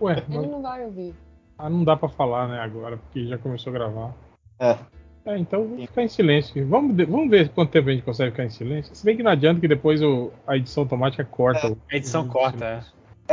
Ué, 0.00 0.12
Ele 0.12 0.24
mas 0.28 0.50
não 0.50 0.62
vai 0.62 0.84
ouvir. 0.84 1.14
ah, 1.58 1.68
não 1.70 1.84
dá 1.84 1.96
pra 1.96 2.08
falar, 2.08 2.48
né, 2.48 2.58
agora, 2.60 2.96
porque 2.98 3.26
já 3.26 3.38
começou 3.38 3.70
a 3.70 3.74
gravar. 3.74 4.14
É. 4.60 4.76
É, 5.24 5.36
então 5.38 5.62
vamos 5.68 5.84
ficar 5.86 6.02
em 6.02 6.08
silêncio. 6.08 6.66
Vamos, 6.66 6.96
vamos 7.06 7.28
ver 7.30 7.50
quanto 7.50 7.70
tempo 7.70 7.88
a 7.88 7.92
gente 7.92 8.02
consegue 8.04 8.30
ficar 8.30 8.44
em 8.44 8.50
silêncio. 8.50 8.94
Se 8.94 9.04
bem 9.04 9.16
que 9.16 9.22
não 9.22 9.30
adianta 9.30 9.60
que 9.60 9.68
depois 9.68 10.00
o- 10.02 10.30
a 10.46 10.56
edição 10.56 10.84
automática 10.84 11.22
corta. 11.24 11.68
o- 11.72 11.78
A 11.92 11.96
edição 11.96 12.24
o- 12.24 12.28
corta, 12.28 12.64
é. 12.64 12.80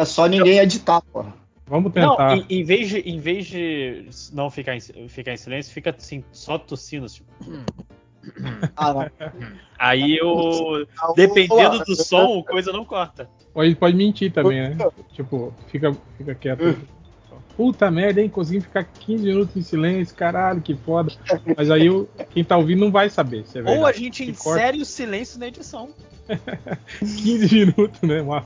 É 0.01 0.03
só 0.05 0.25
ninguém 0.27 0.59
editar, 0.59 1.01
porra. 1.13 1.33
Vamos 1.67 1.93
Não, 1.95 2.11
tentar. 2.11 2.37
em, 2.37 2.45
em 2.49 2.63
vez 2.63 2.89
de, 2.89 2.99
em 2.99 3.17
vez 3.17 3.45
de 3.47 4.09
não 4.33 4.49
ficar 4.51 4.75
em, 4.75 4.81
ficar 5.07 5.31
em 5.33 5.37
silêncio, 5.37 5.73
fica 5.73 5.89
assim, 5.97 6.23
só 6.31 6.57
tossindo. 6.59 7.07
Tipo. 7.07 7.25
Ah, 8.75 8.93
não. 8.93 9.09
Aí 9.77 10.17
eu. 10.17 10.87
Ah, 10.99 11.13
Dependendo 11.15 11.79
do 11.85 11.95
som, 11.95 12.41
coisa 12.43 12.71
não 12.71 12.85
corta. 12.85 13.29
Ou 13.53 13.63
ele 13.63 13.75
pode 13.75 13.95
mentir 13.95 14.31
também, 14.31 14.61
né? 14.61 14.77
Tipo, 15.13 15.53
fica, 15.67 15.95
fica 16.17 16.35
quieto. 16.35 16.77
Puta 17.55 17.89
merda, 17.89 18.19
hein? 18.21 18.27
Consegui 18.27 18.59
ficar 18.59 18.83
15 18.83 19.23
minutos 19.27 19.55
em 19.55 19.61
silêncio, 19.61 20.13
caralho, 20.15 20.61
que 20.61 20.75
foda. 20.75 21.09
Mas 21.55 21.71
aí 21.71 21.89
o- 21.89 22.05
quem 22.31 22.43
tá 22.43 22.57
ouvindo 22.57 22.81
não 22.81 22.91
vai 22.91 23.09
saber. 23.09 23.45
Se 23.47 23.59
é 23.59 23.63
Ou 23.63 23.85
a 23.85 23.93
gente 23.93 24.25
Que 24.25 24.33
corta. 24.33 24.59
insere 24.59 24.81
o 24.81 24.85
silêncio 24.85 25.39
na 25.39 25.47
edição. 25.47 25.89
15 26.99 27.55
minutos, 27.65 28.01
né? 28.01 28.21
Uma, 28.21 28.45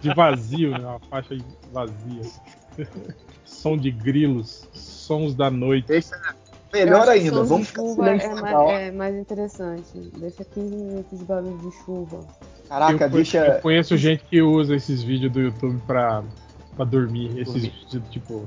de 0.00 0.14
vazio, 0.14 0.70
né? 0.70 0.78
Uma 0.78 1.00
faixa 1.10 1.36
vazia. 1.72 2.22
Som 3.44 3.76
de 3.76 3.90
grilos, 3.90 4.68
sons 4.72 5.34
da 5.34 5.50
noite. 5.50 5.88
Deixa- 5.88 6.16
Melhor 6.72 7.08
ainda, 7.08 7.36
som 7.36 7.42
de 7.42 7.48
vamos 7.48 7.68
ficar 7.68 7.82
chuva 7.82 8.08
é 8.10 8.40
mais, 8.40 8.70
é 8.70 8.90
mais 8.90 9.16
interessante. 9.16 9.88
Deixa 10.16 10.44
15 10.44 10.74
minutos 10.76 11.18
de 11.18 11.24
barulho 11.24 11.58
de 11.58 11.70
chuva. 11.84 12.20
Caraca, 12.68 13.04
eu, 13.04 13.10
deixa. 13.10 13.38
eu 13.38 13.60
conheço 13.60 13.96
gente 13.96 14.22
que 14.24 14.42
usa 14.42 14.76
esses 14.76 15.02
vídeos 15.02 15.32
do 15.32 15.40
YouTube 15.40 15.80
pra, 15.86 16.22
pra 16.76 16.84
dormir. 16.84 17.38
Esses 17.38 17.62
vídeos, 17.62 18.02
tipo, 18.10 18.46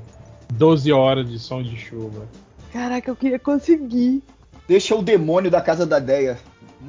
12 0.52 0.92
horas 0.92 1.28
de 1.28 1.38
som 1.38 1.62
de 1.62 1.76
chuva. 1.76 2.26
Caraca, 2.72 3.10
eu 3.10 3.16
queria 3.16 3.38
conseguir. 3.38 4.22
Deixa 4.68 4.94
o 4.94 5.02
demônio 5.02 5.50
da 5.50 5.60
casa 5.60 5.84
da 5.84 5.98
Deia. 5.98 6.38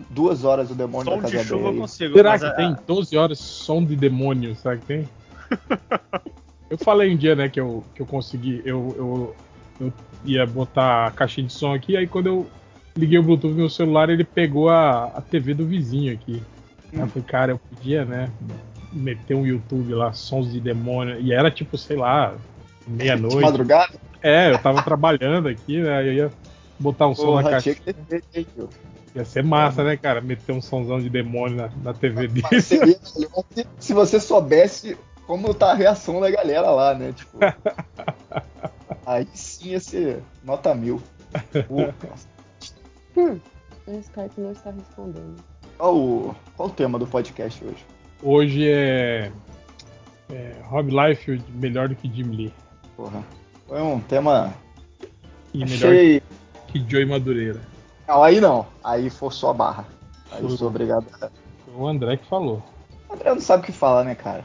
Duas 0.10 0.44
horas 0.44 0.70
o 0.72 0.76
demônio 0.76 1.12
Som 1.12 1.18
da 1.18 1.22
casa 1.24 1.32
de 1.32 1.38
da 1.38 1.44
chuva 1.44 1.56
eu 1.56 1.64
Deia. 1.64 1.74
aí. 1.74 1.80
consigo. 1.80 2.14
Será 2.14 2.40
que 2.40 2.46
a- 2.46 2.52
tem 2.54 2.76
12 2.88 3.18
horas 3.18 3.40
som 3.40 3.84
de 3.84 3.96
demônio? 3.96 4.56
Será 4.56 4.78
que 4.78 4.86
tem? 4.86 5.10
eu 6.70 6.78
falei 6.78 7.14
um 7.14 7.18
dia, 7.18 7.36
né, 7.36 7.50
que 7.50 7.60
eu, 7.60 7.84
que 7.96 8.02
eu 8.02 8.06
consegui. 8.06 8.62
Eu, 8.66 8.94
eu, 8.98 9.36
eu 9.80 9.92
ia 10.26 10.46
botar 10.46 11.08
a 11.08 11.12
caixinha 11.12 11.48
de 11.48 11.54
som 11.54 11.74
aqui, 11.74 11.96
aí 11.98 12.08
quando 12.08 12.28
eu 12.28 12.48
liguei 12.96 13.18
o 13.18 13.24
Bluetooth 13.24 13.52
no 13.52 13.58
meu 13.58 13.70
celular, 13.70 14.10
ele 14.10 14.24
pegou 14.24 14.70
a, 14.70 15.06
a 15.06 15.22
TV 15.22 15.54
do 15.54 15.66
vizinho 15.66 16.14
aqui. 16.14 16.42
Aí 16.94 17.00
Eu 17.00 17.08
falei, 17.08 17.24
cara, 17.28 17.52
eu 17.54 17.60
podia, 17.60 18.06
né, 18.06 18.30
meter 18.92 19.36
um 19.36 19.46
YouTube 19.46 19.94
lá, 19.94 20.14
sons 20.14 20.52
de 20.52 20.60
demônio. 20.60 21.20
E 21.20 21.34
era 21.34 21.50
tipo, 21.50 21.78
sei 21.78 21.98
lá, 21.98 22.36
meia-noite. 22.88 23.42
madrugada? 23.42 23.94
É, 24.22 24.52
eu 24.52 24.60
tava 24.60 24.82
trabalhando 24.84 25.50
aqui, 25.50 25.82
né, 25.82 25.98
aí 25.98 26.08
eu 26.08 26.14
ia 26.14 26.32
botar 26.80 27.08
um 27.08 27.16
som 27.16 27.36
na 27.36 27.50
caixa. 27.50 27.76
Ia 29.16 29.26
ser 29.26 29.44
massa, 29.44 29.84
né, 29.84 29.96
cara? 29.98 30.22
Meter 30.22 30.54
um 30.54 30.62
somzão 30.62 31.00
de 31.00 31.10
demônio 31.10 31.58
na, 31.58 31.70
na 31.84 31.94
TV 31.94 32.28
Mas 32.42 32.50
dele. 32.50 32.62
seria 32.62 33.00
melhor 33.16 33.44
se- 33.54 33.68
se 33.80 33.94
você 33.94 34.20
soubesse 34.20 34.98
como 35.28 35.54
tá 35.54 35.72
a 35.72 35.76
reação 35.76 36.20
da 36.20 36.30
galera 36.32 36.70
lá, 36.72 36.94
né? 36.96 37.14
Tipo. 37.16 37.38
aí 39.06 39.28
sim 39.34 39.70
ia 39.70 39.80
ser 39.80 40.22
nota 40.44 40.74
mil. 40.74 41.02
Hum, 43.16 43.40
o 43.86 44.00
Skype 44.00 44.42
não 44.42 44.52
está 44.52 44.72
respondendo. 44.72 45.36
Qual, 45.78 45.96
o, 45.96 46.36
qual 46.56 46.70
o 46.70 46.72
tema 46.72 46.98
do 46.98 47.06
podcast 47.06 47.64
hoje? 47.64 47.86
Hoje 48.22 48.70
é, 48.70 49.32
é 50.32 50.56
Rob 50.64 50.90
Liefeld 50.90 51.44
melhor 51.52 51.90
do 51.90 51.96
que 51.96 52.12
Jim 52.12 52.32
Lee. 52.32 52.54
Porra. 52.96 53.24
Foi 53.68 53.82
um 53.82 54.00
tema. 54.00 54.54
E 55.54 55.60
melhor 55.60 55.76
Achei. 55.76 56.22
que 56.68 56.80
Joey 56.88 57.06
Madureira. 57.06 57.62
Não, 58.08 58.24
aí 58.24 58.40
não. 58.42 58.66
Aí 58.84 59.10
forçou 59.10 59.50
a 59.50 59.54
barra. 59.54 59.86
Aí 60.32 60.42
eu 60.42 60.50
Foi. 60.50 60.58
sou 60.58 60.68
obrigado 60.68 61.06
a. 61.16 61.30
Foi 61.66 61.76
o 61.76 61.88
André 61.88 62.18
que 62.18 62.26
falou. 62.28 62.64
O 63.10 63.14
André 63.14 63.34
não 63.34 63.42
sabe 63.42 63.64
o 63.64 63.66
que 63.66 63.72
fala, 63.72 64.04
né, 64.04 64.16
cara? 64.16 64.44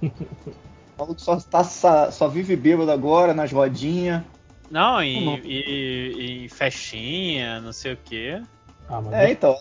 O 0.96 1.02
maluco 1.02 1.20
só, 1.20 1.36
tá, 1.40 1.64
só, 1.64 2.28
vive 2.28 2.54
bêbado 2.56 2.90
agora, 2.90 3.34
nas 3.34 3.50
rodinhas. 3.52 4.22
Não, 4.70 5.02
e, 5.02 5.24
Não. 5.24 5.34
e- 5.38 6.44
e 6.44 6.48
festinha, 6.48 7.60
não 7.60 7.72
sei 7.72 7.92
o 7.94 7.98
quê. 8.02 8.40
Ah, 8.88 9.00
mas 9.00 9.12
É, 9.12 9.18
deixa, 9.18 9.32
então. 9.32 9.56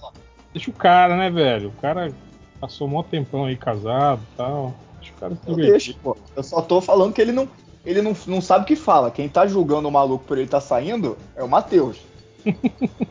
deixa 0.53 0.69
o 0.69 0.73
cara, 0.73 1.17
né, 1.17 1.29
velho? 1.29 1.69
O 1.69 1.81
cara 1.81 2.13
passou 2.59 2.87
um 2.87 2.91
maior 2.91 3.03
tempão 3.03 3.45
aí 3.45 3.55
casado 3.57 4.21
e 4.33 4.37
tal. 4.37 4.73
Deixa 4.99 5.13
o 5.13 5.17
cara 5.19 5.35
se 5.35 5.41
Eu 5.47 5.55
divertir. 5.55 5.71
deixo, 5.71 5.99
pô. 5.99 6.17
Eu 6.35 6.43
só 6.43 6.61
tô 6.61 6.79
falando 6.81 7.13
que 7.13 7.21
ele 7.21 7.31
não. 7.31 7.47
Ele 7.85 8.01
não, 8.01 8.15
não 8.27 8.39
sabe 8.41 8.63
o 8.63 8.67
que 8.67 8.77
fala. 8.77 9.11
Quem 9.11 9.27
tá 9.27 9.45
julgando 9.45 9.89
o 9.89 9.91
maluco 9.91 10.23
por 10.23 10.37
ele 10.37 10.47
tá 10.47 10.61
saindo 10.61 11.17
é 11.35 11.43
o 11.43 11.49
Matheus. 11.49 11.97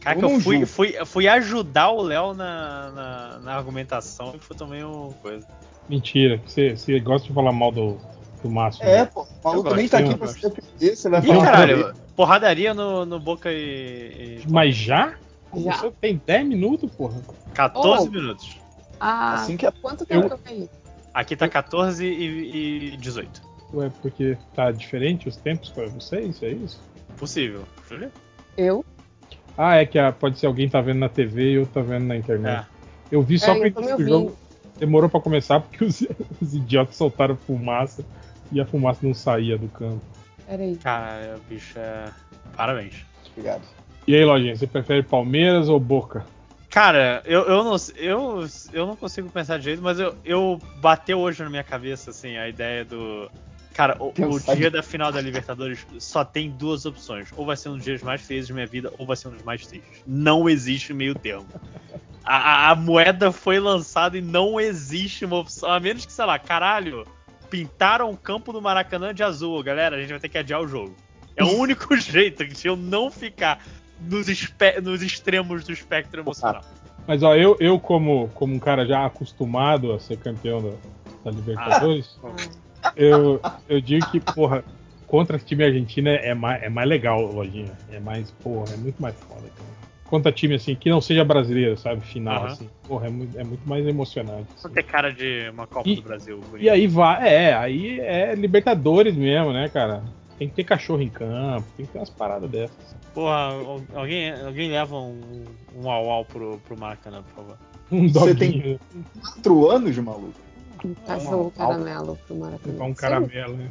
Cara, 0.00 0.16
Eu 0.18 0.28
que 0.28 0.34
eu 0.34 0.40
fui, 0.40 0.66
fui, 0.66 0.92
fui 1.04 1.28
ajudar 1.28 1.90
o 1.90 2.02
Léo 2.02 2.32
na, 2.34 2.90
na, 2.90 3.38
na 3.40 3.54
argumentação 3.54 4.34
e 4.34 4.38
foi 4.38 4.56
também 4.56 4.82
uma 4.82 5.12
coisa. 5.14 5.46
Mentira. 5.90 6.40
Você, 6.46 6.76
você 6.76 7.00
gosta 7.00 7.26
de 7.28 7.34
falar 7.34 7.52
mal 7.52 7.72
do, 7.72 7.98
do 8.42 8.48
Márcio. 8.48 8.84
É, 8.84 8.98
né? 9.00 9.04
pô. 9.12 9.22
O 9.22 9.26
maluco 9.44 9.74
nem 9.74 9.88
tá 9.88 9.98
aqui 9.98 10.16
pra 10.16 10.28
se 10.28 10.40
defender. 10.40 10.96
Você 10.96 11.08
vai 11.10 11.20
Ih, 11.20 11.26
falar 11.26 11.44
caralho, 11.44 11.76
dele. 11.84 11.98
porradaria 12.16 12.72
no, 12.72 13.04
no 13.04 13.18
Boca 13.18 13.50
e. 13.52 13.56
e- 13.56 14.42
Mas 14.48 14.76
já? 14.76 15.14
Já. 15.54 15.72
Você 15.78 15.90
tem 16.00 16.20
10 16.24 16.46
minutos, 16.46 16.90
porra. 16.94 17.20
14 17.54 18.06
Oh. 18.08 18.10
minutos. 18.10 18.56
Ah, 19.00 19.34
Assim 19.34 19.56
que 19.56 19.66
é. 19.66 19.70
quanto 19.72 20.06
tempo 20.06 20.26
eu- 20.26 20.28
que 20.28 20.34
eu 20.34 20.38
caí? 20.38 20.70
Aqui 21.12 21.34
tá 21.34 21.48
14 21.48 22.06
e, 22.06 22.92
e 22.92 22.96
18. 22.96 23.42
Ué, 23.74 23.90
porque 24.00 24.38
tá 24.54 24.70
diferente 24.70 25.28
os 25.28 25.36
tempos 25.36 25.70
pra 25.70 25.86
vocês? 25.86 26.40
É 26.42 26.50
isso? 26.50 26.80
Possível. 27.16 27.64
Eu? 28.56 28.84
Ah, 29.58 29.76
é 29.76 29.86
que 29.86 29.98
a- 29.98 30.12
pode 30.12 30.38
ser 30.38 30.46
alguém 30.46 30.68
tá 30.68 30.80
vendo 30.80 30.98
na 31.00 31.08
TV 31.08 31.50
e 31.50 31.54
eu 31.54 31.66
tá 31.66 31.80
vendo 31.80 32.04
na 32.04 32.16
internet. 32.16 32.60
É. 32.60 32.66
Eu 33.10 33.22
vi 33.22 33.38
só 33.40 33.52
É, 33.52 33.56
eu 33.56 33.60
porque 33.62 33.72
tô 33.72 33.80
me 33.80 33.86
o 33.88 33.90
ouvindo. 33.92 34.08
jogo 34.08 34.36
demorou 34.80 35.08
pra 35.08 35.20
começar 35.20 35.60
porque 35.60 35.84
os, 35.84 36.04
os 36.40 36.54
idiotas 36.54 36.96
soltaram 36.96 37.36
fumaça 37.36 38.04
e 38.50 38.60
a 38.60 38.66
fumaça 38.66 39.06
não 39.06 39.14
saía 39.14 39.56
do 39.56 39.68
campo. 39.68 40.00
Peraí. 40.46 40.74
Cara, 40.76 41.38
bicho, 41.48 41.78
é. 41.78 42.10
Parabéns. 42.56 43.04
Obrigado. 43.30 43.62
E 44.06 44.16
aí, 44.16 44.24
Lojinha, 44.24 44.56
você 44.56 44.66
prefere 44.66 45.02
Palmeiras 45.02 45.68
ou 45.68 45.78
Boca? 45.78 46.26
Cara, 46.68 47.22
eu, 47.24 47.42
eu, 47.42 47.64
não, 47.64 47.76
eu, 47.96 48.46
eu 48.72 48.86
não 48.86 48.96
consigo 48.96 49.28
pensar 49.28 49.58
de 49.58 49.64
jeito, 49.64 49.82
mas 49.82 50.00
eu, 50.00 50.14
eu 50.24 50.58
bateu 50.80 51.18
hoje 51.18 51.42
na 51.42 51.50
minha 51.50 51.64
cabeça, 51.64 52.10
assim, 52.10 52.36
a 52.36 52.48
ideia 52.48 52.84
do. 52.84 53.30
Cara, 53.74 53.96
o, 54.00 54.08
o 54.08 54.40
dia 54.56 54.70
da 54.70 54.82
final 54.82 55.12
da 55.12 55.20
Libertadores 55.20 55.86
só 55.98 56.24
tem 56.24 56.50
duas 56.50 56.84
opções. 56.84 57.28
Ou 57.36 57.46
vai 57.46 57.56
ser 57.56 57.68
um 57.68 57.76
dos 57.76 57.84
dias 57.84 58.02
mais 58.02 58.20
felizes 58.20 58.48
da 58.48 58.54
minha 58.54 58.66
vida, 58.66 58.92
ou 58.98 59.06
vai 59.06 59.16
ser 59.16 59.28
um 59.28 59.32
dos 59.32 59.42
mais 59.42 59.66
tristes. 59.66 60.02
Não 60.06 60.48
existe 60.48 60.92
meio 60.92 61.14
termo. 61.14 61.46
A, 62.24 62.36
a- 62.36 62.70
a 62.70 62.74
moeda 62.74 63.32
foi 63.32 63.58
lançada 63.60 64.18
e 64.18 64.20
não 64.20 64.60
existe 64.60 65.24
uma 65.24 65.36
opção. 65.38 65.70
A 65.70 65.78
menos 65.80 66.04
que, 66.04 66.12
sei 66.12 66.24
lá, 66.24 66.38
caralho, 66.38 67.06
pintaram 67.48 68.10
o 68.10 68.16
campo 68.16 68.52
do 68.52 68.60
Maracanã 68.60 69.14
de 69.14 69.22
azul. 69.22 69.62
Galera, 69.62 69.96
a 69.96 70.00
gente 70.00 70.10
vai 70.10 70.20
ter 70.20 70.28
que 70.28 70.38
adiar 70.38 70.60
o 70.60 70.68
jogo. 70.68 70.94
É 71.36 71.44
o 71.44 71.56
único 71.56 71.96
jeito 71.98 72.44
de 72.44 72.66
eu 72.68 72.76
não 72.76 73.10
ficar 73.10 73.64
nos, 74.00 74.26
nos 74.82 75.02
extremos 75.02 75.64
do 75.64 75.72
espectro 75.72 76.20
emocional. 76.20 76.62
Mas 77.06 77.22
ó, 77.22 77.34
eu, 77.34 77.56
eu 77.60 77.78
como, 77.80 78.28
como 78.34 78.54
um 78.54 78.58
cara 78.58 78.84
já 78.84 79.06
acostumado 79.06 79.92
a 79.92 79.98
ser 79.98 80.18
campeão 80.18 80.60
da, 80.62 80.70
da 81.24 81.30
Libertadores, 81.30 82.18
Ah, 82.22 82.36
eu, 82.96 83.40
eu 83.68 83.80
digo 83.80 84.06
que, 84.06 84.20
porra, 84.20 84.64
contra 85.06 85.38
time 85.38 85.64
argentino 85.64 86.08
é 86.08 86.34
mais, 86.34 86.62
é 86.62 86.68
mais 86.68 86.88
legal, 86.88 87.22
Lojinha. 87.24 87.72
É 87.90 87.98
mais, 88.00 88.30
porra, 88.30 88.74
é 88.74 88.76
muito 88.76 89.00
mais 89.00 89.16
foda, 89.20 89.42
cara. 89.56 89.70
Contra 90.06 90.32
time 90.32 90.54
assim, 90.56 90.74
que 90.74 90.90
não 90.90 91.00
seja 91.00 91.24
brasileiro, 91.24 91.76
sabe? 91.76 92.00
Final, 92.00 92.38
Aham. 92.42 92.46
assim. 92.52 92.68
Porra, 92.88 93.06
é 93.06 93.10
muito, 93.10 93.38
é 93.38 93.44
muito 93.44 93.68
mais 93.68 93.86
emocionante. 93.86 94.48
Só 94.56 94.66
assim. 94.66 94.74
ter 94.74 94.82
cara 94.82 95.12
de 95.12 95.48
uma 95.50 95.66
Copa 95.68 95.88
E- 95.88 95.94
do 95.96 96.02
Brasil. 96.02 96.42
E 96.58 96.68
aí 96.68 96.86
vai, 96.88 97.28
é, 97.28 97.54
aí 97.54 98.00
é 98.00 98.34
Libertadores 98.34 99.14
mesmo, 99.14 99.52
né, 99.52 99.68
cara? 99.68 100.02
Tem 100.36 100.48
que 100.48 100.54
ter 100.54 100.64
cachorro 100.64 101.02
em 101.02 101.08
campo, 101.08 101.68
tem 101.76 101.86
que 101.86 101.92
ter 101.92 101.98
umas 101.98 102.10
paradas 102.10 102.50
dessas. 102.50 102.96
Porra, 103.14 103.34
al- 103.52 103.82
alguém, 103.94 104.32
alguém 104.32 104.70
leva 104.70 104.96
um, 104.96 105.44
um 105.76 105.88
au-au 105.90 106.24
pro, 106.24 106.58
pro 106.66 106.76
Maracanã, 106.78 107.22
por 107.22 107.34
favor. 107.34 107.58
Um 107.92 108.08
Você 108.08 108.34
doguinho, 108.34 108.80
Quatro 109.20 109.68
anos, 109.70 109.96
maluco. 109.98 110.34
Um 110.84 110.94
cachorro 110.94 111.52
Mal. 111.56 111.68
caramelo 111.68 112.18
pro 112.26 112.36
Maracanã. 112.36 112.72
levar 112.72 112.84
um 112.86 112.94
caramelo, 112.94 113.56
né? 113.56 113.70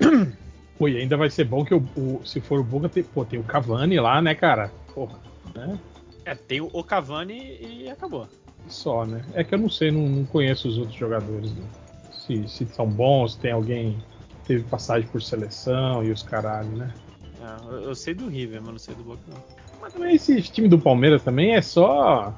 Pô, 0.78 0.88
e 0.88 0.96
ainda 0.98 1.16
vai 1.16 1.30
ser 1.30 1.44
bom 1.44 1.64
que 1.64 1.74
o, 1.74 1.78
o- 1.96 2.20
se 2.24 2.40
for 2.40 2.60
o 2.60 2.64
Boca, 2.64 2.88
tem, 2.88 3.02
pô, 3.02 3.24
tem 3.24 3.38
o 3.38 3.42
Cavani 3.44 3.98
lá, 3.98 4.20
né, 4.20 4.34
cara? 4.34 4.70
Porra, 4.94 5.18
né? 5.54 5.78
É, 6.24 6.34
tem 6.34 6.60
o 6.60 6.84
Cavani 6.84 7.56
e 7.60 7.88
acabou. 7.88 8.28
Só, 8.68 9.06
né? 9.06 9.24
É 9.32 9.42
que 9.42 9.54
eu 9.54 9.58
não 9.58 9.70
sei, 9.70 9.90
não, 9.90 10.06
não 10.08 10.24
conheço 10.26 10.68
os 10.68 10.76
outros 10.76 10.96
jogadores. 10.96 11.50
né? 11.54 11.64
Se, 12.12 12.46
se 12.48 12.66
são 12.66 12.86
bons, 12.90 13.32
se 13.34 13.38
tem 13.38 13.52
alguém 13.52 13.96
que 14.42 14.46
teve 14.48 14.64
passagem 14.64 15.08
por 15.08 15.22
seleção 15.22 16.04
e 16.04 16.10
os 16.10 16.22
caralho, 16.22 16.68
né? 16.70 16.92
É, 17.40 17.72
eu, 17.72 17.80
eu 17.84 17.94
sei 17.94 18.12
do 18.12 18.28
River, 18.28 18.60
mas 18.60 18.72
não 18.72 18.78
sei 18.78 18.94
do 18.94 19.02
Boca 19.04 19.20
não. 19.28 19.42
Mas 19.80 19.92
também 19.94 20.14
esse 20.14 20.42
time 20.42 20.68
do 20.68 20.78
Palmeiras 20.78 21.22
também 21.22 21.54
é 21.54 21.62
só 21.62 22.34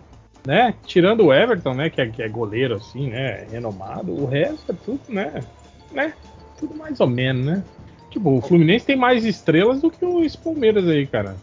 né? 0.49 0.75
Tirando 0.87 1.27
o 1.27 1.33
Everton, 1.33 1.75
né? 1.75 1.91
Que 1.91 2.01
é, 2.01 2.07
que 2.07 2.23
é 2.23 2.29
goleiro, 2.29 2.77
assim, 2.77 3.11
né? 3.11 3.47
Renomado. 3.51 4.13
O 4.13 4.25
resto 4.25 4.73
é 4.73 4.75
tudo, 4.83 5.01
né? 5.11 5.45
né? 5.93 6.15
Tudo 6.59 6.75
mais 6.75 6.99
ou 7.01 7.07
menos, 7.07 7.45
né? 7.45 7.63
Tipo, 8.11 8.39
o 8.39 8.41
Fluminense 8.41 8.87
tem 8.87 8.97
mais 8.97 9.27
estrelas 9.27 9.83
do 9.83 9.91
que 9.91 10.03
os 10.07 10.35
Palmeiras 10.35 10.89
aí, 10.89 11.07
cara. 11.07 11.37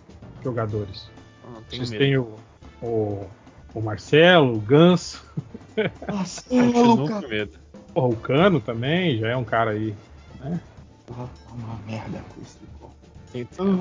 Jogadores. 0.44 1.08
Não 1.44 1.62
tenho 1.70 1.86
Vocês 1.86 1.92
medo. 1.92 2.00
têm 2.04 2.18
o, 2.18 2.34
o, 2.82 3.28
o 3.76 3.80
Marcelo, 3.82 4.56
o 4.56 4.60
Ganso, 4.60 5.24
Marcelo, 6.08 6.98
com 6.98 7.08
cara. 7.08 7.28
medo. 7.28 7.52
porra, 7.94 8.08
o 8.08 8.16
Cano 8.16 8.60
também, 8.60 9.20
já 9.20 9.28
é 9.30 9.38
um 9.38 9.44
cara 9.44 9.72
aí. 9.72 9.94
Porra, 11.06 11.30
tá 11.48 11.54
uma 11.54 11.80
merda 11.86 12.24
com 12.34 12.42
isso. 12.42 12.58
pô. 12.80 12.90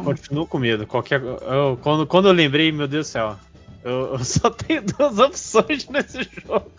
Continuo 0.05 0.47
com 0.47 0.59
medo. 0.59 0.87
Qualquer, 0.87 1.23
eu- 1.23 1.79
quando, 1.82 2.06
quando 2.06 2.29
eu 2.29 2.32
lembrei, 2.35 2.71
meu 2.71 2.87
Deus 2.87 3.06
do 3.06 3.11
céu, 3.11 3.37
eu, 3.85 4.13
eu 4.15 4.25
só 4.25 4.51
tenho 4.51 4.83
duas 4.83 5.19
opções 5.21 5.89
nesse 5.89 6.29
jogo. 6.47 6.71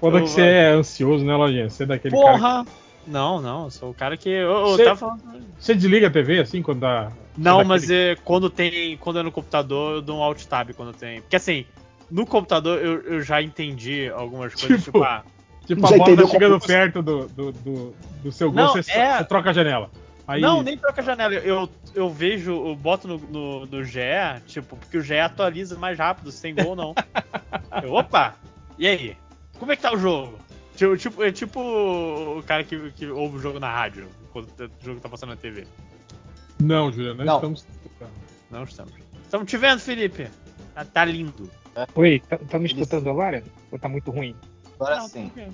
Foda 0.00 0.18
Eu- 0.18 0.24
que 0.24 0.30
você 0.30 0.42
é 0.42 0.70
ansioso, 0.70 1.24
né, 1.24 1.34
Lojinha? 1.36 1.70
Você 1.70 1.84
é 1.84 1.86
daquele 1.86 2.16
cara. 2.16 2.32
Porra! 2.32 2.66
Não, 3.06 3.40
não, 3.40 3.64
eu 3.64 3.70
sou 3.70 3.90
o 3.90 3.94
cara 3.94 4.16
que. 4.18 4.28
Eu, 4.28 4.50
eu 4.50 4.66
Você- 4.68 4.84
tava 4.84 4.96
falando. 4.96 5.20
que- 5.22 5.46
Você 5.58 5.74
desliga 5.74 6.08
a 6.08 6.10
TV 6.10 6.40
assim 6.40 6.60
quando 6.60 6.80
dá. 6.80 7.10
Não, 7.36 7.60
é 7.60 7.64
mas 7.64 7.88
é, 7.90 8.16
quando 8.24 8.50
tem. 8.50 8.96
Quando 8.98 9.18
é 9.20 9.22
no 9.22 9.32
computador, 9.32 9.94
eu 9.96 10.02
dou 10.02 10.18
um 10.18 10.22
alt 10.22 10.44
tab 10.44 10.70
quando 10.74 10.92
tem. 10.92 11.22
Porque 11.22 11.36
assim, 11.36 11.64
no 12.10 12.26
computador 12.26 12.78
eu, 12.84 13.00
eu 13.02 13.22
já 13.22 13.40
entendi 13.40 14.10
algumas 14.14 14.54
coisas, 14.54 14.84
Tipo, 14.84 14.98
tipo, 14.98 15.04
ah, 15.04 15.24
Tipo, 15.66 15.86
a 15.86 15.90
bola 15.98 16.16
tá 16.16 16.26
chegando 16.26 16.58
perto 16.60 17.02
do, 17.02 17.28
do, 17.28 17.52
do, 17.52 17.94
do 18.24 18.32
seu 18.32 18.50
gol, 18.50 18.64
Não, 18.64 18.72
você, 18.72 18.90
é- 18.90 19.18
você 19.18 19.24
troca 19.24 19.50
a 19.50 19.52
janela. 19.52 19.90
Aí, 20.28 20.42
Não, 20.42 20.62
nem 20.62 20.76
troca 20.76 21.00
a 21.00 21.04
janela. 21.04 21.32
Eu, 21.34 21.68
eu 21.94 22.10
vejo, 22.10 22.50
eu 22.52 22.76
boto 22.76 23.08
no, 23.08 23.16
no, 23.18 23.66
no 23.66 23.82
GE, 23.84 23.98
tipo, 24.46 24.76
porque 24.76 24.98
o 24.98 25.02
GE 25.02 25.18
atualiza 25.18 25.78
mais 25.78 25.98
rápido, 25.98 26.30
se 26.30 26.42
tem 26.42 26.54
gol 26.54 26.68
ou 26.68 26.76
não. 26.76 26.94
Eu, 27.82 27.94
opa! 27.94 28.34
E 28.78 28.86
aí? 28.86 29.16
Como 29.58 29.72
é 29.72 29.76
que 29.76 29.80
tá 29.82 29.92
o 29.92 29.96
jogo? 29.98 30.38
Tipo, 30.76 30.96
tipo, 30.98 31.22
é 31.24 31.32
tipo 31.32 31.60
o 31.60 32.42
cara 32.42 32.62
que, 32.62 32.90
que 32.92 33.06
ouve 33.06 33.38
o 33.38 33.40
jogo 33.40 33.58
na 33.58 33.72
rádio, 33.72 34.06
quando 34.32 34.48
o 34.50 34.84
jogo 34.84 35.00
tá 35.00 35.08
passando 35.08 35.30
na 35.30 35.36
TV. 35.36 35.66
Não, 36.62 36.92
Juliano, 36.92 37.16
nós 37.16 37.26
Não. 37.26 37.34
estamos. 37.36 37.66
Não 38.50 38.62
estamos. 38.64 38.92
Estamos 39.22 39.50
te 39.50 39.56
vendo, 39.56 39.80
Felipe. 39.80 40.28
Tá, 40.74 40.84
tá 40.84 41.04
lindo. 41.06 41.50
Oi, 41.94 42.20
tá, 42.28 42.36
tá 42.36 42.58
me 42.58 42.66
escutando 42.66 43.08
agora? 43.08 43.42
Ou 43.72 43.78
tá 43.78 43.88
muito 43.88 44.10
ruim? 44.10 44.36
Agora 44.74 44.96
Não, 44.96 45.08
sim. 45.08 45.28
porque 45.30 45.48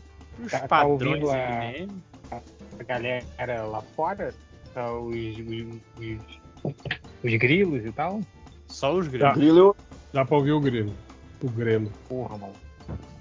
Os 0.45 0.51
Tá- 0.51 0.61
tá 0.61 0.69
padrões 0.69 1.23
ouvindo 1.23 1.31
a- 1.31 1.37
MN, 1.37 1.89
A 2.81 2.83
galera 2.83 3.63
lá 3.65 3.81
fora? 3.95 4.35
Tá 4.75 4.93
os, 4.93 5.15
os, 5.15 5.81
os, 6.65 6.75
os 7.23 7.39
grilos 7.39 7.85
e 7.85 7.93
tal? 7.93 8.21
só 8.67 8.93
os 8.93 9.07
O 9.07 9.11
grilos. 9.11 9.35
Grilo, 9.35 9.77
Dá 10.13 10.25
pra 10.25 10.37
ouvir 10.37 10.53
o 10.53 10.61
grilo. 10.61 10.93
O 11.43 11.49
grelo. 11.49 11.91
Porra, 12.09 12.39
mano. 12.39 12.53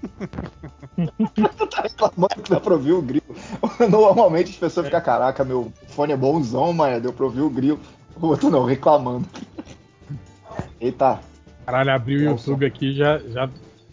tá 1.70 1.82
reclamando 1.82 2.42
que 2.42 2.50
dá 2.50 2.60
pra 2.60 2.74
ouvir 2.74 2.92
o 2.92 3.02
grilo. 3.02 3.24
Normalmente 3.90 4.50
as 4.50 4.56
pessoas 4.56 4.86
ficam, 4.86 5.00
caraca, 5.00 5.44
meu 5.44 5.72
fone 5.88 6.12
é 6.12 6.16
bonzão, 6.16 6.72
mas 6.72 7.02
deu 7.02 7.12
pra 7.12 7.24
ouvir 7.24 7.40
o 7.40 7.50
grilo. 7.50 7.80
O 8.20 8.26
outro 8.26 8.50
não, 8.50 8.64
reclamando. 8.64 9.26
Eita, 10.80 11.20
Caralho, 11.64 11.92
abriu 11.92 12.20
o 12.20 12.32
Nossa. 12.32 12.50
YouTube 12.50 12.66
aqui 12.66 12.94
já 12.94 13.18
já 13.18 13.48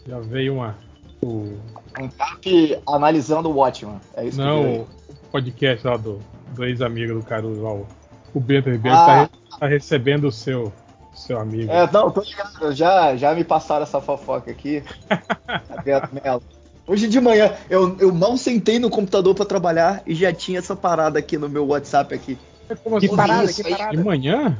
já 0.06 0.18
veio 0.20 0.54
uma. 0.54 0.76
O, 1.22 1.58
um 1.98 2.08
cap 2.08 2.82
analisando 2.86 3.48
o 3.48 3.56
Watchman. 3.56 4.00
É 4.14 4.26
isso 4.26 4.38
que 4.38 4.44
não, 4.44 4.62
veio 4.62 4.82
o 4.82 4.86
podcast 5.30 5.86
lá 5.86 5.96
do, 5.96 6.20
do 6.52 6.64
ex-amigo 6.64 7.14
do 7.14 7.22
Caruso 7.24 7.60
lá, 7.62 7.72
o, 7.72 7.86
o 8.34 8.40
Bento 8.40 8.70
Ribeiro, 8.70 8.96
Ah. 8.96 9.06
tá, 9.06 9.22
re- 9.22 9.28
tá 9.60 9.66
recebendo 9.66 10.24
o 10.28 10.32
seu, 10.32 10.72
seu 11.14 11.38
amigo. 11.38 11.70
É, 11.70 11.90
não, 11.90 12.10
tô 12.10 12.20
ligado. 12.22 12.72
Já, 12.72 13.16
já 13.16 13.34
me 13.34 13.44
passaram 13.44 13.82
essa 13.82 14.00
fofoca 14.00 14.50
aqui. 14.50 14.82
Beto 15.84 16.08
Melo. 16.14 16.42
Hoje 16.86 17.06
de 17.08 17.20
manhã, 17.20 17.52
eu, 17.70 17.96
eu 18.00 18.12
mal 18.12 18.36
sentei 18.36 18.78
no 18.78 18.90
computador 18.90 19.34
pra 19.34 19.44
trabalhar 19.44 20.02
e 20.06 20.14
já 20.14 20.32
tinha 20.32 20.58
essa 20.58 20.74
parada 20.74 21.18
aqui 21.18 21.38
no 21.38 21.48
meu 21.48 21.66
WhatsApp 21.66 22.12
aqui. 22.14 22.36
Como 22.82 22.98
Que 22.98 23.06
assim? 23.06 23.16
parada, 23.16 23.44
isso 23.44 23.62
que 23.62 23.70
parada. 23.70 23.96
De 23.96 24.02
manhã? 24.02 24.56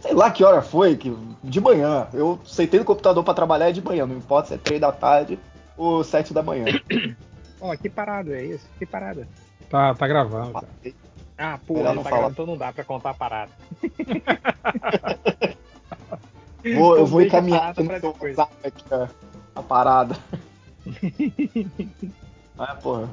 Sei 0.00 0.12
lá 0.14 0.30
que 0.30 0.42
hora 0.44 0.62
foi, 0.62 0.96
que 0.96 1.14
de 1.42 1.60
manhã. 1.60 2.06
Eu 2.14 2.38
sentei 2.46 2.78
no 2.80 2.84
computador 2.86 3.22
pra 3.24 3.34
trabalhar 3.34 3.68
é 3.68 3.72
de 3.72 3.82
manhã, 3.82 4.06
não 4.06 4.16
importa 4.16 4.48
se 4.48 4.54
é 4.54 4.58
3 4.58 4.80
da 4.80 4.90
tarde 4.92 5.38
ou 5.76 6.02
7 6.02 6.32
da 6.32 6.42
manhã. 6.42 6.64
Ó, 7.60 7.74
que 7.76 7.90
parada 7.90 8.32
é 8.32 8.44
isso? 8.44 8.66
Que 8.78 8.86
parada? 8.86 9.26
Tá, 9.68 9.94
tá 9.94 10.06
gravando. 10.06 10.52
Cara. 10.52 10.66
Ah, 11.36 11.58
pô, 11.66 11.74
não 11.82 12.02
tá 12.02 12.28
então 12.30 12.46
não 12.46 12.56
dá 12.56 12.72
pra 12.72 12.84
contar 12.84 13.10
a 13.10 13.14
parada. 13.14 13.50
Vou, 16.74 16.92
eu 16.96 17.02
Então 17.02 17.06
vou 17.06 17.20
encaminhar 17.22 17.74
pra 17.74 17.84
seu 17.84 18.12
depois. 18.12 18.38
Aqui 18.38 18.84
a, 18.90 19.08
a 19.56 19.62
parada. 19.62 20.16
Ah, 22.56 22.72
porra. 22.76 23.08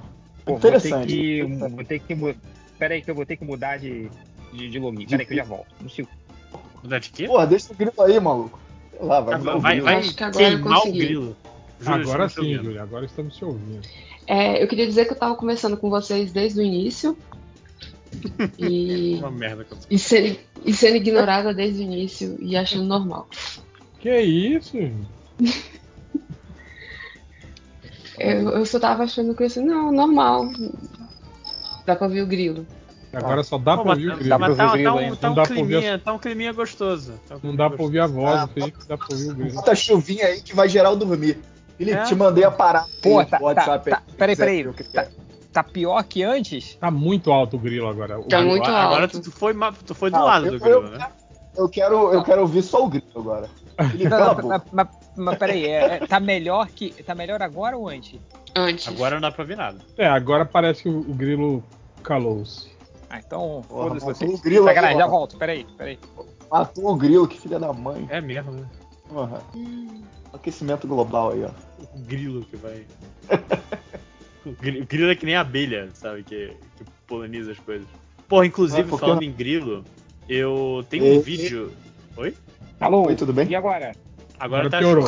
Pô, 0.45 0.51
vou 0.53 0.59
ter 0.59 0.68
Interessante. 0.68 1.07
que. 1.07 1.41
Vou 1.44 1.83
ter 1.83 2.00
que. 2.00 2.13
mu- 2.13 2.35
Pera 2.77 2.94
aí 2.94 3.01
que 3.01 3.09
eu 3.09 3.15
vou 3.15 3.25
ter 3.25 3.35
que 3.38 3.44
mudar 3.44 3.77
de, 3.77 4.07
de, 4.53 4.69
de 4.69 4.77
login. 4.79 5.07
Pera 5.07 5.23
aí 5.23 5.25
que 5.25 5.33
eu 5.33 5.38
já 5.38 5.44
volto. 5.44 5.65
Um 5.83 5.89
segundo. 5.89 6.13
Mudar 6.83 7.00
de 7.00 7.09
quê? 7.09 7.25
Porra, 7.25 7.47
deixa 7.47 7.73
o 7.73 7.75
grilo 7.75 8.00
aí, 8.03 8.19
maluco. 8.19 8.59
Sei 8.91 9.03
lá, 9.06 9.19
vai 9.19 9.39
vai 9.39 9.81
vai 9.81 9.95
Acho 9.97 10.15
que 10.15 10.23
agora 10.23 10.45
eu 10.45 10.50
queimar 10.59 10.77
o 10.77 10.81
consegui. 10.81 11.00
grilo. 11.00 11.38
Júlio, 11.79 12.01
Agora 12.03 12.29
sim. 12.29 12.53
Júlia, 12.53 12.83
agora 12.83 13.06
estamos 13.06 13.35
te 13.35 13.44
ouvindo. 13.44 13.81
É, 14.27 14.62
eu 14.63 14.68
queria 14.68 14.85
dizer 14.85 15.06
que 15.06 15.13
eu 15.13 15.18
tava 15.18 15.35
conversando 15.35 15.75
com 15.75 15.89
vocês 15.89 16.31
desde 16.31 16.59
o 16.59 16.63
início. 16.63 17.18
E, 18.58 19.16
Uma 19.19 19.31
merda 19.31 19.63
que 19.63 19.72
eu 19.74 19.78
e, 19.90 19.98
sendo, 20.00 20.38
e 20.66 20.74
sendo 20.74 20.98
ignorada 20.98 21.54
desde 21.54 21.81
o 21.81 21.84
início 21.84 22.38
e 22.40 22.56
achando 22.56 22.84
normal. 22.86 23.28
Que 24.00 24.19
isso? 24.19 24.78
Eu, 28.19 28.50
eu 28.52 28.66
só 28.66 28.80
tava 28.80 29.04
achando 29.04 29.34
que 29.34 29.44
assim, 29.44 29.63
não, 29.66 29.92
normal. 29.92 30.48
Dá 31.86 31.96
pra 31.96 32.06
ouvir 32.06 32.22
o 32.22 32.28
grilo. 32.28 32.68
Agora 33.13 33.44
só 33.44 33.58
dá 33.58 33.75
Pô, 33.75 33.84
pra 33.84 33.92
ouvir 33.94 34.12
o 34.12 34.18
grilo. 34.18 34.38
pra 34.38 34.40
tá, 34.40 34.48
ouvir 34.48 34.54
o 34.54 34.57
tá 34.57 34.72
grilo 34.74 34.96
um, 34.96 35.16
tá 35.16 35.30
Não 35.30 35.42
um 35.42 35.46
climinha, 35.46 36.00
tá 36.00 36.14
um 36.14 36.19
climinha 36.19 36.54
gostoso. 36.54 37.14
Tá 37.28 37.36
um 37.36 37.36
Não 37.36 37.40
climinha 37.40 37.57
dá 37.57 37.69
pra 37.69 37.84
ouvir 37.84 38.00
a 38.00 38.07
voz 38.07 38.40
Ah, 38.40 38.48
Felipe, 38.48 38.78
dá 38.88 38.98
pra 38.98 39.07
ouvir 39.12 39.31
o 39.31 39.36
grilo. 39.36 39.56
Bota 39.56 39.72
a 39.72 39.75
chuvinha 39.75 40.25
aí 40.28 40.42
que 40.42 40.56
vai 40.56 40.69
gerar 40.69 40.92
o 40.92 40.96
dormir. 40.96 41.40
Felipe, 41.78 41.98
É? 41.98 42.04
te 42.04 42.16
mandei 42.16 42.44
a 42.44 42.52
parada. 42.52 42.88
Pô, 43.02 43.25
tá- 43.25 43.40
tá- 43.40 43.80
tá- 43.80 44.04
peraí, 44.18 44.36
peraí, 44.36 44.64
tá- 44.94 45.02
é. 45.02 45.10
Tá 45.51 45.63
pior 45.63 46.01
que 46.03 46.24
antes? 46.24 46.75
Tá 46.75 46.89
muito 46.89 47.31
alto 47.31 47.57
o 47.57 47.59
grilo 47.59 47.88
agora. 47.88 48.19
O 48.19 48.24
Tá 48.24 48.38
grilo- 48.38 48.51
muito 48.51 48.63
agora, 48.68 48.83
agora 48.86 49.01
alto. 49.03 49.19
tu, 49.19 49.30
tu 49.30 49.31
foi, 49.31 49.53
tu 49.86 49.94
foi 49.95 50.09
do 50.09 50.18
lado 50.24 50.45
eu- 50.45 50.51
do 50.53 50.59
grilo, 50.59 50.81
eu- 50.86 50.89
né? 50.98 51.07
Eu 51.57 51.68
quero, 51.69 52.13
eu 52.13 52.24
quero 52.24 52.42
ouvir 52.42 52.62
só 52.62 52.86
o 52.86 52.89
grilo 52.89 53.06
agora. 53.15 53.50
Não, 54.09 54.36
não, 54.36 54.48
mas, 54.48 54.62
mas, 54.71 54.88
mas 55.18 55.38
peraí, 55.38 55.65
é, 55.65 55.95
é- 55.95 56.07
tá 56.07 56.19
melhor 56.19 56.68
que. 56.69 56.92
Tá 57.03 57.13
melhor 57.13 57.42
agora 57.42 57.77
ou 57.77 57.89
antes? 57.89 58.19
Antes. 58.56 58.88
Agora 58.88 59.15
não 59.15 59.21
dá 59.21 59.31
pra 59.31 59.44
ver 59.44 59.57
nada. 59.57 59.80
É, 59.97 60.07
agora 60.07 60.45
parece 60.45 60.83
que 60.83 60.90
o, 60.90 60.99
o 60.99 61.14
grilo 61.14 61.61
calou-se. 62.04 62.69
Ah, 63.09 63.19
então. 63.19 63.61
Foda-se 63.68 64.06
matou 64.06 64.16
vocês. 64.28 64.40
o 64.40 64.42
grilo 64.42 64.66
Sacanagem, 64.66 64.97
já 64.99 65.07
volto, 65.07 65.37
peraí, 65.37 65.66
peraí. 65.78 65.99
Matou 66.49 66.87
o 66.92 66.95
grilo, 66.95 67.28
que 67.28 67.37
filha 67.40 67.59
da 67.59 67.73
mãe. 67.73 68.07
É 68.09 68.21
mesmo, 68.21 68.52
né? 68.54 68.66
Porra. 69.09 69.42
Hum, 69.54 70.02
Aquecimento 70.33 70.87
global 70.87 71.31
aí, 71.31 71.44
ó. 71.44 71.49
O 71.94 71.99
grilo 71.99 72.45
que 72.45 72.56
vai. 72.56 72.85
o 74.45 74.52
gri- 74.54 74.81
o 74.81 74.86
grilo 74.86 75.12
é 75.12 75.16
que 75.16 75.26
nem 75.26 75.36
a 75.36 75.42
abelha, 75.42 75.90
sabe? 75.94 76.24
Que, 76.24 76.54
que 76.78 76.83
poliniza 77.07 77.52
as 77.52 77.60
coisas. 77.60 77.88
Porra, 78.28 78.45
inclusive, 78.45 78.81
Ah, 78.81 78.86
porque 78.90 79.06
falando 79.06 79.24
em 79.24 79.31
grilo, 79.31 79.83
eu 80.30 80.86
tenho 80.90 81.06
E- 81.06 81.18
um 81.18 81.21
vídeo. 81.21 81.71
Oi? 82.18 82.33
Alô? 82.80 83.07
Oi, 83.07 83.16
tudo 83.16 83.33
bem? 83.33 83.48
E 83.50 83.56
agora? 83.56 83.92
Agora, 84.40 84.68
Agora 84.68 84.69
tá 84.69 84.80
piorou. 84.80 85.06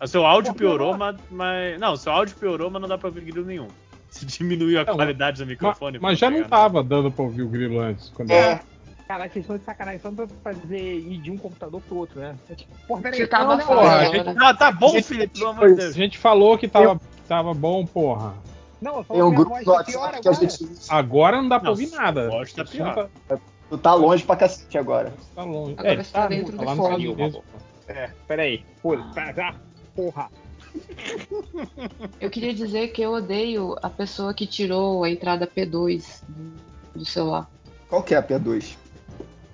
O 0.00 0.06
seu 0.06 0.26
áudio 0.26 0.52
Pô, 0.52 0.58
piorou, 0.58 0.94
piorou. 0.94 0.98
mas, 0.98 1.16
mas. 1.30 1.80
Não, 1.80 1.92
o 1.92 1.96
seu 1.96 2.12
áudio 2.12 2.36
piorou, 2.36 2.70
mas 2.70 2.80
não 2.82 2.88
dá 2.88 2.98
pra 2.98 3.08
ouvir 3.08 3.20
grilo 3.22 3.46
nenhum. 3.46 3.68
Se 4.10 4.24
diminuiu 4.26 4.80
a 4.80 4.84
Não, 4.84 4.94
qualidade 4.96 5.38
do 5.42 5.46
microfone. 5.46 5.98
Mas, 6.00 6.18
já 6.18 6.30
não 6.30 6.40
né? 6.40 6.46
tava 6.48 6.82
dando 6.82 7.10
pra 7.10 7.24
ouvir 7.24 7.42
o 7.42 7.48
grilo 7.48 7.80
antes. 7.80 8.08
Quando 8.14 8.30
É, 8.30 8.60
Caralho, 9.06 9.30
vocês 9.30 9.44
estão 9.44 9.56
de 9.56 9.64
sacanagem 9.64 10.00
só 10.00 10.10
pra 10.10 10.26
fazer 10.42 10.94
ir 10.98 11.18
de 11.18 11.30
um 11.30 11.36
computador 11.36 11.80
pro 11.82 11.96
outro, 11.98 12.18
né? 12.18 12.34
É 12.50 12.54
tipo, 12.56 12.70
Porra, 12.88 13.02
peraí. 13.02 13.18
Você 13.20 13.26
tava 13.28 13.56
não, 13.56 13.64
porra, 13.64 13.80
a 13.88 14.02
agora. 14.06 14.34
Ah, 14.40 14.54
tá 14.54 14.72
bom, 14.72 14.88
Gente, 14.90 15.04
Felipe, 15.04 15.38
pelo 15.38 15.50
amor 15.50 15.60
de 15.60 15.66
foi 15.66 15.72
A 15.74 15.76
Deus. 15.84 15.94
gente 15.94 16.18
falou 16.18 16.58
que 16.58 16.66
tava, 16.66 16.96
que 16.98 17.22
tava 17.28 17.54
bom, 17.54 17.86
porra. 17.86 18.34
Não, 18.80 18.98
eu 18.98 19.04
tem 19.04 19.22
um 19.22 19.34
grupo 19.34 19.50
voz 19.50 19.66
no 19.66 19.72
tá 19.72 19.78
WhatsApp 19.78 20.20
que 20.20 20.28
a 20.28 20.30
agora. 20.30 20.48
gente 20.48 20.64
usa. 20.64 20.94
Agora 20.94 21.36
não 21.42 21.48
dá 21.48 21.60
pra 21.60 21.70
ouvir 21.70 21.90
nada. 21.90 22.28
áudio 22.30 22.54
tá 22.54 22.64
pior. 22.64 23.08
Tá, 23.26 23.38
Tu 23.68 23.78
tá 23.78 23.94
longe 23.94 24.22
pra 24.22 24.36
cacete 24.36 24.78
agora. 24.78 25.12
tá 25.34 25.42
longe. 25.42 25.72
Agora 25.76 25.94
é, 25.94 26.02
você 26.02 26.12
tá 26.12 26.22
tá, 26.22 26.26
dentro 26.28 26.56
do 26.56 26.76
fone. 26.76 27.42
É, 27.88 28.10
peraí. 28.28 28.64
Tá. 29.34 29.54
Porra. 29.94 30.30
Eu 32.20 32.30
queria 32.30 32.54
dizer 32.54 32.88
que 32.88 33.02
eu 33.02 33.12
odeio 33.12 33.76
a 33.82 33.88
pessoa 33.90 34.34
que 34.34 34.46
tirou 34.46 35.02
a 35.04 35.10
entrada 35.10 35.46
P2 35.46 36.22
do 36.94 37.04
celular. 37.04 37.50
Qual 37.88 38.02
que 38.02 38.14
é 38.14 38.18
a 38.18 38.22
P2? 38.22 38.76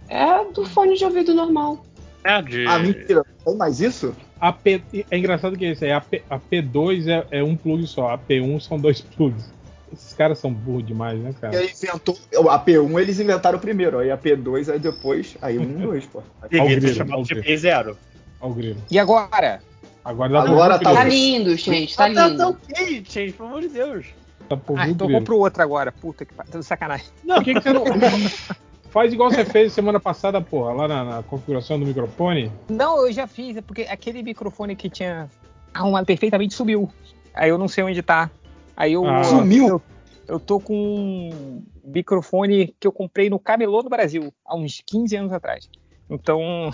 É 0.08 0.44
do 0.52 0.64
fone 0.66 0.96
de 0.96 1.04
ouvido 1.04 1.32
normal. 1.34 1.84
É, 2.24 2.42
de. 2.42 2.66
Ah, 2.66 2.78
mentira. 2.78 3.24
Tem 3.44 3.56
mais 3.56 3.80
isso? 3.80 4.14
A 4.42 4.52
P, 4.52 4.82
é 5.08 5.16
engraçado 5.16 5.56
que 5.56 5.64
isso 5.64 5.84
aí. 5.84 5.92
A, 5.92 6.00
P, 6.00 6.20
a 6.28 6.36
P2 6.36 7.06
é, 7.06 7.38
é 7.38 7.44
um 7.44 7.54
plug 7.56 7.86
só. 7.86 8.10
A 8.10 8.18
P1 8.18 8.58
são 8.60 8.76
dois 8.76 9.00
plugs. 9.16 9.52
Esses 9.92 10.14
caras 10.14 10.38
são 10.38 10.52
burros 10.52 10.84
demais, 10.84 11.16
né, 11.20 11.30
E 11.30 11.40
cara? 11.40 11.58
aí 11.58 11.70
inventou. 11.70 12.18
A 12.50 12.58
P1 12.58 13.00
eles 13.00 13.20
inventaram 13.20 13.58
primeiro, 13.60 14.00
aí 14.00 14.10
a 14.10 14.18
P2 14.18 14.68
aí 14.72 14.80
depois. 14.80 15.36
Aí 15.40 15.58
um, 15.60 15.64
dois, 15.78 16.04
pô. 16.06 16.22
Devia 16.50 16.66
ter 16.66 16.80
grilo, 16.80 16.94
chamado 16.96 17.14
ao 17.18 17.22
de 17.22 17.34
grilo. 17.36 17.46
P0. 17.60 17.96
Olha 18.40 18.50
o 18.50 18.54
grilo. 18.54 18.80
E 18.90 18.98
agora? 18.98 19.62
Agora 20.04 20.40
Agora 20.40 20.78
tá 20.80 20.92
Tá 20.92 21.04
lindo, 21.04 21.54
gente, 21.56 21.96
tá 21.96 22.08
Tá, 22.08 22.14
tá 22.14 22.26
lindo. 22.28 22.48
ok, 22.48 23.04
gente, 23.08 23.32
pelo 23.34 23.48
amor 23.48 23.60
de 23.60 23.68
Deus. 23.68 24.06
Dá 24.48 24.56
pra 24.56 24.82
Ah, 24.82 24.88
então 24.88 25.06
grilo. 25.06 25.20
compro 25.20 25.38
outro 25.38 25.62
agora. 25.62 25.92
Puta 25.92 26.24
que 26.24 26.34
pariu. 26.34 26.60
Sacanagem. 26.64 27.06
Por 27.24 27.44
que, 27.44 27.54
que 27.54 27.60
você 27.60 27.72
não. 27.72 27.84
Faz 28.92 29.10
igual 29.10 29.30
você 29.30 29.42
fez 29.42 29.72
semana 29.72 29.98
passada, 29.98 30.38
porra, 30.42 30.74
lá 30.74 30.86
na, 30.86 31.02
na 31.02 31.22
configuração 31.22 31.80
do 31.80 31.86
microfone. 31.86 32.52
Não, 32.68 33.06
eu 33.06 33.10
já 33.10 33.26
fiz, 33.26 33.56
é 33.56 33.62
porque 33.62 33.82
aquele 33.82 34.22
microfone 34.22 34.76
que 34.76 34.90
tinha 34.90 35.30
arrumado 35.72 36.04
perfeitamente 36.04 36.52
sumiu. 36.52 36.90
Aí 37.32 37.48
eu 37.48 37.56
não 37.56 37.68
sei 37.68 37.82
onde 37.84 38.02
tá. 38.02 38.30
Aí 38.76 38.92
eu. 38.92 39.06
Ah. 39.06 39.24
Sumiu? 39.24 39.66
Eu, 39.66 39.82
eu 40.28 40.38
tô 40.38 40.60
com 40.60 40.74
um 40.74 41.62
microfone 41.82 42.74
que 42.78 42.86
eu 42.86 42.92
comprei 42.92 43.30
no 43.30 43.38
Camelô 43.38 43.82
no 43.82 43.88
Brasil, 43.88 44.30
há 44.44 44.54
uns 44.54 44.82
15 44.84 45.16
anos 45.16 45.32
atrás. 45.32 45.70
Então, 46.10 46.70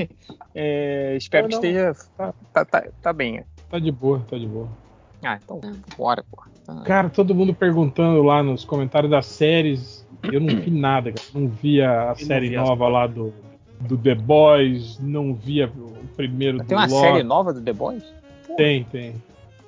é, 0.54 1.16
espero 1.16 1.44
Não, 1.44 1.48
que 1.48 1.54
esteja. 1.54 1.94
Tá, 2.18 2.34
tá, 2.52 2.64
tá, 2.66 2.84
tá 3.00 3.12
bem. 3.14 3.44
Tá 3.70 3.78
de 3.78 3.90
boa, 3.90 4.22
tá 4.28 4.36
de 4.36 4.46
boa. 4.46 4.68
Ah, 5.24 5.38
então, 5.42 5.58
bora, 5.96 6.22
pô. 6.30 6.42
Ah, 6.68 6.82
Cara, 6.84 7.08
todo 7.08 7.34
mundo 7.34 7.54
perguntando 7.54 8.22
lá 8.22 8.42
nos 8.42 8.62
comentários 8.62 9.10
das 9.10 9.24
séries. 9.24 10.01
Eu 10.30 10.40
não 10.40 10.56
vi 10.56 10.70
nada, 10.70 11.12
cara. 11.12 11.26
Não 11.34 11.48
via 11.48 11.90
a 11.90 12.06
não 12.08 12.14
série 12.16 12.48
vi 12.50 12.56
as 12.56 12.68
nova 12.68 12.88
lá 12.88 13.06
do, 13.06 13.32
do 13.80 13.96
The 13.98 14.14
Boys, 14.14 14.98
não 15.00 15.34
via 15.34 15.66
o 15.66 15.92
primeiro 16.16 16.58
Tem 16.58 16.66
do 16.68 16.74
uma 16.74 16.86
Lost. 16.86 17.00
série 17.00 17.22
nova 17.22 17.52
do 17.52 17.60
The 17.60 17.72
Boys? 17.72 18.04
Tem, 18.56 18.84
tem. 18.84 19.14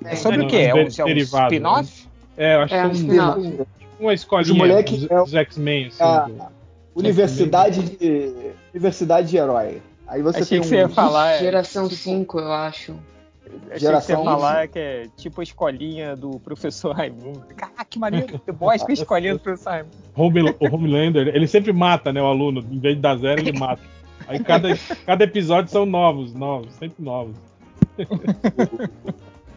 É 0.03 0.15
sobre 0.15 0.37
Não, 0.39 0.45
o 0.45 0.49
quê? 0.49 0.57
É 0.57 0.73
um, 0.75 0.87
de- 0.87 1.01
é 1.01 1.03
um 1.03 1.07
derivado, 1.07 1.53
spin-off? 1.53 2.07
É, 2.37 2.55
eu 2.55 2.61
acho 2.61 2.73
É, 2.75 2.81
que 2.81 2.87
um 2.87 2.93
são 2.95 3.05
spin-off. 3.05 3.41
tipo 3.51 3.67
uma 3.99 4.13
escolinha 4.13 4.51
Os 4.51 4.57
moleque 4.57 4.97
dos, 4.97 5.09
é 5.11 5.19
o- 5.19 5.23
dos 5.23 5.33
X-Men, 5.33 5.87
assim. 5.87 6.03
Ah, 6.03 6.19
do- 6.27 6.55
Universidade 6.99 7.83
de. 7.83 8.31
Universidade 8.73 9.27
de 9.29 9.37
herói. 9.37 9.81
Aí 10.07 10.21
você 10.21 10.39
Achei 10.41 10.59
tem 10.59 10.61
que 10.61 10.65
um. 10.67 10.69
você 10.69 10.75
ia 10.77 10.89
falar. 10.89 11.31
é, 11.33 11.39
Geração 11.39 11.83
tipo, 11.89 11.95
5, 12.01 12.39
eu 12.39 12.51
acho. 12.53 12.93
Achei 13.47 13.69
que 13.73 13.79
Geração 13.79 14.19
ia 14.19 14.23
falar 14.31 14.67
que 14.67 14.79
é 14.79 15.07
tipo 15.17 15.41
a 15.41 15.43
escolinha 15.43 16.15
do 16.15 16.39
professor 16.39 16.95
Raimundo. 16.95 17.41
Caraca, 17.55 17.85
que 17.85 17.99
maneiro. 17.99 18.39
The 18.39 18.51
Boys 18.51 18.81
com 18.83 18.91
a 18.91 18.93
escolinha 18.93 19.33
do 19.33 19.39
professor 19.39 19.69
Raimundo. 19.71 19.95
Home- 20.15 20.55
o 20.59 20.75
Homelander, 20.75 21.27
ele 21.35 21.47
sempre 21.47 21.71
mata, 21.73 22.11
né, 22.13 22.21
o 22.21 22.25
aluno. 22.25 22.65
Em 22.71 22.79
vez 22.79 22.95
de 22.95 23.01
dar 23.01 23.17
zero, 23.17 23.41
ele 23.41 23.57
mata. 23.57 23.81
Aí 24.27 24.39
cada, 24.39 24.69
cada 25.05 25.23
episódio 25.23 25.69
são 25.71 25.85
novos, 25.85 26.33
novos, 26.33 26.73
sempre 26.73 27.03
novos. 27.03 27.35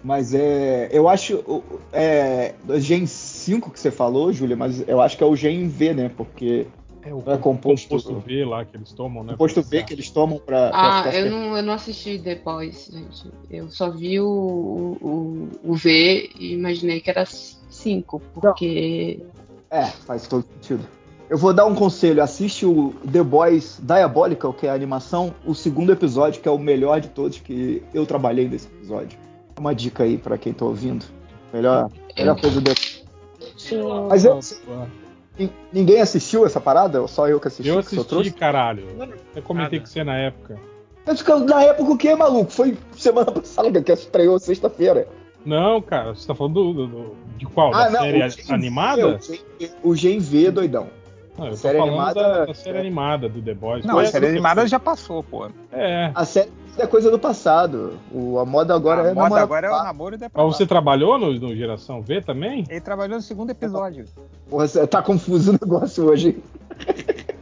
Mas 0.02 0.32
é. 0.32 0.88
Eu 0.92 1.08
acho. 1.08 1.36
o- 1.38 1.62
É. 1.92 2.54
Gen 2.76 3.06
5 3.06 3.70
que 3.70 3.80
você 3.80 3.90
falou, 3.90 4.32
Júlia, 4.32 4.56
mas 4.56 4.86
eu 4.88 5.00
acho 5.00 5.16
que 5.16 5.24
é 5.24 5.26
o 5.26 5.34
Gen 5.34 5.68
V, 5.68 5.92
né? 5.94 6.10
Porque 6.16 6.66
É 7.02 7.14
o 7.14 7.22
Não 7.24 7.32
é 7.32 7.38
composto- 7.38 7.88
composto 7.88 8.14
V 8.20 8.44
lá 8.44 8.64
que 8.64 8.76
eles 8.76 8.92
tomam, 8.92 9.22
né? 9.24 9.34
o 9.34 9.36
posto 9.36 9.60
pra 9.62 9.70
V 9.70 9.82
que 9.84 9.94
eles 9.94 10.10
tomam 10.10 10.38
pra. 10.38 10.68
pra 10.70 10.78
Ah, 10.98 11.02
ficar 11.04 11.16
eu 11.18 11.30
não, 11.30 11.56
eu 11.56 11.62
não 11.62 11.72
assisti 11.74 12.18
The 12.18 12.34
Boys, 12.36 12.90
gente. 12.92 13.30
Eu 13.50 13.70
só 13.70 13.90
vi 13.90 14.20
o, 14.20 14.26
o, 15.00 15.48
o 15.64 15.74
V 15.74 16.30
e 16.38 16.52
imaginei 16.54 17.00
que 17.00 17.08
era 17.10 17.24
5, 17.24 18.20
porque. 18.34 19.22
É, 19.70 19.86
faz 19.86 20.26
todo 20.26 20.44
sentido. 20.54 20.84
Eu 21.30 21.36
vou 21.38 21.52
dar 21.52 21.66
um 21.66 21.74
conselho: 21.74 22.22
assiste 22.22 22.66
o 22.66 22.94
The 23.10 23.22
Boys 23.22 23.78
Diabolical, 23.82 24.52
que 24.52 24.66
é 24.66 24.70
a 24.70 24.74
animação, 24.74 25.34
o 25.46 25.54
segundo 25.54 25.92
episódio, 25.92 26.40
que 26.42 26.48
é 26.48 26.50
o 26.50 26.58
melhor 26.58 27.00
de 27.00 27.08
todos, 27.08 27.38
que 27.38 27.82
eu 27.94 28.04
trabalhei 28.06 28.48
nesse 28.48 28.66
episódio. 28.66 29.18
Uma 29.58 29.74
dica 29.74 30.04
aí 30.04 30.16
pra 30.18 30.36
quem 30.38 30.52
tá 30.52 30.64
ouvindo. 30.64 31.04
Melhor, 31.52 31.90
melhor 32.16 32.40
coisa 32.40 32.60
do. 32.60 32.70
Mas 34.08 34.24
eu, 34.24 34.38
ninguém 35.72 36.00
assistiu 36.00 36.44
essa 36.46 36.60
parada? 36.60 37.00
Ou 37.00 37.08
só 37.08 37.28
eu 37.28 37.38
que 37.40 37.48
assisti? 37.48 37.68
Eu 37.68 37.78
assisti, 37.78 38.30
caralho. 38.32 38.84
Eu 39.36 39.42
comentei 39.42 39.78
Nada. 39.78 39.86
com 39.88 39.92
você 39.92 40.04
na 40.04 40.16
época. 40.16 40.56
Mas 41.06 41.18
fica- 41.20 41.38
na 41.38 41.62
época 41.62 41.92
o 41.92 41.96
que, 41.98 42.14
maluco? 42.14 42.50
Foi 42.50 42.76
semana 42.96 43.30
passada 43.32 43.82
que 43.82 43.92
estreou 43.92 44.38
sexta-feira. 44.38 45.06
Não, 45.46 45.80
cara, 45.80 46.14
você 46.14 46.26
tá 46.26 46.34
falando 46.34 46.72
do, 46.74 46.86
do- 46.86 47.16
de 47.36 47.46
qual? 47.46 47.72
Ah, 47.74 47.88
da 47.88 48.00
série 48.00 48.18
o 48.22 48.28
Gen 48.30 48.44
V, 48.44 48.52
animada? 48.52 49.06
o 49.06 49.20
Gen 49.20 49.40
V, 49.58 49.70
O 49.82 49.94
Gen 49.96 50.18
V, 50.18 50.50
doidão. 50.50 50.88
Não, 51.38 51.44
eu 51.46 51.50
tô 51.52 51.56
série 51.56 51.78
falando 51.78 51.94
animada- 51.94 52.22
da, 52.22 52.44
da 52.46 52.54
série 52.54 52.78
animada 52.78 53.28
do 53.28 53.40
The 53.40 53.54
Boys. 53.54 53.84
Não, 53.84 53.94
Foi 53.94 54.04
a 54.04 54.08
série 54.08 54.26
animada 54.26 54.66
já 54.66 54.78
passou, 54.80 55.22
pô. 55.22 55.48
É. 55.72 56.10
A 56.14 56.24
série 56.24 56.50
é 56.82 56.86
coisa 56.86 57.10
do 57.10 57.18
passado. 57.18 57.98
O, 58.12 58.38
a 58.38 58.44
moda 58.44 58.74
agora 58.74 59.02
a 59.02 59.06
é 59.06 59.14
moda 59.14 59.22
namorar 59.22 59.42
agora 59.44 59.66
é 59.66 59.70
o 59.70 59.74
a- 59.74 59.84
namoro 59.84 60.16
da 60.18 60.30
Mas 60.32 60.46
você 60.56 60.66
trabalhou 60.66 61.18
no, 61.18 61.32
no 61.32 61.54
Geração 61.56 62.00
V 62.02 62.20
também? 62.22 62.64
Ele 62.68 62.80
trabalhou 62.80 63.16
no 63.16 63.22
segundo 63.22 63.50
episódio. 63.50 64.04
Porra, 64.48 64.66
você 64.68 64.86
tá 64.86 65.02
confuso 65.02 65.50
o 65.50 65.52
negócio 65.52 66.04
hoje. 66.06 66.38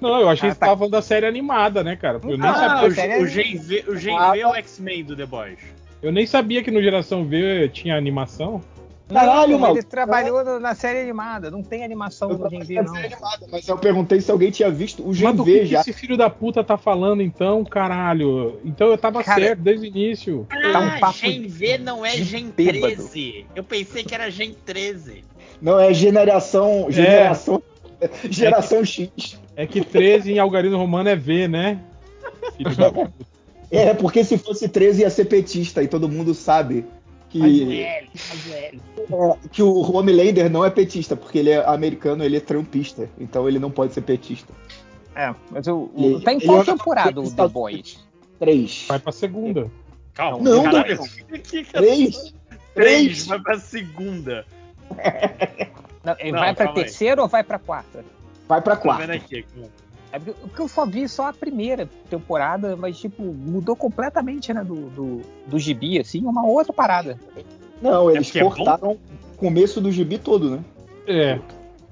Não, 0.00 0.20
eu 0.20 0.28
achei 0.28 0.48
Ah, 0.48 0.52
que 0.52 0.54
você 0.56 0.60
tá. 0.60 0.66
tava 0.66 0.78
falando 0.78 0.92
da 0.92 1.02
série 1.02 1.26
animada, 1.26 1.82
né, 1.82 1.96
cara? 1.96 2.20
Eu 2.22 2.36
nem, 2.38 2.48
Ah, 2.48 2.54
sabia, 2.54 2.88
o, 2.88 2.92
série 2.94 3.22
o 3.22 3.26
é- 3.26 3.28
Gen 3.28 3.56
V, 3.58 3.84
o 3.88 3.96
Gen 3.96 4.16
Ah, 4.18 4.32
V 4.32 4.40
é 4.40 4.46
o 4.48 4.54
X-Men 4.54 5.04
do 5.04 5.16
The 5.16 5.26
Boys. 5.26 5.58
eu 6.02 6.12
nem 6.12 6.26
sabia 6.26 6.62
que 6.62 6.70
no 6.70 6.82
Geração 6.82 7.24
V 7.24 7.68
tinha 7.72 7.96
animação. 7.96 8.60
Caralho, 9.08 9.58
maluco. 9.58 9.78
Ele 9.78 9.86
trabalhou 9.86 10.44
no- 10.44 10.58
na 10.58 10.74
série 10.74 11.00
animada. 11.00 11.50
Não 11.50 11.62
tem 11.62 11.84
animação 11.84 12.30
Eu 12.30 12.38
do 12.38 12.50
Gen 12.50 12.60
V, 12.64 12.74
não. 12.82 12.94
série 12.94 13.06
animada, 13.14 13.46
Mas 13.52 13.68
eu 13.68 13.78
perguntei 13.78 14.20
se 14.20 14.30
alguém 14.30 14.50
tinha 14.50 14.70
visto 14.70 15.06
o 15.08 15.14
Gen 15.14 15.28
Mas 15.28 15.36
do 15.36 15.44
que, 15.44 15.52
V 15.52 15.58
que 15.60 15.66
já. 15.66 15.80
esse 15.80 15.92
filho 15.92 16.16
da 16.16 16.28
puta 16.28 16.64
tá 16.64 16.76
falando 16.76 17.22
então, 17.22 17.64
caralho? 17.64 18.58
Então 18.64 18.88
eu 18.88 18.98
tava 18.98 19.22
Cara, 19.22 19.40
certo 19.40 19.60
desde 19.60 19.86
o 19.86 19.88
início. 19.88 20.46
Tá 20.72 20.80
um 20.80 20.98
papo 20.98 21.18
Gen 21.18 21.46
V 21.46 21.78
não 21.78 22.04
é 22.04 22.16
Gen 22.16 22.50
bêbado. 22.50 22.80
13. 22.96 23.46
Eu 23.54 23.62
pensei 23.62 24.02
que 24.02 24.14
era 24.14 24.28
Gen 24.30 24.54
13. 24.64 25.24
Não, 25.62 25.78
é 25.78 25.94
geração. 25.94 26.86
Geração. 26.90 27.62
Geração 28.28 28.84
X. 28.84 29.40
É 29.54 29.66
que 29.66 29.80
13 29.82 30.32
em 30.32 30.38
algarismo 30.38 30.76
romano 30.76 31.08
é 31.08 31.16
V, 31.16 31.48
né? 31.48 31.78
Filho 32.56 32.76
da 32.76 32.90
puta. 32.90 33.12
É, 33.68 33.92
porque 33.94 34.22
se 34.22 34.38
fosse 34.38 34.68
13 34.68 35.00
ia 35.02 35.10
ser 35.10 35.24
petista 35.24 35.82
e 35.82 35.88
todo 35.88 36.08
mundo 36.08 36.32
sabe 36.34 36.84
que, 37.28 37.82
é, 37.82 38.04
que 39.50 39.62
o 39.62 39.80
Homelander 39.80 40.50
não 40.50 40.64
é 40.64 40.70
petista, 40.70 41.16
porque 41.16 41.38
ele 41.38 41.50
é 41.50 41.64
americano, 41.66 42.24
ele 42.24 42.36
é 42.36 42.40
trumpista. 42.40 43.08
Então 43.18 43.48
ele 43.48 43.58
não 43.58 43.70
pode 43.70 43.92
ser 43.94 44.00
petista. 44.02 44.52
É, 45.14 45.34
mas 45.50 45.66
o, 45.66 45.90
o- 45.94 46.20
tá 46.20 46.32
em 46.32 46.40
qual 46.40 46.64
temporada 46.64 47.20
o 47.20 47.30
The 47.30 47.48
Boys? 47.48 48.04
3. 48.38 48.84
Vai 48.88 48.98
pra 48.98 49.12
segunda. 49.12 49.70
Calma, 50.14 50.38
Não, 50.42 50.62
caralho. 50.64 50.98
não. 50.98 51.06
3? 51.72 52.34
Três, 52.74 53.26
vai 53.26 53.40
pra 53.40 53.58
segunda. 53.58 54.44
Não, 56.04 56.16
Não, 56.32 56.38
vai 56.38 56.54
pra 56.54 56.68
aí. 56.68 56.74
terceira 56.74 57.22
ou 57.22 57.28
vai 57.28 57.42
pra 57.42 57.58
quarta? 57.58 58.04
Vai 58.48 58.60
pra 58.60 58.76
Tô 58.76 58.82
vendo 58.94 59.08
4. 59.08 59.14
aqui. 59.16 59.44
É 60.16 60.18
porque, 60.18 60.32
porque 60.40 60.62
eu 60.62 60.68
só 60.68 60.86
vi 60.86 61.06
só 61.08 61.28
a 61.28 61.32
primeira 61.32 61.88
temporada, 62.08 62.74
mas 62.74 62.98
tipo, 62.98 63.22
mudou 63.22 63.76
completamente, 63.76 64.52
né, 64.52 64.64
do, 64.64 64.88
do, 64.90 65.20
do 65.46 65.58
gibi, 65.58 65.98
assim, 65.98 66.24
uma 66.24 66.46
outra 66.46 66.72
parada. 66.72 67.20
Não, 67.82 68.10
eles 68.10 68.28
porque 68.28 68.38
é 68.38 68.42
cortaram 68.42 68.92
o 68.92 68.98
começo 69.36 69.78
do 69.78 69.92
gibi 69.92 70.16
todo, 70.16 70.50
né? 70.50 70.64
É. 71.06 71.38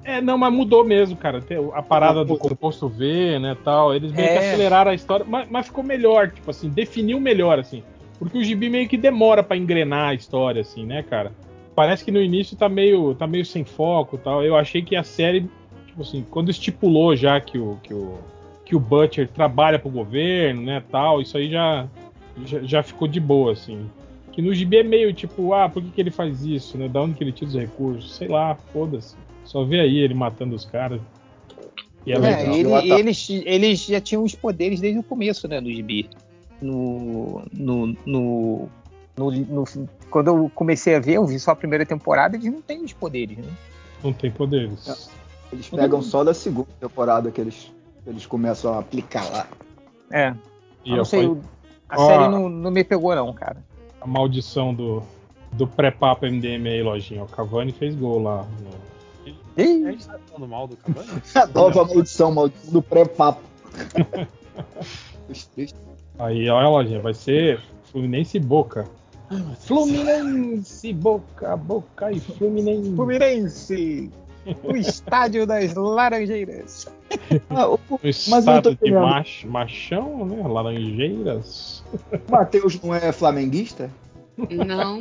É, 0.02 0.20
não, 0.20 0.36
mas 0.38 0.52
mudou 0.52 0.84
mesmo, 0.84 1.16
cara. 1.16 1.42
A 1.74 1.82
parada 1.82 2.24
do 2.24 2.36
composto 2.36 2.88
V, 2.88 3.38
né, 3.38 3.56
tal. 3.62 3.94
Eles 3.94 4.12
meio 4.12 4.28
que 4.28 4.34
É. 4.34 4.48
aceleraram 4.48 4.90
a 4.90 4.94
história, 4.94 5.24
mas, 5.28 5.46
mas 5.50 5.66
ficou 5.66 5.84
melhor, 5.84 6.30
tipo 6.30 6.50
assim, 6.50 6.68
definiu 6.68 7.20
melhor, 7.20 7.58
assim. 7.58 7.82
Porque 8.18 8.38
o 8.38 8.44
gibi 8.44 8.70
meio 8.70 8.88
que 8.88 8.96
demora 8.96 9.42
pra 9.42 9.56
engrenar 9.56 10.08
a 10.10 10.14
história, 10.14 10.62
assim, 10.62 10.84
né, 10.86 11.02
cara? 11.02 11.32
Parece 11.74 12.04
que 12.04 12.10
no 12.12 12.20
início 12.22 12.56
tá 12.56 12.68
meio, 12.68 13.14
tá 13.14 13.26
meio 13.26 13.44
sem 13.44 13.64
foco 13.64 14.16
tal. 14.16 14.42
Eu 14.42 14.56
achei 14.56 14.82
que 14.82 14.94
a 14.94 15.02
série, 15.02 15.50
tipo 15.94 16.02
assim, 16.02 16.26
quando 16.28 16.50
estipulou 16.50 17.14
já 17.14 17.40
que 17.40 17.56
o, 17.56 17.78
que 17.82 17.94
o, 17.94 18.18
que 18.64 18.74
o 18.74 18.80
Butcher 18.80 19.28
trabalha 19.28 19.78
pro 19.78 19.88
governo, 19.90 20.62
né, 20.62 20.82
tal, 20.90 21.22
isso 21.22 21.36
aí 21.38 21.48
já, 21.48 21.86
já, 22.44 22.62
já 22.62 22.82
ficou 22.82 23.06
de 23.06 23.20
boa, 23.20 23.52
assim. 23.52 23.88
Que 24.32 24.42
no 24.42 24.52
gibi 24.52 24.78
é 24.78 24.82
meio 24.82 25.14
tipo, 25.14 25.54
ah, 25.54 25.68
por 25.68 25.80
que, 25.80 25.90
que 25.92 26.00
ele 26.00 26.10
faz 26.10 26.44
isso, 26.44 26.76
né? 26.76 26.88
Da 26.88 27.00
onde 27.00 27.14
que 27.14 27.22
ele 27.22 27.30
tira 27.30 27.46
os 27.48 27.54
recursos? 27.54 28.16
Sei 28.16 28.26
lá, 28.26 28.56
foda-se. 28.72 29.14
Só 29.44 29.62
vê 29.62 29.78
aí 29.78 29.98
ele 29.98 30.12
matando 30.14 30.56
os 30.56 30.64
caras. 30.64 31.00
E 32.04 32.10
é, 32.10 32.16
É, 32.16 32.18
legal. 32.18 32.80
ele- 32.80 32.92
eles, 32.92 33.30
eles 33.30 33.84
já 33.84 34.00
tinham 34.00 34.24
os 34.24 34.34
poderes 34.34 34.80
desde 34.80 34.98
o 34.98 35.04
começo, 35.04 35.46
né, 35.46 35.60
do 35.60 35.70
gibi. 35.70 36.10
No, 36.60 37.42
no, 37.52 37.86
no, 38.04 38.68
no- 39.16 39.30
no- 39.30 39.64
quando 40.10 40.26
eu 40.28 40.50
comecei 40.52 40.96
a 40.96 41.00
ver, 41.00 41.12
eu 41.14 41.26
vi 41.26 41.38
só 41.38 41.52
a 41.52 41.56
primeira 41.56 41.86
temporada, 41.86 42.36
eles 42.36 42.52
não 42.52 42.60
têm 42.60 42.82
os 42.82 42.92
poderes, 42.92 43.38
né? 43.38 43.52
Não 44.02 44.12
tem 44.12 44.32
poderes. 44.32 45.08
Eles 45.54 45.68
pegam 45.68 46.02
só 46.02 46.24
da 46.24 46.34
segunda 46.34 46.68
temporada 46.80 47.30
que 47.30 47.40
eles, 47.40 47.72
eles 48.06 48.26
começam 48.26 48.74
a 48.74 48.80
aplicar 48.80 49.30
lá. 49.30 49.46
É, 50.10 50.34
E 50.84 50.90
eu 50.90 50.96
não 50.98 51.04
sei, 51.04 51.26
foi 51.26 51.38
a 51.88 52.00
Ó. 52.00 52.06
série 52.06 52.28
não, 52.28 52.48
não 52.48 52.70
me 52.70 52.82
pegou 52.84 53.14
não, 53.14 53.32
cara. 53.32 53.56
a 54.00 54.06
maldição 54.06 54.74
do, 54.74 55.02
do 55.52 55.66
pré-papo 55.66 56.26
MDM 56.26 56.66
aí, 56.68 56.82
lojinha. 56.82 57.22
O 57.24 57.28
Cavani 57.28 57.72
fez 57.72 57.94
gol 57.94 58.22
lá. 58.22 58.44
no- 58.60 58.84
A 59.56 59.62
Ih, 59.62 59.84
gente 59.92 60.06
tá 60.06 60.18
falando 60.26 60.50
mal 60.50 60.66
do 60.66 60.76
Cavani? 60.76 61.08
A 61.34 61.46
nova 61.46 61.84
maldição, 61.84 62.32
maldição 62.32 62.72
do 62.72 62.82
pré-papo. 62.82 63.40
Aí, 66.18 66.48
olha, 66.48 66.68
lojinha, 66.68 67.00
vai 67.00 67.14
ser 67.14 67.60
Fluminense 67.90 68.36
e 68.36 68.40
Boca. 68.40 68.86
Fluminense, 69.60 70.92
Boca, 70.92 71.56
Boca 71.56 72.12
e 72.12 72.20
Fluminense. 72.20 72.94
Fluminense, 72.94 74.10
o 74.62 74.76
estádio 74.76 75.46
das 75.46 75.74
Laranjeiras. 75.74 76.86
Ah, 77.50 77.68
o 77.68 77.78
tô 77.78 77.98
estado 78.02 78.74
de 78.76 78.92
mach, 78.92 79.44
machão, 79.46 80.24
né? 80.26 80.46
Laranjeiras. 80.46 81.84
o 82.28 82.30
Matheus 82.32 82.80
não 82.82 82.94
é 82.94 83.12
flamenguista? 83.12 83.90
Não. 84.66 85.00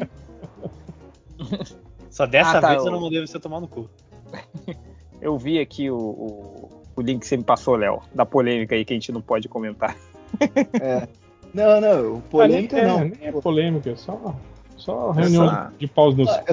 Só 2.09 2.25
dessa 2.25 2.57
Ah, 2.57 2.61
tá, 2.61 2.69
vez 2.69 2.83
eu 2.83 2.89
o- 2.89 2.91
não 2.91 3.01
mandei 3.01 3.21
você 3.25 3.39
tomar 3.39 3.59
no 3.59 3.67
cu. 3.67 3.89
Eu 5.21 5.37
vi 5.37 5.57
aqui 5.57 5.89
o, 5.89 5.95
o, 5.97 6.69
o 6.97 7.01
link 7.01 7.21
que 7.21 7.27
você 7.27 7.37
me 7.37 7.43
passou, 7.45 7.77
Léo, 7.77 8.01
da 8.13 8.25
polêmica 8.25 8.75
aí 8.75 8.83
que 8.83 8.91
a 8.91 8.95
gente 8.95 9.09
não 9.09 9.21
pode 9.21 9.47
comentar. 9.47 9.95
É. 10.81 11.07
Não, 11.53 11.79
não, 11.79 12.19
polêmica 12.21 12.77
é, 12.77 12.85
não. 12.87 12.99
Nem 13.05 13.17
é 13.21 13.31
polêmica, 13.31 13.89
é 13.91 13.95
só, 13.95 14.35
só 14.75 15.11
reunião 15.11 15.45
Essa- 15.45 15.71
de 15.79 15.87
paus 15.87 16.13
nos 16.17 16.27
Ah, 16.29 16.43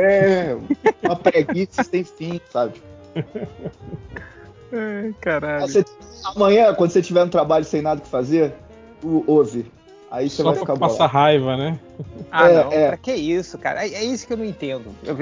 É, 0.00 0.56
uma 1.02 1.16
preguiça 1.16 1.82
sem 1.82 2.04
fim, 2.04 2.40
sabe? 2.50 2.80
Ai, 4.72 5.14
caralho. 5.20 5.66
Você- 5.66 5.84
amanhã, 6.24 6.74
quando 6.74 6.90
você 6.90 7.02
tiver 7.02 7.24
no 7.24 7.30
trabalho 7.30 7.64
sem 7.64 7.82
nada 7.82 8.00
que 8.00 8.08
fazer, 8.08 8.54
ouve. 9.26 9.66
Aí 10.10 10.28
você 10.30 10.36
Só 10.42 10.50
vai 10.50 10.54
ficar 10.60 10.74
bolado. 10.76 11.12
raiva, 11.12 11.56
né? 11.56 11.78
Ah, 12.30 12.48
É, 12.48 12.54
não, 12.64 12.72
é. 12.72 12.88
pra 12.88 12.96
que 12.96 13.12
isso, 13.14 13.58
cara? 13.58 13.86
É, 13.86 13.92
é 13.92 14.04
isso 14.04 14.26
que 14.26 14.32
eu 14.32 14.36
não 14.38 14.44
entendo. 14.44 14.86
Eu, 15.04 15.16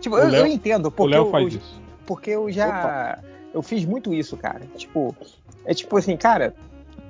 tipo, 0.00 0.14
O 0.14 0.18
eu, 0.18 0.28
Léo- 0.28 0.40
eu 0.42 0.46
entendo, 0.46 0.86
O 0.86 0.90
porque 0.92 1.14
Léo 1.14 1.26
eu, 1.26 1.30
faz 1.30 1.44
eu- 1.54 1.58
isso. 1.60 1.82
porque 2.06 2.30
eu 2.30 2.50
já. 2.50 3.18
Eu 3.52 3.62
fiz 3.62 3.84
muito 3.84 4.12
isso, 4.14 4.36
cara. 4.36 4.60
Tipo, 4.76 5.16
é 5.64 5.74
tipo 5.74 5.96
assim, 5.96 6.16
cara, 6.16 6.54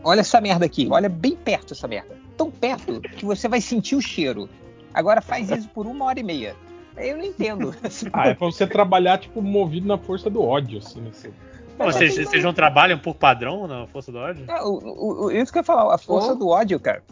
olha 0.04 0.20
essa 0.20 0.40
merda 0.40 0.64
aqui, 0.64 0.88
olha 0.90 1.08
bem 1.08 1.37
perto 1.37 1.75
essa 1.75 1.87
merda. 1.88 2.16
Tão 2.37 2.50
perto 2.50 3.00
que 3.00 3.25
você 3.26 3.48
vai 3.48 3.60
sentir 3.60 3.96
o 3.96 4.00
cheiro. 4.00 4.48
Agora 4.94 5.20
faz 5.20 5.50
isso 5.50 5.68
por 5.68 5.87
uma 5.87 6.04
hora 6.06 6.20
e 6.20 6.22
meia. 6.22 6.54
Eu 7.00 7.16
não 7.18 7.24
entendo. 7.24 7.74
Ah, 8.12 8.28
é 8.28 8.34
pra 8.34 8.46
você 8.46 8.66
trabalhar, 8.66 9.18
tipo, 9.18 9.40
movido 9.42 9.86
na 9.86 9.98
força 9.98 10.28
do 10.30 10.42
ódio, 10.42 10.78
assim, 10.78 11.00
né? 11.00 11.10
Você- 11.12 11.30
Pô, 11.76 11.84
Vocês, 11.84 12.16
vocês 12.16 12.42
não 12.42 12.52
trabalham 12.52 12.98
por 12.98 13.14
padrão 13.14 13.68
na 13.68 13.86
Força 13.86 14.10
do 14.10 14.18
Ódio? 14.18 14.44
É, 14.50 14.60
o- 14.64 15.26
o- 15.26 15.30
isso 15.30 15.52
que 15.52 15.58
eu 15.58 15.60
ia 15.60 15.64
falar, 15.64 15.94
a 15.94 15.98
força 15.98 16.32
Oh. 16.32 16.34
do 16.34 16.48
ódio, 16.48 16.80
cara. 16.80 17.04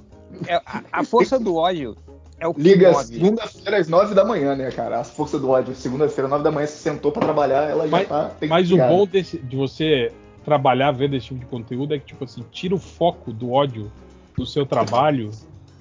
É, 0.48 0.56
a, 0.56 0.82
a 0.90 1.04
força 1.04 1.38
do 1.38 1.54
ódio 1.54 1.96
é 2.40 2.48
o 2.48 2.52
que 2.52 2.62
Liga 2.62 2.92
segunda-feira 2.94 3.76
às 3.78 3.86
nove 3.86 4.12
da 4.12 4.24
manhã, 4.24 4.56
né, 4.56 4.68
cara? 4.72 4.98
A 4.98 5.04
força 5.04 5.38
do 5.38 5.50
ódio. 5.50 5.72
Segunda-feira, 5.72 6.26
nove 6.28 6.42
da 6.42 6.50
manhã, 6.50 6.66
você 6.66 6.78
sentou 6.78 7.12
pra 7.12 7.22
trabalhar, 7.22 7.70
ela 7.70 7.84
já 7.84 7.90
Mas- 7.92 8.08
tá. 8.08 8.30
tem 8.40 8.48
Mas 8.48 8.66
que 8.66 8.74
o 8.74 8.78
bom 8.78 9.06
desse- 9.06 9.38
de 9.38 9.54
você 9.56 10.10
trabalhar 10.44 10.90
vendo 10.90 11.14
esse 11.14 11.26
tipo 11.26 11.38
de 11.38 11.46
conteúdo 11.46 11.94
é 11.94 11.98
que, 12.00 12.06
tipo 12.06 12.24
assim, 12.24 12.44
tira 12.50 12.74
o 12.74 12.78
foco 12.78 13.32
do 13.32 13.52
ódio 13.52 13.92
do 14.36 14.44
seu 14.44 14.66
trabalho 14.66 15.30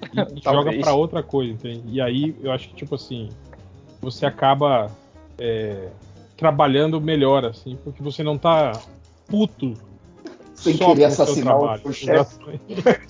e, 0.36 0.40
joga 0.44 0.72
pra 0.78 0.92
outra 0.94 1.24
coisa, 1.24 1.52
entende? 1.52 1.82
E 1.88 2.00
aí 2.00 2.36
eu 2.40 2.52
acho 2.52 2.68
que, 2.68 2.74
tipo 2.76 2.94
assim, 2.94 3.30
você 4.00 4.26
acaba 4.26 4.90
é, 5.38 5.88
trabalhando 6.36 7.00
melhor, 7.00 7.44
assim, 7.44 7.78
porque 7.84 8.02
você 8.02 8.22
não 8.22 8.36
tá 8.38 8.72
puto 9.26 9.74
Sem 10.54 10.76
só 10.76 10.88
querer 10.88 11.04
assassinar 11.06 11.58
o 11.58 11.92
chefe. 11.92 12.38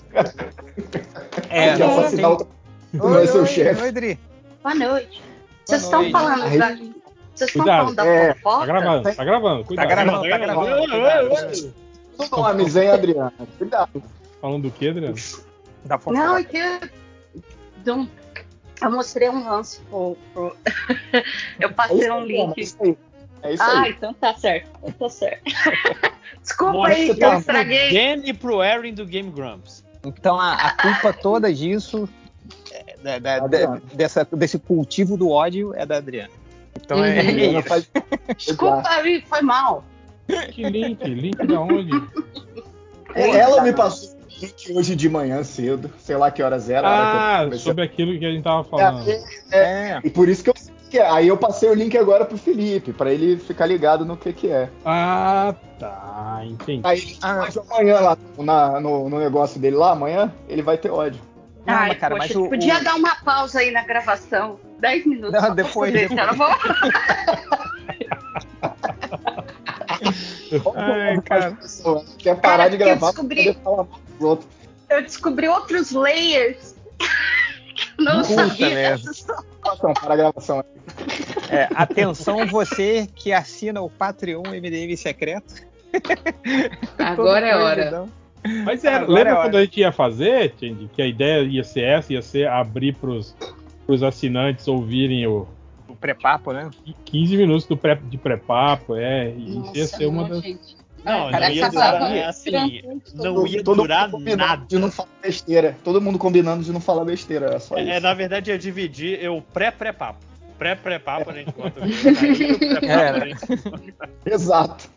É, 1.49 1.77
não, 1.77 1.99
assassinar 1.99 2.37
tem- 2.37 2.45
o 2.45 2.49
tu 2.91 2.97
não 3.09 3.19
é 3.19 3.27
seu 3.27 3.41
oi, 3.41 3.47
chefe. 3.47 3.81
Oi, 3.81 3.91
Dri. 3.91 4.19
Boa 4.63 4.75
noite. 4.75 5.21
Vocês 5.65 5.83
estão 5.83 6.09
falando 6.11 6.57
da. 6.57 6.69
Vocês 6.75 7.49
estão 7.49 7.63
Cuidado. 7.63 7.79
falando 7.79 7.95
da 7.95 8.05
É, 8.05 8.27
Tá 8.29 8.35
fofoca? 8.35 8.65
gravando, 8.65 9.03
tá 9.15 9.23
gravando, 9.23 9.63
cuidado. 9.65 9.87
gravando, 9.89 10.29
tá 10.29 10.37
gravando. 10.37 11.73
Não, 12.31 12.45
a 12.45 12.53
miséria, 12.53 12.93
Adriana. 12.93 13.33
Cuidado. 13.57 14.03
Falando 14.41 14.63
do 14.63 14.71
que, 14.71 14.87
Adriano? 14.89 15.15
Da 15.85 15.97
fofoca. 15.97 16.17
Não, 16.19 16.37
é 16.37 16.43
que 16.43 16.57
eu, 16.57 18.07
eu 18.81 18.91
mostrei 18.91 19.29
um 19.29 19.47
lance 19.47 19.79
pro. 19.89 20.17
pro- 20.33 20.55
eu 21.59 21.69
É 21.69 21.71
passei 21.71 21.99
isso 21.99 22.13
um 22.13 22.23
link. 22.25 22.53
É 22.57 22.61
isso 22.61 22.77
aí. 22.81 22.97
É 23.43 23.53
isso 23.53 23.63
Ah, 23.63 23.81
aí. 23.81 23.91
então 23.91 24.13
tá 24.13 24.33
certo. 24.35 24.69
Tá 24.97 25.09
certo. 25.09 25.43
Desculpa 26.41 26.73
Mostra 26.73 26.95
aí 26.95 27.09
que 27.09 27.15
pra- 27.19 27.33
eu 27.33 27.39
estraguei. 27.39 27.93
Danny 27.93 28.33
pro 28.33 28.61
Aaron 28.61 28.93
do 28.93 29.05
Game 29.05 29.29
Grumps. 29.31 29.83
Então 30.05 30.39
a, 30.39 30.53
a 30.55 30.71
culpa 30.81 31.11
toda 31.13 31.53
disso, 31.53 32.07
é 32.71 32.95
da- 32.97 33.19
da- 33.19 33.47
da- 33.47 33.81
dessa, 33.93 34.25
desse 34.31 34.57
cultivo 34.57 35.17
do 35.17 35.29
ódio, 35.29 35.73
é 35.75 35.85
da 35.85 35.97
Adriana. 35.97 36.31
Então 36.79 37.03
é, 37.03 37.21
Uhum. 37.21 37.57
é 37.59 37.61
faz- 37.63 37.89
Desculpa 38.37 38.83
aí, 38.89 39.21
foi 39.27 39.41
mal. 39.41 39.83
Que 40.51 40.63
link? 40.69 41.03
Link 41.03 41.45
da 41.47 41.59
onde? 41.61 41.89
Ela 43.15 43.63
me 43.63 43.73
passou 43.73 44.16
hoje 44.73 44.95
de 44.95 45.09
manhã 45.09 45.43
cedo, 45.43 45.91
sei 45.99 46.15
lá 46.17 46.29
que 46.31 46.41
horas 46.43 46.69
era. 46.69 46.87
hora 46.87 47.03
Ah, 47.37 47.43
comecei 47.45 47.59
sobre 47.65 47.83
aquilo 47.83 48.17
que 48.19 48.25
a 48.25 48.31
gente 48.31 48.43
tava 48.43 48.61
a- 48.61 48.63
falando. 48.63 49.09
É, 49.51 49.99
E 50.03 50.09
por 50.09 50.27
isso 50.29 50.43
que 50.43 50.49
eu 50.49 50.53
que 50.89 50.97
é. 50.99 51.09
Aí 51.09 51.27
eu 51.27 51.35
passei 51.35 51.69
o 51.69 51.73
link 51.73 51.97
agora 51.97 52.23
pro 52.23 52.37
Felipe, 52.37 52.93
pra 52.93 53.11
ele 53.11 53.35
ficar 53.37 53.65
ligado 53.65 54.05
no 54.05 54.15
que 54.15 54.31
que 54.31 54.49
é. 54.49 54.69
Ah, 54.85 55.53
tá, 55.77 56.41
entendi. 56.45 56.81
Aí 56.85 57.17
Ah. 57.21 57.39
mas 57.39 57.57
amanhã 57.57 57.99
lá 57.99 58.17
na- 58.37 58.79
no, 58.79 59.09
no 59.09 59.19
negócio 59.19 59.59
dele 59.59 59.75
lá, 59.75 59.91
amanhã, 59.91 60.31
ele 60.47 60.61
vai 60.61 60.77
ter 60.77 60.89
ódio. 60.89 61.19
Não, 61.65 61.73
Ai, 61.73 61.93
cara, 61.95 62.15
poxa, 62.15 62.27
mas 62.29 62.37
o- 62.37 62.49
podia 62.49 62.77
o- 62.79 62.83
dar 62.85 62.95
uma 62.95 63.15
pausa 63.17 63.59
aí 63.59 63.71
na 63.71 63.83
gravação. 63.83 64.57
10 64.79 65.05
minutos. 65.05 65.33
Não, 65.41 65.53
depois, 65.53 65.91
poder, 65.91 66.07
depois. 66.07 66.27
tá 66.27 66.33
bom? 66.33 66.53
Ai, 70.75 71.21
cara. 71.21 71.57
Quer 72.17 72.35
parar 72.35 72.57
Cara, 72.57 72.69
de 72.69 72.77
gravar 72.77 73.07
descobri- 73.07 73.53
falar 73.63 73.85
outros. 74.21 74.49
Eu 74.89 75.01
descobri 75.01 75.47
outros 75.47 75.91
layers 75.91 76.75
que 77.75 78.01
eu 78.01 78.05
não 78.05 78.21
Puta 78.21 78.35
sabia 78.35 78.69
merda. 78.69 79.11
Para 80.01 80.13
a 80.13 80.17
gravação. 80.17 80.63
É, 81.49 81.67
atenção 81.75 82.45
você 82.47 83.07
que 83.15 83.31
assina 83.31 83.81
o 83.81 83.89
Patreon 83.89 84.43
MDM 84.43 84.95
secreto. 84.95 85.55
Agora 86.97 87.47
é 87.47 87.55
hora. 87.55 88.07
Mas 88.63 88.83
era, 88.83 88.97
Agora 88.97 89.11
lembra 89.11 89.29
é 89.29 89.33
hora. 89.33 89.41
quando 89.43 89.55
a 89.57 89.61
gente 89.61 89.79
ia 89.79 89.91
fazer, 89.91 90.53
Tindy, 90.57 90.89
que 90.93 91.01
a 91.01 91.07
ideia 91.07 91.43
ia 91.43 91.63
ser 91.63 91.81
essa, 91.83 92.13
ia 92.13 92.21
ser 92.21 92.47
abrir 92.47 92.95
pros, 92.95 93.35
pros 93.85 94.03
assinantes 94.03 94.67
ouvirem 94.67 95.27
o 95.27 95.47
O 95.87 95.95
pré-papo, 95.95 96.53
né? 96.53 96.69
15 97.05 97.37
minutos 97.37 97.65
do 97.65 97.75
pré, 97.75 97.95
de 97.95 98.17
pré-papo, 98.17 98.95
é, 98.95 99.31
e 99.31 99.49
isso 99.49 99.71
ia 99.73 99.81
Nossa, 99.83 99.97
ser 99.97 100.05
uma 100.05 100.21
não, 100.23 100.29
das... 100.29 100.41
gente. 100.41 100.76
Não, 101.07 101.31
Cara, 101.31 101.47
não 101.47 101.55
ia 101.55 101.69
durar, 101.69 102.15
é 102.15 102.25
assim, 102.25 102.51
não 103.15 103.47
ia 103.47 103.63
Todo 103.63 103.81
durar 103.81 104.01
mundo 104.07 104.11
combinando 104.11 104.37
nada. 104.49 104.65
de 104.67 104.77
não 104.77 104.91
falar 104.91 105.09
besteira. 105.21 105.77
Todo 105.83 106.01
mundo 106.01 106.19
combinando 106.19 106.63
de 106.63 106.71
não 106.71 106.79
falar 106.81 107.05
besteira. 107.05 107.55
É 107.55 107.59
só 107.59 107.77
É, 107.77 107.83
isso. 107.93 108.01
na 108.01 108.13
verdade, 108.13 108.51
ia 108.51 108.57
dividir 108.57 109.23
eu 109.23 109.41
pré-pré-papo. 109.53 110.19
Pré-pré-papo 110.57 111.29
a 111.29 111.33
gente 111.33 111.51
bota 111.51 111.79
o 111.79 111.83
vídeo, 111.85 112.09
aí 112.19 112.51
o 112.51 112.57
pré-papo 112.59 112.85
É, 112.85 113.09
a 113.09 113.13
né? 113.13 113.25
gente- 113.27 113.93
Exato. 114.25 114.89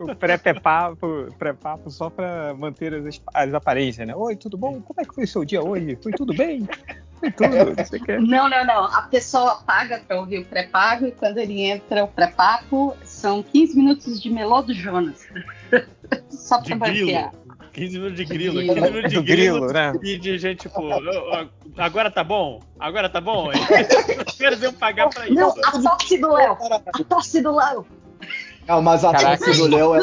O 0.00 0.14
pré-papo 0.16 1.28
pré-papo 1.38 1.88
só 1.90 2.10
pra 2.10 2.52
manter 2.54 2.92
as, 2.94 3.20
as 3.32 3.54
aparências, 3.54 4.06
né? 4.06 4.14
Oi, 4.14 4.34
tudo 4.34 4.58
bom? 4.58 4.80
Como 4.80 5.00
é 5.00 5.04
que 5.04 5.14
foi 5.14 5.24
o 5.24 5.28
seu 5.28 5.44
dia 5.44 5.62
hoje? 5.62 5.96
Foi 6.02 6.10
tudo 6.12 6.34
bem? 6.34 6.68
Foi 7.20 7.30
tudo. 7.30 8.04
Quê. 8.04 8.18
Não, 8.18 8.48
não, 8.50 8.66
não. 8.66 8.84
A 8.86 9.02
pessoa 9.02 9.62
paga 9.64 10.02
para 10.06 10.18
ouvir 10.18 10.40
o 10.40 10.44
pré-pago 10.44 11.06
e 11.06 11.12
quando 11.12 11.38
ele 11.38 11.62
entra 11.62 12.02
o 12.02 12.08
pré-pago, 12.08 12.96
são 13.22 13.42
15 13.42 13.76
minutos 13.76 14.20
de 14.20 14.28
melô 14.28 14.60
do 14.62 14.74
Jonas. 14.74 15.26
Só 16.28 16.60
pra 16.60 16.74
banquear. 16.76 17.32
15 17.72 17.98
minutos 17.98 18.16
de 18.16 18.24
grilo. 18.24 18.54
Grilo. 18.56 18.74
15 18.74 18.90
minutos 18.90 19.10
de 19.12 19.22
grilo. 19.22 19.60
grilo, 19.60 19.72
né? 19.72 19.92
E 20.02 20.18
de 20.18 20.38
gente, 20.38 20.62
tipo, 20.62 20.80
"Ô, 20.80 20.88
ô, 20.90 21.48
agora 21.78 22.10
tá 22.10 22.24
bom? 22.24 22.60
Agora 22.78 23.08
tá 23.08 23.20
bom? 23.20 23.50
Eles 24.40 24.60
iam 24.60 24.72
pagar 24.74 25.08
pra 25.08 25.24
isso. 25.26 25.34
Não, 25.34 25.50
a 25.50 25.80
tosse 25.80 26.18
do 26.18 26.32
Léo. 26.32 26.58
A 26.60 27.04
tosse 27.04 27.40
do 27.40 27.54
Léo. 27.54 27.86
Não, 28.66 28.82
mas 28.82 29.04
a 29.04 29.12
Caraca. 29.12 29.44
tosse 29.44 29.58
do 29.58 29.74
Léo 29.74 29.94
é 29.94 30.00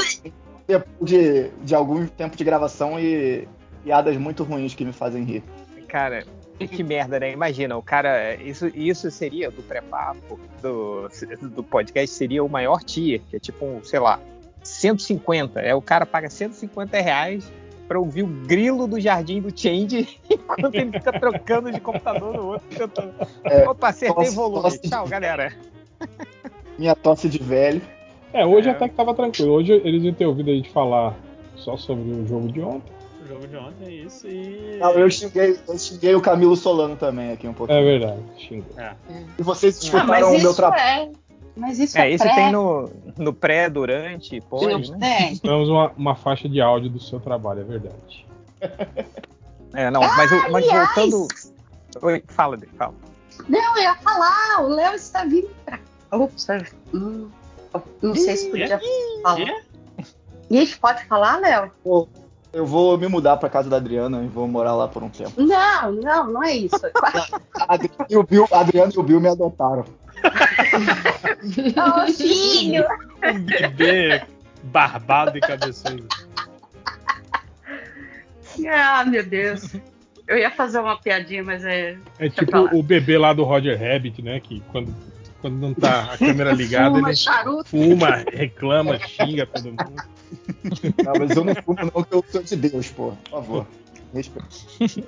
depois 0.67 0.95
de, 1.01 1.49
de 1.63 1.75
algum 1.75 2.08
tempo 2.08 2.38
de 2.38 2.43
gravação 2.43 2.99
e 2.99 3.47
piadas 3.84 4.15
muito 4.17 4.43
ruins 4.43 4.73
que 4.73 4.86
me 4.86 4.93
fazem 4.93 5.23
rir. 5.23 5.43
Cara, 5.89 6.23
que 6.67 6.84
merda, 6.84 7.19
né? 7.19 7.32
Imagina, 7.32 7.78
o 7.78 7.82
cara. 7.82 8.36
Isso, 8.36 8.67
isso 8.76 9.10
seria 9.12 9.50
do 9.50 9.62
pré-papo, 9.63 10.39
do, 10.62 11.08
do 11.56 11.63
podcast, 11.63 12.15
seria 12.15 12.43
o 12.43 12.50
maior 12.50 12.84
tier, 12.84 13.22
que 13.30 13.36
é 13.36 13.39
tipo, 13.39 13.65
um, 13.65 13.84
sei 13.84 14.00
lá, 14.00 14.19
150. 14.63 15.60
É, 15.62 15.74
o 15.74 15.82
cara 15.82 16.06
paga 16.06 16.30
150 16.30 17.00
reais 17.00 17.52
pra 17.88 18.00
ouvir 18.00 18.22
o 18.24 18.28
grilo 18.28 18.88
do 18.88 19.00
jardim 19.00 19.41
do 19.41 19.50
Change 19.58 20.19
enquanto 20.30 20.76
ele 20.76 20.91
fica 20.91 21.12
trocando 21.19 21.72
de 21.72 21.80
computador 21.80 22.34
no 22.34 22.45
outro. 22.50 22.67
Tentando... 22.69 23.13
É, 23.43 23.67
Opa, 23.67 23.89
acertei 23.89 24.26
tosse- 24.26 24.36
volume. 24.36 24.62
tosse 24.63 24.82
de- 24.82 24.89
Tchau, 24.89 25.08
galera. 25.08 25.54
Minha 26.78 26.95
tosse 26.95 27.28
de 27.28 27.39
velho. 27.39 27.82
É, 28.32 28.45
hoje 28.45 28.69
É. 28.69 28.72
até 28.72 28.88
que 28.88 28.95
tava 28.95 29.13
tranquilo. 29.13 29.54
Hoje 29.54 29.74
eles 29.84 30.04
iam 30.04 30.13
ter 30.13 30.26
ouvido 30.28 30.52
a 30.52 30.54
gente 30.54 30.69
falar 30.69 31.15
só 31.56 31.76
sobre 31.76 32.12
o 32.12 32.28
jogo 32.28 32.52
de 32.52 32.62
ontem. 32.62 32.91
Jogo 33.30 33.48
de 33.48 33.56
ontem 33.58 33.86
é 33.86 33.92
isso 33.92 34.28
e. 34.28 34.78
Não, 34.80 34.92
eu 34.92 35.10
xinguei, 35.12 35.60
eu 35.68 35.78
xinguei 35.78 36.15
o 36.15 36.22
Camilo 36.22 36.56
Solano 36.56 36.96
também 36.96 37.32
aqui 37.32 37.48
um 37.48 37.54
pouquinho. 37.54 37.78
É 37.80 37.84
verdade, 37.84 38.20
xinga. 38.39 38.98
E 39.38 39.44
vocês 39.44 39.78
Ah, 39.78 39.84
escutaram 39.86 40.28
o 40.28 40.32
meu 40.32 40.39
isso 40.39 40.56
trabalho. 40.56 40.82
é. 40.82 41.12
Mas 41.56 41.78
isso 41.78 41.98
é, 41.98 42.02
É, 42.10 42.12
esse 42.13 42.24
pré. 42.24 42.34
tem 42.36 42.52
no, 42.52 42.89
no 43.18 43.34
pré, 43.34 43.70
durante, 43.70 44.39
pós, 44.42 44.89
né? 44.89 44.98
Tem. 45.20 45.34
Esperamos 45.34 45.70
uma, 45.70 45.92
uma 45.98 46.15
faixa 46.15 46.48
de 46.50 46.60
áudio 46.62 46.89
do 46.89 47.00
seu 47.00 47.20
trabalho, 47.20 47.62
é 47.62 47.63
verdade. 47.65 48.26
É, 49.74 49.92
não, 49.92 50.02
mas, 50.02 50.32
o- 50.32 50.52
mas 50.52 50.68
Aliás, 50.68 50.96
voltando. 50.96 51.28
Oi, 52.02 52.24
fala, 52.30 52.58
Dri, 52.58 52.70
fala. 52.78 52.94
Não, 53.48 53.76
eu 53.78 53.84
ia 53.84 53.96
falar, 53.96 54.62
o 54.63 54.68
Léo 54.70 54.94
está 54.96 55.24
vindo 55.26 55.50
pra. 55.65 55.80
Ops, 56.12 56.48
hum, 56.94 57.30
não 58.02 58.15
sei 58.15 58.36
se 58.38 58.50
podia 58.50 58.80
falar. 59.22 59.36
Quê? 59.36 59.62
Ixi, 60.50 60.80
pode 60.80 61.06
falar, 61.06 61.39
Léo? 61.39 61.72
Eu 62.51 62.65
vou 62.65 62.97
me 62.97 63.07
mudar 63.07 63.38
pra 63.38 63.49
casa 63.49 63.69
da 63.69 63.77
Adriana 63.77 64.23
e 64.23 64.27
vou 64.27 64.47
morar 64.47 64.73
lá 64.73 64.88
por 64.88 65.03
um 65.03 65.09
tempo. 65.09 65.41
Não, 65.41 65.91
não, 65.91 66.31
não 66.31 66.43
é 66.43 66.55
isso. 66.55 66.79
A 67.59 67.73
Adriana 67.73 68.05
e 68.09 68.17
o 68.17 68.23
Bill, 68.23 68.47
a 68.51 68.59
Adriana 68.62 68.91
e 68.95 68.99
o 68.99 69.03
Bill 69.03 69.21
me 69.21 69.29
adotaram. 69.29 69.85
Ô, 71.77 72.12
filho! 72.12 72.85
Um 73.23 73.39
bebê 73.41 74.23
barbado 74.63 75.38
e 75.38 75.41
cabeçudo. 75.41 76.07
Ah, 78.67 79.05
meu 79.05 79.25
Deus. 79.25 79.75
Eu 80.27 80.38
ia 80.38 80.51
fazer 80.51 80.79
uma 80.79 80.99
piadinha, 80.99 81.43
mas 81.43 81.63
é. 81.65 81.97
É 82.19 82.29
tipo 82.29 82.57
o 82.75 82.83
bebê 82.83 83.17
lá 83.17 83.33
do 83.33 83.43
Roger 83.43 83.79
Rabbit, 83.79 84.21
né? 84.21 84.39
Que 84.39 84.62
quando, 84.71 84.93
quando 85.41 85.56
não 85.58 85.73
tá 85.73 86.13
a 86.13 86.17
câmera 86.17 86.52
ligada, 86.52 86.95
Fuma, 86.95 87.10
ele 87.10 87.15
charuto. 87.15 87.69
fuma, 87.69 88.15
reclama, 88.32 88.99
xinga 88.99 89.45
todo 89.45 89.65
mundo. 89.65 90.04
Não, 91.04 91.13
mas 91.17 91.36
eu 91.36 91.43
não 91.43 91.56
fumo 91.56 91.80
não, 91.93 92.04
que 92.04 92.13
eu 92.13 92.25
sou 92.32 92.43
de 92.43 92.56
Deus, 92.56 92.89
pô. 92.89 93.12
Por 93.23 93.30
favor. 93.30 93.67
Respeito. 94.13 95.08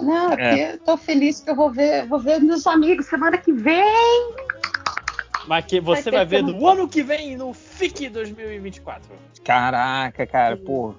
Não, 0.00 0.32
é 0.34 0.74
eu 0.74 0.78
tô 0.78 0.96
feliz 0.96 1.40
que 1.40 1.50
eu 1.50 1.56
vou 1.56 1.70
ver, 1.70 2.06
vou 2.06 2.18
ver 2.20 2.40
meus 2.40 2.66
amigos 2.66 3.06
semana 3.06 3.38
que 3.38 3.52
vem. 3.52 4.34
Mas 5.46 5.64
que 5.64 5.80
você 5.80 6.10
Vai 6.10 6.20
vai, 6.20 6.26
ver 6.26 6.42
no 6.42 6.66
ano 6.66 6.88
que 6.88 7.02
vem, 7.02 7.36
no 7.36 7.54
FIC 7.54 8.08
2024. 8.10 9.08
Caraca, 9.44 10.26
cara, 10.26 10.56
pô. 10.56 10.94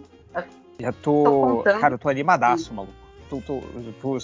Já 0.80 0.92
Tô 0.94 1.62
tô. 1.64 1.64
cara, 1.80 1.96
eu 1.96 2.00
tô 2.00 2.10
animadaço, 2.10 2.74
maluco. 2.74 2.94
Tô, 3.30 3.42
tô, 3.42 3.62
tô- 4.02 4.20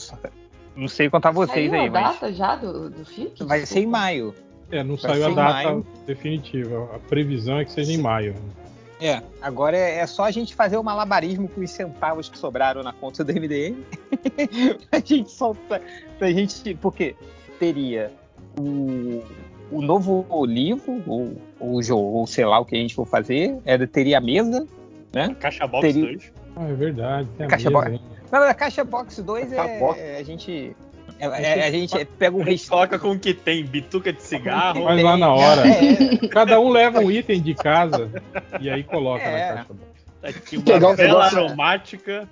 não 0.75 0.87
sei 0.87 1.09
contar 1.09 1.31
vocês 1.31 1.69
Saiu 1.69 1.81
aí, 1.81 1.87
a 1.87 1.91
mas. 1.91 2.03
data 2.13 2.33
já 2.33 2.55
do, 2.55 2.89
do 2.89 3.05
FIC? 3.05 3.43
Vai 3.43 3.65
ser 3.65 3.79
em 3.81 3.85
maio. 3.87 4.33
É, 4.71 4.83
não 4.83 4.95
Vai 4.95 5.11
saiu 5.11 5.25
a 5.27 5.29
data 5.29 5.53
maio. 5.63 5.85
definitiva. 6.07 6.89
A 6.95 6.99
previsão 6.99 7.59
é 7.59 7.65
que 7.65 7.71
seja 7.71 7.91
em 7.93 7.97
maio. 7.97 8.35
É, 9.01 9.21
agora 9.41 9.77
é, 9.77 9.97
é 9.99 10.07
só 10.07 10.23
a 10.23 10.31
gente 10.31 10.55
fazer 10.55 10.77
o 10.77 10.83
malabarismo 10.83 11.47
com 11.49 11.61
os 11.61 11.69
centavos 11.69 12.29
que 12.29 12.37
sobraram 12.37 12.81
na 12.81 12.93
conta 12.93 13.23
do 13.23 13.33
MDM. 13.33 13.75
a 14.91 14.99
gente 14.99 15.29
solta. 15.31 15.81
A 16.19 16.31
gente. 16.31 16.73
Porque 16.75 17.15
teria 17.59 18.11
o, 18.57 19.21
o 19.71 19.81
novo 19.81 20.25
livro, 20.45 21.01
ou 21.05 21.35
o 21.59 21.81
jogo, 21.83 22.17
ou 22.19 22.25
sei 22.27 22.45
lá 22.45 22.59
o 22.59 22.65
que 22.65 22.75
a 22.75 22.79
gente 22.79 22.95
for 22.95 23.05
fazer, 23.05 23.57
é, 23.65 23.77
teria 23.85 24.17
a 24.17 24.21
mesa, 24.21 24.65
né? 25.13 25.35
Caixa 25.39 25.67
Box 25.67 25.81
Teria- 25.87 26.05
2. 26.05 26.33
Ah, 26.55 26.67
é 26.69 26.73
verdade. 26.73 27.27
Tem 27.37 27.45
a 27.45 27.49
Caixa 27.49 27.69
mesa 27.69 27.81
bo- 27.81 27.87
ainda. 27.87 28.14
Não, 28.39 28.43
a 28.49 28.53
caixa 28.53 28.83
box 28.83 29.21
2 29.21 29.49
Caixa 29.53 29.69
é, 29.69 29.79
box. 29.79 29.99
é 29.99 30.17
a 30.17 30.23
gente. 30.23 30.75
é- 31.19 31.25
é- 31.25 31.67
a 31.67 31.71
gente 31.71 32.05
pega 32.17 32.35
um 32.35 32.41
risco. 32.43 32.69
coloca 32.69 32.99
com 32.99 33.11
o 33.11 33.19
que 33.19 33.33
tem, 33.33 33.63
bituca 33.65 34.11
de 34.11 34.21
cigarro. 34.21 34.83
Faz 34.83 35.01
lá 35.03 35.15
na 35.17 35.33
hora. 35.33 35.61
É, 35.67 36.27
Cada 36.27 36.59
um 36.59 36.69
leva 36.69 36.99
um 36.99 37.09
item 37.11 37.41
de 37.41 37.53
casa 37.55 38.11
e 38.59 38.69
aí 38.69 38.83
coloca 38.83 39.23
É. 39.23 39.49
na 39.49 39.55
caixa. 39.55 39.73
box. 39.73 39.95
Aqui 40.23 40.61
Pegar 40.61 40.87
uma 40.87 40.93
um 40.93 40.95
vela 40.95 41.07
negócio- 41.25 41.37
aromática, 41.45 42.29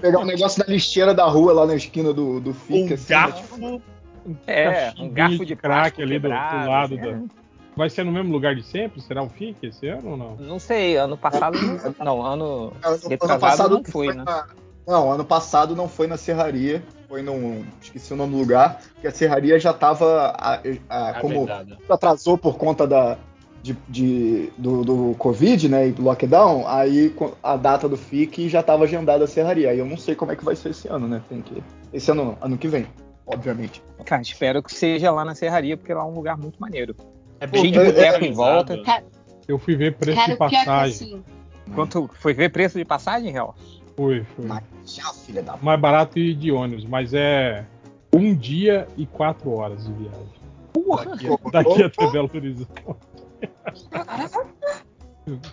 Pegar 0.00 0.18
um 0.18 0.24
negócio 0.24 0.64
da 0.64 0.72
lixeira 0.72 1.14
da 1.14 1.24
rua 1.26 1.52
lá 1.52 1.66
na 1.66 1.74
esquina 1.76 2.12
do, 2.12 2.40
do 2.40 2.50
um 2.50 2.54
FIC. 2.54 2.94
assim, 2.94 3.08
garfo. 3.12 3.82
é, 4.46 4.92
um 4.98 5.08
garfo 5.10 5.44
de 5.46 5.54
crack 5.54 6.02
ali 6.02 6.18
do, 6.18 6.28
do 6.28 6.34
lado 6.34 6.94
assim, 6.94 7.02
da. 7.28 7.38
Vai 7.76 7.88
ser 7.88 8.04
no 8.04 8.10
mesmo 8.10 8.32
lugar 8.32 8.56
de 8.56 8.64
sempre? 8.64 9.00
Será 9.00 9.22
o 9.22 9.28
FIC 9.28 9.66
esse 9.68 9.86
ano 9.86 10.10
ou 10.10 10.16
não? 10.16 10.34
Não 10.36 10.58
sei, 10.58 10.96
ano 10.96 11.16
passado 11.16 11.56
não. 11.60 11.94
Não, 12.04 12.26
ano. 12.26 12.72
Ano, 12.82 13.38
passado 13.38 13.74
não 13.76 13.84
foi, 13.84 14.12
né? 14.12 14.24
Não, 14.88 15.12
ano 15.12 15.22
passado 15.24 15.76
não 15.76 15.86
foi 15.86 16.06
na 16.06 16.16
serraria, 16.16 16.82
foi 17.06 17.20
num. 17.20 17.62
Esqueci 17.80 18.10
o 18.14 18.16
nome 18.16 18.32
do 18.32 18.38
lugar, 18.38 18.80
porque 18.94 19.06
a 19.06 19.12
serraria 19.12 19.60
já 19.60 19.70
tava. 19.74 20.28
a- 20.34 20.54
a- 20.88 21.10
Ah, 21.10 21.20
como 21.20 21.44
verdade. 21.44 21.76
atrasou 21.90 22.38
por 22.38 22.56
conta 22.56 22.86
da, 22.86 23.18
de, 23.62 23.76
de- 23.86 24.50
do, 24.56 24.82
do 24.84 25.14
Covid, 25.18 25.68
né? 25.68 25.88
E 25.88 25.92
do 25.92 26.02
lockdown, 26.02 26.66
aí 26.66 27.14
a 27.42 27.56
data 27.58 27.86
do 27.86 27.98
FIC 27.98 28.48
já 28.48 28.62
tava 28.62 28.84
agendada 28.84 29.24
a 29.24 29.26
serraria. 29.28 29.68
Aí 29.68 29.78
eu 29.78 29.84
não 29.84 29.98
sei 29.98 30.14
como 30.14 30.32
é 30.32 30.36
que 30.36 30.42
vai 30.44 30.56
ser 30.56 30.70
esse 30.70 30.88
ano, 30.88 31.06
né? 31.06 31.20
Tem 31.28 31.42
que. 31.42 31.62
Esse 31.92 32.10
ano 32.10 32.38
ano 32.40 32.56
que 32.56 32.66
vem, 32.66 32.86
obviamente. 33.26 33.82
Cara, 34.06 34.22
espero 34.22 34.62
que 34.62 34.72
seja 34.72 35.10
lá 35.10 35.22
na 35.22 35.34
Serraria, 35.34 35.76
porque 35.76 35.92
lá 35.92 36.00
é 36.00 36.04
um 36.04 36.14
lugar 36.14 36.38
muito 36.38 36.58
maneiro. 36.58 36.96
É 37.40 37.46
Cheio 37.46 37.72
de 37.72 37.78
é- 37.78 37.84
boteco 37.84 38.24
em 38.24 38.32
volta. 38.32 38.80
Eu 39.46 39.58
fui 39.58 39.76
ver 39.76 39.96
preço 39.96 40.16
Cara, 40.18 40.26
de 40.28 40.32
é 40.32 40.48
que 40.48 40.54
passagem. 40.64 40.94
assim. 41.08 41.24
Quanto 41.74 42.08
foi 42.20 42.32
ver 42.32 42.50
preço 42.50 42.78
de 42.78 42.84
passagem, 42.86 43.30
real? 43.30 43.54
Foi, 43.98 44.22
foi. 44.22 44.44
Mas 44.44 44.62
já, 44.86 45.12
filha 45.12 45.42
da. 45.42 45.56
Mais 45.56 45.80
barato 45.80 46.20
ir 46.20 46.32
de 46.34 46.52
ônibus, 46.52 46.84
mas 46.84 47.12
é 47.12 47.66
um 48.14 48.32
dia 48.32 48.86
e 48.96 49.04
quatro 49.04 49.50
horas 49.50 49.84
de 49.86 49.92
viagem. 49.92 50.38
Daqui, 50.96 51.50
daqui 51.50 51.82
até 51.82 52.10
Belo 52.12 52.30
Horizonte. 52.32 52.70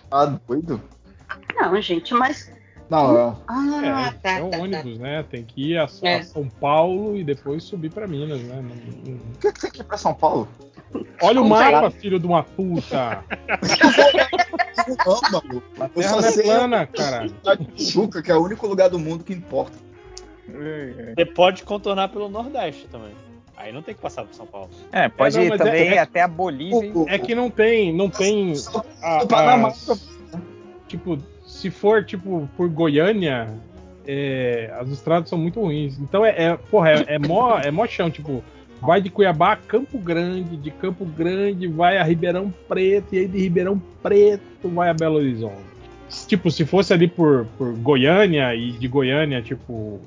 Tá 0.08 0.26
doido? 0.46 0.80
Não, 1.56 1.82
gente, 1.82 2.14
mas. 2.14 2.52
Não, 2.88 3.18
é. 3.18 3.34
Ah, 3.48 4.08
É, 4.08 4.12
tá, 4.22 4.30
é 4.38 4.42
um 4.42 4.50
tá, 4.50 4.56
tá. 4.58 4.62
ônibus, 4.62 4.98
né? 4.98 5.24
Tem 5.28 5.44
que 5.44 5.72
ir 5.72 5.78
a, 5.78 5.84
a 5.84 6.08
É. 6.08 6.22
São 6.22 6.48
Paulo 6.48 7.16
e 7.16 7.24
depois 7.24 7.64
subir 7.64 7.90
pra 7.90 8.06
Minas, 8.06 8.40
né? 8.42 8.62
Por 9.32 9.40
que 9.40 9.52
que 9.52 9.60
você 9.60 9.70
quer 9.70 9.80
ir 9.80 9.84
pra 9.84 9.96
São 9.98 10.14
Paulo? 10.14 10.48
Olha 11.20 11.40
o 11.40 11.42
Como 11.42 11.48
mapa, 11.48 11.64
será? 11.66 11.90
filho 11.90 12.18
de 12.20 12.26
uma 12.26 12.42
puta. 12.44 13.24
Não, 15.04 15.20
maluco. 15.32 15.62
A 15.80 15.88
terra 15.88 16.12
não 16.12 16.18
é 16.20 16.30
sei 16.30 16.44
plana, 16.44 16.86
caralho. 16.94 17.34
a 17.44 17.56
Tijuca, 17.56 18.22
que 18.22 18.30
é 18.30 18.36
o 18.36 18.42
único 18.44 18.66
lugar 18.68 18.88
do 18.88 18.98
mundo 18.98 19.24
que 19.24 19.32
importa. 19.32 19.76
Você 21.16 21.24
pode 21.24 21.64
contornar 21.64 22.08
pelo 22.08 22.28
Nordeste 22.28 22.86
também. 22.86 23.10
Aí 23.56 23.72
não 23.72 23.82
tem 23.82 23.94
que 23.94 24.00
passar 24.00 24.22
por 24.24 24.32
São 24.34 24.46
Paulo. 24.46 24.70
É, 24.92 25.08
pode 25.08 25.34
É, 25.36 25.38
não, 25.40 25.46
ir 25.46 25.48
mas 25.48 25.58
também 25.58 25.88
é- 25.88 25.94
é- 25.94 25.98
até 25.98 26.20
a 26.22 26.28
Bolívia. 26.28 26.92
O- 26.94 27.02
o- 27.04 27.08
É 27.08 27.18
que 27.18 27.34
não 27.34 27.50
tem, 27.50 27.92
não 27.92 28.08
tem. 28.08 28.52
a- 29.02 29.24
o 29.24 29.26
Panamá. 29.26 29.68
as- 29.68 30.08
tipo, 30.86 31.18
se 31.56 31.70
for 31.70 32.04
tipo 32.04 32.48
por 32.56 32.68
Goiânia, 32.68 33.48
é, 34.06 34.72
as 34.78 34.88
estradas 34.90 35.28
são 35.28 35.38
muito 35.38 35.60
ruins. 35.60 35.98
Então 35.98 36.24
é, 36.24 36.30
é 36.44 36.56
porra, 36.70 36.90
é, 36.90 37.04
é 37.14 37.18
mó, 37.18 37.58
é 37.58 37.70
mó 37.70 37.86
chão, 37.86 38.10
tipo, 38.10 38.44
vai 38.80 39.00
de 39.00 39.08
Cuiabá 39.10 39.52
a 39.52 39.56
Campo 39.56 39.98
Grande, 39.98 40.56
de 40.56 40.70
Campo 40.70 41.04
Grande 41.04 41.66
vai 41.66 41.96
a 41.98 42.04
Ribeirão 42.04 42.52
Preto 42.68 43.14
e 43.14 43.18
aí 43.20 43.26
de 43.28 43.38
Ribeirão 43.38 43.80
Preto 44.02 44.68
vai 44.68 44.90
a 44.90 44.94
Belo 44.94 45.16
Horizonte. 45.16 45.64
Tipo, 46.28 46.50
se 46.50 46.64
fosse 46.64 46.92
ali 46.92 47.08
por, 47.08 47.46
por 47.58 47.74
Goiânia 47.78 48.54
e 48.54 48.72
de 48.72 48.86
Goiânia, 48.86 49.42
tipo, 49.42 49.98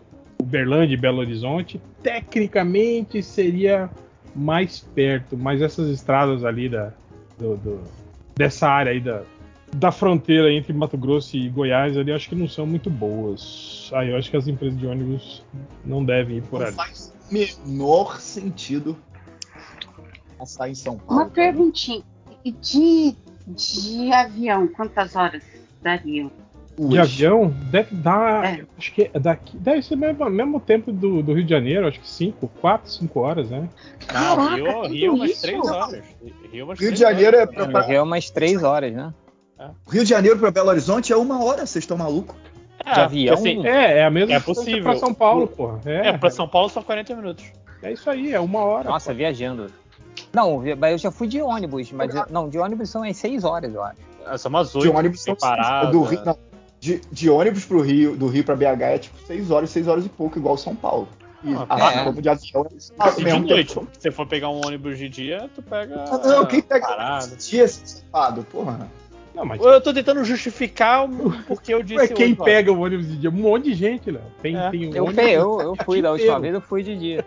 Uberlândia 0.41 0.93
e 0.93 0.97
Belo 0.97 1.17
Horizonte, 1.19 1.81
tecnicamente 2.01 3.21
seria 3.21 3.89
mais 4.35 4.79
perto, 4.95 5.35
mas 5.37 5.61
essas 5.61 5.89
estradas 5.89 6.45
ali 6.45 6.69
da, 6.69 6.93
do- 7.37 7.57
do- 7.57 7.81
dessa 8.37 8.69
área 8.69 8.91
aí 8.93 9.01
da, 9.01 9.23
da 9.75 9.91
fronteira 9.91 10.51
entre 10.51 10.73
Mato 10.73 10.97
Grosso 10.97 11.37
e 11.37 11.47
Goiás 11.49 11.97
ali, 11.97 12.11
acho 12.11 12.27
que 12.29 12.35
não 12.35 12.47
são 12.47 12.65
muito 12.65 12.89
boas. 12.89 13.89
Aí 13.93 14.09
eu 14.09 14.17
acho 14.17 14.29
que 14.29 14.37
as 14.37 14.47
empresas 14.47 14.77
de 14.79 14.85
ônibus 14.87 15.43
não 15.85 16.03
devem 16.03 16.37
ir 16.37 16.41
por 16.43 16.59
Não 16.59 16.67
ali. 16.67 16.75
faz 16.75 17.13
menor 17.31 18.19
sentido 18.19 18.97
passar 20.37 20.69
em 20.69 20.75
São 20.75 20.93
Uma 20.95 21.01
Paulo. 21.17 21.31
perguntinha. 21.31 22.03
E 22.43 22.51
de, 22.51 23.15
de 23.47 24.11
avião, 24.13 24.67
quantas 24.67 25.15
horas 25.15 25.43
dariam? 25.81 26.31
De 26.77 26.97
avião, 26.97 27.53
deve 27.69 27.93
dar. 27.93 28.45
É. 28.59 28.65
Acho 28.77 28.93
que 28.93 29.11
é 29.13 29.19
daqui. 29.19 29.57
Deve 29.57 29.81
ser 29.81 29.97
mesmo, 29.97 30.29
mesmo 30.29 30.61
tempo 30.61 30.93
do, 30.93 31.21
do 31.21 31.33
Rio 31.33 31.43
de 31.43 31.49
Janeiro, 31.49 31.85
acho 31.85 31.99
que 31.99 32.07
5, 32.07 32.47
4, 32.61 32.89
5 32.89 33.19
horas, 33.19 33.49
né? 33.49 33.67
Não, 34.13 34.35
Caraca, 34.37 34.55
Rio, 34.55 34.81
Rio 34.87 35.13
umas 35.15 35.31
isso? 35.31 35.41
3 35.41 35.59
horas. 35.67 36.03
Rio, 36.53 36.65
umas 36.65 36.79
Rio 36.79 36.87
três 36.87 36.93
de 36.93 36.99
Janeiro 36.99 37.35
é 37.35 37.41
horas. 37.41 37.67
pra- 37.67 37.85
É, 37.91 37.95
é 37.95 38.01
umas 38.01 38.29
três 38.29 38.63
horas, 38.63 38.93
né? 38.93 39.13
Rio 39.91 40.03
de 40.03 40.09
Janeiro 40.09 40.39
para 40.39 40.51
Belo 40.51 40.69
Horizonte 40.69 41.11
é 41.11 41.17
uma 41.17 41.43
hora, 41.43 41.65
vocês 41.65 41.83
estão 41.83 41.97
malucos? 41.97 42.35
É, 42.85 42.93
De 42.93 42.99
avião? 43.01 43.33
assim, 43.35 43.65
É, 43.67 43.99
é 43.99 44.05
a 44.05 44.09
mesma 44.09 44.33
É 44.35 44.39
possível. 44.39 44.83
pra 44.83 44.95
São 44.95 45.13
Paulo, 45.13 45.47
porra. 45.47 45.79
É, 45.85 46.09
é, 46.09 46.17
pra 46.17 46.29
São 46.29 46.47
Paulo 46.47 46.69
são 46.69 46.81
40 46.81 47.13
minutos. 47.15 47.45
é 47.83 47.91
isso 47.91 48.09
aí, 48.09 48.33
é 48.33 48.39
uma 48.39 48.59
hora. 48.59 48.89
Nossa, 48.89 49.13
viajando. 49.13 49.67
Não, 50.33 50.65
eu 50.65 50.97
já 50.97 51.11
fui 51.11 51.27
de 51.27 51.41
ônibus, 51.41 51.91
mas 51.91 52.13
eu- 52.13 52.25
não, 52.29 52.47
de 52.49 52.57
ônibus 52.57 52.89
são 52.89 53.03
as 53.03 53.17
seis 53.17 53.43
horas, 53.43 53.73
eu 53.73 53.83
acho. 53.83 53.97
Ah, 54.25 54.37
São 54.37 54.49
umas 54.49 54.71
De 54.71 54.77
8 54.77 54.95
ônibus 54.95 55.21
são 55.23 55.33
separadas. 55.33 55.91
do 55.91 56.03
Rio, 56.03 56.21
não, 56.25 56.37
de, 56.79 57.01
de 57.11 57.29
ônibus 57.29 57.65
pro 57.65 57.81
Rio, 57.81 58.15
do 58.15 58.27
Rio 58.27 58.43
para 58.43 58.55
BH 58.55 58.81
é 58.81 58.97
tipo 58.99 59.17
6 59.25 59.49
horas, 59.51 59.69
6 59.71 59.87
horas 59.87 60.05
e 60.05 60.09
pouco, 60.09 60.37
igual 60.37 60.55
São 60.57 60.75
Paulo. 60.75 61.07
E 61.43 61.53
Ah, 61.55 61.65
assim 61.69 62.17
é. 62.17 62.21
de 62.21 62.29
avião 62.29 62.67
é. 62.69 63.09
E 63.21 63.23
de 63.23 63.39
noite, 63.39 63.73
tempo. 63.73 63.87
se 63.93 64.01
você 64.01 64.11
for 64.11 64.27
pegar 64.27 64.49
um 64.49 64.61
ônibus 64.65 64.97
de 64.97 65.07
dia, 65.09 65.49
tu 65.55 65.61
pega. 65.61 66.03
Ah, 66.09 66.17
Não, 66.27 66.45
quem 66.45 66.61
pega 66.61 66.85
parado. 66.85 67.35
dia 67.37 67.65
safado, 67.67 68.43
porra. 68.43 68.89
Não, 69.33 69.45
mas 69.45 69.61
Eu 69.61 69.79
tô 69.81 69.93
tentando 69.93 70.23
justificar 70.23 71.05
o 71.05 71.31
porquê 71.43 71.73
eu 71.73 71.81
disse 71.83 72.05
é 72.05 72.07
quem 72.07 72.33
horas. 72.33 72.43
pega 72.45 72.71
o 72.71 72.79
ônibus 72.79 73.07
de 73.07 73.17
dia? 73.17 73.29
Um 73.29 73.33
monte 73.33 73.65
de 73.65 73.73
gente, 73.73 74.09
Léo. 74.11 74.21
Tem, 74.41 74.55
É. 74.57 74.69
tem 74.69 74.93
Eu, 74.95 75.05
ônibus 75.05 75.23
eu, 75.27 75.61
eu 75.61 75.75
fui 75.85 76.01
da 76.01 76.11
última 76.11 76.39
vez, 76.39 76.53
eu 76.53 76.61
fui 76.61 76.83
de 76.83 76.95
dia. 76.97 77.25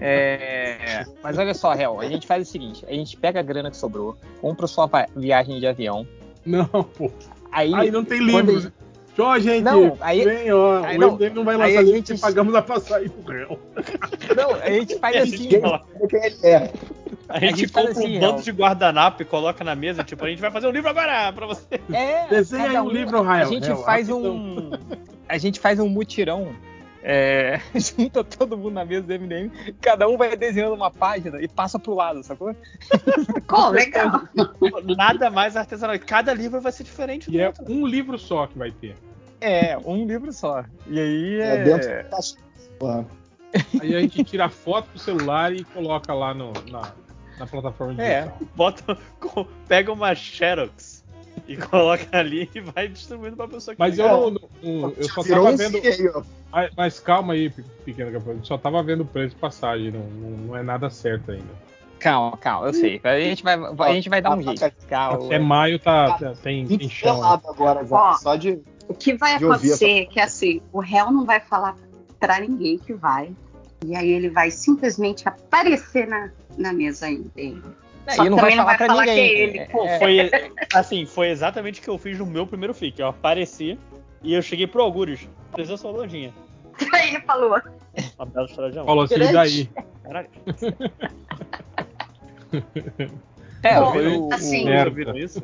É, 0.00 1.04
mas 1.22 1.38
olha 1.38 1.54
só, 1.54 1.72
Réu, 1.72 2.00
a 2.00 2.06
gente 2.06 2.26
faz 2.26 2.46
o 2.48 2.50
seguinte: 2.50 2.84
a 2.88 2.92
gente 2.92 3.16
pega 3.16 3.40
a 3.40 3.42
grana 3.42 3.70
que 3.70 3.76
sobrou, 3.76 4.16
compra 4.40 4.66
sua 4.66 4.88
viagem 5.14 5.58
de 5.60 5.66
avião, 5.66 6.06
Não, 6.44 6.66
pô. 6.66 7.10
aí. 7.52 7.74
Aí 7.74 7.90
não 7.90 8.04
tem 8.04 8.20
quando 8.30 8.72
Ó, 9.16 9.38
gente, 9.38 9.62
Não, 9.62 9.96
aí- 10.00 10.24
vem, 10.24 10.52
ó. 10.52 10.82
aí 10.84 10.98
o 10.98 11.12
MDM 11.12 11.34
não 11.34 11.44
vai 11.44 11.54
aí 11.54 11.60
lançar 11.60 11.78
a 11.78 11.82
livro 11.82 11.96
gente- 12.08 12.20
pagamos 12.20 12.54
a 12.54 12.62
passagem 12.62 13.08
pro 13.08 13.32
réu. 13.32 13.58
Não, 14.36 14.54
a 14.54 14.70
gente 14.70 14.98
faz 14.98 15.16
a 15.16 15.18
assim. 15.20 15.36
gente 15.36 15.56
é? 16.44 16.72
A 17.28 17.38
gente, 17.40 17.56
gente 17.58 17.72
faz 17.72 17.86
compra 17.86 18.02
assim, 18.02 18.16
um 18.16 18.20
bando 18.20 18.42
de 18.42 18.50
guardanapo 18.50 19.22
e 19.22 19.24
coloca 19.24 19.62
na 19.64 19.74
mesa, 19.74 20.02
tipo, 20.04 20.24
a 20.24 20.28
gente 20.28 20.40
vai 20.40 20.50
fazer 20.50 20.66
um 20.66 20.70
livro 20.70 20.90
agora 20.90 21.32
pra 21.32 21.46
você. 21.46 21.80
É, 21.92 22.26
Desenha 22.28 22.70
aí 22.70 22.78
um 22.80 22.88
livro, 22.88 23.22
Rael. 23.22 23.46
A 23.46 23.50
gente 23.50 23.66
faz 23.84 24.08
rapidão. 24.08 24.20
um. 24.36 24.70
A 25.28 25.38
gente 25.38 25.58
faz 25.60 25.78
um 25.80 25.88
mutirão. 25.88 26.48
É, 27.06 27.60
junta 27.78 28.24
todo 28.24 28.56
mundo 28.56 28.72
na 28.72 28.84
mesa 28.84 29.02
do 29.06 29.12
MDM, 29.12 29.50
cada 29.78 30.08
um 30.08 30.16
vai 30.16 30.34
desenhando 30.34 30.72
uma 30.74 30.90
página 30.90 31.38
e 31.42 31.46
passa 31.46 31.78
pro 31.78 31.92
lado, 31.94 32.22
sacou? 32.22 32.56
Pô, 33.46 33.68
legal. 33.68 34.22
Nada 34.96 35.28
mais 35.30 35.54
artesanal. 35.54 35.98
Cada 35.98 36.32
livro 36.32 36.62
vai 36.62 36.72
ser 36.72 36.82
diferente 36.84 37.30
do 37.30 37.36
E 37.36 37.40
é 37.40 37.48
outro. 37.48 37.64
um 37.68 37.86
livro 37.86 38.18
só 38.18 38.46
que 38.46 38.56
vai 38.58 38.70
ter. 38.70 38.96
É, 39.40 39.76
um 39.84 40.06
livro 40.06 40.32
só. 40.32 40.64
E 40.86 40.98
aí 40.98 41.40
É, 41.40 41.56
é. 41.56 41.62
dentro 41.64 42.10
da. 42.10 42.18
Porra. 42.78 43.06
Aí 43.80 43.94
a 43.94 44.00
gente 44.00 44.24
tira 44.24 44.46
a 44.46 44.48
foto 44.48 44.88
do 44.94 44.98
celular 44.98 45.52
e 45.52 45.62
coloca 45.62 46.12
lá 46.14 46.32
no, 46.32 46.52
na, 46.70 46.90
na 47.38 47.46
plataforma 47.46 48.02
É. 48.02 48.22
digital. 48.22 48.38
Bota, 48.56 48.98
com- 49.20 49.46
pega 49.68 49.92
uma 49.92 50.14
Xerox 50.14 50.93
e 51.48 51.56
coloca 51.56 52.06
ali 52.18 52.48
e 52.54 52.60
vai 52.60 52.88
distribuindo 52.88 53.36
pra 53.36 53.48
pessoa 53.48 53.74
que 53.74 53.78
Mas 53.78 53.98
eu 53.98 54.04
quiser. 54.04 54.16
não, 54.16 54.30
não- 54.30 54.92
eu 54.96 55.08
só 55.08 55.22
tava 55.22 55.56
vendo. 55.56 56.24
Mas, 56.50 56.70
mas 56.76 57.00
calma 57.00 57.32
aí, 57.34 57.50
pe- 57.50 57.64
pequeno 57.84 58.12
capitão. 58.12 58.34
Eu 58.34 58.44
só 58.44 58.56
tava 58.56 58.82
vendo 58.82 59.02
o 59.02 59.06
preço 59.06 59.34
de 59.34 59.40
passagem, 59.40 59.90
não, 59.90 60.00
não, 60.06 60.30
não 60.30 60.56
é 60.56 60.62
nada 60.62 60.88
certo 60.88 61.30
ainda. 61.32 61.64
Calma, 61.98 62.36
calma, 62.36 62.66
eu 62.68 62.74
sei. 62.74 63.00
A 63.02 63.18
gente 63.18 63.42
vai, 63.42 63.54
a 63.56 63.92
gente 63.94 64.08
vai 64.08 64.20
dar 64.20 64.36
um 64.36 64.42
jeito. 64.42 64.60
Calma. 64.88 65.26
Até 65.26 65.38
maio 65.38 65.78
tá, 65.78 66.18
tá- 66.18 66.34
tem, 66.42 66.66
tem 66.66 66.78
20 66.78 66.88
chão. 66.90 67.20
né? 67.20 67.40
agora, 67.48 67.84
já. 67.86 67.96
Ó. 67.96 68.12
Só 68.14 68.36
de. 68.36 68.60
O 68.86 68.92
que 68.94 69.14
vai 69.14 69.34
acontecer 69.36 70.02
é 70.02 70.04
que 70.04 70.20
assim, 70.20 70.60
o 70.70 70.80
réu 70.80 71.10
não 71.10 71.24
vai 71.24 71.40
falar 71.40 71.76
pra 72.20 72.40
ninguém 72.40 72.78
que 72.78 72.92
vai. 72.92 73.34
E 73.86 73.96
aí 73.96 74.10
ele 74.10 74.28
vai 74.28 74.50
simplesmente 74.50 75.26
aparecer 75.28 76.06
na, 76.06 76.30
na 76.58 76.72
mesa 76.72 77.06
dele. 77.34 77.62
Só 78.10 78.24
e 78.24 78.28
não 78.30 78.36
vai 78.36 78.50
não 78.50 78.64
falar 78.64 78.64
vai 78.64 78.76
pra 78.76 78.86
falar 78.86 79.06
ninguém. 79.06 79.28
que 79.28 79.34
é 79.34 79.40
ele, 79.42 79.64
pô. 79.66 79.84
É, 79.86 79.98
Foi, 79.98 80.30
assim, 80.74 81.06
foi 81.06 81.28
exatamente 81.30 81.80
o 81.80 81.82
que 81.82 81.88
eu 81.90 81.98
fiz 81.98 82.18
no 82.18 82.26
meu 82.26 82.46
primeiro 82.46 82.74
fic. 82.74 83.00
Eu 83.00 83.08
apareci 83.08 83.78
e 84.22 84.34
eu 84.34 84.42
cheguei 84.42 84.66
pro 84.66 84.82
Algures. 84.82 85.28
Presença 85.52 85.78
sua 85.82 85.90
lojinha. 85.92 86.32
Aí 86.92 87.08
ele 87.14 87.20
falou. 87.22 87.58
Uma 88.18 88.26
bela 88.26 88.46
história 88.46 88.70
de 88.72 88.78
amor. 88.78 88.86
Falou 88.88 89.04
assim, 89.04 89.14
e 89.14 89.18
Grande. 89.18 89.32
daí? 89.32 89.68
Caralho. 90.02 90.28
é, 93.62 93.80
Bom, 93.80 93.92
foi 93.92 94.16
o, 94.16 94.28
assim- 94.34 94.68
o- 94.68 95.16
isso? 95.18 95.42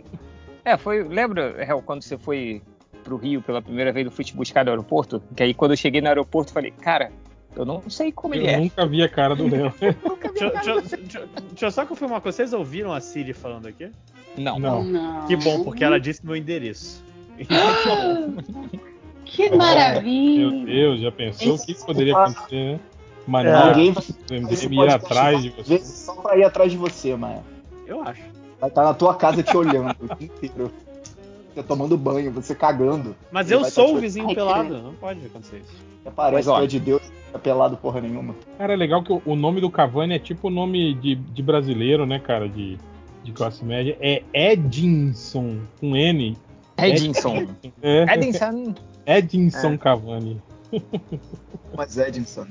É, 0.64 0.77
foi. 0.77 1.03
Lembra, 1.03 1.57
Hel, 1.64 1.83
quando 1.85 2.03
você 2.03 2.18
foi 2.18 2.62
pro 3.03 3.16
Rio 3.16 3.40
pela 3.40 3.62
primeira 3.62 3.92
vez, 3.92 4.05
eu 4.05 4.12
fui 4.12 4.25
te 4.25 4.35
buscar 4.37 4.64
no 4.64 4.70
aeroporto? 4.70 5.23
Que 5.35 5.42
aí 5.44 5.55
quando 5.55 5.70
eu 5.73 5.77
cheguei 5.77 6.01
no 6.01 6.09
aeroporto, 6.09 6.51
eu 6.51 6.55
falei, 6.55 6.70
cara, 6.70 7.11
eu 7.57 7.65
não 7.65 7.89
sei 7.91 8.13
como 8.13 8.35
ele 8.35 8.45
Eu 8.47 8.51
é. 8.51 8.57
nunca 8.59 8.87
vi 8.87 9.03
a 9.03 9.09
cara 9.09 9.35
do 9.35 9.47
Léo. 9.51 9.73
Deixa, 9.81 11.67
eu 11.67 11.71
só 11.71 11.85
confirmar 11.87 12.17
uma 12.17 12.21
coisa. 12.21 12.37
Vocês 12.37 12.53
ouviram 12.53 12.93
a 12.93 13.01
Siri 13.01 13.33
falando 13.33 13.67
aqui? 13.67 13.91
Não. 14.37 14.59
Não. 14.59 14.85
Não. 14.85 15.27
Que 15.27 15.37
bom, 15.37 15.65
porque 15.65 15.85
ela 15.85 15.99
disse 15.99 16.25
meu 16.25 16.37
endereço. 16.37 17.03
Que 19.31 19.49
Meu 19.49 19.59
maravilha. 19.59 20.65
Deus, 20.65 21.01
já 21.01 21.13
pensou 21.13 21.55
o 21.55 21.59
que 21.65 21.73
poderia 21.75 22.17
acontecer, 22.17 22.73
né? 22.73 22.81
Mania 23.27 23.51
É. 23.51 23.67
Ninguém 23.69 23.93
vai 23.93 24.87
ir 24.87 24.91
atrás 24.91 25.43
de 25.43 25.51
você. 25.51 25.79
Só 25.79 26.15
pra 26.17 26.37
ir 26.37 26.43
atrás 26.43 26.73
de 26.73 26.77
você, 26.77 27.15
Maia. 27.15 27.43
Eu 27.87 28.03
acho. 28.03 28.23
Vai 28.61 28.69
estar 28.69 28.83
na 28.83 28.93
tua 28.93 29.15
casa 29.15 29.41
te 29.43 29.57
olhando 29.57 29.95
o 30.01 30.17
dia 30.17 30.27
inteiro. 30.27 30.73
Você 31.55 31.63
tomando 31.63 31.97
banho, 31.97 32.33
você 32.33 32.55
cagando. 32.57 33.15
Mas 33.31 33.51
Ele 33.51 33.61
eu 33.61 33.65
sou 33.65 33.87
tá 33.87 33.93
o 33.93 33.99
vizinho 33.99 34.35
pelado. 34.35 34.79
Não 34.83 34.95
pode 34.95 35.25
acontecer 35.25 35.59
isso. 35.59 35.89
Parece 36.15 36.49
Mas, 36.49 36.59
que 36.59 36.65
é 36.65 36.67
de 36.67 36.81
Deus, 36.81 37.03
não 37.33 37.39
é 37.39 37.43
pelado 37.43 37.77
porra 37.77 38.01
nenhuma. 38.01 38.35
Cara, 38.59 38.73
é 38.73 38.77
legal 38.77 39.03
que 39.03 39.13
o, 39.13 39.37
nome 39.37 39.61
do 39.61 39.71
Cavani 39.71 40.15
é 40.15 40.19
tipo 40.19 40.49
o 40.49 40.51
nome 40.51 40.95
de, 40.95 41.15
de 41.15 41.43
brasileiro, 41.43 42.07
né, 42.07 42.19
cara? 42.19 42.49
De, 42.49 42.79
de 43.23 43.33
classe 43.33 43.65
média. 43.65 43.97
É 44.01 44.23
Edinson, 44.33 45.61
com 45.79 45.97
N. 45.97 46.37
Edinson. 46.79 47.49
É, 47.83 48.15
Edinson. 48.15 48.75
Edinson 49.07 49.73
É. 49.73 49.79
Cavani. 49.79 50.43
Mas 51.77 51.97
Edinson. 51.99 52.47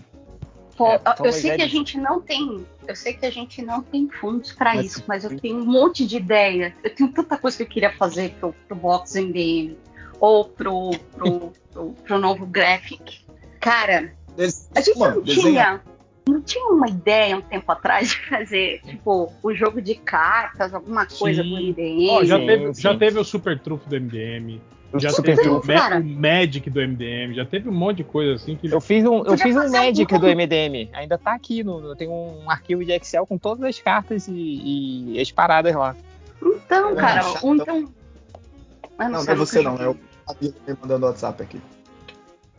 Pô, 0.78 0.88
É, 0.88 0.96
eu 0.96 1.16
Thomas 1.16 1.36
sei 1.36 1.56
que 1.58 1.62
a 1.62 1.68
gente 1.68 1.98
não 1.98 2.22
tem, 2.22 2.66
eu 2.88 2.96
sei 2.96 3.14
que 3.14 3.26
a 3.26 3.30
gente 3.30 3.62
não 3.62 3.82
tem 3.82 4.08
fundos 4.10 4.54
pra 4.54 4.76
Mas- 4.76 4.86
isso, 4.86 5.04
mas 5.08 5.24
eu 5.26 5.38
tenho 5.38 5.58
um 5.58 5.66
monte 5.66 6.06
de 6.08 6.18
ideia. 6.18 6.74
Eu 6.84 6.96
tenho 6.96 7.12
tanta 7.12 7.38
coisa 7.38 7.58
que 7.58 7.64
eu 7.64 7.68
queria 7.68 7.92
fazer 7.98 8.30
pro, 8.40 8.54
pro 8.68 8.78
Box 8.78 9.16
MDM 9.20 9.76
ou 10.22 10.46
pro, 10.46 10.92
pro, 11.18 11.52
pro, 11.74 11.90
pro 12.06 12.20
novo 12.20 12.46
Graphic. 12.46 13.28
Cara, 13.60 14.12
Des- 14.38 14.70
a 14.76 14.82
gente 14.82 14.98
Mano, 14.98 15.16
não 15.18 15.22
desenha. 15.24 15.44
tinha, 15.52 15.82
não 16.28 16.42
tinha 16.42 16.66
uma 16.68 16.88
ideia 16.88 17.36
um 17.38 17.42
tempo 17.42 17.72
atrás 17.72 18.10
de 18.10 18.30
fazer, 18.30 18.82
tipo, 18.86 19.32
o 19.44 19.54
jogo 19.54 19.82
de 19.82 19.96
cartas, 19.96 20.74
alguma 20.74 21.06
coisa 21.06 21.44
Sim. 21.44 21.50
do 21.50 21.56
MDM. 21.58 22.10
Ó, 22.12 22.24
já, 22.24 22.40
Sim, 22.40 22.46
teve, 22.46 22.74
já 22.74 22.98
teve 22.98 23.20
o 23.20 23.24
Super 23.24 23.60
Trufo 23.60 23.90
do 23.90 23.96
MDM. 23.96 24.62
Já 24.96 25.12
Super 25.12 25.36
teve 25.36 25.48
o, 25.50 25.60
Trufo, 25.60 25.68
Ma- 25.68 25.80
cara. 25.80 26.00
o 26.00 26.04
Magic 26.04 26.68
do 26.70 26.80
MDM. 26.82 27.36
Já 27.36 27.46
teve 27.46 27.70
um 27.70 27.74
monte 27.74 27.98
de 27.98 28.04
coisa 28.06 28.34
assim 28.34 28.56
que. 28.56 28.68
Eu 28.74 28.82
fiz 28.82 29.06
um, 29.06 29.24
eu 29.24 29.38
fiz 29.38 29.56
um 29.56 29.70
Magic 29.70 30.16
um- 30.16 30.20
do 30.20 30.28
MDM. 30.28 30.90
Ainda 30.94 31.16
tá 31.18 31.34
aqui. 31.34 31.64
No, 31.64 31.80
eu 31.86 31.96
tenho 31.96 32.12
um 32.12 32.50
arquivo 32.50 32.84
de 32.84 32.92
Excel 32.94 33.28
com 33.28 33.38
todas 33.38 33.64
as 33.66 33.80
cartas 33.80 34.28
e, 34.28 35.14
e 35.14 35.22
as 35.22 35.32
paradas 35.32 35.76
lá. 35.76 35.96
Então, 36.42 36.92
É, 36.92 36.96
cara, 36.96 37.22
então. 37.44 37.78
Eu 37.78 39.10
Não, 39.10 39.24
não 39.24 39.32
é 39.32 39.36
você 39.36 39.62
não, 39.62 39.76
é 39.78 39.90
o 39.90 39.96
Camilo 40.26 40.56
me 40.68 40.76
mandando 40.82 41.06
WhatsApp 41.06 41.44
aqui. 41.44 41.62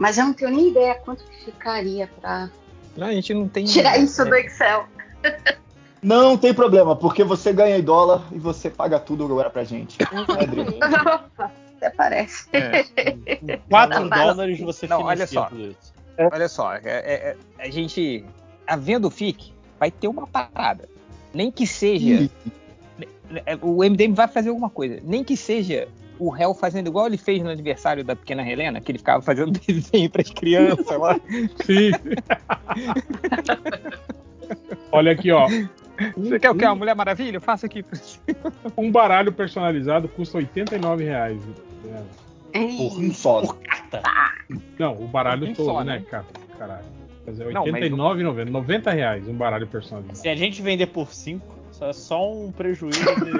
Mas 0.00 0.16
eu 0.18 0.24
não 0.24 0.32
tenho 0.32 0.50
nem 0.50 0.68
ideia 0.70 0.94
quanto 0.94 1.22
que 1.24 1.44
ficaria 1.44 2.08
pra 2.20 2.48
Não, 2.96 3.06
a 3.06 3.12
gente 3.12 3.34
não 3.34 3.46
tem. 3.46 3.66
tirar 3.66 3.98
isso 3.98 4.24
do 4.24 4.34
é, 4.34 4.40
Excel. 4.40 4.86
Não 6.02 6.38
tem 6.38 6.54
problema, 6.54 6.96
porque 6.96 7.22
você 7.22 7.52
ganha 7.52 7.76
em 7.76 7.82
dólar 7.82 8.24
e 8.32 8.38
você 8.38 8.70
paga 8.70 8.98
tudo 8.98 9.24
agora 9.26 9.50
pra 9.50 9.62
gente. 9.62 9.98
É, 10.10 10.42
Adri? 10.42 10.78
Até 11.76 11.90
parece. 11.90 12.48
é. 12.54 12.82
4 13.68 14.00
Não, 14.00 14.08
mas- 14.08 14.20
dólares 14.26 14.60
você 14.60 14.86
Não, 14.86 15.02
olha 15.02 15.26
só. 15.26 15.44
tudo 15.44 15.60
isso. 15.68 15.92
Olha 16.32 16.48
só, 16.48 16.74
é- 16.74 16.80
é- 16.84 17.36
é- 17.58 17.64
a 17.66 17.70
gente. 17.70 18.24
Havendo 18.66 19.08
o 19.08 19.10
FIC, 19.10 19.52
vai 19.78 19.90
ter 19.90 20.08
uma 20.08 20.26
parada. 20.26 20.88
Nem 21.34 21.50
que 21.50 21.66
seja. 21.66 22.30
é, 23.46 23.56
O 23.62 23.82
MDM 23.84 24.14
vai 24.14 24.28
fazer 24.28 24.48
alguma 24.50 24.70
coisa. 24.70 24.98
Nem 25.02 25.22
que 25.24 25.36
seja 25.36 25.88
o 26.20 26.28
réu 26.30 26.54
fazendo 26.54 26.87
igual 26.88 27.06
ele 27.06 27.16
fez 27.16 27.42
no 27.42 27.50
aniversário 27.50 28.04
da 28.04 28.14
pequena 28.14 28.48
Helena, 28.48 28.80
que 28.80 28.92
ele 28.92 28.98
ficava 28.98 29.22
fazendo 29.22 29.50
desenho 29.66 30.09
para 30.11 30.22
as 30.22 30.30
crianças 30.30 30.87
lá. 30.98 31.18
Sim. 31.64 31.90
Olha 34.92 35.12
aqui, 35.12 35.30
ó. 35.30 35.48
Você 36.16 36.38
quer 36.38 36.50
o 36.50 36.54
que? 36.54 36.64
Uma 36.64 36.74
Mulher 36.74 36.94
Maravilha? 36.94 37.37
Eu 37.37 37.40
faço 37.40 37.66
aqui. 37.66 37.85
Um 38.76 38.90
baralho 38.90 39.33
personalizado 39.33 40.09
custa 40.09 40.38
89 40.38 41.04
reais. 41.04 41.40
né? 41.85 42.02
Por 42.52 42.98
um 43.00 43.12
só. 43.12 43.42
Não, 44.78 44.94
o 44.94 45.06
baralho 45.06 45.48
Um 45.48 45.54
todo, 45.54 45.66
só, 45.66 45.85
né, 45.85 45.98
né? 45.98 46.04
cara? 46.11 46.24
Caralho. 46.59 46.85
Quer 47.24 47.30
dizer, 47.33 47.52
Não, 47.52 47.66
mas- 47.66 47.85
89,90. 47.85 48.50
90 48.50 48.90
reais 48.90 49.28
um 49.28 49.35
baralho 49.35 49.66
personalizado. 49.66 50.18
Se 50.18 50.28
a 50.28 50.35
gente 50.35 50.61
vender 50.62 50.87
por 50.87 51.12
5, 51.12 51.46
é 51.80 51.92
só 51.92 52.32
um 52.32 52.52
prejuízo 52.52 53.00
de... 53.00 53.30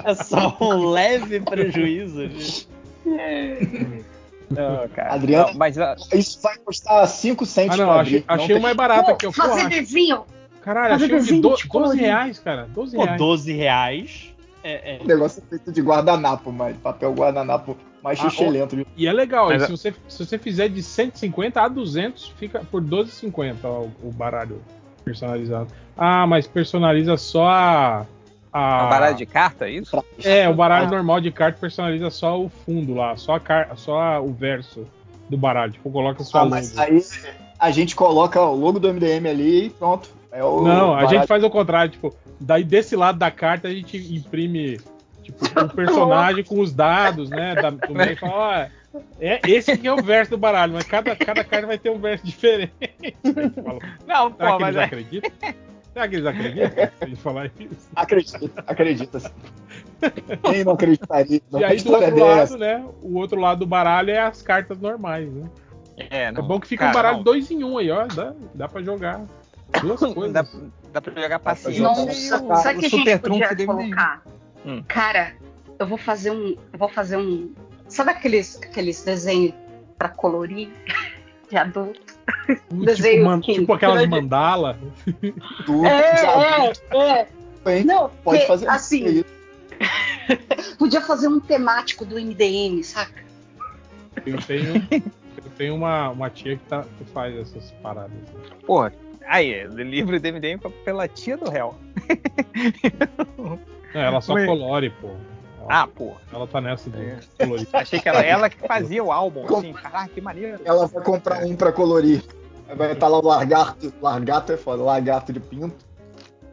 É 0.04 0.14
só 0.14 0.56
um 0.60 0.90
leve 0.90 1.40
prejuízo. 1.40 2.28
de- 2.28 2.66
Não, 4.50 4.88
cara. 4.88 5.14
Adriano- 5.14 5.48
Não, 5.48 5.54
mas 5.54 5.78
ah, 5.78 5.96
Isso 6.12 6.40
vai 6.40 6.56
custar 6.58 7.06
5 7.08 7.44
cents 7.46 7.74
Ah, 7.74 7.76
não, 7.76 7.90
achei. 7.92 8.24
Não 8.26 8.34
achei 8.34 8.46
tem- 8.48 8.56
o 8.56 8.62
mais 8.62 8.76
barato 8.76 9.10
aqui. 9.10 9.26
ó. 9.26 9.30
Pô, 9.30 9.34
fazer 9.36 9.68
desenho. 9.68 10.24
Caralho, 10.62 10.92
fazer 10.94 11.04
achei 11.06 11.16
de 11.18 11.22
desenho 11.24 11.42
do- 11.42 11.48
de 11.48 11.54
12 11.54 11.68
colorir. 11.68 12.00
reais, 12.02 12.38
cara. 12.38 12.68
12 12.72 12.96
Pô, 12.96 13.04
reais. 13.04 13.18
12 13.18 13.52
reais. 13.52 14.34
É, 14.64 14.96
é- 14.96 14.98
O 15.02 15.06
negócio 15.06 15.42
é 15.44 15.48
feito 15.48 15.70
de 15.72 15.80
guardanapo, 15.80 16.50
mas 16.52 16.76
papel 16.76 17.12
guardanapo 17.12 17.76
mais 18.02 18.18
Ah, 18.20 18.28
xixelento. 18.30 18.74
viu? 18.76 18.86
E 18.96 19.06
é 19.06 19.12
legal, 19.12 19.48
Mas 19.48 19.62
e 19.62 19.66
se, 19.66 19.70
você, 19.72 19.94
se 20.08 20.24
você 20.24 20.38
fizer 20.38 20.68
de 20.68 20.82
150 20.82 21.60
a 21.62 21.68
200, 21.68 22.28
fica 22.38 22.60
por 22.70 22.80
12,50 22.82 23.56
ó, 23.64 23.82
o, 23.82 23.92
o 24.08 24.12
baralho 24.12 24.60
personalizado. 25.16 25.68
Ah, 25.96 26.26
mas 26.26 26.46
personaliza 26.46 27.16
só 27.16 27.48
a. 27.48 28.06
a 28.52 28.78
uma 28.82 28.86
baralho 28.90 29.16
de 29.16 29.24
carta, 29.24 29.66
é 29.66 29.70
isso? 29.70 29.96
É, 30.22 30.48
o 30.48 30.54
baralho 30.54 30.90
normal 30.90 31.20
de 31.20 31.30
carta 31.30 31.58
personaliza 31.60 32.10
só 32.10 32.38
o 32.38 32.48
fundo 32.48 32.92
lá, 32.94 33.16
só, 33.16 33.36
a 33.36 33.40
car... 33.40 33.70
só 33.76 33.98
a- 34.00 34.20
o 34.20 34.32
verso 34.32 34.86
do 35.30 35.36
baralho. 35.38 35.72
Tipo, 35.72 35.90
coloca 35.90 36.22
só 36.24 36.38
Ah, 36.38 36.42
logo. 36.42 36.50
mas 36.50 36.76
aí 36.76 37.00
a 37.58 37.70
gente 37.70 37.94
coloca 37.94 38.40
o 38.42 38.54
logo 38.56 38.78
do 38.80 38.88
MDM 38.92 39.28
ali 39.28 39.66
e 39.66 39.70
pronto. 39.70 40.10
É 40.32 40.42
o 40.44 40.60
Não, 40.62 40.92
a 40.92 40.96
baralho. 40.96 41.08
gente 41.10 41.26
faz 41.28 41.42
o 41.44 41.48
contrário, 41.50 41.92
tipo, 41.92 42.12
daí 42.40 42.64
desse 42.64 42.96
lado 42.96 43.16
da 43.18 43.30
carta 43.30 43.68
a 43.68 43.70
gente 43.72 43.96
imprime 44.14 44.78
tipo, 45.22 45.44
o 45.44 45.68
personagem 45.70 46.42
com 46.44 46.60
os 46.60 46.72
dados, 46.74 47.30
né? 47.30 47.54
Da, 47.54 47.70
do 47.70 47.78
meio 47.94 48.12
e 48.12 48.16
fala, 48.16 48.34
ó, 48.34 48.66
é, 49.20 49.40
esse 49.46 49.70
aqui 49.70 49.86
é 49.86 49.92
o 49.92 50.02
verso 50.02 50.30
do 50.32 50.38
baralho, 50.38 50.72
mas 50.74 50.84
cada, 50.84 51.14
cada 51.16 51.44
carta 51.44 51.66
vai 51.66 51.78
ter 51.78 51.90
um 51.90 51.98
verso 51.98 52.24
diferente. 52.24 52.72
Não, 54.06 54.32
Será 54.34 54.50
pô, 54.52 54.56
que 54.56 54.62
mas 54.62 54.76
eles 54.76 54.76
é. 54.76 54.84
acreditam? 54.84 55.30
Será 55.92 56.08
que 56.08 56.14
eles 56.16 56.26
acreditam? 56.26 56.90
Gente 57.08 57.20
falar 57.20 57.46
isso. 57.58 57.88
Acredita, 57.94 58.64
acredita. 58.66 59.20
sim. 59.20 59.28
Quem 60.44 60.64
não 60.64 60.72
acreditaria? 60.74 61.40
Não 61.50 61.60
E 61.60 61.64
aí 61.64 61.80
do 61.80 61.92
outro 61.92 62.14
dessa? 62.14 62.24
lado, 62.26 62.58
né? 62.58 62.84
O 63.02 63.14
outro 63.16 63.40
lado 63.40 63.58
do 63.60 63.66
baralho 63.66 64.10
é 64.10 64.18
as 64.20 64.42
cartas 64.42 64.78
normais, 64.78 65.28
né? 65.32 65.48
É, 65.96 66.24
É 66.24 66.32
não, 66.32 66.42
bom 66.46 66.60
que 66.60 66.68
fica 66.68 66.84
cara, 66.84 66.90
um 66.90 66.94
baralho 66.94 67.16
não. 67.18 67.24
dois 67.24 67.50
em 67.50 67.64
um 67.64 67.78
aí, 67.78 67.90
ó. 67.90 68.06
Dá, 68.06 68.34
dá 68.54 68.68
pra 68.68 68.82
jogar. 68.82 69.22
Duas 69.80 69.98
coisas. 70.00 70.32
Dá, 70.32 70.44
dá 70.92 71.00
pra 71.00 71.22
jogar 71.22 71.38
paciência. 71.38 71.82
Nossa, 71.82 72.42
o, 72.42 72.56
sabe 72.56 72.76
o 72.78 72.80
que 72.80 72.86
a 72.86 72.88
gente 72.90 73.18
podia 73.20 73.66
colocar? 73.66 74.22
Hum. 74.66 74.82
Cara, 74.86 75.34
eu 75.78 75.86
vou 75.86 75.96
fazer 75.96 76.30
um. 76.30 76.56
Eu 76.72 76.78
vou 76.78 76.88
fazer 76.88 77.16
um. 77.16 77.52
Sabe 77.88 78.10
aqueles, 78.10 78.56
aqueles 78.62 79.02
desenhos 79.04 79.54
pra 79.98 80.08
colorir 80.08 80.68
de 81.50 81.56
adulto? 81.56 82.00
tipo, 82.46 82.84
desenho 82.84 83.24
man- 83.24 83.40
que- 83.40 83.54
tipo 83.54 83.72
aquelas 83.72 83.98
grande. 83.98 84.10
mandala. 84.10 84.78
Tu, 85.64 85.86
É, 85.86 86.72
é, 86.92 87.28
é. 87.64 87.84
Não, 87.84 88.08
Pode 88.08 88.22
porque, 88.22 88.40
fazer 88.46 88.68
assim, 88.68 89.04
isso. 89.06 89.24
podia 90.78 91.00
fazer 91.00 91.28
um 91.28 91.38
temático 91.40 92.04
do 92.04 92.16
MDM, 92.18 92.82
saca? 92.82 93.24
Eu 94.24 94.38
tenho, 94.42 94.74
eu 94.90 95.50
tenho 95.56 95.74
uma, 95.74 96.10
uma 96.10 96.30
tia 96.30 96.56
que, 96.56 96.64
tá, 96.64 96.84
que 96.98 97.04
faz 97.12 97.36
essas 97.36 97.70
paradas. 97.82 98.12
Porra, 98.66 98.92
aí, 99.26 99.64
livro 99.68 100.18
do 100.18 100.32
MDM 100.32 100.58
pela 100.84 101.06
tia 101.06 101.36
do 101.36 101.48
réu. 101.50 101.74
Não, 103.94 104.00
ela 104.00 104.20
só 104.20 104.34
Mas- 104.34 104.46
colore, 104.46 104.90
pô. 105.00 105.10
Ah, 105.68 105.86
porra. 105.86 106.20
ela 106.32 106.46
tá 106.46 106.60
nessa 106.60 106.88
de 106.90 107.00
É. 107.00 107.18
colorir. 107.38 107.68
Achei 107.74 108.00
que 108.00 108.08
era 108.08 108.20
ela 108.20 108.48
que 108.50 108.58
fazia 108.66 109.02
o 109.02 109.10
álbum, 109.12 109.44
assim. 109.56 109.72
Caraca, 109.72 110.08
que 110.08 110.20
maneiro. 110.20 110.60
Ela 110.64 110.86
vai 110.86 111.02
comprar 111.02 111.44
um 111.44 111.54
pra 111.56 111.72
colorir. 111.72 112.22
Vai 112.76 112.92
estar 112.92 113.08
lá 113.08 113.18
o 113.18 113.24
largato. 113.26 113.92
Largato 114.02 114.52
é 114.52 114.56
foda, 114.56 114.82
lagarto 114.82 115.32
de 115.32 115.40
pinto. 115.40 115.84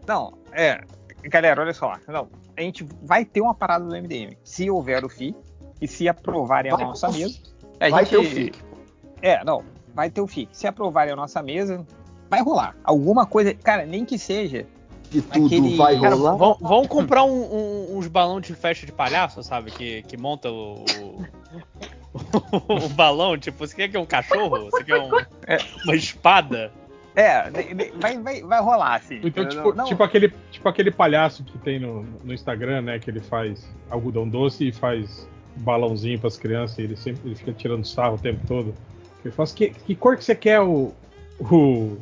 Não, 0.07 0.33
é. 0.51 0.81
Galera, 1.23 1.61
olha 1.61 1.73
só. 1.73 1.95
Não, 2.07 2.27
a 2.55 2.61
gente 2.61 2.85
vai 3.01 3.23
ter 3.25 3.41
uma 3.41 3.55
parada 3.55 3.85
do 3.85 3.95
MDM. 3.95 4.37
Se 4.43 4.69
houver 4.69 5.03
o 5.05 5.09
FI 5.09 5.35
e 5.81 5.87
se 5.87 6.07
aprovarem 6.07 6.71
a 6.71 6.75
Vai 6.75 6.85
nossa 6.85 7.07
ter 7.07 7.13
o 7.13 7.19
mesa. 7.19 7.39
A 7.79 7.89
Vai 7.89 8.05
gente, 8.05 8.09
ter 8.09 8.17
o 8.17 8.23
FIC. 8.23 8.59
É, 9.21 9.43
não. 9.43 9.63
Vai 9.95 10.09
ter 10.09 10.21
o 10.21 10.27
FI. 10.27 10.47
Se 10.51 10.67
aprovarem 10.67 11.13
a 11.13 11.15
nossa 11.15 11.41
mesa, 11.41 11.85
vai 12.29 12.41
rolar. 12.41 12.75
Alguma 12.83 13.25
coisa. 13.25 13.53
Cara, 13.53 13.85
nem 13.85 14.03
que 14.05 14.17
seja. 14.19 14.65
E 15.13 15.21
tudo 15.21 15.45
Aquele- 15.45 15.77
vai 15.77 15.99
Cara, 15.99 16.15
rolar. 16.15 16.35
vão, 16.35 16.57
vão 16.59 16.87
comprar 16.87 17.23
um- 17.23 17.29
um- 17.93 17.97
uns 17.97 18.07
balões 18.07 18.45
de 18.47 18.53
festa 18.55 18.85
de 18.85 18.91
palhaço, 18.91 19.43
sabe? 19.43 19.69
Que, 19.71 20.01
que 20.03 20.17
monta 20.17 20.49
o. 20.51 20.83
O, 20.83 21.23
o 22.85 22.89
balão, 22.89 23.37
tipo, 23.37 23.57
você 23.65 23.75
quer 23.75 23.87
que 23.89 23.97
é 23.97 23.99
um 23.99 24.05
cachorro? 24.05 24.69
Você 24.71 24.83
quer 24.83 24.99
um- 24.99 25.17
É. 25.47 25.57
uma 25.85 25.95
espada? 25.95 26.71
É, 27.15 27.47
vai, 28.01 28.17
vai, 28.17 28.41
vai 28.41 28.59
rolar, 28.61 28.95
assim. 28.95 29.19
Então, 29.23 29.47
tipo, 29.47 29.71
não- 29.73 29.85
tipo, 29.85 30.01
aquele, 30.01 30.33
tipo 30.51 30.67
aquele 30.67 30.89
palhaço 30.89 31.43
que 31.43 31.57
tem 31.59 31.79
no, 31.79 32.03
no 32.23 32.33
Instagram, 32.33 32.81
né? 32.81 32.97
Que 32.97 33.11
ele 33.11 33.19
faz 33.19 33.69
algodão 33.89 34.27
doce 34.27 34.67
e 34.69 34.71
faz 34.71 35.27
balãozinho 35.57 36.17
pras 36.19 36.37
crianças 36.37 36.79
e 36.79 36.81
ele 36.81 36.95
sempre 36.95 37.21
ele 37.27 37.35
fica 37.35 37.53
tirando 37.53 37.85
sarro 37.85 38.15
o 38.15 38.19
tempo 38.19 38.41
todo. 38.47 38.73
Ele 39.23 39.31
fala 39.31 39.43
assim, 39.43 39.55
que, 39.55 39.69
que 39.69 39.95
cor 39.95 40.17
que 40.17 40.23
você 40.25 40.33
quer 40.33 40.59
o, 40.61 40.91
o 41.39 41.97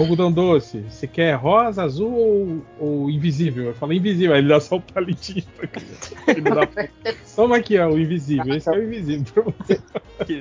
algodão 0.00 0.30
doce? 0.32 0.84
Você 0.88 1.06
quer 1.06 1.34
rosa, 1.34 1.82
azul 1.82 2.12
ou, 2.12 2.62
ou 3.02 3.10
invisível? 3.10 3.64
Eu 3.66 3.74
falo 3.74 3.92
invisível, 3.92 4.32
aí 4.34 4.40
ele 4.40 4.48
dá 4.48 4.60
só 4.60 4.76
o 4.76 4.80
palitinho 4.80 5.44
pra 5.56 5.66
criança. 5.66 6.14
Ele 6.28 6.40
dá, 6.42 6.68
Toma 7.34 7.56
aqui, 7.56 7.78
ó, 7.78 7.88
o 7.88 7.98
invisível. 7.98 8.54
Esse 8.54 8.68
é 8.68 8.72
o 8.72 8.82
invisível 8.82 9.24
pra 9.32 9.42
você. 9.44 9.80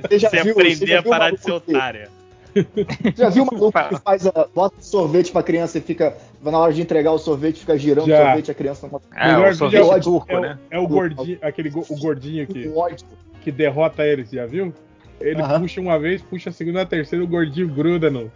Você 0.08 0.20
já 0.20 0.30
você 0.30 0.44
viu- 0.44 0.54
você 0.56 0.62
aprender 0.62 0.88
já 0.88 1.00
a 1.00 1.04
parar 1.04 1.32
de 1.32 1.42
ser 1.42 1.52
otária. 1.52 2.10
Já 3.18 3.28
viu 3.28 3.44
uma 3.44 3.52
maluco 3.52 3.78
que 3.90 4.00
faz 4.02 4.26
a, 4.26 4.48
bota 4.56 4.78
sorvete 4.80 5.30
pra 5.30 5.44
criança 5.44 5.78
e 5.78 5.82
fica. 5.82 6.16
Na 6.42 6.58
hora 6.58 6.72
de 6.72 6.82
entregar 6.82 7.12
o 7.12 7.18
sorvete, 7.18 7.60
fica 7.60 7.78
girando 7.78 8.08
Já. 8.08 8.18
o 8.22 8.26
sorvete, 8.28 8.50
a 8.52 8.54
criança 8.54 8.88
não 8.90 9.02
É, 9.14 9.28
Melhor 9.34 9.52
o 9.52 9.56
sorvete 9.56 9.84
vídeo 9.84 10.02
turco, 10.02 10.32
é, 10.32 10.38
o- 10.38 10.42
né? 10.42 10.60
é 10.72 10.80
o 10.80 10.88
gordinho, 10.88 11.38
aquele 11.42 11.70
go- 11.70 11.86
o 11.90 12.00
gordinho 12.00 12.48
que, 12.48 12.72
que 13.42 13.52
derrota 13.52 14.06
ele, 14.06 14.26
você 14.26 14.38
já 14.38 14.46
viu? 14.46 14.74
Ele 15.20 15.42
puxa 15.60 15.82
uma 15.82 16.00
vez, 16.00 16.22
puxa 16.22 16.50
a 16.50 16.54
segunda, 16.54 16.82
a 16.84 16.86
terceira, 16.86 17.26
o 17.26 17.28
gordinho 17.28 17.68
gruda 17.68 18.10
no. 18.10 18.32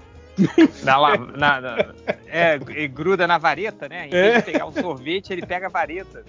Na, 0.83 1.17
na- 1.17 1.61
na- 1.61 1.93
é, 2.27 2.59
e 2.75 2.87
gruda 2.87 3.27
na 3.27 3.37
vareta, 3.37 3.87
né? 3.89 4.07
Em 4.07 4.13
É. 4.13 4.21
vez 4.31 4.35
de 4.45 4.51
pegar 4.51 4.65
o 4.65 4.71
sorvete, 4.71 5.31
ele 5.31 5.45
pega 5.45 5.67
a 5.67 5.69
vareta. 5.69 6.23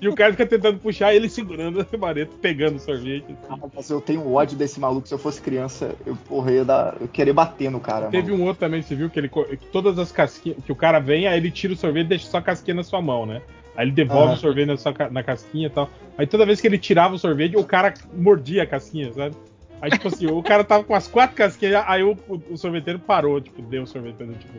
E 0.00 0.08
o 0.08 0.14
cara 0.14 0.32
fica 0.32 0.44
tentando 0.44 0.78
puxar 0.80 1.14
ele 1.14 1.28
segurando 1.28 1.80
a 1.80 1.96
vareta, 1.96 2.32
pegando 2.42 2.76
o 2.76 2.80
sorvete. 2.80 3.36
Ah, 3.48 3.56
Mas 3.74 3.88
eu 3.88 4.00
tenho 4.00 4.32
ódio 4.34 4.56
desse 4.58 4.80
maluco. 4.80 5.06
Se 5.06 5.14
eu 5.14 5.18
fosse 5.18 5.40
criança, 5.40 5.94
eu, 6.04 6.16
porra, 6.16 6.50
ia 6.50 6.64
dar, 6.64 6.96
eu 7.00 7.06
queria 7.06 7.32
bater 7.32 7.70
no 7.70 7.78
cara. 7.78 8.08
Teve 8.08 8.24
maluco. 8.28 8.42
um 8.42 8.46
outro 8.48 8.60
também, 8.60 8.82
você 8.82 8.96
viu? 8.96 9.08
Que 9.08 9.20
ele 9.20 9.30
todas 9.70 9.98
as 10.00 10.10
casquinhas. 10.10 10.58
Que 10.64 10.72
o 10.72 10.76
cara 10.76 10.98
vem, 10.98 11.28
aí 11.28 11.38
ele 11.38 11.50
tira 11.52 11.72
o 11.72 11.76
sorvete 11.76 12.06
e 12.06 12.08
deixa 12.08 12.26
só 12.26 12.38
a 12.38 12.42
casquinha 12.42 12.74
na 12.74 12.82
sua 12.82 13.00
mão, 13.00 13.24
né? 13.24 13.40
Aí 13.76 13.84
ele 13.86 13.92
devolve 13.92 14.24
Aham. 14.30 14.34
o 14.34 14.36
sorvete 14.36 14.66
na, 14.66 14.76
sua, 14.76 14.92
na 15.12 15.22
casquinha 15.22 15.68
e 15.68 15.70
tal. 15.70 15.88
Aí 16.18 16.26
toda 16.26 16.44
vez 16.44 16.60
que 16.60 16.66
ele 16.66 16.78
tirava 16.78 17.14
o 17.14 17.18
sorvete, 17.18 17.56
o 17.56 17.62
cara 17.64 17.94
mordia 18.14 18.64
a 18.64 18.66
casquinha, 18.66 19.12
sabe? 19.12 19.36
Aí, 19.80 19.90
tipo 19.90 20.08
assim, 20.08 20.26
o 20.26 20.42
cara 20.42 20.64
tava 20.64 20.84
com 20.84 20.94
as 20.94 21.06
quatro 21.06 21.36
casquinhas, 21.36 21.84
aí 21.86 22.02
o, 22.02 22.16
o- 22.28 22.40
o 22.52 22.56
sorveteiro 22.56 22.98
parou, 22.98 23.40
tipo, 23.40 23.60
deu 23.62 23.82
o 23.82 23.86
sorvete 23.86 24.14
pra 24.16 24.26
ele, 24.26 24.34
tipo, 24.36 24.54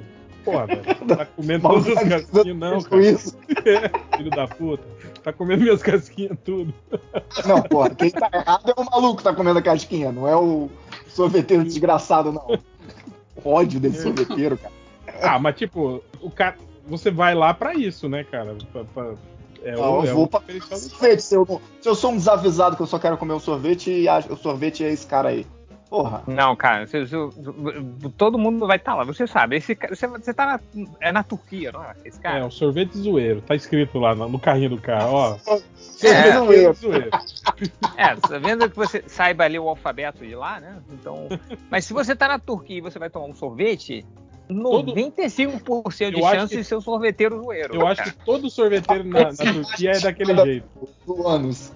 porra, 0.46 0.68
velho, 0.68 0.84
tá 1.08 1.26
comendo 1.26 1.68
todas 1.68 1.98
as 1.98 2.08
casquinhas, 2.08 2.58
não, 2.58 2.78
Com 2.84 2.90
cara. 2.90 3.06
isso. 3.06 3.38
Filho 4.18 4.30
da 4.30 4.48
puta. 4.48 4.84
Tá 5.24 5.34
comendo 5.34 5.64
minhas 5.64 5.82
casquinhas 5.82 6.38
tudo. 6.46 6.74
Não, 7.46 7.62
porra, 7.64 7.90
quem 7.90 8.12
tá 8.12 8.30
errado 8.34 8.74
é 8.78 8.80
o 8.80 8.86
maluco 8.86 9.18
que 9.18 9.24
tá 9.24 9.34
comendo 9.34 9.60
a 9.60 9.62
casquinha, 9.62 10.12
não 10.12 10.28
é 10.28 10.36
o 10.36 10.70
sorveteiro 11.08 11.64
desgraçado, 11.64 12.32
não. 12.32 12.60
O 13.44 13.50
ódio 13.50 13.80
desse 13.80 14.04
sorveteiro, 14.04 14.58
cara. 14.58 14.74
Ah, 15.22 15.40
mas 15.40 15.56
tipo, 15.56 16.02
o 16.22 16.30
cara. 16.30 16.56
Você 16.88 17.12
vai 17.12 17.36
lá 17.36 17.54
pra 17.54 17.74
isso, 17.74 18.08
né, 18.08 18.24
cara? 18.24 18.56
Pra- 18.72 18.84
pra- 18.86 19.14
é 19.64 19.72
Não, 19.76 20.00
o, 20.00 20.06
eu 20.06 20.10
é 20.10 20.14
vou 20.14 20.28
pra 20.28 20.42
sorvete. 20.62 21.22
Se 21.22 21.36
eu, 21.36 21.46
não- 21.48 21.62
se 21.82 21.88
eu 21.90 21.96
sou 21.96 22.12
um 22.12 22.18
desavisado 22.18 22.76
que 22.76 22.82
eu 22.82 22.88
só 22.88 22.98
quero 23.00 23.18
comer 23.18 23.34
um 23.34 23.40
sorvete, 23.40 23.92
e 23.92 24.08
a- 24.08 24.20
o 24.30 24.36
sorvete 24.38 24.84
é 24.84 24.92
esse 24.92 25.06
cara 25.08 25.30
aí. 25.30 25.46
Porra. 25.90 26.22
Não, 26.28 26.54
cara, 26.54 26.86
você- 26.86 27.06
você- 27.06 27.30
todo 28.18 28.38
mundo 28.38 28.68
vai 28.68 28.76
estar 28.76 28.94
lá. 28.94 29.06
Você 29.06 29.26
sabe, 29.26 29.56
esse 29.56 29.74
você, 29.90 30.06
você 30.06 30.34
tá 30.34 30.46
na, 30.46 30.86
é 31.00 31.14
na 31.14 31.24
Turquia, 31.24 31.72
não 31.72 31.82
é? 31.82 31.94
Esse 32.04 32.20
É, 32.20 32.22
cara. 32.24 32.46
o 32.46 32.52
sorvete 32.52 32.98
zoeiro. 32.98 33.40
Tá 33.42 33.56
escrito 33.56 33.98
lá 33.98 34.14
no, 34.14 34.28
no 34.28 34.38
carrinho 34.38 34.72
do 34.72 34.82
carro, 34.82 35.14
ó. 35.14 35.38
Sorvete 35.78 36.08
É. 36.08 36.34
zoeiro. 36.34 36.74
zoeiro. 36.74 37.10
É, 37.98 38.16
tá 38.16 38.38
vendo 38.38 38.70
que 38.70 38.76
você 38.76 39.02
saiba 39.08 39.48
ler 39.48 39.60
o 39.60 39.70
alfabeto 39.70 40.26
de 40.26 40.36
lá, 40.36 40.60
né? 40.60 40.78
Então, 40.92 41.28
mas 41.72 41.86
se 41.86 41.94
você 41.94 42.16
tá 42.16 42.28
na 42.28 42.38
Turquia 42.38 42.78
e 42.78 42.82
você 42.82 43.00
vai 43.00 43.10
tomar 43.10 43.26
um 43.26 43.34
sorvete, 43.34 44.06
95% 44.50 46.12
de 46.16 46.22
chance 46.22 46.54
que- 46.54 46.58
de 46.62 46.64
ser 46.64 46.76
um 46.76 46.82
sorveteiro 46.82 47.42
zoeiro. 47.42 47.76
Eu 47.76 47.86
acho 47.88 48.04
que 48.04 48.12
todo 48.26 48.50
sorveteiro 48.50 49.04
na, 49.04 49.26
na 49.26 49.54
Turquia 49.54 49.92
é 49.92 50.00
daquele 50.00 50.36
jeito. 50.38 50.68
Do 51.06 51.28
anos. 51.28 51.74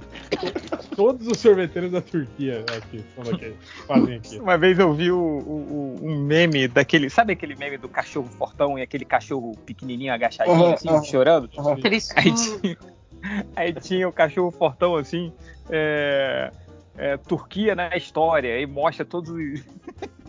Todos 0.96 1.28
os 1.28 1.38
sorveteiros 1.40 1.92
da 1.92 2.02
Turquia 2.02 2.66
aqui, 2.78 3.04
são 3.16 3.24
daqui, 3.24 3.54
fazem 3.88 4.16
aqui. 4.16 4.40
Uma 4.40 4.58
vez 4.58 4.78
eu 4.80 4.94
vi 4.94 5.12
o, 5.12 5.18
o- 5.18 5.98
o- 6.02 6.06
um 6.06 6.18
meme 6.26 6.68
daquele. 6.68 7.10
Sabe 7.10 7.34
aquele 7.34 7.56
meme 7.56 7.78
do 7.78 7.88
cachorro 7.90 8.28
fortão 8.38 8.78
e 8.78 8.82
aquele 8.82 9.06
cachorro 9.06 9.56
pequenininho 9.66 10.14
agachadinho, 10.14 10.56
Aham, 10.56 10.74
assim, 10.74 10.90
aham. 10.90 11.04
chorando? 11.04 11.50
Aham. 11.58 11.76
Aí 12.16 12.34
tinha, 12.34 12.78
aí 13.56 13.74
tinha 13.74 14.08
o 14.08 14.12
cachorro 14.12 14.52
fortão 14.52 14.96
assim, 14.96 15.32
é, 15.70 16.52
é, 16.98 17.18
Turquia 17.18 17.76
na 17.76 17.96
história, 17.96 18.60
e 18.60 18.66
mostra 18.66 19.06
todos 19.06 19.30
os, 19.32 19.62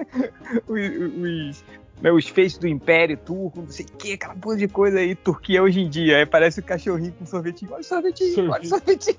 os, 0.68 0.80
os, 1.16 1.64
né, 2.02 2.10
os 2.10 2.28
feitos 2.28 2.58
do 2.58 2.66
Império 2.66 3.16
Turco, 3.16 3.60
não 3.60 3.68
sei 3.68 3.86
o 3.86 3.96
que, 3.96 4.14
aquela 4.14 4.34
porra 4.34 4.56
de 4.56 4.66
coisa 4.66 4.98
aí, 4.98 5.14
Turquia 5.14 5.62
hoje 5.62 5.80
em 5.80 5.88
dia. 5.88 6.18
Aí 6.18 6.26
parece 6.26 6.58
o 6.58 6.62
cachorrinho 6.62 7.12
com 7.12 7.24
sorvetinho, 7.24 7.70
olha 7.72 7.80
o 7.80 7.84
sorvetinho, 7.84 8.50
olha 8.50 8.62
o 8.62 8.66
sorvetinho. 8.66 9.16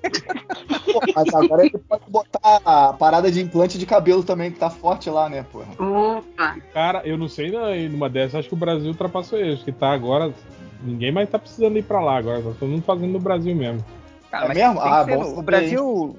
Pô, 0.92 1.00
mas 1.16 1.34
agora 1.34 1.64
ele 1.64 1.78
pode 1.78 2.04
botar 2.08 2.60
a 2.62 2.92
parada 2.92 3.30
de 3.30 3.40
implante 3.40 3.78
de 3.78 3.86
cabelo 3.86 4.22
também, 4.22 4.52
que 4.52 4.58
tá 4.58 4.68
forte 4.68 5.08
lá, 5.08 5.30
né, 5.30 5.46
porra? 5.50 5.72
Opa. 5.78 6.56
Cara, 6.74 7.00
eu 7.06 7.16
não 7.16 7.26
sei, 7.26 7.50
não, 7.50 7.74
e 7.74 7.88
numa 7.88 8.10
dessas, 8.10 8.34
acho 8.36 8.48
que 8.48 8.54
o 8.54 8.58
Brasil 8.58 8.88
ultrapassou 8.88 9.38
eles, 9.38 9.62
que 9.62 9.72
tá 9.72 9.90
agora. 9.90 10.32
Ninguém 10.82 11.10
mais 11.10 11.30
tá 11.30 11.38
precisando 11.38 11.78
ir 11.78 11.82
pra 11.82 11.98
lá 12.00 12.18
agora, 12.18 12.42
tá 12.42 12.50
todo 12.60 12.68
mundo 12.68 12.82
fazendo 12.82 13.12
no 13.12 13.18
Brasil 13.18 13.56
mesmo. 13.56 13.82
Cara, 14.30 14.44
É 14.44 14.48
mas 14.48 14.56
mesmo? 14.58 14.80
Ah, 14.80 15.04
bom 15.04 15.24
saber, 15.24 15.38
o 15.38 15.42
Brasil 15.42 16.18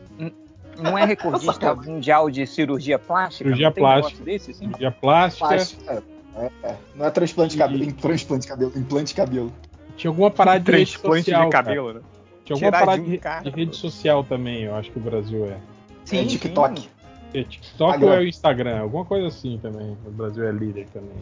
não 0.79 0.97
é 0.97 1.05
recordista 1.05 1.75
mundial 1.75 2.27
de 2.31 2.47
cirurgia 2.47 2.97
plástica? 2.97 3.43
Cirurgia 3.43 3.69
um 3.69 3.71
plástica. 3.73 4.23
Desse, 4.23 4.49
assim? 4.49 4.65
Cirurgia 4.65 4.91
plástica, 4.91 5.47
Plástica. 5.47 6.14
É, 6.35 6.51
é. 6.63 6.75
Não 6.95 7.05
é 7.05 7.09
transplante 7.11 7.53
de 7.53 7.57
cabelo, 7.57 7.83
E- 7.83 7.93
transplante 7.93 8.41
de 8.43 8.47
cabelo, 8.47 8.71
implante 8.75 9.07
de 9.07 9.15
cabelo. 9.15 9.53
tinha 9.95 10.11
alguma 10.11 10.29
parada 10.31 10.59
de 10.59 10.71
rede 10.71 10.91
Transplante 10.91 11.23
social. 11.25 11.45
de 11.45 11.49
cara. 11.51 11.63
cabelo, 11.65 11.93
né? 11.93 12.01
Tinha 12.43 12.55
alguma 12.55 12.71
Tirar 12.71 12.85
parada 12.85 13.03
de 13.03 13.15
um 13.15 13.17
cara, 13.19 13.43
de 13.43 13.49
rede 13.49 13.75
social 13.75 14.23
também, 14.23 14.63
eu 14.63 14.75
acho 14.75 14.91
que 14.91 14.97
o 14.99 15.01
Brasil 15.01 15.45
é. 15.45 15.57
Sim, 16.03 16.19
é 16.19 16.25
TikTok. 16.25 16.81
sim. 16.81 16.87
É 17.33 17.43
TikTok 17.43 18.03
ou 18.03 18.13
é 18.13 18.19
o 18.19 18.23
Instagram? 18.27 18.79
Alguma 18.81 19.03
coisa 19.05 19.27
assim 19.27 19.57
também. 19.61 19.97
O 20.05 20.11
Brasil 20.11 20.47
é 20.47 20.51
líder 20.51 20.87
também. 20.93 21.17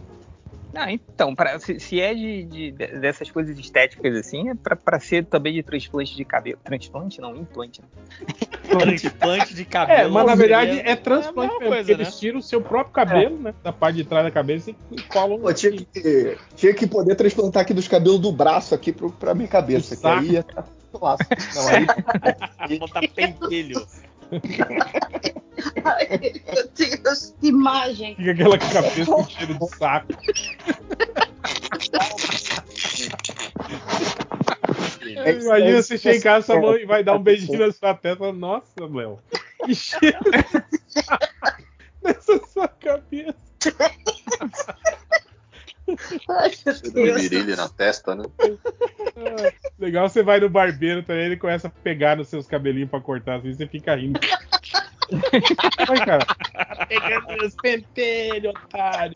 Não, 0.73 0.89
então, 0.89 1.35
pra- 1.35 1.59
se, 1.59 1.79
se 1.79 2.01
é 2.01 2.13
de, 2.15 2.43
de- 2.45 2.71
de- 2.71 2.87
dessas 2.99 3.29
coisas 3.29 3.57
estéticas 3.59 4.15
assim, 4.15 4.49
é 4.49 4.55
pra, 4.55 4.75
pra 4.75 4.99
ser 4.99 5.23
também 5.25 5.53
de 5.53 5.61
transplante 5.61 6.15
de 6.15 6.25
cabelo. 6.25 6.57
Transplante? 6.63 7.21
Não, 7.21 7.35
implante. 7.35 7.79
Né? 7.81 7.87
Transplante 8.79 9.53
de 9.53 9.65
cabelo. 9.65 9.99
É, 9.99 10.07
mas 10.07 10.25
na 10.25 10.35
seria- 10.35 10.57
verdade 10.57 10.89
é 10.89 10.95
transplante 10.95 11.53
mesmo, 11.59 11.67
coisa, 11.67 11.75
porque 11.83 11.93
né? 11.95 12.03
eles 12.03 12.19
tiram 12.19 12.39
o 12.39 12.41
seu 12.41 12.59
próprio 12.61 12.93
cabelo, 12.93 13.37
né? 13.37 13.53
Da 13.63 13.71
parte 13.71 13.97
de 13.97 14.03
trás 14.03 14.25
da 14.25 14.31
cabeça 14.31 14.71
e 14.91 15.01
colam 15.03 15.39
Pô, 15.39 15.53
tinha 15.53 15.71
que, 15.71 16.37
tinha 16.55 16.73
que 16.73 16.87
poder 16.87 17.15
transplantar 17.15 17.61
aqui 17.61 17.73
dos 17.73 17.87
cabelos 17.87 18.19
do 18.19 18.31
braço 18.31 18.73
aqui 18.73 18.91
pro, 18.91 19.11
pra 19.11 19.35
minha 19.35 19.47
cabeça, 19.47 19.95
que 19.95 20.07
aí 20.07 20.31
ia 20.31 20.43
tá. 20.43 20.63
Não, 20.93 21.07
aí, 22.67 22.77
Botar 22.79 23.01
pentelho. 23.15 23.83
Ai, 25.83 26.07
meu 26.53 26.67
Deus, 26.75 27.35
imagem. 27.41 28.15
Fica 28.15 28.31
aquela 28.31 28.57
cabeça 28.57 29.05
com 29.05 29.27
cheiro 29.27 29.53
de 29.59 29.67
saco. 29.77 30.13
Imagina 35.03 35.81
você 35.81 35.97
chegar 35.97 36.15
em 36.15 36.21
casa 36.21 36.45
sua 36.45 36.61
mãe 36.61 36.85
vai 36.85 37.03
dar 37.03 37.15
um 37.15 37.23
beijinho 37.23 37.59
na 37.59 37.71
sua 37.71 37.93
testa. 37.93 38.31
Nossa, 38.31 38.85
Léo. 38.91 39.19
Que 39.65 39.75
cheiro 39.75 40.17
de 40.71 41.01
saco 41.01 41.63
nessa 42.03 42.39
sua 42.47 42.67
cabeça. 42.67 43.35
Ai, 46.29 46.51
virilha 47.15 47.55
na 47.55 47.69
testa, 47.69 48.15
né? 48.15 48.23
Legal, 49.79 50.09
você 50.09 50.23
vai 50.23 50.39
no 50.39 50.49
barbeiro 50.49 51.03
também, 51.03 51.25
ele 51.25 51.37
começa 51.37 51.67
a 51.67 51.71
pegar 51.71 52.17
nos 52.17 52.27
seus 52.27 52.47
cabelinhos 52.47 52.89
pra 52.89 53.01
cortar 53.01 53.37
assim, 53.37 53.53
você 53.53 53.67
fica 53.67 53.95
rindo. 53.95 54.19
Vai, 55.87 56.05
cara. 56.05 56.25
Tá 56.25 56.85
pegando 56.87 57.27
meus 57.27 57.55
pentelhos, 57.61 58.53
otário. 58.55 59.13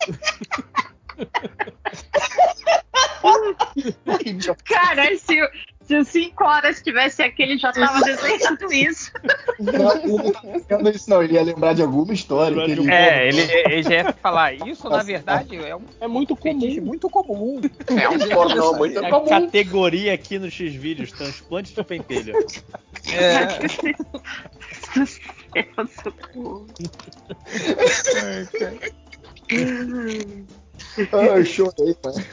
Cara, 4.64 5.16
se, 5.16 5.40
se 5.88 5.96
o 5.96 6.04
5 6.04 6.44
horas 6.44 6.82
tivesse 6.82 7.22
aqui, 7.22 7.42
ele 7.42 7.56
já 7.56 7.72
tava 7.72 8.00
desenhando 8.02 8.70
isso. 8.70 9.10
Não, 9.58 9.96
ele 9.96 10.06
não 10.06 10.30
tá 10.32 10.40
pensando 10.42 10.90
isso, 10.90 11.08
não. 11.10 11.22
Ele 11.22 11.32
ia 11.32 11.42
lembrar 11.42 11.72
de 11.72 11.80
alguma 11.80 12.12
história. 12.12 12.62
Que 12.66 12.72
ele... 12.72 12.90
É, 12.92 13.26
ele, 13.28 13.40
ele 13.40 13.82
já 13.82 13.90
ia 13.94 14.12
falar. 14.12 14.52
Isso, 14.52 14.86
na 14.90 15.02
verdade, 15.02 15.56
é 15.56 15.74
um 15.74 15.80
É 15.98 16.06
muito 16.06 16.36
comum. 16.36 16.80
muito 16.82 17.08
comum. 17.08 17.60
É 17.88 18.06
um 18.06 18.18
pornô 18.28 18.74
muito 18.74 18.98
A 18.98 19.08
comum. 19.08 19.28
categoria 19.28 20.12
aqui 20.12 20.38
no 20.38 20.50
X-Vídeos, 20.50 21.10
transplante 21.10 21.74
de 21.74 21.82
pentelho. 21.82 22.34
É, 23.10 23.48
Ah, 31.12 31.38
eu 31.38 31.44
chorei, 31.44 31.96
mano. 32.04 32.24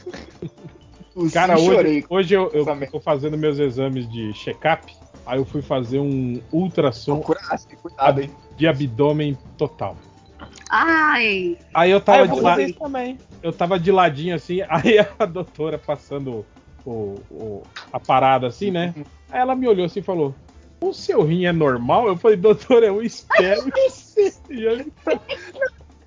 O 1.16 1.32
Cara, 1.32 1.54
hoje, 1.54 1.66
chorei. 1.66 2.06
hoje 2.10 2.34
eu, 2.36 2.52
eu 2.54 2.66
tô 2.92 3.00
fazendo 3.00 3.38
meus 3.38 3.58
exames 3.58 4.08
de 4.12 4.34
check-up. 4.34 4.94
Aí 5.26 5.40
eu 5.40 5.46
fui 5.46 5.62
fazer 5.62 5.98
um 6.00 6.42
ultrassom 6.52 7.22
Cuidado, 7.22 7.60
cuidado, 7.82 8.22
hein? 8.22 8.32
de 8.58 8.68
abdômen 8.68 9.38
total. 9.58 9.98
Ai, 10.70 11.58
Aí 11.74 11.90
eu 11.92 11.98
Ah, 11.98 12.02
tava 12.02 12.18
eu 12.20 12.28
de 12.28 12.42
lado. 12.42 12.74
também. 12.74 13.20
eu 13.42 13.54
tava 13.54 13.80
de 13.80 13.92
ladinho 13.92 14.36
assim, 14.36 14.60
aí 14.70 14.98
a 15.18 15.26
doutora 15.26 15.78
passando 15.80 16.46
o, 16.86 17.16
o- 17.32 17.64
a 17.94 18.00
parada 18.00 18.48
assim, 18.48 18.70
né? 18.70 18.94
Aí 19.32 19.40
ela 19.40 19.56
me 19.56 19.68
olhou 19.68 19.86
assim 19.86 20.00
e 20.02 20.04
falou: 20.04 20.36
O 20.82 20.94
seu 20.94 21.24
rim 21.24 21.46
é 21.46 21.52
normal? 21.54 22.08
Eu 22.08 22.18
falei, 22.18 22.36
doutora, 22.38 22.88
eu 22.88 23.02
espero 23.02 23.72
que 23.72 23.90
seja. 23.90 24.86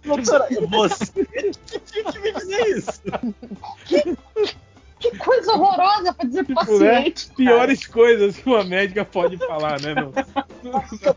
Doutora, 0.04 0.46
Você 0.52 1.80
tinha 1.80 2.04
que 2.04 2.18
me 2.20 2.32
dizer 2.32 2.76
isso. 2.76 3.02
Que 4.98 5.16
coisa 5.18 5.52
horrorosa 5.52 6.12
pra 6.12 6.26
dizer 6.26 6.44
pro 6.44 6.54
Tipo, 6.56 6.78
né? 6.78 6.92
paciente. 6.94 7.30
Piores 7.36 7.86
coisas 7.86 8.36
que 8.36 8.48
uma 8.48 8.64
médica 8.64 9.04
pode 9.04 9.36
falar, 9.38 9.80
né? 9.80 9.94
No, 9.94 10.12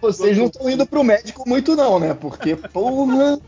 vocês 0.02 0.38
não 0.38 0.46
estão 0.46 0.70
indo 0.70 0.86
pro 0.86 1.04
médico 1.04 1.48
muito, 1.48 1.76
não, 1.76 2.00
né? 2.00 2.14
Porque, 2.14 2.56
porra. 2.56 3.40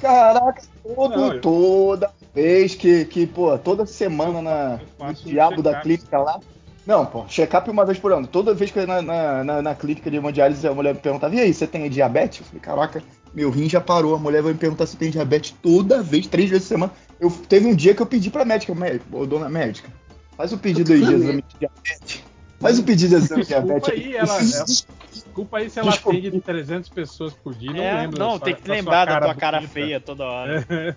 Caraca, 0.00 0.62
todo, 0.82 1.16
Não, 1.16 1.32
eu- 1.34 1.40
toda 1.40 2.10
vez 2.34 2.74
que, 2.74 3.04
que, 3.06 3.26
pô, 3.26 3.56
toda 3.58 3.86
semana 3.86 4.42
na, 4.42 4.80
no 4.98 5.14
diabo 5.14 5.62
da 5.62 5.80
clínica 5.80 6.18
lá. 6.18 6.40
Não, 6.86 7.04
pô, 7.04 7.24
check-up 7.26 7.68
uma 7.68 7.84
vez 7.84 7.98
por 7.98 8.12
ano. 8.12 8.26
Toda 8.26 8.54
vez 8.54 8.70
que 8.70 8.78
eu 8.78 8.82
ia 8.82 8.86
na, 8.86 9.02
na, 9.02 9.44
na, 9.44 9.62
na 9.62 9.74
clínica 9.74 10.08
de 10.10 10.16
hemodiálise, 10.18 10.66
a 10.68 10.72
mulher 10.72 10.94
me 10.94 11.00
perguntava: 11.00 11.34
e 11.34 11.40
aí, 11.40 11.52
você 11.52 11.66
tem 11.66 11.90
diabetes? 11.90 12.40
Eu 12.40 12.46
falei: 12.46 12.60
caraca, 12.60 13.02
meu 13.34 13.50
rim 13.50 13.68
já 13.68 13.80
parou. 13.80 14.14
A 14.14 14.18
mulher 14.18 14.40
vai 14.42 14.52
me 14.52 14.58
perguntar 14.58 14.86
se 14.86 14.96
tem 14.96 15.10
diabetes 15.10 15.54
toda 15.60 16.00
vez, 16.02 16.26
três 16.28 16.48
vezes 16.48 16.64
por 16.68 16.74
semana. 16.74 16.92
Eu, 17.18 17.30
teve 17.30 17.66
um 17.66 17.74
dia 17.74 17.92
que 17.94 18.00
eu 18.02 18.06
pedi 18.06 18.30
pra 18.30 18.44
médica: 18.44 18.72
médico, 18.74 19.04
ô, 19.18 19.26
dona 19.26 19.48
médica, 19.48 19.88
faz 20.36 20.52
o 20.52 20.58
pedido 20.58 20.92
aí 20.92 21.00
de 21.04 21.12
exame 21.14 21.42
de 21.48 21.58
diabetes. 21.58 22.22
Faz 22.60 22.78
o 22.78 22.84
pedido 22.84 23.08
de 23.10 23.16
exame 23.16 23.42
de 23.42 23.48
Desculpa 23.48 23.66
diabetes. 23.80 23.90
aí, 24.06 24.16
ela- 24.16 24.38
ela- 24.38 24.64
Desculpa 25.12 25.58
aí 25.58 25.70
se 25.70 25.78
ela 25.80 25.90
Desculpa. 25.90 26.18
atende 26.18 26.40
300 26.40 26.88
pessoas 26.90 27.34
por 27.34 27.54
dia. 27.54 27.72
Não 27.72 27.82
É, 27.82 28.00
lembro. 28.02 28.18
não, 28.18 28.30
sua- 28.32 28.40
tem 28.40 28.54
que 28.54 28.68
lembrar 28.70 29.06
da 29.06 29.20
tua 29.20 29.34
cara 29.34 29.58
bonita. 29.58 29.72
feia 29.74 30.00
toda 30.00 30.24
hora. 30.24 30.64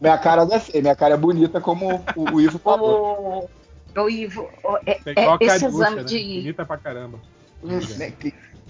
Minha 0.00 0.18
cara 0.18 0.44
não 0.44 0.56
é 0.56 0.58
feia, 0.58 0.82
minha 0.82 0.96
cara 0.96 1.14
é 1.14 1.16
bonita, 1.16 1.60
como 1.60 2.02
o, 2.16 2.32
o 2.34 2.40
Ivo 2.40 2.58
falou. 2.58 3.48
Ô, 3.96 4.08
Ivo, 4.08 4.48
é- 4.86 5.00
É 5.16 5.36
esse 5.40 5.46
Cariúcha, 5.46 5.66
exame 5.66 5.96
né? 5.96 6.02
de. 6.04 6.34
Bonita 6.40 6.64
pra 6.66 6.78
caramba. 6.78 7.20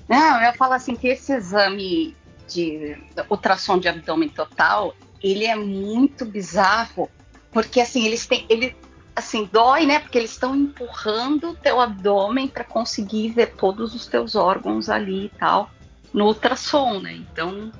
Não, 0.08 0.42
eu 0.42 0.52
falar 0.54 0.76
assim 0.76 0.94
que 0.96 1.08
esse 1.08 1.32
exame 1.32 2.16
de 2.48 2.96
ultrassom 3.28 3.78
de 3.78 3.88
abdômen 3.88 4.28
total, 4.28 4.94
ele 5.22 5.44
é 5.44 5.54
muito 5.54 6.24
bizarro, 6.24 7.10
porque 7.52 7.80
assim, 7.80 8.06
eles 8.06 8.26
têm, 8.26 8.46
ele 8.48 8.74
assim, 9.14 9.48
dói, 9.52 9.84
né? 9.84 9.98
Porque 9.98 10.16
eles 10.16 10.30
estão 10.30 10.54
empurrando 10.54 11.50
o 11.50 11.54
teu 11.54 11.80
abdômen 11.80 12.48
para 12.48 12.64
conseguir 12.64 13.30
ver 13.30 13.54
todos 13.54 13.94
os 13.94 14.06
teus 14.06 14.34
órgãos 14.34 14.88
ali 14.88 15.26
e 15.26 15.28
tal, 15.30 15.68
no 16.14 16.26
ultrassom, 16.26 17.00
né? 17.00 17.12
Então, 17.14 17.70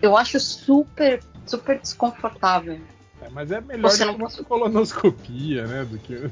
eu 0.00 0.16
acho 0.16 0.38
super, 0.40 1.22
super 1.44 1.78
desconfortável. 1.80 2.80
É, 3.26 3.30
mas 3.30 3.50
é 3.50 3.60
melhor 3.60 3.90
Você 3.90 4.04
do 4.04 4.12
não- 4.18 4.28
que 4.28 4.38
uma 4.40 4.44
colonoscopia, 4.44 5.66
né? 5.66 5.84
Do 5.84 5.98
que... 5.98 6.14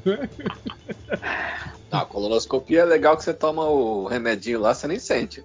Não, 1.91 1.99
a 1.99 2.05
colonoscopia 2.05 2.81
é 2.81 2.85
legal 2.85 3.15
que 3.17 3.23
você 3.23 3.33
toma 3.33 3.63
o 3.65 4.07
remedinho 4.07 4.59
lá, 4.59 4.73
você 4.73 4.87
nem 4.87 4.99
sente. 4.99 5.43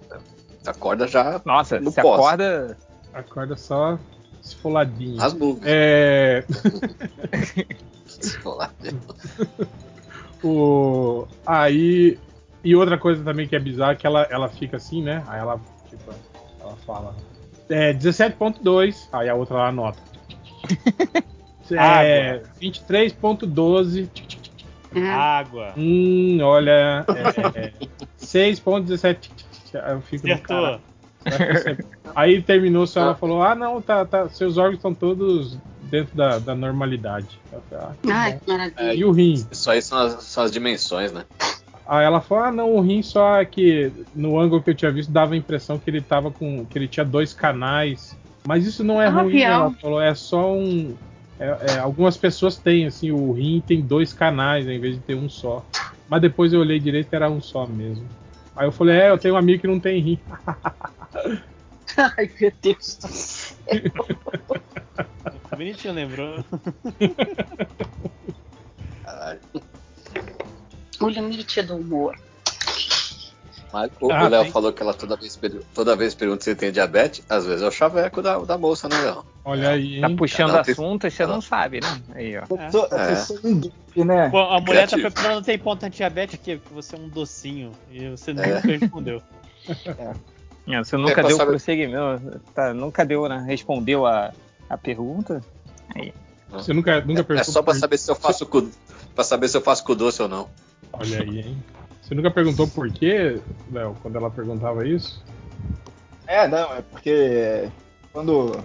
Você 0.61 0.69
acorda 0.69 1.07
já 1.07 1.41
Nossa, 1.45 1.79
No 1.79 1.91
você 1.91 2.01
pós. 2.01 2.19
acorda. 2.19 2.77
Acorda 3.13 3.55
só 3.57 3.99
esfoladinho. 4.41 5.17
nas 5.17 5.33
nuvens. 5.33 5.63
É, 5.65 6.43
Lá. 8.45 8.71
o... 10.43 11.27
Aí. 11.45 12.17
E 12.63 12.75
outra 12.75 12.97
coisa 12.97 13.23
também 13.23 13.47
que 13.47 13.55
é 13.55 13.59
bizarra 13.59 13.93
é 13.93 13.95
que 13.95 14.05
ela, 14.05 14.21
ela 14.29 14.47
fica 14.49 14.77
assim, 14.77 15.01
né? 15.03 15.23
Aí 15.27 15.39
ela, 15.39 15.59
tipo, 15.89 16.11
ela 16.59 16.75
fala. 16.85 17.15
É 17.69 17.93
17.2, 17.93 19.07
aí 19.11 19.29
a 19.29 19.33
outra 19.35 19.55
lá 19.57 19.67
anota. 19.69 19.99
É 21.75 22.41
23.12. 22.61 24.09
né? 24.93 25.09
Água. 25.09 25.73
Hum, 25.77 26.39
olha. 26.41 27.05
É, 27.55 27.59
é, 27.59 27.73
6.17. 28.19 29.29
Aí 29.81 29.93
eu 29.93 30.01
fico 30.01 30.27
no 30.27 30.33
Acertou. 30.33 30.79
Aí 32.15 32.41
terminou, 32.41 32.87
só 32.87 33.01
ela 33.01 33.15
falou: 33.15 33.43
Ah, 33.43 33.53
não, 33.55 33.81
tá, 33.81 34.03
tá, 34.05 34.27
seus 34.29 34.57
órgãos 34.57 34.77
estão 34.77 34.93
todos 34.93 35.57
dentro 35.83 36.15
da, 36.15 36.39
da 36.39 36.55
normalidade. 36.55 37.39
Ah, 37.71 37.91
que 38.01 38.11
Ai, 38.11 38.33
bom. 38.33 38.39
que 38.39 38.51
maravilha. 38.51 38.93
E 38.93 39.05
o 39.05 39.11
rim? 39.11 39.45
Isso 39.51 39.69
aí 39.69 39.81
são 39.81 39.97
as, 39.99 40.23
são 40.23 40.43
as 40.43 40.51
dimensões, 40.51 41.11
né? 41.11 41.23
Aí 41.85 42.03
ela 42.05 42.19
falou: 42.21 42.43
Ah, 42.45 42.51
não, 42.51 42.75
o 42.75 42.81
rim 42.81 43.01
só 43.03 43.39
é 43.39 43.45
que 43.45 43.91
no 44.15 44.39
ângulo 44.39 44.61
que 44.63 44.71
eu 44.71 44.75
tinha 44.75 44.91
visto 44.91 45.11
dava 45.11 45.35
a 45.35 45.37
impressão 45.37 45.77
que 45.77 45.89
ele 45.89 46.01
tava 46.01 46.31
com. 46.31 46.65
que 46.65 46.77
ele 46.77 46.87
tinha 46.87 47.05
dois 47.05 47.33
canais. 47.33 48.17
Mas 48.45 48.65
isso 48.65 48.83
não 48.83 48.99
é 48.99 49.05
Ah, 49.05 49.11
ruim, 49.11 49.43
avião. 49.43 49.53
ela 49.65 49.71
falou, 49.79 50.01
é 50.01 50.15
só 50.15 50.51
um. 50.53 50.95
É- 51.41 51.71
é, 51.71 51.79
algumas 51.79 52.15
pessoas 52.17 52.57
têm, 52.57 52.85
assim, 52.85 53.11
o 53.11 53.31
rim 53.31 53.61
tem 53.65 53.81
dois 53.81 54.13
canais 54.13 54.67
ao 54.67 54.73
invés 54.73 54.95
de 54.95 55.01
ter 55.01 55.15
um 55.15 55.27
só. 55.27 55.65
Mas 56.07 56.21
depois 56.21 56.53
eu 56.53 56.59
olhei 56.59 56.79
direito 56.79 57.13
era 57.13 57.29
um 57.29 57.41
só 57.41 57.65
mesmo. 57.65 58.07
Aí 58.55 58.67
eu 58.67 58.71
falei, 58.71 58.97
é, 58.97 59.09
eu 59.09 59.17
tenho 59.17 59.33
um 59.33 59.37
amigo 59.37 59.61
que 59.61 59.67
não 59.67 59.79
tem 59.79 59.99
rim. 59.99 60.19
Ai, 61.97 62.29
meu 62.39 62.51
Deus 62.61 62.97
do 63.01 63.07
céu. 63.07 63.81
Bonitinho, 65.55 65.93
lembrou? 65.93 66.43
Caralho. 69.03 69.41
O 71.01 71.09
limite 71.09 71.61
do 71.63 71.75
humor. 71.77 72.15
Mas 73.73 73.89
o 74.01 74.11
Ah, 74.11 74.27
Léo 74.27 74.43
tem. 74.43 74.51
falou 74.51 74.73
que 74.73 74.81
ela 74.81 74.93
toda 74.93 75.15
vez, 75.15 75.39
toda 75.73 75.95
vez 75.95 76.13
pergunta 76.13 76.43
se 76.43 76.53
tem 76.55 76.71
diabetes, 76.71 77.23
às 77.29 77.45
vezes 77.45 77.61
é 77.61 77.67
o 77.67 77.71
chaveco 77.71 78.21
da, 78.21 78.37
da 78.39 78.57
moça, 78.57 78.89
né, 78.89 78.99
Léo? 78.99 79.25
Olha 79.45 79.69
aí, 79.69 80.01
Tá 80.01 80.09
puxando 80.09 80.49
Ela 80.49 80.63
tem- 80.63 80.73
assunto 80.73 81.07
e 81.07 81.11
você 81.11 81.25
não 81.25 81.39
sabe, 81.41 81.79
né? 81.81 82.01
Aí, 82.13 82.37
ó. 82.37 82.41
Eu 82.49 82.71
sou, 82.71 82.87
É. 82.91 83.11
eu 83.11 83.15
sou 83.17 83.39
um 83.43 83.59
geek, 83.59 84.03
né? 84.03 84.29
Pô, 84.29 84.39
a 84.39 84.59
mulher 84.59 84.87
tá 84.89 84.95
Criativo. 84.97 85.11
perguntando 85.11 85.45
tem 85.45 85.57
ponto 85.57 85.83
antidiabetes 85.85 86.39
que 86.43 86.57
que 86.57 86.73
você 86.73 86.95
é 86.95 86.99
um 86.99 87.07
docinho. 87.07 87.71
E 87.91 88.09
você 88.09 88.31
É. 88.31 88.33
nunca 88.33 88.59
respondeu. 88.59 89.21
É, 90.67 90.77
Você 90.83 90.97
nunca 90.97 91.23
deu 91.23 91.37
saber- 91.37 91.51
prosseguimento, 91.51 92.39
tá, 92.53 92.73
nunca 92.73 93.05
deu, 93.05 93.27
né? 93.27 93.43
Respondeu 93.47 94.05
a, 94.05 94.31
a 94.69 94.77
pergunta. 94.77 95.41
Você 96.51 96.73
nunca, 96.73 96.99
nunca 97.01 97.21
É 97.21 97.23
perguntou. 97.23 97.53
só 97.53 97.61
pra 97.61 97.73
saber 97.73 97.97
se 97.97 98.11
eu 98.11 98.15
faço 98.15 98.45
com, 98.45 98.69
pra 99.15 99.23
saber 99.23 99.47
se 99.47 99.55
eu 99.57 99.61
faço 99.61 99.83
com 99.83 99.95
doce 99.95 100.21
ou 100.21 100.27
não. 100.27 100.49
Olha 100.93 101.21
aí, 101.21 101.39
hein? 101.39 101.63
Você 102.11 102.15
nunca 102.15 102.29
perguntou 102.29 102.67
por 102.67 102.91
quê, 102.91 103.39
Léo, 103.71 103.95
quando 104.01 104.17
ela 104.17 104.29
perguntava 104.29 104.85
isso? 104.85 105.23
É, 106.27 106.45
não, 106.45 106.73
é 106.73 106.81
porque 106.81 107.69
quando. 108.11 108.61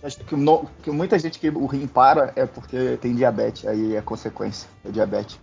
Acho 0.00 0.18
que, 0.18 0.36
no- 0.36 0.64
que 0.80 0.88
muita 0.88 1.18
gente 1.18 1.40
que 1.40 1.48
o 1.48 1.66
rim 1.66 1.88
para 1.88 2.32
é 2.36 2.46
porque 2.46 2.96
tem 3.02 3.12
diabetes, 3.16 3.66
aí 3.66 3.96
é 3.96 4.00
consequência 4.00 4.68
é 4.84 4.90
diabetes. 4.92 5.36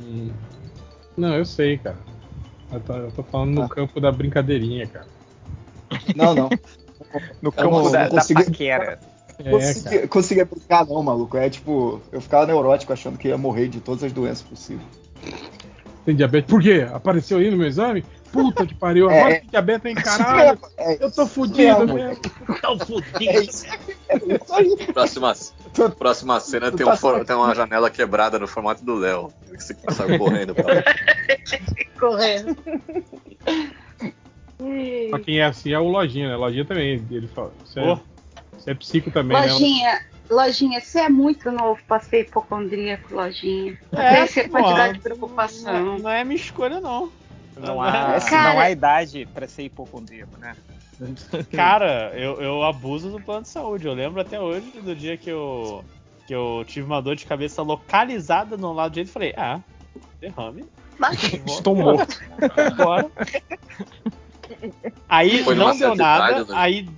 Hum, 0.00 0.30
Não, 1.14 1.34
eu 1.34 1.44
sei, 1.44 1.76
cara. 1.76 1.98
Eu 2.72 2.80
tô, 2.80 2.96
eu 2.96 3.12
tô 3.12 3.22
falando 3.24 3.50
no 3.56 3.62
Ah. 3.64 3.68
campo 3.68 4.00
da 4.00 4.10
brincadeirinha, 4.10 4.86
cara. 4.86 5.06
Não, 6.16 6.34
não. 6.34 6.48
No 7.42 7.52
campo 7.52 7.70
não- 7.82 7.92
da, 7.92 7.98
não 8.04 8.08
da 8.08 8.20
consegui- 8.22 8.44
paquera. 8.46 8.98
É, 9.38 9.50
Consegui- 9.50 9.84
cara. 9.96 10.08
conseguia 10.08 10.44
brincar, 10.46 10.86
não, 10.86 11.02
maluco. 11.02 11.36
É 11.36 11.50
tipo, 11.50 12.00
eu 12.10 12.20
ficava 12.22 12.46
neurótico 12.46 12.94
achando 12.94 13.18
que 13.18 13.28
ia 13.28 13.36
morrer 13.36 13.68
de 13.68 13.78
todas 13.80 14.02
as 14.04 14.10
doenças 14.12 14.40
possíveis. 14.42 14.88
Tem 16.08 16.16
diabetes. 16.16 16.48
Por 16.50 16.62
quê? 16.62 16.86
Apareceu 16.90 17.36
aí 17.36 17.50
no 17.50 17.58
meu 17.58 17.66
exame? 17.68 18.02
Puta 18.32 18.64
que 18.66 18.74
pariu, 18.74 19.10
É, 19.10 19.18
agora 19.20 19.34
é. 19.34 19.40
tem 19.40 19.50
diabetes 19.50 19.90
em 19.90 19.94
caralho. 19.94 20.58
É, 20.78 21.04
Eu 21.04 21.10
tô 21.12 21.26
fudido 21.26 21.80
mesmo. 21.80 21.92
mesmo. 21.94 22.22
Tá 22.62 22.72
é 22.72 22.78
fudido. 22.86 23.42
isso, 23.42 23.66
é 24.08 24.16
isso 24.16 24.54
aí. 24.54 24.86
Próxima, 24.94 25.34
próxima 25.98 26.40
cena 26.40 26.72
tem, 26.72 26.86
um 26.88 26.96
for- 26.96 27.22
tem 27.26 27.36
uma 27.36 27.54
janela 27.54 27.90
quebrada 27.90 28.38
no 28.38 28.48
formato 28.48 28.82
do 28.82 28.94
Léo. 28.94 29.30
Você 29.54 29.74
que 29.74 29.92
saiu 29.92 30.18
correndo 30.18 30.54
pra 30.54 30.64
lá. 30.76 30.82
Correndo. 32.00 32.56
Pra 35.10 35.20
quem 35.20 35.40
é 35.40 35.44
assim 35.44 35.72
é 35.72 35.78
o 35.78 35.88
Lojinha, 35.88 36.30
né? 36.30 36.36
Lojinha 36.36 36.64
também. 36.64 37.04
Ele 37.10 37.28
fala. 37.28 37.52
Você 37.66 37.80
é, 37.80 37.84
Pô. 37.84 38.00
você 38.56 38.70
é 38.70 38.74
psico 38.74 39.10
também, 39.10 39.36
né? 39.38 39.46
Lojinha, 40.30 40.80
você 40.80 41.00
é 41.00 41.08
muito 41.08 41.50
novo 41.50 41.80
pra 41.88 42.00
ser 42.00 42.20
hipocondríaco, 42.22 43.14
lojinha. 43.14 43.78
É, 43.92 44.10
Tem 44.14 44.20
essa 44.22 44.48
quantidade 44.48 44.92
de 44.94 44.98
Não, 44.98 45.02
preocupação. 45.02 45.98
não 45.98 46.10
é 46.10 46.22
minha 46.24 46.36
escolha, 46.36 46.80
não. 46.80 47.10
Não 47.56 47.82
há, 47.82 48.20
Cara- 48.20 48.52
não 48.54 48.60
há 48.60 48.70
idade 48.70 49.26
pra 49.32 49.48
ser 49.48 49.64
hipocondríaco, 49.64 50.36
né? 50.38 50.54
Cara, 51.54 52.12
eu, 52.14 52.40
eu 52.40 52.62
abuso 52.64 53.10
do 53.10 53.20
plano 53.20 53.42
de 53.42 53.48
saúde. 53.48 53.86
Eu 53.86 53.94
lembro 53.94 54.20
até 54.20 54.38
hoje 54.40 54.70
do 54.80 54.94
dia 54.94 55.16
que 55.16 55.30
eu, 55.30 55.84
que 56.26 56.34
eu 56.34 56.64
tive 56.66 56.86
uma 56.86 57.00
dor 57.00 57.16
de 57.16 57.24
cabeça 57.26 57.62
localizada 57.62 58.56
no 58.56 58.72
lado 58.72 58.92
direito 58.92 59.08
e 59.08 59.12
falei, 59.12 59.34
ah, 59.36 59.60
derrame. 60.20 60.66
Mas, 60.98 61.22
Estou 61.22 61.74
morto. 61.74 62.18
Bora. 62.76 63.10
Aí 65.08 65.44
Foi 65.44 65.54
não 65.54 65.76
deu 65.76 65.94
nada, 65.94 66.30
idade, 66.32 66.50
né? 66.50 66.54
aí 66.58 66.88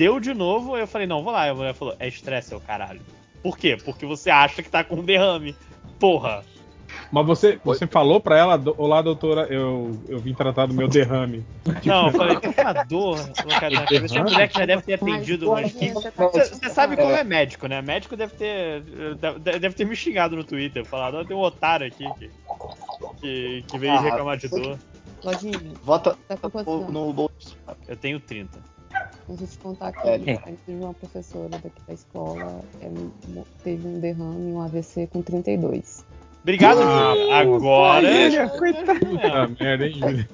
deu 0.00 0.18
de 0.18 0.32
novo, 0.32 0.78
eu 0.78 0.86
falei, 0.86 1.06
não, 1.06 1.22
vou 1.22 1.30
lá. 1.30 1.46
E 1.46 1.50
a 1.50 1.54
mulher 1.54 1.74
falou, 1.74 1.94
é 1.98 2.08
estresse, 2.08 2.48
seu 2.48 2.58
caralho. 2.58 3.02
Por 3.42 3.58
quê? 3.58 3.76
Porque 3.76 4.06
você 4.06 4.30
acha 4.30 4.62
que 4.62 4.70
tá 4.70 4.82
com 4.82 5.04
derrame. 5.04 5.54
Porra. 5.98 6.42
Mas 7.12 7.26
você, 7.26 7.60
você 7.62 7.86
falou 7.86 8.18
pra 8.18 8.38
ela, 8.38 8.60
olá, 8.78 9.02
doutora, 9.02 9.46
eu, 9.50 9.92
eu 10.08 10.18
vim 10.18 10.32
tratar 10.32 10.64
do 10.66 10.72
meu 10.72 10.88
derrame. 10.88 11.44
Não, 11.84 12.06
eu 12.06 12.12
falei, 12.12 12.36
com 12.36 12.48
uma 12.48 12.72
dor. 12.84 13.18
na 13.18 14.22
uma 14.22 14.30
mulher 14.30 14.48
que 14.48 14.58
já 14.58 14.64
deve 14.64 14.82
ter 14.82 14.94
atendido 14.94 15.50
umas 15.50 15.70
15. 15.70 15.94
Você 15.94 16.70
sabe 16.70 16.96
como 16.96 17.12
é 17.12 17.22
médico, 17.22 17.66
né? 17.66 17.82
Médico 17.82 18.16
deve 18.16 18.34
ter. 18.34 18.82
Deve, 19.40 19.76
ter 19.76 19.84
me 19.84 19.94
xingado 19.94 20.34
no 20.34 20.42
Twitter, 20.42 20.84
falado, 20.84 21.18
"Ó, 21.18 21.24
tem 21.24 21.36
um 21.36 21.40
otário 21.40 21.86
aqui 21.86 22.04
que, 22.18 22.30
que, 23.20 23.64
que 23.68 23.78
veio 23.78 23.92
Ah, 23.92 24.00
reclamar 24.00 24.38
de 24.38 24.48
dor. 24.48 24.78
Lojinha, 25.22 25.60
Vota 25.84 26.16
tá 26.26 26.38
no 26.90 27.12
bolso. 27.12 27.56
Eu 27.86 27.96
tenho 27.96 28.18
30. 28.18 28.69
Deixa 29.30 29.44
eu 29.44 29.48
te 29.48 29.58
contar 29.58 29.92
que 29.92 30.08
É. 30.08 30.14
a 30.14 30.18
gente 30.18 30.58
teve 30.66 30.82
uma 30.82 30.92
professora 30.94 31.48
daqui 31.50 31.70
da 31.86 31.94
escola, 31.94 32.60
é, 32.80 32.90
teve 33.62 33.86
um 33.86 34.00
derrame, 34.00 34.52
um 34.52 34.60
AVC 34.60 35.06
com 35.12 35.22
32. 35.22 36.04
Obrigado, 36.42 36.80
Ah, 36.82 37.14
Júlia. 37.14 37.36
Agora. 37.36 38.12
Júlia, 38.24 38.48
coitado. 38.48 38.98
Puta 39.00 39.48
merda, 39.62 39.86
hein, 39.86 39.92
Júlio? 39.98 40.28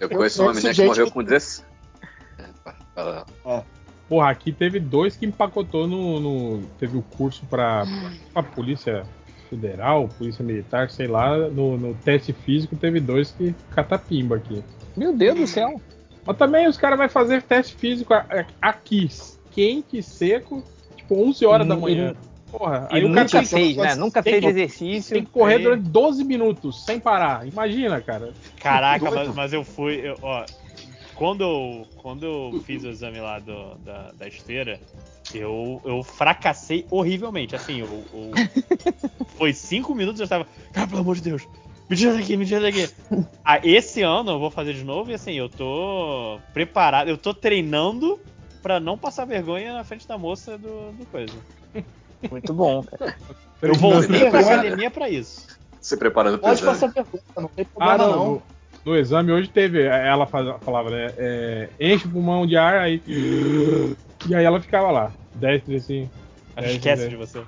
Eu 0.00 0.08
conheço 0.08 0.42
uma 0.42 0.52
conheço 0.52 0.56
menina 0.56 0.60
que 0.60 0.72
gente 0.74 0.86
morreu 0.86 1.06
que- 1.06 1.12
com 1.12 1.22
16. 1.24 1.66
É, 2.38 2.44
ela- 2.96 3.26
Porra, 4.08 4.30
aqui 4.30 4.52
teve 4.52 4.78
dois 4.78 5.16
que 5.16 5.26
empacotou 5.26 5.86
no. 5.86 6.20
no- 6.20 6.62
teve 6.78 6.96
o 6.96 7.02
curso 7.02 7.44
pra, 7.46 7.84
pra 8.32 8.42
Polícia 8.42 9.04
Federal, 9.50 10.08
Polícia 10.18 10.44
Militar, 10.44 10.90
sei 10.90 11.06
lá. 11.06 11.36
No, 11.36 11.76
no 11.76 11.94
teste 11.94 12.32
físico 12.32 12.76
teve 12.76 13.00
dois 13.00 13.30
que 13.32 13.54
catapimba 13.74 14.36
aqui. 14.36 14.62
Meu 14.96 15.12
Deus 15.16 15.38
do 15.38 15.46
céu. 15.46 15.80
Mas 16.26 16.36
também 16.36 16.66
os 16.66 16.76
caras 16.76 16.98
vão 16.98 17.08
fazer 17.08 17.42
teste 17.42 17.74
físico 17.76 18.14
aqui, 18.60 19.08
quente, 19.50 20.02
seco, 20.02 20.62
tipo 20.96 21.14
11 21.22 21.44
horas 21.46 21.66
da 21.66 21.74
E- 21.74 21.78
manhã. 21.78 22.14
Porra, 22.50 22.88
E 22.92 22.96
aí 22.96 23.04
o 23.04 23.12
cara 23.12 23.24
nunca 23.24 23.42
fez, 23.42 23.76
né? 23.76 23.94
Nunca 23.96 24.22
tem 24.22 24.32
fez 24.34 24.44
que- 24.44 24.50
exercício. 24.50 25.14
tem 25.14 25.24
que 25.24 25.30
correr 25.30 25.56
Aí- 25.56 25.62
durante 25.64 25.82
12 25.88 26.22
minutos 26.24 26.84
sem 26.84 27.00
parar. 27.00 27.46
Imagina, 27.48 28.00
cara. 28.00 28.32
Caraca, 28.60 29.10
mas, 29.10 29.34
mas 29.34 29.52
eu 29.52 29.64
fui. 29.64 29.96
eu- 29.96 30.16
ó, 30.22 30.46
quando 31.16 31.42
eu, 31.42 31.86
quando 31.96 32.24
eu 32.24 32.62
fiz 32.64 32.84
o 32.84 32.88
exame 32.88 33.18
lá 33.20 33.40
do- 33.40 33.74
da, 33.84 34.12
da 34.12 34.28
esteira, 34.28 34.80
eu, 35.34 35.80
eu 35.84 36.02
fracassei 36.04 36.86
horrivelmente. 36.90 37.56
Assim, 37.56 37.80
eu, 37.80 38.04
eu- 38.12 38.30
foi 39.36 39.52
cinco 39.52 39.92
minutos 39.92 40.20
e 40.20 40.22
eu 40.22 40.26
estava. 40.26 40.46
Cara, 40.72 40.86
pelo 40.86 41.00
amor 41.00 41.16
de 41.16 41.22
Deus, 41.22 41.46
me 41.88 41.96
tira 41.96 42.14
daqui, 42.14 42.36
me 42.36 42.46
tira 42.46 42.60
daqui. 42.60 42.88
Ah, 43.46 43.60
esse 43.62 44.00
ano 44.00 44.30
eu 44.32 44.38
vou 44.38 44.50
fazer 44.50 44.72
de 44.72 44.82
novo 44.84 45.10
e 45.10 45.14
assim, 45.14 45.34
eu 45.34 45.50
tô 45.50 46.38
preparado, 46.54 47.08
eu 47.08 47.18
tô 47.18 47.34
treinando 47.34 48.18
pra 48.62 48.80
não 48.80 48.96
passar 48.96 49.26
vergonha 49.26 49.74
na 49.74 49.84
frente 49.84 50.08
da 50.08 50.16
moça 50.16 50.56
do, 50.56 50.92
do 50.92 51.04
coisa. 51.12 51.34
Muito 52.30 52.54
bom, 52.54 52.82
cara. 52.82 53.14
Eu 53.60 53.74
voltei 53.74 54.20
pra 54.20 54.30
vergonha. 54.30 54.54
academia 54.60 54.90
pra 54.90 55.10
isso. 55.10 55.46
Se 55.78 55.94
preparando 55.98 56.38
pro 56.38 56.48
Pode 56.48 56.60
exame. 56.62 56.72
passar 56.72 56.90
pergunta, 56.92 57.22
não 57.36 57.48
tem 57.48 57.66
Ah, 57.78 57.96
problema 57.96 57.98
não. 57.98 58.24
não. 58.32 58.42
No, 58.82 58.96
exame 58.96 59.30
hoje 59.32 59.48
teve. 59.48 59.82
Ela 59.82 60.26
faz- 60.26 60.56
falava, 60.62 60.88
né? 60.88 61.12
é, 61.18 61.68
enche 61.78 62.06
o 62.06 62.10
pulmão 62.10 62.46
de 62.46 62.56
ar, 62.56 62.78
aí. 62.80 63.02
E 63.06 64.34
aí 64.34 64.42
ela 64.44 64.58
ficava 64.60 64.90
lá. 64.90 65.12
10, 65.34 65.64
35. 65.64 66.10
Ela 66.56 66.66
É, 66.66 66.72
esquece 66.72 67.04
é. 67.04 67.08
de 67.08 67.16
você. 67.16 67.42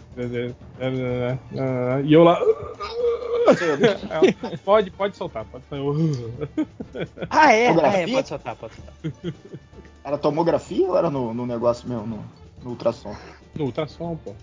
E 2.05 2.13
eu 2.13 2.25
lá. 2.25 2.39
Pode, 4.65 4.91
pode 4.91 5.17
soltar, 5.17 5.45
pode 5.45 5.65
sair. 5.71 5.81
Ah, 7.31 7.53
é? 7.53 7.69
Ah, 7.69 7.93
é, 7.99 8.07
pode 8.09 8.27
soltar, 8.29 8.57
pode 8.57 8.75
soltar. 8.75 8.95
Era 10.05 10.19
tomografia 10.19 10.87
ou 10.89 10.97
era 10.99 11.09
no, 11.11 11.33
no 11.33 11.47
negócio 11.47 11.89
mesmo, 11.89 12.07
no, 12.07 12.25
no 12.65 12.71
ultrassom? 12.71 13.15
No 13.55 13.65
ultrassom, 13.67 14.17
pô. 14.25 14.35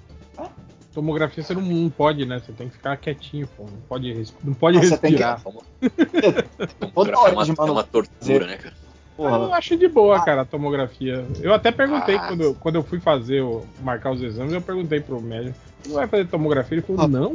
Tomografia 0.94 1.44
você 1.44 1.54
não, 1.56 1.62
não 1.64 1.90
pode, 1.90 2.24
né? 2.26 2.40
Você 2.40 2.52
tem 2.54 2.70
que 2.70 2.76
ficar 2.76 2.96
quietinho, 2.98 3.48
pô. 3.58 3.64
Não 3.64 3.82
pode, 3.90 4.24
não 4.44 4.54
pode 4.54 4.78
Ah, 4.78 4.82
você 4.84 4.98
tem 4.98 5.16
que- 5.16 5.24
respirar. 5.24 5.42
É 6.82 7.32
uma, 7.32 7.44
é 7.68 7.72
uma 7.72 7.84
tortura, 7.84 8.46
né, 8.48 8.58
cara? 8.58 8.76
Eu 9.18 9.26
Porra, 9.30 9.56
acho 9.58 9.78
de 9.78 9.88
boa, 9.88 10.24
cara, 10.26 10.42
a 10.42 10.46
tomografia. 10.46 11.24
Eu 11.42 11.54
até 11.54 11.72
perguntei 11.72 12.16
Ah. 12.16 12.28
quando, 12.28 12.42
eu- 12.42 12.56
quando 12.56 12.76
eu 12.76 12.84
fui 12.84 13.00
fazer, 13.00 13.42
o- 13.42 13.64
marcar 13.84 14.12
os 14.12 14.22
exames, 14.22 14.54
eu 14.54 14.62
perguntei 14.62 15.00
pro 15.00 15.22
médico, 15.22 15.56
não 15.86 15.96
vai 15.96 16.08
fazer 16.08 16.26
tomografia? 16.28 16.76
Ele 16.78 16.82
falou, 16.82 17.02
Ah. 17.04 17.08
não. 17.08 17.30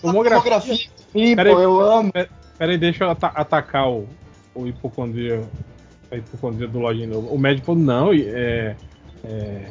Tomografia. 0.00 0.38
tomografia. 0.38 0.74
Sim, 1.12 1.36
Peraí. 1.36 1.52
pô, 1.54 1.60
eu 1.60 1.80
amo. 1.80 2.10
Peraí, 2.56 2.78
deixa 2.78 3.04
eu 3.04 3.10
ata- 3.10 3.32
atacar 3.34 3.88
o, 3.90 4.06
o 4.54 4.66
hipocondria, 4.66 5.42
a 6.10 6.16
hipocondria 6.16 6.66
do 6.66 6.78
lojinha 6.78 7.06
novo. 7.06 7.28
O 7.34 7.38
médico 7.38 7.66
falou, 7.66 7.80
não, 7.82 8.12
é, 8.14 8.76
é, 9.24 9.66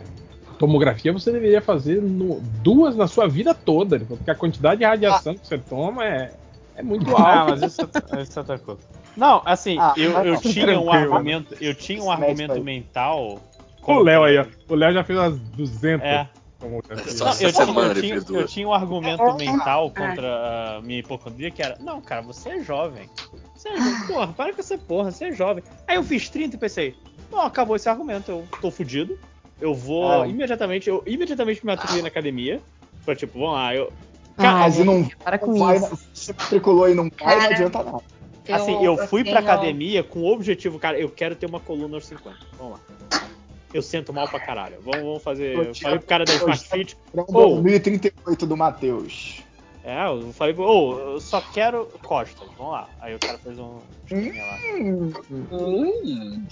tomografia 0.59 1.11
você 1.11 1.31
deveria 1.31 1.61
fazer 1.61 1.99
no- 2.01 2.41
duas 2.61 2.95
na 2.95 3.07
sua 3.07 3.27
vida 3.27 3.55
toda. 3.55 3.99
Porque 3.99 4.29
a 4.29 4.35
quantidade 4.35 4.79
de 4.79 4.85
radiação 4.85 5.33
que 5.33 5.47
você 5.47 5.57
toma 5.57 6.05
é, 6.05 6.31
é 6.79 6.83
muito 6.83 7.05
Ah, 7.15 7.39
alta. 7.41 7.51
mas 7.51 7.61
isso, 7.63 7.81
isso 8.21 8.39
é 8.39 8.41
outra 8.41 8.57
coisa. 8.57 8.81
Não, 9.17 9.41
assim, 9.45 9.77
Ah, 9.79 9.93
eu, 9.97 10.11
eu 10.11 10.33
não. 10.33 10.41
tinha 10.41 10.79
um 10.79 10.91
argumento, 10.91 11.55
eu 11.59 11.75
tinha 11.75 12.01
um 12.01 12.09
argumento 12.11 12.63
mental. 12.63 13.39
O 13.85 13.99
Léo 13.99 14.23
aí, 14.23 14.37
ó. 14.37 14.45
O 14.67 14.75
Léo 14.75 14.93
já 14.93 15.03
fez 15.03 15.17
umas 15.19 15.39
200 15.39 16.05
É, 16.05 16.29
não, 16.61 16.69
eu, 16.69 16.81
tinha, 17.35 17.51
semana 17.51 17.93
eu, 17.93 18.01
tinha, 18.01 18.15
eu 18.39 18.45
tinha 18.47 18.67
um 18.67 18.73
argumento 18.73 19.33
mental 19.35 19.89
contra 19.91 20.77
a 20.77 20.81
minha 20.81 20.99
hipocondria 20.99 21.49
que 21.49 21.61
era: 21.63 21.77
Não, 21.79 21.99
cara, 22.01 22.21
você 22.21 22.49
é 22.49 22.59
jovem. 22.61 23.09
Você 23.55 23.69
é 23.69 23.77
jovem. 23.77 24.07
Porra, 24.07 24.27
para 24.27 24.53
com 24.53 24.59
essa 24.59 24.77
porra, 24.77 25.11
você 25.11 25.25
é 25.25 25.31
jovem. 25.31 25.63
Aí 25.87 25.95
eu 25.95 26.03
fiz 26.03 26.29
30 26.29 26.55
e 26.55 26.59
pensei: 26.59 26.95
Não, 27.31 27.41
acabou 27.41 27.75
esse 27.75 27.89
argumento, 27.89 28.29
eu 28.29 28.45
tô 28.61 28.69
fudido. 28.69 29.17
Eu 29.59 29.73
vou 29.73 30.21
Ah. 30.23 30.27
imediatamente, 30.27 30.87
eu 30.89 31.01
imediatamente 31.05 31.65
me 31.65 31.71
matriculei 31.71 32.01
na 32.01 32.07
academia. 32.09 32.61
Foi 33.03 33.15
tipo, 33.15 33.39
vamos 33.39 33.53
lá, 33.55 33.73
eu. 33.75 33.91
Ah, 34.39 34.59
Mas 34.59 34.79
e 34.79 34.83
não 34.83 35.03
para 35.23 35.37
com 35.37 35.53
vai, 35.59 35.77
isso. 35.77 35.99
se 36.13 36.33
matriculou 36.33 36.89
e 36.89 36.95
não 36.95 37.09
vai, 37.19 37.35
não 37.35 37.41
Cara. 37.41 37.53
adianta 37.53 37.83
nada. 37.83 38.03
Assim, 38.49 38.83
eu 38.83 38.97
fui 39.07 39.23
pra 39.23 39.39
academia 39.41 40.01
com 40.03 40.21
o 40.21 40.33
objetivo, 40.33 40.79
cara, 40.79 40.97
eu 40.99 41.09
quero 41.09 41.35
ter 41.35 41.45
uma 41.45 41.59
coluna 41.59 41.97
aos 41.97 42.07
50. 42.07 42.35
Vamos 42.57 42.79
lá. 42.79 43.21
Eu 43.71 43.81
sento 43.83 44.11
mal 44.11 44.27
pra 44.27 44.39
caralho. 44.39 44.77
Vamos, 44.81 45.01
vamos 45.01 45.21
fazer. 45.23 45.55
Eu 45.55 45.75
falei 45.75 45.99
pro 45.99 46.07
cara 46.07 46.25
da 46.25 46.33
Smart 46.33 46.67
Fit. 46.67 46.97
Para 47.11 47.21
um 47.21 47.25
Oh. 47.27 47.61
2038 47.61 48.47
do 48.47 48.57
Matheus. 48.57 49.43
É, 49.83 50.07
eu 50.07 50.33
falei, 50.33 50.55
ô, 50.57 50.97
eu 50.97 51.19
só 51.21 51.39
quero 51.53 51.85
costas. 52.03 52.47
Vamos 52.57 52.73
lá. 52.73 52.89
Aí 52.99 53.13
o 53.13 53.19
cara 53.19 53.37
fez 53.37 53.59
um. 53.59 53.77
Hum. 55.51 56.45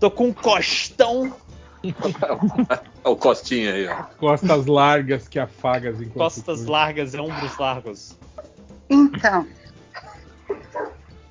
Tô 0.00 0.10
com 0.10 0.26
um 0.26 0.32
costão. 0.32 1.32
Olha 1.92 2.80
o 3.04 3.16
Costinha 3.16 3.72
aí, 3.74 3.86
ó. 3.88 4.02
Costas 4.18 4.66
largas 4.66 5.28
que 5.28 5.38
afagas 5.38 6.00
enquanto 6.00 6.14
Costas 6.14 6.56
cuida. 6.58 6.70
largas, 6.72 7.14
ombros 7.14 7.58
largos. 7.58 8.18
Então, 8.88 9.46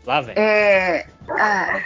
Lá 0.05 0.21
vem. 0.21 0.35
é. 0.37 1.07
Ah. 1.29 1.81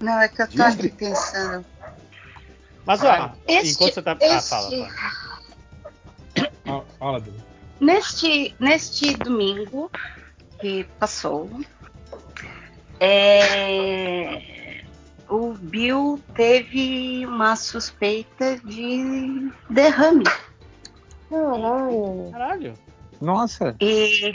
Não, 0.00 0.20
é 0.20 0.28
que 0.28 0.42
eu 0.42 0.48
tô 0.48 0.62
aqui 0.62 0.88
pensando. 0.90 1.64
Mas 2.86 3.02
ó, 3.02 3.32
Este- 3.46 3.72
enquanto 3.72 3.94
você 3.94 4.02
tá. 4.02 4.16
Ah, 4.20 4.24
este- 4.24 4.48
fala, 4.48 4.70
fala. 4.70 4.88
Fala, 6.64 6.84
Fala, 6.98 7.20
Dudu. 7.20 7.42
Neste, 7.80 8.54
neste 8.58 9.14
domingo 9.14 9.90
que 10.60 10.84
passou, 10.98 11.48
é, 13.00 14.57
o 15.28 15.52
Bill 15.54 16.20
teve 16.34 17.24
uma 17.26 17.56
suspeita 17.56 18.58
de 18.64 19.50
derrame. 19.70 20.24
Caralho. 21.30 22.30
Caralho. 22.32 22.74
Nossa. 23.20 23.76
E 23.80 24.32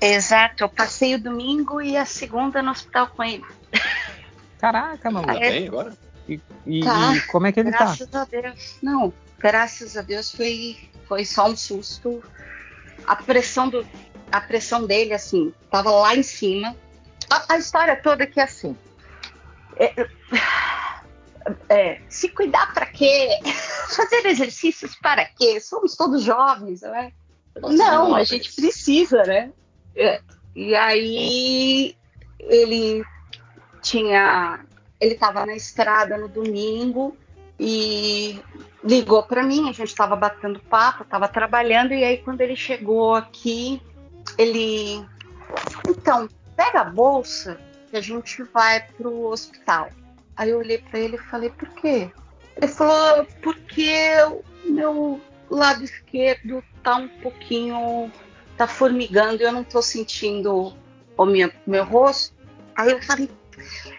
Exato, 0.00 0.64
eu 0.64 0.68
passei 0.68 1.14
o 1.14 1.20
domingo 1.20 1.80
e 1.80 1.96
a 1.96 2.04
segunda 2.04 2.62
no 2.62 2.70
hospital 2.70 3.08
com 3.08 3.24
ele. 3.24 3.44
Caraca, 4.58 5.10
mano. 5.10 5.26
Tá 5.26 5.34
é? 5.34 5.50
bem 5.50 5.68
agora? 5.68 5.96
E, 6.28 6.40
e- 6.66 6.80
Tá. 6.84 7.14
e 7.14 7.20
como 7.22 7.46
é 7.46 7.52
que 7.52 7.60
ele 7.60 7.70
tá? 7.72 7.78
graças 7.78 8.14
a 8.14 8.24
Deus. 8.24 8.78
Não, 8.82 9.12
graças 9.38 9.96
a 9.96 10.02
Deus 10.02 10.30
foi, 10.30 10.76
foi 11.08 11.24
só 11.24 11.48
um 11.48 11.56
susto. 11.56 12.22
A 13.06 13.16
pressão 13.16 13.68
do, 13.68 13.86
a 14.30 14.40
pressão 14.40 14.86
dele, 14.86 15.14
assim, 15.14 15.52
tava 15.70 15.90
lá 15.90 16.14
em 16.14 16.22
cima. 16.22 16.76
A, 17.30 17.54
a 17.54 17.58
história 17.58 17.96
toda 17.96 18.24
é 18.24 18.26
que 18.26 18.40
assim. 18.40 18.76
É, 19.76 20.08
é, 21.68 22.00
se 22.08 22.28
cuidar 22.28 22.72
para 22.72 22.86
quê? 22.86 23.28
Fazer 23.94 24.26
exercícios 24.26 24.96
para 24.96 25.24
quê? 25.24 25.60
Somos 25.60 25.96
todos 25.96 26.22
jovens, 26.22 26.82
não 26.82 26.94
é? 26.94 27.12
Não, 27.56 28.14
a 28.14 28.24
gente 28.24 28.54
precisa, 28.54 29.22
né? 29.22 29.50
É, 29.94 30.20
E 30.54 30.74
aí 30.74 31.96
ele 32.38 33.02
tinha, 33.80 34.60
ele 35.00 35.14
estava 35.14 35.46
na 35.46 35.54
estrada 35.54 36.18
no 36.18 36.28
domingo 36.28 37.16
e 37.58 38.38
ligou 38.84 39.22
para 39.22 39.42
mim. 39.42 39.68
A 39.68 39.72
gente 39.72 39.88
estava 39.88 40.14
batendo 40.16 40.60
papo, 40.60 41.02
estava 41.02 41.28
trabalhando 41.28 41.94
e 41.94 42.04
aí 42.04 42.18
quando 42.18 42.40
ele 42.42 42.56
chegou 42.56 43.14
aqui, 43.14 43.80
ele, 44.36 45.02
então 45.88 46.28
pega 46.54 46.80
a 46.80 46.84
bolsa 46.84 47.58
que 47.96 47.98
a 47.98 48.00
gente 48.02 48.42
vai 48.52 48.80
pro 48.96 49.26
hospital. 49.28 49.88
Aí 50.36 50.50
eu 50.50 50.58
olhei 50.58 50.78
para 50.78 50.98
ele 50.98 51.16
e 51.16 51.30
falei, 51.30 51.48
por 51.50 51.68
quê? 51.70 52.10
Ele 52.56 52.68
falou, 52.68 53.26
porque 53.42 53.90
o 54.64 54.70
meu 54.70 55.20
lado 55.50 55.82
esquerdo 55.82 56.62
tá 56.82 56.96
um 56.96 57.08
pouquinho. 57.08 58.10
tá 58.56 58.66
formigando 58.66 59.42
e 59.42 59.44
eu 59.44 59.52
não 59.52 59.62
tô 59.62 59.82
sentindo 59.82 60.72
o 61.16 61.26
meu, 61.26 61.52
meu 61.66 61.84
rosto. 61.84 62.34
Aí 62.74 62.90
eu 62.90 63.02
falei, 63.02 63.30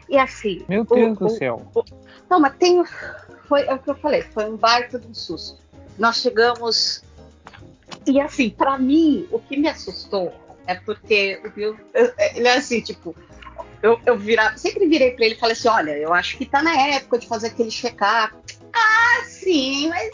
e 0.10 0.18
assim. 0.18 0.66
Meu 0.68 0.82
o- 0.82 0.96
Deus 0.96 1.18
do 1.18 1.26
o- 1.28 1.30
céu. 1.30 1.72
Não, 2.28 2.40
mas 2.40 2.56
tem. 2.58 2.84
Foi 3.48 3.62
é 3.68 3.74
o 3.74 3.78
que 3.80 3.90
eu 3.90 3.96
falei, 3.96 4.24
foi 4.24 4.46
um 4.50 4.58
baita 4.58 4.98
de 5.00 5.06
um 5.08 5.14
susto. 5.14 5.60
Nós 5.98 6.18
chegamos. 6.18 7.04
E 8.08 8.20
assim, 8.20 8.50
pra 8.50 8.78
mim, 8.80 9.28
o 9.32 9.40
que 9.40 9.58
me 9.58 9.68
assustou 9.70 10.34
é 10.66 10.74
porque 10.76 11.40
o 11.46 11.50
Bill, 11.52 11.78
eu- 11.94 12.14
ele 12.36 12.48
é 12.48 12.58
assim, 12.58 12.82
tipo, 12.82 13.16
eu, 13.82 14.00
eu 14.06 14.18
virava, 14.18 14.58
sempre 14.58 14.88
virei 14.88 15.12
pra 15.12 15.26
ele 15.26 15.36
e 15.36 15.40
falei 15.40 15.54
assim: 15.54 15.68
olha, 15.68 15.98
eu 15.98 16.14
acho 16.14 16.38
que 16.38 16.46
tá 16.46 16.62
na 16.62 16.76
época 16.90 17.20
de 17.20 17.28
fazer 17.28 17.48
aquele 17.48 17.72
check-up. 17.72 18.36
Ah, 18.74 19.24
sim, 19.26 19.90
mas 19.90 20.12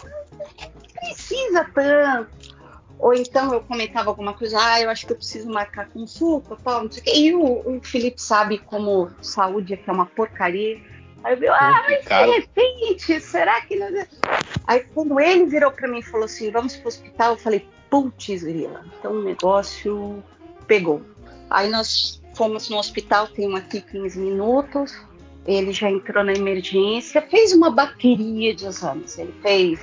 precisa 0.93 1.65
tanto. 1.73 2.53
Ou 2.99 3.13
então 3.13 3.53
eu 3.53 3.61
comentava 3.61 4.09
alguma 4.09 4.33
coisa, 4.33 4.57
ah, 4.59 4.81
eu 4.81 4.89
acho 4.89 5.05
que 5.05 5.11
eu 5.11 5.17
preciso 5.17 5.49
marcar 5.49 5.89
consulta, 5.89 6.55
tal, 6.63 6.83
não 6.83 6.91
sei 6.91 7.01
o 7.01 7.03
quê. 7.03 7.11
E 7.15 7.35
o, 7.35 7.77
o 7.77 7.81
Felipe 7.83 8.21
sabe 8.21 8.59
como 8.59 9.11
saúde 9.21 9.73
aqui 9.73 9.89
é 9.89 9.93
uma 9.93 10.05
porcaria. 10.05 10.79
Aí 11.23 11.33
eu 11.33 11.39
vi, 11.39 11.47
ah, 11.47 11.83
mas 11.85 12.05
de 12.05 12.39
repente, 12.39 13.19
será 13.19 13.59
que 13.61 13.75
não. 13.75 13.87
Aí 14.65 14.81
quando 14.93 15.19
ele 15.19 15.45
virou 15.45 15.71
pra 15.71 15.87
mim 15.87 15.99
e 15.99 16.03
falou 16.03 16.25
assim, 16.25 16.51
vamos 16.51 16.77
pro 16.77 16.87
hospital, 16.87 17.33
eu 17.33 17.37
falei, 17.37 17.67
putz, 17.89 18.43
grila. 18.43 18.85
Então 18.99 19.11
o 19.11 19.23
negócio 19.23 20.23
pegou. 20.65 21.01
Aí 21.49 21.69
nós 21.69 22.22
fomos 22.33 22.69
no 22.69 22.77
hospital, 22.77 23.27
tem 23.27 23.55
aqui 23.55 23.81
15 23.81 24.19
minutos. 24.19 24.95
Ele 25.45 25.73
já 25.73 25.89
entrou 25.89 26.23
na 26.23 26.33
emergência, 26.33 27.21
fez 27.21 27.51
uma 27.53 27.69
bateria 27.69 28.55
de 28.55 28.65
exames. 28.65 29.17
Ele 29.17 29.33
fez 29.41 29.79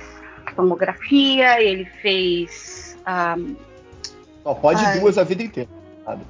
tomografia, 0.55 1.61
ele 1.61 1.85
fez. 2.01 2.97
ah, 3.05 3.35
Só 4.43 4.53
pode 4.55 4.83
Ai. 4.83 4.99
duas 4.99 5.17
a 5.17 5.23
vida 5.23 5.43
inteira. 5.43 5.69
sabe? 6.05 6.23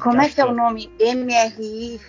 como 0.00 0.20
é 0.20 0.28
que 0.28 0.40
é 0.40 0.44
o 0.44 0.54
nome? 0.54 0.90
MRI. 1.00 2.00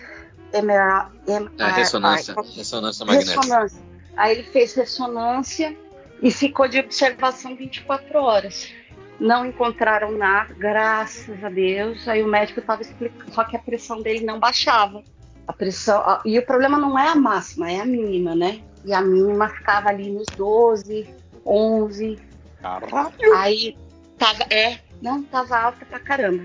MRI. 0.52 1.50
É, 1.58 1.70
ressonância, 1.72 2.34
ressonância 2.56 3.04
magnética. 3.04 3.40
Ressonância. 3.40 3.82
Aí 4.16 4.38
ele 4.38 4.42
fez 4.44 4.74
ressonância 4.74 5.76
e 6.22 6.30
ficou 6.30 6.68
de 6.68 6.78
observação 6.78 7.56
24 7.56 8.18
horas. 8.18 8.72
Não 9.20 9.44
encontraram 9.44 10.12
nada, 10.12 10.54
graças 10.54 11.44
a 11.44 11.50
Deus. 11.50 12.08
Aí 12.08 12.22
o 12.22 12.26
médico 12.26 12.60
estava 12.60 12.80
explicando, 12.80 13.30
só 13.32 13.44
que 13.44 13.54
a 13.54 13.60
pressão 13.60 14.00
dele 14.00 14.24
não 14.24 14.40
baixava. 14.40 15.04
A 15.46 15.52
pressão, 15.52 16.00
a- 16.00 16.22
e 16.24 16.38
o 16.38 16.46
problema 16.46 16.78
não 16.78 16.98
é 16.98 17.08
a 17.08 17.14
máxima, 17.14 17.70
é 17.70 17.80
a 17.80 17.84
mínima, 17.84 18.34
né? 18.34 18.62
E 18.84 18.94
a 18.94 19.02
mínima 19.02 19.48
ficava 19.50 19.90
ali 19.90 20.10
nos 20.10 20.26
12, 20.36 21.06
11. 21.44 22.18
Aí 23.36 23.76
tava, 24.16 24.42
é, 24.50 24.78
não, 25.02 25.22
tava 25.22 25.58
alta 25.58 25.84
pra 25.84 26.00
caramba. 26.00 26.44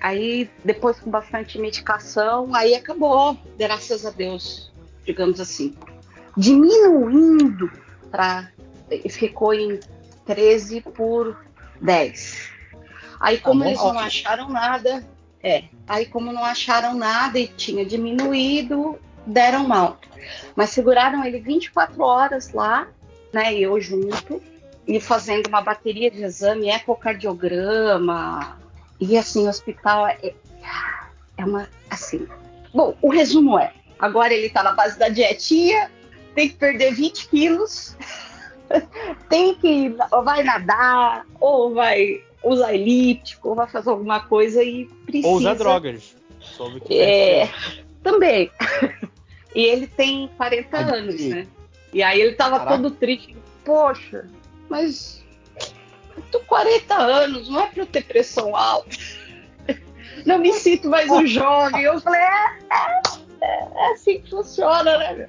Aí 0.00 0.50
depois 0.64 0.98
com 0.98 1.10
bastante 1.10 1.58
medicação, 1.58 2.52
aí 2.54 2.74
acabou, 2.74 3.36
graças 3.56 4.04
a 4.04 4.10
Deus, 4.10 4.72
digamos 5.04 5.40
assim. 5.40 5.76
Diminuindo 6.36 7.70
para 8.10 8.50
ficou 9.10 9.52
em 9.52 9.78
13 10.24 10.80
por 10.80 11.36
10. 11.80 12.50
Aí 13.20 13.38
como 13.38 13.60
bom, 13.60 13.66
eles 13.66 13.78
não 13.78 13.98
acharam 13.98 14.48
nada, 14.48 15.04
é, 15.42 15.64
aí 15.86 16.06
como 16.06 16.32
não 16.32 16.44
acharam 16.44 16.94
nada 16.94 17.38
e 17.38 17.48
tinha 17.48 17.84
diminuído, 17.84 18.98
deram 19.26 19.66
mal. 19.66 19.98
Mas 20.54 20.70
seguraram 20.70 21.24
ele 21.24 21.40
24 21.40 22.00
horas 22.02 22.52
lá, 22.52 22.88
né, 23.32 23.54
eu 23.54 23.80
junto, 23.80 24.42
e 24.86 25.00
fazendo 25.00 25.48
uma 25.48 25.60
bateria 25.60 26.10
de 26.10 26.22
exame, 26.22 26.70
ecocardiograma, 26.70 28.58
e 29.00 29.16
assim, 29.16 29.46
o 29.46 29.48
hospital 29.48 30.06
é, 30.06 30.34
é 31.36 31.44
uma, 31.44 31.68
assim, 31.90 32.26
bom, 32.74 32.96
o 33.00 33.10
resumo 33.10 33.58
é, 33.58 33.72
agora 33.98 34.32
ele 34.32 34.48
tá 34.48 34.62
na 34.62 34.72
base 34.72 34.98
da 34.98 35.08
dietinha, 35.08 35.90
tem 36.34 36.48
que 36.48 36.56
perder 36.56 36.94
20 36.94 37.28
quilos, 37.28 37.96
tem 39.28 39.54
que, 39.54 39.94
ou 40.12 40.22
vai 40.24 40.42
nadar, 40.42 41.26
ou 41.40 41.74
vai 41.74 42.22
usar 42.42 42.72
elíptico, 42.74 43.50
ou 43.50 43.54
vai 43.54 43.68
fazer 43.68 43.90
alguma 43.90 44.20
coisa 44.20 44.62
e 44.62 44.86
precisa... 45.06 45.28
Ou 45.28 45.36
usar 45.36 45.54
drogas. 45.54 46.16
Soube 46.40 46.80
que 46.80 46.98
É, 47.00 47.50
também. 48.02 48.50
E 49.54 49.62
ele 49.64 49.86
tem 49.86 50.28
40 50.36 50.76
Ai, 50.76 50.84
anos, 50.98 51.16
que- 51.16 51.28
né? 51.30 51.46
E 51.92 52.02
aí 52.02 52.20
ele 52.20 52.34
tava 52.34 52.58
Caraca. 52.58 52.76
todo 52.76 52.90
triste. 52.94 53.34
Poxa, 53.64 54.26
mas 54.68 55.24
eu 56.16 56.22
tô 56.30 56.40
40 56.40 56.94
anos, 56.94 57.48
não 57.48 57.60
é 57.62 57.66
pra 57.66 57.82
eu 57.82 57.86
ter 57.86 58.04
pressão 58.04 58.54
alta. 58.54 58.90
Não 60.26 60.38
me 60.38 60.52
sinto 60.52 60.88
mais 60.88 61.08
um 61.10 61.26
jovem. 61.26 61.82
Eu 61.82 61.98
falei, 62.00 62.20
é, 62.20 62.58
é, 63.40 63.46
é 63.74 63.92
assim 63.92 64.20
que 64.20 64.28
funciona, 64.30 64.98
né? 64.98 65.14
meu? 65.14 65.28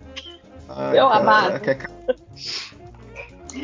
Ai, 0.67 0.91
Meu 0.91 1.07
amado. 1.07 1.61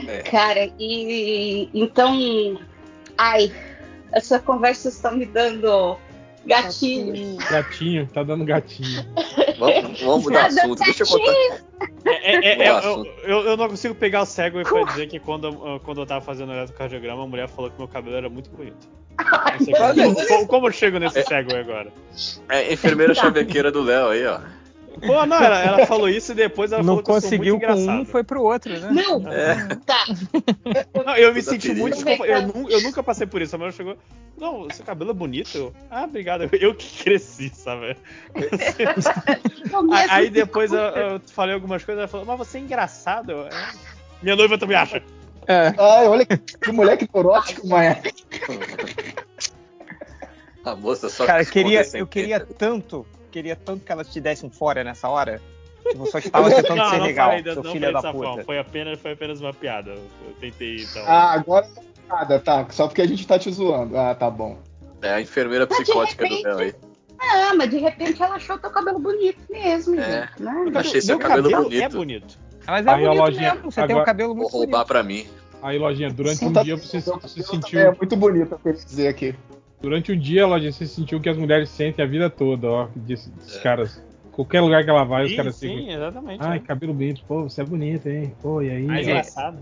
É. 0.07 0.19
Cara, 0.23 0.69
e 0.79 1.69
então, 1.73 2.59
ai, 3.17 3.51
essa 4.11 4.39
conversa 4.39 4.89
está 4.89 5.11
me 5.11 5.25
dando 5.25 5.97
gatilho. 6.45 7.37
Gatinho, 7.49 8.07
tá 8.13 8.23
dando 8.23 8.45
gatinho. 8.45 9.05
Vamos, 9.57 10.01
vamos 10.01 10.23
mudar 10.25 10.49
de 10.49 10.59
assunto. 10.59 10.83
Deixa 10.83 11.03
eu 11.03 11.07
contar. 11.07 11.31
É, 12.05 12.35
é, 12.35 12.63
é, 12.63 12.69
eu, 12.69 13.05
eu, 13.23 13.39
eu 13.47 13.57
não 13.57 13.67
consigo 13.67 13.95
pegar 13.95 14.21
o 14.21 14.25
cego 14.25 14.61
pra 14.63 14.83
dizer 14.83 15.07
que 15.07 15.19
quando, 15.19 15.47
eu- 15.47 15.79
quando 15.83 16.01
eu 16.01 16.05
tava 16.05 16.21
fazendo 16.23 16.49
o 16.49 16.53
eletrocardiograma, 16.53 17.23
a 17.23 17.27
mulher 17.27 17.47
falou 17.49 17.71
que 17.71 17.77
meu 17.77 17.87
cabelo 17.87 18.15
era 18.15 18.29
muito 18.29 18.49
bonito. 18.51 18.87
Ai, 19.17 19.57
como, 19.95 20.27
como- 20.27 20.47
como 20.47 20.67
eu 20.67 20.71
chego 20.71 20.99
nesse 20.99 21.23
cego 21.23 21.53
aí 21.53 21.61
agora? 21.61 21.91
É, 22.49 22.71
enfermeira 22.73 23.13
chavequeira 23.15 23.71
do 23.71 23.81
Léo 23.81 24.09
aí, 24.09 24.25
ó. 24.27 24.39
Pô, 25.01 25.25
não, 25.25 25.37
ela, 25.43 25.59
ela 25.63 25.85
falou 25.85 26.07
isso 26.09 26.31
e 26.31 26.35
depois 26.35 26.71
ela 26.71 26.81
Não 26.81 26.97
falou 26.97 27.03
que 27.03 27.09
eu 27.11 27.13
sou 27.15 27.21
conseguiu 27.29 27.59
com 27.59 27.73
um, 27.73 28.05
foi 28.05 28.23
pro 28.23 28.41
outro, 28.43 28.71
né? 28.79 28.89
Não, 28.91 29.27
É. 29.31 29.75
tá. 29.85 30.05
Não, 31.05 31.15
eu 31.17 31.33
me 31.33 31.41
Toda 31.41 31.51
senti 31.53 31.67
perigo. 31.67 31.81
muito 31.81 31.95
desconfortável. 31.95 32.49
Eu, 32.55 32.61
nu- 32.63 32.69
eu 32.69 32.81
nunca 32.81 33.03
passei 33.03 33.27
por 33.27 33.41
isso. 33.41 33.55
A 33.55 33.59
mulher 33.59 33.73
chegou. 33.73 33.97
Não, 34.37 34.67
seu 34.71 34.85
cabelo 34.85 35.11
é 35.11 35.13
bonito. 35.13 35.57
Eu, 35.57 35.73
ah, 35.91 36.03
obrigado. 36.05 36.49
Eu, 36.53 36.73
que 36.75 37.03
cresci, 37.03 37.49
sabe? 37.53 37.97
Eu 38.35 39.91
Aí, 39.93 40.07
aí 40.09 40.29
depois 40.29 40.71
eu, 40.71 40.79
eu 40.79 41.21
falei 41.31 41.53
algumas 41.55 41.83
coisas. 41.83 41.99
Ela 42.01 42.07
falou, 42.07 42.25
mas 42.25 42.37
você 42.37 42.57
é 42.57 42.61
engraçado. 42.61 43.31
Eu, 43.31 43.45
"É." 43.47 43.71
Minha 44.21 44.35
noiva 44.35 44.57
também 44.57 44.77
acha. 44.77 45.01
É. 45.47 45.73
Ai, 45.77 46.07
olha 46.07 46.25
que, 46.25 46.37
que 46.37 46.71
moleque 46.71 47.07
neurótico, 47.13 47.67
mãe. 47.67 48.01
A 50.63 50.75
moça 50.75 51.09
só 51.09 51.25
Cara, 51.25 51.45
queria, 51.45 51.85
eu 51.93 52.07
queria 52.07 52.39
tanto, 52.39 53.05
queria 53.35 53.55
tanto 53.57 53.83
que 53.83 53.91
ela 53.91 54.03
te 54.05 54.21
desse 54.21 54.45
um 54.45 54.49
fora 54.49 54.81
nessa 54.81 55.09
hora. 55.09 55.41
Tipo, 55.85 56.05
só 56.09 56.17
estava 56.19 56.49
tentando 56.49 56.77
não, 56.79 56.89
ser 56.89 56.97
não 56.99 57.05
legal, 57.05 57.29
falei, 57.31 57.43
seu 57.53 57.63
não 57.63 57.71
filho 57.73 57.91
da 57.93 58.11
puta. 58.11 58.43
Foi 58.45 58.57
apenas, 58.57 58.99
foi 58.99 59.11
apenas 59.11 59.41
uma 59.41 59.53
piada. 59.53 59.91
Eu, 59.91 60.33
tentei, 60.39 60.77
então. 60.77 61.03
Ah, 61.05 61.33
agora 61.33 61.67
nada, 62.07 62.39
tá. 62.39 62.65
Só 62.71 62.87
porque 62.87 63.01
a 63.01 63.07
gente 63.07 63.27
tá 63.27 63.37
te 63.37 63.51
zoando. 63.51 63.97
Ah, 63.97 64.15
tá 64.15 64.29
bom. 64.29 64.57
É 65.01 65.09
a 65.15 65.21
enfermeira 65.21 65.67
psicótica 65.67 66.23
do 66.23 66.29
repente- 66.29 66.47
Léo 66.47 66.59
aí. 66.59 66.75
Ah, 67.19 67.53
mas 67.55 67.69
de 67.69 67.77
repente 67.77 68.21
ela 68.21 68.35
achou 68.35 68.57
teu 68.57 68.69
cabelo 68.69 68.99
bonito 68.99 69.39
mesmo, 69.49 69.99
É. 69.99 70.27
gente, 70.27 70.43
né? 70.43 70.71
Achei 70.75 71.01
seu 71.01 71.17
meu 71.17 71.27
cabelo 71.27 71.49
É 71.49 71.57
bonito. 71.63 71.97
bonito. 71.97 72.37
Mas 72.67 72.85
é 72.85 72.89
Aí 72.89 73.03
bonito 73.03 73.19
lojinha- 73.21 73.53
mesmo, 73.55 73.71
você 73.71 73.81
tem 73.81 73.89
um 73.95 73.99
agora- 73.99 74.05
cabelo 74.05 74.29
Vou 74.29 74.37
muito 74.43 74.51
roubar 74.53 74.77
bonito. 74.79 74.87
pra 74.87 75.03
mim. 75.03 75.27
Aí, 75.61 75.77
lojinha, 75.77 76.09
durante 76.09 76.37
Sim, 76.37 76.47
um 76.47 76.53
tá- 76.53 76.63
dia 76.63 76.75
você, 76.77 76.99
você 76.99 77.11
cabelo 77.11 77.43
sentiu. 77.43 77.79
É 77.79 77.91
muito 77.91 78.15
bonito, 78.15 78.51
eu 78.53 78.59
queria 78.59 78.73
dizer 78.83 79.07
aqui. 79.07 79.35
Durante 79.85 80.11
um 80.11 80.17
dia, 80.17 80.47
Lojinha, 80.47 80.71
você 80.71 80.87
sentiu 80.87 81.19
que 81.21 81.29
as 81.29 81.37
mulheres 81.37 81.69
sentem 81.69 82.03
a 82.03 82.07
vida 82.07 82.27
toda, 82.27 82.67
ó. 82.67 82.87
Desses 82.95 83.31
caras. 83.61 84.03
Qualquer 84.31 84.59
lugar 84.59 84.83
que 84.83 84.89
ela 84.89 85.03
vai, 85.03 85.25
os 85.25 85.29
Sim, 85.29 85.35
caras 85.37 85.55
sim, 85.55 85.77
ficam. 85.77 85.93
exatamente. 85.95 86.39
Ai, 86.43 86.57
é. 86.57 86.59
cabelo 86.59 86.91
bonito. 86.93 87.21
Pô, 87.27 87.43
você 87.43 87.61
é 87.61 87.63
bonito, 87.63 88.09
hein? 88.09 88.33
Pô, 88.41 88.63
e 88.63 88.69
aí? 88.71 88.81
Mais 88.83 89.07
é- 89.07 89.11
engraçado. 89.11 89.59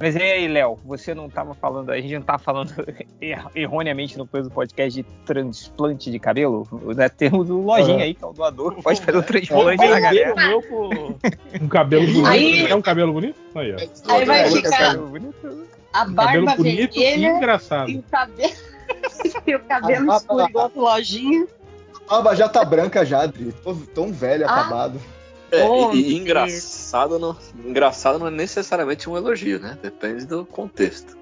Mas 0.00 0.16
e 0.16 0.20
aí, 0.22 0.48
Léo, 0.48 0.76
você 0.84 1.14
não 1.14 1.28
tava 1.28 1.54
falando, 1.54 1.90
a 1.90 2.00
gente 2.00 2.12
não 2.14 2.22
tava 2.22 2.38
falando 2.40 2.72
er- 3.20 3.44
erroneamente 3.54 4.16
no 4.18 4.26
começo 4.26 4.48
do 4.48 4.52
podcast 4.54 5.02
de 5.02 5.08
transplante 5.24 6.10
de 6.10 6.18
cabelo? 6.18 6.66
Né? 6.96 7.08
Temos 7.10 7.48
o 7.50 7.58
Lojinha 7.60 7.98
Ah. 7.98 8.02
aí, 8.04 8.14
que 8.14 8.24
é 8.24 8.26
o 8.26 8.32
doador, 8.32 8.74
que 8.74 8.82
pode 8.82 9.00
fazer 9.02 9.18
o 9.18 9.22
transplante 9.22 9.76
da 9.88 10.00
galera. 10.00 10.32
O 10.32 10.36
meu, 10.36 10.62
pô. 10.62 10.90
Um 11.62 11.68
cabelo 11.68 12.06
bonito. 12.06 12.26
Aí- 12.26 12.66
É 12.66 12.74
um 12.74 12.82
cabelo 12.82 13.12
bonito? 13.12 13.36
Aí, 13.54 13.72
ó. 13.72 13.76
Aí 14.14 14.24
vai 14.24 14.44
Outra 14.46 14.56
ficar 14.62 14.70
cara. 14.78 15.00
a 15.92 15.98
Cabelo 15.98 16.14
barba 16.46 16.56
bonito 16.56 16.96
e 16.96 17.00
vermelha 17.00 17.36
engraçado. 17.36 17.88
e 17.90 17.98
o 17.98 18.02
cabelo, 18.02 18.52
e 19.46 19.54
o 19.54 19.60
cabelo 19.60 20.12
Ah, 20.12 20.16
escuro 20.16 20.42
ah, 20.44 20.46
igual 20.48 20.68
do 20.68 20.80
lojinha. 20.80 21.46
A 22.08 22.14
barba 22.16 22.34
já 22.36 22.48
tá 22.48 22.64
branca 22.64 23.04
já, 23.04 23.22
Adri. 23.22 23.52
Tô 23.62 23.74
tão 23.94 24.12
velho, 24.12 24.46
Ah. 24.48 24.52
acabado. 24.60 25.00
É, 25.50 25.64
Oh, 25.66 25.92
e, 25.94 26.10
e 26.12 26.16
engraçado, 26.18 27.18
não, 27.18 27.34
engraçado 27.64 28.18
não 28.18 28.26
é 28.26 28.30
necessariamente 28.30 29.08
um 29.08 29.16
elogio, 29.16 29.58
né? 29.58 29.78
Depende 29.82 30.26
do 30.26 30.44
contexto. 30.44 31.16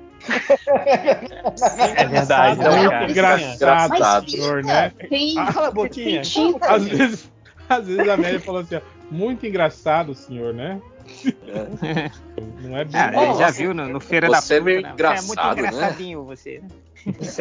É 0.84 2.05
verdade, 2.07 2.59
Não, 2.61 2.70
não, 2.70 2.78
é 2.84 2.88
cara. 2.88 3.11
engraçado, 3.11 3.94
Engraçado. 3.94 4.30
senhor, 4.30 4.64
né? 4.64 4.92
Tem, 5.09 5.34
Cala 5.34 5.68
a 5.68 5.70
boquinha. 5.70 6.22
tem 6.22 6.22
tinta. 6.22 6.66
Às 6.74 6.84
vezes, 6.84 7.30
às 7.68 7.86
vezes 7.86 8.09
a 8.09 8.14
Amélia 8.14 8.40
falou 8.40 8.61
assim, 8.62 8.76
ó, 8.76 8.80
muito 9.11 9.47
engraçado, 9.47 10.14
senhor, 10.14 10.53
né? 10.53 10.80
Não 12.62 12.76
é 12.76 12.84
bem. 12.84 13.00
Ah, 13.00 13.24
ele 13.24 13.34
já 13.34 13.50
viu 13.50 13.72
no, 13.74 13.88
no 13.88 14.00
Feira 14.00 14.28
da 14.28 14.40
Você 14.40 14.54
é 14.54 14.57
Fruta, 14.57 14.64
meio 14.70 14.82
né? 14.82 14.90
engraçado, 14.92 15.22
é 15.22 15.26
muito 15.26 15.42
né? 15.44 15.52
engraçadinho 15.68 16.24
você. 16.24 16.62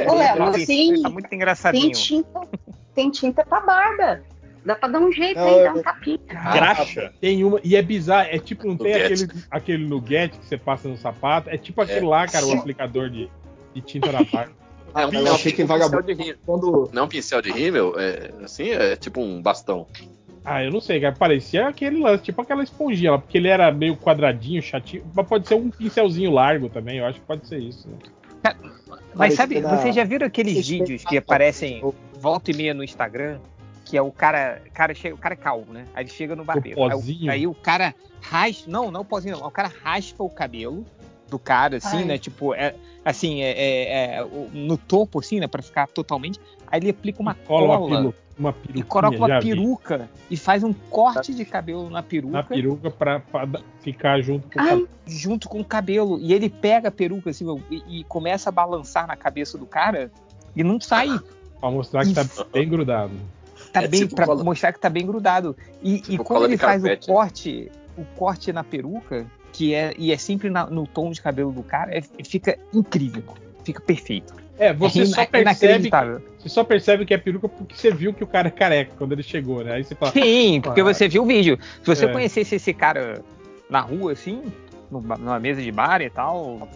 Ô, 0.07 0.13
Léo, 0.15 0.39
mas 0.39 0.65
tem, 0.65 1.01
Tá 1.01 1.09
muito 1.09 1.29
tem 1.29 1.37
engraçadinho. 1.37 1.91
tinta. 1.91 2.41
Tem 2.93 3.09
tinta 3.11 3.45
pra 3.45 3.59
barba. 3.61 4.21
Dá 4.65 4.75
pra 4.75 4.87
dar 4.87 4.99
um 4.99 5.11
jeito 5.11 5.37
Não, 5.39 5.47
aí, 5.47 5.57
eu- 5.59 5.63
dar 5.65 5.73
um 5.75 5.83
tapinha. 5.83 6.19
Graxa. 6.27 7.13
Tem 7.21 7.43
uma. 7.43 7.59
E 7.63 7.75
é 7.75 7.81
bizarro, 7.81 8.29
é 8.31 8.39
tipo, 8.39 8.65
não 8.67 8.77
tem 8.77 8.93
Nuggets. 8.93 9.23
aquele, 9.23 9.43
aquele 9.51 9.85
nuggete 9.87 10.39
que 10.39 10.45
você 10.45 10.57
passa 10.57 10.87
no 10.87 10.97
sapato. 10.97 11.49
É 11.49 11.57
tipo 11.57 11.81
aquele 11.81 12.05
lá, 12.05 12.25
cara, 12.27 12.45
o 12.47 12.53
aplicador 12.53 13.09
de, 13.09 13.29
de 13.73 13.81
tinta 13.81 14.11
na 14.11 14.23
barba. 14.23 14.53
É 14.95 15.05
um, 15.05 15.11
eu 15.13 15.27
é 15.27 15.31
um 15.31 15.35
achei 15.35 15.51
que 15.51 15.57
pincel 15.61 15.77
vagabundo- 15.77 16.03
de 16.03 16.13
rímel. 16.13 16.37
Quando. 16.45 16.89
Não 16.93 17.01
é 17.03 17.05
um 17.05 17.07
pincel 17.09 17.41
de 17.41 17.51
rímel, 17.51 17.93
é 17.99 18.31
assim, 18.43 18.69
é 18.69 18.95
tipo 18.95 19.21
um 19.21 19.41
bastão. 19.41 19.85
Ah, 20.45 20.63
eu 20.63 20.71
não 20.71 20.79
sei, 20.79 20.99
cara. 21.01 21.15
Parecia 21.15 21.67
aquele 21.67 21.99
lance, 21.99 22.23
tipo 22.23 22.41
aquela 22.41 22.63
esponjinha 22.63 23.11
lá, 23.11 23.17
porque 23.17 23.37
ele 23.37 23.47
era 23.47 23.71
meio 23.71 23.97
quadradinho, 23.97 24.61
chatinho. 24.61 25.03
Mas 25.13 25.27
pode 25.27 25.47
ser 25.47 25.55
um 25.55 25.69
pincelzinho 25.71 26.31
largo 26.31 26.69
também, 26.69 26.99
eu 26.99 27.05
acho 27.05 27.19
que 27.19 27.25
pode 27.25 27.47
ser 27.47 27.57
isso. 27.59 27.87
Né? 27.89 27.97
Mas 29.15 29.15
Parece 29.15 29.35
sabe, 29.37 29.59
na- 29.59 29.75
vocês 29.77 29.95
já 29.95 30.03
viram 30.03 30.27
aqueles 30.27 30.67
vídeos 30.67 31.03
que 31.03 31.17
aparecem 31.17 31.81
volta 32.19 32.51
e 32.51 32.55
meia 32.55 32.73
no 32.73 32.83
Instagram? 32.83 33.39
Que 33.83 33.97
é 33.97 34.01
o 34.01 34.11
cara, 34.11 34.61
cara 34.73 34.93
chega, 34.93 35.15
o 35.15 35.17
cara 35.17 35.33
é 35.33 35.37
calvo, 35.37 35.71
né? 35.71 35.85
Aí 35.93 36.03
ele 36.03 36.09
chega 36.11 36.35
no 36.35 36.43
barbeiro. 36.43 36.83
Aí, 36.83 36.89
pozinho? 36.91 37.27
o, 37.27 37.31
aí 37.31 37.47
o 37.47 37.53
cara 37.53 37.93
raspa, 38.21 38.69
não, 38.69 38.91
não 38.91 39.01
o 39.01 39.05
pozinho, 39.05 39.37
não. 39.37 39.47
O 39.47 39.51
cara 39.51 39.71
raspa 39.83 40.23
o 40.23 40.29
cabelo 40.29 40.85
do 41.29 41.37
cara, 41.39 41.77
assim, 41.77 41.97
Ai. 41.97 42.05
né? 42.05 42.17
Tipo, 42.17 42.53
é, 42.53 42.75
assim, 43.03 43.41
é, 43.41 43.51
é- 43.51 44.15
é, 44.19 44.27
no 44.53 44.77
topo, 44.77 45.19
assim, 45.19 45.39
né? 45.39 45.47
Pra 45.47 45.61
ficar 45.61 45.87
totalmente. 45.87 46.39
Aí 46.67 46.79
ele 46.79 46.89
aplica 46.89 47.21
uma 47.21 47.35
Cola 47.35 47.77
cola, 47.77 48.13
uma, 48.37 48.49
uma 48.49 48.55
e 48.73 48.83
coloca 48.83 49.17
uma 49.17 49.27
já 49.27 49.39
vi. 49.39 49.49
peruca 49.49 50.09
e 50.29 50.35
faz 50.37 50.63
um 50.63 50.73
corte 50.73 51.33
de 51.33 51.45
cabelo 51.45 51.89
na 51.89 52.03
peruca, 52.03 52.33
Na 52.33 52.43
peruca 52.43 52.91
pra, 52.91 53.19
pra 53.19 53.47
ficar 53.81 54.21
junto 54.21 54.47
com 54.49 54.59
o 54.59 54.61
Ai. 54.61 54.69
cabelo. 54.69 54.89
junto 55.07 55.49
com 55.49 55.59
o 55.61 55.65
cabelo. 55.65 56.19
E 56.19 56.33
ele 56.33 56.49
pega 56.49 56.89
a 56.89 56.91
peruca, 56.91 57.29
assim, 57.29 57.45
e, 57.71 57.99
e 57.99 58.03
começa 58.05 58.49
a 58.49 58.51
balançar 58.51 59.07
na 59.07 59.15
cabeça 59.15 59.57
do 59.57 59.65
cara 59.65 60.11
e 60.55 60.63
não 60.63 60.79
sai. 60.81 61.07
Pra 61.59 61.71
mostrar 61.71 62.05
que 62.05 62.13
tá 62.13 62.25
bem 62.51 62.67
grudado. 62.67 63.13
tá 63.71 63.83
É 63.83 63.87
bem 63.87 64.01
tipo 64.01 64.15
para 64.15 64.25
cola- 64.25 64.43
mostrar 64.43 64.73
que 64.73 64.79
tá 64.79 64.89
bem 64.89 65.05
grudado. 65.05 65.55
E, 65.81 65.99
Tipo 65.99 66.13
e 66.13 66.17
quando 66.25 66.45
ele 66.45 66.57
faz 66.57 66.81
o 66.83 66.85
carpete. 66.85 67.07
corte, 67.07 67.71
o 67.97 68.03
corte 68.17 68.51
na 68.53 68.63
peruca, 68.63 69.25
que 69.53 69.73
é 69.73 69.93
e 69.97 70.11
é 70.11 70.17
sempre 70.17 70.49
na- 70.49 70.65
no 70.67 70.85
tom 70.85 71.09
de 71.11 71.21
cabelo 71.21 71.51
do 71.53 71.63
cara, 71.63 71.97
é- 71.97 72.01
fica 72.23 72.59
incrível, 72.73 73.23
fica 73.63 73.79
perfeito. 73.81 74.35
É, 74.57 74.71
você 74.73 75.01
é 75.01 75.05
só 75.05 75.21
ina- 75.21 75.27
percebe. 75.31 75.89
Você 76.39 76.49
só 76.49 76.63
percebe 76.63 77.05
que 77.05 77.13
é 77.13 77.17
peruca 77.17 77.49
porque 77.49 77.75
você 77.75 77.91
viu 77.91 78.13
que 78.13 78.23
o 78.23 78.27
cara 78.27 78.47
é 78.47 78.51
careca 78.51 78.91
quando 78.97 79.11
ele 79.11 79.23
chegou, 79.23 79.63
né? 79.63 79.73
Aí 79.73 79.83
você 79.83 79.95
fala, 79.95 80.11
Sim, 80.11 80.61
porque 80.61 80.81
Ah. 80.81 80.83
você 80.83 81.07
viu 81.07 81.23
o 81.23 81.25
vídeo. 81.25 81.57
Se 81.81 81.87
você 81.87 82.05
É. 82.05 82.07
conhecesse 82.07 82.55
esse 82.55 82.73
cara 82.73 83.21
na 83.69 83.81
rua, 83.81 84.13
assim, 84.13 84.41
numa, 84.89 85.39
mesa 85.39 85.61
de 85.61 85.71
bar 85.71 86.01
e 86.01 86.09
tal, 86.09 86.69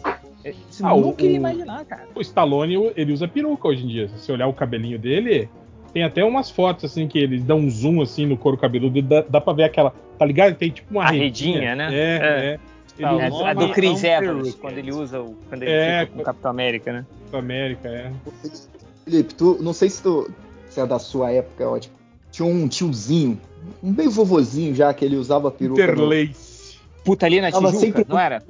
é, 0.44 0.52
você 0.68 0.84
Ah, 0.84 0.92
o- 0.92 1.00
nunca 1.00 1.22
iria 1.22 1.36
o- 1.36 1.40
imaginar, 1.40 1.84
cara. 1.86 2.06
o 2.14 2.20
Stallone, 2.20 2.92
ele 2.96 3.12
usa 3.12 3.26
peruca 3.26 3.68
hoje 3.68 3.84
em 3.84 3.88
dia. 3.88 4.08
Se 4.08 4.18
você 4.18 4.32
olhar 4.32 4.46
o 4.48 4.52
cabelinho 4.52 4.98
dele, 4.98 5.48
tem 5.94 6.02
até 6.02 6.22
umas 6.24 6.50
fotos 6.50 6.84
assim 6.84 7.08
que 7.08 7.18
eles 7.18 7.42
dão 7.42 7.58
um 7.60 7.70
zoom 7.70 8.02
assim 8.02 8.26
no 8.26 8.36
couro 8.36 8.58
cabeludo 8.58 8.98
e 8.98 9.02
dá, 9.02 9.24
dá 9.28 9.40
pra 9.40 9.52
ver 9.52 9.64
aquela, 9.64 9.94
tá 10.18 10.26
ligado? 10.26 10.54
Tem 10.54 10.70
tipo 10.70 10.90
uma 10.92 11.04
A 11.04 11.10
redinha, 11.10 11.74
né? 11.74 11.88
É, 11.92 11.96
É. 11.96 12.44
é. 12.54 12.58
Ele 12.98 13.06
É, 13.06 13.54
do 13.54 13.72
Chris 13.72 14.04
é 14.04 14.20
um 14.20 14.22
Evans, 14.24 14.54
quando 14.56 14.78
ele 14.78 14.92
usa 14.92 15.20
o. 15.20 15.34
Quando 15.48 15.62
ele 15.62 15.70
É, 15.72 16.00
fica 16.00 16.12
com 16.16 16.20
o 16.20 16.24
Capitão 16.24 16.50
América, 16.50 16.92
né? 16.92 17.06
da 17.30 17.38
América, 17.38 17.88
é. 17.88 18.12
Felipe, 19.04 19.34
tu, 19.34 19.56
não 19.60 19.72
sei 19.72 19.88
se 19.88 20.02
tu 20.02 20.30
se 20.68 20.80
é 20.80 20.86
da 20.86 20.98
sua 20.98 21.30
época, 21.32 21.68
ó, 21.68 21.78
tipo, 21.78 21.94
tinha 22.30 22.46
um 22.46 22.68
tiozinho, 22.68 23.40
um 23.82 23.90
meio 23.92 24.10
vovozinho 24.10 24.74
já, 24.74 24.92
que 24.94 25.04
ele 25.04 25.16
usava 25.16 25.50
peruca. 25.50 25.86
no- 25.86 25.92
Interlace. 26.04 26.76
Puta 27.04 27.26
ali 27.26 27.40
na 27.40 27.50
Tijuca, 27.50 27.72
sempre 27.72 28.04
não 28.08 28.18
era? 28.18 28.42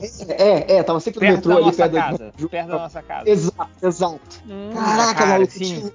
É, 0.00 0.76
é, 0.76 0.82
tava 0.82 0.98
sempre 1.00 1.20
no 1.20 1.26
Perto 1.34 1.48
metrô 1.48 1.50
da 1.52 1.56
ali, 1.56 1.64
nossa 1.66 1.88
perto 1.88 1.94
casa. 1.94 2.32
da. 2.36 2.48
Perto 2.48 2.68
da 2.68 2.78
nossa 2.78 3.02
casa. 3.02 3.30
Exato, 3.30 3.86
exato. 3.86 4.42
Caraca, 4.74 5.14
cara, 5.14 5.30
maluco, 5.34 5.52
sim. 5.52 5.90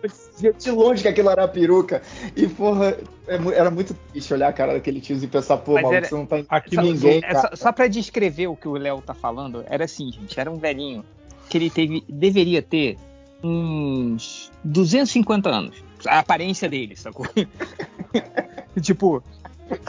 de 0.57 0.71
longe 0.71 1.01
que 1.01 1.07
aquilo 1.09 1.29
era 1.29 1.47
peruca. 1.47 2.01
E, 2.35 2.47
porra, 2.47 2.97
é 3.27 3.35
era 3.55 3.69
muito 3.69 3.93
triste 4.11 4.33
olhar 4.33 4.47
a 4.47 4.53
cara 4.53 4.73
daquele 4.73 5.01
tiozinho 5.01 5.27
e 5.27 5.31
pensar, 5.31 5.57
pô, 5.57 5.73
Mas 5.73 5.83
maluco, 5.83 5.97
era- 5.97 6.07
você 6.07 6.15
não 6.15 6.25
tá 6.25 6.37
Aqui 6.49 6.75
Só, 6.75 6.81
no 6.81 6.87
ninguém, 6.87 7.17
é 7.17 7.21
cara. 7.21 7.41
só, 7.49 7.55
só 7.55 7.71
pra 7.73 7.87
descrever 7.87 8.47
o 8.47 8.55
que 8.55 8.67
o 8.67 8.73
Léo 8.73 9.01
tá 9.01 9.13
falando, 9.13 9.63
era 9.67 9.83
assim, 9.83 10.11
gente, 10.11 10.39
era 10.39 10.49
um 10.49 10.57
velhinho 10.57 11.03
que 11.49 11.57
ele 11.57 11.69
teve, 11.69 12.03
deveria 12.07 12.61
ter 12.61 12.97
uns 13.43 14.51
250 14.63 15.49
anos. 15.49 15.83
A 16.07 16.19
aparência 16.19 16.69
dele, 16.69 16.95
sacou? 16.95 17.27
tipo, 18.81 19.21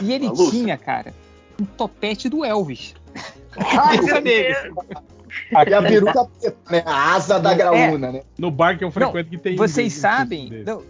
e 0.01 0.11
ele 0.13 0.25
Maluco. 0.25 0.51
tinha, 0.51 0.77
cara, 0.77 1.13
um 1.59 1.65
topete 1.65 2.27
do 2.27 2.43
Elvis. 2.43 2.93
Ai, 3.57 3.97
Essa 3.97 4.13
meu 4.13 4.21
dele. 4.21 4.53
Deus. 4.53 4.85
E 5.67 5.73
a 5.73 5.81
peruca 5.81 6.25
preta, 6.25 6.57
né? 6.69 6.83
A 6.85 7.13
asa 7.13 7.39
da 7.39 7.53
graúna, 7.53 8.11
né? 8.11 8.21
No 8.37 8.51
bar 8.51 8.77
que 8.77 8.83
eu 8.83 8.91
frequento 8.91 9.29
que 9.29 9.37
tem. 9.37 9.55
Vocês 9.55 9.93
sabem, 9.93 10.63
não, 10.65 10.83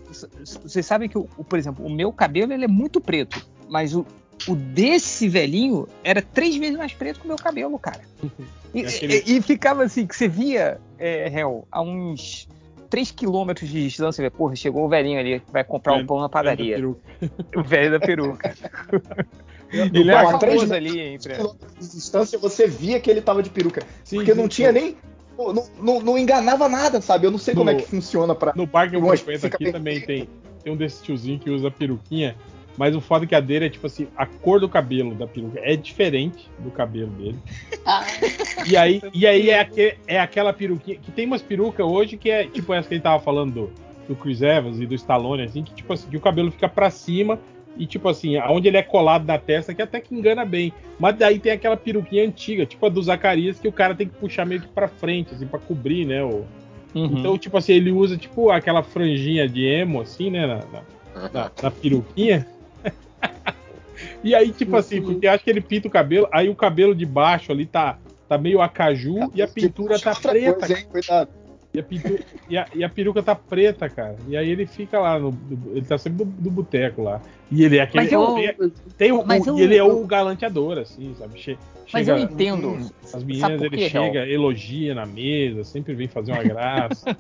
vocês 0.63 0.85
sabem 0.85 1.07
que, 1.07 1.17
o, 1.17 1.27
o- 1.37 1.43
por 1.43 1.59
exemplo, 1.59 1.85
o 1.85 1.89
meu 1.89 2.11
cabelo 2.11 2.51
ele 2.51 2.65
é 2.65 2.67
muito 2.67 2.99
preto, 2.99 3.45
mas 3.69 3.95
o, 3.95 4.03
o 4.47 4.55
desse 4.55 5.29
velhinho 5.29 5.87
era 6.03 6.21
três 6.23 6.55
vezes 6.55 6.75
mais 6.75 6.91
preto 6.91 7.19
que 7.19 7.25
o 7.25 7.27
meu 7.27 7.37
cabelo, 7.37 7.77
cara. 7.79 8.01
E, 8.73 8.83
É 8.83 8.87
aquele- 8.87 9.23
e- 9.27 9.37
e 9.37 9.41
ficava 9.41 9.83
assim, 9.83 10.07
que 10.07 10.15
você 10.15 10.29
via, 10.29 10.79
é, 10.97 11.27
Hel, 11.27 11.67
a 11.69 11.81
uns 11.81 12.47
3 12.89 13.11
quilômetros 13.11 13.69
de 13.69 13.83
distância, 13.83 14.13
você 14.13 14.21
vê, 14.21 14.29
porra, 14.29 14.55
chegou 14.55 14.85
o 14.85 14.87
velhinho 14.89 15.19
ali 15.19 15.41
que 15.41 15.51
vai 15.51 15.61
comprar 15.65 15.93
um 15.93 16.05
pão 16.05 16.21
na 16.21 16.29
padaria. 16.29 16.77
O 16.87 17.63
velho 17.63 17.91
da 17.91 17.99
peruca. 17.99 18.55
ele 19.71 20.09
era 20.11 20.29
a 20.29 20.37
três 20.37 20.55
famoso 20.55 20.73
ali 20.73 20.99
entre. 20.99 21.35
distância, 21.79 22.37
você 22.37 22.67
via 22.67 22.99
que 22.99 23.09
ele 23.09 23.21
tava 23.21 23.41
de 23.41 23.49
peruca. 23.49 23.83
Sim, 24.03 24.17
Porque 24.17 24.33
não 24.33 24.43
sim, 24.43 24.49
tinha 24.49 24.73
sim. 24.73 24.79
nem. 24.79 24.97
Não, 25.37 25.65
não, 25.81 25.99
não 26.01 26.17
enganava 26.17 26.67
nada, 26.69 27.01
sabe? 27.01 27.25
Eu 27.25 27.31
não 27.31 27.37
sei 27.39 27.55
como 27.55 27.69
é 27.69 27.73
No- 27.73 27.79
que 27.79 27.85
funciona 27.87 28.35
pra. 28.35 28.53
No 28.55 28.67
bar 28.67 28.89
que 28.89 28.95
eu 28.95 29.01
frequento 29.01 29.39
fica 29.41 29.55
aqui 29.55 29.63
bem- 29.65 29.73
também 29.73 30.01
tem, 30.01 30.29
tem 30.63 30.73
um 30.73 30.75
desses 30.75 31.01
tiozinhos 31.01 31.41
que 31.41 31.49
usa 31.49 31.71
peruquinha, 31.71 32.35
mas 32.77 32.95
o 32.95 33.01
foda 33.01 33.25
é 33.25 33.27
que 33.27 33.33
a 33.33 33.39
dele 33.39 33.65
é 33.65 33.69
tipo 33.69 33.87
assim, 33.87 34.07
a 34.15 34.25
cor 34.25 34.59
do 34.59 34.69
cabelo 34.69 35.15
da 35.15 35.25
peruca 35.25 35.59
é 35.63 35.75
diferente 35.75 36.47
do 36.59 36.69
cabelo 36.69 37.11
dele. 37.11 37.39
E 38.67 38.77
aí, 38.77 39.01
e 39.13 39.25
aí 39.25 39.49
é, 39.49 39.59
aque- 39.59 39.97
é 40.05 40.19
aquela 40.19 40.53
peruquinha, 40.53 40.97
que 40.97 41.11
tem 41.11 41.25
umas 41.25 41.41
perucas 41.41 41.83
hoje 41.83 42.15
que 42.17 42.29
é 42.29 42.45
tipo 42.45 42.71
essa 42.73 42.87
que 42.87 42.93
a 42.93 42.97
gente 42.97 43.03
tava 43.03 43.19
falando 43.23 43.53
do, 43.53 43.69
do 44.07 44.15
Chris 44.15 44.41
Evans 44.43 44.79
e 44.79 44.85
do 44.85 44.93
Stallone, 44.93 45.41
assim, 45.43 45.63
que 45.63 45.73
tipo 45.73 45.91
assim, 45.91 46.07
que 46.07 46.15
o 46.15 46.21
cabelo 46.21 46.51
fica 46.51 46.69
pra 46.69 46.91
cima 46.91 47.39
e 47.77 47.85
tipo 47.85 48.07
assim, 48.09 48.37
aonde 48.37 48.67
ele 48.67 48.77
é 48.77 48.83
colado 48.83 49.25
na 49.25 49.37
testa, 49.37 49.73
que 49.73 49.81
até 49.81 49.99
que 49.99 50.13
engana 50.13 50.43
bem. 50.45 50.73
Mas 50.99 51.15
daí 51.17 51.39
tem 51.39 51.51
aquela 51.51 51.77
peruquinha 51.77 52.25
antiga, 52.25 52.65
tipo 52.65 52.85
a 52.85 52.89
do 52.89 53.01
Zacarias, 53.01 53.59
que 53.59 53.67
o 53.67 53.71
cara 53.71 53.95
tem 53.95 54.07
que 54.07 54.15
puxar 54.15 54.45
meio 54.45 54.61
que 54.61 54.67
pra 54.67 54.87
frente, 54.87 55.33
assim, 55.33 55.47
pra 55.47 55.59
cobrir, 55.59 56.05
né, 56.05 56.23
o, 56.23 56.45
Uhum. 56.93 57.17
então, 57.19 57.37
tipo 57.37 57.57
assim, 57.57 57.71
ele 57.71 57.89
usa 57.89 58.17
tipo 58.17 58.49
aquela 58.49 58.83
franjinha 58.83 59.47
de 59.47 59.63
emo, 59.65 60.01
assim, 60.01 60.29
né? 60.29 60.45
Na, 60.45 60.57
na, 60.57 61.29
na- 61.29 61.51
na 61.63 61.71
peruquinha. 61.71 62.45
e 64.23 64.35
aí, 64.35 64.51
tipo 64.51 64.75
assim, 64.75 65.01
porque 65.01 65.25
acho 65.27 65.43
que 65.43 65.49
ele 65.49 65.61
pinta 65.61 65.87
o 65.87 65.91
cabelo, 65.91 66.27
aí 66.31 66.49
o 66.49 66.55
cabelo 66.55 66.93
de 66.93 67.05
baixo 67.05 67.51
ali 67.51 67.65
tá, 67.65 67.97
tá 68.27 68.37
meio 68.37 68.61
acaju 68.61 69.31
e 69.33 69.41
a 69.41 69.47
pintura 69.47 69.97
tá 69.99 70.13
preta. 70.13 70.53
coisa, 70.67 70.77
hein? 70.77 70.85
Cuidado. 70.91 71.29
E 71.73 71.79
a, 71.79 71.83
pintura, 71.83 72.19
e, 72.49 72.57
a, 72.57 72.67
e 72.73 72.83
a 72.83 72.89
peruca 72.89 73.23
tá 73.23 73.33
preta, 73.33 73.87
cara. 73.89 74.17
E 74.27 74.35
aí 74.35 74.49
ele 74.49 74.65
fica 74.65 74.99
lá, 74.99 75.17
no, 75.17 75.33
ele 75.73 75.85
tá 75.85 75.97
sempre 75.97 76.25
no, 76.25 76.31
no 76.31 76.51
boteco 76.51 77.01
lá. 77.01 77.21
E 77.49 77.63
ele 77.63 77.77
é 77.77 77.81
aquele. 77.81 78.03
Mas 78.03 78.11
eu- 78.11 78.33
tem, 78.33 78.71
tem 78.97 79.11
o, 79.13 79.25
mas 79.25 79.47
o- 79.47 79.51
eu- 79.51 79.57
e 79.57 79.61
ele 79.61 79.77
é 79.77 79.83
o 79.83 80.05
galanteador, 80.05 80.77
assim, 80.77 81.15
sabe? 81.17 81.39
Che, 81.39 81.57
Mas 81.93 82.05
chega, 82.05 82.11
eu 82.11 82.17
entendo. 82.17 82.91
As 83.13 83.23
meninas 83.23 83.61
ele 83.61 83.77
chega, 83.89 84.27
elogia 84.27 84.93
na 84.93 85.05
mesa, 85.05 85.63
sempre 85.63 85.93
vem 85.93 86.09
fazer 86.09 86.33
uma 86.33 86.43
graça. 86.43 87.17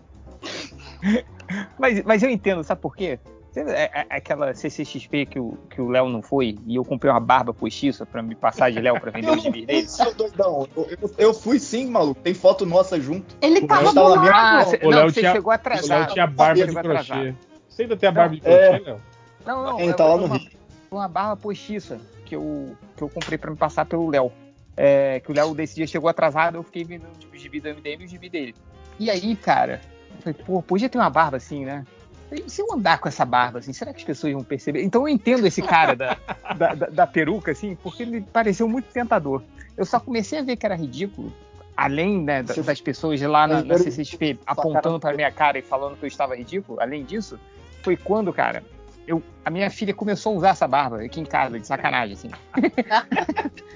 Mas, 1.77 2.01
mas 2.03 2.23
eu 2.23 2.29
entendo, 2.29 2.63
sabe 2.63 2.79
por 2.79 2.95
quê? 2.95 3.19
Você- 3.51 3.59
é- 3.61 3.91
é- 3.93 4.05
Aquela 4.09 4.53
CCXP 4.53 5.25
que 5.25 5.37
o 5.39 5.57
que 5.69 5.81
o 5.81 5.89
Léo 5.89 6.07
não 6.07 6.21
foi 6.21 6.57
e 6.65 6.75
eu 6.75 6.85
comprei 6.85 7.11
uma 7.11 7.19
barba 7.19 7.53
postiça 7.53 8.05
pra 8.05 8.21
me 8.23 8.33
passar 8.33 8.71
de 8.71 8.79
Léo 8.79 8.99
pra 8.99 9.11
vender 9.11 9.29
os 9.29 9.41
gibis 9.43 9.65
dele. 9.67 9.87
seu 9.87 10.13
doidão. 10.15 10.67
Eu, 10.75 10.87
eu- 11.01 11.11
eu 11.17 11.33
fui 11.33 11.59
sim, 11.59 11.87
maluco. 11.87 12.21
Tem 12.21 12.33
foto 12.33 12.65
nossa 12.65 12.99
junto. 12.99 13.35
Ele 13.41 13.59
O 13.59 13.67
tava 13.67 13.93
do 13.93 13.99
Ah, 14.31 14.63
cê, 14.65 14.79
O 14.83 14.89
não, 14.89 15.03
você 15.09 15.19
tinha- 15.19 15.33
chegou 15.33 15.51
O 15.51 15.53
atrasado. 15.53 15.89
Léo 15.89 16.13
tinha 16.13 16.27
barba 16.27 16.65
de 16.65 16.73
crochê. 16.73 17.35
Você 17.67 17.81
ainda 17.83 17.97
tem 17.97 18.07
a 18.07 18.11
barba 18.11 18.35
de 18.35 18.41
é. 18.45 18.69
crochê, 18.69 18.83
Léo? 18.89 19.01
Não, 19.45 19.63
não, 19.65 19.79
Ele 19.79 19.89
é, 19.89 19.93
tá 19.93 20.05
lá 20.05 20.13
é 20.13 20.17
no 20.17 20.25
uma, 20.27 20.37
Rio. 20.37 20.49
uma 20.91 21.07
barba 21.07 21.35
postiça 21.35 21.99
que 22.25 22.35
eu, 22.35 22.75
que 22.95 23.01
eu 23.03 23.09
comprei 23.09 23.37
pra 23.37 23.51
me 23.51 23.57
passar 23.57 23.85
pelo 23.85 24.09
Léo. 24.09 24.31
É, 24.77 25.19
que 25.19 25.29
o 25.29 25.35
Léo 25.35 25.53
desse 25.53 25.75
dia 25.75 25.85
chegou 25.87 26.09
atrasado, 26.09 26.55
eu 26.55 26.63
fiquei 26.63 26.85
vendendo 26.85 27.11
tipo, 27.19 27.35
o 27.35 27.37
gibi 27.37 27.59
do 27.59 27.67
MDM 27.67 28.03
e 28.03 28.05
o 28.05 28.07
gibi 28.07 28.29
dele. 28.29 28.55
E 28.97 29.09
aí, 29.09 29.35
cara, 29.35 29.81
eu 30.15 30.21
falei, 30.21 30.39
pô, 30.45 30.61
podia 30.61 30.87
ter 30.87 30.97
uma 30.97 31.09
barba 31.09 31.35
assim, 31.37 31.65
né? 31.65 31.83
Se 32.47 32.61
eu 32.61 32.67
andar 32.73 32.99
com 32.99 33.07
essa 33.09 33.25
barba, 33.25 33.59
assim, 33.59 33.73
será 33.73 33.91
que 33.93 33.99
as 33.99 34.05
pessoas 34.05 34.33
vão 34.33 34.43
perceber? 34.43 34.83
Então 34.83 35.01
eu 35.01 35.09
entendo 35.09 35.45
esse 35.45 35.61
cara 35.61 35.95
da, 35.95 36.17
da, 36.57 36.73
da- 36.75 36.87
da 36.87 37.07
peruca, 37.07 37.51
assim, 37.51 37.75
porque 37.75 38.03
ele 38.03 38.21
pareceu 38.21 38.67
muito 38.69 38.85
tentador. 38.91 39.43
Eu 39.75 39.85
só 39.85 39.99
comecei 39.99 40.39
a 40.39 40.41
ver 40.43 40.55
que 40.55 40.65
era 40.65 40.75
ridículo, 40.75 41.33
além 41.75 42.21
né, 42.23 42.43
das 42.43 42.79
pessoas 42.81 43.19
lá 43.21 43.47
na, 43.47 43.63
na 43.63 43.77
CCXP 43.83 44.39
apontando 44.45 44.99
pra 44.99 45.13
minha 45.13 45.31
cara 45.31 45.57
e 45.59 45.61
falando 45.61 45.97
que 45.97 46.03
eu 46.03 46.07
estava 46.07 46.35
ridículo, 46.35 46.79
além 46.79 47.03
disso, 47.03 47.39
foi 47.83 47.97
quando, 47.97 48.31
cara, 48.31 48.63
eu, 49.07 49.21
a 49.43 49.49
minha 49.49 49.69
filha 49.69 49.93
começou 49.93 50.33
a 50.33 50.37
usar 50.37 50.49
essa 50.49 50.67
barba 50.67 51.01
aqui 51.01 51.19
em 51.19 51.25
casa, 51.25 51.59
de 51.59 51.65
sacanagem, 51.67 52.13
assim. 52.15 52.29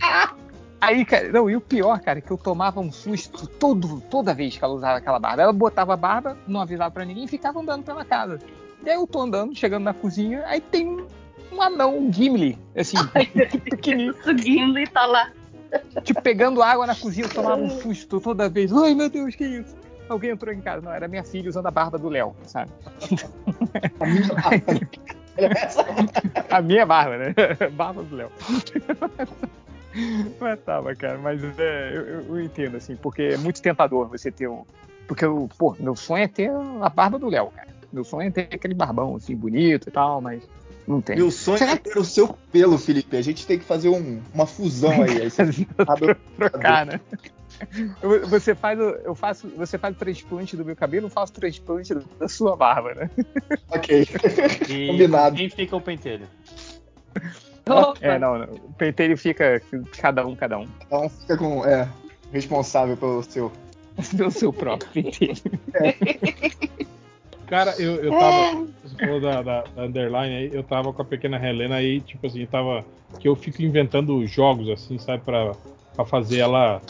Aí, 0.80 1.04
cara, 1.04 1.32
não, 1.32 1.48
e 1.48 1.56
o 1.56 1.60
pior, 1.60 1.98
cara, 2.00 2.18
é 2.18 2.22
que 2.22 2.30
eu 2.30 2.36
tomava 2.36 2.80
um 2.80 2.92
susto 2.92 3.46
todo, 3.46 4.00
toda 4.10 4.34
vez 4.34 4.56
que 4.56 4.64
ela 4.64 4.74
usava 4.74 4.98
aquela 4.98 5.18
barba. 5.18 5.42
Ela 5.42 5.52
botava 5.52 5.94
a 5.94 5.96
barba, 5.96 6.36
não 6.46 6.60
avisava 6.60 6.90
pra 6.90 7.04
ninguém 7.04 7.24
e 7.24 7.28
ficava 7.28 7.60
andando 7.60 7.84
pela 7.84 8.04
casa. 8.04 8.38
E 8.84 8.90
aí 8.90 8.96
eu 8.96 9.06
tô 9.06 9.20
andando, 9.20 9.54
chegando 9.54 9.84
na 9.84 9.94
cozinha, 9.94 10.44
aí 10.46 10.60
tem 10.60 10.86
um, 10.86 11.06
um 11.52 11.62
anão, 11.62 11.98
um 11.98 12.12
Gimli, 12.12 12.58
assim, 12.76 12.96
pequenininho, 13.64 14.14
O 14.26 14.38
Gimli 14.38 14.86
tá 14.86 15.06
lá. 15.06 15.32
tipo, 16.04 16.20
pegando 16.20 16.62
água 16.62 16.86
na 16.86 16.94
cozinha, 16.94 17.26
eu 17.26 17.32
tomava 17.32 17.60
um 17.60 17.70
susto 17.70 18.20
toda 18.20 18.48
vez. 18.48 18.72
Ai, 18.72 18.94
meu 18.94 19.08
Deus, 19.08 19.34
que 19.34 19.44
isso? 19.44 19.74
Alguém 20.08 20.30
entrou 20.30 20.54
em 20.54 20.60
casa. 20.60 20.82
Não, 20.82 20.92
era 20.92 21.08
minha 21.08 21.24
filha 21.24 21.48
usando 21.48 21.66
a 21.66 21.70
barba 21.70 21.98
do 21.98 22.08
Léo, 22.08 22.36
sabe? 22.44 22.70
A 23.98 24.06
minha 24.06 24.34
barba. 24.34 24.80
A 26.48 26.62
minha 26.62 26.86
barba, 26.86 27.18
né? 27.18 27.34
Barba 27.72 28.02
do 28.02 28.16
Léo. 28.16 28.30
Mas 30.40 30.60
tava, 30.60 30.94
cara, 30.94 31.18
mas 31.18 31.42
é, 31.58 31.92
eu, 31.96 32.02
eu- 32.34 32.40
entendo, 32.40 32.76
assim, 32.76 32.96
porque 32.96 33.22
é 33.22 33.36
muito 33.38 33.62
tentador 33.62 34.08
você 34.08 34.30
ter 34.30 34.48
um. 34.48 34.64
Porque, 35.08 35.24
eu, 35.24 35.48
pô, 35.58 35.74
meu 35.78 35.94
sonho 35.96 36.24
é 36.24 36.28
ter 36.28 36.50
a 36.82 36.88
barba 36.88 37.18
do 37.18 37.28
Léo, 37.28 37.50
cara. 37.50 37.68
Meu 37.92 38.04
sonho 38.04 38.28
é 38.28 38.30
ter 38.30 38.48
aquele 38.52 38.74
barbão, 38.74 39.16
assim, 39.16 39.34
bonito 39.34 39.88
e 39.88 39.92
tal, 39.92 40.20
mas 40.20 40.42
não 40.86 41.00
tem. 41.00 41.16
Meu 41.16 41.30
sonho 41.30 41.58
Será 41.58 41.72
é 41.72 41.76
ter 41.76 41.98
o 41.98 42.04
seu 42.04 42.28
pelo, 42.52 42.76
Felipe. 42.76 43.16
A 43.16 43.22
gente 43.22 43.46
tem 43.46 43.58
que 43.58 43.64
fazer 43.64 43.88
um- 43.88 44.20
uma 44.34 44.46
fusão 44.46 45.02
aí. 45.02 45.20
aí 45.22 45.30
você- 45.30 45.44
trocar, 46.36 46.84
né? 46.86 47.00
Você 48.28 48.54
faz, 48.54 48.78
o- 48.78 48.96
eu 49.04 49.14
faço, 49.14 49.48
você 49.56 49.78
faz 49.78 49.94
o 49.94 49.98
transplante 49.98 50.56
do 50.56 50.64
meu 50.64 50.76
cabelo, 50.76 51.06
eu 51.06 51.10
faço 51.10 51.32
o 51.32 51.36
transplante 51.36 51.94
da 52.18 52.28
sua 52.28 52.54
barba, 52.56 52.92
né? 52.94 53.10
ok. 53.70 54.06
E 54.68 54.88
Combinado. 54.88 55.36
Quem 55.36 55.48
fica 55.48 55.74
o 55.76 55.80
pentelho? 55.80 56.26
É, 58.00 58.16
não, 58.18 58.38
não. 58.38 58.46
O 58.54 58.72
pentelho 58.74 59.18
fica 59.18 59.60
cada 59.98 60.24
um, 60.24 60.36
cada 60.36 60.58
um. 60.58 60.66
Então 60.86 61.08
fica 61.08 61.36
com. 61.36 61.64
É, 61.64 61.88
responsável 62.32 62.96
pelo 62.96 63.22
seu. 63.22 63.50
Pelo 64.16 64.30
seu 64.30 64.52
próprio 64.52 64.88
pentelho. 64.92 65.36
Cara, 67.46 67.74
eu, 67.78 67.96
eu 67.96 68.10
tava. 68.10 68.66
Você 68.84 68.96
falou 68.98 69.20
da, 69.20 69.42
da, 69.42 69.62
da 69.62 69.82
underline 69.82 70.34
aí, 70.34 70.50
eu 70.52 70.62
tava 70.62 70.92
com 70.92 71.02
a 71.02 71.04
pequena 71.04 71.44
Helena 71.44 71.76
aí, 71.76 72.00
tipo 72.00 72.26
assim, 72.26 72.42
eu 72.42 72.46
tava. 72.46 72.84
Que 73.18 73.26
eu 73.26 73.34
fico 73.34 73.62
inventando 73.62 74.24
jogos, 74.26 74.68
assim, 74.68 74.98
sabe, 74.98 75.24
pra, 75.24 75.52
pra 75.94 76.04
fazer 76.04 76.38
ela. 76.38 76.80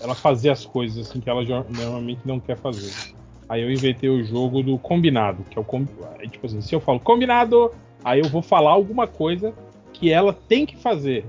Ela 0.00 0.14
fazer 0.14 0.50
as 0.50 0.64
coisas 0.64 1.08
assim 1.08 1.20
que 1.20 1.28
ela 1.28 1.42
normalmente 1.42 2.20
não 2.24 2.38
quer 2.38 2.56
fazer. 2.56 3.14
Aí 3.48 3.62
eu 3.62 3.72
inventei 3.72 4.08
o 4.08 4.22
jogo 4.22 4.62
do 4.62 4.78
combinado, 4.78 5.42
que 5.50 5.58
é 5.58 5.60
o 5.60 5.64
com, 5.64 5.86
aí, 6.18 6.28
tipo 6.28 6.46
assim, 6.46 6.60
se 6.60 6.74
eu 6.74 6.80
falo 6.80 7.00
combinado, 7.00 7.72
aí 8.04 8.20
eu 8.20 8.28
vou 8.28 8.42
falar 8.42 8.70
alguma 8.70 9.06
coisa 9.08 9.52
que 9.92 10.12
ela 10.12 10.32
tem 10.32 10.64
que 10.64 10.76
fazer, 10.76 11.24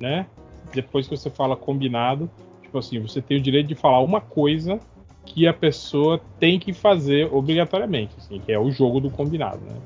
né? 0.00 0.26
Depois 0.72 1.08
que 1.08 1.16
você 1.16 1.30
fala 1.30 1.56
combinado, 1.56 2.30
tipo 2.62 2.78
assim, 2.78 3.00
você 3.00 3.20
tem 3.20 3.38
o 3.38 3.40
direito 3.40 3.66
de 3.66 3.74
falar 3.74 4.00
uma 4.00 4.20
coisa 4.20 4.78
que 5.24 5.46
a 5.46 5.52
pessoa 5.52 6.20
tem 6.38 6.58
que 6.58 6.72
fazer 6.72 7.32
obrigatoriamente, 7.32 8.14
assim, 8.18 8.40
que 8.40 8.52
é 8.52 8.58
o 8.58 8.70
jogo 8.70 9.00
do 9.00 9.10
combinado, 9.10 9.60
né? 9.64 9.76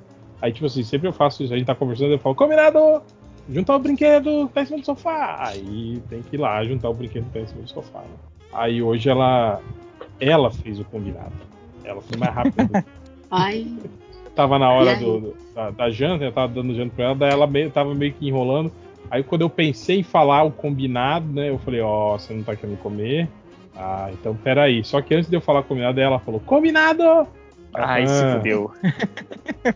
Aí, 0.40 0.52
tipo 0.52 0.66
assim, 0.66 0.82
sempre 0.82 1.08
eu 1.08 1.12
faço 1.12 1.42
isso, 1.42 1.54
a 1.54 1.56
gente 1.56 1.66
tá 1.66 1.74
conversando, 1.74 2.12
eu 2.12 2.18
falo, 2.18 2.34
combinado! 2.34 3.02
Juntar 3.48 3.76
o 3.76 3.78
brinquedo 3.78 4.48
que 4.48 4.54
tá 4.54 4.62
em 4.62 4.66
cima 4.66 4.78
do 4.78 4.86
sofá. 4.86 5.48
Aí 5.48 6.02
tem 6.08 6.22
que 6.22 6.36
ir 6.36 6.38
lá 6.38 6.64
juntar 6.64 6.88
o 6.88 6.94
brinquedo 6.94 7.24
que 7.24 7.32
tá 7.32 7.40
em 7.40 7.46
cima 7.46 7.62
do 7.62 7.68
sofá. 7.68 8.00
Né? 8.00 8.16
Aí 8.52 8.82
hoje 8.82 9.08
ela 9.08 9.60
ela 10.18 10.50
fez 10.50 10.78
o 10.80 10.84
combinado. 10.84 11.32
Ela 11.84 12.00
foi 12.00 12.18
mais 12.18 12.34
rápida. 12.34 12.84
Ai, 13.30 13.66
tava 14.34 14.58
na 14.58 14.70
hora 14.70 14.96
do, 14.96 15.20
do- 15.20 15.36
da, 15.54 15.70
da 15.70 15.90
janta, 15.90 16.24
eu 16.24 16.32
tava 16.32 16.52
dando 16.52 16.74
janta 16.74 16.92
pra 16.94 17.04
ela, 17.06 17.14
daí 17.14 17.30
ela 17.30 17.46
meio, 17.46 17.70
tava 17.70 17.94
meio 17.94 18.12
que 18.12 18.26
enrolando. 18.28 18.70
Aí 19.10 19.22
quando 19.22 19.42
eu 19.42 19.50
pensei 19.50 20.00
em 20.00 20.02
falar 20.02 20.42
o 20.44 20.50
combinado, 20.50 21.26
né, 21.32 21.50
eu 21.50 21.58
falei, 21.58 21.80
ó, 21.80 22.18
você 22.18 22.32
não 22.34 22.42
tá 22.42 22.56
querendo 22.56 22.78
comer? 22.78 23.28
Ah, 23.76 24.08
então 24.12 24.34
peraí. 24.36 24.82
Só 24.84 25.00
que 25.02 25.14
antes 25.14 25.28
de 25.28 25.36
eu 25.36 25.40
falar 25.40 25.62
combinado, 25.62 26.00
ela 26.00 26.18
falou, 26.18 26.40
combinado! 26.40 27.02
Ai, 27.74 28.06
se 28.06 28.24
Ah. 28.24 28.36
fudeu. 28.36 28.70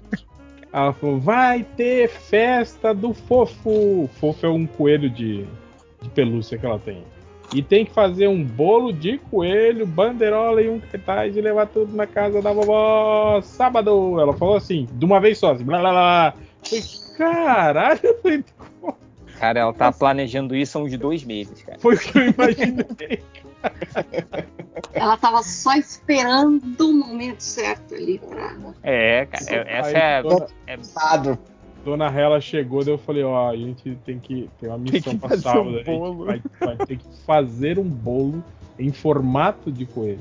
Ela 0.72 0.92
falou, 0.92 1.18
vai 1.18 1.64
ter 1.76 2.09
festa 2.09 2.94
do 2.94 3.14
fofo. 3.14 4.09
Fofo 4.20 4.46
é 4.46 4.50
um 4.50 4.66
coelho 4.66 5.09
de, 5.09 5.44
de 6.02 6.09
pelúcia 6.11 6.59
que 6.59 6.66
ela 6.66 6.78
tem. 6.78 7.02
E 7.53 7.62
tem 7.62 7.84
que 7.84 7.92
fazer 7.92 8.28
um 8.28 8.44
bolo 8.44 8.92
de 8.92 9.18
coelho, 9.18 9.86
banderola 9.86 10.61
e 10.61 10.68
um 10.68 10.78
cartaz 10.78 11.36
e 11.36 11.40
levar 11.40 11.66
tudo 11.66 11.96
na 11.96 12.07
casa 12.07 12.42
da 12.42 12.53
vovó 12.53 13.40
sábado. 13.42 14.20
Ela 14.20 14.34
falou 14.34 14.57
assim, 14.57 14.86
de 14.92 15.05
uma 15.05 15.18
vez 15.20 15.38
só, 15.38 15.53
assim, 15.53 15.64
blá 15.64 15.78
blá 15.78 15.90
blá. 15.90 16.34
Eu 16.36 16.68
falei, 16.68 16.84
Caralho, 17.16 18.01
eu 18.05 18.20
falei, 18.22 18.44
Cara, 19.38 19.61
ela 19.61 19.72
tá 19.72 19.92
planejando 19.92 20.55
isso 20.55 20.76
há 20.76 20.82
uns 20.82 20.96
dois 20.99 21.22
meses, 21.24 21.62
cara. 21.62 21.78
foi 21.78 21.94
o 21.94 21.99
que 21.99 22.18
eu 22.18 22.28
imaginei. 22.28 23.22
ela 24.92 25.16
tava 25.16 25.42
só 25.42 25.74
esperando 25.74 26.80
o 26.80 26.92
momento 26.92 27.40
certo 27.40 27.94
ali 27.94 28.18
pra. 28.18 28.57
É, 28.82 29.26
cara, 29.26 29.44
é- 29.49 29.78
essa 29.78 29.99
é, 29.99 30.22
é- 30.66 30.82
Sado. 30.82 31.38
Dona 31.84 32.06
Hela 32.06 32.40
chegou, 32.40 32.84
daí 32.84 32.92
eu 32.92 32.98
falei, 32.98 33.22
ó, 33.22 33.50
a 33.50 33.56
gente 33.56 33.96
tem 34.04 34.18
que 34.18 34.48
ter 34.60 34.68
uma 34.68 34.78
missão 34.78 35.16
pra 35.18 35.36
sábado. 35.36 35.70
um 35.70 35.74
a 35.74 35.78
gente 35.78 35.86
bolo. 35.86 36.24
vai, 36.24 36.42
vai 36.60 36.76
ter 36.78 36.96
que 36.96 37.06
fazer 37.24 37.78
um 37.78 37.88
bolo 37.88 38.42
em 38.78 38.92
formato 38.92 39.70
de 39.70 39.86
coelho. 39.86 40.20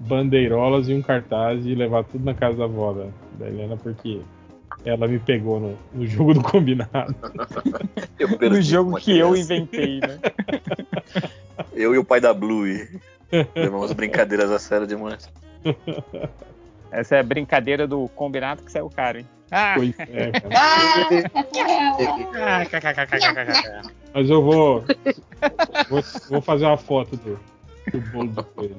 Bandeirolas 0.00 0.88
e 0.88 0.94
um 0.94 1.02
cartaz 1.02 1.64
e 1.66 1.74
levar 1.74 2.04
tudo 2.04 2.24
na 2.24 2.34
casa 2.34 2.58
da 2.58 2.64
avó 2.64 2.92
da, 2.92 3.06
da 3.38 3.48
Helena, 3.48 3.76
porque 3.76 4.20
ela 4.84 5.06
me 5.06 5.18
pegou 5.18 5.60
no, 5.60 5.78
no 5.92 6.06
jogo 6.06 6.34
do 6.34 6.42
combinado. 6.42 7.14
Eu 8.18 8.50
no 8.50 8.62
jogo 8.62 8.96
que 8.96 9.18
eu 9.18 9.32
criança. 9.32 9.54
inventei, 9.54 10.00
né? 10.00 10.18
Eu 11.72 11.94
e 11.94 11.98
o 11.98 12.04
pai 12.04 12.20
da 12.20 12.32
Blue 12.32 12.64
levamos 13.54 13.92
brincadeiras 13.92 14.50
a 14.50 14.58
sério 14.58 14.86
demais. 14.86 15.30
Essa 16.90 17.16
é 17.16 17.20
a 17.20 17.22
brincadeira 17.22 17.86
do 17.86 18.08
combinado 18.08 18.62
que 18.62 18.72
saiu 18.72 18.90
caro, 18.90 19.18
hein? 19.18 19.26
Ah. 19.52 19.74
Mas 24.14 24.30
eu 24.30 24.42
vou, 24.42 24.84
vou. 25.90 26.02
vou 26.30 26.40
fazer 26.40 26.64
uma 26.64 26.76
foto 26.76 27.16
do, 27.16 27.38
do 27.92 28.00
bolo 28.10 28.28
do 28.28 28.42
coelho. 28.44 28.76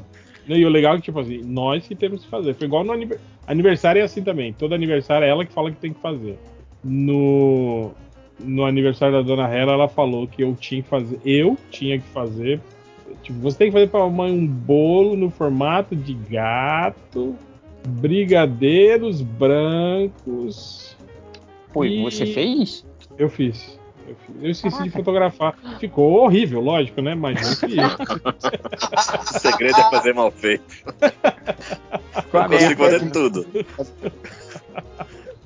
E 0.47 0.65
o 0.65 0.69
legal 0.69 0.95
é 0.95 0.97
que, 0.97 1.03
tipo 1.03 1.19
assim, 1.19 1.41
nós 1.43 1.87
que 1.87 1.95
temos 1.95 2.23
que 2.23 2.29
fazer. 2.29 2.53
Foi 2.55 2.67
igual 2.67 2.83
no 2.83 2.91
aniver- 2.91 3.19
aniversário 3.47 4.01
é 4.01 4.03
assim 4.03 4.23
também. 4.23 4.51
Todo 4.51 4.75
aniversário 4.75 5.25
é 5.25 5.29
ela 5.29 5.45
que 5.45 5.53
fala 5.53 5.71
que 5.71 5.77
tem 5.77 5.93
que 5.93 6.01
fazer. 6.01 6.37
No, 6.83 7.91
no 8.39 8.65
aniversário 8.65 9.15
da 9.15 9.21
dona 9.21 9.47
Hela, 9.47 9.73
ela 9.73 9.87
falou 9.87 10.27
que 10.27 10.43
eu 10.43 10.53
tinha 10.59 10.81
que 10.83 10.89
fazer. 10.89 11.19
Eu 11.23 11.57
tinha 11.71 11.97
que 11.97 12.07
fazer. 12.09 12.59
Tipo, 13.21 13.39
você 13.39 13.57
tem 13.57 13.67
que 13.67 13.73
fazer 13.73 13.87
pra 13.87 14.01
mamãe 14.01 14.33
um 14.33 14.45
bolo 14.45 15.15
no 15.15 15.29
formato 15.29 15.95
de 15.95 16.13
gato, 16.13 17.37
brigadeiros 17.87 19.21
brancos. 19.21 20.95
Pô, 21.71 21.83
E- 21.85 22.01
você 22.03 22.25
fez? 22.27 22.85
Eu 23.17 23.29
fiz. 23.29 23.79
Eu, 24.07 24.15
fiz. 24.15 24.35
Eu 24.43 24.49
esqueci 24.51 24.83
de 24.83 24.89
fotografar. 24.89 25.55
Ficou 25.79 26.13
horrível, 26.23 26.61
lógico, 26.61 27.01
né? 27.01 27.15
Mas 27.15 27.61
eu 27.61 27.69
fiz. 27.69 27.77
O 29.35 29.39
segredo 29.39 29.79
é 29.79 29.89
fazer 29.89 30.13
mal 30.13 30.29
feito. 30.31 30.63
Eu 32.31 32.47
consigo 32.49 32.83
fazer 32.83 33.11
tudo. 33.11 33.45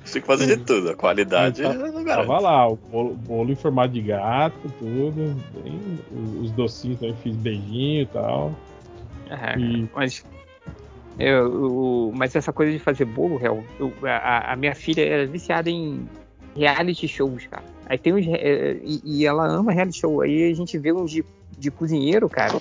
Consigo 0.00 0.26
fazer 0.26 0.56
de 0.56 0.64
tudo. 0.64 0.90
A 0.90 0.94
qualidade 0.94 1.62
Tá- 1.62 1.72
não 1.74 2.04
Tava 2.04 2.38
lá, 2.38 2.68
o 2.68 2.76
bolo, 2.76 3.14
bolo 3.14 3.52
em 3.52 3.54
formato 3.56 3.92
de 3.94 4.00
gato, 4.02 4.56
tudo. 4.78 5.36
bem- 5.62 5.98
os 6.42 6.50
docinhos 6.52 6.98
também 6.98 7.14
fiz 7.16 7.36
beijinho 7.36 8.02
e 8.02 8.06
tal. 8.06 8.54
É, 9.30 9.58
E- 9.58 9.88
mas 9.94 10.24
Eu, 11.18 11.52
eu- 11.52 12.12
mas 12.14 12.34
essa 12.36 12.52
coisa 12.52 12.70
de 12.72 12.78
fazer 12.78 13.04
bolo, 13.04 13.40
eu- 13.42 13.92
a, 14.04 14.52
a 14.52 14.56
minha 14.56 14.74
filha 14.74 15.02
é 15.02 15.26
viciada 15.26 15.68
em 15.68 16.08
reality 16.54 17.08
shows, 17.08 17.46
cara. 17.46 17.64
Aí 17.86 17.98
tem 17.98 18.12
uns. 18.14 18.26
é, 18.28 18.78
e, 18.82 19.00
e 19.04 19.26
ela 19.26 19.46
ama 19.46 19.72
reality 19.72 19.98
show. 20.00 20.20
Aí 20.20 20.50
a 20.50 20.54
gente 20.54 20.78
vê 20.78 20.92
uns 20.92 21.10
de, 21.10 21.24
de 21.58 21.70
cozinheiro, 21.70 22.28
cara, 22.28 22.58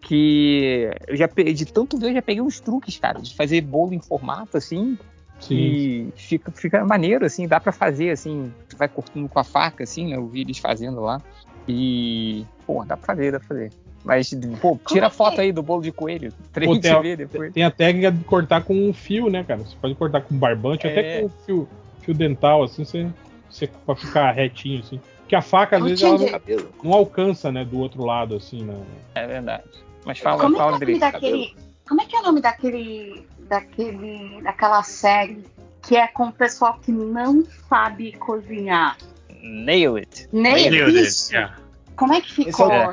que 0.00 0.90
eu 1.06 1.16
já 1.16 1.26
de 1.26 1.66
tanto 1.66 1.98
ver, 1.98 2.10
eu 2.10 2.14
já 2.14 2.22
peguei 2.22 2.42
uns 2.42 2.60
truques, 2.60 2.98
cara, 2.98 3.20
de 3.20 3.34
fazer 3.34 3.60
bolo 3.62 3.94
em 3.94 4.00
formato, 4.00 4.56
assim, 4.56 4.98
Sim. 5.40 5.54
e 5.54 6.12
fica, 6.16 6.50
fica 6.52 6.84
maneiro, 6.84 7.24
assim, 7.24 7.46
dá 7.48 7.58
pra 7.58 7.72
fazer, 7.72 8.10
assim, 8.10 8.52
vai 8.76 8.88
cortando 8.88 9.28
com 9.28 9.38
a 9.38 9.44
faca, 9.44 9.84
assim, 9.84 10.10
né? 10.10 10.16
Eu 10.16 10.26
vi 10.26 10.42
eles 10.42 10.58
fazendo 10.58 11.00
lá. 11.00 11.22
E, 11.66 12.44
pô, 12.66 12.84
dá 12.84 12.96
pra 12.96 13.06
fazer, 13.06 13.32
dá 13.32 13.38
pra 13.38 13.48
fazer. 13.48 13.70
Mas, 14.04 14.34
pô, 14.60 14.78
tira 14.86 15.06
é 15.06 15.08
a 15.08 15.10
foto 15.10 15.40
aí 15.40 15.50
do 15.50 15.62
bolo 15.62 15.82
de 15.82 15.90
coelho. 15.90 16.32
Três 16.52 16.68
Pô, 16.70 16.78
tem 16.78 16.90
a- 16.90 17.00
ver 17.00 17.16
depois. 17.16 17.52
Tem 17.52 17.64
a 17.64 17.70
técnica 17.70 18.12
de 18.12 18.22
cortar 18.24 18.62
com 18.62 18.74
um 18.74 18.92
fio, 18.92 19.30
né, 19.30 19.42
cara? 19.42 19.60
Você 19.60 19.74
pode 19.80 19.94
cortar 19.94 20.20
com 20.20 20.36
barbante, 20.36 20.86
É. 20.86 20.90
até 20.90 21.20
com 21.22 21.28
fio, 21.46 21.68
fio 22.02 22.14
dental, 22.14 22.62
assim, 22.62 22.84
você, 22.84 23.08
você 23.48 23.66
pra 23.66 23.96
ficar 23.96 24.30
retinho, 24.32 24.80
assim. 24.80 25.00
Porque 25.20 25.34
a 25.34 25.40
faca, 25.40 25.76
às 25.76 25.82
Eu 25.82 25.88
vezes, 25.88 26.04
ela 26.04 26.40
não, 26.82 26.92
alcança, 26.92 27.50
né, 27.50 27.64
do 27.64 27.78
outro 27.78 28.04
lado, 28.04 28.36
assim, 28.36 28.62
né? 28.62 28.78
É 29.14 29.26
verdade. 29.26 29.64
Mas 30.04 30.18
fala, 30.18 30.38
Como 30.42 30.54
é, 30.54 30.56
que 30.56 30.60
é 30.60 30.64
fala 30.64 30.68
o 30.68 30.72
nome 30.72 30.86
direito. 30.86 31.00
daquele, 31.12 31.56
como 31.88 32.02
é 32.02 32.04
que 32.04 32.14
é 32.16 32.20
o 32.20 32.22
nome 32.22 32.40
daquele, 32.42 33.26
daquele, 33.48 34.42
daquela 34.42 34.82
série 34.82 35.42
que 35.80 35.96
é 35.96 36.06
com 36.06 36.24
o 36.24 36.32
pessoal 36.32 36.78
que 36.82 36.92
não 36.92 37.42
sabe 37.70 38.12
cozinhar? 38.12 38.98
Nail 39.42 39.96
it. 39.96 40.28
Meu 40.30 40.54
Deus, 40.70 40.92
isso. 40.94 41.32
yeah. 41.32 41.56
Como 41.96 42.12
é 42.12 42.20
que 42.20 42.32
ficou? 42.32 42.70
é 42.72 42.86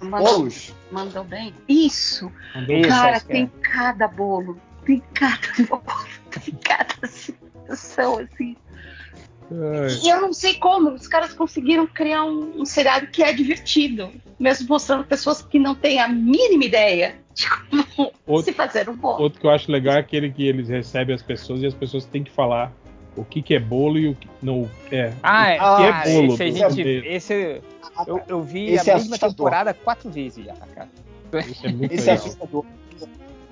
Mandou, 0.00 0.38
bolos. 0.38 0.74
mandou 0.90 1.24
bem? 1.24 1.54
Isso. 1.68 2.30
Cara, 2.88 3.20
que 3.20 3.26
tem 3.26 3.44
é. 3.44 3.48
cada 3.60 4.08
bolo. 4.08 4.58
Tem 4.84 5.02
cada 5.14 5.38
bolo. 5.68 5.82
Tem 6.30 6.54
cada 6.64 7.06
situação, 7.06 8.18
assim. 8.18 8.56
Ai, 9.50 9.98
E 10.04 10.08
eu 10.10 10.20
não 10.20 10.32
sei 10.32 10.54
como, 10.54 10.90
os 10.90 11.06
caras 11.08 11.32
conseguiram 11.32 11.86
criar 11.86 12.24
um, 12.24 12.60
um 12.60 12.64
seriado 12.66 13.06
que 13.06 13.22
é 13.22 13.32
divertido, 13.32 14.10
mesmo 14.38 14.68
mostrando 14.68 15.04
pessoas 15.04 15.40
que 15.42 15.58
não 15.58 15.74
têm 15.74 16.00
a 16.00 16.08
mínima 16.08 16.64
ideia 16.64 17.16
de 17.34 17.48
como 17.48 18.12
Outro- 18.26 18.44
se 18.44 18.52
fazer 18.52 18.88
um 18.90 18.96
bolo. 18.96 19.22
Outro 19.22 19.40
que 19.40 19.46
eu 19.46 19.50
acho 19.50 19.70
legal 19.72 19.94
é 19.94 20.00
aquele 20.00 20.30
que 20.30 20.46
eles 20.46 20.68
recebem 20.68 21.14
as 21.14 21.22
pessoas 21.22 21.62
e 21.62 21.66
as 21.66 21.72
pessoas 21.74 22.04
têm 22.04 22.22
que 22.24 22.30
falar 22.30 22.70
o 23.20 23.24
que, 23.24 23.42
que 23.42 23.54
é 23.54 23.58
bolo 23.58 23.98
e 23.98 24.08
o 24.08 24.14
que 24.14 24.28
não 24.42 24.68
é. 24.90 25.12
Ah, 25.22 25.50
é, 25.50 25.56
o 25.56 25.76
que 25.76 25.82
é 25.82 25.88
ah, 25.90 26.02
bolo. 26.04 26.32
esse 26.34 26.42
a 26.42 26.68
gente. 26.70 26.84
mesmo. 26.84 27.06
Esse 27.08 27.60
eu, 28.06 28.20
eu 28.28 28.42
vi 28.42 28.70
Esse 28.74 28.90
a 28.90 28.94
é 28.94 28.96
mesma 28.96 29.16
assustador. 29.16 29.34
temporada 29.36 29.74
quatro 29.74 30.10
vezes 30.10 30.44
já, 30.44 30.54
cara. 30.54 30.88
Isso 31.46 31.66
é 31.66 31.72
muito 31.72 31.92
Esse 31.92 32.10
é 32.10 32.12
assustador. 32.14 32.64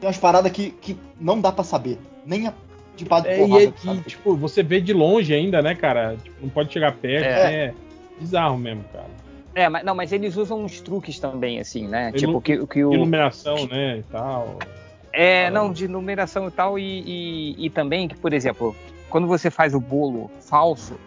Tem 0.01 0.09
umas 0.09 0.19
paradas 0.19 0.53
que, 0.53 0.71
que 0.71 0.97
não 1.21 1.41
dá 1.41 1.51
pra 1.53 1.65
saber. 1.65 1.99
Nem 2.25 2.47
a 2.47 2.55
de 2.97 3.05
base 3.05 3.29
É, 3.29 3.37
e, 3.37 3.39
porrada, 3.47 3.65
é, 3.65 3.73
sabe? 3.77 3.99
e, 3.99 4.03
tipo, 4.03 4.37
você 4.37 4.63
vê 4.63 4.81
de 4.81 4.93
longe 4.95 5.35
ainda, 5.35 5.61
né, 5.61 5.75
cara? 5.75 6.17
Tipo, 6.23 6.37
não 6.43 6.49
pode 6.49 6.73
chegar 6.73 6.93
perto. 6.93 7.25
É. 7.27 7.65
É, 7.67 7.75
bizarro 8.19 8.57
mesmo, 8.57 8.85
cara. 8.93 9.07
É, 9.55 9.69
mas 9.69 9.85
não, 9.85 9.95
mas 9.95 10.13
eles 10.13 10.37
usam 10.37 10.63
uns 10.63 10.81
truques 10.81 11.19
também, 11.19 11.59
assim, 11.61 11.87
né? 11.89 12.09
Ilu- 12.11 12.19
tipo 12.19 12.41
que, 12.41 12.67
que 12.67 12.85
o 12.85 12.93
Iluminação, 12.93 13.67
né, 13.67 13.99
e 13.99 14.03
tal. 14.05 14.59
É, 15.13 15.47
Ah. 15.47 15.51
não, 15.51 15.73
de 15.73 15.89
numeração 15.89 16.47
e 16.49 16.51
tal, 16.51 16.79
e, 16.79 17.03
e, 17.57 17.67
e 17.67 17.71
também 17.71 18.07
que, 18.07 18.15
por 18.17 18.33
exemplo, 18.35 18.77
quando 19.11 19.27
você 19.27 19.51
faz 19.51 19.75
o 19.75 19.81
bolo 19.81 20.31
falso, 20.41 20.99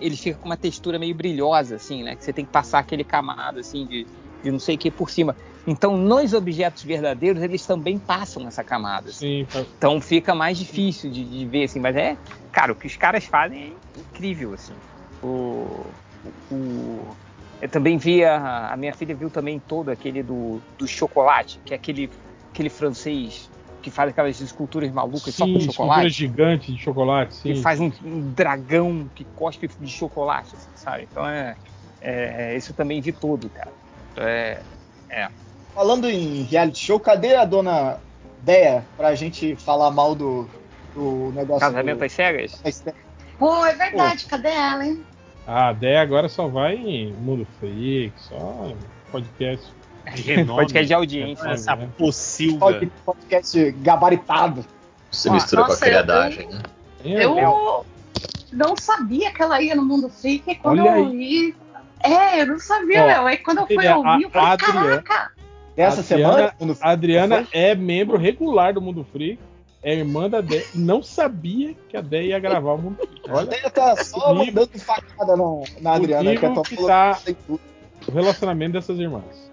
ele 0.00 0.16
fica 0.16 0.38
com 0.38 0.46
uma 0.46 0.56
textura 0.56 0.98
meio 0.98 1.14
brilhosa, 1.14 1.76
assim, 1.76 2.02
né? 2.02 2.14
Que 2.16 2.24
você 2.24 2.32
tem 2.32 2.44
que 2.44 2.52
passar 2.52 2.78
aquele 2.78 3.04
camada, 3.04 3.60
assim, 3.60 3.86
de, 3.86 4.06
de 4.42 4.50
não 4.50 4.58
sei 4.58 4.76
o 4.76 4.78
que 4.78 4.90
por 4.90 5.10
cima. 5.10 5.36
Então, 5.66 5.96
nos 5.96 6.32
objetos 6.32 6.82
verdadeiros, 6.84 7.42
eles 7.42 7.66
também 7.66 7.98
passam 7.98 8.46
essa 8.46 8.64
camada. 8.64 9.10
assim. 9.10 9.46
Sim, 9.46 9.62
Então 9.76 10.00
fica 10.00 10.34
mais 10.34 10.56
difícil 10.56 11.10
de, 11.10 11.24
de 11.24 11.46
ver, 11.46 11.64
assim, 11.64 11.80
mas 11.80 11.94
é, 11.96 12.16
cara, 12.52 12.72
o 12.72 12.76
que 12.76 12.86
os 12.86 12.96
caras 12.96 13.24
fazem 13.24 13.76
é 13.96 14.00
incrível, 14.00 14.54
assim. 14.54 14.74
O, 15.22 15.92
o- 16.50 17.14
eu 17.60 17.68
também 17.68 17.98
vi, 17.98 18.24
a, 18.24 18.72
a 18.72 18.76
minha 18.76 18.94
filha 18.94 19.14
viu 19.14 19.28
também 19.30 19.58
todo 19.58 19.88
aquele 19.90 20.22
do, 20.22 20.60
do 20.78 20.86
chocolate, 20.86 21.60
que 21.64 21.74
é 21.74 21.76
aquele, 21.76 22.08
aquele 22.52 22.70
francês 22.70 23.50
que 23.82 23.90
faz 23.90 24.10
aquelas 24.10 24.40
esculturas 24.40 24.90
malucas 24.90 25.34
só 25.34 25.44
sim, 25.44 25.52
com 25.52 25.58
escultura 25.58 25.72
chocolate. 25.72 26.08
gigante 26.10 26.72
de 26.72 26.78
chocolate, 26.78 27.34
sim. 27.34 27.54
Que 27.54 27.62
faz 27.62 27.80
um, 27.80 27.90
um 28.04 28.32
dragão 28.32 29.08
que 29.14 29.24
cospe 29.36 29.68
de 29.80 29.90
chocolate, 29.90 30.54
assim, 30.54 30.70
sabe? 30.74 31.08
Então 31.10 31.26
é, 31.26 31.56
é. 32.00 32.56
Isso 32.56 32.72
eu 32.72 32.76
também 32.76 33.00
vi 33.00 33.12
tudo, 33.12 33.48
cara. 33.50 33.72
É, 34.16 34.60
Falando 35.74 36.10
em 36.10 36.42
reality 36.42 36.84
show, 36.86 36.98
cadê 36.98 37.36
a 37.36 37.44
dona 37.44 38.00
Deia 38.42 38.84
pra 38.96 39.14
gente 39.14 39.54
falar 39.56 39.90
mal 39.90 40.14
do, 40.14 40.48
do 40.94 41.32
negócio 41.34 41.60
casamento 41.60 41.98
do... 41.98 42.04
às 42.04 42.12
cegas? 42.12 42.62
Pô, 43.38 43.64
é 43.64 43.74
verdade, 43.74 44.26
cadê 44.26 44.48
ela, 44.48 44.84
hein? 44.84 45.04
Ah, 45.46 45.68
a 45.68 45.72
Dé 45.72 45.98
agora 45.98 46.28
só 46.28 46.46
vai 46.46 46.74
em 46.74 47.12
Mundo 47.12 47.46
Freak, 47.58 48.12
só 48.16 48.72
podcast. 49.10 49.72
Renome. 50.14 50.58
Podcast 50.60 50.86
de 50.86 50.94
audiência. 50.94 51.48
Essa 51.48 51.76
né? 51.76 51.88
pocilga. 51.96 52.88
Podcast 53.04 53.70
gabaritado. 53.82 54.64
Se 55.10 55.28
Ó, 55.28 55.32
mistura 55.32 55.62
com 55.62 55.66
a 55.66 55.70
nossa, 55.70 55.84
criadagem, 55.84 56.48
né? 56.48 56.62
É, 57.04 57.24
Eu 57.24 57.84
não 58.52 58.76
sabia 58.76 59.32
que 59.32 59.42
ela 59.42 59.60
ia 59.62 59.74
no 59.74 59.84
Mundo 59.84 60.08
Freak 60.08 60.50
e 60.50 60.54
quando 60.54 60.80
Olha 60.80 60.96
eu 60.98 61.04
ouvi. 61.04 61.54
É, 62.02 62.42
eu 62.42 62.46
não 62.46 62.58
sabia, 62.58 63.04
Léo. 63.04 63.26
Aí 63.26 63.36
quando 63.38 63.58
eu 63.58 63.66
fui 63.66 63.86
a- 63.86 63.96
ouvir, 63.96 64.22
eu 64.24 64.30
falei, 64.30 64.48
a 64.48 64.52
Adriana- 64.52 65.02
caraca! 65.02 65.32
Adriana- 65.78 66.02
semana, 66.02 66.54
A 66.80 66.90
Adriana 66.90 67.46
é 67.52 67.74
membro 67.74 68.16
regular 68.16 68.72
do 68.74 68.80
Mundo 68.80 69.06
Freak, 69.12 69.38
é 69.82 69.94
irmã 69.94 70.28
da 70.28 70.40
Dé, 70.40 70.64
não 70.74 71.02
sabia 71.02 71.74
que 71.88 71.96
a 71.96 72.00
Dé 72.00 72.24
ia 72.24 72.38
gravar 72.38 72.72
o 72.72 72.78
Mundo 72.78 72.96
Freak. 72.96 73.30
a 73.30 73.34
Olha 73.34 73.46
Deia 73.46 73.70
tá 73.70 73.96
só 73.96 74.34
mandando 74.34 74.70
facada 74.78 75.36
na, 75.36 75.44
na 75.80 75.92
Adriana, 75.94 76.36
que 76.36 76.44
é 76.46 76.50
que 76.62 76.76
tá- 76.86 77.18
o 78.08 78.10
relacionamento 78.12 78.72
dessas 78.72 78.98
irmãs. 78.98 79.47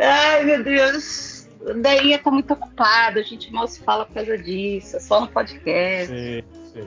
Ai, 0.00 0.44
meu 0.44 0.62
Deus. 0.62 1.48
Daí 1.82 2.12
tô 2.18 2.30
muito 2.30 2.52
ocupada, 2.52 3.18
a 3.20 3.22
gente 3.22 3.52
mal 3.52 3.66
se 3.66 3.80
fala 3.82 4.06
por 4.06 4.14
causa 4.14 4.38
disso, 4.38 4.96
é 4.96 5.00
só 5.00 5.20
no 5.20 5.28
podcast. 5.28 6.06
Sei, 6.14 6.44
sei. 6.72 6.84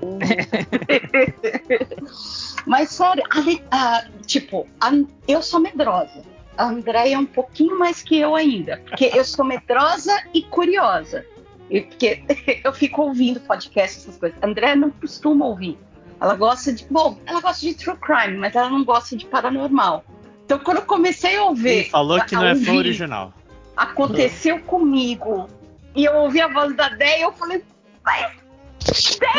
Mas 2.65 2.89
sério, 2.91 3.23
a 3.29 3.39
a- 3.71 4.05
tipo, 4.25 4.67
a- 4.79 4.91
eu 5.27 5.41
sou 5.41 5.59
medrosa. 5.59 6.21
A 6.57 6.65
Andréia 6.65 7.15
é 7.15 7.17
um 7.17 7.25
pouquinho 7.25 7.77
mais 7.79 8.01
que 8.01 8.17
eu 8.19 8.35
ainda. 8.35 8.77
Porque 8.87 9.11
eu 9.13 9.23
sou 9.25 9.43
medrosa 9.45 10.13
e 10.33 10.43
curiosa. 10.43 11.25
E 11.69 11.81
porque 11.81 12.23
eu 12.63 12.71
fico 12.73 13.01
ouvindo 13.01 13.39
podcast, 13.41 13.99
essas 13.99 14.17
coisas. 14.17 14.37
A 14.41 14.47
Andréia 14.47 14.75
não 14.75 14.91
costuma 14.91 15.45
ouvir. 15.45 15.77
Ela 16.21 16.35
gosta 16.35 16.73
de. 16.73 16.85
Bom, 16.85 17.17
ela 17.25 17.39
gosta 17.41 17.61
de 17.65 17.73
true 17.73 17.95
crime, 17.97 18.37
mas 18.37 18.55
ela 18.55 18.69
não 18.69 18.83
gosta 18.83 19.15
de 19.15 19.25
paranormal. 19.25 20.03
Então, 20.45 20.59
quando 20.59 20.77
eu 20.77 20.85
comecei 20.85 21.37
a 21.37 21.43
ouvir. 21.43 21.69
Ele 21.69 21.89
falou 21.89 22.23
que 22.25 22.35
a 22.35 22.39
não 22.39 22.47
é 22.47 22.55
fã 22.55 22.73
original. 22.73 23.33
Aconteceu 23.77 24.59
comigo. 24.61 25.47
E 25.95 26.05
eu 26.05 26.15
ouvi 26.15 26.41
a 26.41 26.47
voz 26.47 26.75
da 26.75 26.89
Déia 26.89 27.19
e 27.19 27.21
eu 27.21 27.31
falei, 27.33 27.63
vai, 28.03 28.31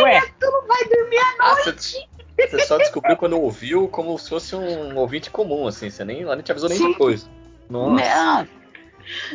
Ué, 0.02 0.20
tu 0.38 0.46
não 0.50 0.66
vai 0.66 0.84
dormir 0.84 1.16
à 1.18 1.34
Ah, 1.40 1.54
noite. 1.64 2.08
você, 2.36 2.48
você 2.48 2.66
só 2.66 2.76
descobriu 2.78 3.16
quando 3.16 3.40
ouviu 3.40 3.88
como 3.88 4.18
se 4.18 4.28
fosse 4.28 4.54
um 4.56 4.96
ouvinte 4.96 5.30
comum, 5.30 5.66
assim. 5.66 5.90
Você 5.90 6.04
nem, 6.04 6.22
ela 6.22 6.34
nem 6.36 6.42
te 6.42 6.50
avisou 6.50 6.68
nem 6.68 6.78
Sim. 6.78 6.92
depois. 6.92 7.28
Nossa. 7.68 8.04
Não. 8.04 8.48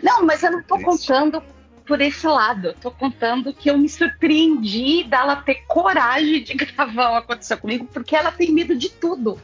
Não, 0.04 0.26
mas 0.26 0.44
eu 0.44 0.52
não 0.52 0.64
tô 0.64 0.76
Triste. 0.76 1.08
contando 1.08 1.44
por 1.86 2.02
esse 2.02 2.26
lado. 2.28 2.68
Eu 2.68 2.74
tô 2.74 2.92
contando 2.92 3.54
que 3.54 3.70
eu 3.70 3.78
me 3.78 3.88
surpreendi 3.90 5.04
dela 5.04 5.38
ter 5.38 5.64
coragem 5.68 6.44
de 6.44 6.54
gravar 6.74 7.12
o 7.12 7.16
Aconteceu 7.16 7.58
Comigo, 7.58 7.86
porque 7.94 8.16
ela 8.16 8.32
tem 8.32 8.52
medo 8.52 8.76
de 8.76 8.90
tudo. 8.90 9.40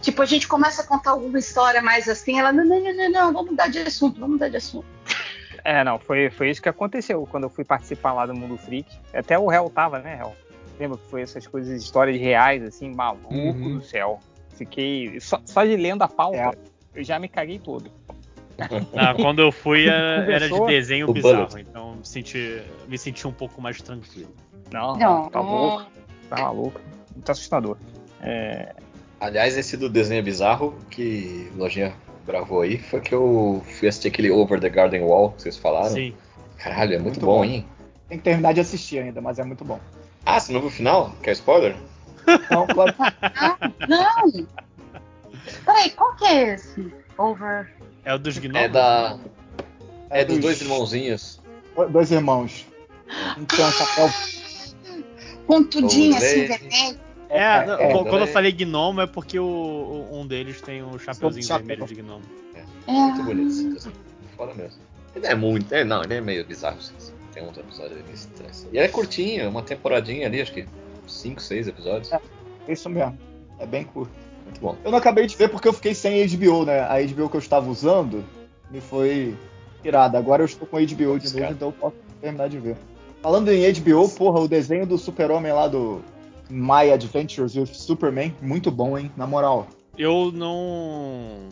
Tipo, 0.00 0.22
a 0.22 0.26
gente 0.26 0.46
começa 0.46 0.82
a 0.82 0.86
contar 0.86 1.12
alguma 1.12 1.38
história 1.38 1.80
mais 1.80 2.08
assim, 2.08 2.38
ela, 2.38 2.52
não, 2.52 2.64
não, 2.64 2.78
não, 2.82 2.94
não, 2.94 3.10
não, 3.10 3.32
vamos 3.32 3.50
mudar 3.52 3.68
de 3.68 3.78
assunto, 3.78 4.20
vamos 4.20 4.34
mudar 4.34 4.48
de 4.48 4.56
assunto. 4.56 4.86
É, 5.66 5.82
não, 5.82 5.98
foi, 5.98 6.28
foi 6.28 6.50
isso 6.50 6.60
que 6.60 6.68
aconteceu 6.68 7.26
quando 7.30 7.44
eu 7.44 7.48
fui 7.48 7.64
participar 7.64 8.12
lá 8.12 8.26
do 8.26 8.34
Mundo 8.34 8.58
Freak. 8.58 8.86
Até 9.14 9.38
o 9.38 9.46
réu 9.46 9.70
tava, 9.70 9.98
né, 9.98 10.16
réu? 10.16 10.36
Lembra 10.78 10.98
que 10.98 11.08
foi 11.10 11.22
essas 11.22 11.46
coisas, 11.46 11.82
histórias 11.82 12.20
reais, 12.20 12.62
assim, 12.62 12.94
maluco 12.94 13.32
Uhum. 13.32 13.78
do 13.78 13.82
céu. 13.82 14.20
Fiquei. 14.58 15.18
Só, 15.20 15.40
só 15.46 15.64
de 15.64 15.74
lendo 15.74 16.02
a 16.02 16.08
pauta, 16.08 16.36
É. 16.36 16.52
eu 16.94 17.02
já 17.02 17.18
me 17.18 17.28
caguei 17.28 17.58
todo. 17.58 17.90
Ah, 18.96 19.14
quando 19.14 19.40
eu 19.42 19.50
fui 19.52 19.86
era, 19.88 20.30
era 20.32 20.48
de 20.48 20.66
desenho 20.66 21.08
O 21.10 21.12
bizarro, 21.12 21.46
Bullet. 21.48 21.66
então 21.68 21.96
me 21.96 22.06
senti, 22.06 22.62
me 22.88 22.96
senti 22.98 23.26
um 23.26 23.32
pouco 23.32 23.60
mais 23.60 23.80
tranquilo. 23.82 24.32
Não, 24.72 24.96
Não, 24.96 25.28
tá 25.28 25.40
louco, 25.40 25.86
tá 26.28 26.36
maluco. 26.36 26.80
Muito 27.14 27.30
assustador. 27.32 27.76
É, 28.20 28.74
Aliás, 29.20 29.56
esse 29.56 29.76
do 29.76 29.88
desenho 29.88 30.22
bizarro 30.22 30.76
que 30.90 31.50
Lojinha 31.56 31.94
gravou 32.26 32.60
aí 32.62 32.78
foi 32.78 33.00
que 33.00 33.14
eu 33.14 33.62
fui 33.78 33.88
assistir 33.88 34.08
aquele 34.08 34.30
Over 34.30 34.60
the 34.60 34.68
Garden 34.68 35.02
Wall 35.02 35.32
que 35.32 35.42
vocês 35.42 35.56
falaram. 35.56 35.90
Sim. 35.90 36.14
Caralho, 36.58 36.94
é 36.94 36.98
muito, 36.98 37.20
Muito 37.20 37.26
bom, 37.26 37.38
bom. 37.38 37.44
hein? 37.44 37.66
Tem 38.08 38.18
que 38.18 38.24
terminar 38.24 38.52
de 38.54 38.60
assistir 38.60 38.98
ainda, 38.98 39.20
mas 39.20 39.38
é 39.38 39.44
muito 39.44 39.64
bom. 39.64 39.78
Ah, 40.26 40.38
você 40.40 40.52
não 40.52 40.60
viu 40.60 40.68
o 40.68 40.72
final? 40.72 41.12
Quer 41.22 41.32
spoiler? 41.32 41.76
Então, 42.26 42.66
claro, 42.66 42.94
Não! 43.88 44.46
Peraí, 45.64 45.90
qual 45.90 46.14
que 46.16 46.24
é 46.24 46.54
esse? 46.54 46.92
Over. 47.18 47.70
É 48.04 48.14
o 48.14 48.18
dos 48.18 48.36
gnomos? 48.38 48.60
É 48.60 48.68
da. 48.68 49.18
É 50.10 50.24
dos 50.24 50.38
dois 50.38 50.60
irmãozinhos. 50.60 51.40
Dois 51.90 52.10
irmãos. 52.12 52.66
Um 53.38 53.44
tem 53.44 53.64
um 53.64 53.70
chapéu. 53.72 54.10
Pontudinho, 55.46 56.16
assim, 56.16 56.46
vermelho. 56.46 56.98
É, 57.28 57.66
não, 57.66 57.74
é, 57.74 57.92
quando 57.92 58.18
eu 58.18 58.24
é. 58.24 58.26
falei 58.28 58.52
gnomo 58.52 59.00
é 59.00 59.06
porque 59.06 59.38
o, 59.38 59.44
o- 59.44 60.20
um 60.20 60.26
deles 60.26 60.60
tem 60.60 60.82
um 60.84 60.96
chapeuzinho 60.98 61.44
Chapéu. 61.44 61.66
vermelho 61.66 61.86
de 61.88 61.94
gnomo. 61.96 62.22
Muito 62.86 63.22
bonito. 63.24 63.48
esse 63.48 63.68
desenho. 63.70 63.94
Foda 64.36 64.54
mesmo. 64.54 64.78
Ele 65.16 65.26
é 65.26 65.34
muito. 65.34 65.72
é, 65.74 65.84
não, 65.84 66.02
ele 66.04 66.14
é 66.14 66.20
meio 66.20 66.44
bizarro. 66.44 66.80
sim, 66.80 66.92
sim. 66.98 67.12
Tem 67.32 67.42
uns 67.42 67.56
episódios 67.58 68.00
meio 68.02 68.14
estranhos. 68.14 68.64
E 68.72 68.76
ele 68.76 68.86
é 68.86 68.88
curtinho, 68.88 69.48
uma 69.50 69.62
temporadinha 69.62 70.26
ali, 70.28 70.40
acho 70.40 70.52
que 70.52 70.66
5, 71.08 71.42
6 71.42 71.68
episódios. 71.68 72.12
É. 72.12 72.20
Isso 72.68 72.88
mesmo. 72.88 73.18
É 73.58 73.66
bem 73.66 73.84
curto. 73.84 74.12
Muito 74.44 74.60
bom. 74.60 74.76
Eu 74.84 74.90
não 74.90 74.98
acabei 74.98 75.26
de 75.26 75.36
ver 75.36 75.48
porque 75.48 75.66
eu 75.68 75.72
fiquei 75.72 75.94
sem 75.94 76.26
HBO, 76.26 76.64
né? 76.64 76.80
A 76.80 77.00
HBO 77.02 77.28
que 77.28 77.36
eu 77.36 77.40
estava 77.40 77.68
usando 77.70 78.24
me 78.70 78.80
foi 78.80 79.34
tirada. 79.82 80.18
Agora 80.18 80.42
eu 80.42 80.46
estou 80.46 80.66
com 80.66 80.76
HBO 80.76 80.86
de 80.86 81.26
novo, 81.26 81.38
cara. 81.38 81.52
então 81.52 81.68
eu 81.68 81.72
posso 81.72 81.96
terminar 82.20 82.48
de 82.48 82.58
ver. 82.58 82.76
Falando 83.22 83.50
em 83.50 83.72
HBO, 83.72 84.08
porra, 84.10 84.40
o 84.40 84.48
desenho 84.48 84.86
do 84.86 84.98
Super-Homem 84.98 85.52
lá 85.52 85.66
do 85.66 86.02
My 86.50 86.90
Adventures 86.92 87.56
with 87.56 87.66
Superman, 87.72 88.34
muito 88.42 88.70
bom, 88.70 88.98
hein? 88.98 89.10
Na 89.16 89.26
moral. 89.26 89.66
Eu 89.96 90.30
não. 90.32 91.48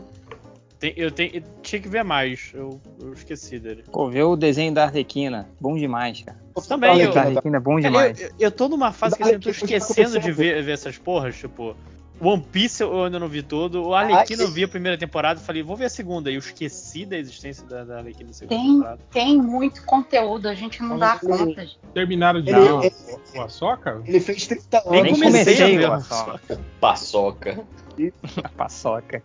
Tem- 0.79 0.93
eu, 0.97 1.11
tenho, 1.13 1.37
eu 1.37 1.43
tinha 1.63 1.81
que 1.81 1.89
ver 1.89 2.03
mais, 2.03 2.51
eu, 2.53 2.81
eu 3.01 3.13
esqueci 3.13 3.59
dele. 3.59 3.85
Pô, 3.91 4.11
ver 4.11 4.25
o 4.25 4.35
desenho 4.37 4.75
da 4.75 4.85
Arlequina. 4.85 5.49
Bom 5.61 5.77
demais, 5.77 6.23
cara. 6.23 6.37
Também, 6.69 6.91
O 6.97 7.01
eu- 7.03 7.13
da 7.13 7.21
Arlequina 7.23 7.57
é 7.57 7.61
bom 7.61 7.79
demais. 7.81 8.21
eu, 8.21 8.27
eu- 8.29 8.33
eu 8.41 8.51
tô 8.51 8.69
numa 8.69 8.93
fase 8.93 9.17
que 9.17 9.23
assim, 9.23 9.33
eu 9.35 9.41
tô 9.41 9.49
Eu 9.49 9.53
esquecendo 9.53 10.19
de 10.19 10.33
ver, 10.33 10.63
ver 10.63 10.73
essas 10.73 10.99
porras, 10.99 11.37
tipo. 11.37 11.77
One 12.23 12.43
Piece 12.53 12.83
eu 12.83 13.05
ainda 13.05 13.19
não 13.19 13.27
vi 13.29 13.43
todo. 13.43 13.83
O 13.85 13.95
Arlequina 13.95 14.43
Ah, 14.43 14.47
eu 14.47 14.51
vi 14.51 14.63
a 14.65 14.69
primeira 14.69 14.97
temporada 14.97 15.41
e 15.41 15.43
falei, 15.45 15.63
vou 15.63 15.77
ver 15.77 15.87
a 15.87 15.89
segunda. 15.91 16.31
E 16.31 16.35
eu 16.35 16.39
esqueci 16.39 17.05
da 17.05 17.19
existência 17.19 17.67
da, 17.67 17.83
da 17.85 17.97
Arlequina 17.99 18.29
da 18.29 18.33
segunda 18.35 18.57
Tem, 18.57 18.73
temporada. 18.75 19.01
tem 19.11 19.37
muito 19.43 19.85
conteúdo, 19.85 20.49
a 20.49 20.55
gente 20.55 20.81
não 20.83 20.99
dá 20.99 21.19
Ele- 21.23 21.33
conta. 21.33 21.61
gente. 21.67 21.79
Terminaram 21.93 22.41
de 22.41 22.51
Ele- 22.51 22.61
ver 22.61 22.73
o- 22.73 22.83
ele- 22.83 22.95
o 23.37 23.41
Açoka? 23.43 24.01
Ele 24.07 24.21
fez 24.21 24.47
30 24.47 24.83
Nem 24.91 25.01
anos. 25.01 25.13
comecei 25.19 25.41
a 25.55 25.57
comecei, 25.57 25.79
ver. 25.79 25.91
olha 25.91 26.01
só. 26.01 26.39
Paçoca. 26.81 27.61
A 28.43 28.49
paçoca. 28.49 29.23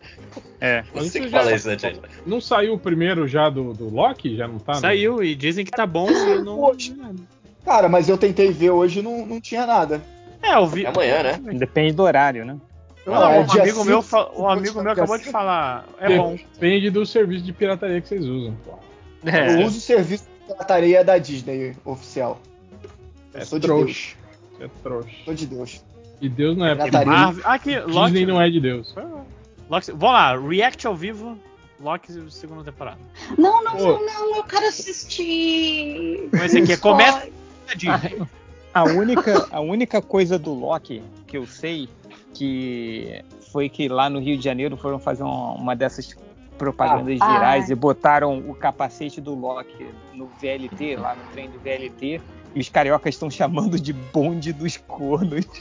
É. 0.59 0.83
Mas 0.93 1.05
Você 1.11 1.19
que 1.21 1.29
já- 1.29 1.37
fala 1.39 1.55
isso, 1.55 1.67
né, 1.69 1.77
gente? 1.79 2.01
Não 2.25 2.41
saiu 2.41 2.73
o 2.73 2.79
primeiro 2.79 3.25
já 3.27 3.49
do, 3.49 3.73
do 3.73 3.89
Loki? 3.89 4.35
Já 4.35 4.45
não 4.47 4.59
tá? 4.59 4.73
não? 4.73 4.81
Saiu 4.81 5.23
e 5.23 5.33
dizem 5.35 5.63
que 5.63 5.71
tá 5.71 5.85
bom 5.85 6.09
e 6.11 6.31
eu 6.31 6.43
não. 6.43 6.57
Poxa. 6.57 6.93
Cara, 7.63 7.87
mas 7.87 8.09
eu 8.09 8.17
tentei 8.17 8.51
ver 8.51 8.71
hoje 8.71 8.99
e 8.99 9.01
não, 9.01 9.25
não 9.25 9.39
tinha 9.39 9.65
nada. 9.65 10.01
É, 10.41 10.55
eu 10.55 10.67
vi. 10.67 10.83
É 10.85 10.89
amanhã, 10.89 11.23
né? 11.23 11.39
Depende 11.53 11.93
do 11.93 12.03
horário, 12.03 12.45
né? 12.45 12.57
Não, 13.13 13.31
é 13.31 13.39
um 13.39 13.45
dia 13.45 13.61
amigo 13.63 13.85
meu, 13.85 14.03
um 14.35 14.49
amigo 14.49 14.81
meu 14.81 14.91
acabou 14.91 15.17
de 15.17 15.25
falar. 15.25 15.85
É 15.99 16.17
bom. 16.17 16.35
Depende 16.53 16.89
do 16.89 17.05
serviço 17.05 17.43
de 17.45 17.53
pirataria 17.53 18.01
que 18.01 18.07
vocês 18.07 18.25
usam. 18.25 18.55
pô. 18.65 18.77
Eu 19.23 19.65
uso 19.65 19.77
o 19.77 19.81
serviço 19.81 20.25
de 20.25 20.45
pirataria 20.53 21.03
da 21.03 21.17
Disney 21.17 21.75
oficial. 21.85 22.39
Eu 23.33 23.41
É 23.41 23.45
sou 23.45 23.59
de 23.59 23.67
Deus. 23.67 23.79
trouxa. 23.81 24.15
É 24.59 24.67
trouxa. 24.83 25.09
Sou 25.25 25.33
de 25.33 25.45
Deus. 25.45 25.83
E 26.21 26.27
Deus 26.29 26.57
não 26.57 26.65
é. 26.65 26.75
Pirataria. 26.75 27.05
Marvel. 27.11 27.43
Ah, 27.45 27.53
aqui, 27.53 27.79
Loki. 27.79 28.11
Disney 28.11 28.25
não 28.25 28.41
é 28.41 28.49
de 28.49 28.59
Deus. 28.59 28.93
Loki, 29.69 29.91
vamos 29.91 30.01
lá, 30.13 30.37
react 30.37 30.85
ao 30.87 30.95
vivo. 30.95 31.37
Loki 31.79 32.11
segunda 32.31 32.63
temporada. 32.63 32.97
Não, 33.37 33.63
não, 33.63 33.71
Pô. 33.77 33.83
não, 33.83 34.05
não, 34.05 34.35
eu 34.37 34.43
quero 34.43 34.65
assistir. 34.65 36.27
Mas 36.31 36.45
esse 36.53 36.59
aqui 36.59 36.71
é 36.73 36.77
começa 36.77 37.29
a 37.69 37.73
Disney. 37.75 38.21
A 38.73 38.83
única, 38.83 39.47
a 39.51 39.59
única 39.59 40.01
coisa 40.01 40.37
do 40.39 40.53
Loki 40.53 41.01
que 41.25 41.37
eu 41.37 41.45
sei 41.47 41.87
que 42.37 43.21
foi 43.51 43.69
que 43.69 43.87
lá 43.87 44.09
no 44.09 44.19
Rio 44.19 44.37
de 44.37 44.43
Janeiro 44.43 44.77
foram 44.77 44.99
fazer 44.99 45.23
uma, 45.23 45.53
uma 45.53 45.75
dessas 45.75 46.15
propagandas 46.57 47.17
Ah. 47.21 47.33
virais 47.33 47.69
e 47.69 47.75
botaram 47.75 48.37
o 48.39 48.53
capacete 48.55 49.19
do 49.21 49.33
Loki 49.35 49.87
no 50.13 50.27
VLT, 50.41 50.95
lá 50.97 51.15
no 51.15 51.23
trem 51.31 51.49
do 51.49 51.59
VLT, 51.59 52.19
e 52.55 52.59
os 52.59 52.69
cariocas 52.69 53.15
estão 53.15 53.29
chamando 53.29 53.79
de 53.79 53.93
bonde 53.93 54.53
dos 54.53 54.77
cornos. 54.77 55.45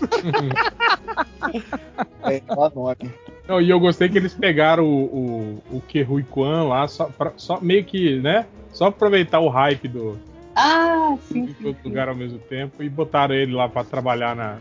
É 2.24 2.42
nome. 2.74 3.12
Não, 3.46 3.60
e 3.60 3.70
eu 3.70 3.78
gostei 3.78 4.08
que 4.08 4.18
eles 4.18 4.34
pegaram 4.34 4.84
o, 4.84 5.62
o, 5.70 5.76
o 5.76 5.80
Kerui 5.82 6.24
Kwan 6.24 6.64
lá, 6.64 6.88
só, 6.88 7.04
pra- 7.04 7.32
só 7.36 7.60
meio 7.60 7.84
que, 7.84 8.18
né? 8.20 8.46
Só 8.72 8.86
aproveitar 8.86 9.38
o 9.38 9.48
hype 9.48 9.86
do, 9.86 10.18
Ah, 10.54 11.16
sim, 11.28 11.44
em 11.44 11.46
sim, 11.48 11.54
todo 11.62 11.76
sim. 11.80 11.88
lugar 11.88 12.08
ao 12.08 12.16
mesmo 12.16 12.38
tempo 12.40 12.82
e 12.82 12.88
botaram 12.88 13.34
ele 13.34 13.52
lá 13.54 13.68
pra 13.68 13.84
trabalhar 13.84 14.34
na, 14.34 14.56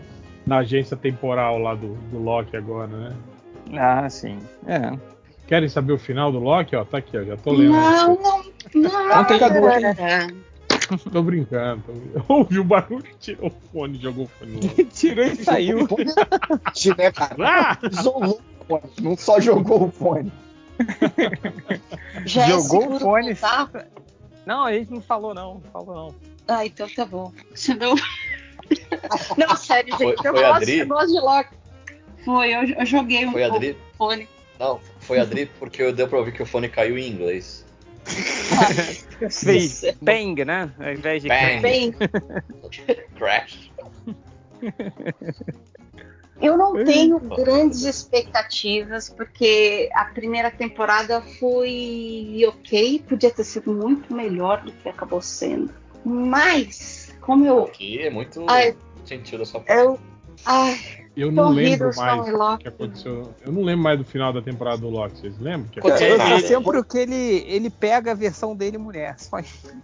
na 0.45 0.57
agência 0.57 0.95
temporal 0.95 1.57
lá 1.57 1.73
do, 1.73 1.95
do 2.11 2.19
Loki 2.19 2.55
agora, 2.55 2.87
né? 2.87 3.15
Ah, 3.73 4.09
sim. 4.09 4.39
É. 4.67 4.97
Querem 5.47 5.69
saber 5.69 5.93
o 5.93 5.97
final 5.97 6.31
do 6.31 6.39
Loki? 6.39 6.75
Ó, 6.75 6.83
tá 6.83 6.97
aqui, 6.97 7.17
ó, 7.17 7.23
já 7.23 7.37
tô 7.37 7.51
lendo. 7.51 7.71
Não, 7.71 8.15
não, 8.15 8.21
não. 8.21 8.45
Então 8.73 9.25
tem 9.25 9.39
Tô 11.11 11.21
brincando. 11.21 11.83
Tô... 12.27 12.33
Ouviu 12.33 12.61
o 12.61 12.65
barulho, 12.65 13.05
tirou 13.19 13.47
o 13.47 13.69
fone, 13.71 13.99
jogou 13.99 14.25
o 14.25 14.27
fone. 14.27 14.59
Tirou 14.93 15.25
e 15.25 15.35
saiu. 15.35 15.87
né, 16.97 17.11
cara? 17.11 17.35
Ah! 17.39 17.77
Isolou 17.91 18.41
o 18.59 18.65
fone, 18.65 18.93
não 19.01 19.17
só 19.17 19.39
jogou 19.39 19.85
o 19.85 19.91
fone. 19.91 20.31
Já 22.25 22.43
é 22.43 22.47
Jogou 22.49 22.95
o 22.95 22.99
fone. 22.99 23.37
Não, 24.45 24.65
a 24.65 24.73
gente 24.73 24.91
não 24.91 25.01
falou 25.01 25.33
não, 25.33 25.55
não 25.55 25.61
falou 25.71 25.95
não. 25.95 26.15
Ah, 26.47 26.65
então 26.65 26.87
tá 26.89 27.05
bom. 27.05 27.31
Senão... 27.55 27.95
Não, 29.37 29.55
sério, 29.55 29.95
Foi- 29.95 30.07
gente. 30.15 30.25
eu, 30.25 30.33
foi 30.33 30.43
a 30.43 30.47
gosto, 30.49 30.61
Adri? 30.63 30.77
eu 30.79 30.87
gosto 30.87 31.07
de 31.13 31.19
Loki. 31.19 31.55
Foi, 32.23 32.55
eu, 32.55 32.63
eu 32.79 32.85
joguei 32.85 33.25
um 33.25 33.31
Foi 33.31 33.43
a 33.43 33.49
pouco 33.49 33.63
Adri? 33.63 33.77
o 33.93 33.97
fone. 33.97 34.29
Não, 34.59 34.79
foi 34.99 35.19
a 35.19 35.25
Dri 35.25 35.45
porque 35.59 35.91
deu 35.91 36.07
pra 36.07 36.17
ouvir 36.19 36.31
que 36.31 36.41
o 36.41 36.45
fone 36.45 36.69
caiu 36.69 36.97
em 36.97 37.09
inglês. 37.11 37.65
Fez 39.29 39.83
bang, 40.01 40.45
né? 40.45 40.71
Ao 40.79 40.91
invés 40.93 41.21
de 41.21 41.27
Bang. 41.27 41.61
Bem, 41.61 41.93
Crash. 43.17 43.71
eu 46.41 46.57
não 46.57 46.83
tenho 46.85 47.19
grandes 47.19 47.83
expectativas, 47.83 49.09
porque 49.09 49.89
a 49.93 50.05
primeira 50.05 50.51
temporada 50.51 51.21
foi 51.21 52.41
ok, 52.47 53.03
podia 53.07 53.31
ter 53.31 53.43
sido 53.43 53.73
muito 53.73 54.13
melhor 54.13 54.61
do 54.61 54.71
que 54.71 54.87
acabou 54.87 55.21
sendo. 55.21 55.73
Mas, 56.03 57.04
como 57.25 57.45
eu. 57.45 57.65
Que 57.65 57.99
é 57.99 58.09
muito 58.09 58.45
Ai, 58.47 58.75
gentil 59.05 59.39
da 59.39 59.45
sua 59.45 59.59
parte. 59.61 59.81
eu 59.81 59.99
ai, 60.45 60.77
Eu 61.17 61.31
não 61.31 61.49
lembro 61.49 61.89
mais 61.95 62.27
o 62.33 62.57
que 62.57 62.67
aconteceu. 62.67 63.33
Eu 63.45 63.51
não 63.53 63.63
lembro 63.63 63.83
mais 63.83 63.97
do 63.97 64.03
final 64.03 64.33
da 64.33 64.41
temporada 64.41 64.77
do 64.79 64.89
Loki, 64.89 65.17
vocês 65.17 65.39
lembram? 65.39 65.69
Que 65.69 65.79
aconteceu? 65.79 66.07
Eu 66.09 66.17
Cara, 66.17 66.39
sei 66.39 66.47
sempre 66.49 66.83
que 66.83 66.97
ele, 66.97 67.45
ele 67.47 67.69
pega 67.69 68.11
a 68.11 68.13
versão 68.13 68.53
dele 68.53 68.77
mulher. 68.77 69.15
Só 69.17 69.39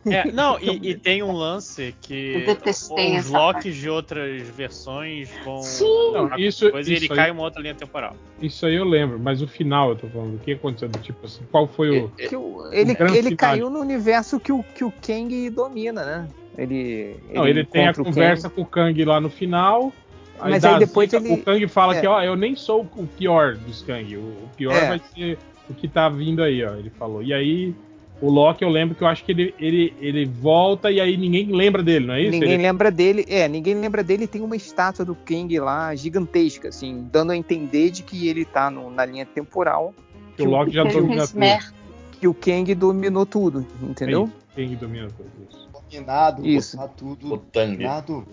É, 0.06 0.30
não, 0.32 0.60
e, 0.60 0.90
e 0.92 0.96
tem 0.98 1.24
um 1.24 1.32
lance 1.32 1.96
que 2.02 2.46
Eu 2.46 3.18
os 3.18 3.30
Locks 3.30 3.74
de 3.76 3.90
outras 3.90 4.42
versões 4.50 5.30
vão. 5.46 5.64
Sim. 5.64 6.12
Não, 6.14 6.38
isso- 6.38 6.70
coisa 6.70 6.90
e 6.92 6.96
ele 6.96 7.06
isso 7.06 7.16
cai 7.16 7.26
aí- 7.26 7.32
em 7.32 7.34
uma 7.34 7.44
outra 7.44 7.62
linha 7.62 7.76
temporal. 7.76 8.14
Isso 8.42 8.66
aí 8.66 8.76
eu 8.76 8.84
lembro, 8.84 9.18
mas 9.18 9.42
o 9.42 9.48
final 9.48 9.92
eu 9.92 9.96
tô 9.96 10.08
falando. 10.10 10.36
O 10.36 10.40
que 10.40 10.52
aconteceu? 10.52 10.90
Do 10.90 11.00
Tipo 11.00 11.26
assim, 11.26 11.44
qual 11.50 11.66
foi 11.66 11.98
o. 12.02 12.10
Que 12.10 12.36
o- 12.36 12.68
ele, 12.74 12.92
ele 12.92 13.22
final. 13.24 13.38
caiu 13.38 13.70
no 13.70 13.80
universo 13.80 14.38
que 14.38 14.52
o, 14.52 14.62
que 14.64 14.84
o 14.84 14.92
Kang 15.02 15.50
domina, 15.50 16.04
né? 16.04 16.28
Ele, 16.58 17.16
Não, 17.34 17.48
ele 17.48 17.64
tem 17.64 17.88
a 17.88 17.94
conversa 17.94 18.50
Kang. 18.50 18.56
com 18.56 18.62
o 18.62 18.66
Kang 18.66 19.06
lá 19.06 19.20
no 19.22 19.30
final. 19.30 19.92
Mas 20.40 20.64
dá 20.64 20.74
aí 20.74 20.80
depois 20.80 21.10
zica, 21.10 21.24
ele- 21.24 21.34
O 21.36 21.44
Kang 21.44 21.68
fala 21.68 21.96
é. 21.96 22.02
que, 22.02 22.08
ó, 22.08 22.22
eu 22.24 22.36
nem 22.36 22.56
sou 22.56 22.82
o 22.96 23.08
pior 23.08 23.56
dos 23.56 23.82
Kang. 23.84 24.18
O, 24.18 24.20
o 24.22 24.50
pior 24.58 24.74
É. 24.76 24.88
vai 24.90 25.02
ser 25.14 25.38
o 25.70 25.74
que 25.74 25.88
tá 25.88 26.10
vindo 26.10 26.42
aí, 26.44 26.64
ó. 26.64 26.76
Ele 26.76 26.90
falou. 26.90 27.22
E 27.24 27.32
aí, 27.34 27.74
o 28.20 28.30
Loki, 28.30 28.64
eu 28.64 28.70
lembro 28.70 28.96
que 28.96 29.04
eu 29.04 29.08
acho 29.08 29.24
que 29.24 29.32
ele, 29.32 29.54
ele, 29.60 29.94
ele 30.00 30.26
volta 30.26 30.92
e 30.92 31.00
aí 31.00 31.16
ninguém 31.16 31.46
lembra 31.52 31.82
dele, 31.84 32.08
não 32.08 32.14
é 32.16 32.22
isso? 32.22 32.32
Ninguém 32.32 32.54
Ele- 32.54 32.64
lembra 32.64 32.92
dele, 32.92 33.26
é, 33.30 33.48
ninguém 33.48 33.76
lembra 33.76 34.04
dele. 34.04 34.28
Tem 34.28 34.42
uma 34.42 34.56
estátua 34.56 35.06
do 35.06 35.16
Kang 35.16 35.58
lá 35.60 35.94
gigantesca, 35.96 36.70
assim, 36.70 37.08
dando 37.12 37.32
a 37.32 37.38
entender 37.38 37.92
de 37.92 38.02
que 38.04 38.28
ele 38.28 38.44
tá 38.44 38.70
no- 38.72 38.90
na 38.92 39.06
linha 39.06 39.26
temporal, 39.26 39.94
que 40.36 40.42
o 40.42 40.50
Loki 40.50 40.72
já 40.72 40.84
fez 40.84 40.96
tudo. 41.32 41.74
que 42.20 42.28
o 42.28 42.34
Kang 42.34 42.74
dominou 42.76 43.26
tudo, 43.26 43.66
É 43.82 43.86
entendeu? 43.86 44.24
isso, 44.26 44.34
Kang 44.56 44.76
domina 44.76 45.08
tudo. 45.16 45.30
Isso. 45.50 45.71
Dominado, 45.92 46.46
Isso. 46.48 46.78
botar 46.78 46.92
O 46.92 46.96
tudo. 46.96 47.38
Tang. 47.52 47.72
Dominado. 47.74 48.26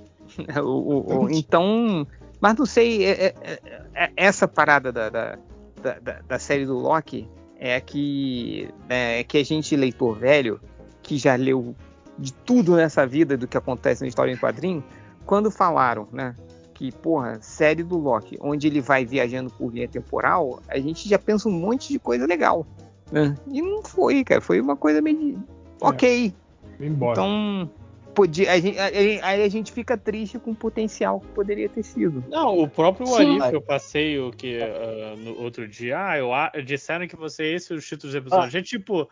O- 0.62 0.62
o- 0.62 1.22
o- 1.24 1.30
então, 1.30 2.06
mas 2.40 2.54
não 2.56 2.66
sei, 2.66 3.04
é- 3.04 3.10
é- 3.26 3.34
é- 3.42 3.80
é- 3.94 4.12
essa 4.16 4.46
parada 4.46 4.92
da, 4.92 5.08
da, 5.08 5.38
da- 5.82 6.20
da- 6.28 6.38
série 6.38 6.66
do 6.66 6.78
Loki 6.78 7.26
é 7.58 7.80
que, 7.80 8.68
é 8.88 9.24
que 9.24 9.38
a 9.38 9.44
gente, 9.44 9.74
leitor 9.74 10.16
velho, 10.18 10.60
que 11.02 11.16
já 11.16 11.34
leu 11.34 11.74
de 12.18 12.32
tudo 12.32 12.76
nessa 12.76 13.06
vida 13.06 13.36
do 13.36 13.48
que 13.48 13.56
acontece 13.56 14.02
na 14.02 14.08
história 14.08 14.30
em 14.32 14.36
quadrinho, 14.36 14.84
quando 15.24 15.50
falaram, 15.50 16.06
né, 16.12 16.34
que, 16.74 16.92
porra, 16.92 17.38
série 17.40 17.82
do 17.82 17.96
Loki, 17.96 18.36
onde 18.40 18.66
ele 18.66 18.80
vai 18.80 19.04
viajando 19.04 19.50
por 19.50 19.72
linha 19.72 19.88
temporal, 19.88 20.60
a 20.68 20.78
gente 20.78 21.08
já 21.08 21.18
pensa 21.18 21.48
um 21.48 21.52
monte 21.52 21.88
de 21.88 21.98
coisa 21.98 22.26
legal, 22.26 22.66
né? 23.10 23.34
E 23.50 23.62
não 23.62 23.82
foi, 23.82 24.22
cara, 24.24 24.40
foi 24.40 24.60
uma 24.60 24.76
coisa 24.76 25.00
meio... 25.00 25.42
Ok, 25.80 26.34
embora. 26.80 27.12
então, 27.20 27.70
podia, 28.14 28.52
a 28.52 28.58
gente, 28.58 28.78
aí 28.78 29.20
aí 29.22 29.42
a 29.44 29.48
gente 29.48 29.72
fica 29.72 29.96
triste 29.96 30.38
com 30.38 30.50
o 30.50 30.54
potencial 30.54 31.20
que 31.20 31.28
poderia 31.28 31.68
ter 31.68 31.82
sido. 31.82 32.24
Não, 32.28 32.58
o 32.58 32.68
próprio. 32.68 33.12
Arif, 33.14 33.52
eu 33.52 33.62
passei 33.62 34.18
o 34.18 34.30
que 34.30 34.58
ah, 34.60 35.14
no 35.16 35.40
outro 35.40 35.68
dia, 35.68 35.98
ah, 36.10 36.18
eu, 36.18 36.32
a- 36.32 36.52
disseram 36.64 37.06
que 37.06 37.16
você 37.16 37.44
esse 37.54 37.72
os 37.72 37.86
títulos 37.86 38.12
do 38.12 38.18
episódio. 38.18 38.58
É 38.58 38.62
tipo, 38.62 39.08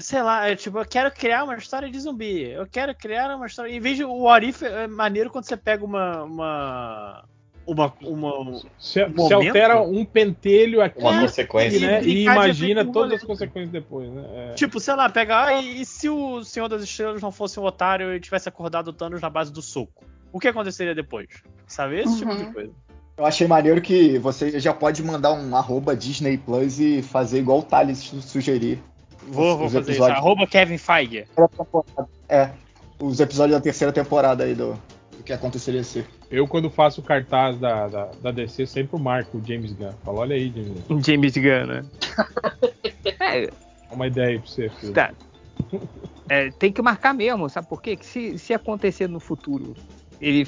sei 0.00 0.22
lá, 0.22 0.48
é 0.48 0.56
tipo, 0.56 0.78
eu 0.78 0.84
quero 0.86 1.10
criar 1.10 1.44
uma 1.44 1.56
história 1.56 1.90
de 1.90 1.98
zumbi. 2.00 2.42
Eu 2.50 2.66
quero 2.66 2.94
criar 2.94 3.34
uma 3.34 3.46
história. 3.46 3.70
Em 3.70 3.80
vez 3.80 3.96
de 3.96 4.04
o 4.04 4.28
Arif 4.28 4.64
é 4.64 4.86
maneiro 4.86 5.30
quando 5.30 5.44
você 5.44 5.56
pega 5.56 5.84
uma. 5.84 6.24
uma. 6.24 7.24
Uma. 7.72 7.92
uma 8.02 8.60
Se, 8.78 9.04
Um 9.04 9.26
se 9.26 9.32
altera 9.34 9.80
um 9.82 10.04
pentelho 10.04 10.80
aqui 10.82 10.98
Uma 11.00 11.16
É, 11.16 11.20
consequência. 11.20 11.80
né, 11.80 12.02
e 12.02 12.08
e 12.18 12.22
imagina 12.24 12.84
todas 12.84 13.20
as 13.20 13.24
consequências 13.24 13.70
depois, 13.70 14.10
né? 14.10 14.24
É. 14.34 14.54
Tipo, 14.54 14.80
sei 14.80 14.94
lá, 14.94 15.08
pegar. 15.08 15.46
Ah, 15.48 15.60
e, 15.62 15.82
e 15.82 15.84
se 15.86 16.08
o 16.08 16.42
Senhor 16.44 16.68
das 16.68 16.82
Estrelas 16.82 17.20
não 17.22 17.30
fosse 17.30 17.58
um 17.60 17.64
otário 17.64 18.14
e 18.14 18.20
tivesse 18.20 18.48
acordado 18.48 18.88
o 18.88 18.92
Thanos 18.92 19.20
na 19.20 19.30
base 19.30 19.52
do 19.52 19.60
soco? 19.62 20.04
O 20.32 20.38
que 20.40 20.48
aconteceria 20.48 20.94
depois? 20.94 21.28
Sabe? 21.66 22.00
Esse 22.00 22.18
tipo 22.18 22.34
de 22.36 22.42
Uhum. 22.44 22.52
coisa. 22.52 22.70
Eu 23.16 23.26
achei 23.26 23.46
maneiro 23.48 23.80
que 23.80 24.16
você 24.18 24.60
já 24.60 24.72
pode 24.72 25.02
mandar 25.02 25.32
um 25.32 25.56
arroba 25.56 25.96
Disney 25.96 26.36
Plus 26.38 26.78
e 26.78 27.02
fazer 27.02 27.40
igual 27.40 27.58
o 27.58 27.62
Thales 27.62 27.98
su- 27.98 28.22
sugerir. 28.22 28.80
Vou, 29.26 29.56
vou 29.56 29.66
Os 29.66 29.72
fazer 29.72 29.80
isso. 29.80 29.90
episódios. 29.90 30.18
Arroba 30.18 30.46
Kevin 30.46 30.78
Feige. 30.78 31.24
É, 32.28 32.50
os 33.00 33.18
episódios 33.20 33.56
da 33.58 33.60
terceira 33.62 33.92
temporada 33.92 34.44
aí 34.44 34.54
do 34.54 34.78
que 35.22 35.32
aconteceria 35.32 35.82
ser. 35.84 36.06
Eu, 36.30 36.46
quando 36.46 36.70
faço 36.70 37.00
o 37.00 37.04
cartaz 37.04 37.58
da, 37.58 37.88
da, 37.88 38.04
da 38.20 38.30
DC, 38.30 38.66
sempre 38.66 38.98
marco 39.00 39.38
o 39.38 39.44
James 39.46 39.72
Gunn. 39.72 39.92
Falo, 40.04 40.18
olha 40.18 40.34
aí, 40.36 40.50
James 40.54 40.84
Gunn. 40.88 41.00
James 41.04 41.36
Gunn, 41.36 41.66
né? 41.66 41.84
É, 43.20 43.46
Dá 43.46 43.52
uma 43.94 44.06
ideia 44.06 44.28
aí 44.28 44.38
pra 44.38 44.48
você, 44.48 44.68
filho. 44.70 44.92
Tá. 44.92 45.12
É, 46.28 46.50
tem 46.52 46.70
que 46.72 46.80
marcar 46.82 47.14
mesmo, 47.14 47.48
sabe 47.48 47.66
por 47.68 47.80
quê? 47.82 47.96
Que 47.96 48.04
se, 48.06 48.38
se 48.38 48.52
acontecer 48.54 49.08
no 49.08 49.18
futuro, 49.18 49.74
ele 50.20 50.46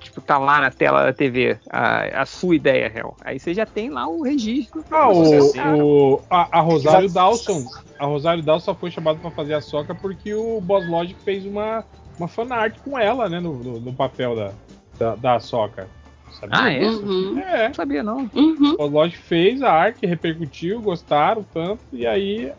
tipo, 0.00 0.20
tá 0.20 0.38
lá 0.38 0.60
na 0.60 0.70
tela 0.70 1.04
da 1.04 1.12
TV, 1.12 1.58
a, 1.70 2.22
a 2.22 2.26
sua 2.26 2.54
ideia 2.56 2.88
real. 2.88 3.16
Aí 3.22 3.38
você 3.38 3.54
já 3.54 3.64
tem 3.66 3.88
lá 3.90 4.06
o 4.06 4.22
registro. 4.22 4.84
Ah, 4.90 5.08
Você 5.08 5.60
o, 5.60 6.14
o- 6.14 6.22
a, 6.30 6.58
a 6.58 6.60
Rosário 6.60 7.08
Dawson. 7.10 7.64
A 7.98 8.04
Rosário 8.06 8.42
Dawson 8.42 8.74
foi 8.74 8.90
chamada 8.90 9.18
pra 9.18 9.30
fazer 9.30 9.54
a 9.54 9.60
soca 9.60 9.94
porque 9.94 10.34
o 10.34 10.60
Boss 10.60 10.86
Logic 10.86 11.18
fez 11.22 11.46
uma, 11.46 11.82
uma 12.18 12.28
fanart 12.28 12.76
com 12.84 12.98
ela, 12.98 13.28
né? 13.28 13.40
No, 13.40 13.54
no, 13.54 13.80
no 13.80 13.92
papel 13.92 14.34
da, 14.36 14.52
da, 14.98 15.14
da 15.14 15.40
soca. 15.40 15.88
Sabia? 16.32 16.58
Ah, 16.58 16.72
é? 16.72 16.88
Uhum. 16.88 17.38
É. 17.38 17.68
Não 17.68 17.74
sabia, 17.74 18.02
não. 18.02 18.30
Uhum. 18.34 18.76
O 18.78 18.86
Logic 18.86 19.16
fez 19.16 19.62
a 19.62 19.72
arte, 19.72 20.06
repercutiu, 20.06 20.80
gostaram 20.80 21.44
tanto, 21.54 21.80
e 21.92 22.06
aí 22.06 22.52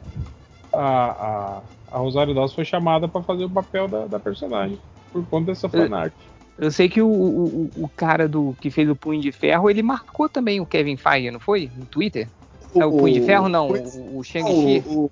a, 0.74 0.80
a, 0.82 1.62
a 1.92 1.98
Rosário 1.98 2.34
Dawson 2.34 2.56
foi 2.56 2.66
chamada 2.66 3.08
pra 3.08 3.22
fazer 3.22 3.46
o 3.46 3.50
papel 3.50 3.88
da, 3.88 4.06
da 4.06 4.20
personagem. 4.20 4.80
Por 5.12 5.26
conta 5.28 5.48
dessa 5.48 5.70
fanart. 5.70 6.14
Eu 6.58 6.72
sei 6.72 6.90
que 6.90 7.02
o, 7.02 7.08
o, 7.08 7.70
o 7.76 7.90
cara 7.96 8.28
do 8.28 8.56
que 8.60 8.72
fez 8.72 8.90
o 8.90 8.96
Punho 8.96 9.22
de 9.22 9.32
Ferro, 9.32 9.70
ele 9.70 9.84
marcou 9.84 10.28
também 10.28 10.60
o 10.60 10.66
Kevin 10.66 10.98
Feige, 10.98 11.30
não 11.30 11.40
foi? 11.40 11.70
No 11.78 11.86
Twitter? 11.86 12.28
é 12.76 12.86
o 12.86 12.92
Punho 12.92 13.14
de 13.14 13.22
Ferro, 13.22 13.48
não. 13.48 13.70
O, 13.70 14.20
o 14.20 14.24
Shang-Chi, 14.24 14.84
O, 14.88 15.06
o 15.06 15.12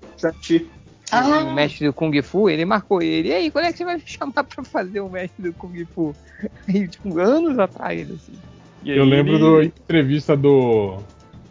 Shang-Chi. 1.09 1.31
o 1.43 1.49
Ah, 1.49 1.53
mestre 1.53 1.87
do 1.87 1.93
Kung 1.93 2.21
Fu, 2.21 2.49
ele 2.49 2.65
marcou 2.65 3.01
ele. 3.01 3.29
E 3.29 3.33
aí, 3.33 3.51
quando 3.51 3.65
é 3.65 3.71
que 3.71 3.77
você 3.77 3.85
vai 3.85 3.95
me 3.95 4.03
chamar 4.05 4.43
pra 4.43 4.63
fazer 4.63 4.99
o 5.01 5.09
mestre 5.09 5.43
do 5.43 5.53
Kung 5.53 5.85
Fu? 5.93 6.15
Aí, 6.67 6.87
tipo, 6.87 7.17
anos 7.19 7.57
atrás, 7.59 8.09
assim. 8.11 8.33
E 8.83 8.91
aí 8.91 8.97
Eu 8.97 9.05
lembro 9.05 9.35
ele- 9.59 9.69
da 9.69 9.81
entrevista 9.81 10.35
do, 10.37 10.97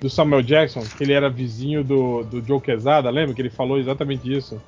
do 0.01 0.09
Samuel 0.11 0.43
Jackson, 0.43 0.83
que 0.97 1.03
ele 1.03 1.13
era 1.13 1.29
vizinho 1.29 1.83
do, 1.83 2.23
do 2.25 2.41
Joe 2.45 2.61
Quesada, 2.61 3.11
lembra? 3.11 3.35
Que 3.35 3.43
ele 3.43 3.51
falou 3.51 3.79
exatamente 3.79 4.33
isso. 4.33 4.61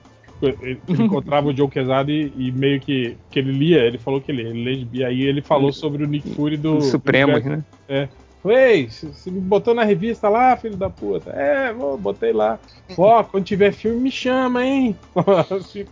Ele, 0.43 0.57
ele 0.63 0.81
encontrava 1.05 1.49
o 1.49 1.57
Joe 1.57 1.69
Quesada 1.69 2.11
e, 2.11 2.33
e 2.37 2.51
meio 2.53 2.81
que, 2.81 3.17
que 3.31 3.39
ele 3.39 3.53
lia, 3.53 3.81
ele 3.83 3.99
falou 3.99 4.21
que 4.21 4.31
ele, 4.33 4.43
ele 4.43 4.65
lê, 4.65 4.87
e 4.93 5.05
aí 5.05 5.23
ele 5.23 5.41
falou 5.43 5.73
sobre 5.73 6.03
o 6.05 6.07
Nick 6.09 6.35
Fury 6.35 6.57
do. 6.57 6.77
do 6.79 6.83
Supremos, 6.83 7.43
do 7.43 7.63
né? 7.89 8.09
Ei, 8.51 8.89
você 8.89 9.31
me 9.31 9.40
botou 9.40 9.74
na 9.74 9.85
revista 9.85 10.28
lá, 10.28 10.56
filho 10.56 10.77
da 10.77 10.89
puta? 10.90 11.31
É, 11.31 11.73
vou, 11.73 11.97
botei 11.98 12.32
lá. 12.32 12.59
Ó, 12.97 13.23
quando 13.24 13.44
tiver 13.44 13.73
filme, 13.73 14.01
me 14.01 14.10
chama, 14.10 14.64
hein? 14.64 14.97
Assim, 15.51 15.85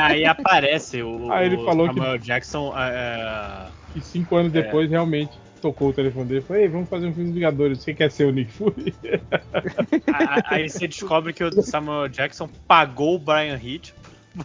Aí 0.00 0.24
aparece 0.24 1.02
o, 1.02 1.30
Aí 1.32 1.46
ele 1.46 1.56
o 1.56 1.64
falou 1.64 1.88
que- 1.88 1.94
Samuel 1.94 2.18
Jackson. 2.18 2.72
é, 2.76 3.66
e 3.94 4.00
cinco 4.00 4.36
anos 4.36 4.54
É. 4.54 4.62
depois, 4.62 4.90
realmente, 4.90 5.32
tocou 5.60 5.88
o 5.88 5.92
telefone 5.92 6.26
dele 6.26 6.40
e 6.40 6.42
falou: 6.42 6.62
Ei, 6.62 6.68
vamos 6.68 6.88
fazer 6.88 7.06
um 7.06 7.12
filme 7.12 7.26
dos 7.30 7.34
Vingadores. 7.34 7.82
Você 7.82 7.92
quer 7.94 8.10
ser 8.10 8.24
o 8.26 8.30
Nick 8.32 8.50
Fury? 8.52 8.94
aí 10.46 10.68
você 10.68 10.86
descobre 10.86 11.32
que 11.32 11.42
o 11.44 11.62
Samuel 11.62 12.08
Jackson 12.08 12.48
pagou 12.66 13.16
o 13.16 13.18
Brian 13.18 13.58
Hitch 13.62 13.92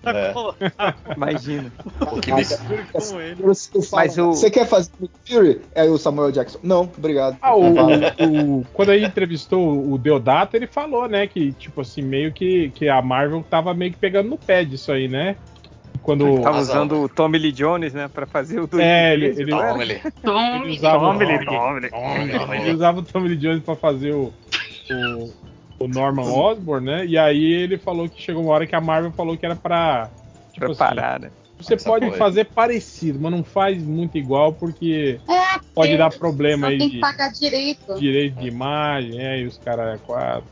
pra 0.02 0.18
É. 0.18 0.34
colocar 0.34 0.98
Imagina. 1.16 1.72
O 2.02 3.20
ele. 3.22 3.38
Mas 3.92 4.18
o- 4.18 4.32
você 4.34 4.50
quer 4.50 4.68
fazer 4.68 4.92
Nick 5.00 5.14
Fury? 5.26 5.62
É 5.76 5.84
o 5.86 5.98
Samuel 5.98 6.32
Jackson. 6.32 6.60
Não, 6.64 6.82
obrigado. 6.98 7.38
Ah, 7.42 7.56
o, 7.56 7.62
o- 7.64 8.60
o- 8.60 8.66
quando 8.74 8.90
a 8.90 8.98
gente 8.98 9.08
entrevistou 9.10 9.92
o 9.92 9.98
Deodato, 9.98 10.56
ele 10.56 10.68
falou, 10.68 11.08
né, 11.08 11.28
que, 11.28 11.52
tipo 11.54 11.82
assim, 11.82 12.02
meio 12.02 12.32
que, 12.32 12.70
que 12.76 12.88
a 12.90 13.02
Marvel 13.02 13.44
tava 13.50 13.74
meio 13.74 13.92
que 13.92 13.98
pegando 13.98 14.30
no 14.30 14.38
pé 14.38 14.64
disso 14.66 14.92
aí, 14.92 15.08
né? 15.08 15.36
Quando. 16.02 16.42
Tava 16.42 16.58
razão. 16.58 16.76
usando 16.76 17.02
o 17.04 17.08
Tommy 17.08 17.38
Lee 17.38 17.52
Jones, 17.54 17.94
né, 17.94 18.10
pra 18.14 18.26
fazer 18.26 18.60
o 18.60 18.70
É, 18.80 19.14
ele, 19.14 19.28
2013, 19.34 19.82
ele, 19.82 19.94
ele. 19.94 20.12
Tom, 20.22 20.56
ele 20.64 20.72
usava, 20.76 21.00
Tommy 21.00 21.26
Lee 21.26 21.46
Tommy, 21.46 21.80
Lee. 21.80 21.90
Tommy, 21.90 22.58
ele 22.58 22.72
usava 22.74 23.00
o 23.00 23.04
Tommy 23.04 23.28
Lee 23.30 23.38
Jones 23.38 23.64
pra 23.64 23.76
fazer 23.76 24.12
o, 24.14 24.34
o, 24.92 25.34
o 25.80 25.88
Norman 25.88 26.24
Osborn, 26.24 26.86
né? 26.86 27.06
E 27.06 27.18
aí 27.18 27.44
ele 27.44 27.78
falou 27.78 28.08
que 28.10 28.22
chegou 28.22 28.44
uma 28.44 28.54
hora 28.54 28.68
que 28.68 28.76
a 28.76 28.82
Marvel 28.82 29.12
falou 29.12 29.38
que 29.38 29.46
era 29.46 29.56
pra. 29.56 30.10
Tipo 30.54 30.66
Pra 30.66 30.68
assim, 30.68 30.78
parar, 30.78 31.20
né? 31.20 31.32
você 31.60 31.76
Essa 31.76 31.90
pode 31.90 32.06
aí. 32.06 32.12
fazer 32.18 32.46
parecido, 32.46 33.20
mas 33.22 33.32
não 33.32 33.44
faz 33.44 33.82
muito 33.82 34.18
igual 34.18 34.52
porque 34.54 35.20
É, 35.30 35.60
pode 35.74 35.96
dar 35.98 36.12
problema 36.12 36.68
aí 36.68 36.78
tem 36.78 36.90
que 36.90 36.96
de 36.96 37.02
pagar 37.02 37.32
direito. 37.32 37.96
direito 38.00 38.36
de 38.40 38.48
imagem, 38.48 39.18
é, 39.20 39.40
e 39.40 39.46
os 39.46 39.58
caras 39.58 39.96
é 39.96 39.98
quatro. 40.06 40.44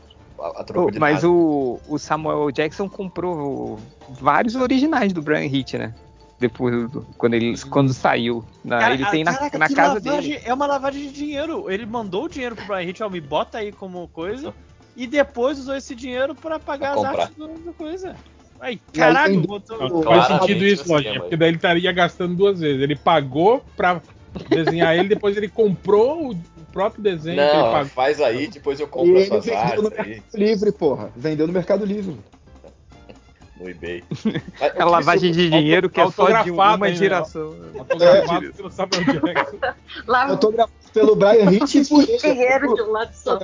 De 0.90 0.98
Mas 0.98 1.22
o, 1.22 1.78
o 1.86 1.98
Samuel 1.98 2.50
Jackson 2.50 2.88
comprou 2.88 3.78
vários 4.08 4.56
originais 4.56 5.12
do 5.12 5.22
Brian 5.22 5.44
Hitch, 5.44 5.74
né? 5.74 5.94
Depois, 6.40 6.90
do- 6.90 7.06
quando 7.16 7.34
ele 7.34 7.54
quando 7.70 7.92
saiu. 7.92 8.44
Na- 8.64 8.80
Cara, 8.80 8.94
ele 8.94 9.06
tem 9.06 9.22
na, 9.22 9.34
caraca, 9.34 9.58
na 9.58 9.68
casa 9.68 9.94
lavagem- 9.94 10.30
dele. 10.32 10.42
É 10.44 10.52
uma 10.52 10.66
lavagem 10.66 11.02
de 11.06 11.12
dinheiro. 11.12 11.70
Ele 11.70 11.86
mandou 11.86 12.24
o 12.24 12.28
dinheiro 12.28 12.56
pro 12.56 12.66
Brian 12.66 12.82
Hitch, 12.82 13.00
ó, 13.00 13.08
me 13.08 13.20
bota 13.20 13.58
aí 13.58 13.70
como 13.70 14.08
coisa, 14.08 14.52
e 14.96 15.06
depois 15.06 15.58
usou 15.58 15.74
esse 15.76 15.94
dinheiro 15.94 16.34
pra 16.34 16.58
pagar 16.58 16.96
Pra 16.98 17.10
as 17.10 17.18
artes 17.18 17.36
do, 17.36 17.48
da 17.48 17.72
coisa. 17.72 18.16
Aí, 18.60 18.74
E 18.74 18.76
aí 18.76 18.80
caralho, 18.92 19.40
botou. 19.40 19.76
Não, 19.88 20.02
faz 20.02 20.26
sentido 20.26 20.64
isso, 20.64 20.82
Lojinha, 20.88 20.98
esquema 20.98 21.14
aí. 21.14 21.20
porque 21.20 21.36
daí 21.36 21.48
ele 21.48 21.56
estaria 21.56 21.92
gastando 21.92 22.34
duas 22.36 22.60
vezes. 22.60 22.80
Ele 22.80 22.94
pagou 22.96 23.64
pra 23.76 24.00
desenhar 24.48 24.96
ele, 24.96 25.08
depois 25.08 25.36
ele 25.36 25.48
comprou 25.48 26.30
o 26.30 26.36
próprio 26.72 27.02
desenho 27.02 27.36
que 27.36 27.42
ele 27.42 27.52
Não, 27.62 27.72
pagou. 27.72 27.88
faz 27.90 28.20
aí, 28.20 28.46
depois 28.46 28.78
eu 28.80 28.86
E 28.86 28.90
compro 28.90 29.14
as 29.16 29.20
ele 29.22 29.28
suas 29.28 29.44
vendeu 29.44 29.58
no 29.82 29.88
artes 29.88 29.96
Mercado 29.96 30.08
aí 30.08 30.22
Livre, 30.44 30.72
porra. 30.72 31.10
Vendeu 31.16 31.46
no 31.46 31.52
Mercado 31.52 31.84
Livre. 31.84 32.16
no 33.60 33.68
eBay. 33.68 34.04
É 34.60 34.84
lavagem 34.84 35.32
de 35.32 35.50
dinheiro 35.50 35.90
que 35.90 36.00
é 36.00 36.10
só 36.10 36.42
de 36.42 36.50
uma 36.52 36.72
ainda, 36.74 36.94
geração. 36.94 37.54
Autografado 37.78 38.52
pelo 38.54 38.70
Samuel 38.70 39.04
Jackson. 39.04 39.58
Autografado 40.06 40.72
pelo 40.94 41.16
Brian 41.16 41.50
Hitch 41.50 41.74
e 41.74 41.84
por 41.88 42.04
dinheiro 42.06 42.74
de 42.74 42.82
um 42.82 42.90
lado 42.92 43.12
só. 43.14 43.38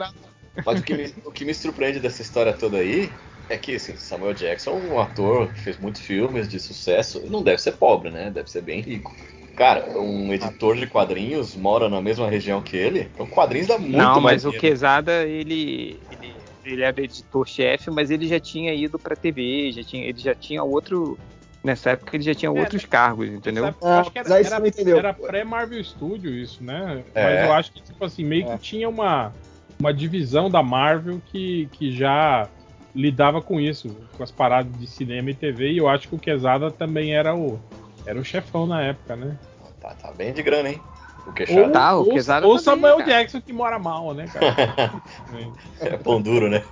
Mas 0.65 0.81
o 0.81 0.85
que, 0.85 0.95
me, 0.95 1.15
o 1.25 1.33
que 1.33 1.45
me 1.45 1.55
surpreende 1.55 2.01
dessa 2.01 2.23
história 2.23 2.53
toda 2.53 2.79
aí 2.79 3.11
é 3.49 3.57
que 3.57 3.75
assim, 3.75 3.97
Samuel 3.97 4.35
Jackson 4.35 4.71
é 4.71 4.75
um 4.75 4.99
ator 4.99 5.53
que 5.53 5.61
fez 5.61 5.79
muitos 5.79 6.03
filmes 6.03 6.49
de 6.49 6.61
sucesso. 6.61 7.25
Não 7.31 7.43
deve 7.43 7.61
ser 7.63 7.73
pobre, 7.73 8.11
né? 8.11 8.31
Deve 8.31 8.51
ser 8.51 8.63
bem 8.63 8.81
rico. 8.81 9.15
Cara, 9.57 9.85
um 9.99 10.33
editor 10.33 10.77
de 10.77 10.87
quadrinhos 10.87 11.57
mora 11.57 11.89
na 11.89 12.01
mesma 12.01 12.29
região 12.29 12.63
que 12.63 12.77
ele. 12.77 13.11
Então, 13.13 13.27
quadrinhos 13.27 13.67
dá 13.67 13.77
muito 13.77 13.93
Não, 13.97 14.21
mais 14.21 14.23
mas 14.23 14.45
o 14.45 14.51
dinheiro. 14.51 14.61
Quesada, 14.61 15.25
ele, 15.25 16.01
ele, 16.13 16.37
ele 16.65 16.83
era 16.83 17.03
editor-chefe, 17.03 17.91
mas 17.91 18.11
ele 18.11 18.29
já 18.29 18.39
tinha 18.39 18.73
ido 18.73 18.99
pra 19.01 19.17
TV, 19.17 19.73
já 19.73 19.83
tinha, 19.83 20.05
ele 20.05 20.19
já 20.19 20.35
tinha 20.35 20.63
outro. 20.63 21.19
Nessa 21.65 21.91
época 21.91 22.15
ele 22.15 22.23
já 22.23 22.35
tinha 22.35 22.53
É, 22.53 22.61
outros 22.61 22.85
cargos, 22.85 23.29
entendeu? 23.29 23.65
Sabe, 23.65 23.77
Ah, 23.83 23.99
acho 24.01 24.13
que 24.13 24.19
era, 24.21 24.29
você 24.29 24.81
era, 24.81 24.99
era 24.99 25.13
pré-Marvel 25.15 25.83
Studio 25.83 26.33
isso, 26.33 26.63
né? 26.63 27.03
É. 27.15 27.25
Mas 27.25 27.45
eu 27.45 27.53
acho 27.53 27.73
que, 27.73 27.83
tipo 27.83 28.05
assim, 28.05 28.25
meio 28.25 28.47
É. 28.47 28.57
que 28.57 28.63
tinha 28.63 28.89
uma, 28.89 29.35
uma 29.79 29.93
divisão 29.95 30.51
da 30.51 30.63
Marvel 30.63 31.21
que, 31.27 31.69
que 31.73 31.93
já 31.93 32.49
lidava 32.95 33.41
com 33.41 33.61
isso, 33.61 33.95
com 34.17 34.23
as 34.23 34.31
paradas 34.31 34.73
de 34.79 34.87
cinema 34.87 35.31
e 35.31 35.35
TV, 35.35 35.73
e 35.73 35.79
eu 35.79 35.89
acho 35.89 36.09
que 36.09 36.15
o 36.15 36.19
Quesada 36.19 36.71
também 36.71 37.15
era 37.15 37.35
o, 37.35 37.59
era 38.05 38.19
o 38.19 38.25
chefão 38.25 38.67
na 38.67 38.83
época, 38.83 39.15
né? 39.15 39.39
Tá, 39.81 39.91
tá 39.91 40.11
bem 40.13 40.33
de 40.33 40.43
grana, 40.43 40.71
hein? 40.71 40.81
O 41.25 41.29
Ou, 41.29 41.33
queixado. 41.35 41.73
Tá, 41.73 41.95
o 41.95 41.99
ou, 42.01 42.13
Quesada 42.13 42.47
ou 42.47 42.53
também, 42.55 42.65
Samuel 42.65 42.99
cara. 42.99 43.11
Jackson 43.11 43.41
que 43.41 43.53
mora 43.53 43.79
mal, 43.79 44.15
né, 44.15 44.27
cara? 44.27 45.03
É 45.81 45.97
pão 45.97 46.21
duro, 46.21 46.49
né? 46.49 46.65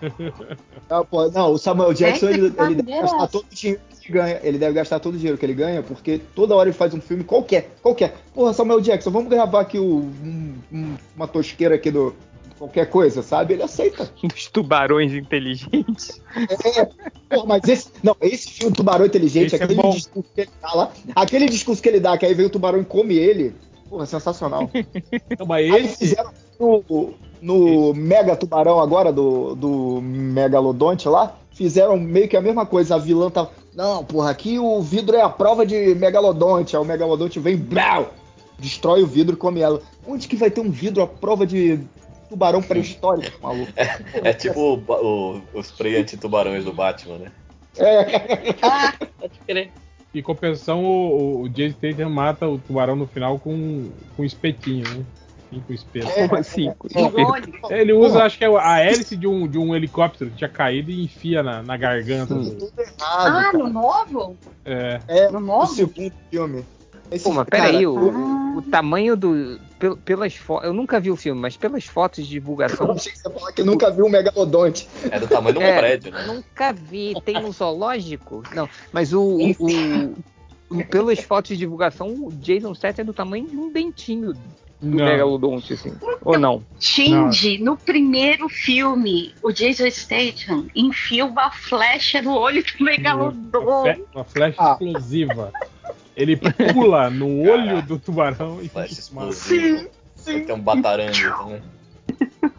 Não, 0.90 1.04
pô, 1.04 1.30
não, 1.30 1.52
o 1.52 1.58
Samuel 1.58 1.94
Jackson 1.94 2.28
ele, 2.28 2.50
que 2.50 2.60
ele 2.62 2.74
deve 2.82 3.00
gastar 3.00 3.26
todo 3.28 3.46
o 3.50 3.54
dinheiro 3.54 3.80
que 3.88 4.06
ele 4.06 4.12
ganha. 4.18 4.40
Ele 4.42 4.58
deve 4.58 4.74
gastar 4.74 5.00
todo 5.00 5.14
o 5.14 5.16
dinheiro 5.16 5.38
que 5.38 5.46
ele 5.46 5.54
ganha, 5.54 5.82
porque 5.82 6.20
toda 6.34 6.54
hora 6.54 6.68
ele 6.68 6.76
faz 6.76 6.92
um 6.92 7.00
filme 7.00 7.24
qualquer, 7.24 7.70
qualquer. 7.82 8.14
Porra, 8.34 8.52
Samuel 8.52 8.82
Jackson, 8.82 9.10
vamos 9.10 9.30
gravar 9.30 9.62
aqui 9.62 9.78
o- 9.78 10.10
um- 10.22 10.54
um- 10.70 10.94
uma 11.16 11.26
tosqueira 11.26 11.74
aqui 11.76 11.90
do 11.90 12.14
qualquer 12.64 12.88
coisa, 12.88 13.22
sabe? 13.22 13.54
Ele 13.54 13.62
aceita. 13.62 14.10
Dos 14.22 14.46
tubarões 14.48 15.12
inteligentes. 15.12 16.20
É, 16.34 16.84
porra, 17.28 17.46
mas 17.46 17.68
esse, 17.68 17.90
não, 18.02 18.16
esse 18.20 18.50
filme 18.50 18.74
Tubarão 18.74 19.06
Inteligente, 19.06 19.54
Esse 19.54 19.56
é 19.56 19.64
aquele 19.64 19.80
bom. 19.80 19.90
discurso 19.90 20.28
que 20.34 20.40
ele 20.40 20.50
dá 20.60 20.72
lá, 20.74 20.92
aquele 21.14 21.46
discurso 21.46 21.82
que 21.82 21.88
ele 21.88 22.00
dá, 22.00 22.16
que 22.16 22.26
aí 22.26 22.34
vem 22.34 22.46
o 22.46 22.50
tubarão 22.50 22.80
e 22.80 22.84
come 22.84 23.14
ele, 23.14 23.54
porra, 23.88 24.06
sensacional. 24.06 24.70
Não, 25.38 25.46
mas 25.46 25.72
Aí 25.72 25.84
esse, 25.84 25.98
fizeram 25.98 26.30
no, 26.58 27.14
no 27.40 27.94
Mega 27.94 28.36
Tubarão 28.36 28.80
agora, 28.80 29.12
do, 29.12 29.54
do 29.54 30.00
Megalodonte 30.00 31.08
lá, 31.08 31.36
fizeram 31.52 31.98
meio 31.98 32.28
que 32.28 32.36
a 32.36 32.42
mesma 32.42 32.64
coisa. 32.64 32.94
A 32.94 32.98
vilã 32.98 33.30
tá. 33.30 33.48
Não, 33.74 34.04
porra, 34.04 34.30
aqui 34.30 34.58
o 34.58 34.80
vidro 34.80 35.16
é 35.16 35.22
a 35.22 35.28
prova 35.28 35.66
de 35.66 35.94
megalodonte. 35.94 36.76
Aí 36.76 36.82
o 36.82 36.84
megalodonte 36.84 37.40
vem, 37.40 37.56
brau, 37.56 38.12
destrói 38.58 39.02
o 39.02 39.06
vidro 39.06 39.34
e 39.34 39.38
come 39.38 39.60
ela. 39.60 39.82
Onde 40.06 40.28
que 40.28 40.36
vai 40.36 40.50
ter 40.50 40.60
um 40.60 40.70
vidro 40.70 41.02
à 41.02 41.06
prova 41.06 41.46
de 41.46 41.80
tubarão 42.34 42.62
pré-histórico, 42.62 43.42
maluco? 43.42 43.72
É 44.22 44.32
tipo 44.32 44.60
o, 44.60 44.74
o, 44.76 45.42
o 45.54 45.60
spray 45.60 45.96
anti-tubarões 45.96 46.64
do 46.64 46.72
Batman, 46.72 47.18
né? 47.18 47.32
É, 47.78 48.54
Ah, 48.62 48.92
pode 49.18 49.38
crer. 49.46 49.70
Em 50.14 50.22
compensação, 50.22 50.84
o, 50.84 51.42
o 51.42 51.48
Jason 51.48 51.76
Statham 51.76 52.08
mata 52.10 52.46
o 52.46 52.58
tubarão 52.58 52.94
no 52.94 53.06
final 53.06 53.38
com, 53.38 53.90
com 54.16 54.22
um 54.22 54.24
espetinho, 54.24 54.84
né? 54.88 55.04
Enfim, 55.52 55.62
com 55.66 55.72
espeto. 55.72 56.06
Como 56.14 56.36
assim? 56.36 56.72
É, 57.70 57.80
Ele 57.80 57.92
usa, 57.92 58.24
acho 58.24 58.38
que 58.38 58.44
é 58.44 58.48
a 58.48 58.78
hélice 58.80 59.16
de 59.16 59.26
um, 59.26 59.46
de 59.46 59.58
um 59.58 59.74
helicóptero 59.74 60.30
que 60.30 60.36
tinha 60.38 60.48
caído 60.50 60.90
e 60.90 61.04
enfia 61.04 61.42
na, 61.42 61.62
na 61.62 61.76
garganta. 61.76 62.34
do- 62.34 62.50
tudo 62.56 62.72
errado. 62.80 62.96
Ah, 63.00 63.42
cara. 63.52 63.58
no 63.58 63.68
novo? 63.68 64.36
É, 64.64 65.00
É, 65.08 65.30
No 65.30 65.38
o 65.38 65.40
novo? 65.40 65.66
segundo 65.66 66.12
filme. 66.30 66.64
Esse, 67.14 67.24
Pô, 67.24 67.32
mas 67.32 67.46
cara, 67.48 67.64
peraí, 67.66 67.86
o, 67.86 68.10
Ah. 68.10 68.58
o 68.58 68.62
tamanho 68.62 69.16
do. 69.16 69.58
pel- 69.78 69.96
Pelas 69.96 70.34
fotos. 70.34 70.66
Eu 70.66 70.72
nunca 70.72 70.98
vi 70.98 71.10
o 71.10 71.16
filme, 71.16 71.40
mas 71.40 71.56
pelas 71.56 71.84
fotos 71.84 72.24
de 72.24 72.30
divulgação. 72.32 72.86
Eu 72.88 72.92
achei 72.94 73.12
que 73.12 73.18
você 73.18 73.28
ia 73.28 73.34
falar 73.34 73.52
que 73.52 73.62
nunca 73.62 73.90
viu 73.90 74.06
um 74.06 74.10
megalodonte. 74.10 74.88
É 75.10 75.18
do 75.20 75.26
tamanho 75.28 75.54
de 75.56 75.60
um 75.60 75.66
É. 75.66 75.78
prédio, 75.78 76.12
né? 76.12 76.24
Nunca 76.26 76.72
vi. 76.72 77.14
Tem 77.24 77.40
no 77.40 77.52
zoológico? 77.52 78.42
Não, 78.54 78.68
mas 78.92 79.12
o. 79.12 79.20
o, 79.20 80.14
o- 80.70 80.84
pelas 80.86 81.20
fotos 81.20 81.50
de 81.50 81.56
divulgação, 81.58 82.08
o 82.08 82.32
Jason 82.32 82.74
Statham 82.74 83.02
é 83.02 83.04
do 83.04 83.12
tamanho 83.12 83.46
de 83.46 83.56
um 83.56 83.70
dentinho 83.70 84.32
do 84.32 84.40
não. 84.80 85.04
megalodonte, 85.04 85.74
assim. 85.74 85.92
Ou 86.24 86.38
não? 86.38 86.64
Shinji, 86.80 87.58
no 87.58 87.76
primeiro 87.76 88.48
filme, 88.48 89.32
o 89.42 89.52
Jason 89.52 89.86
Statham 89.90 90.66
enfia 90.74 91.24
uma 91.26 91.50
flecha 91.50 92.20
no 92.22 92.32
olho 92.34 92.62
do 92.62 92.70
Uma, 92.80 92.90
megalodon. 92.90 93.82
fe- 93.84 94.04
uma 94.14 94.24
flecha 94.24 94.56
Ah. 94.58 94.72
explosiva. 94.72 95.52
Ele 96.16 96.36
pula 96.72 97.10
no 97.10 97.40
olho 97.42 97.82
do 97.82 97.98
tubarão 97.98 98.60
e 98.62 98.68
Flash 98.68 99.10
mata. 99.10 99.30
explosivo. 99.30 99.88
Tem 100.24 100.52
um 100.52 100.60
batarangue, 100.60 101.22
né? 101.22 101.62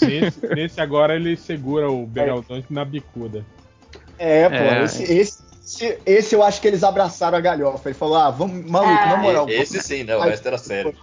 Nesse, 0.00 0.46
nesse 0.54 0.80
agora 0.80 1.16
ele 1.16 1.36
segura 1.36 1.90
o 1.90 2.06
megalodonte 2.06 2.66
na 2.70 2.84
bicuda. 2.84 3.44
É, 4.18 4.48
pô, 4.48 4.54
É. 4.54 4.84
Esse, 4.84 5.02
esse, 5.02 5.42
esse, 5.64 5.98
esse 6.06 6.34
eu 6.34 6.42
acho 6.42 6.60
que 6.60 6.68
eles 6.68 6.84
abraçaram 6.84 7.36
a 7.36 7.40
galhofa. 7.40 7.88
Ele 7.88 7.98
falou, 7.98 8.16
ah, 8.16 8.30
vamos, 8.30 8.64
maluco, 8.70 8.92
na 8.94 9.14
Ah. 9.14 9.16
moral. 9.16 9.48
Esse 9.48 9.82
sim, 9.82 10.04
né? 10.04 10.16
O 10.16 10.20
resto 10.20 10.46
era 10.46 10.56
sério. 10.58 10.94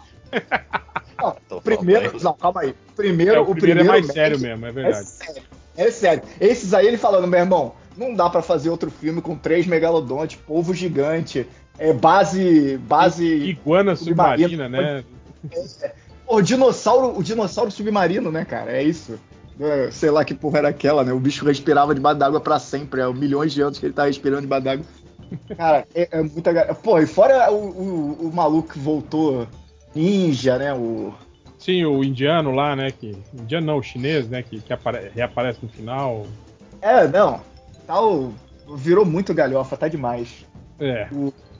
Não, 1.19 1.35
Primeiro, 1.61 2.17
não, 2.23 2.33
calma 2.33 2.61
aí. 2.61 2.73
Primeiro, 2.95 3.35
É, 3.35 3.39
o, 3.39 3.45
primeiro, 3.53 3.81
é 3.81 3.83
mais 3.83 4.07
sério 4.07 4.39
mesmo, 4.39 4.65
é 4.65 4.69
É 4.69 4.71
verdade. 4.71 5.07
sério. 5.07 5.43
É 5.75 5.91
sério. 5.91 6.23
Esses 6.39 6.73
aí 6.73 6.87
ele 6.87 6.97
falando, 6.97 7.27
meu 7.27 7.39
irmão, 7.39 7.75
não 7.97 8.13
dá 8.13 8.29
pra 8.29 8.41
fazer 8.41 8.69
outro 8.69 8.89
filme 8.91 9.21
com 9.21 9.35
três 9.35 9.65
megalodontes, 9.67 10.37
povo 10.47 10.73
gigante, 10.73 11.47
é 11.77 11.93
base, 11.93 12.77
base, 12.77 13.25
Iguana 13.25 13.95
submarina, 13.95 14.69
né? 14.69 15.03
o 16.27 16.41
dinossauro, 16.41 17.17
o 17.17 17.23
dinossauro 17.23 17.71
submarino, 17.71 18.31
né, 18.31 18.45
cara? 18.45 18.71
É 18.71 18.83
isso. 18.83 19.19
É, 19.59 19.91
sei 19.91 20.09
lá 20.09 20.25
que 20.25 20.33
porra 20.33 20.59
era 20.59 20.69
aquela, 20.69 21.03
né? 21.03 21.13
O 21.13 21.19
bicho 21.19 21.45
respirava 21.45 21.93
debaixo 21.93 22.17
d'água 22.19 22.39
pra 22.39 22.57
sempre, 22.57 23.01
é 23.01 23.07
milhões 23.13 23.53
de 23.53 23.61
anos 23.61 23.77
que 23.77 23.85
ele 23.85 23.93
tá 23.93 24.05
respirando 24.05 24.41
debaixo 24.41 24.63
d'água. 24.65 24.85
Cara, 25.55 25.85
é, 25.93 26.07
é 26.11 26.21
muita. 26.21 26.73
Pô, 26.75 26.99
e 26.99 27.05
fora 27.05 27.51
o, 27.51 27.55
o, 27.55 28.27
o 28.29 28.31
maluco 28.33 28.73
que 28.73 28.79
voltou 28.79 29.47
ninja, 29.93 30.57
né? 30.57 30.73
O 30.73 31.13
Sim, 31.63 31.85
o 31.85 32.03
indiano 32.03 32.51
lá, 32.51 32.75
né? 32.75 32.91
Que, 32.91 33.15
indiano 33.33 33.67
não, 33.67 33.77
o 33.77 33.83
chinês, 33.83 34.27
né? 34.27 34.43
Que, 34.43 34.59
que 34.59 34.73
apare- 34.73 35.11
reaparece 35.13 35.59
no 35.63 35.69
final. 35.69 36.25
É, 36.81 37.07
não. 37.07 37.39
Tal. 37.85 38.31
Virou 38.75 39.05
muito 39.05 39.33
galhofa, 39.33 39.75
tá 39.75 39.87
demais. 39.87 40.45
É. 40.79 41.07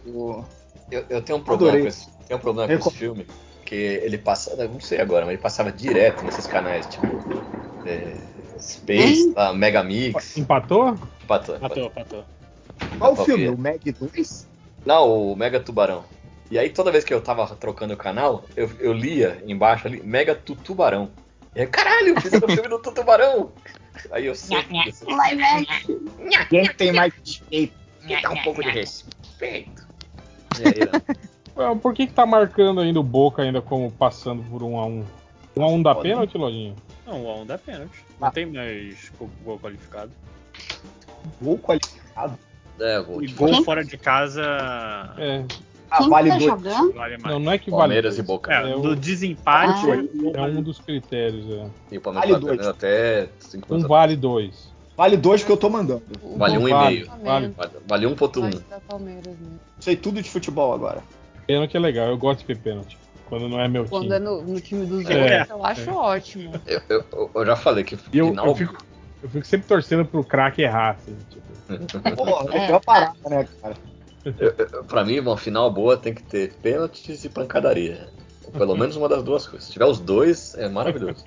O- 0.05 0.43
Eu, 0.91 1.05
eu 1.09 1.21
tenho 1.21 1.39
um 1.39 1.43
problema 1.43 1.71
Adorei. 1.71 1.81
com 1.83 1.87
esse, 1.87 2.09
tenho 2.27 2.37
um 2.37 2.41
problema 2.41 2.67
com 2.77 2.87
esse 2.89 2.97
filme. 2.97 3.27
Que 3.65 3.75
ele 3.75 4.17
passa. 4.17 4.51
eu 4.51 4.69
Não 4.69 4.79
sei 4.79 4.99
agora, 5.01 5.25
mas 5.25 5.33
ele 5.33 5.41
passava 5.41 5.71
direto 5.71 6.23
nesses 6.23 6.47
canais, 6.47 6.85
tipo. 6.87 7.19
é, 7.85 8.17
Space, 8.59 9.33
lá, 9.35 9.53
Megamix. 9.53 10.37
Empatou? 10.37 10.95
Patou, 11.27 11.59
Matou, 11.59 11.91
matou. 11.95 12.23
Qual 12.97 13.13
o 13.13 13.15
filme? 13.15 13.49
O 13.49 13.57
Meg 13.57 13.91
2? 13.91 14.47
Não, 14.85 15.09
o 15.31 15.35
Mega 15.35 15.59
Tubarão. 15.59 16.03
E 16.51 16.59
aí 16.59 16.69
toda 16.69 16.91
vez 16.91 17.03
que 17.03 17.13
eu 17.13 17.21
tava 17.21 17.47
trocando 17.55 17.93
o 17.93 17.97
canal, 17.97 18.43
eu, 18.55 18.69
eu 18.79 18.93
lia 18.93 19.41
embaixo 19.45 19.87
ali, 19.87 20.01
Mega 20.03 20.35
Tutubarão. 20.35 21.09
E 21.55 21.61
aí, 21.61 21.67
caralho, 21.67 22.19
fizeram 22.21 22.47
o 22.47 22.51
filme 22.53 22.69
do 22.69 22.79
Tutubarão. 22.79 23.51
Aí 24.11 24.25
eu 24.25 24.35
sei. 24.35 24.57
Live 24.57 25.43
action. 25.43 25.99
Quem 26.49 26.65
tem 26.73 26.91
mais 26.93 27.13
respeito? 27.13 27.73
Dá 28.21 28.31
um 28.31 28.43
pouco 28.43 28.61
de 28.63 28.69
respeito. 28.69 29.87
E 30.59 30.67
aí, 30.67 30.79
né? 30.91 31.15
Ué, 31.55 31.75
Por 31.75 31.93
que, 31.93 32.07
que 32.07 32.13
tá 32.13 32.25
marcando 32.25 32.81
ainda 32.81 32.99
o 32.99 33.03
Boca 33.03 33.41
ainda 33.43 33.61
como 33.61 33.91
passando 33.91 34.43
por 34.43 34.61
um 34.63 34.77
a 34.77 34.85
um? 34.85 35.05
Um 35.55 35.63
a 35.63 35.67
um 35.67 35.81
da 35.81 35.93
Foda. 35.93 36.07
pênalti, 36.09 36.37
Lojinha? 36.37 36.75
Não, 37.05 37.21
o 37.23 37.41
1 37.41 37.45
dá 37.45 37.57
pênalti. 37.57 38.03
Não 38.19 38.27
Ah. 38.27 38.31
tem 38.31 38.45
mais 38.45 39.11
gol- 39.19 39.29
gol 39.43 39.59
qualificado. 39.59 40.11
Gol 41.41 41.59
qualificado. 41.59 42.37
É, 42.79 42.99
o 42.99 43.21
E 43.21 43.27
gol 43.27 43.63
fora 43.63 43.83
de 43.85 43.97
casa 43.97 44.43
É. 45.17 45.43
Ah, 45.93 45.97
Quem 45.99 46.09
vale 46.09 46.29
tá 46.29 46.37
dois. 46.37 46.49
jogando? 46.49 46.93
vale. 46.93 47.17
Não, 47.19 47.39
não 47.39 47.51
é 47.51 47.57
que 47.59 47.69
vale. 47.69 47.81
Palmeiras 47.81 48.15
dois. 48.15 48.25
e 48.25 48.27
Boca. 48.27 48.51
É, 48.51 48.71
É, 48.71 48.73
do 48.73 48.89
o- 48.89 48.95
desempate. 48.95 49.91
Ah. 49.91 50.39
é 50.39 50.41
um 50.41 50.61
dos 50.63 50.79
critérios, 50.79 51.45
é. 51.51 51.67
E 51.91 51.97
o 51.99 52.01
Palmeiras 52.01 52.31
tá 52.31 52.39
Vale 52.39 52.55
dois. 52.57 52.67
até 52.67 53.29
5 53.39 53.71
Um 53.71 53.75
anos. 53.77 53.87
vale 53.87 54.15
dois. 54.15 54.73
Vale 54.97 55.17
dois 55.17 55.43
que 55.43 55.51
eu 55.51 55.57
tô 55.57 55.69
mandando. 55.69 56.01
Vale 56.35 56.57
um 56.57 56.67
e 56.67 56.71
Vale, 56.71 56.95
meio. 56.95 57.07
vale. 57.23 57.53
Vale, 57.55 57.71
vale 57.87 58.05
1.1. 58.07 58.41
Mais 58.41 58.59
da 58.63 58.79
Palmeiras 58.79 59.25
mesmo. 59.39 59.59
Sei 59.79 59.95
tudo 59.95 60.19
de 60.21 60.29
futebol 60.31 60.73
agora. 60.73 61.03
Pênalti 61.45 61.77
é 61.77 61.79
legal, 61.79 62.07
eu 62.07 62.17
gosto 62.17 62.39
de 62.39 62.45
ver 62.47 62.57
pênalti. 62.59 62.97
Quando 63.29 63.47
não 63.47 63.59
é 63.59 63.67
meu 63.67 63.85
Quando 63.85 64.03
time. 64.03 64.15
é 64.15 64.19
no, 64.19 64.41
no 64.43 64.59
time 64.61 64.85
dos 64.87 65.05
É, 65.09 65.39
outros, 65.41 65.49
eu 65.51 65.65
acho 65.65 65.91
ótimo. 65.91 66.51
Eu, 66.65 66.81
eu- 66.89 67.31
eu 67.35 67.45
já 67.45 67.55
falei 67.55 67.83
que 67.83 67.95
eu, 67.95 67.99
final. 67.99 68.45
eu, 68.47 68.55
fico, 68.55 68.77
eu 69.21 69.29
fico 69.29 69.45
sempre 69.45 69.67
torcendo 69.67 70.05
pro 70.05 70.23
craque 70.23 70.61
errar, 70.63 70.91
assim, 70.99 71.15
tipo. 71.29 71.45
Pô, 72.15 72.51
é 72.51 72.67
pior 72.67 72.79
parada, 72.81 73.13
né, 73.29 73.47
cara? 73.61 73.75
Pra 74.87 75.03
mim, 75.03 75.19
uma 75.19 75.37
final 75.37 75.71
boa 75.71 75.97
tem 75.97 76.13
que 76.13 76.23
ter 76.23 76.53
pênaltis 76.55 77.23
e 77.25 77.29
pancadaria. 77.29 78.09
Ou 78.45 78.51
pelo 78.51 78.75
menos 78.75 78.95
uma 78.95 79.09
das 79.09 79.23
duas 79.23 79.47
coisas. 79.47 79.67
Se 79.67 79.73
tiver 79.73 79.85
os 79.85 79.99
dois, 79.99 80.55
é 80.55 80.67
maravilhoso. 80.69 81.25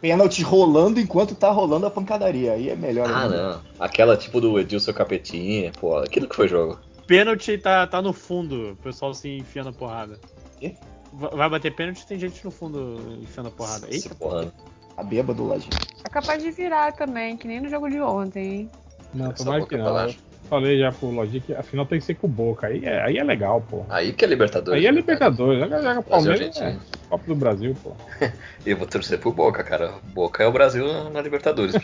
Pênalti 0.00 0.42
rolando 0.42 0.98
enquanto 0.98 1.34
tá 1.34 1.50
rolando 1.50 1.86
a 1.86 1.90
pancadaria. 1.90 2.52
Aí 2.52 2.68
é 2.70 2.74
melhor. 2.76 3.08
Ah, 3.08 3.22
ainda. 3.24 3.52
não. 3.54 3.60
Aquela 3.78 4.16
tipo 4.16 4.40
do 4.40 4.58
Edilson 4.58 4.92
Capetinha, 4.92 5.70
pô, 5.72 5.96
aquilo 5.96 6.28
que 6.28 6.34
foi 6.34 6.48
jogo. 6.48 6.78
Pênalti 7.06 7.56
tá, 7.58 7.86
tá 7.86 8.00
no 8.02 8.12
fundo, 8.12 8.72
o 8.72 8.76
pessoal 8.76 9.12
se 9.14 9.38
enfia 9.38 9.62
na 9.62 9.72
porrada. 9.72 10.18
Quê? 10.58 10.74
Va- 11.12 11.28
Vai 11.30 11.50
bater 11.50 11.74
pênalti 11.74 12.06
tem 12.06 12.18
gente 12.18 12.44
no 12.44 12.50
fundo 12.50 13.18
enfiando 13.20 13.48
a 13.48 13.52
porrada. 13.52 13.86
Se 13.86 13.94
Eita, 13.94 14.14
porrando. 14.14 14.52
A 14.96 15.02
bêbado 15.02 15.46
lá, 15.46 15.58
gente. 15.58 15.88
É 16.04 16.08
capaz 16.08 16.42
de 16.42 16.50
virar 16.50 16.92
também, 16.92 17.36
que 17.36 17.46
nem 17.46 17.60
no 17.60 17.68
jogo 17.68 17.88
de 17.88 18.00
ontem, 18.00 18.54
hein? 18.54 18.70
Não, 19.14 19.32
tomara 19.32 19.60
boca 19.60 19.68
que 19.76 19.76
pra 19.82 19.84
não. 19.86 19.94
Baixo. 19.94 20.18
Falei 20.52 20.78
já 20.78 20.92
pro 20.92 21.08
Lojinha 21.08 21.40
que 21.40 21.54
a 21.54 21.62
final 21.62 21.86
tem 21.86 21.98
que 21.98 22.04
ser 22.04 22.14
com 22.14 22.26
o 22.26 22.30
Boca. 22.30 22.66
Aí 22.66 22.84
é, 22.84 23.02
aí 23.02 23.16
é 23.16 23.24
legal, 23.24 23.62
pô. 23.62 23.86
Aí 23.88 24.12
que 24.12 24.22
é 24.22 24.28
Libertadores. 24.28 24.78
Aí 24.78 24.86
é 24.86 24.92
né, 24.92 24.98
Libertadores. 24.98 25.60
Joga, 25.60 25.82
joga 25.82 26.02
Palmeiras, 26.02 26.60
é 26.60 26.76
Copa 27.08 27.24
do 27.26 27.34
Brasil, 27.34 27.74
pô. 27.82 27.92
Eu 28.66 28.76
vou 28.76 28.86
torcer 28.86 29.18
pro 29.18 29.32
Boca, 29.32 29.64
cara. 29.64 29.94
Boca 30.12 30.44
é 30.44 30.46
o 30.46 30.52
Brasil 30.52 30.86
na- 31.10 31.22
Libertadores. 31.22 31.74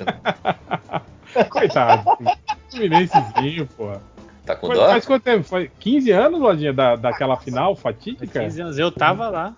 Coitado. 1.48 2.04
Fluminensezinho, 2.70 3.66
pô. 3.74 3.90
Tá 4.44 4.54
com 4.54 4.68
dó? 4.68 4.86
Faz 4.88 5.06
quanto 5.06 5.22
tempo? 5.22 5.44
Foi 5.44 5.70
15 5.80 6.10
anos, 6.10 6.38
Lojinha, 6.38 6.72
da, 6.72 6.94
daquela 6.94 7.38
final 7.38 7.74
fatídica? 7.74 8.40
15 8.40 8.60
anos. 8.60 8.78
Eu 8.78 8.92
tava 8.92 9.30
lá. 9.30 9.56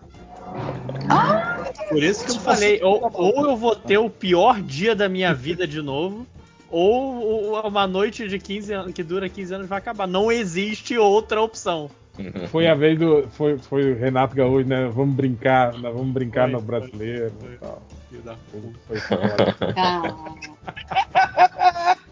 Por 1.89 2.03
isso 2.03 2.25
que 2.25 2.31
eu 2.31 2.41
falei, 2.41 2.81
ou, 2.83 3.11
ou 3.13 3.49
eu 3.49 3.57
vou 3.57 3.75
ter 3.75 3.99
o 3.99 4.09
pior 4.09 4.61
dia 4.61 4.95
da 4.95 5.09
minha 5.09 5.35
vida 5.35 5.67
de 5.67 5.83
novo, 5.83 6.27
ou 6.71 7.53
ou 7.53 7.67
uma 7.67 7.87
noite 7.87 8.29
de 8.29 8.39
15 8.39 8.73
anos 8.73 8.93
que 8.93 9.03
dura 9.03 9.29
15 9.29 9.55
anos 9.55 9.69
vai 9.69 9.79
acabar. 9.79 10.07
Não 10.07 10.31
existe 10.31 10.97
outra 10.97 11.41
opção. 11.41 11.91
Foi 12.51 12.67
a 12.67 12.75
vez 12.75 12.99
do. 12.99 13.27
Foi, 13.33 13.57
foi 13.59 13.93
o 13.93 13.99
Renato 13.99 14.35
Gaúcho, 14.35 14.69
né? 14.69 14.91
Vamos 14.93 15.15
brincar, 15.15 15.73
nós 15.79 15.95
vamos 15.95 16.13
brincar 16.13 16.45
Foi, 16.45 16.53
no 16.53 16.59
foi, 16.59 16.67
brasileiro 16.67 17.33
foi. 17.41 17.55
e 17.55 17.59
tal. 17.59 17.83
Filho 18.11 18.23
da 18.23 18.35
puta. 18.51 18.79
Foi. 18.87 18.99
Ah, 19.77 20.35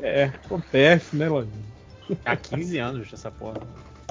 É, 0.00 0.24
acontece, 0.24 1.16
né, 1.16 1.28
Lojinha? 1.28 1.52
Há 2.24 2.36
15 2.36 2.78
anos 2.78 3.12
essa 3.12 3.30
porra. 3.30 3.60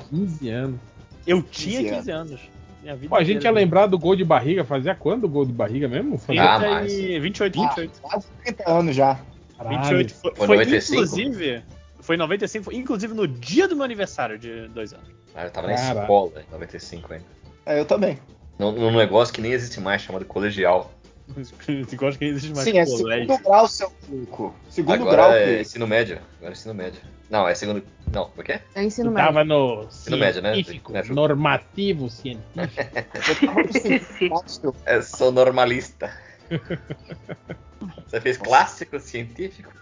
15 0.09 0.49
anos. 0.49 0.80
Eu 1.26 1.41
tinha 1.41 1.80
15 1.80 1.95
15 1.95 2.11
anos. 2.11 2.41
Vida 2.93 3.09
Pô, 3.09 3.15
a 3.15 3.23
gente 3.23 3.43
ia 3.43 3.51
lembrar 3.51 3.87
do 3.87 3.97
gol 3.97 4.15
de 4.15 4.23
barriga. 4.23 4.63
Fazia 4.63 4.93
quando 4.93 5.23
o 5.23 5.29
gol 5.29 5.45
de 5.45 5.53
barriga 5.53 5.87
mesmo? 5.87 6.17
Fazia... 6.17 6.43
Ah, 6.43 6.59
30 6.59 6.73
mas- 6.75 6.93
e 6.93 7.19
28, 7.19 7.61
28. 7.61 8.01
Quase 8.01 8.27
30 8.43 8.69
anos 8.71 8.95
já. 8.95 9.19
Caralho. 9.57 9.77
28 9.79 10.13
foi, 10.13 10.35
Foi 10.35 10.47
foi 10.47 10.57
95? 10.57 10.93
inclusive. 10.93 11.63
Foi 12.01 12.17
95, 12.17 12.65
foi 12.65 12.75
inclusive 12.75 13.13
no 13.15 13.27
dia 13.27 13.67
do 13.67 13.75
meu 13.75 13.83
aniversário 13.83 14.37
de 14.37 14.67
dois 14.67 14.93
anos. 14.93 15.07
Ah, 15.33 15.45
eu 15.45 15.49
tava 15.51 15.67
na 15.67 15.75
Caraca. 15.75 16.01
escola 16.01 16.43
em 16.47 16.51
95 16.51 17.13
ainda. 17.13 17.25
É, 17.65 17.79
eu 17.79 17.85
também. 17.85 18.19
Num, 18.59 18.71
num 18.71 18.95
negócio 18.95 19.33
que 19.33 19.41
nem 19.41 19.51
existe 19.53 19.79
mais, 19.79 20.01
chamado 20.03 20.23
colegial. 20.25 20.91
Igual 21.91 22.10
acho 22.10 22.19
que 22.19 22.26
existe 22.26 22.53
mais 22.53 22.64
Sim, 22.65 22.77
é 22.77 22.85
colégio. 22.85 23.27
segundo 23.27 23.43
grau, 23.43 23.68
seu 23.68 23.91
maluco. 24.07 24.56
Segundo 24.69 24.93
Agora 24.93 25.11
grau, 25.11 25.31
é 25.34 25.45
que 25.56 25.61
ensino 25.61 25.88
médio. 25.88 26.19
Agora 26.38 26.52
é 26.52 26.53
ensino 26.53 26.73
médio. 26.73 27.02
Não, 27.30 27.47
é 27.47 27.56
segundo. 27.56 27.84
Não, 28.14 28.30
por 28.30 28.43
quê? 28.43 28.60
É 28.76 28.84
ensino 28.84 29.11
médio. 29.11 29.27
tava 29.27 29.43
no 29.43 29.84
Ensino 29.85 30.18
médio, 30.18 30.41
né? 30.41 30.53
científico, 30.53 31.03
Ju? 31.03 31.14
normativo 31.14 32.10
científico. 32.10 32.45
É, 34.85 35.02
sou 35.02 35.31
normalista. 35.31 36.11
Você 38.06 38.22
fez 38.22 38.38
clássico 38.38 38.99
científico? 38.99 39.73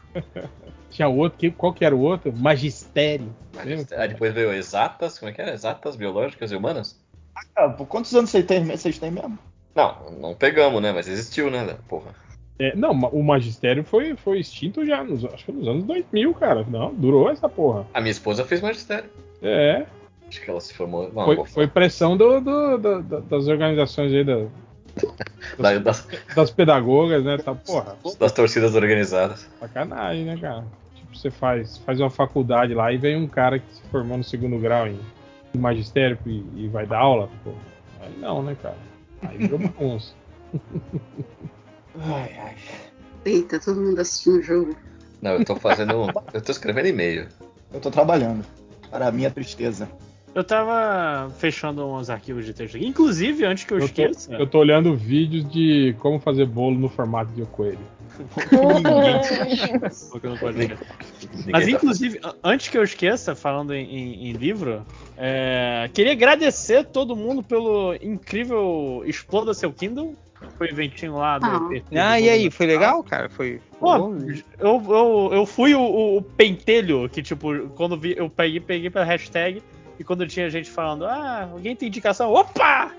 Tinha 0.90 1.08
outro, 1.08 1.38
que, 1.40 1.52
qual 1.52 1.74
que 1.74 1.84
era 1.84 1.96
o 1.96 2.00
outro? 2.00 2.32
Magistério. 2.32 3.36
Lembra? 3.64 4.02
Aí 4.02 4.08
depois 4.10 4.34
veio 4.34 4.54
exatas, 4.54 5.20
como 5.20 5.30
é 5.30 5.34
que 5.34 5.42
era? 5.42 5.54
Exatas, 5.54 5.96
biológicas 5.96 6.52
e 6.52 6.56
humanas? 6.56 7.00
Ah, 7.56 7.68
por 7.70 7.88
quantos 7.88 8.14
anos 8.16 8.30
vocês 8.30 8.46
têm, 8.46 8.64
vocês 8.64 8.98
têm 9.00 9.12
mesmo? 9.12 9.38
Não, 9.76 10.12
não 10.20 10.34
pegamos, 10.36 10.82
né? 10.82 10.92
Mas 10.92 11.08
existiu, 11.08 11.50
né? 11.50 11.76
Porra. 11.88 12.14
É, 12.60 12.76
não, 12.76 12.92
o 12.92 13.24
magistério 13.24 13.84
foi, 13.84 14.16
foi 14.16 14.40
extinto 14.40 14.86
já, 14.86 15.04
nos, 15.04 15.26
acho 15.26 15.46
que 15.46 15.52
nos 15.52 15.68
anos 15.68 15.84
2000, 15.86 16.34
cara. 16.36 16.64
Não, 16.70 16.94
durou 16.94 17.30
essa 17.30 17.50
porra. 17.50 17.86
A 17.94 18.00
minha 18.00 18.12
esposa 18.12 18.46
fez 18.46 18.62
magistério. 18.62 19.10
É, 19.42 19.86
Acho 20.30 20.42
que 20.42 20.50
ela 20.50 20.62
se 20.62 20.74
formou. 20.74 21.12
Não, 21.14 21.26
foi, 21.26 21.46
foi 21.46 21.68
pressão 21.68 22.16
do, 22.18 22.40
do- 22.40 22.78
do- 22.78 23.22
das 23.22 23.48
organizações 23.48 24.12
aí, 24.14 24.24
da- 24.24 24.46
falar. 25.58 25.80
das, 25.80 26.08
das 26.36 26.52
pedagogas, 26.52 27.24
né? 27.24 27.38
Tá, 27.38 27.54
porra, 27.54 27.98
das 28.20 28.32
torcidas 28.32 28.76
organizadas. 28.76 29.50
sacanagem, 29.60 30.26
né, 30.26 30.38
cara? 30.38 30.64
Tipo, 30.96 31.16
você 31.18 31.30
faz, 31.32 31.78
faz 31.80 32.00
uma 32.00 32.10
faculdade 32.10 32.74
lá 32.74 32.92
e 32.92 32.98
vem 32.98 33.16
um 33.18 33.28
cara 33.28 33.60
que 33.60 33.74
se 33.74 33.82
formou 33.90 34.18
no 34.18 34.24
segundo 34.24 34.58
grau 34.60 34.88
em, 34.88 35.00
em 35.54 35.58
magistério 35.58 36.18
e, 36.26 36.44
e 36.56 36.68
vai 36.68 36.86
dar 36.86 37.00
aula, 37.00 37.30
pô. 37.44 37.52
Aí 38.02 38.14
não, 38.20 38.42
né, 38.44 38.56
cara? 38.62 38.78
Aí 39.28 39.38
virou 39.38 39.60
bagunça. 39.60 40.14
Ai, 42.00 42.32
ai. 42.40 42.56
Eita, 43.26 43.60
todo 43.60 43.80
mundo 43.80 44.00
assistindo 44.00 44.38
o 44.38 44.42
jogo. 44.42 44.76
Não, 45.22 45.32
eu 45.32 45.46
tô 45.46 45.56
fazendo. 45.56 46.12
eu 46.34 46.42
tô 46.42 46.52
escrevendo 46.52 46.88
e-mail. 46.88 47.28
Eu 47.74 47.80
tô 47.80 47.90
trabalhando. 47.90 48.46
Para 48.90 49.08
a 49.08 49.12
minha 49.12 49.32
tristeza. 49.32 49.90
Eu 50.36 50.44
tava 50.44 51.30
fechando 51.38 51.86
uns 51.88 52.10
arquivos 52.10 52.46
de 52.46 52.54
texto 52.54 52.76
aqui. 52.76 52.86
Inclusive, 52.88 53.46
antes 53.46 53.64
que 53.64 53.74
eu, 53.74 53.78
Eu 53.78 53.82
tô, 53.82 53.86
esqueça. 53.86 54.34
eu 54.34 54.48
tô 54.48 54.60
olhando 54.60 54.96
vídeos 54.96 55.48
de 55.50 55.96
como 56.00 56.20
fazer 56.20 56.46
bolo 56.46 56.78
no 56.78 56.90
formato 56.90 57.32
de 57.34 57.44
coelho. 57.44 57.80
Ninguém 61.36 61.52
Mas 61.52 61.66
tá- 61.66 61.72
inclusive, 61.72 62.20
antes 62.44 62.70
que 62.70 62.78
eu 62.78 62.84
esqueça, 62.84 63.36
falando 63.36 63.74
em, 63.74 63.84
em- 63.86 64.30
em 64.30 64.34
livro, 64.34 64.86
é, 65.18 65.90
queria 65.94 66.12
agradecer 66.14 66.86
todo 66.86 67.16
mundo 67.16 67.42
pelo 67.44 67.96
incrível 68.02 69.04
Exploda 69.06 69.54
Seu 69.54 69.72
Kindle. 69.72 70.16
Foi 70.58 70.68
o 70.68 70.72
eventinho 70.72 71.16
lá 71.16 71.40
do. 71.40 71.46
Ah. 71.46 71.68
PT 71.70 71.98
Ah, 71.98 72.20
e 72.20 72.30
aí, 72.30 72.52
foi 72.52 72.66
legal, 72.66 73.02
cara? 73.04 73.30
Foi. 73.30 73.62
Pô, 73.80 73.96
eu, 74.60 74.84
eu, 74.90 75.30
eu 75.34 75.46
fui 75.46 75.74
o, 75.74 75.80
o- 75.82 76.18
o 76.18 76.22
pentelho 76.22 77.08
que, 77.10 77.24
tipo, 77.24 77.70
quando 77.70 77.98
vi, 77.98 78.14
eu 78.18 78.30
peguei, 78.30 78.60
peguei 78.60 78.90
pela 78.90 79.06
hashtag 79.06 79.64
e 79.98 80.04
quando 80.04 80.28
tinha 80.28 80.50
gente 80.50 80.70
falando, 80.70 81.06
ah, 81.06 81.48
alguém 81.52 81.76
tem 81.76 81.88
indicação? 81.88 82.32
Opa! 82.34 82.92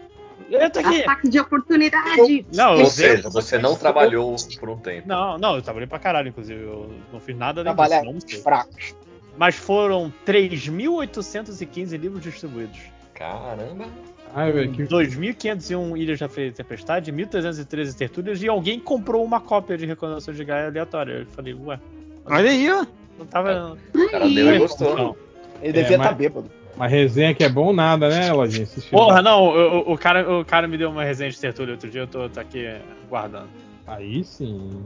Eu 0.51 0.71
tô 0.71 0.79
aqui! 0.81 1.01
Ataque 1.03 1.29
de 1.29 1.41
oportunidade. 1.41 2.47
Não, 2.53 2.79
Ou 2.79 2.87
seja, 2.87 3.29
você 3.31 3.59
não 3.59 3.75
trabalhou 3.77 4.37
por 4.61 4.69
um 4.69 4.77
tempo. 4.77 5.09
Não, 5.09 5.39
não, 5.39 5.57
eu 5.57 5.63
trabalhei 5.63 5.87
pra 5.87 5.99
caralho, 5.99 6.29
inclusive. 6.29 6.61
Eu 6.63 6.91
não 7.13 7.19
fiz 7.21 7.37
nada 7.37 7.65
nem 7.65 7.75
Trabalhar 7.75 8.03
disso, 8.13 8.43
fracos. 8.43 8.95
Mas 9.37 9.55
foram 9.57 10.13
3.815 10.27 11.97
livros 11.99 12.23
distribuídos. 12.23 12.79
Caramba. 13.15 13.87
Ai, 14.35 14.51
velho, 14.53 14.73
que 14.73 14.83
2.501 14.83 15.97
Ilhas 15.97 16.19
da 16.19 16.29
Feira 16.29 16.51
de 16.51 16.57
Tempestade, 16.57 17.13
1.313 17.13 17.95
Tertúlias 17.97 18.43
e 18.43 18.49
alguém 18.49 18.81
comprou 18.81 19.25
uma 19.25 19.41
cópia 19.41 19.77
de 19.79 19.87
Reconhecimento 19.87 20.37
de 20.39 20.45
Gaia 20.45 20.67
aleatória. 20.67 21.13
Eu 21.21 21.27
falei, 21.27 21.55
ué, 21.55 21.79
Olha 22.27 22.51
aí, 22.51 22.71
ó. 22.71 22.85
não 23.19 23.27
tava. 23.27 23.79
O 23.95 24.11
cara 24.11 24.29
deu 24.29 24.55
e 24.55 24.59
gostou. 24.59 24.97
Não. 24.97 25.17
Ele 25.63 25.73
devia 25.73 25.91
É, 25.97 25.99
estar 25.99 26.09
mas- 26.11 26.17
bêbado. 26.17 26.51
Uma 26.77 26.87
resenha 26.89 27.33
que 27.35 27.45
é 27.45 27.49
bom 27.49 27.73
nada, 27.73 28.09
né, 28.09 28.33
Lojinha? 28.33 28.67
Porra, 28.91 29.23
não, 29.23 29.45
o, 29.45 29.93
o- 29.93 29.99
cara, 29.99 30.39
o 30.41 30.45
cara 30.45 30.67
me 30.67 30.77
deu 30.77 30.91
uma 30.91 31.05
resenha 31.05 31.31
de 31.31 31.39
Tertúlia 31.39 31.75
outro 31.75 31.89
dia, 31.89 32.01
eu 32.03 32.07
tô, 32.09 32.29
tô 32.29 32.41
aqui 32.41 32.67
guardando. 33.09 33.49
Aí 33.87 34.25
sim. 34.25 34.83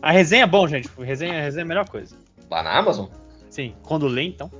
A 0.00 0.12
resenha 0.12 0.44
é 0.44 0.46
bom, 0.46 0.66
gente. 0.68 0.88
Resenha, 0.98 1.40
resenha 1.42 1.62
é 1.62 1.64
a 1.64 1.68
melhor 1.68 1.88
coisa. 1.88 2.14
Lá 2.50 2.62
na 2.62 2.76
Amazon? 2.78 3.06
Sim, 3.50 3.74
quando 3.82 4.06
lê, 4.06 4.22
então. 4.24 4.50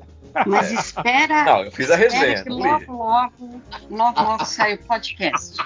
Mas 0.47 0.73
espera. 0.73 1.45
Não, 1.45 1.65
eu 1.65 1.71
fiz 1.73 1.91
a 1.91 1.97
resenha, 1.97 2.43
que 2.43 2.49
não 2.49 2.59
logo, 2.59 2.79
li. 2.79 2.87
logo, 2.87 3.61
logo, 3.91 4.23
logo 4.23 4.45
sai 4.47 4.75
o 4.75 4.79
podcast. 4.79 5.57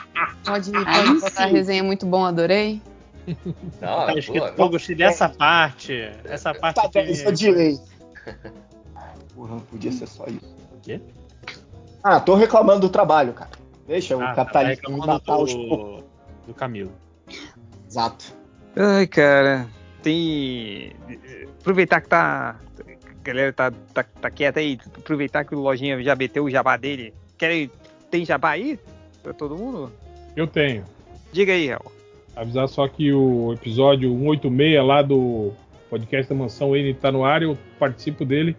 Pode, 0.45 0.71
Aí 0.77 0.85
pode 0.85 1.21
botar 1.21 1.47
sim. 1.47 1.53
resenha 1.53 1.85
muito 1.85 2.05
bom, 2.05 2.25
adorei. 2.25 2.83
Não, 3.27 4.07
Tá 4.07 4.13
é 4.13 4.19
escrito, 4.19 4.41
boa. 4.43 4.53
pô, 4.53 4.69
gostei 4.71 4.97
dessa 4.97 5.29
parte. 5.29 6.11
Essa 6.25 6.53
parte 6.55 6.77
Tá, 6.77 6.83
aqui. 7.01 7.21
eu 7.23 7.29
odiei. 7.29 7.79
Porra, 9.35 9.51
não 9.55 9.61
podia 9.61 9.93
ser 9.93 10.07
só 10.09 10.25
isso. 10.27 10.56
Quê? 10.87 11.01
Ah, 12.03 12.21
tô 12.21 12.35
reclamando 12.37 12.81
do 12.81 12.89
trabalho, 12.89 13.33
cara. 13.33 13.51
Deixa 13.87 14.17
o 14.17 14.21
Ah, 14.21 14.29
tá 14.29 14.35
capitalismo 14.37 14.77
reclamando 14.83 15.07
matar 15.13 15.37
os 15.39 15.53
poucos. 15.53 16.03
do, 16.03 16.47
do 16.49 16.55
Camilo. 16.55 16.93
Exato. 17.89 18.33
Ai, 18.77 19.07
cara. 19.07 19.67
Tem. 20.03 20.93
Aproveitar 21.61 22.01
que 22.01 22.09
tá. 22.09 22.57
A 22.81 23.23
galera 23.25 23.53
tá, 23.53 23.73
tá, 23.93 24.05
tá 24.05 24.31
quieta 24.31 24.61
aí. 24.61 24.79
Aproveitar 24.97 25.45
que 25.45 25.55
o 25.55 25.59
Lojinha 25.61 26.01
já 26.03 26.15
meteu 26.15 26.45
o 26.45 26.51
jabá 26.51 26.77
dele. 26.77 27.13
Querem. 27.37 27.71
Tem 28.11 28.25
jabá 28.25 28.51
aí? 28.51 28.79
Pra 29.23 29.33
todo 29.33 29.57
mundo? 29.57 29.93
Eu 30.37 30.47
tenho. 30.47 30.85
Diga 31.33 31.53
aí, 31.53 31.67
Real. 31.67 31.91
Avisar 32.37 32.69
só 32.69 32.87
que 32.87 33.13
o 33.13 33.53
episódio 33.55 34.11
186 34.11 34.85
lá 34.87 35.03
do 35.03 35.53
podcast 35.91 36.29
da 36.29 36.35
Mansão 36.39 36.77
N 36.77 36.95
tá 36.95 37.11
no 37.11 37.25
ar, 37.25 37.43
eu 37.43 37.59
participo 37.79 38.25
dele. 38.25 38.57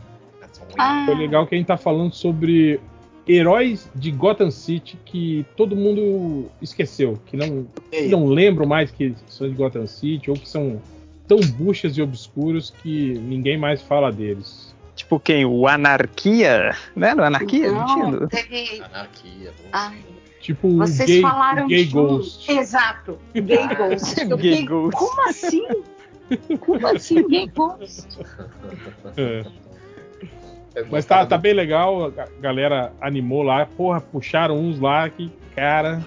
Ah, 0.77 1.03
Foi 1.05 1.15
legal 1.15 1.45
que 1.47 1.55
a 1.55 1.57
gente 1.57 1.67
tá 1.67 1.77
falando 1.77 2.13
sobre 2.13 2.79
heróis 3.27 3.89
de 3.93 4.11
Gotham 4.11 4.51
City 4.51 4.97
que 5.05 5.45
todo 5.55 5.75
mundo 5.75 6.49
esqueceu, 6.61 7.19
que 7.25 7.35
não, 7.35 7.67
que 7.91 8.07
não 8.07 8.25
lembram 8.27 8.65
mais 8.65 8.89
que 8.91 9.13
são 9.27 9.49
de 9.49 9.55
Gotham 9.55 9.85
City, 9.85 10.29
ou 10.29 10.37
que 10.37 10.47
são 10.47 10.81
tão 11.27 11.39
buchas 11.39 11.97
e 11.97 12.01
obscuros 12.01 12.73
que 12.81 13.13
ninguém 13.19 13.57
mais 13.57 13.81
fala 13.81 14.11
deles. 14.11 14.73
Tipo 14.95 15.19
quem? 15.19 15.45
O 15.45 15.67
Anarquia? 15.67 16.75
Né? 16.95 17.13
No 17.13 17.23
Anarquia? 17.23 17.71
não, 17.71 18.27
teve. 18.27 18.81
Anarquia. 18.81 19.51
Ai, 19.71 19.97
Tipo 20.39 20.67
o 20.69 20.77
vocês 20.77 21.09
gay, 21.09 21.21
falaram 21.21 21.65
o 21.65 21.67
gay 21.67 21.83
de 21.85 21.91
Ghost. 21.91 22.49
Exato, 22.51 23.17
Gay 23.35 23.67
Ghost. 23.75 24.15
Eu 24.21 24.37
Gay 24.37 24.51
fiquei, 24.51 24.65
Ghost. 24.65 24.97
Como 24.97 25.29
assim? 25.29 25.67
Como 26.59 26.87
assim, 26.87 27.27
Gay 27.27 27.47
Ghost? 27.47 28.07
É. 29.17 29.45
Eu 30.79 30.87
Mas 30.91 31.05
tá, 31.05 31.25
tá 31.25 31.37
do- 31.37 31.41
bem 31.41 31.53
legal, 31.53 32.05
a 32.07 32.27
galera 32.39 32.93
animou 33.01 33.41
lá, 33.43 33.65
porra, 33.65 33.99
puxaram 33.99 34.55
uns 34.57 34.79
lá 34.79 35.09
que, 35.09 35.31
cara, 35.55 36.01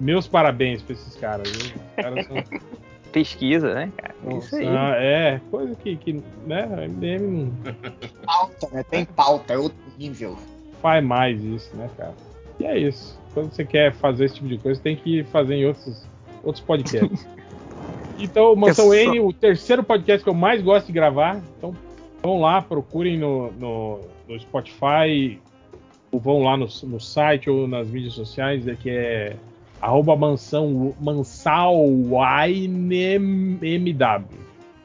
meus 0.00 0.26
parabéns 0.26 0.80
pra 0.82 0.94
esses 0.94 1.14
caras. 1.16 1.50
viu? 1.50 1.74
Os 1.76 1.94
caras 1.96 2.26
são, 2.26 2.36
Pesquisa, 3.12 3.72
né, 3.74 3.92
cara? 3.96 4.14
Isso 4.38 4.56
aí. 4.56 4.66
é, 4.98 5.40
coisa 5.50 5.74
que, 5.76 5.94
que 5.96 6.14
né, 6.46 6.62
a 6.64 6.88
MDM 6.88 7.20
não 7.64 7.74
Pauta, 8.26 8.68
né? 8.72 8.82
Tem 8.90 9.04
pauta, 9.04 9.52
é 9.54 9.58
outro 9.58 9.78
nível. 9.96 10.36
faz 10.82 11.04
mais 11.04 11.40
isso, 11.44 11.76
né, 11.76 11.88
cara? 11.96 12.12
E 12.58 12.64
é 12.66 12.76
isso. 12.76 13.16
Quando 13.32 13.52
você 13.52 13.64
quer 13.64 13.92
fazer 13.92 14.24
esse 14.24 14.34
tipo 14.36 14.48
de 14.48 14.58
coisa, 14.58 14.80
tem 14.80 14.96
que 14.96 15.22
fazer 15.24 15.54
em 15.56 15.66
outros, 15.66 16.04
outros 16.42 16.64
podcasts. 16.64 17.26
Então, 18.16 18.54
Mansão 18.54 18.94
É 18.94 19.04
só- 19.04 19.10
N, 19.12 19.18
o 19.20 19.32
terceiro 19.32 19.82
podcast 19.82 20.22
que 20.22 20.30
eu 20.30 20.34
mais 20.34 20.62
gosto 20.62 20.86
de 20.86 20.92
gravar. 20.92 21.40
Então, 21.58 21.74
vão 22.22 22.40
lá, 22.40 22.62
procurem 22.62 23.18
no, 23.18 23.50
no, 23.52 24.00
no 24.28 24.38
Spotify, 24.38 25.40
ou 26.10 26.20
vão 26.20 26.42
lá 26.42 26.56
no, 26.56 26.66
no 26.84 27.00
site 27.00 27.50
ou 27.50 27.66
nas 27.66 27.88
mídias 27.88 28.14
sociais, 28.14 28.66
é 28.66 28.74
que 28.74 28.90
é 28.90 29.36
arroba 29.80 30.16
mansão, 30.16 30.94
mansalwainemw. 31.00 31.98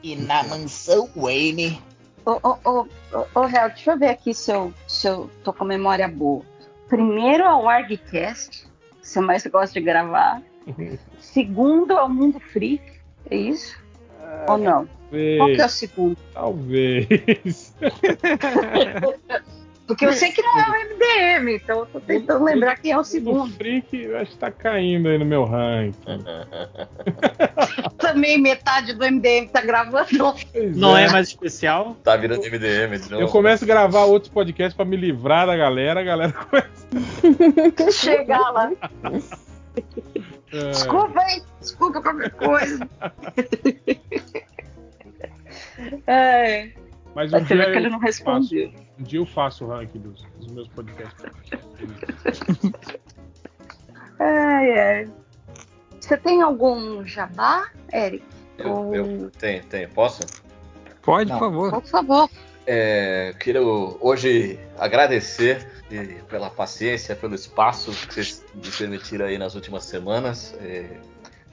E 0.02 0.16
na 0.16 0.42
mansão 0.44 1.08
Wayne. 1.16 1.80
Ô, 2.26 2.32
ô, 2.32 2.56
ô, 2.64 2.86
ô, 3.12 3.40
ô, 3.40 3.46
Real, 3.46 3.68
deixa 3.70 3.92
eu 3.92 3.98
ver 3.98 4.08
aqui 4.08 4.34
se 4.34 4.52
eu, 4.52 4.72
se 4.86 5.06
eu 5.06 5.30
tô 5.42 5.52
com 5.52 5.64
memória 5.64 6.06
boa. 6.08 6.42
Primeiro 6.88 7.44
é 7.44 7.54
o 7.54 7.68
ArgCast, 7.68 8.66
que 9.00 9.08
você 9.08 9.20
mais 9.20 9.46
gosta 9.46 9.78
de 9.78 9.86
gravar. 9.86 10.42
Segundo 11.18 11.92
é 11.92 12.02
o 12.02 12.08
Mundo 12.08 12.40
Freak, 12.40 12.82
é 13.30 13.36
isso? 13.36 13.78
Ou 14.48 14.58
não? 14.58 14.88
Qual 15.10 15.48
que 15.48 15.60
é 15.60 15.66
o 15.66 15.68
segundo? 15.68 16.16
Talvez. 16.32 17.74
Porque 19.90 20.06
eu 20.06 20.12
sei 20.12 20.30
que 20.30 20.40
não 20.40 20.56
é 20.56 20.66
o 20.68 20.72
MDM, 20.94 21.56
então 21.56 21.80
eu 21.80 21.86
tô 21.86 22.00
tentando 22.00 22.44
lembrar 22.44 22.76
quem 22.76 22.92
é 22.92 22.96
o 22.96 23.00
O 23.00 23.04
segundo. 23.04 23.52
Freak, 23.54 24.00
eu 24.00 24.16
acho 24.18 24.30
que 24.30 24.38
tá 24.38 24.48
caindo 24.48 25.08
aí 25.08 25.18
no 25.18 25.24
meu 25.24 25.44
ranking. 25.44 26.22
Também 27.98 28.40
metade 28.40 28.94
do 28.94 29.04
MDM 29.04 29.48
tá 29.48 29.60
gravando. 29.60 30.06
Pois 30.52 30.76
Não 30.76 30.96
é 30.96 31.10
mais 31.10 31.26
especial? 31.26 31.96
Tá 32.04 32.14
virando 32.14 32.40
MDM 32.40 33.00
de 33.00 33.10
novo. 33.10 33.20
Eu 33.20 33.26
começo 33.28 33.64
a 33.64 33.66
gravar 33.66 34.04
outros 34.04 34.32
podcasts 34.32 34.76
pra 34.76 34.84
me 34.84 34.96
livrar 34.96 35.48
da 35.48 35.56
galera, 35.56 35.98
a 35.98 36.04
galera 36.04 36.32
começa. 36.32 37.90
Chegar 37.90 38.48
lá. 38.52 38.70
É, 40.52 40.70
Desculpa 40.70 41.20
aí, 41.20 41.42
desculpa 41.60 42.00
qualquer 42.00 42.30
coisa. 42.30 42.88
É, 46.06 46.70
mas 47.14 47.32
um 47.32 47.38
mas 47.38 47.46
dia, 47.48 47.56
que 47.70 47.76
ele 47.76 47.86
eu 47.86 47.90
não 47.90 48.00
faço, 48.00 48.04
respondeu. 48.24 48.72
um 48.98 49.02
dia 49.02 49.18
eu 49.20 49.26
faço 49.26 49.64
o 49.64 49.68
ranking 49.68 49.98
dos, 49.98 50.22
dos 50.38 50.52
meus 50.52 50.68
podcasts. 50.68 51.24
Ai, 54.18 54.78
ai. 54.78 55.10
Você 55.98 56.16
tem 56.16 56.42
algum 56.42 57.04
jabá, 57.06 57.68
Eric? 57.92 58.24
Eu, 58.58 58.70
Ou- 58.70 58.94
eu 58.94 59.30
tenho, 59.30 59.64
tenho. 59.64 59.88
Posso? 59.90 60.20
Pode, 61.02 61.30
Não. 61.30 61.38
por 61.38 61.44
favor. 61.46 61.70
Por 61.72 61.86
favor. 61.86 62.30
É, 62.66 63.34
quero 63.40 63.96
hoje 64.00 64.58
agradecer 64.78 65.66
pela 66.28 66.50
paciência, 66.50 67.16
pelo 67.16 67.34
espaço 67.34 67.90
que 68.06 68.14
vocês 68.14 68.44
me 68.54 68.70
permitiram 68.70 69.26
aí 69.26 69.38
nas 69.38 69.54
últimas 69.54 69.84
semanas, 69.84 70.54
é, 70.60 70.84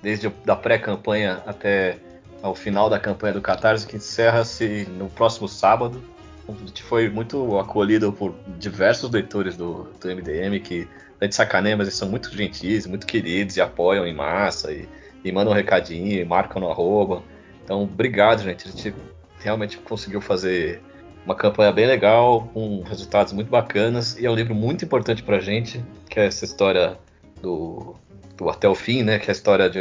desde 0.01 0.27
a 0.47 0.55
pré-campanha 0.55 1.41
até 1.45 1.97
ao 2.41 2.55
final 2.55 2.89
da 2.89 2.99
campanha 2.99 3.34
do 3.34 3.41
Catarse, 3.41 3.85
que 3.85 3.97
encerra-se 3.97 4.88
no 4.97 5.09
próximo 5.09 5.47
sábado. 5.47 6.01
A 6.47 6.53
gente 6.65 6.81
foi 6.84 7.09
muito 7.09 7.57
acolhido 7.59 8.11
por 8.14 8.34
diversos 8.57 9.11
leitores 9.11 9.57
do, 9.57 9.89
do 9.99 10.07
MDM 10.07 10.59
que 10.61 10.88
a 11.19 11.26
gente 11.26 11.35
sacaneia, 11.35 11.76
mas 11.76 11.88
eles 11.88 11.97
são 11.97 12.07
muito 12.07 12.34
gentis, 12.35 12.85
muito 12.85 13.05
queridos 13.05 13.57
e 13.57 13.61
apoiam 13.61 14.05
em 14.05 14.14
massa 14.14 14.72
e, 14.72 14.88
e 15.23 15.31
mandam 15.31 15.51
um 15.51 15.55
recadinho, 15.55 16.19
e 16.19 16.23
marcam 16.23 16.61
no 16.61 16.69
arroba. 16.69 17.23
Então, 17.64 17.84
obrigado, 17.84 18.43
gente. 18.43 18.68
A 18.68 18.72
gente 18.72 18.95
realmente 19.39 19.77
conseguiu 19.77 20.22
fazer 20.22 20.81
uma 21.26 21.35
campanha 21.35 21.73
bem 21.73 21.85
legal, 21.85 22.49
com 22.53 22.81
resultados 22.84 23.34
muito 23.34 23.49
bacanas, 23.49 24.18
e 24.18 24.26
é 24.26 24.31
um 24.31 24.35
livro 24.35 24.55
muito 24.55 24.85
importante 24.85 25.22
pra 25.22 25.39
gente, 25.39 25.84
que 26.09 26.19
é 26.19 26.26
essa 26.26 26.45
história 26.45 26.97
do, 27.41 27.95
do 28.38 28.49
até 28.49 28.69
o 28.69 28.76
fim, 28.76 29.03
né? 29.03 29.19
Que 29.19 29.30
é 29.30 29.31
a 29.31 29.34
história 29.34 29.69
de 29.69 29.80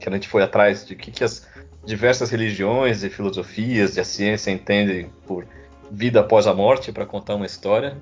que 0.00 0.08
a 0.08 0.12
gente 0.12 0.28
foi 0.28 0.42
atrás 0.42 0.84
de 0.84 0.96
que, 0.96 1.12
que 1.12 1.22
as 1.22 1.46
diversas 1.84 2.30
religiões 2.30 3.02
e 3.02 3.10
filosofias 3.10 3.96
e 3.96 4.00
a 4.00 4.04
ciência 4.04 4.50
entendem 4.50 5.10
por 5.26 5.46
vida 5.90 6.20
após 6.20 6.46
a 6.46 6.54
morte 6.54 6.92
para 6.92 7.06
contar 7.06 7.34
uma 7.34 7.46
história. 7.46 7.96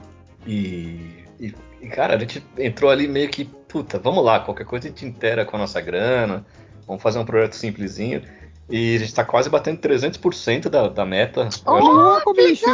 E, 0.47 1.25
e, 1.39 1.55
e, 1.81 1.89
cara, 1.89 2.17
a 2.17 2.19
gente 2.19 2.45
entrou 2.59 2.91
ali 2.91 3.07
meio 3.09 3.29
que, 3.29 3.45
puta, 3.45 3.99
vamos 3.99 4.25
lá, 4.25 4.41
qualquer 4.41 4.65
coisa 4.65 4.87
a 4.87 4.91
gente 4.91 5.07
inteira 5.07 5.45
com 5.45 5.57
a 5.57 5.61
nossa 5.61 5.81
grana, 5.81 6.45
vamos 6.87 7.03
fazer 7.03 7.19
um 7.19 7.25
projeto 7.25 7.55
simplesinho. 7.55 8.23
E 8.71 8.97
a 8.97 8.99
gente 8.99 9.15
tá 9.15 9.25
quase 9.25 9.49
batendo 9.49 9.81
300% 9.81 10.69
da, 10.69 10.89
da 10.89 11.07
meta. 11.07 11.41
Eu 11.41 11.47
acho 11.47 11.63
que- 11.63 11.71
louco, 11.71 12.35
bicho! 12.35 12.67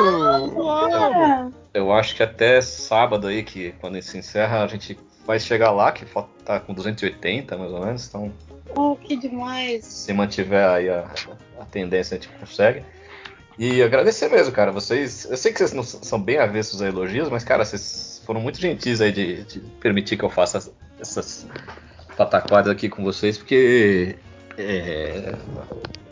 Eu 1.72 1.92
acho 1.92 2.16
que 2.16 2.22
até 2.22 2.60
sábado 2.60 3.28
aí, 3.28 3.44
que 3.44 3.72
quando 3.80 4.00
se 4.02 4.18
encerra, 4.18 4.64
a 4.64 4.66
gente 4.66 4.98
vai 5.24 5.38
chegar 5.38 5.70
lá, 5.70 5.92
que 5.92 6.04
tá 6.44 6.58
com 6.58 6.74
280 6.74 7.56
mais 7.56 7.70
ou 7.72 7.84
menos. 7.84 8.08
Então, 8.08 8.32
Oh, 8.76 8.96
que 8.96 9.16
demais. 9.16 9.84
se 9.84 10.12
mantiver 10.12 10.66
aí 10.68 10.88
a, 10.88 11.04
a 11.60 11.64
tendência, 11.66 12.16
a 12.16 12.20
gente 12.20 12.28
consegue. 12.38 12.82
E 13.58 13.82
agradecer 13.82 14.28
mesmo, 14.28 14.52
cara. 14.52 14.72
Vocês. 14.72 15.26
Eu 15.30 15.36
sei 15.36 15.52
que 15.52 15.58
vocês 15.58 15.72
não 15.72 15.82
são 15.84 16.20
bem 16.20 16.38
avessos 16.38 16.82
a 16.82 16.88
elogios, 16.88 17.28
mas, 17.28 17.44
cara, 17.44 17.64
vocês 17.64 18.20
foram 18.26 18.40
muito 18.40 18.60
gentis 18.60 19.00
aí 19.00 19.12
de, 19.12 19.44
de 19.44 19.60
permitir 19.80 20.16
que 20.16 20.24
eu 20.24 20.30
faça 20.30 20.58
as- 20.58 20.72
essas 21.00 21.46
pataquadas 22.16 22.72
aqui 22.72 22.88
com 22.88 23.04
vocês, 23.04 23.38
porque. 23.38 24.16
é, 24.58 25.34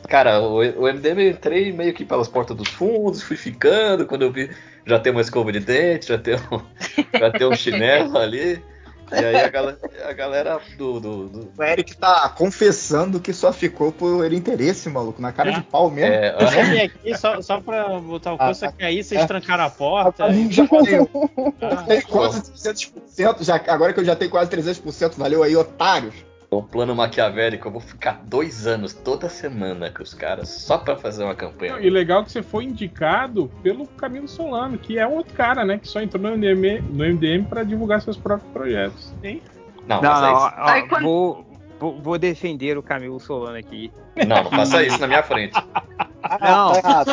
Cara, 0.09 0.41
o, 0.41 0.57
o 0.59 0.87
MDM 0.93 1.31
entrei 1.31 1.73
meio 1.73 1.95
que 1.95 2.05
pelas 2.05 2.29
portas 2.29 2.55
dos 2.57 2.69
fundos, 2.69 3.23
fui 3.23 3.37
ficando, 3.37 4.05
quando 4.07 4.23
eu 4.23 4.31
vi 4.33 4.51
já 4.85 4.99
tem 5.01 5.11
uma 5.11 5.23
escova 5.23 5.51
de 5.51 5.59
dente, 5.61 6.09
já 6.09 6.19
tem 6.19 6.35
um, 6.35 6.61
já 7.19 7.31
tem 7.31 7.47
um 7.47 7.55
chinelo 7.57 8.19
ali. 8.19 8.63
E 9.11 9.15
aí 9.25 9.37
a 9.37 9.49
galera, 9.49 9.79
a 10.09 10.13
galera 10.13 10.61
do, 10.79 11.01
do- 11.01 11.29
do, 11.29 11.53
O 11.59 11.63
Eric 11.63 11.97
tá 11.97 12.29
confessando 12.31 13.21
que 13.21 13.33
só 13.33 13.53
ficou 13.53 13.93
por 13.93 14.33
interesse, 14.33 14.89
maluco, 14.89 15.21
na 15.21 15.33
cara 15.33 15.51
É. 15.51 15.55
de 15.55 15.63
pau 15.63 15.91
mesmo. 15.91 16.15
é, 16.15 16.35
Eu 16.41 16.49
cheguei 16.49 16.83
aqui 16.83 17.19
só, 17.19 17.43
só 17.43 17.61
pra 17.61 18.01
botar 18.01 18.33
o 18.33 18.37
Ah, 18.39 18.47
curso, 18.47 18.61
só 18.61 18.71
que 18.73 18.83
aí 18.85 19.03
vocês 19.03 19.21
é. 19.23 19.27
trancaram 19.27 19.65
a 19.65 19.71
porta. 19.71 20.27
Já 20.51 20.65
valeu. 20.65 21.09
Ah, 21.61 21.83
Tem 21.83 22.01
quase 22.03 22.43
300%, 22.53 23.43
já, 23.45 23.57
agora 23.69 23.93
que 23.93 24.01
eu 24.01 24.05
já 24.05 24.17
tenho 24.17 24.31
quase 24.31 24.51
300%, 24.51 25.17
valeu 25.17 25.43
aí, 25.43 25.55
otários. 25.57 26.15
O 26.59 26.63
plano 26.63 26.95
maquiavélico, 26.95 27.67
eu 27.69 27.73
vou 27.73 27.81
ficar 27.81 28.21
dois 28.25 28.67
anos 28.67 28.93
toda 28.93 29.29
semana 29.29 29.91
com 29.91 30.03
os 30.03 30.13
caras 30.13 30.49
só 30.49 30.77
pra 30.79 30.97
fazer 30.97 31.25
uma 31.25 31.35
campanha. 31.35 31.79
E 31.81 31.89
legal 31.89 32.25
que 32.25 32.31
você 32.33 32.43
foi 32.43 32.65
indicado 32.65 33.51
pelo 33.63 33.87
Camilo 33.87 34.29
Solano, 34.29 34.77
que 34.79 34.99
é 34.99 35.07
um 35.07 35.15
outro 35.15 35.35
cara, 35.35 35.65
né? 35.65 35.79
Que 35.79 35.89
só 35.89 36.01
entrou 36.03 36.23
no 36.23 36.31
MDM, 36.37 36.81
no 36.91 37.05
MDM 37.05 37.45
para 37.45 37.63
divulgar 37.65 38.03
seus 38.03 38.17
próprios 38.17 38.53
projetos. 38.53 39.13
Hein? 39.23 39.41
Não, 39.87 40.01
Não, 40.03 40.21
não, 40.21 40.33
isso. 40.37 40.55
ó, 40.59 40.89
quando- 40.89 41.03
vou, 41.03 41.47
vou, 41.81 42.01
vou 42.03 42.19
defender 42.19 42.77
o 42.77 42.83
Camilo 42.83 43.19
Solano 43.19 43.57
aqui. 43.57 43.91
Não, 44.27 44.45
não 44.45 44.51
faça 44.51 44.83
isso 44.83 44.99
na 45.01 45.07
minha 45.07 45.23
frente. 45.23 45.55
Não. 46.41 46.73
tá. 46.83 47.05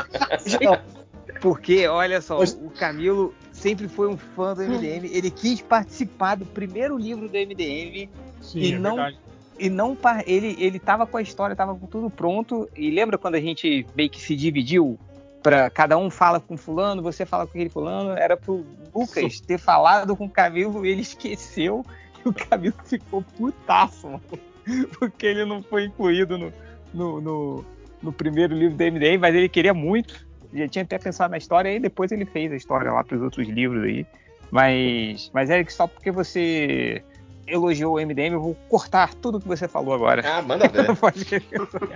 Não, 0.61 0.78
Porque, 1.41 1.88
olha 1.88 2.20
só, 2.20 2.41
o 2.41 2.70
Camilo 2.72 3.34
sempre 3.53 3.88
foi 3.88 4.10
um 4.10 4.18
fã 4.18 4.53
do 4.53 4.61
MDM. 4.61 5.06
Ele 5.10 5.32
quis 5.32 5.61
participar 5.61 6.36
do 6.36 6.45
primeiro 6.45 6.98
livro 6.98 7.30
do 7.30 7.34
MDM 7.38 8.10
Sim, 8.41 8.60
E 8.60 8.74
é 8.74 8.78
não- 8.80 8.95
verdade. 8.95 9.18
E 9.60 9.69
não 9.69 9.98
ele 10.26 10.56
ele 10.60 10.80
tava 10.80 11.06
com 11.06 11.18
a 11.18 11.22
história, 11.22 11.56
tava 11.56 11.76
com 11.76 11.86
tudo 11.86 12.10
pronto. 12.10 12.69
E 12.76 12.90
lembra 12.90 13.18
quando 13.18 13.36
a 13.36 13.41
gente 13.41 13.86
meio 13.95 14.10
que 14.10 14.22
se 14.22 14.36
dividiu 14.36 14.98
para 15.44 15.69
cada 15.69 15.98
um 15.98 16.10
fala 16.10 16.40
com 16.40 16.57
fulano, 16.57 17.02
você 17.02 17.26
fala 17.26 17.45
com 17.45 17.52
aquele 17.52 17.69
fulano, 17.69 18.11
era 18.11 18.36
pro 18.36 18.65
Lucas 18.94 19.40
ter 19.40 19.57
falado 19.57 20.15
com 20.15 20.26
o 20.26 20.30
Camilo, 20.30 20.86
ele 20.86 21.02
esqueceu 21.02 21.86
e 22.26 22.30
o 22.30 22.34
Camilo 22.34 22.76
ficou 22.84 23.23
putaço, 23.38 24.07
mano, 24.07 24.22
porque 24.99 25.26
ele 25.26 25.45
não 25.45 25.64
foi 25.64 25.86
incluído 25.86 26.38
no, 26.38 26.53
no, 26.94 27.22
no, 27.22 27.65
no 28.02 28.11
primeiro 28.11 28.53
livro 28.53 28.77
do 28.77 28.84
MDM, 28.84 29.18
mas 29.19 29.36
ele 29.36 29.49
queria 29.49 29.73
muito. 29.73 30.27
Já 30.53 30.68
tinha 30.68 30.84
até 30.84 30.98
pensado 30.98 31.31
na 31.31 31.38
história 31.38 31.73
e 31.73 31.80
depois 31.80 32.11
ele 32.11 32.26
fez 32.26 32.52
a 32.52 32.56
história 32.56 32.91
lá 32.91 33.03
para 33.03 33.15
os 33.15 33.22
outros 33.22 33.48
livros 33.48 33.84
aí. 33.84 34.06
Mas, 34.52 35.30
mas 35.31 35.49
Eric, 35.49 35.72
só 35.72 35.86
porque 35.86 36.11
você 36.11 37.03
elogiou 37.50 37.96
o 37.96 38.00
MDM, 38.06 38.34
eu 38.34 38.42
vou 38.42 38.56
cortar 38.70 39.14
tudo 39.16 39.40
que 39.40 39.48
você 39.48 39.68
falou 39.68 39.94
agora. 39.94 40.22
Ah, 40.26 40.42
manda 40.42 40.68
ver. 40.68 40.88
Não 40.88 40.96
pode 40.96 41.26
querer. 41.26 41.46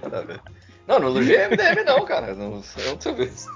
Manda 0.03 0.21
ver. 0.23 0.39
Não, 0.85 0.99
não 0.99 1.07
elogiei 1.07 1.47
MDM 1.47 1.85
não, 1.85 2.03
cara. 2.03 2.33
Não, 2.35 2.61
é 2.85 2.89
outra 2.89 3.13
vez. 3.13 3.47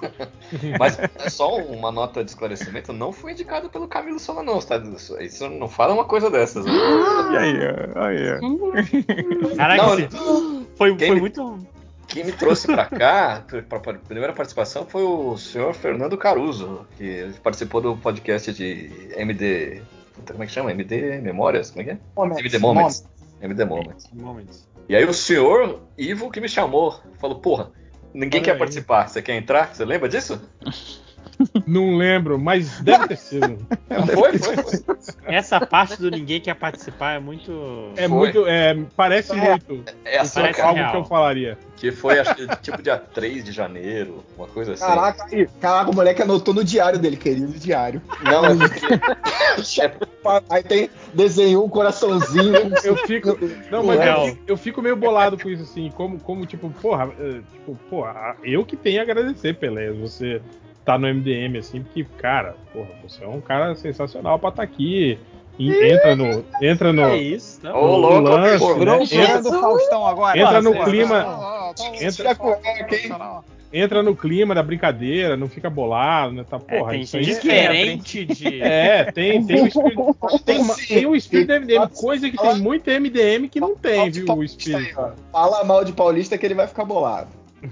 Mas 0.80 0.98
é 0.98 1.30
só 1.30 1.58
uma 1.58 1.92
nota 1.92 2.24
de 2.24 2.30
esclarecimento, 2.32 2.94
não 2.94 3.12
fui 3.12 3.34
indicado 3.34 3.68
pelo 3.70 3.86
Camilo 3.86 4.18
Solano, 4.18 4.54
não, 4.54 4.60
tá? 4.62 4.78
Isso, 4.78 5.22
isso 5.22 5.50
não 5.50 5.68
fala 5.68 5.94
uma 5.94 6.06
coisa 6.06 6.30
dessas. 6.30 6.64
né? 6.66 6.72
E 6.72 7.36
aí, 7.38 7.58
aí, 7.96 9.56
Caraca, 9.58 9.84
Não, 9.84 10.66
foi, 10.78 10.98
foi 10.98 11.10
me- 11.16 11.20
muito. 11.20 11.60
Quem 12.08 12.24
me 12.24 12.32
trouxe 12.32 12.68
pra 12.68 12.86
cá, 12.86 13.44
pra, 13.68 13.80
pra 13.82 13.94
primeira 13.96 14.32
participação, 14.32 14.86
foi 14.86 15.04
o 15.04 15.38
senhor 15.38 15.74
Fernando 15.74 16.18
Caruso, 16.18 16.88
que 16.98 17.30
participou 17.44 17.82
do 17.82 17.98
podcast 17.98 18.54
de 18.54 18.90
MD. 19.18 19.82
Puta, 20.18 20.34
Como 20.34 20.44
é 20.44 20.48
que 20.48 20.52
chama? 20.54 20.72
MD 20.72 21.22
Memórias? 21.22 21.70
Como 21.72 21.82
é 21.82 21.86
que 21.86 21.92
é? 21.92 21.98
Moments, 22.16 22.40
MD 22.40 22.60
Moments. 22.60 23.06
MD 23.42 23.66
Moments. 23.66 24.10
Momentos. 24.14 24.68
E 24.90 24.96
aí 24.96 25.06
o 25.06 25.14
senhor 25.14 25.82
Ivo 25.98 26.32
que 26.32 26.42
me 26.42 26.50
chamou, 26.50 27.00
falou, 27.20 27.40
porra, 27.40 27.72
ninguém 28.14 28.40
Olha 28.40 28.46
quer 28.46 28.52
aí. 28.54 28.58
participar, 28.60 29.08
você 29.08 29.22
quer 29.22 29.36
entrar? 29.36 29.74
Você 29.74 29.86
lembra 29.86 30.10
disso? 30.10 30.42
Não 31.66 31.96
lembro, 31.98 32.38
mas 32.40 32.80
deve 32.82 33.08
ter 33.10 33.18
sido. 33.18 33.58
Foi, 34.14 34.38
foi, 34.38 34.56
foi. 34.58 34.80
Essa 35.26 35.60
parte 35.66 36.02
do 36.02 36.10
ninguém 36.10 36.40
quer 36.40 36.56
participar 36.56 37.14
é 37.14 37.20
muito. 37.20 37.52
É 37.96 38.08
Foi. 38.08 38.18
muito. 38.18 38.46
É, 38.48 38.78
parece 38.96 39.34
É. 39.34 39.36
muito. 39.36 39.84
É 40.06 40.20
assim, 40.20 40.42
Parece 40.42 40.58
cara, 40.58 40.70
algo 40.70 40.80
real. 40.80 40.92
que 40.92 40.98
eu 40.98 41.06
falaria. 41.06 41.58
que 41.76 41.92
foi 41.92 42.20
acho 42.20 42.34
tipo 42.62 42.82
dia 42.82 42.98
3 42.98 43.44
de 43.44 43.52
janeiro, 43.52 44.24
uma 44.38 44.48
coisa 44.48 44.74
assim. 44.74 44.84
Caraca, 44.86 45.26
aí, 45.32 45.48
caraca, 45.62 45.92
o 45.92 45.96
moleque 45.96 46.22
anotou 46.22 46.54
no 46.54 46.64
diário 46.64 46.98
dele, 47.00 47.18
querido 47.18 47.52
diário. 47.54 48.02
Não, 48.24 48.46
é 48.46 48.56
porque. 48.56 48.86
é- 49.82 50.08
Aí 50.50 50.62
tem, 50.64 50.90
desenhou 51.14 51.66
um 51.66 51.70
coraçãozinho. 51.70 52.54
Eu 52.84 52.98
fico. 52.98 53.38
Não, 53.72 53.82
mas 53.84 54.00
eu, 54.06 54.26
fico- 54.26 54.40
eu 54.48 54.58
fico 54.58 54.82
meio 54.82 54.96
bolado 54.96 55.38
com 55.38 55.50
isso, 55.50 55.64
assim. 55.64 55.90
Como, 55.96 56.20
como 56.20 56.46
tipo, 56.46 56.70
porra, 56.82 57.10
eh, 57.20 57.40
tipo, 57.54 57.76
porra, 57.90 58.36
eu 58.44 58.66
que 58.66 58.76
tenho 58.76 59.00
a 59.00 59.04
agradecer, 59.04 59.54
Pelé. 59.58 59.92
Você 59.92 60.42
tá 60.88 60.98
no 60.98 61.06
MDM, 61.06 61.58
assim, 61.58 61.84
porque, 61.84 62.06
cara, 62.18 62.56
porra, 62.72 62.88
você 63.06 63.22
é 63.22 63.28
um 63.28 63.42
cara 63.42 63.76
sensacional 63.76 64.40
pra 64.40 64.50
estar 64.50 64.64
aqui. 64.64 65.20
E 65.60 65.70
entra 65.92 66.16
no. 66.16 66.46
Entra 66.62 66.94
no. 66.94 67.02
É 67.02 67.18
isso, 67.18 67.60
não? 67.64 67.76
Ô, 67.76 67.98
louco, 67.98 68.22
lance, 68.22 68.60
pô, 68.60 68.76
né? 68.76 69.04
Entra- 69.04 69.42
do 69.42 69.60
Faustão 69.60 70.08
agora. 70.08 70.40
entra 70.40 70.62
no 70.62 70.74
é, 70.76 70.84
clima- 70.86 71.74
entra- 72.00 72.38
entra 73.74 74.04
no 74.04 74.16
clima 74.16 74.56
da 74.56 74.64
brincadeira, 74.64 75.36
não 75.36 75.50
fica 75.50 75.70
bolado, 75.70 76.32
né? 76.34 76.46
Tá, 76.50 76.58
É, 76.68 76.78
porra, 76.78 76.92
tem 76.92 77.02
isso 77.02 77.18
aí 77.18 77.24
gente 77.24 77.50
é- 77.50 77.62
Diferente 77.62 78.26
de. 78.26 78.62
É, 78.62 79.12
tem, 79.12 79.44
tem 79.46 79.64
o 79.64 79.68
espírito. 79.68 80.16
Tem, 80.46 80.60
uma- 80.60 80.76
tem 80.76 81.06
o 81.06 81.16
espírito 81.16 81.48
do 81.48 81.54
MDM, 81.54 81.88
coisa 81.90 82.30
que 82.30 82.38
tem 82.38 82.58
muito 82.60 82.90
MDM 82.90 83.50
que 83.50 83.60
não 83.60 83.76
tem, 83.76 84.10
viu? 84.12 84.26
O 84.36 84.44
espírito. 84.44 85.14
Fala 85.32 85.64
mal 85.64 85.84
de 85.84 85.92
Paulista 85.92 86.38
que 86.38 86.46
ele 86.46 86.56
vai 86.56 86.68
ficar 86.68 86.86
bolado. 86.86 87.28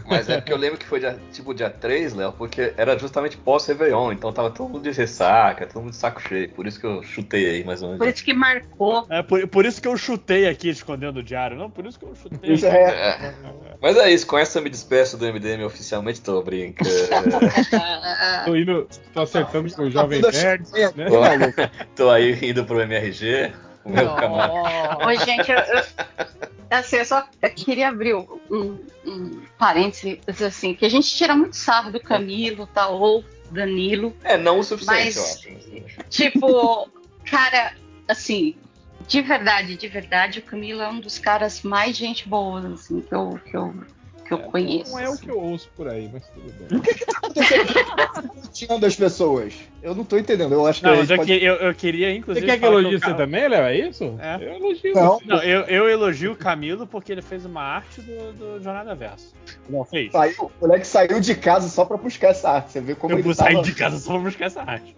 Mas 0.08 0.30
é 0.30 0.38
porque 0.38 0.52
eu 0.52 0.58
lembro 0.58 0.78
que 0.78 0.86
foi 0.86 1.00
dia, 1.00 1.20
tipo 1.32 1.54
dia 1.54 1.70
3, 1.70 2.14
Léo, 2.14 2.34
porque 2.34 2.74
era 2.76 2.98
justamente 2.98 3.38
pós-Réveillon, 3.38 4.12
então 4.14 4.34
tava 4.34 4.50
todo 4.50 4.70
mundo 4.70 4.84
de 4.84 4.92
ressaca, 4.92 5.68
todo 5.68 5.84
mundo 5.84 5.92
de 5.92 5.98
saco 5.98 6.22
cheio. 6.22 6.50
Por 6.50 6.66
isso 6.66 6.80
que 6.80 6.86
eu 6.86 7.04
chutei 7.04 7.46
aí 7.46 7.64
mais 7.64 7.82
ou 7.82 7.90
menos. 7.90 8.00
Por 8.00 8.08
isso 8.08 8.24
que 8.24 8.34
marcou. 8.34 9.06
É 9.10 9.22
por, 9.22 9.48
por 9.48 9.66
isso 9.66 9.82
que 9.82 9.88
eu 9.88 9.96
chutei 9.96 10.48
aqui 10.48 10.70
escondendo 10.70 11.18
o 11.18 11.24
diário. 11.24 11.58
Não, 11.58 11.70
por 11.70 11.86
isso 11.86 12.00
que 12.00 12.06
eu 12.06 12.16
chutei. 12.16 12.54
Isso 12.54 12.66
é, 12.66 12.72
É. 12.72 13.34
Mas 13.82 13.98
é 13.98 14.12
isso, 14.12 14.26
com 14.26 14.38
essa 14.38 14.58
eu 14.58 14.64
me 14.64 14.70
despeço 14.70 15.18
do 15.18 15.26
MDM 15.26 15.64
oficialmente, 15.64 16.22
tô 16.22 16.42
brincando. 16.42 16.90
Tô 18.46 18.56
indo, 18.56 18.88
tô 19.14 19.22
acertando 19.22 19.72
com 19.74 19.84
o 19.84 19.92
Jovem 19.92 20.22
tudo 20.22 20.34
Nerd, 20.34 20.64
né? 20.96 21.08
Ô, 21.10 21.22
maluco. 21.22 21.62
tô 21.96 22.10
aí 22.10 22.38
indo 22.42 22.64
pro 22.66 22.82
MRG, 22.82 23.52
o 23.86 23.90
meu 23.90 24.14
camarada. 24.16 25.06
Oi, 25.06 25.18
gente, 25.20 25.52
eu, 25.52 25.58
eu, 25.58 25.84
assim, 26.72 26.98
eu 26.98 27.06
só 27.06 27.26
queria 27.56 27.90
abrir 27.90 28.16
um, 28.16 28.80
um, 29.06 29.42
parênteses, 29.58 30.42
assim, 30.42 30.74
que 30.74 30.86
a 30.86 30.90
gente 30.90 31.08
tira 31.16 31.36
muito 31.36 31.56
sarro 31.56 31.92
do 31.92 32.00
Camilo, 32.00 32.68
tá, 32.68 32.88
ou 32.88 33.24
Danilo, 33.52 34.14
É, 34.24 34.38
não 34.38 34.60
o 34.60 34.64
suficiente, 34.64 35.18
Mas- 35.18 35.46
eu 35.46 35.86
acho. 35.86 36.10
tipo, 36.10 36.90
cara, 37.30 37.76
assim, 38.08 38.56
de 39.08 39.22
verdade, 39.22 39.78
de 39.78 39.88
verdade, 39.88 40.40
o 40.40 40.42
Camilo 40.42 40.82
é 40.82 40.90
um 40.90 41.00
dos 41.00 41.20
caras 41.20 41.62
mais 41.62 41.96
gente 41.96 42.28
boa, 42.28 42.68
assim, 42.74 43.02
que 43.02 43.14
eu, 43.14 43.40
que 43.50 43.56
eu, 43.56 43.74
que 44.28 44.34
eu 44.34 44.40
conheço. 44.40 44.92
Não 44.92 45.00
é 45.00 45.08
o 45.08 45.14
assim. 45.14 45.24
que 45.26 45.30
eu 45.30 45.40
ouço 45.40 45.70
por 45.76 45.88
aí, 45.88 46.10
mas 46.12 46.28
tudo 46.30 46.52
bem. 46.54 46.82
Tirando 48.52 48.84
as 48.86 48.96
pessoas. 48.96 49.54
Eu 49.86 49.94
não 49.94 50.04
tô 50.04 50.18
entendendo. 50.18 50.52
Eu 50.54 50.66
acho 50.66 50.80
que 50.82 50.88
Não, 50.88 50.96
mas 50.98 51.10
eu, 51.12 51.18
pode- 51.18 51.38
que- 51.40 51.46
eu, 51.46 51.54
eu 51.56 51.76
queria, 51.76 52.08
Você 52.10 52.18
inclusive. 52.18 52.46
quer 52.48 52.58
que 52.60 52.66
elogie 52.66 53.00
você 53.00 53.14
também, 53.14 53.48
Léo? 53.48 53.64
É 53.66 53.76
isso? 53.78 54.18
É. 54.20 54.36
Eu 54.44 54.54
elogio 54.56 54.94
Não. 54.96 55.20
você. 55.20 55.26
Não, 55.26 55.44
eu, 55.44 55.62
eu 55.62 55.90
elogio 55.90 56.32
o 56.32 56.36
Camilo 56.36 56.88
porque 56.88 57.12
ele 57.12 57.22
fez 57.22 57.46
uma 57.46 57.62
arte 57.62 58.02
do, 58.02 58.34
do 58.34 58.64
Jornada 58.64 58.96
Verso. 58.96 59.34
Não 59.70 59.86
fez? 59.86 60.12
Saiu, 60.12 60.34
o 60.46 60.52
moleque 60.60 60.88
saiu 60.88 61.20
de 61.20 61.36
casa 61.36 61.70
só 61.70 61.86
pra 61.86 61.98
buscar 61.98 62.30
essa 62.30 62.50
arte. 62.50 62.72
Você 62.72 62.82
vê 62.82 62.96
como 62.96 63.14
Eu 63.14 63.18
ele 63.20 63.24
vou 63.24 63.36
tava... 63.36 63.52
sair 63.52 63.62
de 63.62 63.76
casa 63.76 63.98
só 64.00 64.14
pra 64.14 64.22
buscar 64.22 64.46
essa 64.46 64.62
arte. 64.64 64.96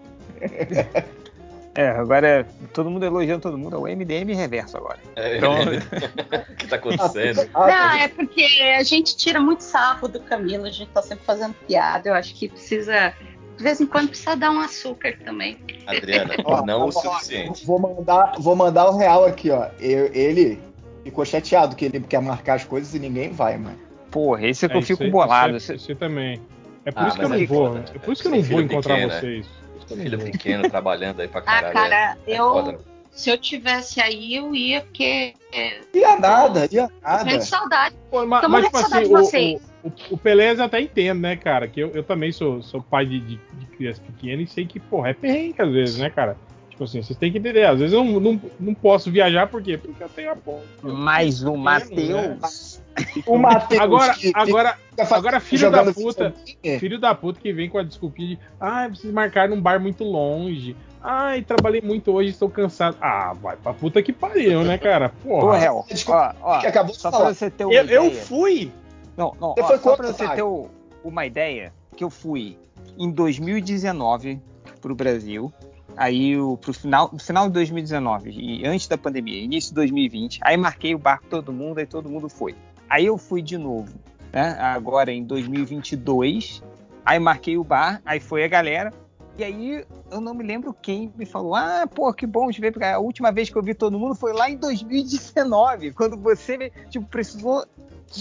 É, 1.76 1.89
agora 1.89 2.47
todo 2.73 2.89
mundo 2.89 3.05
elogiando 3.05 3.41
todo 3.41 3.57
mundo. 3.57 3.76
É 3.76 3.80
o 3.80 3.95
MDM 3.95 4.34
reverso 4.34 4.77
agora. 4.77 4.97
É, 5.15 5.38
Então- 5.38 5.53
o 6.51 6.55
que 6.55 6.65
tá 6.68 6.77
acontecendo? 6.77 7.47
Ah, 7.53 7.68
Não, 7.68 7.99
é 7.99 8.07
porque 8.07 8.43
a 8.80 8.81
gente 8.84 9.15
tira 9.15 9.39
muito 9.39 9.61
sarro 9.61 10.07
do 10.07 10.19
Camilo, 10.22 10.65
a 10.65 10.72
gente 10.72 10.89
tá 10.89 11.01
sempre 11.03 11.23
fazendo 11.23 11.53
piada. 11.68 12.09
Eu 12.09 12.14
acho 12.15 12.34
que 12.34 12.47
precisa, 12.49 13.14
de 13.58 13.64
vez 13.64 13.82
em 13.82 13.86
quando, 13.88 14.10
precisa 14.10 14.36
dar 14.36 14.52
um 14.52 14.60
açúcar 14.60 15.18
também. 15.26 15.58
Adriana, 15.86 16.36
Ó, 16.46 16.66
não 16.66 16.82
ó, 16.82 16.86
o 16.88 16.92
suficiente. 16.92 17.66
Vou 17.66 17.80
mandar, 17.80 18.34
vou 18.38 18.56
mandar 18.56 18.90
o 18.90 18.96
real 18.98 19.26
aqui, 19.26 19.50
ó. 19.50 19.68
Eu- 19.80 20.12
ele 20.14 20.60
ficou 21.04 21.26
chateado 21.26 21.76
que 21.76 21.86
ele 21.86 22.00
quer 22.02 22.22
marcar 22.22 22.54
as 22.56 22.64
coisas 22.64 22.94
e 22.94 23.00
ninguém 23.00 23.32
vai, 23.32 23.58
mano. 23.58 23.78
Porra, 24.12 24.46
esse 24.48 24.66
é 24.66 24.70
que 24.70 24.76
É, 24.76 24.78
eu 24.78 24.82
fico 24.84 25.10
bolado. 25.10 25.58
Isso 25.58 25.96
também. 25.96 26.40
É 26.86 26.92
por 26.92 27.04
Ah, 27.04 27.08
isso 27.08 27.18
que 27.18 27.26
eu 27.26 27.30
mas 27.30 27.40
não 27.42 27.48
vou. 27.48 27.68
foda. 27.74 27.86
É 27.94 28.00
por 28.00 28.14
isso 28.14 28.22
que 28.22 28.28
eu 28.28 28.32
não 28.32 28.42
vou 28.42 28.62
encontrar 28.62 28.94
pequeno, 28.96 29.14
né? 29.14 29.20
vocês. 29.20 29.48
Eu 29.90 29.96
não 29.98 30.04
Filho 30.04 30.20
pequeno 30.20 30.70
trabalhando 30.70 31.22
aí 31.22 31.28
pra 31.28 31.40
Ah, 31.42 31.44
caralho. 31.44 31.74
cara, 31.74 32.18
é 32.28 32.40
eu, 32.40 32.50
foda. 32.52 32.80
se 33.12 33.30
eu 33.30 33.38
tivesse 33.38 34.00
aí, 34.02 34.36
eu 34.36 34.54
ia, 34.54 34.82
porque 34.82 35.34
é, 35.52 35.80
Ia 35.94 36.18
nada, 36.20 36.68
ia 36.72 36.84
eu 36.84 36.92
nada. 37.02 37.24
tenho 37.26 37.42
saudade. 37.42 37.96
Pô, 38.12 38.26
mas, 38.26 38.42
morrendo 38.48 38.66
tipo 38.66 38.78
de 38.78 38.84
assim, 38.84 38.90
saudade 38.90 39.08
de 39.10 39.14
o, 39.16 39.18
vocês. 39.18 39.62
O, 39.84 39.88
o, 39.90 39.91
o 40.12 40.18
Pelé 40.18 40.54
eu 40.54 40.64
até 40.64 40.82
entendo, 40.82 41.20
né, 41.22 41.36
cara? 41.36 41.68
Que 41.68 41.80
eu, 41.80 41.91
eu 41.91 42.04
também 42.04 42.32
sou, 42.32 42.62
sou 42.62 42.82
pai 42.82 43.06
de, 43.06 43.20
de, 43.20 43.40
de 43.60 43.66
criança 43.78 44.02
pequena 44.02 44.41
e 44.41 44.48
sei 44.48 44.66
que, 44.66 44.80
porra, 44.80 45.10
é 45.10 45.14
perrengue 45.14 45.62
às 45.62 45.72
vezes, 45.72 45.98
né, 45.98 46.10
cara? 46.10 46.38
Tipo 46.70 46.84
assim, 46.84 47.02
vocês 47.02 47.18
têm 47.18 47.32
que 47.32 47.40
entender. 47.40 47.66
Às 47.66 47.80
vezes 47.80 47.94
eu 47.94 48.04
não, 48.04 48.20
não, 48.20 48.41
não 48.60 48.74
posso 48.74 49.10
viajar, 49.12 49.48
por 49.48 49.64
quê? 49.64 49.78
Porque 49.78 50.04
eu 50.04 50.10
tenho 50.10 50.32
a 50.32 50.36
porra. 50.36 50.62
Mas 50.84 51.41
o 51.44 51.54
Pequeno, 51.54 51.64
Matheus. 51.64 52.82
O 53.26 53.38
Matheus 53.38 53.82
Agora, 53.82 54.16
agora, 54.34 54.78
agora, 55.12 55.40
filho 55.40 55.70
da 55.72 55.91
puta, 55.91 56.30
videogame, 56.30 56.80
filho 56.80 56.99
da 56.99 57.14
puta 57.16 57.40
que 57.40 57.54
vem 57.54 57.70
com 57.70 57.78
a 57.78 57.84
desculpinha 57.84 58.36
de 58.36 58.40
ah, 58.60 58.86
preciso 58.88 59.14
marcar 59.14 59.49
num 59.49 59.60
bar 59.62 59.80
muito 59.80 60.04
longe. 60.04 60.76
Ai, 61.02 61.41
trabalhei 61.41 61.82
muito 61.82 62.12
hoje, 62.12 62.30
estou 62.30 62.49
cansado. 62.49 62.98
Ah, 62.99 63.34
vai 63.41 63.56
pra 63.56 63.74
puta 63.74 64.02
que 64.02 64.12
pariu, 64.12 64.64
né, 64.64 64.78
cara? 64.78 65.12
Ô, 65.26 65.40
Porra. 65.40 65.64
Hel, 65.64 65.86
Desculpa, 65.88 66.36
ó, 66.41 66.58
ó, 66.58 66.60
que 66.60 66.68
acabou 66.68 66.91
de 66.94 66.99
só 67.02 67.12
falar. 67.12 67.26
pra 67.26 67.34
você 67.34 67.49
ter 67.49 67.66
uma 67.66 67.74
Eu, 67.74 67.86
eu 67.86 68.06
ideia. 68.08 68.22
fui! 68.24 68.72
Não, 69.18 69.35
não, 69.41 69.53
Você 69.56 69.61
ó, 69.61 69.68
foi 69.68 69.77
só 69.80 69.95
pra 69.95 70.14
você 70.14 70.30
ter 70.30 70.44
o- 70.44 70.69
uma 71.03 71.26
ideia, 71.26 71.73
que 71.95 72.03
eu 72.03 72.10
fui 72.10 72.57
em 72.98 73.10
2019 73.11 74.39
pro 74.80 74.94
Brasil, 74.95 75.52
aí 75.95 76.38
o, 76.39 76.56
pro 76.56 76.72
final, 76.73 77.11
final 77.18 77.48
de 77.48 77.53
2019, 77.53 78.30
e 78.30 78.65
antes 78.65 78.88
da 78.88 78.98
pandemia, 78.98 79.41
início 79.44 79.69
de 79.72 79.76
2020, 79.76 80.39
aí 80.44 80.56
marquei 80.56 80.94
o 80.94 80.99
barco 80.99 81.26
todo 81.30 81.52
mundo, 81.52 81.80
aí 81.80 81.88
todo 81.88 82.07
mundo 82.07 82.30
foi. 82.30 82.56
Aí 82.89 83.06
eu 83.07 83.18
fui 83.18 83.41
de 83.41 83.57
novo, 83.57 83.94
né, 84.31 84.56
agora 84.60 85.11
em 85.11 85.23
2022, 85.23 86.61
aí 87.06 87.19
marquei 87.19 87.57
o 87.57 87.64
bar, 87.64 88.02
aí 88.06 88.19
foi 88.19 88.44
a 88.44 88.48
galera, 88.48 88.94
e 89.38 89.44
aí 89.44 89.85
eu 90.11 90.22
não 90.22 90.34
me 90.34 90.44
lembro 90.44 90.73
quem 90.73 91.11
me 91.15 91.26
falou, 91.26 91.56
ah, 91.56 91.88
pô, 91.94 92.14
que 92.14 92.26
bom 92.26 92.49
de 92.49 92.60
ver, 92.61 92.72
porque 92.72 92.85
a 92.85 92.99
última 92.99 93.31
vez 93.31 93.49
que 93.49 93.56
eu 93.56 93.61
vi 93.64 93.73
todo 93.73 93.98
mundo 93.99 94.15
foi 94.15 94.34
lá 94.34 94.49
em 94.49 94.57
2019, 94.57 95.91
quando 95.98 96.18
você, 96.18 96.72
tipo, 96.89 97.06
precisou. 97.07 97.65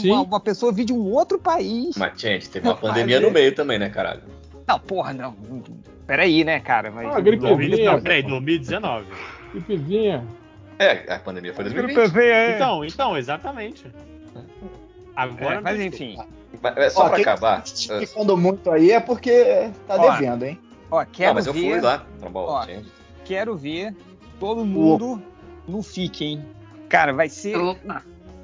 Uma, 0.05 0.23
uma 0.23 0.41
pessoa 0.41 0.73
vir 0.73 0.85
de 0.85 0.93
um 0.93 1.03
outro 1.13 1.39
país. 1.39 1.97
Mas, 1.97 2.21
gente, 2.21 2.49
teve 2.51 2.67
uma 2.67 2.77
pandemia 2.77 3.21
no 3.21 3.31
meio 3.31 3.55
também, 3.55 3.79
né, 3.79 3.89
caralho? 3.89 4.23
Não, 4.67 4.79
porra, 4.81 5.13
não. 5.13 5.35
Peraí, 6.07 6.45
né, 6.45 6.61
cara? 6.61 6.91
Mas, 6.91 7.07
Ah, 7.07 7.21
gripezinha. 7.21 7.93
Não, 7.93 8.01
peraí, 8.01 8.23
2019. 8.23 9.07
Gripezinha. 9.53 10.25
É, 10.79 11.13
a 11.13 11.19
pandemia 11.19 11.55
foi 11.55 11.65
em 11.67 11.71
2020. 11.71 12.13
Então, 12.55 12.85
então, 12.85 13.17
exatamente. 13.17 13.87
Agora 15.15 15.57
É, 15.57 15.61
mas 15.61 15.81
enfim, 15.81 16.19
Mas 16.61 16.77
é 16.77 16.91
só 16.91 17.07
Ó, 17.07 17.09
pra 17.09 17.19
acabar. 17.19 17.63
tá 17.63 18.01
ficando 18.01 18.37
muito 18.37 18.71
aí 18.71 18.91
é 18.91 19.01
porque 19.01 19.71
tá 19.87 19.97
Ó, 19.97 20.11
devendo, 20.11 20.45
hein? 20.45 20.59
ó, 20.91 21.05
quero 21.05 21.29
Não, 21.29 21.35
mas 21.35 21.47
eu 21.47 21.53
ver, 21.55 21.61
fui 21.73 21.81
lá. 21.81 22.07
Tá 22.21 22.29
bom, 22.29 22.45
Ó. 22.47 22.67
gente. 22.67 22.87
quero 23.25 23.57
ver 23.57 23.95
todo 24.39 24.65
mundo 24.65 25.23
no 25.67 25.83
FIC, 25.83 26.25
hein? 26.25 26.45
Cara, 26.89 27.13
vai 27.15 27.29
ser. 27.31 27.57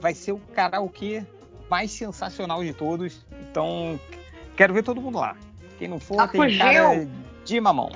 Vai 0.03 0.15
ser 0.15 0.33
o 0.33 0.39
karaokê 0.53 1.25
mais 1.71 1.93
sensacional 1.93 2.63
de 2.63 2.75
todos. 2.75 3.25
Então, 3.49 3.99
quero 4.57 4.75
ver 4.75 4.83
todo 4.83 5.01
mundo 5.01 5.19
lá. 5.19 5.37
Quem 5.79 5.87
não 5.89 6.01
for, 6.01 6.17
tem 6.29 6.41
Apogeu. 6.41 6.59
cara 6.59 7.09
de 7.45 7.61
mamão. 7.61 7.93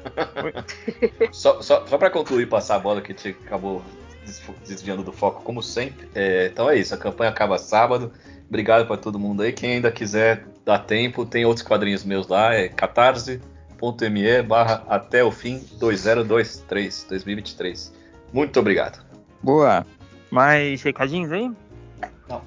Só, 1.30 1.60
só, 1.60 1.86
só 1.86 1.98
pra 1.98 2.08
concluir, 2.08 2.48
passar 2.48 2.76
a 2.76 2.78
bola 2.78 3.02
que 3.02 3.12
a 3.12 3.14
gente 3.14 3.36
acabou 3.44 3.82
desviando 4.66 5.02
do 5.02 5.12
foco, 5.12 5.42
como 5.42 5.62
sempre. 5.62 6.08
É, 6.14 6.46
então 6.46 6.70
é 6.70 6.78
isso, 6.78 6.94
a 6.94 6.96
campanha 6.96 7.30
acaba 7.30 7.58
sábado. 7.58 8.10
Obrigado 8.48 8.86
pra 8.86 8.96
todo 8.96 9.18
mundo 9.18 9.42
aí. 9.42 9.52
Quem 9.52 9.74
ainda 9.74 9.92
quiser 9.92 10.46
dar 10.64 10.78
tempo, 10.78 11.26
tem 11.26 11.44
outros 11.44 11.66
quadrinhos 11.66 12.02
meus 12.02 12.28
lá, 12.28 12.54
é 12.54 12.68
catarse.me 12.68 14.42
barra 14.42 14.82
até 14.88 15.22
o 15.22 15.30
fim 15.30 15.62
2023, 15.78 17.06
2023. 17.10 17.92
Muito 18.32 18.58
obrigado. 18.58 19.04
Boa. 19.42 19.84
Mais 20.30 20.82
recadinhos 20.82 21.32
aí? 21.32 21.50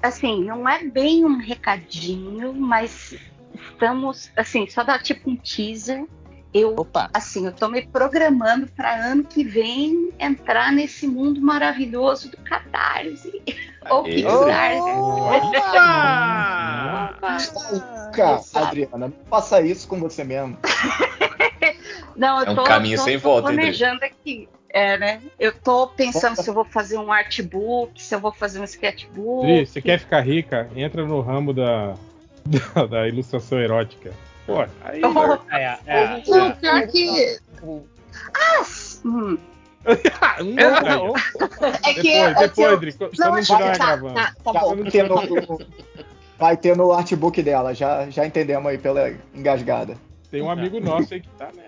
Assim, 0.02 0.44
não 0.44 0.66
é 0.68 0.82
bem 0.84 1.24
um 1.24 1.36
recadinho, 1.38 2.52
mas 2.54 3.14
estamos, 3.54 4.30
assim, 4.36 4.66
só 4.66 4.82
dar 4.82 5.02
tipo 5.02 5.30
um 5.30 5.36
teaser. 5.36 6.06
Eu, 6.54 6.74
Opa. 6.78 7.10
assim, 7.12 7.46
eu 7.46 7.52
tô 7.52 7.68
me 7.68 7.82
programando 7.82 8.68
para 8.68 8.94
ano 8.94 9.24
que 9.24 9.42
vem 9.42 10.12
entrar 10.20 10.70
nesse 10.72 11.06
mundo 11.06 11.40
maravilhoso 11.40 12.30
do 12.30 12.36
Catarse. 12.38 13.42
Ou. 13.90 14.04
Kickstarter. 14.04 14.94
Cara, 18.14 18.36
Exato. 18.38 18.58
Adriana, 18.66 19.08
não 19.08 19.14
faça 19.28 19.60
isso 19.60 19.86
com 19.88 19.98
você 19.98 20.24
mesmo. 20.24 20.56
Não, 22.16 22.38
eu 22.40 22.46
É 22.46 22.50
um 22.50 22.54
tô, 22.54 22.62
caminho 22.64 22.96
tô- 22.98 23.04
sem 23.04 23.18
tô 23.18 23.28
volta, 23.28 23.50
hein, 23.50 23.56
planejando 23.56 24.04
aqui. 24.04 24.48
É, 24.74 24.98
né? 24.98 25.22
Eu 25.38 25.52
tô 25.52 25.86
pensando 25.86 26.34
se 26.34 26.50
eu 26.50 26.52
vou 26.52 26.64
fazer 26.64 26.98
um 26.98 27.12
artbook, 27.12 28.02
se 28.02 28.12
eu 28.12 28.18
vou 28.18 28.32
fazer 28.32 28.58
um 28.58 28.64
sketchbook. 28.64 29.46
Dri, 29.46 29.64
você 29.64 29.80
quer 29.80 30.00
ficar 30.00 30.20
rica? 30.20 30.68
Entra 30.74 31.06
no 31.06 31.20
ramo 31.20 31.54
da, 31.54 31.94
da, 32.74 32.84
da 32.84 33.06
ilustração 33.08 33.60
erótica. 33.60 34.12
Pô, 34.44 34.60
aí. 34.82 35.00
Oh, 35.04 35.54
É, 35.54 35.78
é. 35.86 36.22
não, 36.26 36.50
pior 36.56 36.88
que. 36.88 37.38
Ah, 38.34 38.62
hum, 39.04 39.38
Hum, 40.40 40.58
aí. 40.82 41.12
é 41.84 41.94
que. 41.94 42.02
Depois, 42.02 42.32
é 42.32 42.34
que 42.34 42.48
depois, 42.48 42.72
eu- 42.72 42.80
Dri, 42.80 42.92
quando 42.94 43.12
Não, 43.16 43.30
não 43.30 43.36
é 43.36 43.40
que 43.42 43.46
tá, 43.46 43.72
gravando. 43.76 44.14
tá, 44.14 44.34
tá 44.42 44.52
Já 44.52 44.60
bom. 44.60 44.74
vai, 44.76 44.90
ter 44.90 45.08
no, 45.08 45.60
vai 46.36 46.56
ter 46.56 46.76
no 46.76 46.92
artbook 46.92 47.42
dela, 47.44 47.72
já, 47.74 48.10
já 48.10 48.26
entendemos 48.26 48.68
aí 48.68 48.78
pela 48.78 49.08
engasgada. 49.32 49.96
Tem 50.32 50.42
um 50.42 50.50
amigo 50.50 50.80
nosso 50.80 51.14
aí 51.14 51.20
que 51.20 51.28
tá, 51.38 51.50
né? 51.54 51.62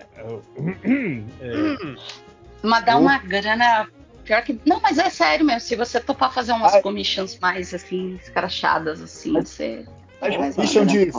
É, 1.39 1.77
Mas 2.61 2.85
dá 2.85 2.97
uma 2.97 3.17
grana. 3.19 3.87
Pior 4.23 4.41
que. 4.43 4.59
Não, 4.65 4.79
mas 4.81 4.97
é 4.97 5.09
sério 5.09 5.45
mesmo. 5.45 5.61
Se 5.61 5.75
você 5.75 5.99
topar 5.99 6.33
fazer 6.33 6.51
umas 6.51 6.73
Ai. 6.73 6.81
commissions 6.81 7.37
mais 7.39 7.73
assim, 7.73 8.19
escrachadas, 8.21 9.01
assim, 9.01 9.33
você. 9.33 9.85
Mas 10.19 10.37
Mas 10.37 10.55
commission 10.55 10.85
de 10.85 11.11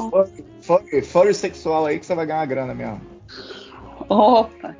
furry 1.02 1.35
sexual 1.35 1.86
aí 1.86 1.98
que 1.98 2.06
você 2.06 2.15
vai 2.15 2.27
ganhar 2.27 2.44
grana 2.47 2.74
mesmo. 2.74 3.01
Opa! 4.09 4.77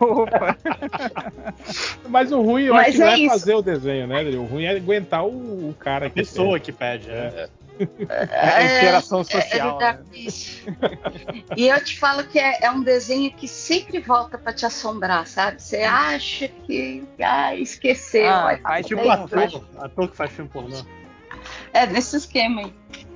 Opa. 0.00 0.56
Mas 2.08 2.32
o 2.32 2.42
ruim, 2.42 2.64
eu 2.64 2.74
Mas 2.74 2.88
acho 2.88 2.92
que 2.96 2.98
não 2.98 3.08
é 3.08 3.14
é 3.14 3.18
isso. 3.18 3.28
fazer 3.30 3.54
o 3.54 3.62
desenho, 3.62 4.06
né? 4.06 4.22
O 4.36 4.44
ruim 4.44 4.64
é 4.64 4.76
aguentar 4.76 5.24
o, 5.24 5.70
o 5.70 5.74
cara 5.78 6.06
A 6.06 6.10
que 6.10 6.16
pessoa 6.16 6.58
que 6.60 6.72
pede, 6.72 7.08
né? 7.08 7.32
É 7.34 7.48
a 8.30 8.64
interação 8.64 9.22
social. 9.24 9.80
É, 9.80 9.92
né? 9.94 10.04
E 11.56 11.68
eu 11.68 11.82
te 11.82 11.98
falo 11.98 12.24
que 12.24 12.38
é, 12.38 12.58
é 12.64 12.70
um 12.70 12.82
desenho 12.82 13.30
que 13.32 13.46
sempre 13.46 14.00
volta 14.00 14.38
pra 14.38 14.52
te 14.52 14.64
assombrar, 14.66 15.26
sabe? 15.26 15.60
Você 15.62 15.82
acha 15.82 16.48
que 16.48 17.04
ah, 17.22 17.54
esqueceu. 17.54 18.26
Ah, 18.28 18.48
aí 18.48 18.58
faz 18.60 18.86
Tipo 18.86 19.08
ator, 19.10 19.28
faz- 19.50 19.62
ator 19.78 20.08
que 20.10 20.16
faz 20.16 20.30
filme 20.32 20.50
pornô. 20.50 20.76
É, 21.72 21.86
nesse 21.86 22.16
esquema 22.16 22.62
aí. 22.62 22.74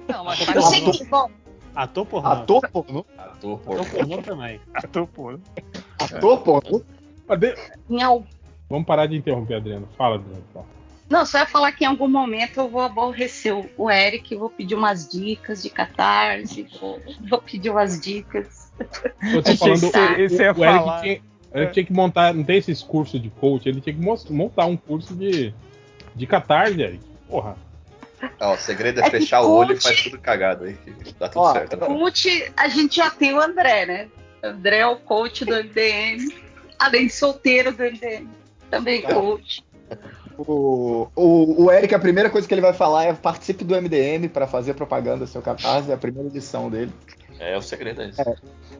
Não, 0.09 0.24
mas 0.24 0.41
Eu 0.55 0.62
sei 0.62 0.81
que, 0.91 1.05
bom, 1.05 1.31
Ator 1.74 2.05
pornô. 2.07 2.28
Ator 2.28 2.69
pornô? 2.70 3.07
Ator, 3.16 3.55
Ator 3.55 3.59
pornô. 3.61 3.85
pornô 3.87 4.23
também. 4.23 4.61
ator, 4.74 5.07
pô. 5.07 5.39
Ator 5.99 6.39
pornô? 6.43 6.82
Vamos 8.69 8.87
parar 8.87 9.07
de 9.07 9.16
interromper, 9.16 9.55
Adriano. 9.57 9.89
Fala, 9.97 10.16
Adriano. 10.16 10.45
fala. 10.53 10.66
Não, 11.11 11.27
só 11.27 11.39
ia 11.39 11.47
falar 11.47 11.73
que 11.73 11.82
em 11.85 11.89
algum 11.89 12.07
momento 12.09 12.59
eu 12.61 12.69
vou 12.69 12.81
aborrecer 12.82 13.53
o- 13.77 13.91
Eric, 13.91 14.35
vou 14.37 14.49
pedir 14.49 14.77
umas 14.77 15.09
dicas 15.09 15.61
de 15.62 15.69
catarse, 15.69 16.66
vou, 16.81 17.03
vou 17.28 17.43
pedir 17.43 17.69
umas 17.70 18.01
dicas. 18.01 18.73
Eu 18.78 19.43
tô 19.43 19.51
Achei 19.51 19.57
falando, 19.57 19.81
você- 19.81 20.24
isso 20.24 20.41
ia 20.41 20.53
o, 20.53 20.59
o 20.59 20.65
Eric 20.65 20.78
falar. 20.78 21.01
tinha, 21.03 21.20
o 21.53 21.59
Eric 21.59 21.73
tinha 21.74 21.85
que 21.87 21.93
montar, 21.93 22.32
não 22.32 22.45
tem 22.45 22.59
esses 22.59 22.81
cursos 22.82 23.20
de 23.20 23.28
coach, 23.28 23.69
ele 23.69 23.81
tinha 23.81 23.95
que 23.95 24.32
montar 24.32 24.66
um 24.66 24.77
curso 24.77 25.15
de, 25.16 25.53
de 26.15 26.27
catarse, 26.28 26.81
Eric. 26.81 27.01
Porra. 27.28 27.57
Ó, 28.39 28.55
o 28.55 28.57
segredo 28.59 29.01
é, 29.01 29.07
É 29.07 29.11
fechar 29.11 29.41
o 29.43 29.51
olho 29.51 29.73
e 29.73 29.74
coach- 29.74 29.82
faz 29.82 30.03
tudo 30.05 30.19
cagado 30.19 30.65
aí. 30.65 30.74
que 30.74 31.12
Dá 31.19 31.28
tudo 31.28 31.43
Ó, 31.43 31.53
certo. 31.53 31.77
né? 31.77 31.87
Coach, 31.87 32.53
a 32.57 32.69
gente 32.69 32.97
já 32.97 33.11
tem 33.11 33.35
o 33.35 33.41
André, 33.41 33.85
né? 33.87 34.09
O 34.45 34.47
André 34.47 34.78
é 34.78 34.87
o 34.87 34.97
coach 34.97 35.45
do 35.45 35.55
MDM, 35.55 36.32
além 36.78 37.07
de 37.09 37.12
solteiro 37.12 37.73
do 37.73 37.82
MDM, 37.82 38.28
também 38.70 39.03
coach. 39.03 39.65
O, 40.46 41.08
o, 41.14 41.64
o 41.64 41.70
Eric, 41.72 41.94
a 41.94 41.98
primeira 41.98 42.30
coisa 42.30 42.46
que 42.48 42.54
ele 42.54 42.60
vai 42.60 42.72
falar 42.72 43.04
é 43.04 43.12
participe 43.12 43.64
do 43.64 43.74
MDM 43.74 44.28
para 44.28 44.46
fazer 44.46 44.74
propaganda 44.74 45.18
do 45.18 45.26
seu 45.26 45.42
catarse, 45.42 45.90
é 45.90 45.94
a 45.94 45.98
primeira 45.98 46.28
edição 46.28 46.70
dele. 46.70 46.92
É 47.38 47.56
o 47.56 47.62
segredo, 47.62 48.02
é 48.02 48.08
isso. 48.08 48.22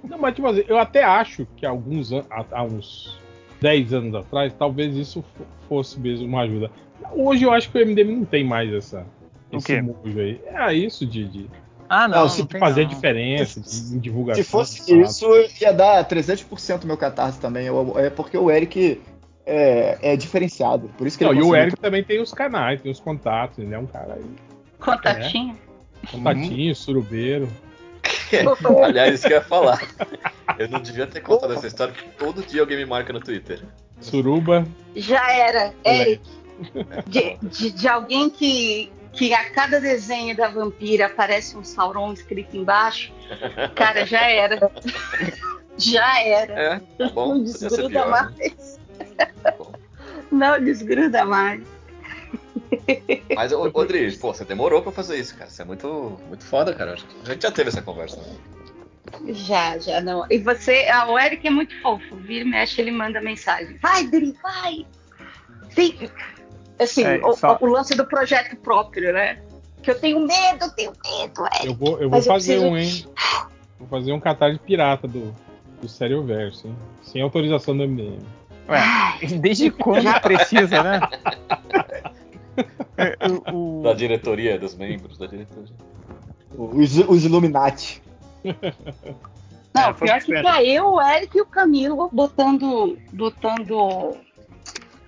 Não, 0.09 0.19
mas 0.19 0.35
tipo 0.35 0.47
assim, 0.49 0.65
eu 0.69 0.79
até 0.79 1.03
acho 1.03 1.47
que 1.57 1.65
alguns 1.67 2.11
há, 2.13 2.63
uns 2.65 3.19
10 3.61 3.93
anos 3.95 4.15
atrás, 4.15 4.53
talvez 4.59 4.97
isso 4.97 5.23
fo- 5.37 5.45
fosse 5.69 5.99
mesmo 6.01 6.27
uma 6.27 6.43
ajuda. 6.43 6.71
Hoje 7.13 7.45
eu 7.45 7.53
acho 7.53 7.71
que 7.71 7.79
o 7.79 7.87
MDM 7.87 8.17
não 8.17 8.25
tem 8.25 8.45
mais 8.45 8.73
essa, 8.73 9.05
O 9.53 9.57
esse 9.57 9.67
quê? 9.67 9.83
mojo 9.83 10.19
aí. 10.21 10.41
É 10.47 10.73
isso 10.75 11.07
de, 11.07 11.27
de 11.29 11.47
Ah, 11.89 12.07
não, 12.07 12.21
não. 12.23 12.29
se 12.29 12.41
não 12.41 12.47
tem 12.47 12.61
fazer 12.61 12.83
não. 12.83 12.89
diferença 12.91 13.61
de, 13.61 13.95
em 13.97 13.99
divulgação. 13.99 14.43
Se 14.45 14.49
fosse 14.51 14.79
sabe? 14.79 15.01
isso, 15.03 15.27
ia 15.61 15.73
dar 15.73 16.07
300% 16.07 16.85
meu 16.85 16.97
catarse 16.97 17.39
também. 17.41 17.67
Eu- 17.67 17.99
É 17.99 18.09
porque 18.11 18.37
o 18.39 18.51
Eric 18.51 19.01
é, 19.51 19.99
é 20.01 20.17
diferenciado. 20.17 20.89
Por 20.97 21.09
isso 21.09 21.19
que 21.19 21.25
Não, 21.25 21.33
ele 21.33 21.41
e 21.41 21.43
o 21.43 21.57
Eric 21.57 21.77
também 21.77 22.05
tem 22.05 22.21
os 22.21 22.33
canais, 22.33 22.81
tem 22.81 22.93
os 22.93 23.01
contatos, 23.01 23.59
ele 23.59 23.75
é 23.75 23.79
um 23.79 23.87
cara 23.87 24.15
aí. 24.15 24.25
Contatinho. 24.79 25.59
Contatinho, 26.09 26.75
surubeiro. 26.75 27.49
Aliás, 28.85 29.15
isso 29.17 29.27
que 29.27 29.33
eu 29.33 29.39
ia 29.39 29.45
falar. 29.45 29.83
Eu 30.57 30.69
não 30.69 30.81
devia 30.81 31.05
ter 31.07 31.21
contado 31.21 31.53
essa 31.53 31.67
história, 31.67 31.93
porque 31.93 32.11
todo 32.17 32.47
dia 32.47 32.61
alguém 32.61 32.77
me 32.77 32.87
marca 32.87 33.13
no 33.13 33.19
Twitter. 33.19 33.61
Suruba. 34.01 34.65
Já 34.95 35.33
era. 35.33 35.75
Eric. 35.85 36.23
De, 37.09 37.37
de, 37.43 37.71
de 37.73 37.89
alguém 37.89 38.31
que, 38.31 38.93
que 39.13 39.35
a 39.35 39.51
cada 39.51 39.81
desenho 39.81 40.37
da 40.37 40.49
vampira 40.49 41.07
aparece 41.07 41.57
um 41.57 41.65
Sauron 41.65 42.13
escrito 42.13 42.57
embaixo, 42.57 43.13
cara, 43.75 44.07
já 44.07 44.31
era. 44.31 44.71
Já 45.79 46.23
era. 46.23 46.53
É, 46.53 46.81
tá 46.99 47.09
bom. 47.09 47.29
não 47.41 47.43
desgruda 47.43 47.89
pior. 47.89 48.05
né? 48.05 48.11
mais. 48.11 48.77
Bom. 48.77 48.80
Não 50.31 50.63
desgruda 50.63 51.25
mais. 51.25 51.63
Mas, 53.35 53.53
Rodrigo, 53.53 54.19
pô, 54.19 54.33
você 54.33 54.45
demorou 54.45 54.83
pra 54.83 54.93
fazer 54.93 55.19
isso, 55.19 55.37
cara. 55.37 55.51
Você 55.51 55.63
é 55.63 55.65
muito, 55.65 56.19
muito 56.29 56.45
foda, 56.45 56.73
cara. 56.75 56.95
A 57.25 57.29
gente 57.33 57.43
já 57.43 57.51
teve 57.51 57.69
essa 57.69 57.83
conversa, 57.83 58.17
né? 58.21 58.37
Já, 59.33 59.77
já 59.79 60.01
não. 60.01 60.25
E 60.31 60.39
você, 60.39 60.87
ah, 60.89 61.11
o 61.11 61.19
Eric 61.19 61.47
é 61.47 61.51
muito 61.51 61.75
fofo. 61.83 62.17
Vira 62.17 62.45
e 62.45 62.49
mexe, 62.49 62.81
ele 62.81 62.91
manda 62.93 63.21
mensagem. 63.21 63.77
Vai, 63.79 64.07
Dri, 64.07 64.35
vai! 64.43 64.87
Sim. 65.71 66.09
Assim, 66.79 67.05
É, 67.05 67.21
o, 67.27 67.33
só- 67.35 67.59
o 67.61 67.67
lance 67.67 67.95
do 67.97 68.07
projeto 68.07 68.57
próprio, 68.57 69.13
né? 69.13 69.41
Que 69.83 69.91
eu 69.91 69.99
tenho 69.99 70.21
medo, 70.21 70.65
eu 70.65 70.71
tenho 70.71 70.93
medo, 71.05 71.45
Eric. 71.55 71.67
Eu 71.67 71.75
vou, 71.75 71.93
eu 72.01 72.09
vou 72.09 72.19
Mas 72.19 72.27
eu 72.27 72.33
fazer 72.33 72.61
preciso- 72.61 72.73
um, 72.73 72.77
hein? 72.77 73.07
Vou 73.79 73.89
fazer 73.89 74.13
um 74.13 74.21
catarse 74.21 74.59
pirata 74.61 75.09
do, 75.09 75.35
do 75.81 75.89
Sério 75.89 76.23
Verso, 76.23 76.69
hein? 76.69 76.77
Sem 77.03 77.21
autorização 77.23 77.77
do 77.77 77.83
MDM. 77.85 78.19
Ué, 78.71 78.81
desde 79.41 79.71
quando 79.71 80.21
precisa, 80.21 80.83
né? 80.83 81.01
É, 82.97 83.17
o- 83.53 83.81
o- 83.81 83.83
Da 83.83 83.93
diretoria, 83.95 84.59
dos 84.59 84.75
membros 84.75 85.19
da 85.19 85.27
diretoria. 85.27 85.75
Os, 86.57 86.97
os 86.99 87.25
Illuminati. 87.25 88.03
Não, 89.73 89.91
É, 89.91 89.95
foi 89.95 90.09
pior 90.09 90.21
que 90.21 90.41
pra 90.41 90.63
eu, 90.65 90.87
o 90.95 91.01
Eric 91.03 91.37
e 91.37 91.41
o 91.41 91.47
Camilo 91.47 92.09
botando. 92.13 92.99
botando. 93.13 94.17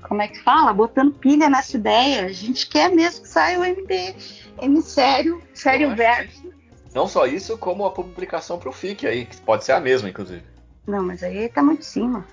Como 0.09 0.23
é 0.23 0.29
que 0.29 0.41
fala? 0.43 0.73
Botando 0.73 1.13
pilha 1.15 1.49
nessa 1.49 1.77
ideia. 1.77 2.27
A 2.27 2.33
gente 2.33 2.69
quer 2.69 2.91
mesmo 2.91 3.23
que 3.23 3.29
saia 3.29 3.59
o 3.61 3.65
MD. 3.65 4.15
M 4.61 4.81
sério, 4.83 5.43
sério 5.55 5.95
verso. 5.97 6.51
Não 6.95 7.07
só 7.09 7.27
isso, 7.27 7.57
como 7.59 7.85
a 7.87 7.91
publicação 7.91 8.59
pro 8.59 8.71
FIC 8.73 9.07
aí, 9.07 9.25
que 9.25 9.37
pode 9.41 9.65
ser 9.65 9.73
a 9.73 9.81
mesma, 9.81 10.09
inclusive. 10.09 10.43
Não, 10.87 11.03
mas 11.03 11.23
aí 11.23 11.49
tá 11.49 11.63
muito 11.63 11.81
em 11.81 11.85
cima. 11.85 12.25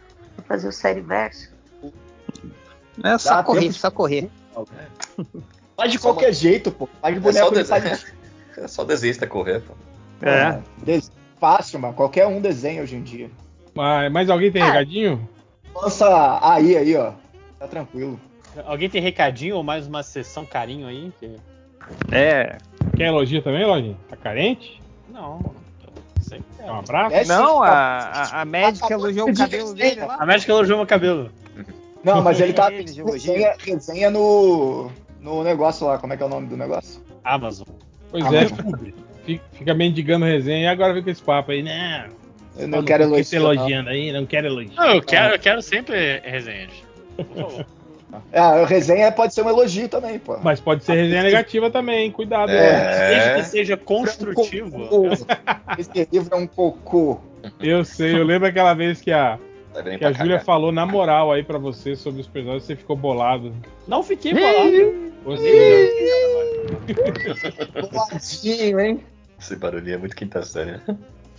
Fazer 0.41 0.67
o 0.67 0.71
sério 0.71 1.03
verso. 1.03 1.49
É 3.03 3.17
só 3.17 3.35
Dá 3.35 3.43
correr, 3.43 3.61
tempo. 3.61 3.73
só 3.73 3.89
correr. 3.91 4.29
Faz 5.77 5.91
de 5.91 5.99
qualquer 5.99 6.33
jeito, 6.33 6.71
pô. 6.71 6.87
Faz 7.01 7.13
de 7.21 7.27
É 7.27 7.31
só, 7.31 7.39
boneco 7.45 7.49
de 7.53 7.59
des... 7.61 7.69
palhaço. 7.69 8.05
é 8.57 8.67
só 8.67 8.83
desista, 8.83 9.25
correr, 9.27 9.61
pô. 9.61 9.73
É. 10.25 10.59
Des- 10.83 11.11
Fácil, 11.39 11.79
mano. 11.79 11.93
Qualquer 11.93 12.27
um 12.27 12.41
desenha 12.41 12.81
hoje 12.83 12.97
em 12.97 13.01
dia. 13.01 13.31
Mas, 13.73 14.11
mas 14.11 14.29
alguém 14.29 14.51
tem 14.51 14.61
Ah. 14.61 14.65
recadinho? 14.65 15.29
Lança 15.73 16.39
aí, 16.41 16.75
aí, 16.75 16.95
ó. 16.97 17.13
Tá 17.57 17.65
tranquilo. 17.67 18.19
Alguém 18.65 18.89
tem 18.89 19.01
recadinho 19.01 19.55
ou 19.55 19.63
mais 19.63 19.87
uma 19.87 20.03
sessão 20.03 20.45
carinho 20.45 20.85
aí? 20.87 21.13
Que- 21.17 21.37
É. 22.11 22.57
Quer 22.97 23.05
elogio 23.07 23.41
também, 23.41 23.65
Lojinha? 23.65 23.95
Tá 24.09 24.17
carente? 24.17 24.81
Não. 25.07 25.39
Sempre 26.29 26.45
Quer 26.57 26.63
quero. 26.63 26.73
um 26.75 26.79
abraço? 26.79 27.15
É 27.15 27.25
Não, 27.25 27.63
a, 27.63 27.69
a, 27.69 28.41
a 28.41 28.45
médica 28.45 28.93
elogiou 28.93 29.29
o 29.29 29.33
cabelo 29.35 29.73
dele 29.73 30.01
lá. 30.01 30.17
A 30.19 30.25
médica 30.25 30.51
elogiou 30.51 30.77
meu 30.77 30.87
cabelo. 30.87 31.31
Não, 32.03 32.21
mas 32.23 32.39
ele 32.39 32.53
tá 32.53 32.69
resenha, 32.69 33.55
resenha 33.59 34.09
no, 34.09 34.89
no 35.19 35.43
negócio 35.43 35.85
lá. 35.87 35.97
Como 35.97 36.13
é 36.13 36.17
que 36.17 36.23
é 36.23 36.25
o 36.25 36.29
nome 36.29 36.47
do 36.47 36.55
negócio? 36.55 37.01
Amazon. 37.23 37.67
Pois 38.11 38.23
é, 38.25 38.29
mas- 38.29 38.51
Publi. 38.51 38.93
Fica- 39.51 39.73
mendigando 39.73 40.25
resenha 40.25 40.63
e 40.63 40.67
agora 40.67 40.93
vem 40.93 41.03
com 41.03 41.09
esse 41.09 41.21
papo 41.21 41.51
aí, 41.51 41.61
né? 41.61 42.09
Eu 42.57 42.67
não 42.67 42.83
quero 42.83 43.07
Por 43.07 43.15
que 43.17 43.23
você 43.23 43.35
elogiar. 43.35 43.55
não. 43.55 43.61
elogiando 43.61 43.89
aí, 43.89 44.11
não 44.11 44.25
quero 44.25 44.47
elogiar. 44.47 44.75
Não, 44.75 44.95
eu 44.95 45.01
quero, 45.03 45.35
eu 45.35 45.39
quero 45.39 45.61
sempre 45.61 46.19
resenhas. 46.23 46.71
Por 47.15 47.25
favor. 47.25 47.65
É, 48.31 48.39
a 48.39 48.65
resenha 48.65 49.11
pode 49.11 49.33
ser 49.33 49.43
um 49.43 49.49
elogio 49.49 49.87
também, 49.87 50.17
pô. 50.19 50.37
Mas 50.41 50.59
pode 50.59 50.83
ser 50.83 50.93
resenha 50.93 51.23
negativa 51.23 51.69
também, 51.69 52.11
cuidado. 52.11 52.51
É. 52.51 53.09
Desde 53.09 53.35
que 53.35 53.43
seja 53.43 53.77
construtivo. 53.77 54.87
Cocô. 54.87 55.07
Esse 55.77 56.07
livro 56.11 56.29
é 56.33 56.37
um 56.37 56.47
cocô. 56.47 57.19
Eu 57.59 57.85
sei, 57.85 58.15
eu 58.15 58.23
lembro 58.23 58.47
aquela 58.47 58.73
vez 58.73 58.99
que 58.99 59.11
a, 59.11 59.39
Tá 59.73 59.83
que 59.83 60.03
a 60.03 60.11
Júlia 60.11 60.39
falou 60.39 60.71
na 60.71 60.85
moral 60.85 61.31
aí 61.31 61.43
pra 61.43 61.57
você 61.57 61.95
sobre 61.95 62.21
os 62.21 62.27
personagens, 62.27 62.63
você 62.63 62.75
ficou 62.75 62.95
bolado. 62.95 63.53
Não 63.87 64.01
fiquei 64.01 64.33
bolado. 64.33 65.09
Você 65.25 66.23
Boladinho, 67.91 68.79
hein? 68.79 69.03
Esse 69.39 69.55
barulhinho 69.55 69.95
é 69.95 69.97
muito 69.97 70.15
quinta 70.15 70.41
série, 70.43 70.71
né? 70.71 70.81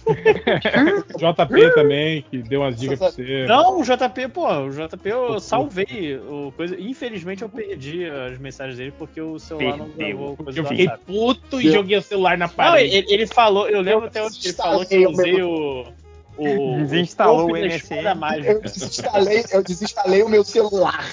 JP 1.16 1.74
também, 1.74 2.22
que 2.30 2.38
deu 2.42 2.60
umas 2.60 2.76
dicas 2.76 2.98
pra 2.98 3.10
você. 3.10 3.46
Não, 3.46 3.80
o 3.80 3.82
JP, 3.82 4.28
pô, 4.28 4.48
o 4.48 4.70
JP 4.70 5.08
eu 5.08 5.40
salvei 5.40 6.16
o 6.18 6.52
coisa. 6.56 6.76
Infelizmente 6.80 7.42
eu 7.42 7.48
perdi 7.48 8.06
as 8.06 8.38
mensagens 8.38 8.76
dele 8.76 8.92
porque 8.98 9.20
o 9.20 9.38
celular 9.38 9.76
não 9.76 9.88
Perdeu. 9.90 10.16
gravou 10.18 10.36
coisa 10.36 10.58
Eu 10.58 10.64
fiquei 10.64 10.86
WhatsApp. 10.86 11.04
puto 11.06 11.60
e 11.60 11.70
joguei 11.70 11.98
o 11.98 12.02
celular 12.02 12.36
na 12.38 12.46
Não, 12.46 12.54
parede. 12.54 12.94
ele, 12.96 13.06
ele 13.12 13.26
falou, 13.26 13.68
eu 13.68 13.80
lembro 13.80 14.06
até 14.06 14.20
que 14.30 14.46
ele 14.48 14.54
falou 14.54 14.84
que 14.86 14.94
eu 14.94 15.10
usei 15.10 15.42
o. 15.42 15.86
o 16.36 16.76
Desinstalou 16.78 17.50
o 17.50 17.52
da 17.52 17.58
MSN. 17.60 17.74
espada 17.76 18.10
Eu 18.10 18.16
mágica. 18.16 18.54
desinstalei, 18.60 19.44
eu 19.52 19.62
desinstalei 19.62 20.22
o 20.22 20.28
meu 20.28 20.44
celular. 20.44 21.04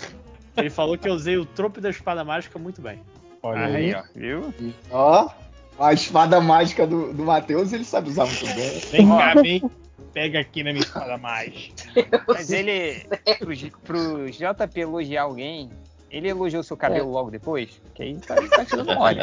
Ele 0.56 0.70
falou 0.70 0.98
que 0.98 1.08
eu 1.08 1.14
usei 1.14 1.38
o 1.38 1.46
tropo 1.46 1.80
da 1.80 1.90
espada 1.90 2.24
mágica 2.24 2.58
muito 2.58 2.82
bem. 2.82 3.00
Olha 3.44 3.66
aí. 3.66 3.76
Aí, 3.76 3.96
ó, 3.96 4.02
viu? 4.16 4.54
Ó, 4.90 5.30
a 5.80 5.94
espada 5.94 6.40
mágica 6.42 6.86
do, 6.86 7.14
do 7.14 7.24
Matheus, 7.24 7.74
ele 7.74 7.84
sabe 7.84 8.10
usar 8.10 8.26
muito 8.26 8.46
bem. 8.46 8.80
Vem 8.92 9.08
cá, 9.08 9.34
vem. 9.42 9.72
Pega 10.14 10.40
aqui 10.40 10.64
na 10.64 10.72
minha 10.72 10.84
espada 10.84 11.18
mágica. 11.18 11.84
Mas 12.28 12.52
ele, 12.52 13.06
pro, 13.38 13.56
pro 13.84 14.32
JP 14.32 14.80
elogiar 14.80 15.24
alguém, 15.24 15.70
ele 16.10 16.30
elogiou 16.30 16.64
seu 16.64 16.76
cabelo 16.76 17.12
logo 17.12 17.30
depois? 17.30 17.82
Que 17.94 18.04
aí 18.04 18.16
tá, 18.18 18.36
tá 18.36 18.66
te 18.66 18.76
dando 18.76 18.96
mole. 18.96 19.20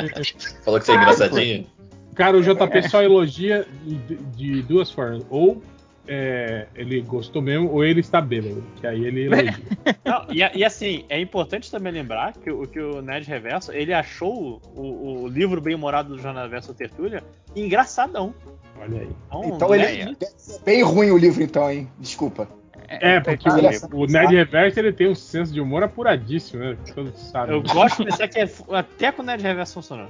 Falou 0.63 0.79
que 0.79 0.87
você 0.87 0.93
é 0.93 0.95
engraçadinho. 0.95 1.67
Cara, 2.15 2.37
o 2.37 2.43
JP 2.43 2.89
só 2.89 3.03
elogia 3.03 3.67
de, 3.83 4.17
de 4.17 4.63
duas 4.63 4.91
formas. 4.91 5.25
Ou 5.31 5.61
é, 6.07 6.67
ele 6.75 7.01
gostou 7.01 7.41
mesmo 7.41 7.71
ou 7.71 7.85
ele 7.85 8.01
está 8.01 8.21
bêbado, 8.21 8.63
que 8.77 8.87
aí 8.87 9.05
ele. 9.05 9.29
Não, 10.05 10.27
e, 10.31 10.39
e 10.59 10.65
assim, 10.65 11.05
é 11.09 11.21
importante 11.21 11.71
também 11.71 11.93
lembrar 11.93 12.33
que, 12.35 12.51
o- 12.51 12.67
que 12.67 12.79
o 12.81 13.01
Nerd 13.01 13.27
Reverso, 13.27 13.73
ele 13.73 13.93
achou 13.93 14.61
o, 14.75 15.23
o 15.23 15.29
livro 15.29 15.61
Bem-Humorado 15.61 16.15
do 16.15 16.21
Jornal 16.21 16.49
Verso 16.49 16.75
Tertúlia 16.75 17.23
engraçadão. 17.57 18.35
Olha 18.81 19.01
aí. 19.01 19.09
Então 19.47 19.69
né, 19.71 19.95
ele 20.01 20.17
deve 20.17 20.33
ser 20.37 20.61
bem 20.63 20.83
ruim 20.83 21.11
o 21.11 21.17
livro, 21.17 21.43
então, 21.43 21.71
hein? 21.71 21.89
Desculpa. 21.99 22.49
É, 22.87 23.19
porque 23.21 23.49
Olha 23.49 23.71
o, 23.93 24.03
o 24.03 24.07
Nerd 24.07 24.35
Reverso 24.35 24.79
ele 24.79 24.93
tem 24.93 25.09
um 25.09 25.15
senso 25.15 25.53
de 25.53 25.61
humor 25.61 25.83
apuradíssimo, 25.83 26.63
né? 26.63 26.77
Todos 26.95 27.19
sabem. 27.19 27.55
Eu 27.55 27.63
gosto 27.63 28.05
de 28.05 28.11
pensar 28.11 28.29
que 28.29 28.39
é, 28.39 28.49
até 28.73 29.11
com 29.11 29.23
o 29.23 29.25
Nerd 29.25 29.43
Reverso 29.43 29.75
funcionou. 29.75 30.09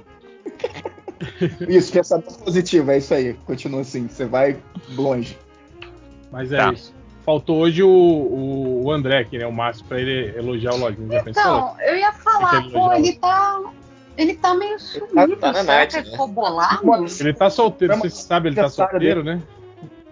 Isso, 1.69 1.93
pensamento 1.93 2.37
positivo, 2.39 2.91
é 2.91 2.97
isso 2.97 3.13
aí. 3.13 3.33
Continua 3.45 3.81
assim, 3.81 4.07
você 4.07 4.25
vai 4.25 4.57
longe. 4.89 5.37
Mas 6.35 6.51
é 6.51 6.57
Tá. 6.57 6.73
isso. 6.73 6.93
Faltou 7.25 7.57
hoje 7.61 7.81
o, 7.81 7.89
o, 7.89 8.83
o 8.83 8.91
André 8.91 9.19
aqui, 9.19 9.37
né? 9.39 9.47
O 9.47 9.51
Márcio, 9.51 9.83
pra 9.85 9.99
ele 9.99 10.37
elogiar 10.37 10.73
o 10.73 10.77
Lojinha. 10.77 11.07
Já 11.17 11.23
pensou? 11.23 11.41
Então, 11.43 11.75
eu 11.81 11.95
ia 11.97 12.11
falar, 12.13 12.61
que 12.61 12.71
pô, 12.71 12.93
ele 12.93 13.13
tá. 13.13 13.61
Ele 14.17 14.35
tá 14.35 14.53
meio 14.53 14.79
sumido. 14.79 15.35
tá 15.37 15.51
na 15.51 15.61
Será 15.61 15.73
night, 15.75 15.91
que 15.91 15.97
ele 15.97 16.05
né? 16.05 16.11
ficou 16.11 16.27
bolado? 16.27 17.05
Ele 17.19 17.33
tá 17.33 17.49
solteiro, 17.49 17.97
você 17.97 18.09
sabe, 18.11 18.49
ele 18.49 18.55
tá 18.55 18.69
solteiro, 18.69 19.23
né? 19.23 19.41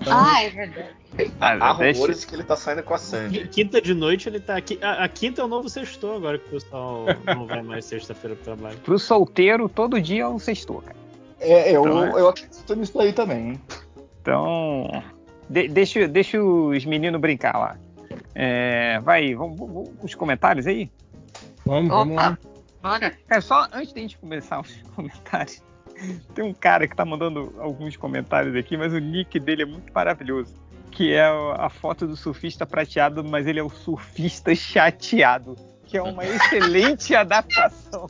Ah, 0.07 0.43
é 0.43 0.49
verdade. 0.49 0.89
Há 1.39 1.69
Ah, 1.69 1.73
deixa- 1.75 1.99
rumores 1.99 2.25
que 2.25 2.33
ele 2.35 2.43
tá 2.43 2.55
saindo 2.55 2.81
com 2.83 2.93
a 2.95 2.97
Sandy. 2.97 3.47
Quinta 3.47 3.79
de 3.79 3.93
noite 3.93 4.27
ele 4.27 4.39
tá 4.39 4.57
aqui. 4.57 4.79
A, 4.81 5.03
a 5.03 5.07
quinta 5.07 5.41
é 5.41 5.45
o 5.45 5.47
novo 5.47 5.69
sextou 5.69 6.15
agora 6.15 6.39
que 6.39 6.47
o 6.47 6.51
pessoal 6.59 7.05
não 7.27 7.45
vai 7.45 7.61
mais 7.61 7.85
sexta-feira 7.85 8.35
pro 8.35 8.43
trabalho. 8.45 8.77
Pro 8.79 8.97
solteiro, 8.97 9.69
todo 9.69 10.01
dia 10.01 10.23
é 10.23 10.27
um 10.27 10.39
sextou, 10.39 10.81
cara. 10.81 10.95
É, 11.39 11.71
eu, 11.75 11.83
Então, 11.85 12.17
é. 12.17 12.21
eu 12.21 12.27
acredito 12.29 12.75
nisso 12.75 12.99
aí 12.99 13.13
também, 13.13 13.49
hein? 13.51 13.61
Então, 14.21 15.03
de- 15.49 15.67
deixa, 15.67 16.07
deixa 16.07 16.41
os 16.41 16.85
meninos 16.85 17.19
brincar 17.19 17.57
lá. 17.57 17.77
É, 18.35 18.99
vai, 19.01 19.33
vamos, 19.35 19.57
vamos 19.57 19.89
os 20.01 20.15
comentários 20.15 20.65
aí? 20.67 20.91
Vamos, 21.65 21.89
vamos 21.89 22.15
lá. 22.15 22.31
Opa, 22.31 22.39
bora. 22.81 23.11
Cara, 23.27 23.41
só 23.41 23.67
antes 23.71 23.93
da 23.93 24.01
gente 24.01 24.17
começar 24.17 24.59
os 24.59 24.73
comentários, 24.95 25.61
tem 26.33 26.43
um 26.43 26.53
cara 26.53 26.87
que 26.87 26.95
tá 26.95 27.05
mandando 27.05 27.53
alguns 27.59 27.95
comentários 27.95 28.55
aqui, 28.55 28.75
mas 28.75 28.93
o 28.93 28.99
nick 28.99 29.39
dele 29.39 29.63
é 29.63 29.65
muito 29.65 29.91
maravilhoso. 29.93 30.53
Que 30.91 31.13
é 31.13 31.25
a 31.25 31.69
foto 31.69 32.05
do 32.05 32.15
surfista 32.15 32.67
prateado, 32.67 33.23
mas 33.23 33.47
ele 33.47 33.59
é 33.59 33.63
o 33.63 33.69
surfista 33.69 34.53
chateado. 34.53 35.55
Que 35.85 35.97
é 35.97 36.01
uma 36.03 36.23
excelente 36.25 37.15
adaptação. 37.15 38.05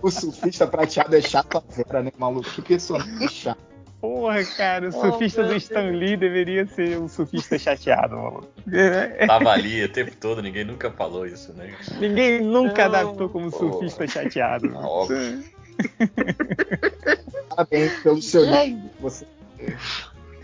O 0.00 0.10
surfista 0.10 0.64
prateado 0.66 1.16
é 1.16 1.20
chato 1.20 1.58
a 1.58 1.62
vera, 1.74 2.02
né, 2.04 2.12
maluco? 2.18 2.48
Que 2.50 2.62
personagem 2.62 3.28
chato. 3.28 3.58
Porra, 4.00 4.44
cara, 4.44 4.88
o 4.88 4.92
surfista 4.92 5.42
do 5.44 5.54
Stan 5.56 5.90
Lee 5.90 6.16
deveria 6.16 6.66
ser 6.66 6.98
o 6.98 7.08
surfista 7.08 7.58
chateado, 7.58 8.16
maluco. 8.16 8.48
É, 8.72 9.26
Tava 9.26 9.50
ali 9.50 9.82
o 9.82 9.88
tempo 9.88 10.14
todo, 10.16 10.42
ninguém 10.42 10.64
nunca 10.64 10.90
falou 10.90 11.26
isso, 11.26 11.52
né? 11.54 11.74
Ninguém 11.98 12.42
nunca 12.42 12.88
Não. 12.88 12.98
adaptou 12.98 13.28
como 13.28 13.50
surfista 13.50 14.06
chateado. 14.06 14.70
Ah, 14.76 14.86
óbvio. 14.86 15.42
Parabéns 17.48 17.92
pelo 18.02 18.20
seu 18.22 18.42
livro. 18.44 18.50
Gente, 18.50 18.90
Você 19.00 19.26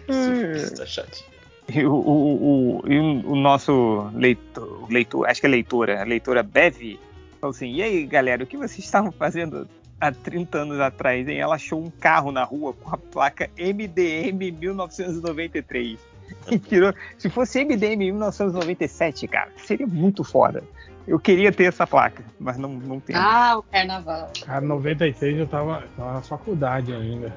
Surfista 0.08 0.86
chato. 0.86 1.24
E 1.72 1.84
o, 1.84 1.92
o, 1.94 2.80
o, 2.80 2.92
e 2.92 2.98
o- 2.98 3.36
nosso 3.36 4.10
leitor, 4.14 4.90
leitor, 4.90 5.26
acho 5.28 5.40
que 5.40 5.46
é 5.46 5.50
leitora, 5.50 6.00
a 6.02 6.04
leitora 6.04 6.42
Bev, 6.42 6.98
falou 7.40 7.54
assim: 7.54 7.72
e 7.72 7.82
aí 7.82 8.04
galera, 8.04 8.42
o 8.42 8.46
que 8.46 8.56
vocês 8.56 8.80
estavam 8.80 9.12
fazendo 9.12 9.68
há 10.02 10.10
30 10.10 10.58
anos 10.58 10.80
atrás? 10.80 11.28
Hein? 11.28 11.38
Ela 11.38 11.54
achou 11.54 11.80
um 11.80 11.90
carro 11.90 12.32
na 12.32 12.42
rua 12.42 12.72
com 12.72 12.92
a 12.92 12.98
placa 12.98 13.48
MDM 13.56 14.50
1993. 14.58 15.98
E 16.50 16.58
tirou. 16.58 16.94
Se 17.18 17.28
fosse 17.28 17.62
MDM 17.62 17.98
1997, 17.98 19.28
cara, 19.28 19.50
seria 19.58 19.86
muito 19.86 20.24
foda. 20.24 20.64
Eu 21.06 21.20
queria 21.20 21.52
ter 21.52 21.64
essa 21.64 21.86
placa, 21.86 22.24
mas 22.40 22.56
não, 22.56 22.70
não 22.70 22.98
tenho. 22.98 23.18
Ah, 23.18 23.58
o 23.58 23.62
carnaval. 23.62 24.30
Cara, 24.44 24.60
96 24.62 25.38
eu 25.38 25.46
tava, 25.46 25.84
tava 25.94 26.14
na 26.14 26.22
faculdade 26.22 26.92
ainda. 26.92 27.32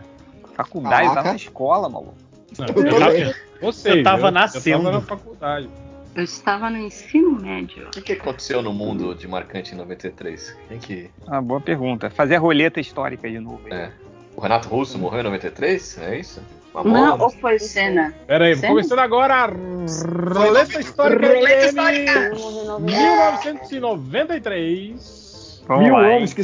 Faculdade, 0.56 1.08
eu 1.08 1.14
tava 1.14 1.30
na 1.30 1.36
escola, 1.36 1.90
maluco. 1.90 2.16
Não, 2.58 2.68
Eu 2.68 2.74
eu 3.62 3.74
tô 3.74 4.04
tava, 4.04 4.28
Eu 4.28 4.32
nascendo. 4.32 4.70
Eu 4.70 4.84
tava 4.84 4.92
na 4.92 5.02
faculdade. 5.02 5.70
Eu 6.16 6.24
estava 6.24 6.70
no 6.70 6.78
ensino 6.78 7.42
médio. 7.42 7.88
O 7.88 7.92
que, 7.92 8.02
que 8.02 8.14
aconteceu 8.14 8.62
no 8.62 8.74
mundo 8.74 9.14
de 9.14 9.28
marcante 9.28 9.74
em 9.74 9.78
93? 9.78 10.58
Quem 10.70 10.80
que. 10.80 11.12
Uma 11.28 11.42
boa 11.42 11.60
pergunta. 11.60 12.10
Fazer 12.10 12.36
a 12.36 12.40
roleta 12.40 12.80
histórica 12.80 13.30
de 13.30 13.38
novo. 13.38 13.60
É. 13.70 13.92
O 14.34 14.40
Renato 14.42 14.70
Russo 14.70 14.98
morreu 14.98 15.20
em 15.20 15.24
93? 15.24 15.98
É 16.00 16.18
isso? 16.18 16.42
Uma 16.74 16.86
Não, 16.86 17.20
ou 17.20 17.30
foi 17.30 17.60
cena? 17.60 18.16
Pera 18.28 18.46
aí, 18.46 18.56
começando 18.60 19.00
agora 19.00 19.46
a 19.46 19.48
roleta 19.48 20.80
histórica 20.80 21.28
Roleta 21.28 21.66
histórica! 21.68 22.32
1993. 22.80 25.64
Vamos 25.68 25.86
Mil 25.86 25.98
anos 25.98 26.34
que 26.34 26.42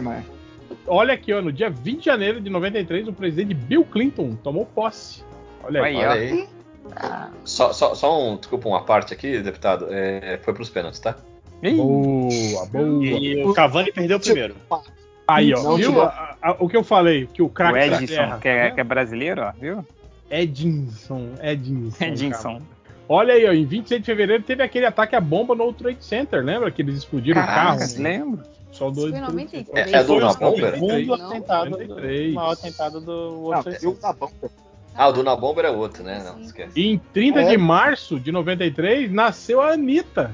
mano. 0.00 0.24
Olha 0.86 1.14
aqui, 1.14 1.32
ó, 1.32 1.40
no 1.42 1.52
dia 1.52 1.70
20 1.70 1.98
de 1.98 2.04
janeiro 2.04 2.40
de 2.40 2.50
93, 2.50 3.08
o 3.08 3.12
presidente 3.12 3.54
Bill 3.54 3.84
Clinton 3.84 4.36
tomou 4.42 4.66
posse. 4.66 5.22
Olha 5.62 5.82
aí. 5.82 5.96
Aí, 5.96 6.04
Olha 6.04 6.08
ó. 6.08 6.12
aí. 6.12 6.48
Ah, 6.96 7.28
Só, 7.44 7.72
só, 7.72 7.94
só 7.94 8.20
um, 8.20 8.36
desculpa, 8.36 8.68
uma 8.68 8.82
parte 8.82 9.12
aqui, 9.14 9.38
deputado. 9.40 9.86
É, 9.90 10.38
foi 10.42 10.52
pros 10.54 10.68
pênaltis, 10.70 11.00
tá? 11.00 11.16
Boa, 11.62 12.66
boa. 12.66 13.04
E 13.04 13.44
o 13.44 13.52
Cavani 13.52 13.92
perdeu 13.92 14.16
o 14.16 14.20
primeiro. 14.20 14.54
Aí, 15.26 15.52
ó, 15.54 15.62
Não 15.62 15.76
viu 15.76 16.00
a- 16.00 16.36
a- 16.40 16.56
o 16.58 16.68
que 16.68 16.76
eu 16.76 16.84
falei? 16.84 17.26
Que 17.26 17.42
o 17.42 17.46
o 17.46 17.50
craque 17.50 17.90
da 17.90 18.02
Edson, 18.02 18.06
terra. 18.14 18.38
que 18.38 18.48
é, 18.48 18.70
que 18.70 18.80
é 18.80 18.84
brasileiro, 18.84 19.42
ó, 19.42 19.52
viu? 19.60 19.84
Edinson, 20.30 21.30
Edinson. 21.42 22.04
Edinson. 22.04 22.52
cara. 22.54 22.62
Olha 23.08 23.34
aí, 23.34 23.46
ó, 23.46 23.52
em 23.52 23.64
26 23.64 24.00
de 24.00 24.06
fevereiro 24.06 24.42
teve 24.42 24.62
aquele 24.62 24.84
ataque 24.86 25.16
à 25.16 25.20
bomba 25.20 25.54
no 25.54 25.72
Trade 25.72 26.02
Center, 26.04 26.42
lembra? 26.44 26.70
Que 26.70 26.82
eles 26.82 26.96
explodiram 26.98 27.40
o 27.40 27.44
Caraca, 27.44 27.78
carro. 27.78 27.92
lembro. 28.02 28.42
Só 28.70 28.90
do 28.90 29.00
Foi 29.00 29.10
World 29.10 29.18
Trade 29.20 29.32
93. 29.32 29.66
Center. 29.66 29.94
É- 29.94 29.98
é 29.98 30.04
do 30.04 30.20
Na 30.20 30.32
Foi 30.32 30.46
Bomber? 30.50 30.62
93, 30.80 31.06
Segundo 31.06 31.24
atentado, 31.24 31.70
do, 31.70 31.78
93. 31.78 32.30
o 32.30 32.34
maior 32.34 32.52
atentado 32.52 33.00
do 33.00 33.12
World 33.40 33.62
Trade 33.64 33.86
o 33.86 33.96
Center. 33.96 34.28
Ah, 34.98 35.08
o 35.08 35.12
do 35.12 35.22
Na 35.22 35.36
Bomba 35.36 35.60
era 35.60 35.70
outro, 35.70 36.02
né? 36.02 36.20
Não, 36.24 36.40
esquece. 36.42 36.72
E 36.78 36.88
em 36.88 36.98
30 37.12 37.40
É. 37.42 37.44
de 37.50 37.56
março 37.56 38.18
de 38.18 38.32
93 38.32 39.10
nasceu 39.12 39.60
a 39.62 39.70
Anitta. 39.72 40.32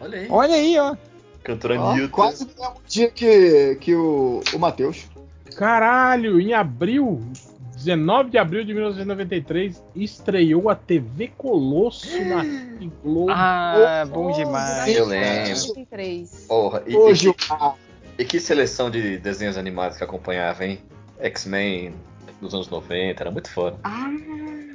Olha 0.00 0.18
aí. 0.18 0.26
Olha 0.30 0.54
aí, 0.54 0.78
ó. 0.78 0.96
Cantora 1.42 1.78
Ó, 1.80 1.94
Newton. 1.94 2.12
quase 2.12 2.44
no 2.44 2.50
mesmo 2.56 2.76
dia 2.86 3.10
que, 3.10 3.76
que 3.80 3.94
o, 3.94 4.40
o 4.54 4.58
Matheus. 4.58 5.06
Caralho, 5.56 6.40
em 6.40 6.52
abril, 6.54 7.20
19 7.76 8.30
de 8.30 8.38
abril 8.38 8.64
de 8.64 8.72
1993, 8.72 9.82
estreou 9.94 10.70
a 10.70 10.74
TV 10.74 11.32
Colosso 11.36 12.08
na 12.24 12.42
Globo. 13.02 13.30
Ah, 13.30 14.04
bom 14.08 14.30
demais. 14.32 14.94
Eu 14.96 15.06
lembro. 15.06 15.50
93. 15.50 16.46
Porra, 16.48 16.82
e, 16.86 16.96
Hoje 16.96 17.28
e, 17.30 17.34
ah, 17.50 17.74
e 18.18 18.24
que 18.24 18.40
seleção 18.40 18.90
de 18.90 19.18
desenhos 19.18 19.58
animados 19.58 19.98
que 19.98 20.04
acompanhava, 20.04 20.64
hein? 20.64 20.78
X-Men 21.20 21.94
dos 22.44 22.54
anos 22.54 22.68
90, 22.68 23.22
era 23.22 23.30
muito 23.30 23.50
foda. 23.50 23.76
ah, 23.84 24.10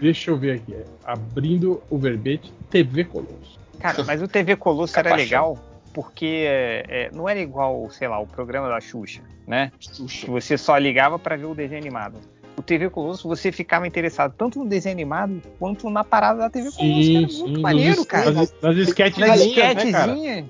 Deixa 0.02 0.32
eu 0.32 0.38
ver 0.38 0.56
aqui, 0.56 0.76
abrindo 1.04 1.82
o 1.90 1.98
verbete 1.98 2.54
TV 2.70 3.04
Colosso. 3.04 3.60
Cara, 3.80 4.04
mas 4.04 4.22
o 4.22 4.28
TV 4.28 4.56
Colosso 4.56 4.98
era 4.98 5.14
legal 5.16 5.58
porque 5.94 6.46
é, 6.48 6.86
é, 6.88 7.12
não 7.12 7.28
era 7.28 7.40
igual, 7.40 7.90
sei 7.90 8.08
lá, 8.08 8.20
o 8.20 8.28
programa 8.28 8.70
da 8.70 8.80
Xuxa, 8.80 9.22
né? 9.48 9.72
Que 9.80 10.30
você 10.30 10.58
só 10.58 10.78
ligava 10.78 11.18
pra 11.20 11.36
ver 11.36 11.46
o 11.46 11.56
desenho 11.56 11.82
animado. 11.82 12.16
O 12.58 12.62
TV 12.62 12.90
Colosso, 12.90 13.28
você 13.28 13.52
ficava 13.52 13.88
interessado 13.88 14.34
tanto 14.38 14.60
no 14.60 14.68
desenho 14.68 14.94
animado 14.96 15.42
quanto 15.58 15.90
na 15.90 16.04
parada 16.04 16.40
da 16.40 16.50
TV 16.50 16.72
Colosso, 16.72 17.00
que 17.10 17.18
era 17.18 17.28
muito 17.28 17.52
nos 17.54 17.62
maneiro, 17.62 18.02
es- 18.02 18.06
cara. 18.08 18.32
Nas, 18.32 18.54
nas 18.62 18.76
Na 18.76 18.82
esquetezinhas, 18.84 19.40
né, 19.40 19.92
cara? 19.92 20.12
esquetezinha, 20.12 20.46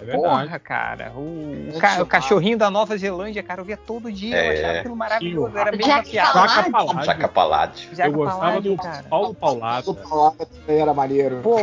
É 0.00 0.04
verdade. 0.04 0.22
porra, 0.46 0.58
cara. 0.58 1.12
O, 1.14 1.70
o 1.74 1.78
ca- 1.80 2.02
o 2.02 2.06
cachorrinho 2.06 2.58
da 2.58 2.70
Nova 2.70 2.96
Zelândia, 2.96 3.42
cara, 3.42 3.60
eu 3.60 3.64
via 3.64 3.76
todo 3.76 4.10
dia, 4.12 4.36
eu 4.36 4.52
É. 4.52 4.58
achava 4.58 4.78
aquilo 4.78 4.96
maravilhoso, 4.96 5.56
era 5.58 5.70
meio 5.70 5.82
Jack 5.84 5.96
uma 5.96 6.02
piada. 6.04 6.32
Palade. 6.32 6.54
Jaca. 6.88 7.04
Jaca 7.04 7.28
Palade. 7.28 7.88
Jaca 7.92 8.08
Eu 8.08 8.12
gostava 8.12 8.40
Palade, 8.40 8.68
do 8.68 8.76
cara. 8.76 9.02
Paulo 9.08 9.34
Paulada. 9.34 9.90
o 9.90 9.94
palavra 9.94 10.46
também 10.46 10.80
era 10.82 10.94
maneiro. 10.94 11.40
Pô, 11.42 11.56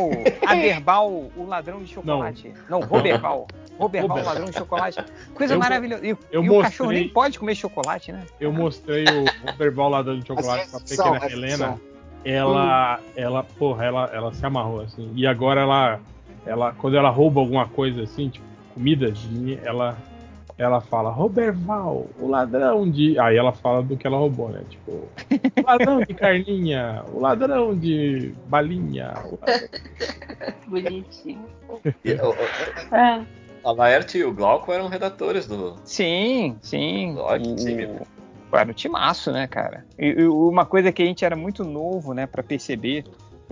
Aberbal, 0.48 1.10
o 1.36 1.46
ladrão 1.48 1.80
de 1.84 1.94
chocolate. 1.94 2.54
Não, 2.70 2.80
Roberbal. 2.82 3.48
Roberbal, 3.80 4.18
o 4.20 4.24
ladrão 4.24 4.46
de 4.46 4.54
chocolate. 4.58 5.04
Coisa 5.34 5.56
Eu- 5.56 5.60
maravilhosa. 5.60 6.06
E, 6.06 6.10
eu 6.10 6.18
e 6.32 6.38
o 6.38 6.44
mostrei- 6.44 6.62
cachorro 6.64 6.92
nem 6.92 7.10
pode 7.10 7.40
comer 7.40 7.56
chocolate, 7.56 8.12
né? 8.12 8.22
Eu 8.40 8.52
mostrei 8.52 9.04
o 9.06 9.50
Roberbal 9.52 9.90
lá 9.90 10.02
dando 10.02 10.26
chocolate 10.26 10.70
pra 10.70 10.80
é 10.80 10.84
pequena 10.84 11.26
é 11.26 11.32
Helena. 11.32 11.82
Ela, 12.26 13.00
ela, 13.16 13.44
porra, 13.44 13.84
ela, 13.86 14.10
ela 14.14 14.34
se 14.34 14.46
amarrou 14.46 14.82
assim. 14.82 15.12
E 15.16 15.28
agora 15.28 15.62
ela, 15.62 16.00
ela, 16.46 16.74
quando 16.74 16.98
ela 16.98 17.10
rouba 17.10 17.40
alguma 17.42 17.68
coisa 17.68 18.04
assim, 18.04 18.30
tipo 18.30 18.46
comida 18.74 19.12
de 19.12 19.28
mim, 19.28 19.60
ela, 19.64 19.96
ela 20.58 20.82
fala 20.82 21.12
Roberval, 21.12 22.08
o 22.20 22.28
ladrão 22.28 22.90
de. 22.90 23.20
Aí 23.20 23.38
ela 23.38 23.52
fala 23.52 23.84
do 23.84 23.96
que 23.96 24.08
ela 24.08 24.18
roubou, 24.18 24.50
né? 24.50 24.64
Tipo, 24.70 24.92
o 24.92 25.66
ladrão 25.66 26.00
de 26.02 26.14
carninha, 26.14 27.04
o 27.14 27.20
ladrão 27.20 27.76
de 27.78 28.34
balinha. 28.48 29.14
o 29.26 29.38
ladrão- 29.40 29.70
bonitinho. 30.68 31.46
O- 31.70 32.96
É. 32.96 33.22
a 33.64 33.72
Laerte 33.72 34.18
e 34.18 34.24
o 34.26 34.34
Glauco 34.34 34.72
eram 34.72 34.88
redatores 34.88 35.46
do. 35.48 35.76
Sim, 35.86 36.58
sim. 36.62 37.16
Que 37.68 37.86
O- 38.52 38.58
Era 38.58 38.70
um 38.70 38.74
timaço, 38.74 39.32
né, 39.32 39.48
cara? 39.48 39.86
E, 39.98 40.08
e 40.08 40.28
uma 40.28 40.66
coisa 40.66 40.92
que 40.92 41.02
a 41.02 41.06
gente 41.06 41.24
era 41.26 41.36
muito 41.36 41.64
novo, 41.64 42.14
né, 42.14 42.26
pra 42.28 42.42
perceber. 42.44 43.04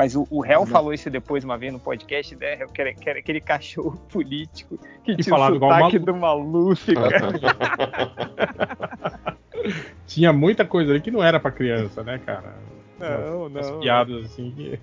Mas 0.02 0.16
o, 0.16 0.26
o 0.32 0.44
Hel 0.44 0.62
Não. 0.62 0.66
falou 0.66 0.92
isso 0.92 1.12
depois 1.12 1.44
uma 1.44 1.60
vez 1.60 1.72
no 1.72 1.80
podcast, 1.80 2.36
né? 2.36 2.58
Que 2.74 2.82
era, 2.82 2.92
que 2.92 3.08
era 3.08 3.20
aquele 3.20 3.40
cachorro 3.40 4.00
político 4.12 4.76
que 5.04 5.16
Que 5.16 5.22
tinha 5.22 5.36
o 5.36 5.38
falava 5.38 5.56
igual 5.56 5.72
o 5.72 5.76
sotaque 5.76 6.00
do 6.00 6.16
Maluf, 6.16 6.92
cara. 6.96 7.32
Tinha 10.08 10.34
muita 10.34 10.66
coisa 10.66 10.90
ali 10.92 11.02
que 11.02 11.12
não 11.12 11.24
era 11.24 11.40
pra 11.40 11.52
criança, 11.52 12.04
né, 12.04 12.20
cara? 12.26 12.56
Não, 12.98 13.46
As 13.46 13.70
não. 13.70 13.80
piadas 13.80 14.26
assim 14.26 14.50
que. 14.50 14.80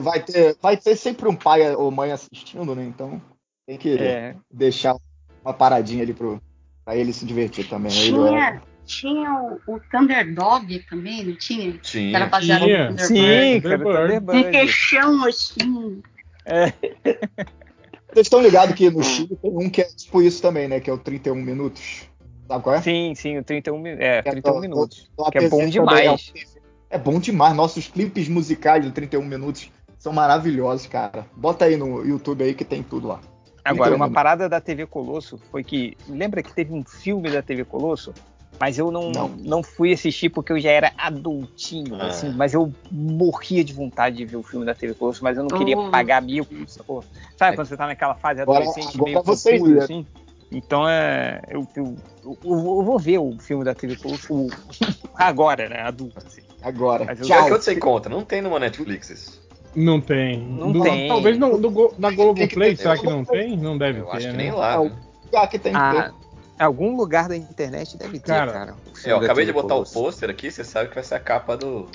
Vai 0.00 0.20
ter, 0.20 0.56
vai 0.60 0.76
ter 0.76 0.96
sempre 0.96 1.28
um 1.28 1.36
pai 1.36 1.72
ou 1.76 1.92
mãe 1.92 2.10
assistindo, 2.10 2.74
né? 2.74 2.84
Então 2.84 3.22
tem 3.68 3.78
que 3.78 3.96
É, 3.96 4.34
deixar 4.50 4.96
uma 5.44 5.54
paradinha 5.54 6.02
ali 6.02 6.12
pro, 6.12 6.42
pra 6.84 6.96
ele 6.96 7.12
se 7.12 7.24
divertir 7.24 7.68
também. 7.68 7.92
Ele 7.92 8.10
Tinha, 8.10 8.60
tinha 8.84 9.32
o, 9.66 9.74
o 9.74 9.80
Thunderdog 9.90 10.78
também, 10.88 11.24
não 11.24 11.36
tinha? 11.36 11.72
Que 11.78 12.14
era 12.14 12.26
baseado 12.26 12.64
Tinha. 12.64 12.90
no 12.90 12.96
Thunderbird. 12.96 13.52
sim, 13.54 13.60
cara, 13.60 13.78
Thunderbird. 13.78 14.38
Um 14.48 14.50
queixão 14.50 15.24
assim. 15.24 16.02
Vocês 18.12 18.26
estão 18.26 18.40
ligados 18.40 18.74
que 18.76 18.88
no 18.90 19.02
Chile 19.02 19.36
tem 19.40 19.50
um 19.50 19.68
que 19.68 19.80
é 19.80 19.84
tipo 19.84 20.22
isso 20.22 20.40
também, 20.40 20.68
né? 20.68 20.78
Que 20.80 20.88
é 20.88 20.92
o 20.92 20.98
31 20.98 21.34
minutos. 21.34 22.08
Sabe 22.46 22.62
qual 22.62 22.76
é? 22.76 22.80
Sim, 22.82 23.12
sim, 23.16 23.38
o 23.38 23.42
31, 23.44 23.78
mi- 23.78 23.90
é, 23.98 24.22
Que 24.22 24.28
é 24.28 24.32
31 24.32 24.54
do- 24.54 24.60
minutos. 24.60 25.10
do 25.16 25.24
Que 25.30 25.38
é 25.38 25.48
bom 25.48 25.66
demais. 25.68 26.26
também, 26.28 26.44
É 26.90 26.98
bom 26.98 27.18
demais. 27.18 27.56
Nossos 27.56 27.88
clipes 27.88 28.28
musicais 28.28 28.84
do 28.84 28.92
31 28.92 29.24
minutos 29.24 29.70
são 29.98 30.12
maravilhosos, 30.12 30.86
cara. 30.86 31.26
Bota 31.34 31.64
aí 31.64 31.76
no 31.76 32.04
YouTube 32.06 32.44
aí 32.44 32.54
que 32.54 32.64
tem 32.64 32.82
tudo 32.82 33.08
lá. 33.08 33.20
Agora, 33.64 33.90
31 33.90 33.96
uma 33.96 34.04
minutos. 34.06 34.14
parada 34.14 34.48
da 34.48 34.60
TV 34.60 34.86
Colosso 34.86 35.40
foi 35.50 35.64
que. 35.64 35.96
Lembra 36.08 36.42
que 36.42 36.52
teve 36.54 36.72
um 36.72 36.84
filme 36.84 37.30
da 37.30 37.42
TV 37.42 37.64
Colosso? 37.64 38.12
Mas 38.60 38.78
eu 38.78 38.90
não, 38.90 39.10
Não. 39.10 39.28
não. 39.28 39.62
fui 39.62 39.92
assistir 39.92 40.28
porque 40.28 40.52
eu 40.52 40.60
já 40.60 40.70
era 40.70 40.92
adultinho, 40.96 41.96
Ah. 41.96 42.06
assim. 42.06 42.30
Mas 42.30 42.54
eu 42.54 42.72
morria 42.90 43.64
de 43.64 43.72
vontade 43.72 44.16
de 44.16 44.24
ver 44.24 44.36
o 44.36 44.42
filme 44.42 44.64
da 44.64 44.74
TV 44.74 44.94
Colosso, 44.94 45.22
mas 45.24 45.36
eu 45.36 45.44
não 45.44 45.58
queria 45.58 45.76
Oh. 45.78 45.90
pagar 45.90 46.22
mil, 46.22 46.46
sacou? 46.66 47.02
Sabe 47.36 47.56
quando 47.56 47.66
você 47.66 47.76
tá 47.76 47.86
naquela 47.86 48.14
fase 48.14 48.40
Agora- 48.40 48.60
adolescente 48.60 48.94
agora 48.94 49.04
meio 49.10 49.22
você 49.22 49.58
confusa, 49.58 49.74
ia. 49.74 49.82
assim? 49.84 50.06
Então 50.52 50.88
é. 50.88 51.40
Eu, 51.48 51.66
eu, 51.74 51.96
eu- 52.24 52.38
eu 52.44 52.82
vou 52.84 52.98
ver 52.98 53.18
o 53.18 53.36
filme 53.38 53.64
da 53.64 53.74
TV 53.74 53.96
Colosso 53.96 54.46
agora, 55.14 55.68
né? 55.68 55.80
Adulto, 55.80 56.18
assim. 56.24 56.42
Agora. 56.62 57.04
Mas 57.04 57.20
eu- 57.20 57.26
Já 57.26 57.36
Tchau. 57.38 57.46
que 57.46 57.52
onde 57.54 57.64
você 57.64 57.74
encontra? 57.74 58.10
Não 58.14 58.22
tem 58.24 58.40
numa 58.40 58.58
Netflix 58.58 59.10
isso. 59.10 59.44
Não 59.74 60.00
tem. 60.00 60.38
Não 60.38 60.68
No- 60.72 60.82
tem. 60.84 61.08
Talvez 61.08 61.36
no, 61.36 61.58
Go- 61.70 61.92
na 61.98 62.10
Globoplay, 62.12 62.68
Tem 62.68 62.76
será 62.76 62.96
que 62.96 63.04
não 63.06 63.24
tem? 63.24 63.56
Não 63.56 63.76
deve 63.76 63.98
Eu 63.98 64.04
ter, 64.06 64.10
acho 64.16 64.26
que 64.28 64.32
né? 64.32 64.38
nem 64.44 64.52
lá. 64.52 64.76
Não. 64.76 64.84
né? 64.84 64.92
Ah, 65.34 65.46
que 65.48 65.58
tem 65.58 65.72
que 65.72 65.78
Ah, 65.78 66.12
ter. 66.12 66.23
Algum 66.58 66.96
lugar 66.96 67.28
da 67.28 67.36
internet 67.36 67.96
deve 67.96 68.18
ter, 68.18 68.26
Cara, 68.26 68.52
cara. 68.52 68.74
É, 69.04 69.12
eu 69.12 69.18
acabei 69.18 69.44
de 69.44 69.52
botar 69.52 69.74
o 69.74 69.84
pôster 69.84 70.30
aqui, 70.30 70.50
você 70.50 70.64
sabe 70.64 70.88
que 70.88 70.94
vai 70.94 71.04
ser 71.04 71.16
a 71.16 71.20
capa 71.20 71.56
do. 71.56 71.88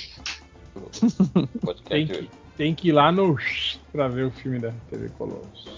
do 0.74 1.48
podcast 1.62 1.88
Tem 1.90 2.08
que, 2.08 2.30
tem 2.58 2.76
que 2.76 2.90
ir 2.90 2.92
lá 2.92 3.12
no 3.12 3.38
pra 3.92 4.08
ver 4.08 4.26
o 4.26 4.32
filme 4.32 4.60
da 4.60 4.74
TV 4.90 5.10
Colosso. 5.18 5.70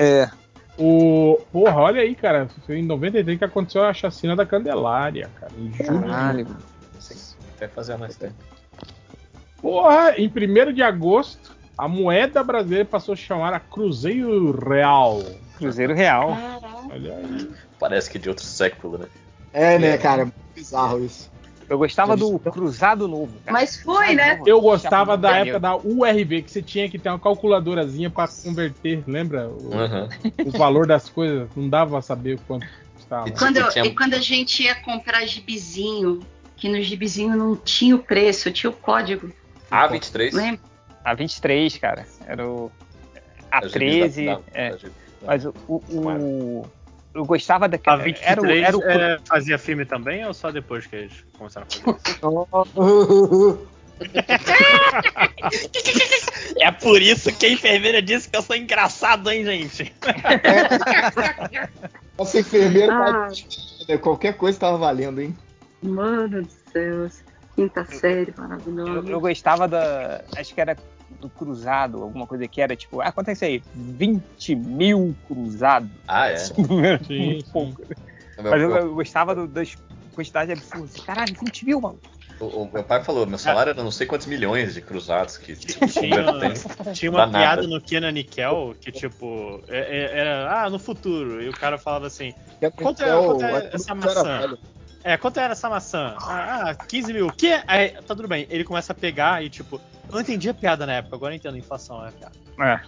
É. 0.00 0.30
O. 0.78 1.38
Porra, 1.52 1.76
olha 1.76 2.00
aí, 2.00 2.14
cara. 2.14 2.48
Foi 2.66 2.78
em 2.78 2.84
93 2.84 3.38
que 3.38 3.44
aconteceu 3.44 3.84
a 3.84 3.92
chacina 3.92 4.34
da 4.34 4.46
Candelária, 4.46 5.28
cara. 5.38 5.52
Em 5.58 5.72
julho. 5.72 6.00
Caralho. 6.00 6.46
Até 7.56 7.68
fazer 7.68 7.96
mais 7.98 8.16
tempo. 8.16 8.34
Porra, 9.60 10.14
em 10.16 10.26
1 10.26 10.72
de 10.72 10.82
agosto, 10.82 11.54
a 11.76 11.86
moeda 11.86 12.42
brasileira 12.42 12.86
passou 12.86 13.12
a 13.12 13.16
chamar 13.16 13.52
a 13.52 13.60
Cruzeiro 13.60 14.52
Real. 14.52 15.22
Cruzeiro 15.58 15.94
Real. 15.94 16.30
Olha 16.90 17.16
aí. 17.16 17.50
Parece 17.80 18.10
que 18.10 18.18
de 18.18 18.28
outro 18.28 18.44
século, 18.44 18.98
né? 18.98 19.06
É, 19.52 19.78
né, 19.78 19.96
cara? 19.98 20.24
Muito 20.26 20.34
bizarro 20.54 21.02
isso. 21.04 21.30
Eu 21.68 21.78
gostava 21.78 22.16
do 22.16 22.36
Cruzado 22.38 23.06
Novo, 23.08 23.32
cara. 23.44 23.52
Mas 23.52 23.76
foi, 23.80 24.14
né? 24.14 24.40
Eu 24.44 24.60
gostava 24.60 25.16
da 25.16 25.36
época 25.38 25.60
da 25.60 25.76
URV, 25.76 26.42
que 26.42 26.50
você 26.50 26.60
tinha 26.60 26.88
que 26.90 26.98
ter 26.98 27.08
uma 27.08 27.18
calculadorazinha 27.18 28.10
pra 28.10 28.26
converter, 28.28 29.02
lembra? 29.06 29.48
O, 29.48 29.72
Aham. 29.72 30.08
o 30.44 30.50
valor 30.50 30.86
das 30.86 31.08
coisas. 31.08 31.48
Não 31.56 31.68
dava 31.68 31.92
pra 31.92 32.02
saber 32.02 32.34
o 32.34 32.38
quanto 32.40 32.66
custava. 32.96 33.28
E 33.28 33.32
Quando, 33.32 33.56
eu- 33.58 33.68
Tinha- 33.70 33.86
e 33.86 33.94
quando 33.94 34.14
a 34.14 34.18
gente 34.20 34.64
ia 34.64 34.74
comprar 34.74 35.24
gibizinho, 35.26 36.20
que 36.56 36.68
no 36.68 36.82
gibizinho 36.82 37.36
não 37.36 37.54
tinha 37.56 37.94
o 37.94 38.00
preço, 38.00 38.50
tinha 38.50 38.68
o 38.70 38.74
código, 38.74 39.32
A23. 39.70 40.32
lembra? 40.34 40.60
A 41.04 41.14
23, 41.14 41.78
cara. 41.78 42.04
Era 42.26 42.46
o. 42.48 42.70
A 43.50 43.58
As 43.58 43.70
gibis 43.72 43.78
13. 43.78 44.26
da- 44.26 44.34
da- 44.34 44.40
é. 44.52 44.70
da 44.70 44.76
gibi- 44.76 44.92
Mas 45.22 45.44
o. 45.44 45.54
o- 45.68 45.82
o- 45.88 46.66
eu 47.14 47.24
gostava 47.24 47.68
daquela. 47.68 48.00
A 48.00 48.04
23 48.04 48.22
era 48.24 48.42
o, 48.42 48.50
era 48.50 48.76
o 48.76 48.82
é, 48.82 49.18
fazia 49.26 49.58
filme 49.58 49.84
também 49.84 50.24
ou 50.26 50.34
só 50.34 50.50
depois 50.50 50.86
que 50.86 50.96
eles 50.96 51.12
começaram 51.36 51.66
a 51.66 51.70
fazer? 51.70 51.84
É 56.58 56.70
por 56.70 57.00
isso 57.00 57.32
que 57.36 57.46
a 57.46 57.52
enfermeira 57.52 58.02
disse 58.02 58.28
que 58.28 58.36
eu 58.36 58.42
sou 58.42 58.56
engraçado, 58.56 59.30
hein, 59.30 59.44
gente? 59.44 59.94
Nossa 62.18 62.40
enfermeira 62.40 62.92
Ah. 62.92 63.28
tá- 63.86 63.98
qualquer 63.98 64.36
coisa 64.36 64.58
tava 64.58 64.76
valendo, 64.78 65.20
hein? 65.20 65.36
Mano 65.82 66.42
do 66.42 66.48
céu, 66.72 67.08
quinta 67.56 67.84
série, 67.86 68.34
Eu, 68.36 68.42
maravilhosa. 68.42 69.10
eu 69.10 69.20
gostava 69.20 69.66
da. 69.66 70.22
Acho 70.36 70.54
que 70.54 70.60
era 70.60 70.76
do 71.20 71.28
cruzado, 71.28 72.02
alguma 72.02 72.26
coisa 72.26 72.46
que 72.46 72.60
era 72.60 72.76
tipo. 72.76 73.00
Ah, 73.00 73.10
quanto 73.12 73.28
é 73.28 73.32
isso 73.32 73.44
aí? 73.44 73.62
20 73.74 74.54
mil 74.54 75.16
cruzados. 75.26 75.90
Ah, 76.06 76.28
é. 76.28 76.36
Sim, 76.36 76.54
Muito 76.66 77.04
sim. 77.06 77.50
pouco. 77.52 77.82
Meu, 78.40 78.50
Mas 78.50 78.62
eu, 78.62 78.70
eu 78.76 78.94
gostava 78.94 79.34
do- 79.34 79.46
das 79.48 79.76
quantidades 80.14 80.52
absurdas. 80.56 80.94
Caralho, 81.04 81.34
20 81.40 81.64
mil, 81.66 81.80
mano. 81.80 81.98
o, 82.38 82.44
o 82.62 82.72
meu 82.72 82.82
pai 82.84 83.02
falou, 83.04 83.26
meu 83.26 83.38
salário 83.38 83.70
era 83.70 83.82
não 83.82 83.90
sei 83.90 84.06
quantos 84.06 84.26
milhões 84.26 84.72
de 84.74 84.80
cruzados 84.80 85.36
que 85.36 85.54
tipo, 85.54 85.86
Tinha, 85.88 86.24
convertem. 86.24 86.94
tinha 86.94 87.10
uma 87.10 87.28
piada 87.28 87.62
nada. 87.62 87.68
no 87.68 87.80
Kenan 87.80 88.12
Nickel 88.12 88.74
que, 88.80 88.90
tipo, 88.90 89.62
é- 89.68 89.78
é- 90.14 90.18
era, 90.20 90.62
ah, 90.64 90.70
no 90.70 90.78
futuro. 90.78 91.42
E 91.42 91.48
o 91.48 91.52
cara 91.52 91.76
falava 91.76 92.06
assim, 92.06 92.32
Quanto 92.76 93.02
é- 93.02 93.26
quanto 93.26 93.44
é 93.44 93.58
é 93.66 93.70
essa 93.74 93.94
maçã? 93.94 94.56
É, 95.02 95.16
quanto 95.16 95.40
era 95.40 95.52
essa 95.52 95.68
maçã? 95.68 96.14
Ah, 96.18 96.70
ah, 96.70 96.74
15 96.74 97.12
mil. 97.12 97.26
O 97.28 97.32
quê? 97.32 97.62
Aí, 97.66 97.90
tá 97.90 98.14
tudo 98.14 98.28
bem. 98.28 98.46
Ele 98.50 98.64
começa 98.64 98.92
a 98.92 98.94
pegar 98.94 99.42
e, 99.44 99.48
tipo, 99.48 99.80
eu 100.08 100.14
não 100.14 100.20
entendi 100.20 100.48
a 100.48 100.54
piada 100.54 100.86
na 100.86 100.94
época, 100.94 101.16
agora 101.16 101.32
eu 101.32 101.36
entendo 101.36 101.54
a 101.54 101.58
inflação, 101.58 102.04
é 102.04 102.08
a 102.08 102.12
piada. 102.12 102.34
É. 102.60 102.80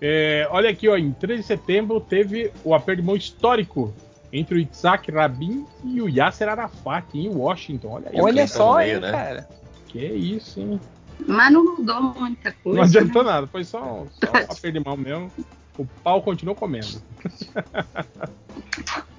É, 0.00 0.48
olha 0.50 0.68
aqui, 0.70 0.88
ó, 0.88 0.96
em 0.96 1.12
13 1.12 1.42
de 1.42 1.46
setembro 1.46 2.00
teve 2.00 2.52
o 2.64 2.74
aperto 2.74 3.00
de 3.00 3.06
mão 3.06 3.16
histórico 3.16 3.94
entre 4.32 4.56
o 4.56 4.58
Itzhak 4.58 5.10
Rabin 5.10 5.64
e 5.84 6.02
o 6.02 6.08
Yasser 6.08 6.48
Arafat 6.48 7.06
em 7.14 7.28
Washington. 7.28 7.88
Olha 7.88 8.10
aí. 8.10 8.20
Olha 8.20 8.46
só, 8.48 8.78
meio, 8.78 8.96
hein, 8.96 9.00
né? 9.00 9.10
cara. 9.10 9.48
Que 9.86 10.04
isso, 10.04 10.60
hein? 10.60 10.80
Mas 11.26 11.52
não 11.52 11.76
mudou 11.76 12.02
muita 12.02 12.52
coisa. 12.52 12.78
Não 12.78 12.84
adiantou 12.84 13.22
né? 13.22 13.30
nada, 13.30 13.46
foi 13.46 13.64
só, 13.64 14.04
só 14.10 14.32
um 14.32 14.36
aperto 14.50 14.72
de 14.72 14.80
mão 14.80 14.96
mesmo. 14.96 15.30
O 15.78 15.86
pau 16.02 16.20
continuou 16.20 16.56
comendo. 16.56 17.00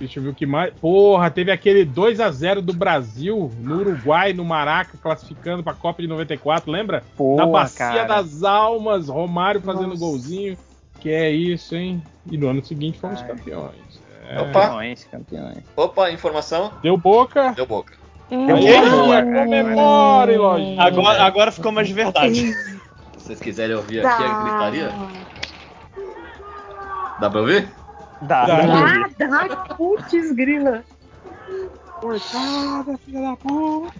Deixa 0.00 0.18
eu 0.18 0.22
ver 0.24 0.30
o 0.30 0.34
que 0.34 0.46
mais. 0.46 0.72
Porra, 0.80 1.30
teve 1.30 1.52
aquele 1.52 1.84
2 1.84 2.20
a 2.20 2.30
0 2.30 2.62
do 2.62 2.72
Brasil 2.72 3.52
no 3.58 3.80
Uruguai, 3.80 4.32
no 4.32 4.42
Maraca, 4.46 4.96
classificando 4.96 5.62
pra 5.62 5.74
Copa 5.74 6.00
de 6.00 6.08
94, 6.08 6.70
lembra? 6.72 7.04
Pô, 7.18 7.36
Na 7.36 7.46
Bacia 7.46 7.86
cara. 7.86 8.04
das 8.04 8.42
Almas, 8.42 9.08
Romário 9.10 9.60
fazendo 9.60 9.88
Nossa. 9.88 10.00
golzinho. 10.00 10.56
Que 11.00 11.10
é 11.10 11.30
isso, 11.30 11.76
hein? 11.76 12.02
E 12.30 12.38
no 12.38 12.48
ano 12.48 12.64
seguinte 12.64 12.98
fomos 12.98 13.20
Ai. 13.20 13.26
campeões. 13.28 14.02
É, 14.30 14.40
Opa. 14.40 14.60
Campeões, 14.68 15.04
campeões. 15.04 15.58
Opa, 15.76 16.10
informação. 16.10 16.72
Deu 16.82 16.96
boca. 16.96 17.52
Deu 17.52 17.66
boca. 17.66 17.92
Deu 18.30 18.56
Aí, 18.56 18.90
boa, 18.90 19.22
comemore, 19.22 20.36
lojinha. 20.38 20.82
Agora, 20.82 21.22
agora 21.24 21.52
ficou 21.52 21.72
mais 21.72 21.88
de 21.88 21.94
verdade. 21.94 22.52
Se 22.54 22.80
vocês 23.18 23.40
quiserem 23.40 23.76
ouvir 23.76 24.06
aqui 24.06 24.22
a 24.22 24.28
Dá. 24.28 24.42
gritaria, 24.42 24.92
dá 27.20 27.28
pra 27.28 27.40
ouvir? 27.40 27.68
Dá. 28.22 28.46
Dá. 28.46 28.56
Ah, 28.62 29.48
dá, 29.48 29.74
putz, 29.74 30.32
grila. 30.32 30.84
Cortada, 32.00 32.98
filha 33.04 33.20
da 33.22 33.36
puta. 33.36 33.94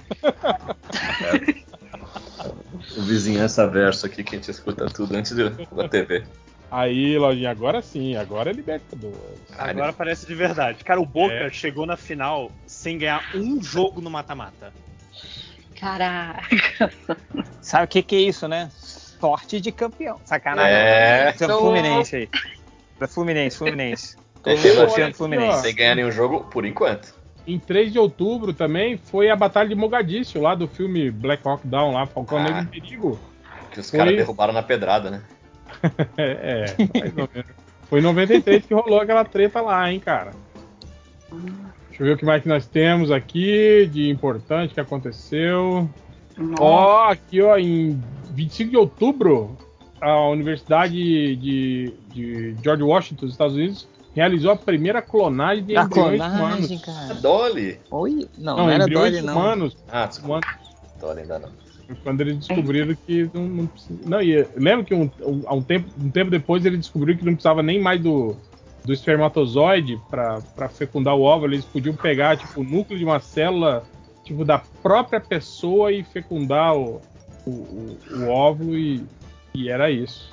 O 2.97 3.03
vizinhança 3.03 3.67
verso 3.67 4.07
aqui 4.07 4.25
que 4.25 4.37
a 4.37 4.39
gente 4.39 4.51
escuta 4.51 4.87
tudo 4.87 5.15
antes 5.17 5.33
da 5.33 5.89
TV. 5.89 6.25
Aí, 6.71 7.19
lojinha, 7.19 7.51
agora 7.51 7.83
sim, 7.83 8.17
agora 8.17 8.51
é 8.51 8.53
Libertadores. 8.53 9.19
Agora 9.59 9.93
parece 9.93 10.27
de 10.27 10.35
verdade. 10.35 10.85
Cara, 10.85 11.01
o 11.01 11.07
Boca 11.07 11.35
É. 11.35 11.51
chegou 11.51 11.85
na 11.85 11.97
final 11.97 12.51
sem 12.67 12.97
ganhar 12.97 13.23
um 13.35 13.61
jogo 13.63 14.01
no 14.01 14.09
mata-mata. 14.09 14.73
Caraca. 15.79 16.93
Sabe 17.61 17.85
o 17.85 17.89
que, 17.89 18.03
que 18.03 18.15
é 18.17 18.21
isso, 18.21 18.47
né? 18.47 18.71
Sorte 18.79 19.61
de 19.61 19.73
campeão. 19.73 20.21
Sacanagem. 20.25 20.73
É. 20.73 21.29
É 21.29 21.33
Fluminense 21.33 22.17
aí. 22.17 22.29
Da 23.01 23.09
Fluminense, 23.09 23.57
Fluminense. 23.57 24.17
Tô 24.43 24.51
É, 24.51 24.55
torcendo 24.57 25.15
Fluminense. 25.15 25.63
Sem 25.63 25.75
ganhar 25.75 25.95
nenhum 25.97 26.13
jogo 26.13 26.45
por 26.45 26.65
enquanto. 26.65 27.13
Em 27.47 27.59
3 27.59 27.93
de 27.93 27.99
outubro 27.99 28.53
também 28.55 28.97
foi 28.97 29.29
a 29.31 29.35
Batalha 29.37 29.69
de 29.69 29.75
Mogadíscio, 29.75 30.41
lá 30.41 30.55
do 30.55 30.69
filme 30.69 31.11
Black 31.11 31.47
Hawk 31.47 31.67
Down, 31.67 31.93
lá, 31.95 32.07
Falcão 32.07 32.39
Ah. 32.39 32.43
Negro 32.45 32.61
em 32.63 32.67
Perigo. 32.67 33.19
Que 33.73 33.81
os 33.81 33.91
Foi- 33.91 33.99
caras 33.99 34.15
derrubaram 34.17 34.53
na 34.53 34.63
pedrada, 34.63 35.11
né? 35.11 35.23
É, 36.17 36.67
é, 36.79 36.99
mais 37.01 37.17
ou 37.17 37.29
menos. 37.35 37.51
Foi 37.89 37.99
em 37.99 38.03
93 38.03 38.65
que 38.67 38.75
rolou 38.75 39.01
aquela 39.01 39.25
treta 39.25 39.61
lá, 39.61 39.91
hein, 39.91 39.99
cara. 40.01 40.31
Deixa 41.89 42.03
eu 42.03 42.07
ver 42.07 42.13
o 42.13 42.17
que 42.17 42.25
mais 42.25 42.43
que 42.43 42.49
nós 42.49 42.67
temos 42.67 43.11
aqui 43.11 43.89
de 43.93 44.09
importante 44.11 44.75
que 44.75 44.81
aconteceu. 44.81 45.89
Ó, 46.59 47.05
aqui 47.11 47.41
ó, 47.43 47.57
em 47.57 48.01
25 48.33 48.71
de 48.71 48.77
outubro, 48.77 49.57
a 50.01 50.29
Universidade 50.29 50.95
de, 51.37 51.93
de 52.13 52.57
George 52.63 52.83
Washington, 52.83 53.27
dos 53.27 53.35
Estados 53.35 53.55
Unidos, 53.55 53.89
realizou 54.15 54.53
a 54.53 54.57
primeira 54.57 55.01
clonagem 55.03 55.65
de 55.65 55.75
Da 55.75 55.83
embriões 55.83 56.19
clonagem, 56.21 56.39
humanos. 56.39 56.83
A 56.83 56.87
cara. 56.87 57.15
Dolly. 57.15 57.81
Oi? 57.91 58.29
Não, 58.39 58.57
Não, 58.57 58.65
não, 58.65 58.71
era 58.71 58.85
embriões 58.85 59.13
Dolly, 59.13 59.27
não. 59.27 59.37
humanos. 59.37 59.77
Ah, 59.91 60.07
desculpa. 60.07 60.41
Dolly 61.01 61.21
ainda 61.21 61.39
não. 61.39 61.49
Quando 62.05 62.21
eles 62.21 62.37
descobriram 62.39 62.97
que 63.07 63.29
não, 63.35 63.43
não 63.49 63.67
precisa. 63.67 63.99
Não, 64.07 64.23
e 64.23 64.47
lembra 64.57 64.85
que 64.85 64.95
um, 64.95 65.11
um, 65.23 65.43
um, 65.57 65.63
tempo, 65.63 65.89
um 66.01 66.09
tempo 66.09 66.31
depois 66.31 66.65
ele 66.65 66.77
descobriu 66.77 67.17
que 67.19 67.25
não 67.25 67.33
precisava 67.33 67.63
nem 67.65 67.81
mais 67.81 68.01
do, 68.01 68.37
do 68.85 68.93
espermatozoide 68.93 70.01
para 70.09 70.69
fecundar 70.69 71.17
o 71.17 71.23
óvulo, 71.23 71.53
eles 71.53 71.65
podiam 71.65 71.95
pegar 71.97 72.37
tipo, 72.37 72.61
o 72.61 72.65
núcleo 72.65 72.97
de 72.97 73.05
uma 73.05 73.19
célula 73.19 73.83
tipo, 74.25 74.45
da 74.45 74.59
própria 74.83 75.21
pessoa 75.21 75.91
e 75.91 76.05
fecundar 76.05 76.77
o, 76.77 77.01
o, 77.45 77.51
o, 77.51 77.99
o 78.19 78.29
óvulo 78.29 78.77
e, 78.77 79.03
e 79.55 79.69
era 79.69 79.91
isso. 79.91 80.33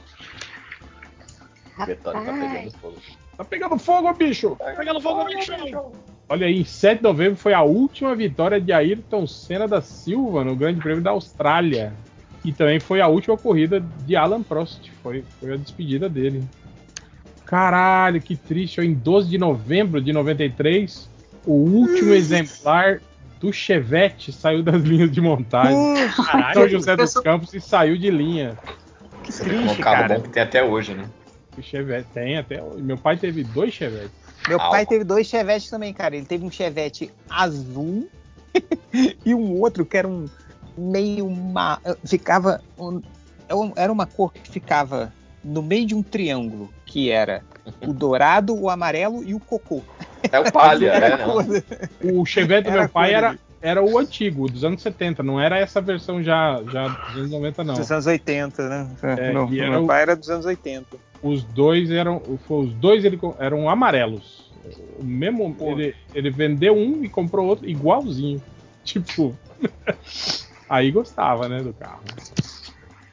Tá 1.77 1.85
pegando 1.85 2.72
fogo. 2.72 2.98
Tá 3.38 3.44
pegando 3.44 3.77
fogo, 3.77 4.14
bicho! 4.14 4.56
Tá 4.57 4.72
pegando 4.72 4.99
fogo, 4.99 5.26
bicho! 5.26 5.52
Olha 6.30 6.48
aí, 6.48 6.60
em 6.60 6.65
7 6.65 6.98
de 6.98 7.03
novembro 7.03 7.38
foi 7.38 7.53
a 7.53 7.61
última 7.61 8.15
vitória 8.15 8.60
de 8.60 8.73
Ayrton 8.73 9.26
Senna 9.27 9.68
da 9.68 9.81
Silva 9.81 10.44
no 10.44 10.56
Grande 10.56 10.81
Prêmio 10.81 11.03
da 11.03 11.11
Austrália. 11.11 11.94
E 12.44 12.52
também 12.52 12.80
foi 12.80 12.99
a 12.99 13.07
última 13.07 13.38
corrida 13.38 13.84
de 14.06 14.15
Alan 14.15 14.41
Prost. 14.41 14.89
Foi, 15.03 15.23
foi 15.39 15.53
a 15.53 15.57
despedida 15.57 16.10
dele. 16.10 16.44
Caralho, 17.45 18.22
que 18.22 18.35
triste. 18.35 18.81
Em 18.81 18.94
12 18.94 19.30
de 19.30 19.38
novembro 19.38 20.02
de 20.02 20.11
93, 20.11 21.10
o 21.45 21.53
último 21.53 22.14
exemplar 22.14 23.02
do 23.39 23.53
Chevette 23.53 24.31
saiu 24.31 24.64
das 24.64 24.81
linhas 24.81 25.11
de 25.11 25.22
montagem. 25.22 25.77
São 26.53 26.68
José 26.68 26.95
dos 26.95 27.14
Campos 27.14 27.53
e 27.53 27.61
saiu 27.61 27.98
de 27.98 28.10
linha. 28.10 28.57
Que 29.27 29.33
Você 29.33 29.43
vê 29.43 29.49
é 29.49 29.57
triste, 29.59 29.81
um 29.81 29.83
carro 29.83 29.95
cara. 30.07 30.15
bom 30.15 30.21
que 30.21 30.29
tem 30.29 30.41
até 30.41 30.63
hoje, 30.63 30.93
né? 30.93 31.05
O 31.57 31.61
Chevette 31.61 32.07
tem 32.13 32.37
até. 32.37 32.63
Meu 32.77 32.97
pai 32.97 33.17
teve 33.17 33.43
dois 33.43 33.73
Chevettes. 33.73 34.11
Meu 34.47 34.57
pai 34.57 34.85
teve 34.85 35.03
dois 35.03 35.27
Chevetes 35.27 35.69
também, 35.69 35.93
cara. 35.93 36.15
Ele 36.15 36.25
teve 36.25 36.45
um 36.45 36.51
Chevette 36.51 37.11
azul 37.29 38.07
e 39.25 39.35
um 39.35 39.59
outro 39.59 39.85
que 39.85 39.97
era 39.97 40.07
um 40.07 40.29
meio 40.77 41.29
ma... 41.29 41.77
ficava 42.05 42.61
um- 42.79 43.01
era 43.75 43.91
uma 43.91 44.05
cor 44.05 44.31
que 44.31 44.49
ficava 44.49 45.11
no 45.43 45.61
meio 45.61 45.85
de 45.85 45.93
um 45.93 46.01
triângulo, 46.01 46.73
que 46.85 47.09
era 47.09 47.43
o 47.81 47.91
dourado, 47.91 48.57
o 48.57 48.69
amarelo 48.69 49.25
e 49.25 49.33
o 49.35 49.39
cocô. 49.41 49.83
É 50.31 50.39
o 50.39 50.49
palha, 50.49 50.93
é, 50.95 51.17
do- 51.17 52.21
O 52.21 52.25
Chevette 52.25 52.69
do 52.69 52.71
meu 52.71 52.87
pai 52.87 53.13
era, 53.13 53.31
dele. 53.31 53.41
Era 53.68 53.84
o 53.84 53.98
antigo, 53.98 54.49
dos 54.49 54.64
anos 54.64 54.81
70, 54.81 55.22
não 55.22 55.39
era 55.39 55.57
essa 55.57 55.81
versão 55.81 56.23
já, 56.23 56.64
já 56.72 56.88
dos 56.88 57.18
anos 57.18 57.31
90, 57.31 57.64
não. 57.65 57.73
dos 57.73 57.91
anos 57.91 58.07
80, 58.07 58.69
né? 58.69 58.89
É, 59.03 59.34
Meu- 59.34 59.49
e 59.52 59.60
era 59.60 59.72
meu 59.72 59.85
pai 59.85 60.02
era 60.03 60.15
dos 60.15 60.30
anos 60.30 60.45
80. 60.45 60.98
Os 61.22 61.44
dois 61.44 61.91
eram. 61.91 62.22
Os 62.48 62.72
dois 62.73 63.03
ele 63.03 63.19
eram 63.39 63.69
amarelos. 63.69 64.49
O 64.98 65.03
mesmo. 65.03 65.53
Ele, 65.60 65.94
ele 66.14 66.30
vendeu 66.30 66.76
um 66.76 67.03
e 67.03 67.10
comprou 67.10 67.45
outro 67.45 67.68
igualzinho. 67.68 68.41
Tipo. 68.85 69.35
aí 70.69 70.89
gostava, 70.89 71.49
né, 71.49 71.61
do 71.61 71.73
carro. 71.73 72.03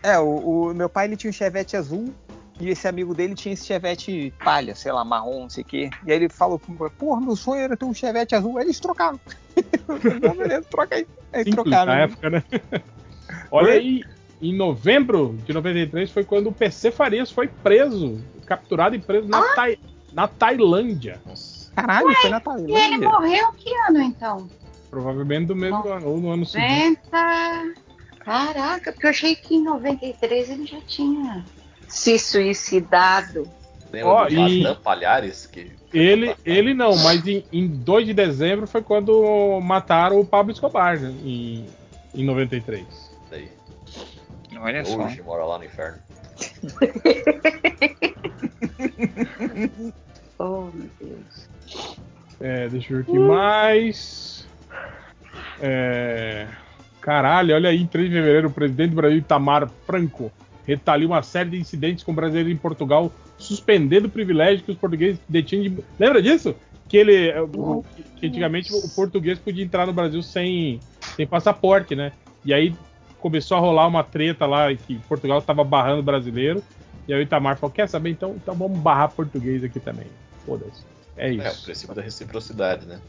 É, 0.05 0.19
o, 0.21 0.69
o 0.69 0.75
meu 0.75 0.89
pai 0.89 1.07
ele 1.07 1.17
tinha 1.17 1.31
um 1.31 1.33
Chevette 1.33 1.77
azul 1.77 2.15
e 2.61 2.69
esse 2.69 2.87
amigo 2.87 3.15
dele 3.15 3.35
tinha 3.35 3.53
esse 3.53 3.67
Chevette 3.67 4.33
palha, 4.43 4.75
sei 4.75 4.93
lá, 4.93 5.05
marrom, 5.05 5.43
não 5.43 5.51
sei 5.51 5.63
o 5.63 5.67
quê. 5.67 5.91
E 6.07 6.11
aí 6.13 6.17
ele 6.17 6.29
falou, 6.29 6.61
porra, 6.99 7.21
meu 7.21 7.35
sonho 7.37 7.61
era 7.63 7.77
ter 7.77 7.85
um 7.85 7.95
Chevette 7.95 8.35
azul. 8.35 8.59
Aí 8.59 8.65
eles 8.65 8.79
trocaram. 8.79 9.19
Bom, 10.21 10.35
beleza, 10.37 10.67
troca 10.71 10.95
aí. 10.97 11.07
Aí 11.33 11.45
Simples 11.45 11.55
trocaram. 11.65 11.87
na 11.93 11.99
né? 11.99 12.05
época, 12.05 12.31
né? 12.31 12.43
Olha 13.51 13.69
Oi? 13.69 13.77
aí, 13.79 14.05
em 14.41 14.55
novembro 14.55 15.37
de 15.45 15.53
93 15.53 16.11
foi 16.11 16.25
quando 16.25 16.49
o 16.49 16.53
PC 16.53 16.91
Farias 16.93 17.31
foi 17.31 17.49
preso, 17.49 18.23
capturado 18.47 18.95
e 18.95 18.99
preso 19.01 19.27
na, 19.29 19.43
Tai- 19.55 19.79
na 20.13 20.29
Tailândia. 20.29 21.21
Nossa. 21.27 21.73
Caralho, 21.75 22.15
foi 22.15 22.31
na 22.31 22.37
E 22.37 22.41
ele 22.41 22.45
Tailândia. 22.69 23.09
morreu 23.09 23.53
que 23.53 23.71
ano, 23.89 24.01
então? 24.01 24.49
Provavelmente 24.91 25.47
do 25.47 25.57
mesmo 25.57 25.89
ano, 25.89 26.07
ou 26.09 26.19
no 26.21 26.31
ano 26.31 26.47
seguinte. 26.47 27.01
90. 27.13 27.75
Caraca, 28.21 28.93
porque 28.93 29.07
eu 29.07 29.11
achei 29.11 29.35
que 29.35 29.57
em 29.57 29.63
93 29.65 30.51
ele 30.51 30.67
já 30.67 30.81
tinha 30.83 31.45
se 31.89 32.19
suicidado. 32.19 33.49
Lembra 33.93 34.11
Ó, 34.11 34.29
do 34.29 34.35
Matan 34.35 34.75
Palhares? 34.83 35.47
Que 35.47 35.71
Ele, 35.93 36.35
ele 36.45 36.75
não, 36.75 36.97
mas 36.97 37.27
em, 37.27 37.45
em 37.53 37.67
2 37.67 38.07
de 38.07 38.15
dezembro 38.15 38.67
foi 38.67 38.83
quando 38.83 39.61
mataram 39.63 40.19
o 40.19 40.27
Pablo 40.27 40.53
Escobar, 40.53 40.99
né, 40.99 41.15
em, 41.25 41.67
em 42.15 42.25
93. 42.25 42.85
Daí. 43.31 43.49
Olha 44.59 44.85
só. 44.85 44.99
Hoje 44.99 45.23
mora 45.23 45.45
lá 45.45 45.59
no 45.59 45.65
inferno. 45.65 45.99
Oh, 50.39 50.69
meu 50.75 50.91
Deus. 51.01 51.49
É, 52.41 52.69
deixa 52.69 52.93
eu 52.93 52.99
ver 52.99 53.03
aqui 53.05 53.19
mais. 53.19 54.47
É, 55.61 56.47
caralho, 57.01 57.55
olha 57.55 57.71
aí, 57.71 57.81
em 57.81 57.87
3 57.87 58.09
de 58.09 58.15
fevereiro, 58.15 58.49
o 58.49 58.53
presidente 58.53 58.91
do 58.91 58.97
Brasil, 58.97 59.19
Itamar 59.19 59.69
Franco, 59.87 60.33
retaliou 60.67 61.11
uma 61.11 61.23
série 61.23 61.51
de 61.51 61.59
incidentes 61.59 62.05
com 62.05 62.15
brasileiros 62.15 62.53
em 62.53 62.57
Portugal, 62.57 63.13
suspendendo 63.39 64.09
o 64.09 64.11
privilégio 64.11 64.65
que 64.65 64.73
os 64.73 64.79
portugueses 64.79 65.21
detinham 65.29 65.63
de. 65.63 65.85
Lembra 65.99 66.23
disso? 66.23 66.55
Que 66.89 66.97
ele. 66.97 67.29
é, 67.29 67.37
Que 68.17 68.27
antigamente 68.27 68.73
o 68.73 68.89
português 68.91 69.39
podia 69.39 69.65
entrar 69.65 69.87
no 69.87 69.93
Brasil 69.93 70.23
sem, 70.23 70.81
sem 71.17 71.27
passaporte, 71.27 71.95
né? 71.95 72.13
E 72.45 72.53
aí 72.53 72.75
começou 73.21 73.57
a 73.57 73.61
rolar 73.61 73.87
uma 73.87 74.05
treta 74.05 74.47
lá 74.47 74.75
que 74.75 74.99
Portugal 75.09 75.39
estava 75.39 75.65
barrando 75.65 76.03
brasileiro. 76.03 76.63
E 77.07 77.13
aí 77.13 77.21
o 77.21 77.23
Itamar 77.23 77.57
falou: 77.57 77.73
Quer 77.73 77.89
saber? 77.89 78.11
Então, 78.11 78.35
então 78.37 78.55
vamos 78.55 78.79
barrar 78.79 79.09
português 79.09 79.63
aqui 79.65 79.81
também. 79.81 80.07
Foda-se. 80.45 80.85
É 81.17 81.33
isso. 81.33 81.47
É, 81.47 81.51
o 81.51 81.63
princípio 81.63 81.95
da 81.95 82.03
reciprocidade, 82.03 82.87
né? 82.87 83.01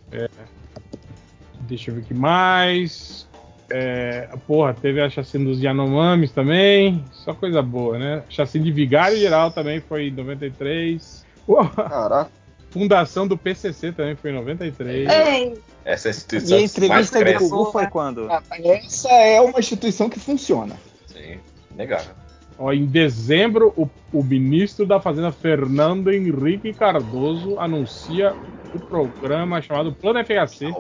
Deixa 1.61 1.90
eu 1.90 1.95
ver 1.95 2.02
o 2.02 2.03
que 2.03 2.14
mais. 2.14 3.27
É, 3.70 4.30
porra, 4.46 4.74
teve 4.74 5.02
a 5.02 5.10
chacina 5.10 5.46
dos 5.46 5.62
Yanomamis 5.62 6.32
também. 6.32 7.04
Só 7.12 7.34
coisa 7.34 7.62
boa, 7.62 7.98
né? 7.98 8.24
Chacina 8.30 8.64
de 8.64 8.72
Vigário 8.72 9.18
Geral 9.18 9.52
também 9.52 9.80
foi 9.80 10.08
em 10.08 10.12
93. 10.12 11.26
Porra, 11.46 11.70
Caraca. 11.90 12.32
fundação 12.70 13.28
do 13.28 13.38
PCC 13.38 13.92
também 13.92 14.16
foi 14.16 14.32
em 14.32 14.36
93. 14.36 15.10
Ei, 15.10 15.54
Essa 15.84 16.10
é 16.10 16.12
a 16.12 16.14
E 16.14 16.16
instituição 16.16 16.58
a 16.58 16.62
entrevista 16.62 17.24
do. 17.24 17.40
Gugu 17.40 17.72
foi 17.72 17.88
quando? 17.88 18.28
Essa 18.64 19.10
é 19.12 19.42
uma 19.42 19.60
instituição 19.60 20.10
que 20.10 20.20
funciona. 20.20 20.76
Sim, 21.08 21.40
negável. 21.76 22.14
Ó, 22.58 22.72
em 22.72 22.86
dezembro, 22.86 23.74
o, 23.76 23.90
o 24.14 24.24
ministro 24.24 24.86
da 24.86 25.00
Fazenda, 25.00 25.32
Fernando 25.32 26.12
Henrique 26.12 26.74
Cardoso, 26.74 27.60
anuncia 27.60 28.34
o 28.74 28.80
programa 28.80 29.62
chamado 29.62 29.92
Plano 29.92 30.20
FHC 30.24 30.74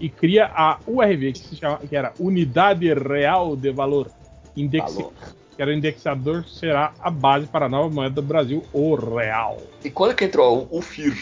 e 0.00 0.08
cria 0.08 0.46
a 0.46 0.78
URV, 0.86 1.32
que, 1.32 1.38
se 1.38 1.56
chama, 1.56 1.78
que 1.78 1.94
era 1.96 2.12
Unidade 2.18 2.92
Real 2.94 3.54
de 3.56 3.70
Valor. 3.70 4.10
Index, 4.56 4.94
Valor. 4.94 5.12
que 5.56 5.62
era 5.62 5.70
o 5.70 5.74
indexador, 5.74 6.44
será 6.48 6.92
a 7.00 7.10
base 7.10 7.46
para 7.46 7.66
a 7.66 7.68
nova 7.68 7.92
moeda 7.92 8.14
do 8.16 8.22
Brasil, 8.22 8.62
o 8.72 8.94
real. 8.94 9.58
E 9.84 9.90
quando 9.90 10.14
que 10.14 10.24
entrou 10.24 10.68
o, 10.70 10.78
o 10.78 10.82
FIR? 10.82 11.16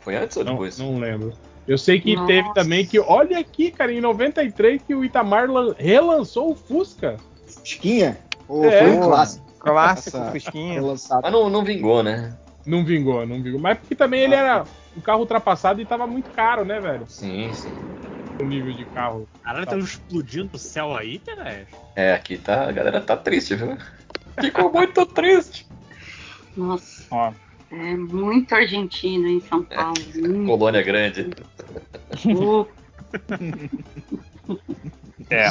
Foi 0.00 0.16
antes 0.16 0.36
ou 0.36 0.44
Não, 0.44 0.52
depois? 0.52 0.78
não 0.78 0.98
lembro. 0.98 1.32
Eu 1.68 1.76
sei 1.78 2.00
que 2.00 2.14
Nossa. 2.14 2.26
teve 2.26 2.54
também 2.54 2.86
que, 2.86 2.98
olha 2.98 3.38
aqui, 3.38 3.70
cara, 3.70 3.92
em 3.92 4.00
93 4.00 4.82
que 4.82 4.94
o 4.94 5.04
Itamar 5.04 5.48
lan- 5.50 5.74
relançou 5.78 6.50
o 6.50 6.54
Fusca. 6.54 7.16
Fusquinha. 7.46 8.18
Pô, 8.46 8.64
É. 8.64 8.82
foi 8.84 8.92
um 8.92 9.00
clássico. 9.02 9.46
Clássico, 9.58 10.18
Fusquinha. 10.32 10.80
Mas 10.82 11.08
não, 11.32 11.50
não 11.50 11.62
vingou, 11.62 12.02
né? 12.02 12.34
Não 12.70 12.84
vingou, 12.84 13.26
não 13.26 13.42
vingou. 13.42 13.60
Mas 13.60 13.78
porque 13.78 13.96
também 13.96 14.22
ele 14.22 14.36
era 14.36 14.64
um 14.96 15.00
carro 15.00 15.20
ultrapassado 15.20 15.80
e 15.80 15.84
tava 15.84 16.06
muito 16.06 16.30
caro, 16.30 16.64
né, 16.64 16.78
velho? 16.78 17.04
Sim, 17.08 17.52
sim. 17.52 17.74
O 18.40 18.44
nível 18.44 18.72
de 18.72 18.86
carro. 18.86 19.28
Caralho, 19.42 19.66
tá 19.66 19.76
explodindo 19.76 20.50
o 20.54 20.58
céu 20.58 20.96
aí, 20.96 21.18
Teres? 21.18 21.66
É, 21.96 22.14
aqui 22.14 22.38
tá, 22.38 22.68
a 22.68 22.72
galera 22.72 23.00
tá 23.00 23.16
triste, 23.16 23.56
viu? 23.56 23.76
Ficou 24.40 24.72
muito 24.72 25.04
triste. 25.04 25.66
nossa, 26.56 27.04
Ó, 27.10 27.32
é 27.72 27.96
muito 27.96 28.54
argentino 28.54 29.26
em 29.26 29.40
São 29.40 29.64
Paulo. 29.64 29.94
Muito. 30.14 30.46
Colônia 30.46 30.82
grande. 30.82 31.28
Uh, 32.24 32.66
É. 35.28 35.48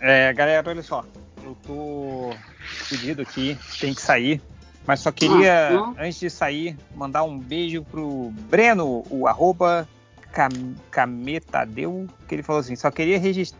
É, 0.00 0.32
galera, 0.32 0.68
olha 0.68 0.82
só. 0.82 1.04
Eu 1.42 1.54
tô 1.66 2.34
fudido 2.66 3.22
aqui, 3.22 3.56
tem 3.78 3.94
que 3.94 4.00
sair. 4.00 4.40
Mas 4.86 5.00
só 5.00 5.10
queria, 5.10 5.80
Ah, 5.96 6.04
antes 6.04 6.18
de 6.20 6.28
sair, 6.28 6.76
mandar 6.94 7.22
um 7.24 7.38
beijo 7.38 7.82
pro 7.84 8.30
Breno, 8.50 9.02
o 9.10 9.26
arroba 9.26 9.88
Cam- 10.32 10.74
Cametadeu, 10.90 12.06
que 12.28 12.34
ele 12.34 12.42
falou 12.42 12.60
assim, 12.60 12.76
só 12.76 12.90
queria, 12.90 13.18
registrar, 13.18 13.58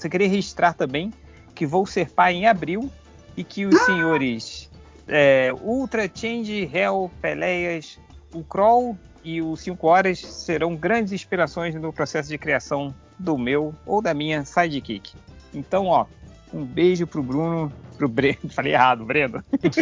só 0.00 0.08
queria 0.08 0.28
registrar 0.28 0.72
também 0.74 1.12
que 1.54 1.64
vou 1.66 1.86
ser 1.86 2.10
pai 2.10 2.34
em 2.34 2.46
abril 2.46 2.90
e 3.36 3.44
que 3.44 3.64
os 3.64 3.78
senhores 3.82 4.70
é, 5.08 5.52
Ultra, 5.62 6.10
Change, 6.12 6.68
Hell, 6.72 7.10
Peleias, 7.20 7.98
o 8.34 8.42
Kroll 8.42 8.98
e 9.22 9.40
os 9.40 9.60
5 9.60 9.86
horas 9.86 10.18
serão 10.20 10.74
grandes 10.74 11.12
inspirações 11.12 11.74
no 11.74 11.92
processo 11.92 12.28
de 12.28 12.36
criação 12.38 12.94
do 13.18 13.38
meu 13.38 13.72
ou 13.86 14.02
da 14.02 14.12
minha 14.12 14.44
sidekick. 14.44 15.14
Então, 15.54 15.86
ó, 15.86 16.06
um 16.52 16.64
beijo 16.64 17.06
pro 17.06 17.22
Bruno, 17.22 17.72
pro 17.96 18.08
Breno. 18.08 18.38
Falei 18.50 18.72
errado, 18.74 19.04
Breno. 19.04 19.42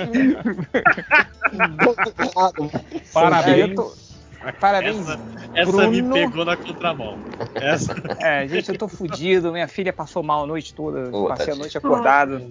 Parabéns. 3.13 3.71
É, 3.71 3.75
tô- 3.75 4.05
Parabéns, 4.61 5.09
Essa, 5.09 5.19
essa 5.55 5.89
me 5.89 6.03
Bruno. 6.03 6.13
pegou 6.15 6.45
na 6.45 6.55
contramão. 6.57 7.19
Essa, 7.55 7.95
É, 8.21 8.47
gente, 8.47 8.69
eu 8.69 8.77
tô 8.79 8.87
fudido. 8.89 9.51
Minha 9.53 9.67
filha 9.67 9.91
passou 9.91 10.23
mal 10.23 10.45
a 10.45 10.47
noite 10.47 10.75
toda. 10.75 11.09
Ô, 11.17 11.29
passei 11.29 11.45
a 11.45 11.47
tadinha. 11.47 11.57
noite 11.57 11.79
acordado. 11.79 12.43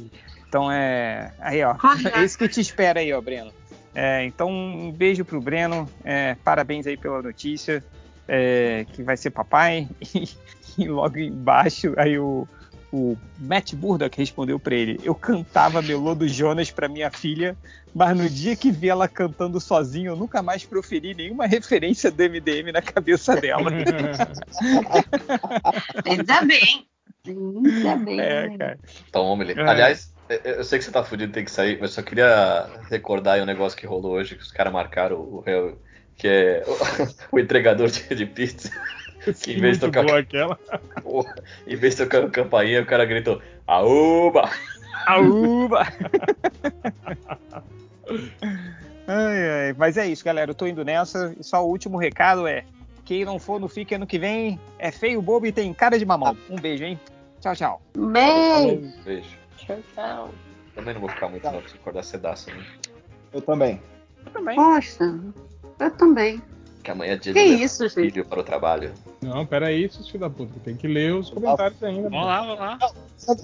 Então 0.49 0.72
é. 0.72 1.31
Aí, 1.40 1.64
ó. 1.64 1.76
É 2.15 2.23
isso 2.23 2.35
que 2.38 2.48
te 2.49 2.61
espera 2.61 2.99
aí, 2.99 3.14
ó, 3.14 3.22
Breno. 3.22 3.52
É, 3.94 4.26
então, 4.26 4.49
um 4.49 4.91
beijo 4.91 5.23
pro 5.23 5.40
Breno. 5.40 5.88
É, 6.03 6.35
parabéns 6.44 6.88
aí 6.88 6.98
pela 6.98 7.22
notícia. 7.22 7.84
é, 8.27 8.88
que 8.94 9.03
vai 9.03 9.15
ser 9.18 9.30
papai. 9.30 9.88
E, 10.76 10.85
e 10.85 10.88
logo 10.88 11.19
embaixo, 11.19 11.94
aí 11.98 12.18
o, 12.18 12.48
o 12.94 13.18
Matt 13.40 13.74
Burdock 13.74 14.15
respondeu 14.18 14.60
pra 14.60 14.76
ele: 14.76 14.99
Eu 15.03 15.15
cantava 15.15 15.82
Melô 15.82 16.14
do 16.14 16.28
Jonas 16.28 16.70
pra 16.70 16.88
minha 16.88 17.10
filha, 17.10 17.57
mas 17.94 18.15
no 18.15 18.30
dia 18.30 18.56
que 18.56 18.72
vi 18.72 18.88
ela 18.88 19.07
cantando 19.07 19.60
sozinho, 19.60 20.11
eu 20.11 20.15
nunca 20.15 20.44
mais 20.44 20.64
proferi 20.64 21.15
nenhuma 21.15 21.48
referência 21.48 22.11
do 22.11 22.22
MDM 22.24 22.72
na 22.72 22.82
cabeça 22.84 23.36
dela. 23.36 23.72
Ainda 26.06 26.41
bem. 26.44 26.88
Ainda 27.26 27.95
bem. 27.98 28.20
É, 28.20 28.57
cara. 28.57 28.80
Toma. 29.11 29.44
É. 29.44 29.60
Aliás, 29.61 30.14
eu- 30.30 30.38
eu 30.57 30.64
sei 30.64 30.80
que 30.80 30.86
você 30.86 30.91
tá 30.91 31.03
fudido 31.03 31.34
tem 31.34 31.45
que 31.45 31.52
sair, 31.52 31.78
mas 31.80 31.91
só 31.91 32.02
queria 32.02 32.70
recordar 32.90 33.36
aí 33.36 33.41
um 33.41 33.45
negócio 33.45 33.78
que 33.78 33.88
rolou 33.88 34.14
hoje, 34.14 34.36
que 34.36 34.41
os 34.44 34.52
caras 34.52 34.72
marcaram 34.72 35.18
o 35.20 35.41
réu, 35.41 35.82
que 36.15 36.28
é 36.28 36.64
o, 36.68 36.70
o 37.36 37.40
entregador 37.40 37.90
de, 37.90 38.15
de 38.15 38.26
pizza. 38.26 38.70
Em 39.48 39.60
vez 39.60 39.78
de 39.80 39.86
tocar- 39.86 40.04
boa 40.06 40.20
aquela. 40.20 40.56
Porra, 41.02 41.36
em 41.68 41.76
vez 41.76 41.95
de 41.95 42.04
tocar 42.04 42.30
campainha, 42.30 42.82
o 42.82 42.86
cara 42.86 43.06
gritou, 43.06 43.41
aúba! 43.68 44.50
Aúba! 45.06 45.84
ai, 49.08 49.50
ai. 49.68 49.76
Mas 49.78 49.98
é 49.98 50.08
isso, 50.08 50.24
galera. 50.24 50.52
Eu 50.52 50.56
tô 50.56 50.66
indo 50.68 50.84
nessa. 50.86 51.36
E 51.40 51.44
só 51.44 51.66
o 51.66 51.70
último 51.70 51.98
recado 51.98 52.48
é: 52.48 52.64
quem 53.06 53.26
não 53.26 53.40
for 53.40 53.60
no 53.60 53.68
FIC 53.68 53.95
ano 53.95 54.08
que 54.08 54.18
vem 54.20 54.60
é 54.80 54.91
feio, 54.91 55.22
bobo 55.22 55.45
e 55.45 55.52
tem 55.52 55.74
cara 55.74 55.98
de 56.00 56.06
mamão. 56.06 56.38
Um 56.50 56.56
beijo, 56.56 56.84
hein? 56.84 57.00
Tchau, 57.41 57.56
tchau. 57.56 57.82
Beijo. 57.98 58.94
Beijo. 59.04 59.38
Tchau, 59.58 59.78
tchau. 59.94 60.30
Também 60.76 60.94
não 60.94 61.02
vou 61.02 61.10
ficar 61.10 61.28
muito 61.30 61.44
não, 61.44 61.60
preciso 61.60 61.80
acordar 61.82 62.04
cedaço, 62.04 62.50
né? 62.50 62.66
Eu 63.34 63.41
também. 63.41 63.82
Também. 64.32 64.56
Poxa, 64.56 65.20
eu 65.80 65.91
também. 65.91 66.41
Que 66.84 66.92
amanhã 66.92 67.14
é 67.14 67.18
dia 67.18 67.34
Que 67.34 67.42
isso, 67.42 67.86
o 67.86 67.88
gente? 67.88 68.12
filho 68.12 68.26
para 68.26 68.40
o 68.42 68.44
trabalho. 68.44 68.92
Não, 69.22 69.46
pera 69.46 69.68
aí, 69.68 69.90
seus 69.90 70.06
filhos 70.08 70.22
da 70.22 70.30
puta. 70.30 70.60
Tem 70.64 70.76
que 70.76 70.88
ler 70.88 71.14
os 71.16 71.30
comentários 71.30 71.82
ainda. 71.82 72.10
vamos 72.10 72.26
lá, 72.26 72.42
vamos 72.42 72.60
lá. 72.60 72.80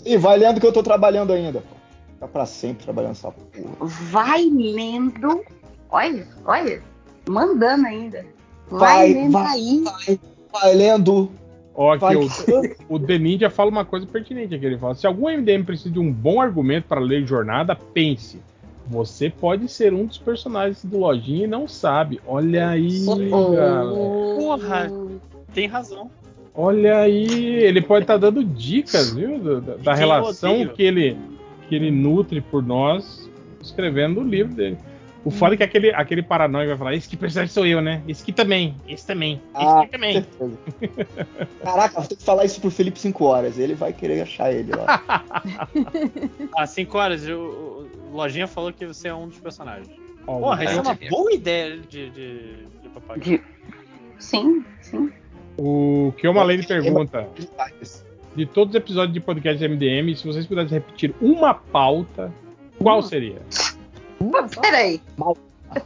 E 0.06 0.18
vai 0.18 0.38
lendo 0.38 0.60
que 0.60 0.68
eu 0.68 0.74
tô 0.74 0.84
trabalhando 0.84 1.32
ainda. 1.32 1.62
pô. 1.62 1.76
Fica 2.14 2.28
pra 2.28 2.46
sempre 2.46 2.84
trabalhando 2.84 3.12
essa 3.12 3.32
porra. 3.32 3.76
Vai 4.12 4.44
lendo. 4.44 5.42
Olha, 5.90 6.28
olha. 6.46 6.84
Mandando 7.30 7.88
ainda. 7.88 8.26
Vai, 8.70 8.80
Vai, 8.80 9.14
lendo 9.14 9.32
vai. 9.32 9.48
aí. 9.54 9.84
Vai 10.52 10.76
lendo. 10.76 11.32
Ó, 11.74 11.94
aqui, 11.94 12.00
Vai. 12.02 12.16
o, 12.18 12.28
o 12.96 13.00
The 13.00 13.18
Ninja 13.18 13.50
fala 13.50 13.70
uma 13.72 13.86
coisa 13.86 14.06
pertinente 14.06 14.54
aqui. 14.54 14.66
Ele 14.66 14.78
fala: 14.78 14.96
se 14.96 15.08
algum 15.08 15.30
MDM 15.30 15.64
precisa 15.64 15.90
de 15.90 16.00
um 16.00 16.12
bom 16.12 16.42
argumento 16.42 16.88
para 16.90 17.00
ler 17.00 17.26
jornada, 17.26 17.74
pense. 17.76 18.42
Você 18.90 19.30
pode 19.30 19.68
ser 19.68 19.94
um 19.94 20.06
dos 20.06 20.18
personagens 20.18 20.84
do 20.84 20.98
Lojinha 20.98 21.44
e 21.44 21.48
não 21.48 21.68
sabe. 21.68 22.20
Olha 22.26 22.70
aí, 22.70 23.06
galera. 23.30 23.86
Porra. 24.40 24.92
Tem 25.54 25.68
razão. 25.68 26.10
Olha 26.56 26.98
aí. 27.00 27.28
Ele 27.56 27.82
pode 27.82 28.04
estar 28.04 28.18
dando 28.18 28.44
dicas, 28.44 29.14
viu? 29.14 29.40
Da, 29.40 29.76
da- 29.78 29.94
relação 29.94 30.68
que 30.74 30.84
ele, 30.84 31.18
que 31.68 31.76
ele 31.76 31.92
nutre 31.92 32.42
por 32.42 32.64
nós 32.66 33.30
escrevendo 33.62 34.22
o 34.22 34.24
livro 34.24 34.54
dele. 34.56 34.78
O 35.26 35.30
foda 35.32 35.54
é 35.54 35.58
que 35.58 35.64
aquele, 35.64 35.94
aquele 35.94 36.24
paranoico 36.24 36.70
vai 36.70 36.78
falar: 36.78 36.94
esse 36.96 37.10
que 37.10 37.18
personagem 37.18 37.54
sou 37.54 37.66
eu, 37.66 37.82
né? 37.82 38.02
Esse 38.08 38.24
aqui 38.24 38.32
também, 38.32 38.76
esse 38.88 39.06
também, 39.06 39.42
esse 39.54 39.66
Ah, 39.66 39.82
aqui 39.82 39.92
também. 39.92 40.26
Caraca, 41.62 42.00
vou 42.00 42.08
ter 42.08 42.16
que 42.16 42.24
falar 42.24 42.46
isso 42.46 42.62
pro 42.62 42.72
Felipe 42.72 42.98
5 43.00 43.26
horas. 43.26 43.60
Ele 43.60 43.76
vai 43.76 43.92
querer 43.92 44.22
achar 44.22 44.54
ele 44.54 44.72
lá. 44.72 45.24
Às 46.58 46.70
5 46.72 46.98
horas, 46.98 47.28
o, 47.28 47.88
o 48.12 48.16
Lojinha 48.16 48.48
falou 48.48 48.72
que 48.72 48.86
você 48.86 49.10
é 49.10 49.14
um 49.14 49.28
dos 49.28 49.40
personagens. 49.40 49.90
Ó, 50.26 50.40
Porra, 50.40 50.64
isso 50.64 50.80
é 50.80 50.82
uma 50.82 50.98
boa 51.10 51.34
ideia 51.34 51.78
de, 51.78 52.10
de, 52.12 52.40
de 52.82 52.90
papagaio. 52.94 53.40
De- 53.40 53.42
Sim, 54.20 54.64
sim. 54.82 55.12
O 55.58 56.14
que 56.18 56.28
uma 56.28 56.44
lei 56.44 56.64
pergunta: 56.64 57.28
de 58.36 58.46
todos 58.46 58.74
os 58.74 58.80
episódios 58.80 59.14
de 59.14 59.20
podcast 59.20 59.68
MDM, 59.68 60.16
se 60.16 60.26
vocês 60.26 60.46
pudessem 60.46 60.78
repetir 60.78 61.14
uma 61.22 61.54
pauta, 61.54 62.34
qual 62.78 63.02
seria? 63.02 63.42
Peraí. 64.62 65.02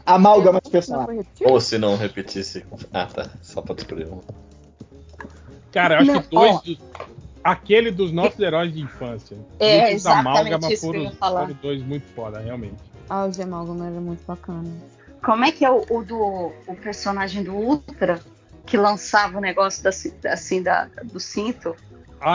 Amálgama 0.06 0.62
de 0.64 0.70
personagem. 0.70 1.26
Ou 1.42 1.60
se 1.60 1.78
não 1.78 1.96
repetisse. 1.98 2.66
Ah, 2.94 3.06
tá. 3.06 3.30
Só 3.42 3.62
pra 3.62 3.76
escolher 3.76 4.08
um. 4.08 4.20
Cara, 5.72 5.96
eu 5.96 6.00
acho 6.02 6.12
Não, 6.14 6.22
que 6.22 6.30
dois. 6.30 6.56
ó. 6.56 6.60
dos- 6.62 6.80
aquele 7.44 7.92
dos 7.92 8.12
nossos 8.12 8.40
heróis 8.40 8.74
de 8.74 8.82
infância. 8.82 9.38
É, 9.60 9.92
E 9.92 9.96
os 9.96 10.06
Amálgama 10.06 10.48
exatamente 10.50 10.74
isso 10.74 10.82
que 10.82 10.88
eu 10.88 10.92
foram, 10.94 11.04
ia 11.04 11.12
falar. 11.18 11.42
foram 11.42 11.58
dois 11.62 11.82
muito 11.84 12.06
foda, 12.16 12.40
realmente. 12.40 12.76
Ah, 13.10 13.26
o 13.26 13.32
de 13.32 13.42
Amálgama 13.42 13.86
era 13.88 14.00
muito 14.00 14.24
bacana. 14.26 14.70
Como 15.24 15.44
é 15.44 15.52
que 15.52 15.66
é 15.66 15.72
o, 15.72 15.84
o 15.90 16.04
do 16.04 16.52
o 16.68 16.76
personagem 16.82 17.44
do 17.44 17.54
Ultra 17.54 18.20
que 18.66 18.78
lançava 18.78 19.38
o 19.38 19.42
negócio 19.42 19.84
da, 19.84 19.90
assim 20.32 20.62
da, 20.62 20.88
do 21.04 21.20
cinto? 21.20 21.76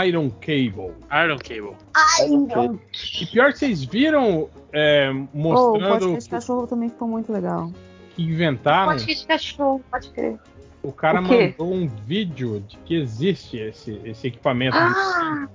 Iron 0.06 0.30
Cable. 0.30 0.92
Iron 1.24 1.38
Cable. 1.38 1.76
Ok. 1.96 2.28
não. 2.56 2.80
E 3.20 3.26
pior 3.26 3.52
que 3.52 3.58
vocês 3.58 3.84
viram 3.84 4.48
é, 4.72 5.10
Oh, 5.10 5.14
o 5.14 5.38
mostrando 5.38 5.88
podcast 6.00 6.30
cachorro 6.30 6.66
também 6.66 6.88
ficou 6.88 7.08
muito 7.08 7.32
legal. 7.32 7.72
que 8.14 8.22
inventaram. 8.22 8.92
Pode 8.92 9.06
de 9.14 9.26
cachorro, 9.26 9.80
pode 9.90 10.10
crer. 10.10 10.38
O 10.82 10.92
cara 10.92 11.20
O 11.20 11.22
mandou 11.22 11.72
um 11.74 11.86
vídeo 11.88 12.60
de 12.60 12.76
que 12.78 12.94
existe 12.96 13.56
esse, 13.58 14.00
esse 14.04 14.26
equipamento 14.28 14.76
de 14.76 14.82
Ah, 14.84 15.48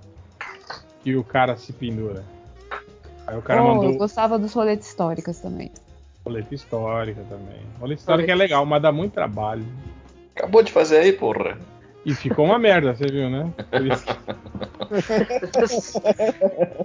que 1.04 1.16
o 1.16 1.24
cara 1.24 1.56
se 1.56 1.72
pendura. 1.74 2.24
Aí 3.26 3.38
o 3.38 3.42
cara 3.42 3.64
Oh, 3.64 3.68
eu 3.70 3.76
mandou 3.76 3.98
gostava 3.98 4.38
dos 4.38 4.54
roletes 4.54 4.88
históricas 4.90 5.40
também. 5.40 5.72
roleta 6.26 6.54
histórica 6.54 7.22
também. 7.30 7.62
Roleta 7.80 8.00
histórica 8.02 8.32
é 8.32 8.36
legal, 8.36 8.66
mas 8.66 8.82
dá 8.82 8.92
muito 8.92 9.14
trabalho. 9.14 9.66
Acabou 10.36 10.62
de 10.64 10.72
fazer 10.72 10.98
aí, 10.98 11.14
porra. 11.14 11.58
E 12.06 12.14
ficou 12.14 12.46
uma 12.46 12.60
merda, 12.60 12.94
você 12.94 13.06
viu, 13.06 13.30
né? 13.30 13.50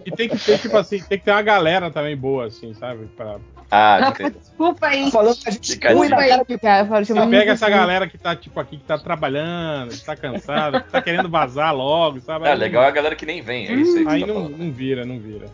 E 0.04 0.10
tem 0.12 0.28
que 0.28 0.38
ter, 0.38 0.58
tipo 0.58 0.76
assim, 0.76 0.98
tem 1.00 1.18
que 1.18 1.24
ter 1.24 1.30
uma 1.30 1.42
galera 1.42 1.90
também 1.90 2.16
boa, 2.16 2.46
assim, 2.46 2.72
sabe? 2.74 3.06
Pra... 3.16 3.36
Ah, 3.70 4.12
desculpa 4.40 4.86
aí. 4.86 5.04
Tá 5.06 5.10
falando 5.10 5.36
que 5.36 5.48
a 5.48 5.52
gente 5.52 5.72
Fica 5.72 5.90
a 5.90 5.94
põe 5.94 6.08
na 6.08 6.16
dica. 6.16 6.58
cara 6.58 6.86
falo, 6.86 7.04
Você 7.04 7.26
pega 7.26 7.52
essa 7.52 7.68
galera 7.68 8.08
que 8.08 8.16
tá, 8.16 8.34
tipo, 8.34 8.58
aqui, 8.58 8.78
que 8.78 8.84
tá 8.84 8.98
trabalhando, 8.98 9.90
que 9.90 10.04
tá 10.04 10.16
cansada, 10.16 10.80
que 10.80 10.90
tá 10.90 11.02
querendo 11.02 11.28
vazar 11.28 11.74
logo, 11.74 12.20
sabe? 12.20 12.46
Ah, 12.48 12.52
Aí 12.52 12.58
legal 12.58 12.84
é 12.84 12.88
a 12.88 12.92
galera 12.92 13.14
que 13.16 13.26
nem 13.26 13.42
vem. 13.42 13.68
É 13.68 13.74
isso 13.74 13.98
aí 13.98 14.06
Aí 14.08 14.20
tá 14.22 14.26
não, 14.28 14.34
falando. 14.34 14.56
não 14.56 14.72
vira, 14.72 15.04
não 15.04 15.18
vira. 15.18 15.46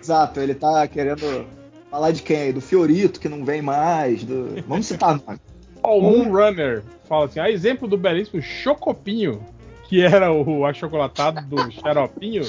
Exato, 0.00 0.40
ele 0.40 0.54
tá 0.54 0.86
querendo 0.88 1.46
falar 1.90 2.10
de 2.12 2.22
quem 2.22 2.36
aí? 2.36 2.52
Do 2.52 2.60
Fiorito, 2.60 3.20
que 3.20 3.28
não 3.28 3.44
vem 3.44 3.62
mais. 3.62 4.24
Do... 4.24 4.62
Vamos 4.66 4.86
citar 4.86 5.20
nome. 5.24 5.38
Ó, 5.88 5.98
o 5.98 6.02
Moonrunner 6.02 6.82
fala 7.08 7.24
assim: 7.26 7.40
a 7.40 7.50
exemplo 7.50 7.88
do 7.88 7.96
belíssimo 7.96 8.42
Chocopinho, 8.42 9.40
que 9.88 10.02
era 10.02 10.30
o 10.32 10.66
achocolatado 10.66 11.40
do 11.46 11.56
Xaropinho, 11.72 12.42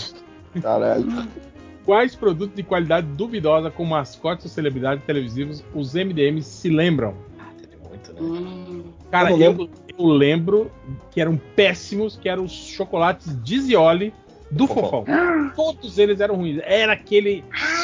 Caralho. 0.62 1.28
quais 1.86 2.16
produtos 2.16 2.56
de 2.56 2.64
qualidade 2.64 3.08
duvidosa 3.08 3.72
com 3.72 3.86
mascotes 3.86 4.46
ou 4.46 4.52
celebridades 4.52 5.04
televisivos 5.06 5.64
os 5.74 5.94
MDMs 5.94 6.44
se 6.48 6.70
lembram? 6.70 7.16
Teve 7.58 7.78
muito, 7.88 8.14
né? 8.14 8.20
Hum, 8.22 8.84
Cara, 9.10 9.32
Eu 9.32 9.40
eu, 9.40 9.54
não 9.54 9.70
eu 9.98 10.06
lembro 10.06 10.72
que 11.12 11.20
eram 11.22 11.40
péssimos, 11.56 12.18
que 12.18 12.28
eram 12.30 12.44
os 12.44 12.52
chocolates 12.52 13.36
Dizioli 13.44 14.14
do 14.52 14.68
Fofão. 14.68 15.06
Fofão. 15.06 15.50
Todos 15.56 15.98
eles 15.98 16.20
eram 16.20 16.36
ruins. 16.36 16.60
Era 16.64 16.94
aquele 16.94 17.44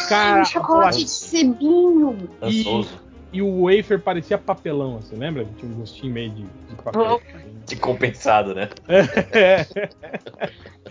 cara 0.09 0.41
um 0.41 0.45
chocolate 0.45 1.03
de 1.03 1.09
sebinho. 1.09 2.17
e, 2.43 2.45
Ansioso. 2.59 3.04
E 3.35 3.41
o 3.41 3.63
wafer 3.65 3.99
parecia 3.99 4.37
papelão, 4.37 5.01
você 5.01 5.13
lembra? 5.13 5.45
Tinha 5.57 5.69
um 5.69 5.75
gostinho 5.75 6.13
meio 6.13 6.29
de, 6.29 6.43
de 6.43 6.75
papel. 6.81 7.21
De 7.67 7.75
compensado, 7.75 8.55
né? 8.55 8.69
É, 8.87 9.65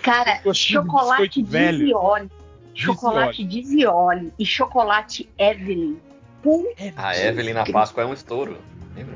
Cara, 0.03 0.41
Gostinho 0.45 0.83
de 0.83 0.87
chocolate 0.87 1.43
velho. 1.43 1.79
Dizioli. 1.79 2.31
Chocolate 2.75 3.45
Dizioli 3.45 4.33
e 4.39 4.45
chocolate 4.45 5.31
Evelyn. 5.39 5.97
Pum, 6.43 6.67
A 6.97 7.17
Evelyn 7.17 7.55
na 7.55 7.65
Páscoa 7.65 8.03
é 8.03 8.07
um 8.07 8.13
estouro. 8.13 8.59
Lembra? 8.95 9.15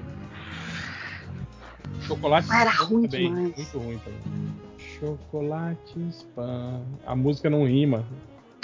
Chocolate 2.00 2.48
Ah, 2.50 2.62
era 2.62 2.70
spam 2.70 2.86
ruim 2.86 3.08
também, 3.08 3.26
demais. 3.28 3.56
Muito 3.56 3.78
ruim 3.78 3.98
também. 3.98 4.58
Chocolate 4.98 6.08
spam. 6.12 6.80
A 7.04 7.14
música 7.14 7.50
não 7.50 7.66
rima. 7.66 8.06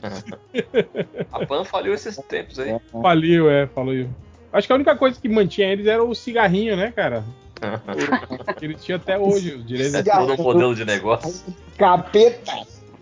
A 1.30 1.44
Pan 1.44 1.64
faliu 1.64 1.92
esses 1.92 2.16
tempos 2.28 2.58
aí. 2.58 2.74
Faliu, 3.02 3.50
é, 3.50 3.66
falou. 3.66 4.08
Acho 4.54 4.68
que 4.68 4.72
a 4.72 4.76
única 4.76 4.96
coisa 4.96 5.20
que 5.20 5.28
mantinha 5.28 5.66
eles 5.66 5.86
era 5.86 6.02
o 6.02 6.14
cigarrinho, 6.14 6.76
né, 6.76 6.92
cara? 6.92 7.24
Que 8.56 8.66
eles 8.66 8.84
tinham 8.84 8.98
até 8.98 9.18
hoje, 9.18 9.54
os 9.54 9.66
direitos. 9.66 9.94
É 9.94 10.02
todo 10.02 10.40
um 10.40 10.44
modelo 10.44 10.74
de 10.76 10.84
negócio. 10.84 11.52
Capeta! 11.76 12.52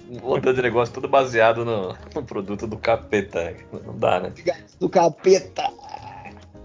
Um 0.08 0.20
modelo 0.20 0.54
de 0.54 0.62
negócio 0.62 0.94
todo 0.94 1.08
baseado 1.08 1.64
no, 1.64 1.94
no 2.14 2.22
produto 2.22 2.66
do 2.66 2.78
capeta. 2.78 3.54
Não 3.84 3.98
dá, 3.98 4.20
né? 4.20 4.32
Do 4.80 4.88
capeta! 4.88 5.68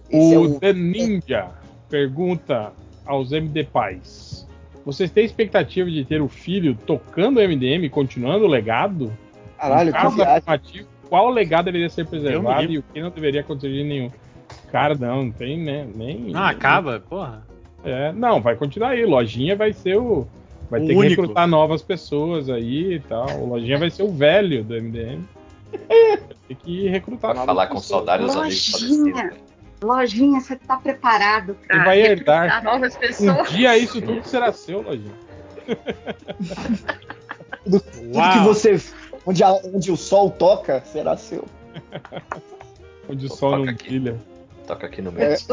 Esse 0.10 0.34
é 0.34 0.38
O 0.38 0.58
The 0.58 0.72
Ninja 0.72 1.50
pergunta 1.90 2.72
aos 3.06 3.34
MD 3.34 3.66
Pais: 3.66 4.48
Vocês 4.86 5.12
têm 5.12 5.26
expectativa 5.26 5.90
de 5.90 6.06
ter 6.06 6.22
o 6.22 6.30
filho 6.30 6.78
tocando 6.86 7.40
o 7.40 7.44
MDM 7.44 7.84
e 7.84 7.90
continuando 7.90 8.46
o 8.46 8.48
legado? 8.48 9.12
Caralho, 9.58 9.92
caso 9.92 10.16
que 10.16 10.22
afirmativo, 10.22 10.88
qual 11.10 11.30
legado 11.30 11.66
deveria 11.66 11.90
ser 11.90 12.06
preservado 12.06 12.72
e 12.72 12.78
o 12.78 12.84
que 12.84 13.02
não 13.02 13.10
deveria 13.10 13.42
acontecer 13.42 13.74
de 13.74 13.84
nenhum? 13.84 14.12
Cara, 14.72 14.96
não, 14.96 15.24
não 15.26 15.32
tem 15.32 15.58
né, 15.58 15.88
nem. 15.96 16.20
Não, 16.32 16.44
acaba, 16.44 17.00
porra. 17.00 17.46
É, 17.84 18.12
não, 18.12 18.42
vai 18.42 18.56
continuar 18.56 18.90
aí. 18.90 19.06
Lojinha 19.06 19.56
vai 19.56 19.72
ser 19.74 19.98
o. 19.98 20.28
Vai 20.70 20.82
O 20.82 20.88
ter 20.88 20.96
único. 20.96 21.04
que 21.16 21.22
recrutar 21.22 21.48
novas 21.48 21.82
pessoas 21.82 22.50
aí 22.50 22.96
e 22.96 23.00
tal. 23.00 23.26
O 23.40 23.48
Lojinha 23.48 23.78
vai 23.78 23.90
ser 23.90 24.04
o 24.04 24.12
velho 24.12 24.64
do 24.64 24.74
MDM. 24.76 25.24
Tem 26.48 26.58
que 26.58 26.88
recrutar 26.90 27.34
Vai 27.34 27.46
novas 27.46 27.46
falar 27.56 27.68
com 27.68 27.76
pessoas. 27.76 27.88
saudade 27.90 28.24
dos 28.24 28.36
amigos 28.36 28.72
Lojinha. 28.82 29.14
falecidos. 29.14 29.48
Lojinha, 29.82 30.40
você 30.42 30.56
tá 30.56 30.76
preparado 30.78 31.56
Você 31.62 31.68
pra 31.68 31.84
vai 31.86 32.02
recrutar 32.02 32.44
herdar. 32.46 32.64
novas 32.64 32.96
Um 32.96 33.00
pessoas? 33.00 33.50
dia 33.52 33.78
isso 33.78 34.02
tudo 34.02 34.24
será 34.28 34.52
seu, 34.52 34.82
Lojinha. 34.82 35.14
Tudo, 37.64 37.80
tudo 37.82 38.32
que 38.34 38.40
você. 38.46 38.82
Onde, 39.26 39.44
a- 39.44 39.60
onde 39.74 39.92
o 39.92 39.98
sol 39.98 40.32
toca, 40.32 40.82
será 40.86 41.18
seu. 41.18 41.44
Onde 43.10 43.26
o 43.26 43.30
sol 43.30 43.58
não 43.58 43.70
aqui. 43.70 43.90
brilha. 43.90 44.18
Toca 44.68 44.86
aqui 44.86 45.02
no 45.02 45.12
meio. 45.12 45.30
É. 45.32 45.38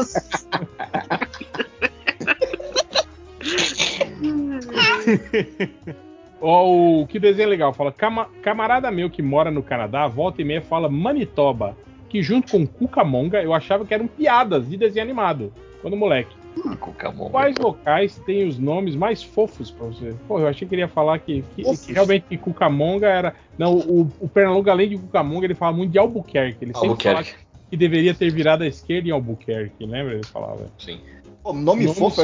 Ó, 6.41 7.01
o 7.01 7.07
que 7.07 7.17
desenho 7.19 7.49
legal, 7.49 7.73
fala, 7.73 7.91
"Cama- 7.91 8.29
camarada 8.41 8.91
meu 8.91 9.09
que 9.09 9.21
mora 9.21 9.49
no 9.49 9.63
Canadá, 9.63 10.05
volta 10.07 10.41
e 10.41 10.45
meia 10.45 10.61
fala 10.61 10.89
Manitoba, 10.89 11.75
que 12.09 12.21
junto 12.21 12.51
com 12.51 12.67
Cucamonga 12.67 13.41
eu 13.41 13.53
achava 13.53 13.85
que 13.85 13.93
eram 13.93 14.07
piadas 14.07 14.69
de 14.69 14.77
desenho 14.77 15.03
animado, 15.05 15.51
quando 15.81 15.95
moleque. 15.97 16.35
Cucamon. 16.79 17.29
Quais 17.29 17.57
locais 17.57 18.17
têm 18.25 18.47
os 18.47 18.57
nomes 18.57 18.95
mais 18.95 19.21
fofos 19.21 19.69
pra 19.71 19.87
você? 19.87 20.15
Pô, 20.27 20.39
eu 20.39 20.47
achei 20.47 20.65
que 20.67 20.73
ele 20.73 20.81
ia 20.81 20.87
falar 20.87 21.19
que, 21.19 21.43
que- 21.55 21.63
que 21.77 21.91
realmente 21.93 22.25
que 22.29 22.37
Cucamonga 22.37 23.07
era... 23.07 23.35
Não, 23.57 23.75
o, 23.77 24.09
o 24.21 24.27
Pernalonga, 24.29 24.71
além 24.71 24.89
de 24.89 24.97
Cucamonga, 24.97 25.45
ele 25.45 25.53
fala 25.55 25.75
muito 25.75 25.91
de 25.91 25.99
Albuquerque. 25.99 26.57
Ele 26.63 26.71
Albuquerque. 26.73 27.35
Que 27.69 27.77
deveria 27.77 28.13
ter 28.13 28.31
virado 28.31 28.63
à 28.63 28.67
esquerda 28.67 29.07
em 29.09 29.11
Albuquerque, 29.11 29.85
lembra? 29.85 30.13
Ele 30.15 30.25
falava. 30.25 30.67
Sim. 30.77 30.99
Pô, 31.43 31.53
nome 31.53 31.85
Nomes- 31.85 31.97
fofo, 31.97 32.21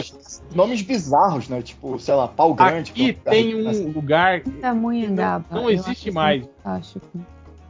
nomes 0.56 0.82
bizarros, 0.82 1.48
né? 1.48 1.62
Tipo, 1.62 2.00
sei 2.00 2.14
lá, 2.16 2.28
pau 2.28 2.54
grande. 2.56 2.92
Aqui 2.92 3.14
pô, 3.14 3.30
tem 3.30 3.54
um 3.56 3.92
lugar, 3.92 4.42
Tamanhangaba. 4.62 5.46
Não 5.52 5.64
eu 5.64 5.70
existe 5.72 5.92
acho 5.92 6.08
isso 6.10 6.14
mais. 6.16 6.44
Fantástico. 6.64 7.08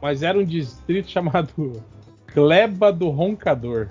mas 0.00 0.22
era 0.22 0.38
um 0.38 0.44
distrito 0.44 1.10
chamado 1.10 1.82
Gleba 2.34 2.90
do 2.90 3.10
Roncador. 3.10 3.88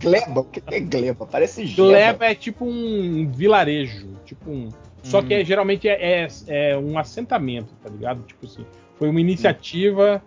Gleba? 0.00 0.40
O 0.40 0.44
que 0.44 0.62
é 0.66 0.80
gleba? 0.80 1.26
Parece 1.26 1.64
gleba. 1.64 1.82
Gleba 1.90 2.26
é 2.26 2.34
tipo 2.34 2.64
um 2.64 3.26
vilarejo, 3.30 4.08
tipo 4.24 4.50
um. 4.50 4.68
Só 5.02 5.22
que 5.22 5.32
é, 5.32 5.44
geralmente 5.44 5.88
é, 5.88 6.24
é- 6.24 6.28
é 6.72 6.76
um 6.78 6.98
assentamento, 6.98 7.72
tá 7.82 7.88
ligado? 7.88 8.22
Tipo 8.24 8.44
assim, 8.46 8.66
foi 8.96 9.08
uma 9.08 9.20
iniciativa 9.20 10.22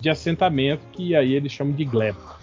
de 0.00 0.10
assentamento 0.10 0.82
que 0.92 1.14
aí 1.14 1.34
eles 1.34 1.52
chamam 1.52 1.74
de 1.74 1.84
gleba. 1.84 2.36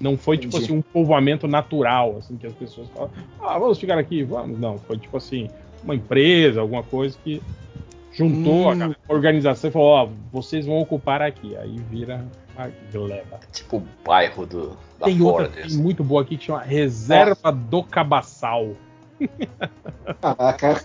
Não 0.00 0.18
foi 0.18 0.36
tipo 0.36 0.56
Entendi. 0.56 0.72
assim 0.72 0.78
um 0.78 0.82
povoamento 0.82 1.46
natural, 1.46 2.16
assim 2.18 2.36
que 2.36 2.46
as 2.46 2.52
pessoas 2.52 2.88
falam, 2.88 3.10
ah, 3.40 3.58
vamos 3.58 3.78
ficar 3.78 3.98
aqui, 3.98 4.24
vamos. 4.24 4.58
Não, 4.58 4.76
foi 4.78 4.98
tipo 4.98 5.16
assim 5.16 5.48
uma 5.84 5.94
empresa, 5.94 6.60
alguma 6.60 6.82
coisa 6.82 7.16
que 7.22 7.40
juntou 8.12 8.72
Hum. 8.72 8.94
a 9.08 9.12
organização 9.12 9.70
e 9.70 9.72
falou, 9.72 9.88
ó, 9.88 10.08
vocês 10.32 10.66
vão 10.66 10.78
ocupar 10.80 11.22
aqui, 11.22 11.56
aí 11.56 11.76
vira 11.88 12.24
a 12.56 12.68
gleba. 12.92 13.40
Tipo 13.52 13.76
o 13.78 13.82
bairro 14.04 14.44
do, 14.44 14.76
da 14.98 15.06
Tem 15.06 15.22
outra 15.22 15.50
muito 15.70 16.02
boa 16.04 16.22
aqui 16.22 16.36
que 16.36 16.44
chama 16.44 16.62
Reserva 16.62 17.52
do 17.52 17.82
Cabaçal. 17.82 18.74
Caraca. 20.20 20.80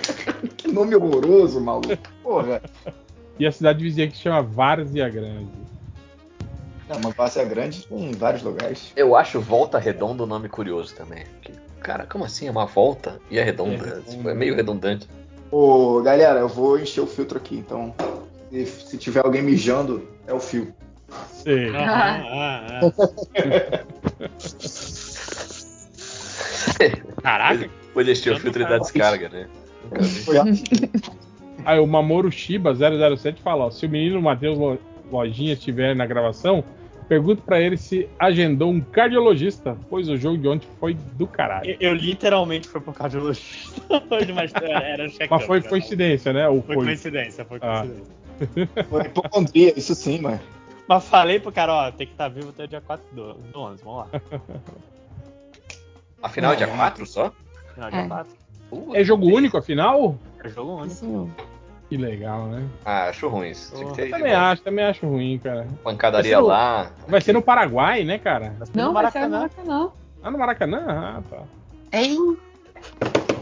que 0.56 0.68
nome 0.68 0.94
horroroso, 0.94 1.60
maluco. 1.60 1.96
Porra. 2.22 2.62
E 3.38 3.46
a 3.46 3.52
cidade 3.52 3.82
vizinha 3.82 4.08
que 4.08 4.16
chama 4.16 4.42
Várzea 4.42 5.08
Grande. 5.08 5.48
É, 6.88 6.94
uma 6.94 7.10
Várzea 7.10 7.44
grande 7.44 7.86
tem 7.86 8.10
em 8.10 8.12
vários 8.12 8.42
lugares. 8.42 8.92
Eu 8.94 9.16
acho 9.16 9.40
Volta 9.40 9.78
Redonda 9.78 10.22
um 10.22 10.26
nome 10.26 10.48
curioso 10.48 10.94
também. 10.94 11.24
Cara, 11.80 12.06
como 12.06 12.24
assim? 12.24 12.46
É 12.46 12.50
uma 12.50 12.66
volta 12.66 13.20
e 13.30 13.38
é 13.38 13.42
redonda? 13.42 13.86
É 13.86 13.98
É, 13.98 14.00
tipo, 14.12 14.28
é 14.28 14.34
meio 14.34 14.54
redundante. 14.54 15.08
Ô, 15.50 16.02
galera, 16.02 16.40
eu 16.40 16.48
vou 16.48 16.78
encher 16.78 17.00
o 17.00 17.06
filtro 17.06 17.38
aqui, 17.38 17.56
então. 17.56 17.94
Se, 18.50 18.66
se 18.66 18.98
tiver 18.98 19.24
alguém 19.24 19.42
mijando, 19.42 20.06
é 20.26 20.32
o 20.32 20.40
fio. 20.40 20.74
Sei. 21.30 21.70
Ah, 21.74 22.22
ah, 22.24 22.80
ah. 22.80 22.90
Caraca, 27.22 27.70
Vou 27.94 28.04
deixar 28.04 28.34
o 28.34 28.40
filtro 28.40 28.62
e 28.62 28.68
dar 28.68 28.78
descarga, 28.78 29.28
né? 29.28 29.48
Nunca 29.84 30.02
vi. 30.02 30.24
Aí 31.64 31.78
o 31.78 31.86
Mamoru 31.86 32.30
Shiba 32.30 32.74
007 32.74 33.40
fala: 33.42 33.66
ó, 33.66 33.70
se 33.70 33.86
o 33.86 33.88
menino 33.88 34.20
Matheus 34.22 34.58
Lo- 34.58 34.78
Lojinha 35.10 35.52
estiver 35.52 35.94
na 35.94 36.06
gravação, 36.06 36.64
pergunta 37.08 37.42
pra 37.44 37.60
ele 37.60 37.76
se 37.76 38.08
agendou 38.18 38.70
um 38.70 38.80
cardiologista, 38.80 39.76
pois 39.90 40.08
o 40.08 40.16
jogo 40.16 40.38
de 40.38 40.48
ontem 40.48 40.66
foi 40.80 40.94
do 40.94 41.26
caralho. 41.26 41.70
eu, 41.70 41.76
eu 41.90 41.94
literalmente 41.94 42.66
fui 42.68 42.80
pro 42.80 42.92
cardiologista 42.92 43.80
hoje, 44.10 44.32
mas 44.32 44.52
era, 44.54 45.08
check 45.08 45.30
Mas 45.30 45.44
foi 45.44 45.60
coincidência, 45.62 46.32
né? 46.32 46.48
Ou 46.48 46.62
Foi 46.62 46.74
foi? 46.76 46.84
coincidência, 46.86 47.44
foi 47.44 47.58
Ah. 47.62 47.80
coincidência. 47.82 48.24
Foi 48.90 49.02
hipocondria, 49.02 49.72
isso 49.78 49.94
sim, 49.94 50.20
mano. 50.20 50.40
Mas 50.88 51.06
falei 51.08 51.38
pro 51.38 51.52
cara, 51.52 51.72
ó, 51.72 51.90
tem 51.92 52.04
que 52.04 52.14
estar 52.14 52.26
vivo 52.28 52.48
até 52.48 52.64
o 52.64 52.68
dia 52.68 52.80
4 52.80 53.04
do, 53.12 53.34
do 53.34 53.60
11, 53.60 53.84
vamos 53.84 54.00
lá. 54.00 54.20
Afinal, 56.20 56.52
é 56.52 56.56
dia 56.56 56.66
4 56.66 57.06
só? 57.06 57.32
Final 57.74 57.90
dia 57.90 58.00
É. 58.00 58.08
4. 58.08 58.32
Puta, 58.74 58.98
É 58.98 59.04
jogo 59.04 59.26
único, 59.26 59.56
afinal? 59.56 60.16
É 60.42 60.48
jogo 60.48 60.72
único. 60.76 60.92
Isso. 60.92 61.28
Que 61.88 61.96
legal, 61.98 62.46
né? 62.46 62.66
Ah, 62.84 63.08
acho 63.08 63.28
ruim 63.28 63.50
isso. 63.50 63.74
Tinha 63.76 63.90
que 63.90 63.94
ter 63.96 64.10
Também 64.10 64.32
acho, 64.32 64.62
também 64.62 64.84
acho 64.84 65.06
ruim, 65.06 65.38
cara. 65.38 65.66
pancadaria 65.82 66.36
Vai 66.40 66.44
lá. 66.48 66.90
Vai 67.06 67.20
ser 67.20 67.32
no 67.34 67.42
Paraguai, 67.42 68.04
né, 68.04 68.18
cara? 68.18 68.54
Não, 68.74 68.86
No 68.86 68.92
vai 68.94 69.10
ser 69.10 69.20
no 69.28 69.30
Maracanã. 69.30 69.90
Ah, 70.22 70.30
no 70.30 70.38
Maracanã? 70.38 70.84
Ah, 70.88 71.22
tá. 71.30 71.42
Hein? 71.92 72.38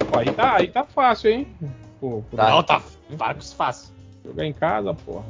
Pô, 0.08 0.16
aí 0.18 0.30
tá, 0.32 0.56
aí 0.56 0.68
tá 0.68 0.84
fácil, 0.84 1.30
hein? 1.30 1.48
Pô, 2.00 2.22
Tá. 2.34 2.50
Não, 2.50 2.62
tá 2.62 2.82
fácil, 3.16 3.56
fácil. 3.56 3.94
jogar 4.24 4.44
em 4.44 4.52
casa, 4.52 4.92
porra. 4.92 5.24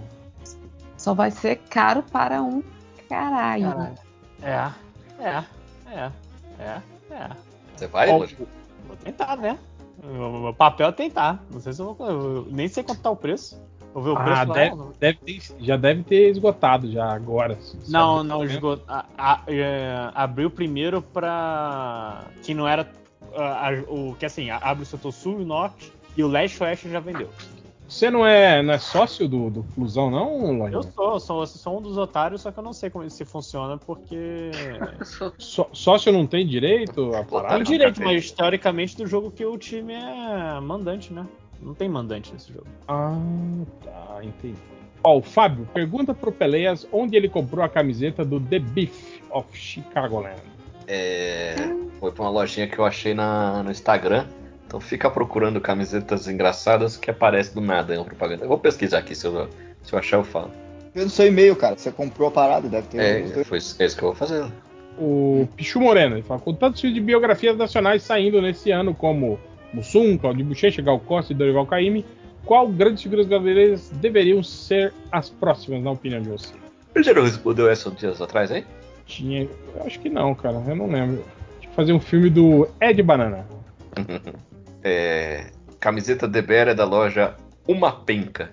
Só 0.97 1.12
vai 1.15 1.31
ser 1.31 1.57
caro 1.69 2.03
para 2.11 2.43
um 2.43 2.62
caralho. 3.09 3.70
Caralho. 3.70 3.95
É, 4.43 4.70
é, 5.20 5.45
é, 5.95 6.11
é, 6.59 6.81
é. 7.15 7.29
Você 7.77 7.87
vai, 7.87 8.09
Ó? 8.09 8.19
Vou 8.87 8.97
tentar, 9.05 9.37
né? 9.37 9.59
O 10.03 10.43
meu 10.45 10.55
papel 10.55 10.89
é 10.89 10.93
tentar. 10.93 11.43
Não 11.51 11.61
sei 11.61 11.73
se 11.73 11.81
eu 11.81 11.95
vou. 11.95 12.07
eu 12.09 12.47
nem 12.51 12.66
sei 12.69 12.83
quanto 12.83 13.01
tá 13.01 13.11
o 13.11 13.16
preço. 13.16 13.61
Vou 13.95 14.03
ver 14.03 14.11
o 14.11 14.16
preço 14.16 14.41
Ah, 14.41 14.45
lá. 14.45 14.55
deve, 14.55 14.77
deve 14.99 15.19
ter, 15.19 15.43
já 15.61 15.77
deve 15.77 16.03
ter 16.03 16.31
esgotado 16.31 16.91
já 16.91 17.12
agora. 17.12 17.59
Não, 17.89 18.24
não, 18.24 18.43
esgot... 18.43 18.83
a- 18.89 19.05
a- 19.16 19.41
é, 19.47 20.11
abriu 20.15 20.51
primeiro 20.51 21.03
pra. 21.03 22.24
Que 22.43 22.55
não 22.55 22.66
era. 22.66 22.91
a- 23.37 23.69
a- 23.69 23.83
o 23.89 24.16
que 24.19 24.27
assim, 24.27 24.51
abre 24.51 24.83
o 24.83 24.87
setor 24.87 25.12
sul 25.12 25.41
e 25.41 25.45
norte. 25.45 25.93
E 26.16 26.23
o 26.24 26.29
leste 26.29 26.59
e 26.59 26.62
oeste 26.65 26.91
já 26.91 27.01
vendeu. 27.01 27.29
Você 27.93 28.10
não 28.10 28.27
é, 28.27 28.62
não 28.62 28.73
é 28.73 28.78
sócio 28.78 29.28
do, 29.28 29.51
do 29.51 29.62
Flusão, 29.62 30.10
não, 30.10 30.47
Eu 30.47 30.52
Lojinha? 30.55 30.82
sou, 30.94 31.20
sou, 31.20 31.47
sou 31.47 31.78
um 31.78 31.82
dos 31.82 31.98
otários, 31.98 32.40
só 32.40 32.51
que 32.51 32.59
eu 32.59 32.62
não 32.62 32.73
sei 32.73 32.89
como 32.89 33.05
isso 33.05 33.24
funciona, 33.27 33.77
porque. 33.77 34.51
Só- 35.39 35.69
sócio 35.74 36.10
não 36.10 36.27
tem 36.27 36.47
direito 36.47 37.14
a 37.14 37.23
parar? 37.23 37.24
Tem 37.24 37.28
Claro. 37.59 37.64
direito, 37.64 38.02
mas 38.02 38.31
teoricamente 38.31 38.97
do 38.97 39.06
jogo 39.06 39.31
que 39.31 39.44
o 39.44 39.59
time 39.59 39.93
é 39.93 40.59
mandante, 40.60 41.12
né? 41.12 41.27
Não 41.60 41.74
tem 41.74 41.86
mandante 41.86 42.32
nesse 42.32 42.51
jogo. 42.52 42.66
Ah, 42.89 43.14
tá, 43.85 44.20
entendi. 44.24 44.56
Ó, 45.05 45.19
o 45.19 45.23
Fábio 45.23 45.69
pergunta 45.74 46.14
pro 46.14 46.32
Peleias 46.32 46.86
onde 46.90 47.14
ele 47.14 47.28
comprou 47.28 47.62
a 47.62 47.69
camiseta 47.69 48.24
do 48.24 48.40
The 48.40 48.59
Beef 48.59 49.20
of 49.31 49.47
Chicagoland. 49.56 50.40
É, 50.89 51.55
foi 52.01 52.10
pra 52.10 52.24
uma 52.24 52.31
lojinha 52.31 52.66
que 52.66 52.78
eu 52.78 52.85
achei 52.86 53.12
na, 53.12 53.62
no 53.62 53.70
Instagram. 53.70 54.27
Então 54.73 54.81
fica 54.81 55.11
procurando 55.11 55.61
camisetas 55.61 56.27
engraçadas 56.27 56.97
que 56.97 57.11
aparece 57.11 57.55
do 57.55 57.61
nada 57.61 57.94
em 57.94 57.99
uma 57.99 58.07
propaganda. 58.07 58.44
Eu 58.44 58.49
vou 58.49 58.59
pesquisar 58.59 59.01
aqui, 59.01 59.15
se 59.15 59.27
eu, 59.27 59.47
se 59.82 59.93
eu 59.93 59.99
achar 59.99 60.16
eu 60.16 60.24
falo. 60.24 60.51
Vê 60.94 61.05
no 61.05 61.11
seu 61.11 61.27
e-mail, 61.27 61.55
cara. 61.55 61.77
Você 61.77 61.93
comprou 61.93 62.28
a 62.28 62.31
parada, 62.31 62.70
deve 62.70 62.86
ter. 62.86 62.99
É, 62.99 63.44
foi 63.44 63.59
isso 63.59 63.77
é 63.78 63.85
isso 63.85 63.94
que 63.94 64.03
eu 64.03 64.09
vou 64.09 64.16
fazer. 64.16 64.47
O 64.99 65.47
Pichu 65.57 65.78
Moreno, 65.78 66.15
ele 66.15 66.23
fala, 66.23 66.40
com 66.40 66.55
tantos 66.55 66.81
filmes 66.81 66.94
de 66.94 67.05
biografias 67.05 67.55
nacionais 67.55 68.03
saindo 68.03 68.40
nesse 68.40 68.70
ano, 68.70 68.94
como 68.94 69.39
Mussum, 69.74 70.16
Claudio 70.16 70.47
Bochecha, 70.47 70.81
Gal 70.81 70.99
Costa 71.01 71.35
e 71.35 71.36
Dorival 71.36 71.66
Caymmi, 71.66 72.03
qual 72.47 72.66
grandes 72.66 73.03
figuras 73.03 73.27
brasileiras 73.27 73.90
deveriam 73.90 74.43
ser 74.43 74.94
as 75.11 75.28
próximas, 75.28 75.82
na 75.82 75.90
opinião 75.90 76.23
de 76.23 76.31
você? 76.31 76.55
Ele 76.94 77.05
já 77.05 77.12
não 77.12 77.24
respondeu 77.24 77.69
essa 77.69 77.90
uns 77.90 77.97
dias 77.97 78.23
atrás, 78.23 78.51
hein? 78.51 78.65
Tinha. 79.05 79.43
Eu 79.43 79.82
acho 79.85 80.01
que 80.01 80.09
não, 80.09 80.35
cara. 80.35 80.62
Eu 80.66 80.77
não 80.77 80.86
lembro. 80.90 81.23
Tinha 81.61 81.69
que 81.69 81.77
fazer 81.77 81.93
um 81.93 82.01
filme 82.01 82.31
do 82.31 82.66
Ed 82.81 83.03
Banana. 83.03 83.47
É, 84.83 85.47
camiseta 85.81 86.27
de 86.29 86.43
Bera 86.43 86.75
da 86.75 86.85
loja 86.85 87.37
Uma 87.69 87.93
Penca. 87.93 88.51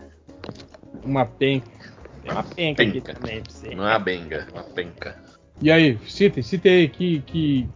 Uma 1.03 1.25
penca. 1.25 1.67
Tem 2.23 2.31
uma 2.31 2.43
penca, 2.43 2.83
aqui 2.83 2.91
Penca. 3.01 3.13
também 3.13 3.41
pra 3.41 3.51
você. 3.51 3.75
Não 3.75 3.87
é 3.87 3.93
a 3.93 3.99
benga, 3.99 4.47
uma 4.53 4.63
penca. 4.63 5.15
E 5.61 5.71
aí, 5.71 5.97
citem, 6.07 6.43
citem 6.43 6.71
aí 6.73 6.89
que. 6.89 7.21
que, 7.21 7.69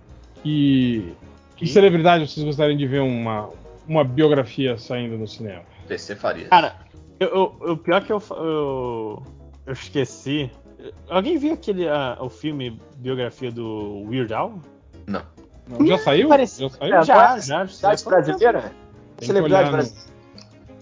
que, 0.44 1.14
que 1.56 1.68
celebridade 1.68 2.28
vocês 2.28 2.46
gostariam 2.46 2.78
de 2.78 2.86
ver 2.86 3.00
uma, 3.02 3.50
uma 3.88 4.04
biografia 4.04 4.78
saindo 4.78 5.18
no 5.18 5.28
cinema? 5.28 5.64
DC 5.88 6.16
faria. 6.16 6.48
Cara, 6.50 6.76
eu, 7.20 7.30
eu- 7.62 7.72
o 7.74 7.78
pior 7.78 8.04
que 8.04 8.12
eu, 8.12 8.22
eu, 8.32 9.24
eu 9.66 9.74
esqueci. 9.74 10.52
Alguém 11.10 11.38
viu 11.38 11.54
aquele 11.54 11.88
ah, 11.88 12.18
o 12.20 12.30
filme 12.30 12.80
biografia 12.98 13.52
do 13.52 14.04
Weird 14.10 14.34
Al? 14.34 14.60
Não. 15.08 15.22
Não, 15.68 15.86
já 15.86 15.98
saiu? 15.98 16.28
parece- 16.30 16.62
Já 16.62 16.70
saiu? 16.70 16.96
É, 16.96 17.04
Já, 17.04 17.40
já. 17.40 17.68
Cidade 17.68 18.04
já 18.04 18.10
brasileira? 18.10 18.62
Tem 18.62 18.72
que 19.18 19.26
Celebridade 19.26 19.66
no- 19.66 19.72
brasileira. 19.72 20.14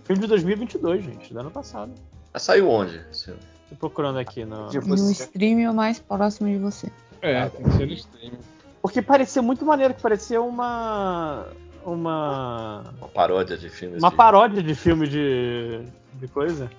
Filme 0.03 0.21
de 0.21 0.27
2022, 0.27 1.03
gente, 1.03 1.33
do 1.33 1.39
ano 1.39 1.51
passado. 1.51 1.91
Saiu 2.35 2.69
onde? 2.69 3.01
senhor? 3.11 3.39
Tô 3.69 3.75
procurando 3.75 4.19
aqui 4.19 4.43
no. 4.43 4.65
No 4.71 4.81
você. 4.81 5.11
stream 5.23 5.71
o 5.71 5.73
mais 5.73 5.99
próximo 5.99 6.49
de 6.49 6.57
você. 6.57 6.91
É, 7.21 7.47
tem 7.47 7.63
que 7.63 7.71
ser 7.71 7.85
no 7.85 7.93
stream. 7.93 8.33
Porque 8.81 9.01
parecia 9.01 9.41
muito 9.41 9.65
maneiro, 9.65 9.93
que 9.93 10.01
parecia 10.01 10.41
uma. 10.41 11.47
Uma. 11.85 12.83
Uma 12.97 13.07
paródia 13.07 13.57
de 13.57 13.69
filmes. 13.69 14.01
Uma 14.01 14.09
de... 14.09 14.15
paródia 14.15 14.63
de 14.63 14.75
filme 14.75 15.07
de. 15.07 15.81
de 16.15 16.27
coisa. 16.27 16.69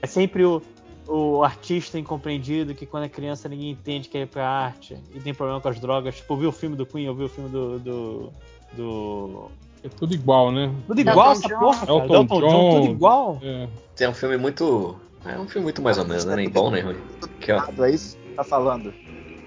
É 0.00 0.06
sempre 0.06 0.44
o, 0.44 0.62
o 1.06 1.42
artista 1.42 1.98
incompreendido 1.98 2.74
que 2.74 2.86
quando 2.86 3.04
é 3.04 3.08
criança 3.08 3.48
ninguém 3.48 3.70
entende 3.70 4.08
que 4.08 4.18
é 4.18 4.26
pra 4.26 4.48
arte 4.48 4.96
e 5.14 5.20
tem 5.20 5.34
problema 5.34 5.60
com 5.60 5.68
as 5.68 5.78
drogas. 5.80 6.16
Tipo, 6.16 6.34
ouviu 6.34 6.48
o 6.50 6.52
filme 6.52 6.76
do 6.76 6.86
Queen, 6.86 7.08
ouviu 7.08 7.26
o 7.26 7.28
filme 7.28 7.50
do. 7.50 7.78
do. 7.78 8.32
do... 8.72 9.50
É 9.82 9.88
tudo 9.88 10.14
igual, 10.14 10.52
né? 10.52 10.72
Tudo 10.86 11.00
igual 11.00 11.32
Elton 11.32 11.40
essa 11.40 11.48
John. 11.48 11.58
porra, 11.58 11.80
cara. 11.80 11.92
Elton 11.92 12.14
Elton 12.14 12.40
John, 12.40 12.48
John. 12.48 12.80
tudo 12.80 12.92
igual. 12.92 13.38
É. 13.42 13.68
Tem 13.96 14.08
um 14.08 14.14
filme 14.14 14.36
muito. 14.36 14.96
É 15.24 15.38
um 15.38 15.48
filme 15.48 15.64
muito 15.64 15.82
mais 15.82 15.98
ou 15.98 16.04
menos, 16.04 16.24
né? 16.24 16.36
Nem 16.36 16.48
bom 16.48 16.70
nem 16.70 16.82
ruim. 16.82 16.96
Que, 17.40 17.52
ó, 17.52 17.62
É 17.84 17.90
isso 17.90 18.16
que 18.16 18.34
tá 18.34 18.44
falando. 18.44 18.92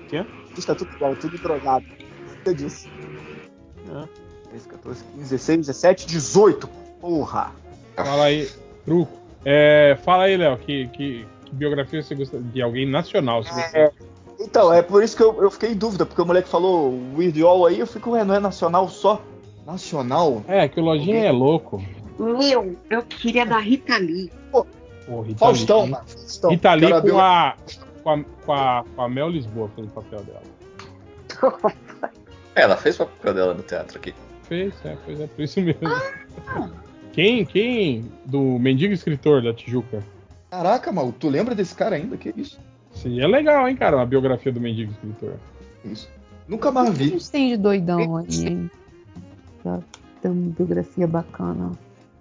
Quê? 0.10 0.26
Está 0.58 0.76
tudo 0.76 0.92
igual, 0.94 1.16
tudo 1.16 1.38
drogado. 1.38 1.86
Você 2.44 2.54
disse. 2.54 2.90
É. 3.90 4.26
13, 4.50 4.68
14, 4.70 5.04
15, 5.04 5.30
16, 5.30 5.60
17, 5.60 6.08
18. 6.08 6.68
Porra. 7.00 7.52
Fala 7.96 8.26
aí, 8.26 8.50
truco. 8.86 9.26
É, 9.44 9.98
fala 10.04 10.24
aí, 10.24 10.38
Léo, 10.38 10.58
que, 10.58 10.88
que 10.88 11.26
biografia 11.56 12.02
você 12.02 12.16
gosta 12.16 12.40
de 12.40 12.62
alguém 12.62 12.86
nacional? 12.90 13.44
Se 13.44 13.54
você... 13.54 13.78
É, 13.78 13.92
então, 14.40 14.74
é 14.74 14.82
por 14.82 15.04
isso 15.04 15.16
que 15.16 15.24
eu, 15.24 15.42
eu 15.42 15.50
fiquei 15.50 15.72
em 15.72 15.76
dúvida, 15.76 16.06
porque 16.06 16.22
o 16.22 16.26
moleque 16.26 16.50
falou 16.50 16.94
Weird 17.18 17.42
Al 17.42 17.66
aí, 17.66 17.80
eu 17.80 17.88
fico, 17.88 18.12
ué, 18.12 18.24
não 18.24 18.36
é 18.36 18.40
nacional 18.40 18.88
só? 18.90 19.22
Nacional? 19.66 20.44
É, 20.48 20.68
que 20.68 20.80
o 20.80 20.84
Lojinha 20.84 21.26
é 21.26 21.32
louco. 21.32 21.84
Meu, 22.20 22.76
eu 22.90 23.04
queria 23.04 23.46
da 23.46 23.58
Rita 23.58 23.98
Lee. 23.98 24.32
Pô, 24.52 24.66
Rita 25.22 25.40
Faustão, 25.40 25.86
Lee. 25.86 25.94
Faustão. 25.94 26.50
Rita 26.52 26.74
Lee 26.74 26.92
com 26.92 27.02
deu- 27.02 27.20
a, 27.20 27.56
com, 28.04 28.10
a, 28.10 28.24
com, 28.46 28.54
a, 28.54 28.84
com 28.96 29.02
a 29.02 29.10
Mel 29.10 29.30
Lisboa 29.30 29.70
fazendo 29.70 29.92
o 29.92 29.94
papel 29.94 30.20
dela. 30.24 30.44
É, 32.56 32.62
ela 32.62 32.78
fez 32.78 33.00
o 33.00 33.06
papel 33.06 33.34
dela 33.34 33.54
no 33.54 33.64
teatro 33.64 33.98
aqui. 33.98 34.14
Fez, 34.44 34.74
é, 34.86 34.96
pois 35.06 35.20
é, 35.20 35.28
por 35.28 35.42
isso 35.42 35.62
mesmo. 35.62 35.82
Quem, 37.14 37.46
quem 37.46 38.12
do 38.26 38.42
Mendigo 38.60 38.94
Escritor 38.94 39.42
da 39.42 39.54
Tijuca? 39.54 40.04
Caraca, 40.50 40.92
mal, 40.92 41.12
tu 41.12 41.28
lembra 41.30 41.54
desse 41.56 41.76
cara 41.76 41.96
ainda? 41.96 42.16
Que 42.18 42.34
isso? 42.36 42.60
Seria 42.94 43.28
legal, 43.28 43.68
hein, 43.68 43.76
cara, 43.76 43.98
uma 43.98 44.06
biografia 44.06 44.52
do 44.52 44.62
Mendigo 44.62 44.92
Escritor. 44.92 45.34
Isso? 45.84 46.10
Nunca 46.48 46.72
mais 46.72 46.90
O 46.90 46.94
que 46.94 47.02
a 47.02 47.04
vi. 47.06 47.10
gente 47.12 47.32
tem 47.32 47.50
de 47.50 47.58
doidão 47.58 48.18
aí, 48.18 48.48
hein? 48.48 48.72
Pra 49.62 49.80
ter 50.22 50.30
uma 50.30 50.52
biografia 50.52 51.08
bacana. 51.08 51.72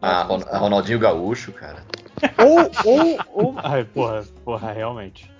Ah, 0.03 0.23
Ron- 0.23 0.43
a 0.51 0.59
Ronaldinho 0.59 0.99
Gaúcho, 0.99 1.53
cara. 1.53 1.83
Ou, 2.39 2.93
ou, 2.93 3.19
ou. 3.45 3.55
Ai, 3.63 3.85
porra, 3.85 4.25
porra, 4.45 4.73
realmente. 4.73 5.31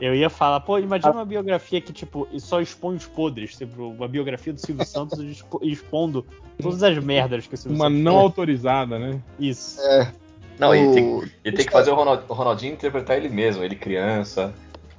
Eu 0.00 0.14
ia 0.14 0.30
falar, 0.30 0.60
pô, 0.60 0.78
imagina 0.78 1.12
uma 1.12 1.24
biografia 1.24 1.80
que, 1.80 1.92
tipo, 1.92 2.26
só 2.38 2.60
expõe 2.60 2.96
os 2.96 3.06
podres. 3.06 3.56
Tipo, 3.56 3.88
uma 3.90 4.08
biografia 4.08 4.52
do 4.52 4.58
Silvio 4.60 4.84
Santos 4.86 5.18
expo- 5.20 5.60
expondo 5.62 6.24
todas 6.60 6.82
as 6.82 6.98
merdas 7.04 7.46
que 7.46 7.54
o 7.54 7.56
Silvio 7.58 7.76
Uma 7.76 7.86
Santos 7.88 8.00
não 8.02 8.12
fez. 8.12 8.22
autorizada, 8.24 8.98
né? 8.98 9.20
Isso. 9.38 9.80
É. 9.82 10.10
Não, 10.60 10.74
e 10.74 10.92
tem, 10.94 11.04
o- 11.04 11.24
e 11.44 11.50
tem 11.52 11.64
que 11.64 11.72
fazer 11.72 11.90
o 11.90 11.94
Ronald- 11.94 12.22
o 12.28 12.34
Ronaldinho 12.34 12.74
interpretar 12.74 13.16
ele 13.16 13.28
mesmo, 13.28 13.64
ele 13.64 13.74
criança. 13.74 14.52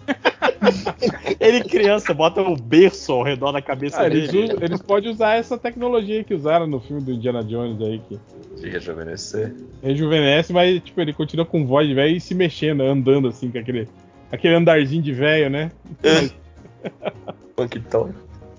Ele 1.40 1.64
criança, 1.64 2.14
bota 2.14 2.42
o 2.42 2.56
berço 2.56 3.12
ao 3.14 3.24
redor 3.24 3.52
da 3.52 3.62
cabeça 3.62 4.02
Ah, 4.02 4.06
eles, 4.08 4.30
dele. 4.32 4.46
usam- 4.46 4.58
eles 4.64 4.82
podem 4.82 5.10
usar 5.12 5.36
essa 5.36 5.58
tecnologia 5.58 6.24
que 6.24 6.34
usaram 6.34 6.66
no 6.68 6.80
filme 6.80 7.02
do 7.04 7.12
Indiana 7.12 7.44
Jones 7.44 7.80
aí, 7.82 8.00
que 8.10 8.20
De 8.60 8.70
rejuvenescer. 8.70 9.54
rejuvenesce, 9.82 10.52
mas 10.52 10.82
tipo, 10.84 11.00
ele 11.02 11.14
continua 11.14 11.46
com 11.46 11.66
voz 11.66 11.88
de 11.88 11.94
velho 11.94 12.16
e 12.16 12.20
se 12.22 12.34
mexendo, 12.36 12.82
andando 12.82 13.28
assim, 13.28 13.50
com 13.52 13.58
aquele, 13.60 13.88
aquele 14.32 14.56
andarzinho 14.56 15.02
de 15.02 15.14
velho, 15.14 15.50
né? 15.50 15.72
Punkton. 17.56 18.12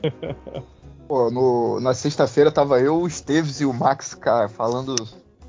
Pô, 1.08 1.30
no- 1.30 1.80
na 1.80 1.92
sexta-feira 1.94 2.50
tava 2.50 2.80
eu, 2.80 3.00
o 3.02 3.06
Esteves 3.06 3.60
e 3.60 3.64
o 3.64 3.72
Max, 3.72 4.14
cara, 4.14 4.48
falando 4.48 4.94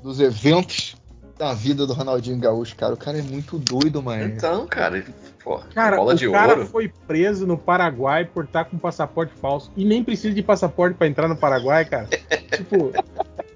dos 0.02 0.20
eventos 0.20 0.96
da 1.38 1.52
vida 1.52 1.86
do 1.86 1.92
Ronaldinho 1.92 2.38
Gaúcho, 2.38 2.76
cara. 2.76 2.94
O 2.94 2.96
cara 2.96 3.18
é 3.18 3.22
muito 3.22 3.58
doido, 3.58 4.02
mano. 4.02 4.24
Então, 4.24 4.66
cara, 4.66 5.04
pô, 5.42 5.58
Cara, 5.74 5.96
bola 5.96 6.12
o 6.14 6.16
de 6.16 6.30
cara 6.30 6.52
ouro. 6.54 6.66
foi 6.66 6.92
preso 7.06 7.46
no 7.46 7.58
Paraguai 7.58 8.24
por 8.24 8.44
estar 8.44 8.64
com 8.66 8.78
passaporte 8.78 9.32
falso. 9.40 9.70
E 9.76 9.84
nem 9.84 10.02
precisa 10.04 10.34
de 10.34 10.42
passaporte 10.42 10.96
pra 10.96 11.06
entrar 11.08 11.26
no 11.28 11.36
Paraguai, 11.36 11.84
cara. 11.84 12.06
tipo, 12.56 12.92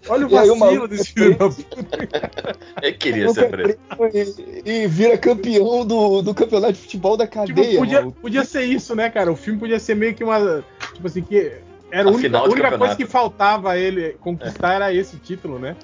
olha 0.08 0.26
o 0.26 0.30
E 0.30 0.36
aí 0.38 0.50
o 0.50 0.56
vacilo 0.56 0.58
maluco 0.58 0.88
desse 0.88 1.12
filho 1.12 1.38
da 1.38 1.48
puta. 1.48 2.30
Ele 2.82 2.92
queria 2.94 3.28
ser 3.32 3.48
preso. 3.48 3.78
E, 4.64 4.70
e 4.70 4.86
vira 4.88 5.16
campeão 5.16 5.86
do, 5.86 6.20
do 6.22 6.34
campeonato 6.34 6.72
de 6.72 6.80
futebol 6.80 7.16
da 7.16 7.26
Tipo, 7.26 7.46
cadeia, 7.46 7.78
podia, 7.78 8.00
mano. 8.00 8.12
podia 8.12 8.44
ser 8.44 8.64
isso, 8.64 8.96
né, 8.96 9.08
cara? 9.08 9.30
O 9.30 9.36
filme 9.36 9.60
podia 9.60 9.78
ser 9.78 9.94
meio 9.94 10.14
que 10.14 10.24
uma. 10.24 10.64
Tipo 10.94 11.06
assim, 11.06 11.22
que. 11.22 11.52
Era 11.90 12.08
a 12.08 12.12
única, 12.12 12.42
única 12.42 12.78
coisa 12.78 12.96
que 12.96 13.06
faltava 13.06 13.72
a 13.72 13.78
ele 13.78 14.12
conquistar 14.20 14.74
era 14.74 14.92
esse 14.92 15.16
título, 15.16 15.58
né? 15.58 15.74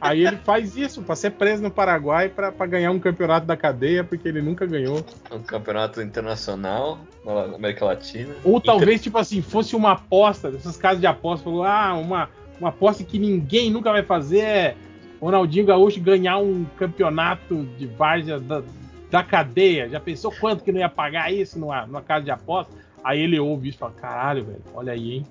Aí 0.00 0.26
ele 0.26 0.36
faz 0.38 0.76
isso 0.76 1.02
pra 1.02 1.14
ser 1.14 1.30
preso 1.30 1.62
no 1.62 1.70
Paraguai 1.70 2.28
pra 2.28 2.66
ganhar 2.66 2.90
um 2.90 2.98
campeonato 2.98 3.46
da 3.46 3.56
cadeia, 3.56 4.02
porque 4.02 4.26
ele 4.26 4.42
nunca 4.42 4.66
ganhou. 4.66 5.04
Um 5.30 5.38
campeonato 5.40 6.02
internacional 6.02 6.98
na 7.24 7.54
América 7.54 7.84
Latina. 7.84 8.34
Ou 8.42 8.60
talvez, 8.60 9.00
tipo 9.00 9.18
assim, 9.18 9.40
fosse 9.40 9.76
uma 9.76 9.92
aposta, 9.92 10.50
dessas 10.50 10.76
casas 10.76 11.00
de 11.00 11.06
aposta, 11.06 11.44
falou, 11.44 11.62
ah, 11.62 11.94
uma, 11.94 12.28
uma 12.58 12.70
aposta 12.70 13.04
que 13.04 13.18
ninguém 13.18 13.70
nunca 13.70 13.92
vai 13.92 14.02
fazer 14.02 14.40
é 14.40 14.76
Ronaldinho 15.20 15.66
Gaúcho 15.66 16.00
ganhar 16.00 16.38
um 16.38 16.64
campeonato 16.76 17.64
de 17.78 17.86
várzea 17.86 18.40
da, 18.40 18.62
da 19.08 19.22
cadeia. 19.22 19.88
Já 19.88 20.00
pensou 20.00 20.32
quanto 20.40 20.64
que 20.64 20.72
não 20.72 20.80
ia 20.80 20.88
pagar 20.88 21.32
isso 21.32 21.56
numa, 21.56 21.86
numa 21.86 22.02
casa 22.02 22.24
de 22.24 22.32
aposta? 22.32 22.72
Aí 23.04 23.20
ele 23.20 23.38
ouve 23.38 23.68
isso 23.68 23.78
e 23.78 23.80
fala, 23.80 23.92
caralho, 23.92 24.44
velho, 24.44 24.62
olha 24.74 24.92
aí, 24.92 25.12
hein? 25.12 25.26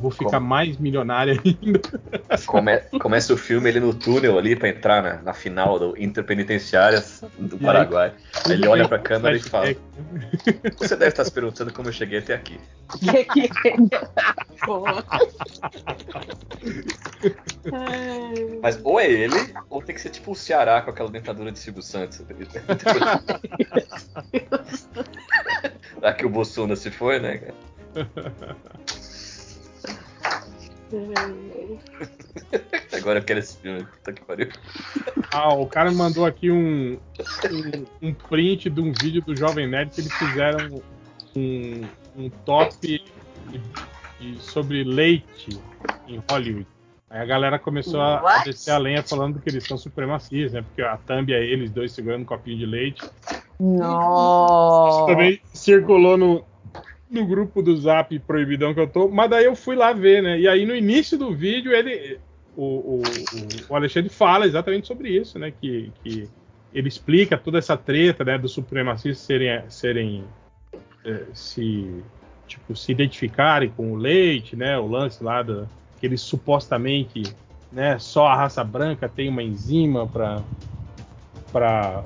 Vou 0.00 0.10
ficar 0.10 0.30
Como? 0.32 0.46
mais 0.46 0.76
milionário 0.78 1.40
ainda. 1.44 1.80
Come- 2.46 2.78
começa 3.00 3.32
o 3.32 3.36
filme 3.36 3.68
ele 3.68 3.80
no 3.80 3.94
túnel 3.94 4.38
ali 4.38 4.54
pra 4.54 4.68
entrar 4.68 5.02
na, 5.02 5.22
na 5.22 5.32
final 5.32 5.78
do 5.78 5.94
Interpenitenciárias 5.98 7.24
do 7.38 7.58
Paraguai. 7.58 8.12
Aí 8.44 8.52
ele 8.52 8.68
olha 8.68 8.86
pra 8.88 8.98
câmera 8.98 9.36
e 9.36 9.40
fala. 9.40 9.74
Você 10.78 10.96
deve 10.96 11.08
estar 11.10 11.24
se 11.24 11.32
perguntando 11.32 11.72
como 11.72 11.88
eu 11.88 11.92
cheguei 11.92 12.18
até 12.18 12.34
aqui. 12.34 12.58
Mas 18.62 18.78
ou 18.84 19.00
é 19.00 19.10
ele, 19.10 19.34
ou 19.68 19.82
tem 19.82 19.94
que 19.94 20.00
ser 20.00 20.10
tipo 20.10 20.32
o 20.32 20.34
Ceará 20.34 20.80
com 20.82 20.90
aquela 20.90 21.10
dentadura 21.10 21.50
de 21.52 21.58
Silvio 21.58 21.82
Santos. 21.82 22.22
Lá 26.00 26.12
que 26.14 26.26
o 26.26 26.28
Bolsonaro 26.28 26.76
se 26.76 26.90
foi, 26.90 27.18
né, 27.18 27.38
cara? 27.38 27.54
Agora 32.92 33.18
eu 33.18 33.24
quero 33.24 33.40
esse 33.40 33.56
filme. 33.58 33.84
Puta 33.84 34.12
que 34.12 34.24
pariu. 34.24 34.48
Ah, 35.32 35.52
o 35.52 35.66
cara 35.66 35.90
me 35.90 35.96
mandou 35.96 36.24
aqui 36.24 36.50
um, 36.50 36.98
um, 37.50 38.08
um 38.08 38.14
print 38.14 38.70
de 38.70 38.80
um 38.80 38.92
vídeo 38.92 39.22
do 39.22 39.34
Jovem 39.34 39.68
Nerd 39.68 39.90
que 39.90 40.00
eles 40.00 40.12
fizeram 40.14 40.80
um, 41.36 41.82
um 42.16 42.30
top 42.44 42.74
de- 42.80 43.60
de- 44.20 44.40
sobre 44.40 44.84
leite 44.84 45.58
em 46.06 46.22
Hollywood. 46.28 46.66
Aí 47.10 47.20
a 47.20 47.24
galera 47.24 47.58
começou 47.58 48.00
a, 48.00 48.40
a 48.40 48.44
descer 48.44 48.72
a 48.72 48.78
lenha 48.78 49.02
falando 49.02 49.40
que 49.40 49.48
eles 49.48 49.64
são 49.64 49.76
supremacistas, 49.78 50.52
né? 50.52 50.62
Porque 50.62 50.82
a 50.82 50.96
thumb 50.96 51.32
é 51.32 51.44
eles 51.44 51.70
dois 51.70 51.92
segurando 51.92 52.22
um 52.22 52.26
copinho 52.26 52.58
de 52.58 52.66
leite. 52.66 53.04
Nossa! 53.60 55.06
Também 55.06 55.40
circulou 55.52 56.16
no, 56.16 56.44
no 57.10 57.26
grupo 57.26 57.62
do 57.62 57.76
Zap 57.76 58.18
Proibidão 58.20 58.74
que 58.74 58.80
eu 58.80 58.88
tô, 58.88 59.08
mas 59.08 59.30
daí 59.30 59.44
eu 59.44 59.54
fui 59.54 59.76
lá 59.76 59.92
ver, 59.92 60.22
né? 60.22 60.38
E 60.40 60.48
aí 60.48 60.66
no 60.66 60.74
início 60.74 61.16
do 61.18 61.34
vídeo 61.34 61.72
ele. 61.72 62.18
O, 62.56 62.62
o, 62.64 63.02
o- 63.70 63.76
Alexandre 63.76 64.08
fala 64.08 64.46
exatamente 64.46 64.86
sobre 64.86 65.10
isso, 65.10 65.38
né? 65.38 65.50
Que, 65.60 65.92
que 66.02 66.26
ele 66.72 66.88
explica 66.88 67.36
toda 67.36 67.58
essa 67.58 67.76
treta, 67.76 68.24
né? 68.24 68.38
Dos 68.38 68.52
supremacistas 68.52 69.18
serem, 69.18 69.62
serem 69.68 70.24
é, 71.04 71.26
se 71.34 72.02
tipo 72.46 72.74
se 72.74 72.92
identificarem 72.92 73.70
com 73.70 73.92
o 73.92 73.96
leite, 73.96 74.56
né? 74.56 74.78
O 74.78 74.86
lance 74.86 75.22
lá 75.22 75.42
da 75.42 75.66
que 76.00 76.06
eles 76.06 76.20
supostamente, 76.22 77.22
né? 77.70 77.98
Só 77.98 78.26
a 78.26 78.36
raça 78.36 78.64
branca 78.64 79.08
tem 79.08 79.28
uma 79.28 79.42
enzima 79.42 80.06
para 80.06 80.42
para 81.52 82.02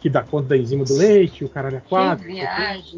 que 0.00 0.08
dá 0.08 0.22
conta 0.22 0.48
da 0.48 0.56
enzima 0.56 0.84
do 0.84 0.94
leite, 0.94 1.44
o 1.44 1.48
caralho 1.48 1.76
é 1.76 1.80
quatro. 1.80 2.26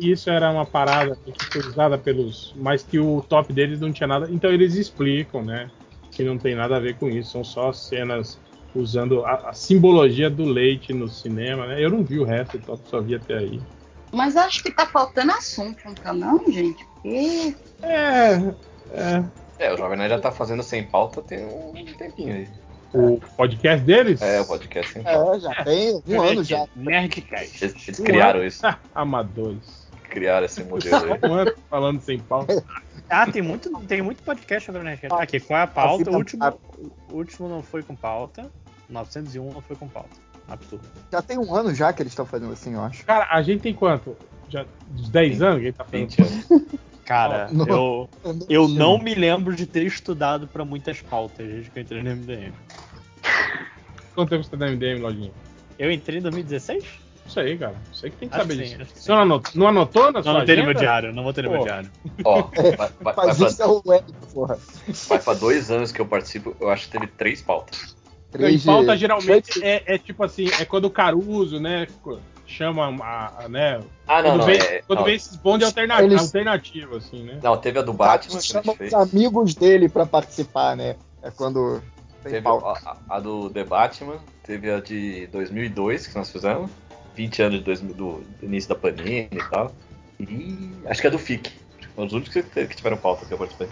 Isso 0.00 0.30
era 0.30 0.50
uma 0.50 0.64
parada 0.64 1.16
que 1.16 1.32
foi 1.52 1.60
usada 1.60 1.98
pelos, 1.98 2.54
mas 2.56 2.82
que 2.82 2.98
o 2.98 3.20
top 3.28 3.52
deles 3.52 3.80
não 3.80 3.92
tinha 3.92 4.06
nada. 4.06 4.28
Então 4.30 4.50
eles 4.50 4.74
explicam, 4.74 5.42
né? 5.42 5.68
Que 6.12 6.22
não 6.22 6.38
tem 6.38 6.54
nada 6.54 6.76
a 6.76 6.80
ver 6.80 6.96
com 6.96 7.08
isso, 7.08 7.32
são 7.32 7.42
só 7.42 7.72
cenas 7.72 8.38
usando 8.74 9.24
a, 9.24 9.50
a 9.50 9.52
simbologia 9.52 10.30
do 10.30 10.44
leite 10.44 10.92
no 10.92 11.08
cinema, 11.08 11.66
né? 11.66 11.84
Eu 11.84 11.90
não 11.90 12.04
vi 12.04 12.18
o 12.18 12.24
resto, 12.24 12.56
então 12.56 12.78
só 12.86 13.00
vi 13.00 13.16
até 13.16 13.38
aí. 13.38 13.60
Mas 14.12 14.36
acho 14.36 14.62
que 14.62 14.70
tá 14.70 14.86
faltando 14.86 15.32
assunto, 15.32 15.78
não 15.84 15.94
tá 15.94 16.12
não, 16.12 16.38
gente? 16.50 16.84
Porque 16.84 17.54
É, 17.82 18.34
é. 18.92 19.24
É, 19.58 19.72
o 19.72 19.76
Jovem 19.76 19.98
Nerd 19.98 20.10
já 20.10 20.18
tá 20.18 20.30
fazendo 20.30 20.62
sem 20.62 20.84
pauta 20.84 21.22
tem 21.22 21.44
um 21.44 21.72
tempinho 21.96 22.34
aí. 22.34 22.48
O 22.94 23.19
podcast 23.36 23.85
deles? 23.85 24.20
É, 24.20 24.40
o 24.40 24.47
podcast 24.47 24.93
sem 24.93 25.02
pauta. 25.02 25.36
É, 25.36 25.40
já 25.40 25.64
tem 25.64 26.02
um 26.06 26.20
ano 26.20 26.44
já. 26.44 26.66
Nerdcast. 26.77 27.64
Eles, 27.64 27.89
eles 27.89 28.01
criaram 28.01 28.44
isso, 28.44 28.62
Amadores. 28.94 29.89
criaram 30.10 30.44
esse 30.44 30.62
modelo 30.64 31.14
aí. 31.14 31.19
Um 31.28 31.35
ano 31.35 31.55
falando 31.70 32.01
sem 32.01 32.19
pauta. 32.19 32.62
Ah, 33.10 33.31
tem 33.31 33.43
muito, 33.43 33.69
tem 33.86 34.01
muito 34.01 34.23
podcast 34.23 34.64
sobre 34.64 34.82
Nerdcast. 34.82 35.20
Aqui, 35.20 35.39
qual 35.39 35.60
é 35.60 35.62
a 35.64 35.66
pauta? 35.66 36.10
O 36.10 36.14
último, 36.16 36.44
o 37.10 37.14
último 37.16 37.47
não 37.47 37.62
foi 37.62 37.82
com 37.82 37.94
pauta. 37.94 38.51
901 38.89 39.52
não 39.52 39.60
foi 39.60 39.77
com 39.77 39.86
pauta. 39.86 40.16
Absurdo. 40.48 40.89
Já 41.10 41.20
tem 41.20 41.36
um 41.39 41.55
ano 41.55 41.74
já 41.74 41.93
que 41.93 42.01
eles 42.02 42.12
estão 42.12 42.24
fazendo 42.24 42.52
assim, 42.52 42.73
eu 42.73 42.81
acho. 42.81 43.05
Cara, 43.05 43.28
a 43.31 43.43
gente 43.43 43.60
tem 43.60 43.74
quanto? 43.74 44.16
Já 44.48 44.64
uns 44.94 45.10
10 45.10 45.43
anos 45.43 45.56
que 45.56 45.62
a 45.62 45.69
gente 45.69 45.77
tá 45.77 45.85
fazendo 45.85 46.09
20 46.09 46.23
anos. 46.23 46.64
Cara, 47.04 47.48
Não. 47.50 47.66
eu, 47.66 48.10
eu 48.48 48.68
não 48.68 48.98
me 48.98 49.14
lembro 49.14 49.54
de 49.56 49.66
ter 49.66 49.84
estudado 49.84 50.46
pra 50.46 50.64
muitas 50.64 51.00
pautas 51.02 51.46
desde 51.46 51.70
que 51.70 51.78
eu 51.78 51.82
entrei 51.82 52.02
no 52.02 52.10
MDM. 52.10 52.52
Quanto 54.14 54.30
tempo 54.30 54.44
você 54.44 54.50
tá 54.50 54.56
na 54.56 54.66
MDM, 54.70 55.00
Lojinha? 55.00 55.32
Eu 55.78 55.90
entrei 55.90 56.18
em 56.18 56.22
2016? 56.22 56.84
Isso 57.26 57.40
aí, 57.40 57.56
cara. 57.56 57.76
Você 57.92 58.10
que 58.10 58.16
tem 58.16 58.28
que 58.28 58.34
Acho 58.34 58.46
saber 58.48 58.66
sim, 58.66 58.76
disso. 58.76 58.92
Você 58.94 59.10
não 59.12 59.18
anotou, 59.20 59.52
não 59.54 59.68
anotou 59.68 60.12
na 60.12 60.22
sua 60.22 60.32
Não, 60.32 60.38
não 60.40 60.46
tem 60.46 60.56
no 60.56 60.64
meu 60.64 60.74
diário, 60.74 61.12
não 61.12 61.22
vou 61.22 61.32
ter 61.32 61.42
no 61.42 61.50
meu 61.50 61.62
diário. 61.62 61.90
Ó, 62.24 62.42
vai, 62.42 62.72
vai, 62.76 62.90
vai, 63.00 63.14
Faz 63.14 63.38
pra, 63.38 63.48
isso 63.48 63.62
é 63.62 63.66
o 63.66 63.82
web, 63.86 64.04
porra. 64.32 64.58
vai 65.08 65.18
pra 65.18 65.34
dois 65.34 65.70
anos 65.70 65.92
que 65.92 66.00
eu 66.00 66.06
participo, 66.06 66.54
eu 66.60 66.68
acho 66.70 66.86
que 66.86 66.92
teve 66.92 67.06
três 67.06 67.40
pautas. 67.40 67.96
Três 68.30 68.64
pauta 68.64 68.92
de- 68.94 68.98
geralmente 68.98 69.62
é, 69.62 69.94
é 69.94 69.98
tipo 69.98 70.24
assim, 70.24 70.48
é 70.58 70.64
quando 70.64 70.86
o 70.86 70.90
Caruso, 70.90 71.60
né, 71.60 71.86
chama 72.52 72.94
a, 73.04 73.44
a- 73.44 73.48
né, 73.48 73.80
Ah, 74.06 74.22
não, 74.22 74.30
quando 74.30 74.38
não. 74.40 74.46
vem, 74.46 74.58
É, 74.60 74.82
quando 74.86 74.98
não, 75.00 75.04
vem 75.06 75.14
esses 75.16 75.36
bonde 75.36 75.64
alterna 75.64 76.02
Eles- 76.02 76.20
alternativo, 76.20 76.96
assim, 76.96 77.22
né? 77.24 77.38
não, 77.42 77.56
teve 77.56 77.78
a 77.78 77.82
do 77.82 77.92
Batman 77.92 78.32
que 78.32 78.38
a 78.38 78.40
chama 78.40 78.62
gente 78.78 78.84
os 78.84 78.94
amigos 78.94 79.54
dele 79.54 79.88
pra 79.88 80.04
participar, 80.06 80.76
né? 80.76 80.96
É 81.22 81.30
quando 81.30 81.82
tem 82.22 82.32
Teve 82.32 82.46
a, 82.48 82.96
a- 83.08 83.20
do 83.20 83.50
The 83.50 83.64
Batman, 83.64 84.16
teve 84.44 84.70
a 84.70 84.80
de 84.80 85.26
2002 85.28 86.06
que 86.06 86.16
nós 86.16 86.30
fizemos, 86.30 86.70
20 87.14 87.42
anos 87.42 87.58
de 87.58 87.64
2000 87.64 87.94
do, 87.94 88.12
do 88.40 88.46
início 88.46 88.68
da 88.68 88.74
Panini 88.74 89.28
e 89.32 89.42
tal. 89.50 89.72
E 90.20 90.72
acho 90.86 91.00
que 91.00 91.06
é 91.06 91.10
do 91.10 91.18
FIC. 91.18 91.50
Foram 91.94 92.06
os 92.06 92.12
únicos 92.12 92.32
que, 92.32 92.42
que 92.66 92.76
tiveram 92.76 92.96
pauta 92.96 93.26
que 93.26 93.32
eu 93.34 93.38
participei. 93.38 93.68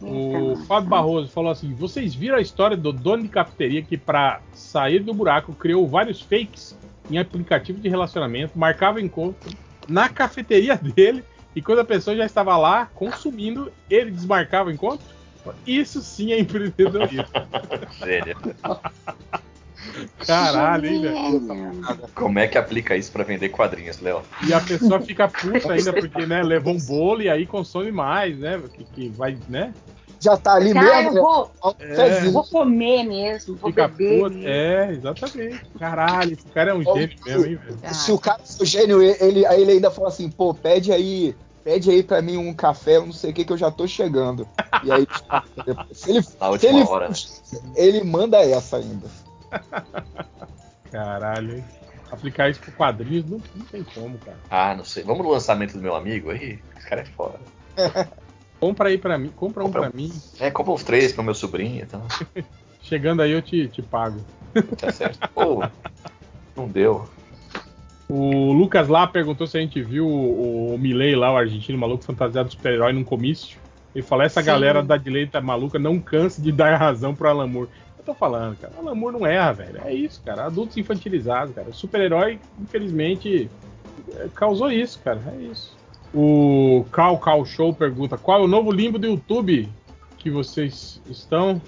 O 0.00 0.56
Fábio 0.66 0.88
Barroso 0.88 1.28
falou 1.28 1.50
assim: 1.50 1.72
vocês 1.72 2.14
viram 2.14 2.36
a 2.36 2.40
história 2.40 2.76
do 2.76 2.92
dono 2.92 3.22
de 3.22 3.28
cafeteria 3.28 3.82
que, 3.82 3.96
pra 3.96 4.40
sair 4.52 5.00
do 5.00 5.14
buraco, 5.14 5.54
criou 5.54 5.86
vários 5.88 6.20
fakes 6.20 6.76
em 7.10 7.18
aplicativo 7.18 7.80
de 7.80 7.88
relacionamento, 7.88 8.58
marcava 8.58 9.00
encontro 9.00 9.50
na 9.88 10.08
cafeteria 10.08 10.76
dele 10.94 11.24
e 11.54 11.62
quando 11.62 11.78
a 11.78 11.84
pessoa 11.84 12.16
já 12.16 12.26
estava 12.26 12.56
lá 12.56 12.86
consumindo, 12.94 13.72
ele 13.88 14.10
desmarcava 14.10 14.68
o 14.68 14.72
encontro? 14.72 15.06
Isso 15.66 16.02
sim 16.02 16.32
é 16.32 16.40
empreendedorismo. 16.40 17.24
Gênio. 18.04 18.36
Caralho, 20.26 20.86
hein, 20.86 21.02
velho? 21.02 22.08
Como 22.14 22.38
é 22.38 22.46
que 22.46 22.58
aplica 22.58 22.96
isso 22.96 23.12
pra 23.12 23.24
vender 23.24 23.48
quadrinhos, 23.50 24.00
Léo? 24.00 24.22
E 24.46 24.52
a 24.52 24.60
pessoa 24.60 25.00
fica 25.00 25.28
puta 25.28 25.72
ainda 25.72 25.92
porque, 25.92 26.26
né, 26.26 26.42
levou 26.42 26.74
um 26.74 26.80
bolo 26.80 27.22
e 27.22 27.28
aí 27.28 27.46
consome 27.46 27.92
mais, 27.92 28.38
né? 28.38 28.60
Que, 28.74 28.84
que 28.84 29.08
vai, 29.10 29.38
né? 29.48 29.72
Já 30.18 30.36
tá 30.36 30.54
ali 30.54 30.72
Ah, 30.76 31.02
eu 31.02 31.02
mesmo, 31.04 31.20
vou, 31.20 31.52
ó, 31.62 31.70
um 31.70 31.74
É. 31.78 32.26
eu 32.26 32.32
vou 32.32 32.44
comer 32.44 33.04
mesmo, 33.04 33.56
vou 33.56 33.70
Fica 33.70 33.86
beber 33.86 34.22
puta. 34.22 34.34
mesmo. 34.34 34.48
É, 34.48 34.92
exatamente. 34.92 35.60
Caralho, 35.78 36.32
esse 36.32 36.46
cara 36.46 36.70
é 36.70 36.74
um 36.74 36.82
gênio 36.82 37.16
mesmo, 37.24 37.46
hein, 37.46 37.58
velho? 37.82 37.94
Se 37.94 38.12
o 38.12 38.18
cara 38.18 38.40
for 38.42 38.64
gênio, 38.64 39.02
ele, 39.02 39.44
aí 39.46 39.60
ele 39.62 39.72
ainda 39.72 39.90
fala 39.90 40.08
assim, 40.08 40.30
pô, 40.30 40.54
pede 40.54 40.90
aí, 40.90 41.34
pede 41.62 41.90
aí 41.90 42.02
pra 42.02 42.22
mim 42.22 42.38
um 42.38 42.54
café, 42.54 42.96
eu 42.96 43.04
não 43.06 43.12
sei 43.12 43.30
o 43.30 43.34
que, 43.34 43.44
que 43.44 43.52
eu 43.52 43.58
já 43.58 43.70
tô 43.70 43.86
chegando. 43.86 44.48
E 44.82 44.90
aí, 44.90 45.06
se 45.92 46.10
ele, 46.10 46.20
Na 46.20 46.22
se 46.22 46.52
última 46.52 46.72
ele, 46.78 46.88
hora, 46.88 47.08
né? 47.08 47.14
ele 47.76 48.02
manda 48.02 48.38
essa 48.38 48.78
ainda. 48.78 49.06
Caralho, 50.90 51.56
hein? 51.56 51.64
Aplicar 52.10 52.48
isso 52.48 52.60
pro 52.60 52.72
quadrinhos 52.72 53.24
não, 53.28 53.40
não 53.54 53.64
tem 53.66 53.82
como, 53.82 54.16
cara. 54.18 54.36
Ah, 54.48 54.74
não 54.76 54.84
sei. 54.84 55.02
Vamos 55.02 55.24
no 55.24 55.32
lançamento 55.32 55.72
do 55.74 55.82
meu 55.82 55.94
amigo 55.96 56.30
aí? 56.30 56.60
Esse 56.76 56.88
cara 56.88 57.00
é 57.02 57.04
foda. 57.04 57.40
Compra 58.60 58.88
aí 58.88 58.96
pra 58.96 59.18
mim, 59.18 59.30
compra 59.36 59.62
um 59.62 59.66
Compra 59.66 59.82
pra 59.82 59.90
um. 59.90 59.92
mim. 59.94 60.10
É, 60.40 60.50
compra 60.50 60.72
uns 60.72 60.82
três 60.82 61.12
pro 61.12 61.22
meu 61.22 61.34
sobrinho 61.34 61.82
e 61.82 61.86
tal. 61.86 62.02
Chegando 62.80 63.20
aí 63.20 63.32
eu 63.32 63.42
te, 63.42 63.68
te 63.68 63.82
pago. 63.82 64.18
Tá 64.78 64.90
certo. 64.90 65.28
Pô, 65.34 65.62
não 66.56 66.66
deu. 66.66 67.06
O 68.08 68.52
Lucas 68.52 68.88
lá 68.88 69.06
perguntou 69.06 69.46
se 69.46 69.58
a 69.58 69.60
gente 69.60 69.82
viu 69.82 70.06
o, 70.06 70.74
o 70.74 70.78
Milley 70.78 71.14
lá, 71.14 71.32
o 71.32 71.36
argentino 71.36 71.76
maluco 71.76 72.04
fantasiado 72.04 72.48
de 72.48 72.54
super-herói 72.54 72.94
num 72.94 73.04
comício. 73.04 73.58
Ele 73.94 74.02
falou: 74.02 74.24
essa 74.24 74.40
Sim. 74.40 74.46
galera 74.46 74.82
da 74.82 74.96
direita 74.96 75.38
maluca 75.40 75.78
não 75.78 75.98
cansa 75.98 76.40
de 76.40 76.50
dar 76.50 76.76
razão 76.76 77.14
pro 77.14 77.28
Alan 77.28 77.46
Moore. 77.46 77.68
Eu 78.06 78.14
tô 78.14 78.14
falando, 78.14 78.56
cara. 78.56 78.72
Alan 78.78 78.94
Moore 78.94 79.18
não 79.18 79.26
erra, 79.26 79.52
velho. 79.52 79.80
É 79.84 79.92
isso, 79.92 80.22
cara. 80.24 80.44
Adultos 80.46 80.76
infantilizados, 80.76 81.52
cara. 81.52 81.68
O 81.70 81.74
super-herói, 81.74 82.38
infelizmente, 82.60 83.50
é, 84.14 84.28
causou 84.32 84.70
isso, 84.70 85.00
cara. 85.00 85.20
É 85.36 85.42
isso. 85.42 85.76
O 86.14 86.84
Cal 86.92 87.18
Cal 87.18 87.44
Show 87.44 87.74
pergunta: 87.74 88.16
qual 88.16 88.40
é 88.40 88.44
o 88.44 88.48
novo 88.48 88.70
limbo 88.70 88.96
do 88.96 89.08
YouTube 89.08 89.68
que 90.18 90.30
vocês 90.30 91.00
estão? 91.10 91.60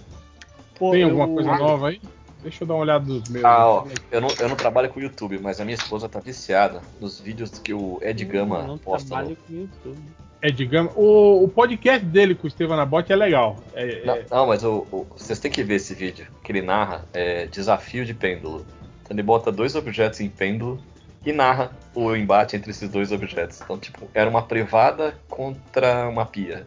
Pô, 0.78 0.92
Tem 0.92 1.02
alguma 1.02 1.24
eu- 1.26 1.34
coisa 1.34 1.56
nova 1.56 1.88
aí? 1.88 2.00
Deixa 2.40 2.62
eu 2.62 2.68
dar 2.68 2.74
uma 2.74 2.82
olhada 2.82 3.04
nos 3.04 3.28
meus. 3.28 3.44
Ah, 3.44 3.66
ó, 3.68 3.84
eu 4.12 4.20
não, 4.20 4.28
eu 4.38 4.48
não 4.48 4.54
trabalho 4.54 4.88
com 4.90 5.00
o 5.00 5.02
YouTube, 5.02 5.40
mas 5.40 5.60
a 5.60 5.64
minha 5.64 5.74
esposa 5.74 6.08
tá 6.08 6.20
viciada 6.20 6.80
nos 7.00 7.18
vídeos 7.18 7.50
que 7.58 7.74
o 7.74 7.98
Ed 8.00 8.24
Gama 8.24 8.60
Eu 8.60 8.66
não 8.68 8.78
posta. 8.78 9.08
trabalho 9.08 9.30
no- 9.30 9.36
com 9.36 9.52
YouTube. 9.52 9.98
É, 10.40 10.50
digamos, 10.50 10.92
o, 10.94 11.44
o 11.44 11.48
podcast 11.48 12.04
dele 12.06 12.34
com 12.34 12.44
o 12.44 12.48
Estevam 12.48 12.76
Nabote 12.76 13.12
é 13.12 13.16
legal. 13.16 13.56
É, 13.74 14.04
Não, 14.04 14.14
é- 14.14 14.24
não, 14.30 14.46
mas 14.46 14.62
o, 14.62 14.86
o- 14.92 15.06
vocês 15.16 15.38
têm 15.40 15.50
que 15.50 15.64
ver 15.64 15.74
esse 15.76 15.94
vídeo 15.94 16.26
que 16.44 16.52
ele 16.52 16.62
narra 16.62 17.04
é, 17.12 17.46
desafio 17.46 18.04
de 18.04 18.14
pêndulo. 18.14 18.64
Então 19.02 19.14
ele 19.16 19.22
bota 19.22 19.50
dois 19.50 19.74
objetos 19.74 20.20
em 20.20 20.28
pêndulo 20.28 20.80
e 21.26 21.32
narra 21.32 21.72
o 21.94 22.14
embate 22.14 22.54
entre 22.54 22.70
esses 22.70 22.88
dois 22.88 23.10
objetos. 23.10 23.60
Então, 23.60 23.76
tipo, 23.78 24.08
era 24.14 24.30
uma 24.30 24.42
privada 24.42 25.14
contra 25.28 26.08
uma 26.08 26.24
pia. 26.24 26.66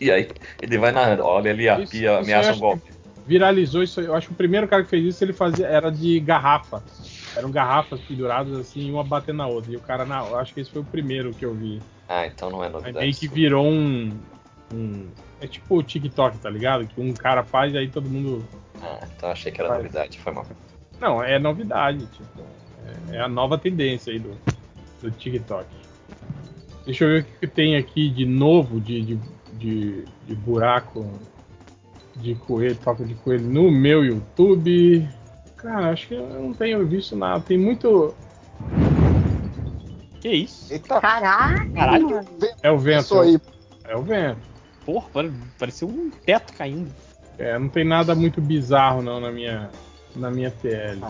E 0.00 0.10
aí 0.10 0.28
ele 0.62 0.78
vai 0.78 0.90
narrando, 0.92 1.22
olha 1.24 1.50
ali 1.50 1.68
a 1.68 1.78
Isso- 1.78 1.92
pia 1.92 2.18
ameaça 2.18 2.52
um 2.54 2.58
golpe. 2.58 2.90
viralizou 3.26 3.82
isso. 3.82 4.00
aí. 4.00 4.06
Eu 4.06 4.14
acho 4.14 4.28
que 4.28 4.32
o 4.32 4.36
primeiro 4.36 4.66
cara 4.66 4.82
que 4.82 4.88
fez 4.88 5.04
isso 5.04 5.22
ele 5.22 5.34
fazia 5.34 5.66
era 5.66 5.90
de 5.90 6.18
garrafa. 6.20 6.82
Eram 7.36 7.50
garrafas 7.50 8.00
penduradas 8.00 8.52
assim, 8.58 8.90
uma 8.90 9.04
batendo 9.04 9.36
na 9.38 9.46
outra. 9.46 9.72
E 9.72 9.76
o 9.76 9.80
cara, 9.80 10.04
na, 10.04 10.20
acho 10.38 10.52
que 10.52 10.60
esse 10.60 10.70
foi 10.70 10.80
o 10.82 10.84
primeiro 10.84 11.32
que 11.32 11.44
eu 11.44 11.54
vi. 11.54 11.80
Ah, 12.08 12.26
então 12.26 12.50
não 12.50 12.62
é 12.62 12.66
Aí 12.66 12.72
novidade. 12.72 12.98
meio 12.98 13.14
que 13.14 13.28
virou 13.28 13.66
um, 13.66 14.10
um- 14.74 15.06
É 15.40 15.46
tipo 15.46 15.76
o 15.78 15.82
TikTok, 15.82 16.38
tá 16.38 16.50
ligado? 16.50 16.86
Que 16.86 17.00
um 17.00 17.12
cara 17.12 17.44
faz 17.44 17.72
e 17.72 17.78
aí 17.78 17.88
todo 17.88 18.08
mundo. 18.08 18.44
Ah, 18.82 18.98
então 19.16 19.30
achei 19.30 19.52
que 19.52 19.60
era 19.60 19.68
Vai. 19.70 19.78
novidade, 19.78 20.18
foi 20.18 20.32
mal. 20.32 20.44
Não, 21.00 21.22
é 21.22 21.38
novidade, 21.38 22.04
tipo. 22.06 22.42
É, 23.10 23.16
é 23.16 23.20
a 23.20 23.28
nova 23.28 23.56
tendência 23.56 24.12
aí 24.12 24.18
do, 24.18 24.36
do 25.00 25.10
TikTok. 25.10 25.66
Deixa 26.84 27.04
eu 27.04 27.08
ver 27.10 27.20
o 27.20 27.24
que, 27.24 27.32
que 27.40 27.46
tem 27.46 27.76
aqui 27.76 28.10
de 28.10 28.26
novo 28.26 28.80
de, 28.80 29.02
de, 29.02 29.20
de, 29.52 30.04
de 30.26 30.34
buraco 30.34 31.08
de 32.16 32.34
coelho, 32.34 32.76
toca 32.76 33.04
de 33.04 33.14
coelho 33.14 33.44
no 33.48 33.70
meu 33.70 34.04
YouTube. 34.04 35.08
Cara, 35.62 35.90
acho 35.90 36.08
que 36.08 36.14
eu 36.14 36.26
não 36.28 36.52
tenho 36.54 36.86
visto 36.86 37.14
nada. 37.16 37.42
Tem 37.46 37.58
muito. 37.58 38.14
Que 40.20 40.28
isso? 40.28 40.72
Eita, 40.72 41.00
Caraca! 41.00 41.66
Caralho, 41.74 42.26
É 42.62 42.70
o 42.70 42.78
vento. 42.78 43.14
É 43.84 43.96
o 43.96 44.02
vento. 44.02 44.38
porra, 44.84 45.08
pare- 45.12 45.32
parecia 45.58 45.86
um 45.88 46.10
teto 46.24 46.52
caindo. 46.54 46.90
É, 47.38 47.58
não 47.58 47.68
tem 47.68 47.84
nada 47.86 48.14
muito 48.14 48.40
bizarro 48.40 49.00
não 49.02 49.18
na 49.20 49.30
minha, 49.30 49.70
na 50.14 50.30
minha 50.30 50.50
TL. 50.50 51.00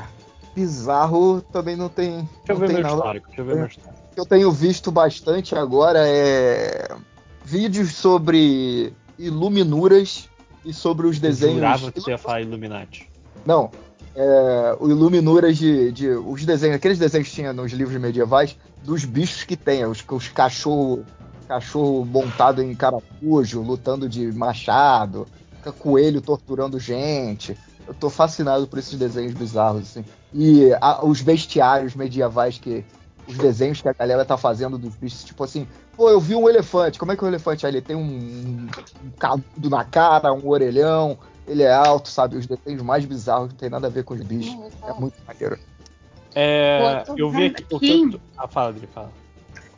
Bizarro 0.55 1.41
também 1.53 1.77
não 1.77 1.89
tem. 1.89 2.19
Deixa 2.19 2.29
eu 2.49 2.55
não 2.55 2.61
ver 2.61 2.67
tem 2.67 2.75
meu 2.77 2.83
nada. 2.85 2.95
histórico, 2.97 3.27
deixa 3.29 3.41
eu 3.41 3.45
ver 3.47 3.53
É. 3.53 3.57
meu 3.57 3.67
histórico. 3.67 3.95
O 4.11 4.15
que 4.15 4.21
eu 4.21 4.27
tenho 4.27 4.53
visto 4.53 4.91
bastante 4.93 5.55
agora 5.57 6.01
é 6.07 6.89
vídeos 7.45 7.95
sobre 7.95 8.93
iluminuras 9.19 10.29
e 10.65 10.73
sobre 10.73 11.07
os 11.07 11.17
Eu 11.17 11.23
desenhos. 11.23 11.55
jurava 11.57 11.93
que 11.93 12.01
você 12.01 12.11
ia 12.11 12.19
falar 12.19 12.43
Illuminati. 12.43 13.09
Não, 13.47 13.71
é, 14.15 14.77
o 14.81 14.89
Iluminuras 14.89 15.57
de, 15.57 15.93
de. 15.93 16.09
Os 16.09 16.45
desenhos, 16.45 16.77
aqueles 16.77 16.99
desenhos 16.99 17.29
que 17.29 17.35
tinha 17.35 17.53
nos 17.53 17.73
livros 17.73 18.01
medievais, 18.01 18.57
dos 18.83 19.05
bichos 19.05 19.45
que 19.45 19.57
tem, 19.57 19.85
os, 19.85 20.05
os 20.09 20.29
cachorro, 20.29 21.05
cachorro 21.47 22.05
montado 22.05 22.63
em 22.63 22.75
carapujo, 22.75 23.63
lutando 23.63 24.09
de 24.09 24.33
machado, 24.33 25.27
coelho 25.79 26.21
torturando 26.21 26.79
gente. 26.79 27.57
Eu 27.87 27.95
tô 27.95 28.11
fascinado 28.11 28.67
por 28.67 28.79
esses 28.79 28.99
desenhos 28.99 29.35
bizarros, 29.35 29.83
assim. 29.83 30.05
E 30.33 30.73
a, 30.81 31.05
os 31.05 31.21
bestiários 31.21 31.95
medievais 31.95 32.59
que. 32.59 32.85
Os 33.29 33.37
desenhos 33.37 33.81
que 33.81 33.89
a 33.89 33.93
galera 33.93 34.25
tá 34.25 34.37
fazendo 34.37 34.77
dos 34.77 34.97
bichos, 34.97 35.23
tipo 35.23 35.45
assim, 35.45 35.69
pô, 35.97 36.11
eu 36.11 36.19
vi 36.19 36.35
um 36.35 36.49
elefante. 36.49 36.99
Como 36.99 37.13
é 37.13 37.17
que 37.17 37.23
o 37.23 37.29
elefante 37.29 37.65
aí? 37.65 37.71
Ele 37.71 37.81
tem 37.81 37.95
um, 37.95 38.67
um 39.05 39.11
canudo 39.17 39.71
na 39.71 39.85
cara, 39.85 40.33
um 40.33 40.49
orelhão, 40.49 41.17
ele 41.47 41.63
é 41.63 41.73
alto, 41.73 42.09
sabe? 42.09 42.37
Os 42.37 42.47
desenhos 42.47 42.83
mais 42.83 43.05
bizarros 43.05 43.49
não 43.51 43.57
tem 43.57 43.69
nada 43.71 43.87
a 43.87 43.91
ver 43.91 44.05
com 44.05 44.15
os 44.15 44.21
bichos. 44.23 44.55
É 44.83 44.93
muito 44.95 45.15
maneiro. 45.27 45.59
É, 46.35 47.03
Pô, 47.07 47.13
tô 47.13 47.19
eu 47.19 47.31
vi 47.31 47.47
aqui. 47.47 47.67
o 47.71 47.81
que 47.81 47.91
eu- 48.15 48.21
Ah, 48.39 48.47
fala, 48.49 48.69
Adri, 48.71 48.87
fala. 48.87 49.13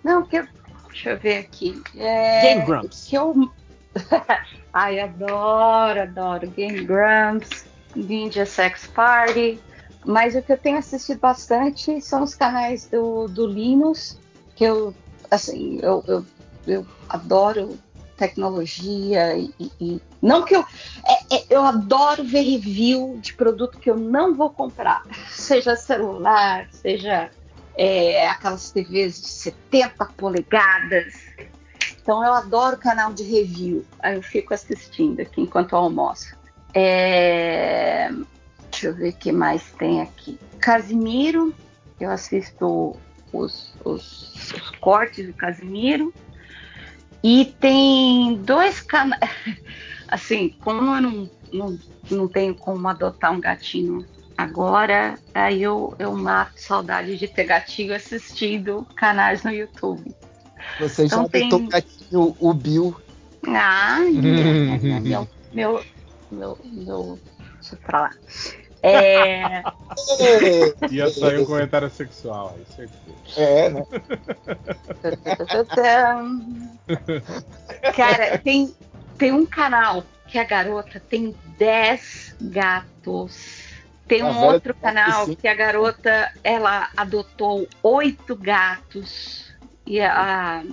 Não, 0.05 0.27
que 0.27 0.37
eu, 0.37 0.47
deixa 0.89 1.11
eu 1.11 1.19
ver 1.19 1.39
aqui. 1.39 1.83
É, 1.97 2.43
Game 2.43 2.67
Grumps. 2.67 3.07
Que 3.09 3.17
eu, 3.17 3.35
ai, 4.73 5.01
adoro, 5.01 6.03
adoro 6.03 6.47
Game 6.51 6.85
Grumps, 6.85 7.65
Ninja 7.95 8.45
Sex 8.45 8.87
Party. 8.89 9.61
Mas 10.05 10.35
o 10.35 10.43
que 10.43 10.53
eu 10.53 10.59
tenho 10.59 10.79
assistido 10.79 11.21
bastante 11.21 12.01
são 12.01 12.23
os 12.25 12.35
canais 12.35 12.89
do, 12.89 13.29
do 13.29 13.47
Linus, 13.47 14.19
que 14.57 14.65
eu, 14.65 14.93
assim, 15.31 15.79
eu, 15.81 16.03
eu, 16.09 16.27
eu 16.67 16.87
adoro 17.09 17.79
tecnologia 18.27 19.37
e, 19.37 19.53
e- 19.81 20.01
não 20.21 20.45
que 20.45 20.55
eu 20.55 20.65
é- 21.07 21.37
é- 21.37 21.45
eu 21.51 21.63
adoro 21.63 22.23
ver 22.23 22.43
review 22.43 23.19
de 23.21 23.35
produto 23.35 23.79
que 23.79 23.91
eu 23.91 23.97
não 23.97 24.35
vou 24.35 24.51
comprar, 24.51 25.03
seja 25.31 25.75
celular, 25.75 26.69
seja 26.71 27.31
é, 27.77 28.29
aquelas 28.29 28.71
TVs 28.71 29.21
de 29.21 29.29
70 29.29 30.05
polegadas. 30.17 31.15
Então 32.01 32.23
eu 32.25 32.33
adoro 32.35 32.77
canal 32.77 33.13
de 33.13 33.23
review. 33.23 33.85
Aí 34.01 34.15
eu 34.17 34.23
fico 34.23 34.53
assistindo 34.53 35.21
aqui 35.21 35.41
enquanto 35.41 35.75
almoço. 35.75 36.37
É, 36.75 38.11
Deixa 38.71 38.87
eu 38.89 38.95
ver 38.95 39.11
o 39.11 39.17
que 39.17 39.31
mais 39.33 39.71
tem 39.73 40.01
aqui. 40.01 40.39
Casimiro, 40.59 41.55
eu 42.01 42.11
assisto 42.11 42.97
os, 43.33 43.73
os- 43.85 44.53
os 44.55 44.71
cortes 44.81 45.27
do 45.27 45.33
Casimiro. 45.35 46.13
E 47.25 47.45
tem 47.61 48.37
dois 48.43 48.81
canais. 48.81 49.21
Assim, 50.09 50.51
como 50.61 50.95
eu 50.97 51.01
não, 51.01 51.31
não, 51.53 51.79
não 52.11 52.29
tenho 52.29 52.55
como 52.55 52.87
adotar 52.89 53.33
um 53.33 53.41
gatinho 53.41 54.05
agora, 54.37 55.19
aí 55.33 55.63
eu, 55.63 55.95
eu 55.99 56.13
mato 56.15 56.53
saudade 56.57 57.17
de 57.17 57.29
ter 57.29 57.45
gatinho 57.45 57.95
assistindo 57.95 58.87
canais 58.97 59.43
no 59.43 59.51
YouTube. 59.51 60.15
Você 60.81 61.07
já 61.09 61.17
Então 61.17 61.29
tem- 61.29 61.47
adotou 61.47 61.67
o 61.67 61.71
gatinho, 61.71 62.37
o 62.39 62.55
Bill. 62.55 62.97
Ai, 63.47 64.11
meu, 65.03 65.29
meu, 65.53 65.85
meu, 66.31 66.59
meu, 66.65 67.21
deixa 67.61 67.77
pra 67.77 68.01
lá. 68.03 68.11
É, 68.83 69.63
Ia 70.91 71.09
sair 71.09 71.39
um 71.41 71.47
comentário 71.47 71.89
sexual 71.89 72.57
aí, 72.57 72.65
certeza. 72.75 73.41
É, 73.41 73.71
né? 73.71 73.87
Cara, 77.95 78.39
tem, 78.39 78.75
tem 79.17 79.31
um 79.31 79.47
canal 79.47 80.03
que 80.27 80.37
a 80.37 80.45
garota 80.45 80.99
tem 80.99 81.35
10 81.59 82.37
gatos. 82.41 83.71
Tem 84.09 84.25
um 84.25 84.33
velha 84.33 84.47
outro 84.47 84.75
tem 84.75 84.83
canal 84.83 85.27
25. 85.27 85.41
que 85.41 85.49
a 85.49 85.55
garota 85.55 86.33
ela 86.43 86.89
adotou 86.97 87.69
oito 87.83 88.35
gatos. 88.35 89.53
E, 89.87 90.01
a, 90.01 90.65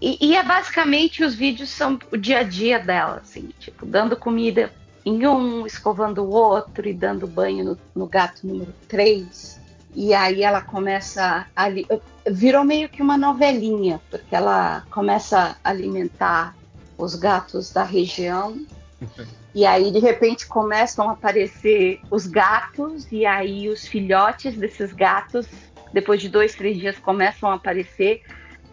e, 0.00 0.30
e 0.30 0.36
é 0.36 0.42
basicamente 0.42 1.22
os 1.22 1.34
vídeos 1.34 1.70
são 1.70 1.98
o 2.10 2.16
dia 2.16 2.40
a 2.40 2.42
dia 2.42 2.78
dela, 2.78 3.20
assim, 3.22 3.50
tipo, 3.60 3.86
dando 3.86 4.16
comida 4.16 4.72
em 5.04 5.26
um, 5.26 5.66
escovando 5.66 6.22
o 6.24 6.30
outro 6.30 6.88
e 6.88 6.92
dando 6.92 7.26
banho 7.26 7.64
no, 7.64 7.78
no 7.94 8.06
gato 8.06 8.46
número 8.46 8.72
3. 8.88 9.60
E 9.94 10.14
aí 10.14 10.42
ela 10.42 10.60
começa 10.60 11.46
a 11.56 11.64
ali. 11.64 11.86
Virou 12.26 12.64
meio 12.64 12.88
que 12.88 13.02
uma 13.02 13.16
novelinha, 13.16 14.00
porque 14.10 14.34
ela 14.34 14.84
começa 14.90 15.56
a 15.64 15.70
alimentar 15.70 16.54
os 16.96 17.14
gatos 17.14 17.72
da 17.72 17.84
região. 17.84 18.58
E 19.54 19.64
aí, 19.64 19.90
de 19.90 19.98
repente, 19.98 20.46
começam 20.46 21.08
a 21.08 21.14
aparecer 21.14 22.00
os 22.10 22.26
gatos, 22.26 23.10
e 23.10 23.24
aí 23.24 23.68
os 23.68 23.88
filhotes 23.88 24.56
desses 24.56 24.92
gatos, 24.92 25.48
depois 25.92 26.20
de 26.20 26.28
dois, 26.28 26.54
três 26.54 26.76
dias, 26.76 26.98
começam 26.98 27.50
a 27.50 27.54
aparecer. 27.54 28.22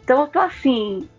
Então 0.04 0.22
eu 0.22 0.28
tô 0.28 0.38
assim, 0.38 1.10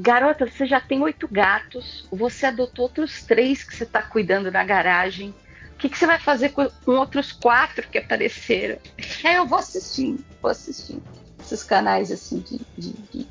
garota, 0.00 0.46
você 0.46 0.66
já 0.66 0.80
tem 0.80 1.00
oito 1.02 1.28
gatos, 1.30 2.06
você 2.10 2.46
adotou 2.46 2.84
outros 2.84 3.22
três 3.22 3.62
que 3.62 3.74
você 3.74 3.86
tá 3.86 4.02
cuidando 4.02 4.50
na 4.50 4.64
garagem. 4.64 5.34
O 5.74 5.76
que, 5.76 5.88
que 5.88 5.98
você 5.98 6.06
vai 6.06 6.18
fazer 6.18 6.50
com, 6.50 6.68
outros 6.86 7.32
quatro 7.32 7.86
que 7.88 7.98
apareceram? 7.98 8.78
Aí 9.24 9.34
eu 9.34 9.46
vou 9.46 9.58
assistindo, 9.58 10.24
vou 10.40 10.50
assistindo. 10.50 11.02
Esses 11.40 11.62
canais 11.62 12.10
assim 12.10 12.40
de, 12.40 12.60
de, 12.78 12.92
de, 13.12 13.26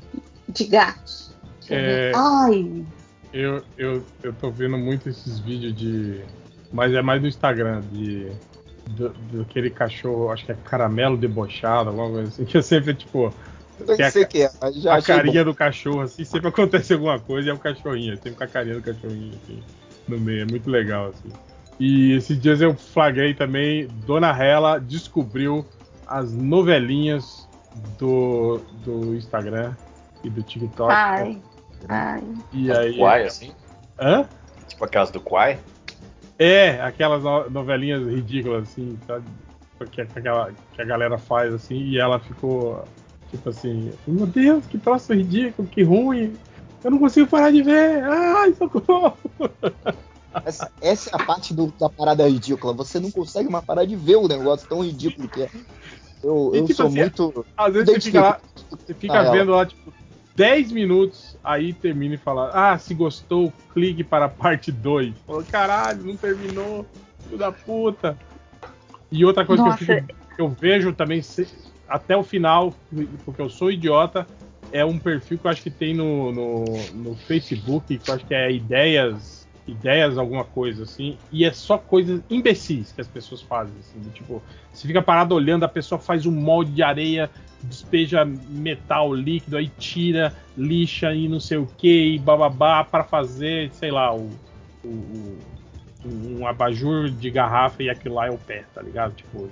de 0.48 0.64
gatos. 0.64 1.34
Eu. 1.68 1.76
É, 1.76 2.12
Ai, 2.14 2.84
Eu, 3.32 3.62
eu, 3.76 4.04
eu 4.22 4.32
tô 4.32 4.50
vendo 4.50 4.78
muito 4.78 5.08
esses 5.08 5.38
vídeos 5.40 5.74
de. 5.74 6.22
Mas 6.72 6.92
é 6.92 7.02
mais 7.02 7.20
no 7.20 7.28
Instagram, 7.28 7.80
de. 7.92 8.30
Do, 8.90 9.08
daquele 9.32 9.70
cachorro, 9.70 10.30
acho 10.30 10.44
que 10.44 10.52
é 10.52 10.56
caramelo 10.62 11.16
debochado, 11.16 11.88
alguma 11.88 12.10
coisa 12.10 12.28
assim, 12.28 12.44
que 12.46 12.58
é 12.58 12.62
sempre 12.62 12.94
tipo. 12.94 13.34
Eu 13.80 13.86
Tem 13.96 14.06
a- 14.06 14.10
sei 14.10 14.22
o 14.22 14.28
que 14.28 14.42
é, 14.42 14.50
mas 14.60 14.74
já 14.76 14.94
a 14.94 15.02
carinha 15.02 15.44
bom. 15.44 15.50
do 15.50 15.56
cachorro, 15.56 16.00
assim, 16.02 16.24
sempre 16.24 16.48
acontece 16.50 16.92
alguma 16.92 17.18
coisa 17.18 17.48
e 17.48 17.50
é 17.50 17.54
o 17.54 17.58
cachorrinho, 17.58 18.14
sempre 18.16 18.34
com 18.34 18.44
a 18.44 18.48
carinha 18.48 18.76
do 18.76 18.82
cachorrinho, 18.82 19.34
assim, 19.42 19.62
no 20.08 20.18
meio, 20.20 20.42
é 20.42 20.44
muito 20.44 20.70
legal, 20.70 21.08
assim. 21.08 21.28
E 21.80 22.12
esses 22.12 22.38
dias 22.40 22.60
eu 22.60 22.74
flagrei 22.76 23.34
também, 23.34 23.88
Dona 24.06 24.30
Hela 24.30 24.78
descobriu 24.78 25.66
as 26.06 26.32
novelinhas 26.32 27.48
do, 27.98 28.60
do 28.84 29.14
Instagram 29.16 29.74
e 30.22 30.30
do 30.30 30.42
TikTok. 30.42 30.92
ai, 30.92 31.42
ai. 31.88 32.22
e 32.52 32.70
aí. 32.70 32.96
Quai, 32.96 33.24
assim? 33.24 33.52
Hã? 33.98 34.28
Tipo 34.68 34.84
aquelas 34.84 35.10
do 35.10 35.20
Quai? 35.20 35.58
É, 36.38 36.80
aquelas 36.80 37.22
no- 37.24 37.50
novelinhas 37.50 38.06
ridículas, 38.06 38.64
assim, 38.64 38.96
sabe? 39.06 39.24
Que, 39.90 40.00
a- 40.00 40.06
que 40.06 40.18
aquela, 40.18 40.52
que 40.72 40.82
a 40.82 40.84
galera 40.84 41.18
faz, 41.18 41.52
assim, 41.52 41.76
e 41.76 41.98
ela 41.98 42.20
ficou, 42.20 42.84
tipo 43.34 43.48
assim, 43.48 43.92
meu 44.06 44.26
Deus, 44.26 44.64
que 44.66 44.78
troço 44.78 45.12
ridículo, 45.12 45.66
que 45.68 45.82
ruim, 45.82 46.36
eu 46.82 46.90
não 46.90 46.98
consigo 46.98 47.26
parar 47.28 47.50
de 47.50 47.62
ver, 47.62 48.02
ai, 48.04 48.54
socorro. 48.54 49.16
Essa, 50.44 50.70
essa 50.80 51.10
é 51.10 51.16
a 51.16 51.24
parte 51.24 51.54
do- 51.54 51.72
da 51.78 51.88
parada 51.88 52.28
ridícula. 52.28 52.72
Você 52.74 53.00
não 53.00 53.10
consegue 53.10 53.50
mais 53.50 53.64
parar 53.64 53.84
de 53.84 53.96
ver 53.96 54.16
o 54.16 54.28
negócio 54.28 54.68
tão 54.68 54.84
ridículo 54.84 55.28
que 55.28 55.42
é. 55.42 55.50
Eu, 56.22 56.50
E, 56.54 56.58
eu 56.58 56.64
tipo 56.66 56.74
sou 56.74 56.86
assim, 56.86 56.98
muito. 56.98 57.46
Às 57.56 57.72
vezes 57.74 57.90
você 57.90 58.00
fica 58.00 58.20
lá, 58.20 58.40
você 58.70 58.94
fica 58.94 59.12
Ah, 59.14 59.24
ela. 59.24 59.32
vendo 59.32 59.50
lá, 59.52 59.66
tipo, 59.66 59.92
10 60.36 60.72
minutos, 60.72 61.36
aí 61.42 61.72
termina 61.72 62.14
e 62.16 62.18
fala, 62.18 62.50
ah, 62.52 62.78
se 62.78 62.94
gostou, 62.94 63.52
clique 63.72 64.02
para 64.02 64.24
a 64.26 64.28
parte 64.28 64.70
2. 64.72 65.14
Falou, 65.26 65.44
caralho, 65.44 66.04
não 66.04 66.16
terminou, 66.16 66.86
filho 67.26 67.38
da 67.38 67.52
puta. 67.52 68.18
E 69.10 69.24
outra 69.24 69.46
coisa 69.46 69.62
Nossa. 69.62 69.78
que 69.78 69.84
eu, 69.90 69.96
fico, 70.02 70.14
eu 70.38 70.48
vejo 70.48 70.92
também 70.92 71.22
se- 71.22 71.48
até 71.88 72.16
o 72.16 72.22
final, 72.22 72.74
porque 73.24 73.40
eu 73.42 73.48
sou 73.50 73.70
idiota, 73.70 74.26
é 74.72 74.84
um 74.84 74.98
perfil 74.98 75.38
que 75.38 75.46
eu 75.46 75.50
acho 75.50 75.62
que 75.62 75.70
tem 75.70 75.94
no, 75.94 76.32
no, 76.32 76.64
no 76.94 77.14
Facebook, 77.14 77.98
que 77.98 78.10
eu 78.10 78.14
acho 78.14 78.24
que 78.26 78.34
é 78.34 78.50
ideias, 78.50 79.46
ideias 79.68 80.18
alguma 80.18 80.44
coisa 80.44 80.82
assim, 80.82 81.16
e 81.30 81.44
é 81.44 81.52
só 81.52 81.78
coisas 81.78 82.20
imbecis 82.28 82.92
que 82.92 83.00
as 83.00 83.08
pessoas 83.08 83.40
fazem, 83.42 83.74
assim, 83.78 84.00
tipo, 84.10 84.42
você 84.72 84.86
fica 84.86 85.00
parado 85.02 85.34
olhando, 85.34 85.64
a 85.64 85.68
pessoa 85.68 85.98
faz 85.98 86.26
um 86.26 86.32
molde 86.32 86.72
de 86.72 86.82
areia, 86.82 87.30
despeja 87.62 88.24
metal 88.24 89.14
líquido, 89.14 89.56
aí 89.56 89.68
tira, 89.78 90.34
lixa 90.56 91.14
e 91.14 91.28
não 91.28 91.40
sei 91.40 91.56
o 91.58 91.66
que, 91.78 92.14
e 92.14 92.18
bababá, 92.18 92.82
para 92.84 93.04
fazer, 93.04 93.70
sei 93.72 93.90
lá, 93.90 94.14
o, 94.14 94.30
o- 94.84 94.88
o- 94.88 95.38
um 96.04 96.46
abajur 96.46 97.08
de 97.08 97.30
garrafa 97.30 97.82
e 97.82 97.88
aquilo 97.88 98.16
lá 98.16 98.26
é 98.26 98.30
o 98.30 98.36
pé, 98.36 98.64
tá 98.74 98.82
ligado? 98.82 99.14
Tipo, 99.14 99.50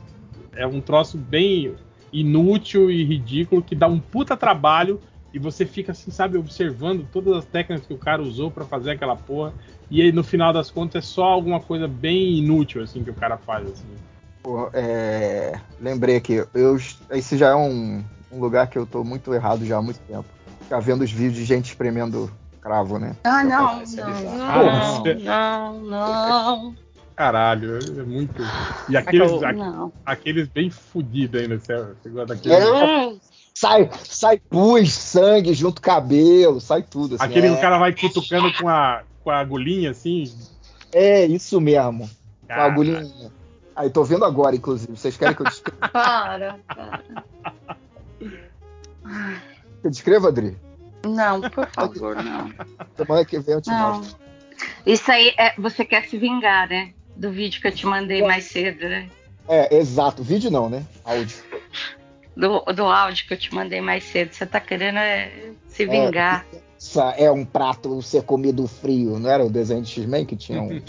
é 0.55 0.67
um 0.67 0.81
troço 0.83 1.17
bem 1.17 1.75
inútil 2.13 2.91
e 2.91 3.05
ridículo 3.05 3.63
que 3.63 3.75
dá 3.75 3.87
um 3.87 3.99
puta 3.99 4.37
trabalho 4.37 5.01
e 5.33 5.39
você 5.39 5.65
fica 5.65 5.93
assim, 5.93 6.11
sabe, 6.11 6.37
observando 6.37 7.07
todas 7.11 7.35
as 7.39 7.45
técnicas 7.47 7.87
que 7.87 7.95
o 7.95 7.99
cara 7.99 8.21
usou 8.21 8.51
para 8.51 8.65
fazer 8.67 8.91
aquela 8.93 9.17
porra 9.17 9.55
e 9.91 10.03
aí 10.03 10.13
no 10.13 10.23
final 10.23 10.53
das 10.53 10.71
contas 10.71 11.05
é 11.05 11.07
só 11.07 11.25
alguma 11.25 11.59
coisa 11.61 11.89
bem 11.89 12.35
inútil 12.39 12.83
assim 12.83 13.03
que 13.03 13.11
o 13.11 13.15
cara 13.15 13.39
faz 13.39 13.67
assim. 13.71 13.89
Pô, 14.43 14.69
é, 14.75 15.53
lembrei 15.81 16.17
aqui, 16.17 16.45
eu, 16.53 16.77
esse 17.11 17.37
já 17.39 17.51
é 17.51 17.55
um, 17.55 18.05
um 18.31 18.41
lugar 18.41 18.67
que 18.67 18.77
eu 18.77 18.85
tô 18.85 19.05
muito 19.05 19.33
errado 19.33 19.65
já 19.65 19.79
há 19.79 19.83
muito 19.83 20.01
tempo. 20.01 20.25
Ficar 20.63 20.81
vendo 20.81 21.03
os 21.03 21.11
vídeos 21.13 21.35
de 21.37 21.45
gente 21.45 21.67
espremendo 21.67 22.31
cravo, 22.61 22.99
né? 22.99 23.15
Ah, 23.25 23.45
não, 23.45 23.83
Isso 23.83 24.01
é 24.01 24.05
não, 24.05 24.13
bizarro. 24.13 24.43
Ah, 24.43 24.63
não, 24.65 25.03
você- 25.03 25.15
não, 25.15 25.81
não. 25.83 26.75
Caralho. 27.23 27.79
É 28.01 28.03
muito. 28.03 28.43
E 28.89 28.97
aqueles, 28.97 29.31
a- 29.43 29.89
aqueles 30.05 30.49
bem 30.49 30.71
fudidos 30.71 31.41
ainda. 31.41 31.59
Você, 31.59 31.77
você 32.03 32.09
gosta 32.11 32.35
É, 32.49 33.17
sai, 33.55 33.91
sai 34.05 34.39
pus, 34.39 34.93
sangue, 34.93 35.55
junto 35.55 35.81
cabelo, 35.81 36.61
sai 36.61 36.83
tudo. 36.83 37.15
Assim, 37.15 37.25
aquele 37.25 37.47
é, 37.47 37.53
o 37.53 37.61
cara 37.61 37.79
vai 37.79 37.93
cutucando 37.95 38.53
com 38.55 38.69
a, 38.69 39.03
com 39.23 39.31
a 39.31 39.39
agulhinha 39.39 39.91
assim. 39.93 40.25
é 40.93 41.25
isso 41.27 41.61
mesmo. 41.61 42.09
Com 42.09 42.53
a 42.53 42.57
Cara, 42.57 42.65
agulhinha. 42.73 43.33
Aí, 43.75 43.89
tô 43.89 44.05
vendo 44.05 44.25
agora, 44.25 44.55
inclusive. 44.57 44.95
Vocês 44.97 45.17
querem 45.17 45.35
que 45.35 45.43
eu 45.43 45.47
descreva, 45.47 45.89
Para, 45.93 46.59
para. 46.75 47.03
eu 49.85 49.91
descreva 49.91 50.29
Adri? 50.29 50.57
Não, 51.07 51.41
por 51.41 51.67
favor, 51.69 52.17
não. 52.23 52.53
Semana 52.97 53.25
que 53.25 53.39
vem 53.39 53.55
eu 53.55 53.61
te 53.63 53.71
Não. 53.71 53.97
mostro. 53.97 54.21
Isso 54.87 55.11
aí 55.11 55.33
é. 55.39 55.55
Você 55.59 55.85
quer 55.85 56.05
se 56.05 56.17
vingar, 56.19 56.69
né? 56.69 56.93
Do 57.17 57.31
vídeo 57.31 57.61
que 57.61 57.69
eu 57.69 57.73
te 57.73 57.87
mandei 57.87 58.23
mais 58.23 58.45
cedo, 58.45 58.89
né? 58.89 59.09
É, 59.49 59.77
exato. 59.77 60.23
Vídeo 60.23 60.51
não, 60.51 60.69
né? 60.69 60.85
Áudio. 61.05 61.37
Do, 62.37 62.61
do 62.73 62.85
áudio 62.85 63.27
que 63.27 63.35
eu 63.35 63.39
te 63.39 63.55
mandei 63.55 63.81
mais 63.81 64.05
cedo. 64.05 64.33
Você 64.33 64.47
tá 64.47 64.61
querendo 64.61 64.99
é, 64.99 65.53
se 65.69 65.87
vingar. 65.87 66.47
Isso 66.79 67.01
é 67.01 67.31
um 67.31 67.45
prato 67.45 68.01
ser 68.03 68.23
comido 68.23 68.67
frio. 68.67 69.19
Não 69.19 69.31
era 69.31 69.45
o 69.45 69.51
desenho 69.51 69.83
de 69.83 69.91
X-Men 69.91 70.27
que 70.27 70.37
tinha 70.37 70.63
um. 70.63 70.69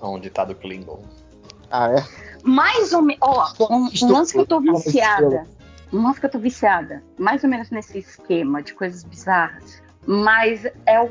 Um 0.00 0.18
ditado 0.18 0.54
Klingon. 0.54 1.02
ah, 1.70 1.90
é? 1.90 2.04
Mais 2.44 2.92
ou 2.92 3.02
menos. 3.02 3.20
Ó, 3.22 3.52
um, 3.70 3.88
um 4.02 4.12
lance 4.12 4.32
que 4.32 4.38
eu 4.38 4.46
tô 4.46 4.60
viciada. 4.60 5.46
Um 5.92 6.02
lance 6.02 6.20
que 6.20 6.26
eu 6.26 6.30
tô 6.30 6.38
viciada. 6.38 7.02
Mais 7.18 7.42
ou 7.42 7.50
menos 7.50 7.70
nesse 7.70 7.98
esquema 7.98 8.62
de 8.62 8.74
coisas 8.74 9.02
bizarras. 9.02 9.82
Mas 10.06 10.64
é 10.86 11.00
o. 11.00 11.10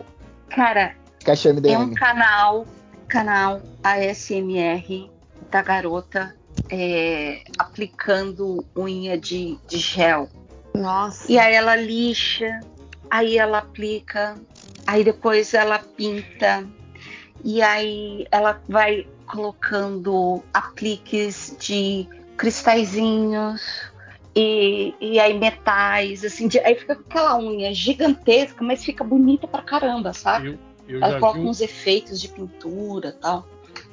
Cara, 0.49 0.95
Caixa 1.23 1.49
é 1.49 1.77
um 1.77 1.93
canal. 1.93 2.65
Canal 3.07 3.61
ASMR 3.83 5.11
da 5.49 5.61
garota 5.61 6.33
é, 6.69 7.43
aplicando 7.57 8.65
unha 8.77 9.17
de, 9.17 9.57
de 9.67 9.77
gel. 9.77 10.29
Nossa. 10.73 11.29
E 11.29 11.37
aí 11.37 11.53
ela 11.53 11.75
lixa, 11.75 12.61
aí 13.09 13.37
ela 13.37 13.57
aplica, 13.57 14.39
aí 14.87 15.03
depois 15.03 15.53
ela 15.53 15.77
pinta, 15.79 16.65
e 17.43 17.61
aí 17.61 18.25
ela 18.31 18.61
vai 18.69 19.05
colocando 19.25 20.41
apliques 20.53 21.55
de 21.59 22.07
cristalzinhos 22.37 23.91
e, 24.33 24.93
e 25.01 25.19
aí 25.19 25.37
metais, 25.37 26.23
assim, 26.23 26.47
de- 26.47 26.59
aí 26.59 26.75
fica 26.75 26.95
com 26.95 27.01
aquela 27.01 27.37
unha 27.37 27.73
gigantesca, 27.73 28.63
mas 28.63 28.83
fica 28.83 29.03
bonita 29.03 29.47
pra 29.47 29.61
caramba, 29.61 30.13
sabe? 30.13 30.51
Eu, 30.51 30.59
eu 30.93 30.97
Ela 31.01 31.11
já 31.13 31.19
coloca 31.19 31.39
vi 31.39 31.45
uns 31.45 31.61
efeitos 31.61 32.19
de 32.19 32.27
pintura 32.27 33.09
e 33.09 33.21
tal. 33.21 33.47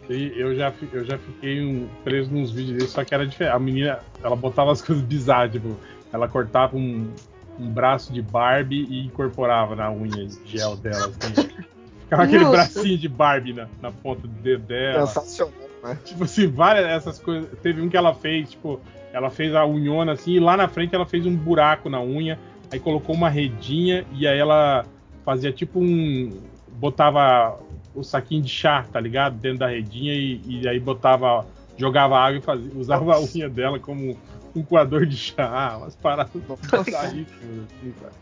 E 0.08 0.32
eu 0.36 0.54
já, 0.56 0.72
eu 0.92 1.04
já 1.04 1.18
fiquei 1.18 1.62
um- 1.64 1.86
preso 2.02 2.30
nos 2.30 2.50
vídeos 2.50 2.76
dele, 2.76 2.88
só 2.88 3.04
que 3.04 3.14
era 3.14 3.26
diferente. 3.26 3.54
A 3.54 3.58
menina, 3.58 3.98
ela 4.22 4.34
botava 4.36 4.72
as 4.72 4.80
coisas 4.82 5.04
bizarras, 5.04 5.52
tipo, 5.52 5.76
ela 6.12 6.26
cortava 6.26 6.76
um, 6.76 7.12
um 7.58 7.68
braço 7.68 8.12
de 8.12 8.22
Barbie 8.22 8.86
e 8.88 9.06
incorporava 9.06 9.76
na 9.76 9.90
unha 9.90 10.26
de 10.26 10.38
gel 10.46 10.76
dela, 10.76 11.06
assim. 11.06 11.48
Ficava 12.08 12.22
aquele 12.22 12.44
Nossa. 12.44 12.56
bracinho 12.56 12.96
de 12.96 13.06
Barbie 13.06 13.52
na, 13.52 13.68
na 13.82 13.92
ponta 13.92 14.22
do 14.22 14.28
dedo 14.28 14.64
dela. 14.64 15.06
Sensacional, 15.06 15.52
né? 15.84 15.98
Tipo 16.06 16.24
assim, 16.24 16.46
várias 16.46 16.86
dessas 16.86 17.18
coisas. 17.18 17.50
Teve 17.62 17.82
um 17.82 17.88
que 17.90 17.98
ela 17.98 18.14
fez, 18.14 18.52
tipo, 18.52 18.80
ela 19.12 19.28
fez 19.28 19.54
a 19.54 19.66
unhona 19.66 20.12
assim, 20.12 20.32
e 20.32 20.40
lá 20.40 20.56
na 20.56 20.68
frente 20.68 20.94
ela 20.94 21.04
fez 21.04 21.26
um 21.26 21.36
buraco 21.36 21.90
na 21.90 22.00
unha, 22.00 22.38
aí 22.72 22.80
colocou 22.80 23.14
uma 23.14 23.28
redinha 23.28 24.06
e 24.12 24.26
aí 24.26 24.38
ela 24.38 24.86
fazia 25.22 25.52
tipo 25.52 25.80
um. 25.80 26.32
Botava 26.78 27.58
o 27.94 28.02
saquinho 28.02 28.42
de 28.42 28.48
chá, 28.50 28.84
tá 28.92 29.00
ligado? 29.00 29.36
Dentro 29.38 29.58
da 29.58 29.66
redinha 29.68 30.14
e, 30.14 30.40
e 30.46 30.68
aí 30.68 30.78
botava. 30.78 31.46
jogava 31.76 32.18
água 32.18 32.38
e 32.38 32.42
fazia, 32.42 32.70
usava 32.74 33.14
a 33.14 33.20
unha 33.20 33.48
dela 33.48 33.78
como 33.78 34.16
um 34.54 34.62
coador 34.64 35.04
de 35.06 35.16
chá, 35.16 35.76
umas 35.78 35.94
paradas 35.96 36.32
bizarríssimas, 36.32 37.66
assim, 37.80 37.92
cara. 38.00 38.12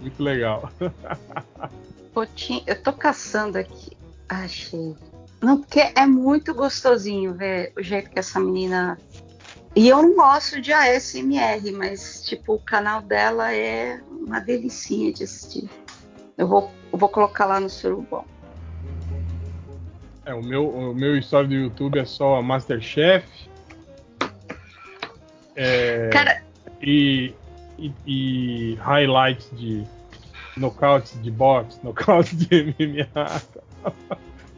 Muito 0.00 0.22
legal. 0.22 0.70
Ti- 2.34 2.62
Eu 2.66 2.82
tô 2.82 2.92
caçando 2.92 3.58
aqui. 3.58 3.96
Achei. 4.28 4.94
Não, 5.40 5.58
porque 5.60 5.80
é 5.94 6.06
muito 6.06 6.54
gostosinho 6.54 7.34
ver 7.34 7.72
o 7.76 7.82
jeito 7.82 8.10
que 8.10 8.18
essa 8.18 8.38
menina. 8.38 8.98
E 9.74 9.88
eu 9.88 10.02
não 10.02 10.14
gosto 10.14 10.60
de 10.60 10.72
ASMR, 10.72 11.72
mas, 11.72 12.22
tipo, 12.24 12.54
o 12.54 12.58
canal 12.58 13.00
dela 13.00 13.52
é 13.54 14.00
uma 14.10 14.38
delicinha 14.38 15.10
de 15.12 15.24
assistir. 15.24 15.68
Eu 16.36 16.46
vou, 16.46 16.70
eu 16.92 16.98
vou 16.98 17.08
colocar 17.08 17.46
lá 17.46 17.58
no 17.60 17.68
Surubom. 17.70 18.24
É, 20.24 20.32
o 20.34 20.42
meu, 20.42 20.68
o 20.68 20.94
meu 20.94 21.16
história 21.16 21.48
do 21.48 21.54
YouTube 21.54 21.98
é 21.98 22.04
só 22.04 22.40
Masterchef. 22.42 23.26
É, 25.56 26.08
Cara, 26.12 26.42
e, 26.80 27.34
e, 27.78 27.92
e 28.06 28.74
highlights 28.76 29.50
de 29.52 29.84
nocautes 30.56 31.20
de 31.22 31.30
boxe, 31.30 31.78
nocautes 31.84 32.36
de 32.36 32.74
MMA. 32.78 33.42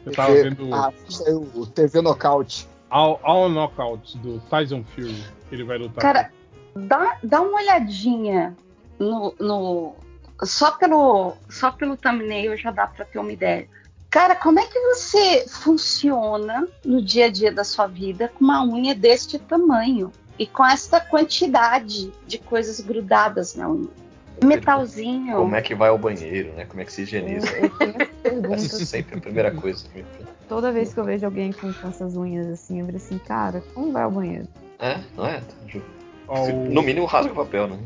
Eu 0.05 0.11
tava 0.13 0.33
TV 0.35 0.49
vendo 0.49 0.73
Ah, 0.73 0.93
saiu 1.09 1.49
o 1.55 1.65
TV 1.65 2.01
Nocaute. 2.01 2.67
All, 2.89 3.19
All 3.23 3.49
Knockouts 3.49 4.15
do 4.15 4.39
Tyson 4.49 4.83
Fury. 4.83 5.23
que 5.49 5.55
Ele 5.55 5.63
vai 5.63 5.77
lutar. 5.79 6.01
cara, 6.01 6.31
dá, 6.75 7.17
dá 7.23 7.41
uma 7.41 7.57
olhadinha 7.59 8.55
no, 8.99 9.33
no- 9.39 9.95
Só 10.43 10.71
pelo, 10.71 11.35
só 11.49 11.71
pelo 11.71 11.95
thumbnail 11.97 12.55
já 12.57 12.71
dá 12.71 12.87
pra 12.87 13.05
ter 13.05 13.19
uma 13.19 13.31
ideia. 13.31 13.67
Cara, 14.09 14.35
como 14.35 14.59
é 14.59 14.65
que 14.65 14.79
você 14.79 15.45
funciona 15.47 16.67
no 16.83 17.01
dia 17.01 17.25
a 17.25 17.29
dia 17.29 17.51
da 17.51 17.63
sua 17.63 17.87
vida 17.87 18.29
com 18.33 18.43
uma 18.43 18.63
unha 18.63 18.95
deste 18.95 19.37
tamanho 19.39 20.11
e 20.39 20.45
com 20.47 20.65
essa 20.65 20.99
quantidade 21.01 22.11
de 22.27 22.37
coisas 22.37 22.79
grudadas 22.79 23.55
na 23.55 23.69
unha? 23.69 23.89
Metalzinho. 24.43 25.37
Como 25.37 25.55
é 25.55 25.61
que 25.61 25.73
vai 25.73 25.89
ao 25.89 25.97
banheiro, 25.97 26.53
né? 26.53 26.65
Como 26.65 26.81
é 26.81 26.85
que 26.85 26.91
se 26.93 27.03
higieniza? 27.03 27.47
Essa 28.51 28.75
é 28.75 28.85
sempre 28.85 29.17
a 29.17 29.21
primeira 29.21 29.51
coisa. 29.51 29.85
que 29.89 29.99
me- 29.99 30.05
Toda 30.47 30.71
vez 30.71 30.93
que 30.93 30.99
eu 30.99 31.03
vejo 31.05 31.25
alguém 31.25 31.51
com, 31.53 31.71
com 31.73 31.87
essas 31.89 32.15
unhas 32.15 32.47
assim, 32.49 32.79
eu 32.79 32.85
falo 32.85 32.97
assim, 32.97 33.17
cara, 33.19 33.63
como 33.73 33.91
vai 33.91 34.03
ao 34.03 34.11
banheiro? 34.11 34.47
É, 34.79 34.99
não 35.15 35.25
é? 35.25 35.41
No 36.69 36.81
mínimo 36.81 37.05
rasga 37.05 37.31
o 37.31 37.35
papel, 37.35 37.67
né? 37.67 37.79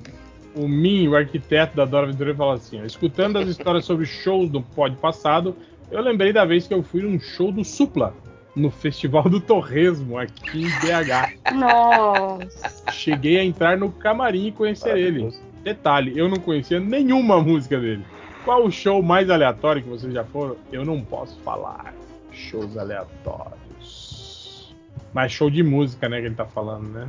O 0.55 0.67
Min, 0.67 1.07
o 1.07 1.15
arquiteto 1.15 1.75
da 1.75 1.85
Dora 1.85 2.07
Aventureira, 2.07 2.37
fala 2.37 2.55
assim: 2.55 2.81
ó, 2.81 2.85
escutando 2.85 3.37
as 3.37 3.47
histórias 3.47 3.85
sobre 3.85 4.05
shows 4.05 4.49
do 4.49 4.61
pod 4.61 4.95
passado, 4.97 5.55
eu 5.91 6.01
lembrei 6.01 6.31
da 6.33 6.45
vez 6.45 6.67
que 6.67 6.73
eu 6.73 6.83
fui 6.83 7.01
num 7.01 7.19
show 7.19 7.51
do 7.51 7.63
Supla, 7.63 8.13
no 8.55 8.69
Festival 8.69 9.23
do 9.23 9.39
Torresmo, 9.39 10.17
aqui 10.17 10.63
em 10.63 10.69
BH. 10.69 11.53
Nossa. 11.55 12.91
Cheguei 12.91 13.39
a 13.39 13.43
entrar 13.43 13.77
no 13.77 13.91
camarim 13.91 14.47
e 14.47 14.51
conhecer 14.51 14.97
ele. 14.97 15.23
Maravilhoso. 15.23 15.41
Detalhe, 15.63 16.17
eu 16.17 16.29
não 16.29 16.37
conhecia 16.37 16.79
nenhuma 16.79 17.41
música 17.41 17.79
dele. 17.79 18.05
Qual 18.45 18.65
o 18.65 18.71
show 18.71 19.01
mais 19.03 19.29
aleatório 19.29 19.83
que 19.83 19.89
vocês 19.89 20.13
já 20.13 20.23
foram? 20.23 20.55
Eu 20.71 20.85
não 20.85 21.01
posso 21.01 21.37
falar. 21.41 21.93
Shows 22.31 22.77
aleatórios. 22.77 24.73
Mas 25.13 25.31
show 25.31 25.49
de 25.49 25.61
música, 25.63 26.07
né, 26.07 26.21
que 26.21 26.27
ele 26.27 26.35
tá 26.35 26.45
falando, 26.45 26.87
né? 26.89 27.07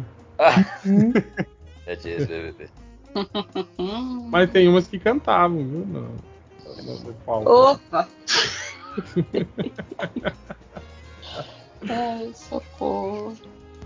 É 1.87 1.97
de 1.97 2.09
ex-BBB. 2.09 2.65
Hum. 2.65 2.80
Mas 4.31 4.51
tem 4.51 4.69
umas 4.69 4.87
que 4.87 4.99
cantavam, 4.99 5.59
viu? 5.59 5.87
Não. 5.87 6.09
No 7.05 7.13
palco. 7.27 7.51
Opa! 7.51 8.09
Ai, 11.89 12.31
socorro. 12.35 13.35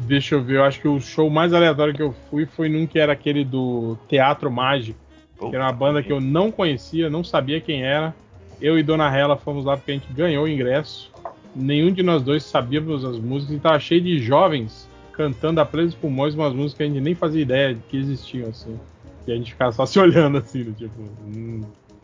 Deixa 0.01 0.35
eu 0.35 0.43
ver, 0.43 0.57
eu 0.57 0.65
acho 0.65 0.81
que 0.81 0.89
o 0.89 1.01
show 1.01 1.31
mais 1.31 1.53
aleatório 1.53 1.95
que 1.95 2.03
eu 2.03 2.13
fui 2.29 2.47
foi 2.47 2.69
num 2.69 2.87
que 2.87 2.99
era 2.99 3.13
aquele 3.13 3.45
do 3.45 3.97
Teatro 4.09 4.51
Mágico, 4.51 4.99
que 5.39 5.55
era 5.55 5.65
uma 5.65 5.73
banda 5.73 6.03
que 6.03 6.13
eu 6.13 6.21
não 6.21 6.51
conhecia, 6.51 7.09
não 7.09 7.23
sabia 7.23 7.61
quem 7.61 7.85
era. 7.85 8.15
Eu 8.61 8.79
e 8.79 8.83
Dona 8.83 9.09
Rela 9.09 9.37
fomos 9.37 9.65
lá 9.65 9.77
porque 9.77 9.93
a 9.93 9.95
gente 9.95 10.13
ganhou 10.13 10.45
o 10.45 10.49
ingresso. 10.49 11.13
Nenhum 11.55 11.93
de 11.93 12.03
nós 12.03 12.23
dois 12.23 12.43
sabíamos 12.43 13.05
as 13.05 13.19
músicas, 13.19 13.57
e 13.57 13.61
tava 13.61 13.79
cheio 13.79 14.01
de 14.01 14.19
jovens 14.19 14.89
cantando 15.13 15.61
a 15.61 15.65
plenos 15.65 15.95
pulmões 15.95 16.35
umas 16.35 16.53
músicas 16.53 16.75
que 16.75 16.83
a 16.83 16.87
gente 16.87 17.01
nem 17.01 17.15
fazia 17.15 17.43
ideia 17.43 17.75
de 17.75 17.81
que 17.83 17.97
existiam, 17.97 18.49
assim. 18.49 18.79
E 19.27 19.33
a 19.33 19.37
gente 19.37 19.53
ficava 19.53 19.73
só 19.73 19.87
se 19.87 19.99
olhando, 19.99 20.39
assim, 20.39 20.73
tipo, 20.73 21.01
hum, 21.01 21.63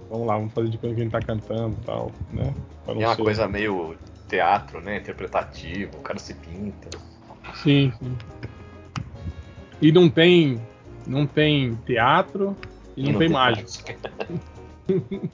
vamos 0.09 0.27
lá, 0.27 0.37
vamos 0.37 0.53
fazer 0.53 0.69
de 0.71 0.79
conta 0.79 0.95
que 0.95 1.01
a 1.01 1.05
gente 1.05 1.13
tá 1.13 1.21
cantando 1.21 1.77
e 1.81 1.85
tal, 1.85 2.13
né? 2.33 2.55
Não 2.87 2.95
É 3.03 3.07
uma 3.07 3.15
ser- 3.17 3.23
coisa 3.23 3.47
meio 3.49 3.97
teatro, 4.29 4.81
né? 4.81 4.97
Interpretativo, 4.99 5.97
o 5.99 6.01
cara 6.01 6.19
se 6.19 6.35
pinta. 6.35 6.89
Sim, 7.55 7.93
sim. 7.99 8.17
E 9.83 9.93
não 9.93 10.09
tem, 10.09 10.61
não 11.07 11.27
tem 11.27 11.75
teatro 11.87 12.57
e 12.97 13.03
não, 13.11 13.19
tem, 13.19 13.29
mágico. 13.29 13.69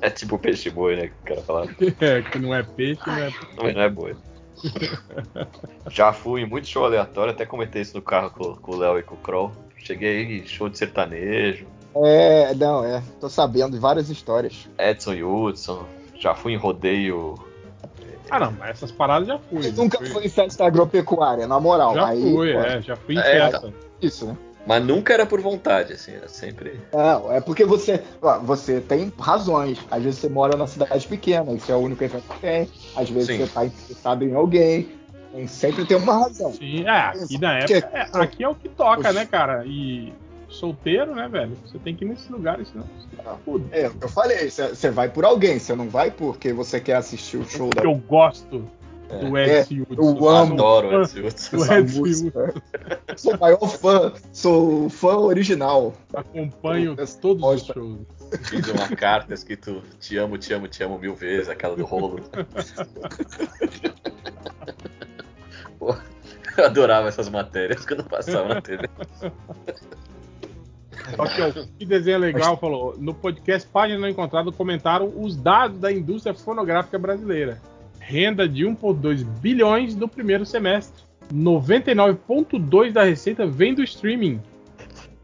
É 0.00 0.10
tipo 0.10 0.36
peixe 0.36 0.68
boi, 0.68 0.96
né? 0.96 1.06
Que 1.08 1.14
o 1.14 1.22
cara 1.36 1.42
fala. 1.42 1.66
É, 2.00 2.22
que 2.22 2.38
não 2.40 2.52
é 2.52 2.62
peixe, 2.64 3.00
não 3.06 3.14
é. 3.14 3.30
Não, 3.56 3.72
não 3.72 3.80
é 3.82 3.88
boi. 3.88 4.16
Já 5.90 6.12
fui 6.12 6.42
em 6.42 6.46
muito 6.46 6.68
show 6.68 6.84
aleatório, 6.84 7.32
até 7.32 7.44
comentei 7.44 7.82
isso 7.82 7.96
no 7.96 8.02
carro 8.02 8.30
com, 8.30 8.54
com 8.56 8.72
o 8.72 8.76
Léo 8.76 8.98
e 8.98 9.02
com 9.02 9.14
o 9.14 9.18
Kroll. 9.18 9.52
Cheguei 9.76 10.38
em 10.38 10.46
show 10.46 10.68
de 10.68 10.78
sertanejo, 10.78 11.66
É, 11.96 12.54
não, 12.54 12.84
é. 12.84 13.02
Tô 13.20 13.28
sabendo 13.28 13.72
de 13.72 13.78
várias 13.78 14.08
histórias. 14.08 14.68
Edson 14.78 15.14
Hudson. 15.14 15.84
Já 16.14 16.34
fui 16.34 16.52
em 16.52 16.56
rodeio. 16.56 17.34
Ah, 18.30 18.38
não, 18.38 18.52
mas 18.52 18.70
essas 18.70 18.92
paradas 18.92 19.28
já 19.28 19.38
fui. 19.38 19.62
Você 19.62 19.70
já 19.70 19.82
nunca 19.82 19.98
fui. 19.98 20.06
foi 20.08 20.24
em 20.26 20.28
festa 20.28 20.64
agropecuária, 20.64 21.46
na 21.46 21.58
moral. 21.60 21.94
Já 21.94 22.06
aí, 22.06 22.22
fui, 22.22 22.52
pô, 22.52 22.60
é, 22.60 22.80
já 22.80 22.96
fui 22.96 23.14
em 23.16 23.18
É, 23.18 23.22
festa. 23.22 23.74
Isso, 24.00 24.26
né? 24.26 24.36
Mas 24.66 24.84
nunca 24.84 25.12
era 25.12 25.26
por 25.26 25.40
vontade, 25.40 25.92
assim, 25.92 26.12
era 26.12 26.28
sempre. 26.28 26.80
Não, 26.92 27.32
é 27.32 27.40
porque 27.40 27.64
você, 27.64 28.02
você 28.42 28.80
tem 28.80 29.12
razões. 29.18 29.78
Às 29.90 30.02
vezes 30.02 30.20
você 30.20 30.28
mora 30.28 30.56
numa 30.56 30.66
cidade 30.66 31.06
pequena, 31.06 31.52
isso 31.52 31.70
é 31.70 31.74
o 31.74 31.80
único 31.80 32.02
evento 32.04 32.24
que 32.28 32.40
tem. 32.40 32.68
Às 32.94 33.10
vezes 33.10 33.28
Sim. 33.28 33.38
você 33.38 33.52
tá 33.52 33.64
interessado 33.66 34.24
em 34.24 34.34
alguém. 34.34 34.88
Tem- 35.32 35.46
sempre 35.46 35.84
tem 35.84 35.96
uma 35.96 36.14
razão. 36.14 36.52
Sim, 36.52 36.84
é, 36.84 36.90
aqui 36.90 37.38
na 37.38 37.58
época. 37.58 37.90
é, 37.92 38.08
aqui 38.12 38.44
é 38.44 38.48
o 38.48 38.54
que 38.54 38.68
toca, 38.68 39.12
né, 39.12 39.24
cara? 39.26 39.64
E 39.66 40.12
solteiro, 40.48 41.14
né, 41.14 41.28
velho? 41.28 41.56
Você 41.66 41.78
tem 41.78 41.96
que 41.96 42.04
ir 42.04 42.08
nesses 42.08 42.28
lugares, 42.28 42.68
senão 42.68 42.84
você 42.84 43.16
tá 43.22 43.36
fudido. 43.44 43.70
É, 43.72 43.90
eu 44.00 44.08
falei, 44.08 44.50
você 44.50 44.68
você 44.68 44.90
vai 44.90 45.08
por 45.08 45.24
alguém, 45.24 45.58
você 45.58 45.74
não 45.74 45.88
vai 45.88 46.10
porque 46.10 46.52
você 46.52 46.78
quer 46.78 46.96
assistir 46.96 47.38
o 47.38 47.44
show 47.44 47.70
da 47.70 47.82
Eu 47.82 47.94
gosto 47.94 48.68
do 49.18 49.36
É, 49.36 49.60
Edson 49.60 49.82
Hudson. 49.88 50.18
eu 50.18 50.28
amo. 50.28 50.52
Adoro 50.54 50.90
Fã 50.90 51.02
esse 51.02 51.20
outro. 51.20 51.58
do 51.58 52.06
Edson. 52.06 52.30
Sou 53.16 53.34
o 53.34 53.40
maior 53.40 53.68
fã, 53.68 54.12
sou 54.32 54.86
o 54.86 54.90
fã 54.90 55.16
original. 55.18 55.92
Acompanho 56.14 56.96
todos 57.20 57.42
os 57.42 57.66
shows. 57.66 58.00
Fiz 58.44 58.66
uma 58.68 58.88
carta 58.96 59.34
escrito 59.34 59.82
Te 60.00 60.16
amo, 60.16 60.38
te 60.38 60.52
amo, 60.54 60.66
te 60.68 60.82
amo 60.82 60.98
mil 60.98 61.14
vezes, 61.14 61.48
aquela 61.48 61.76
do 61.76 61.84
rolo. 61.84 62.20
Pô, 65.78 65.94
eu 66.56 66.64
adorava 66.66 67.08
essas 67.08 67.28
matérias 67.28 67.84
quando 67.84 68.04
passava 68.04 68.48
na 68.54 68.60
TV. 68.62 68.88
Aqui, 71.18 71.42
ó, 71.42 71.66
que 71.78 71.84
desenho 71.84 72.18
legal, 72.18 72.56
falou. 72.56 72.94
No 72.98 73.12
podcast 73.12 73.68
Página 73.68 73.98
Não 73.98 74.08
Encontrada 74.08 74.52
comentaram 74.52 75.12
os 75.16 75.36
dados 75.36 75.78
da 75.78 75.92
indústria 75.92 76.34
fonográfica 76.34 76.98
brasileira. 76.98 77.60
Renda 78.04 78.48
de 78.48 78.64
1,2 78.64 79.24
bilhões 79.24 79.94
no 79.94 80.08
primeiro 80.08 80.44
semestre. 80.44 81.02
99,2 81.32 82.92
da 82.92 83.04
receita 83.04 83.46
vem 83.46 83.74
do 83.74 83.82
streaming. 83.82 84.40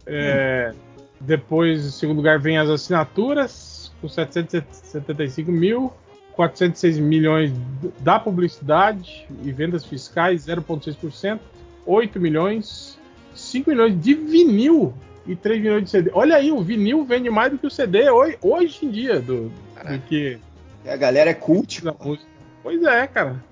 É, 0.07 0.73
depois, 1.20 1.84
em 1.84 1.90
segundo 1.90 2.18
lugar, 2.18 2.39
vem 2.39 2.57
as 2.57 2.70
assinaturas, 2.70 3.92
com 4.00 4.08
775 4.08 5.50
mil. 5.50 5.92
406 6.34 7.00
milhões 7.00 7.52
da 7.98 8.20
publicidade 8.20 9.26
e 9.42 9.50
vendas 9.50 9.84
fiscais, 9.84 10.47
0,6%. 10.47 11.40
8 11.84 12.20
milhões. 12.20 12.97
5 13.34 13.70
milhões 13.70 14.00
de 14.00 14.15
vinil 14.15 14.94
e 15.26 15.34
3 15.34 15.60
milhões 15.60 15.84
de 15.84 15.90
CD. 15.90 16.10
Olha 16.15 16.36
aí, 16.36 16.50
o 16.50 16.62
vinil 16.62 17.05
vende 17.05 17.28
mais 17.28 17.52
do 17.52 17.58
que 17.58 17.66
o 17.66 17.70
CD 17.70 18.08
hoje, 18.08 18.39
hoje 18.40 18.86
em 18.86 18.90
dia 18.90 19.20
do, 19.20 19.48
do 19.48 19.98
que 20.07 20.39
a 20.86 20.97
galera 20.97 21.31
é 21.31 21.34
cult. 21.34 21.84
da 21.84 21.92
música. 21.92 22.38
Pois 22.62 22.83
é, 22.83 23.07
cara. 23.07 23.43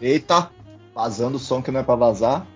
Eita, 0.00 0.50
vazando 0.94 1.36
o 1.36 1.40
som 1.40 1.62
que 1.62 1.70
não 1.70 1.80
é 1.80 1.82
pra 1.82 1.94
vazar. 1.94 2.46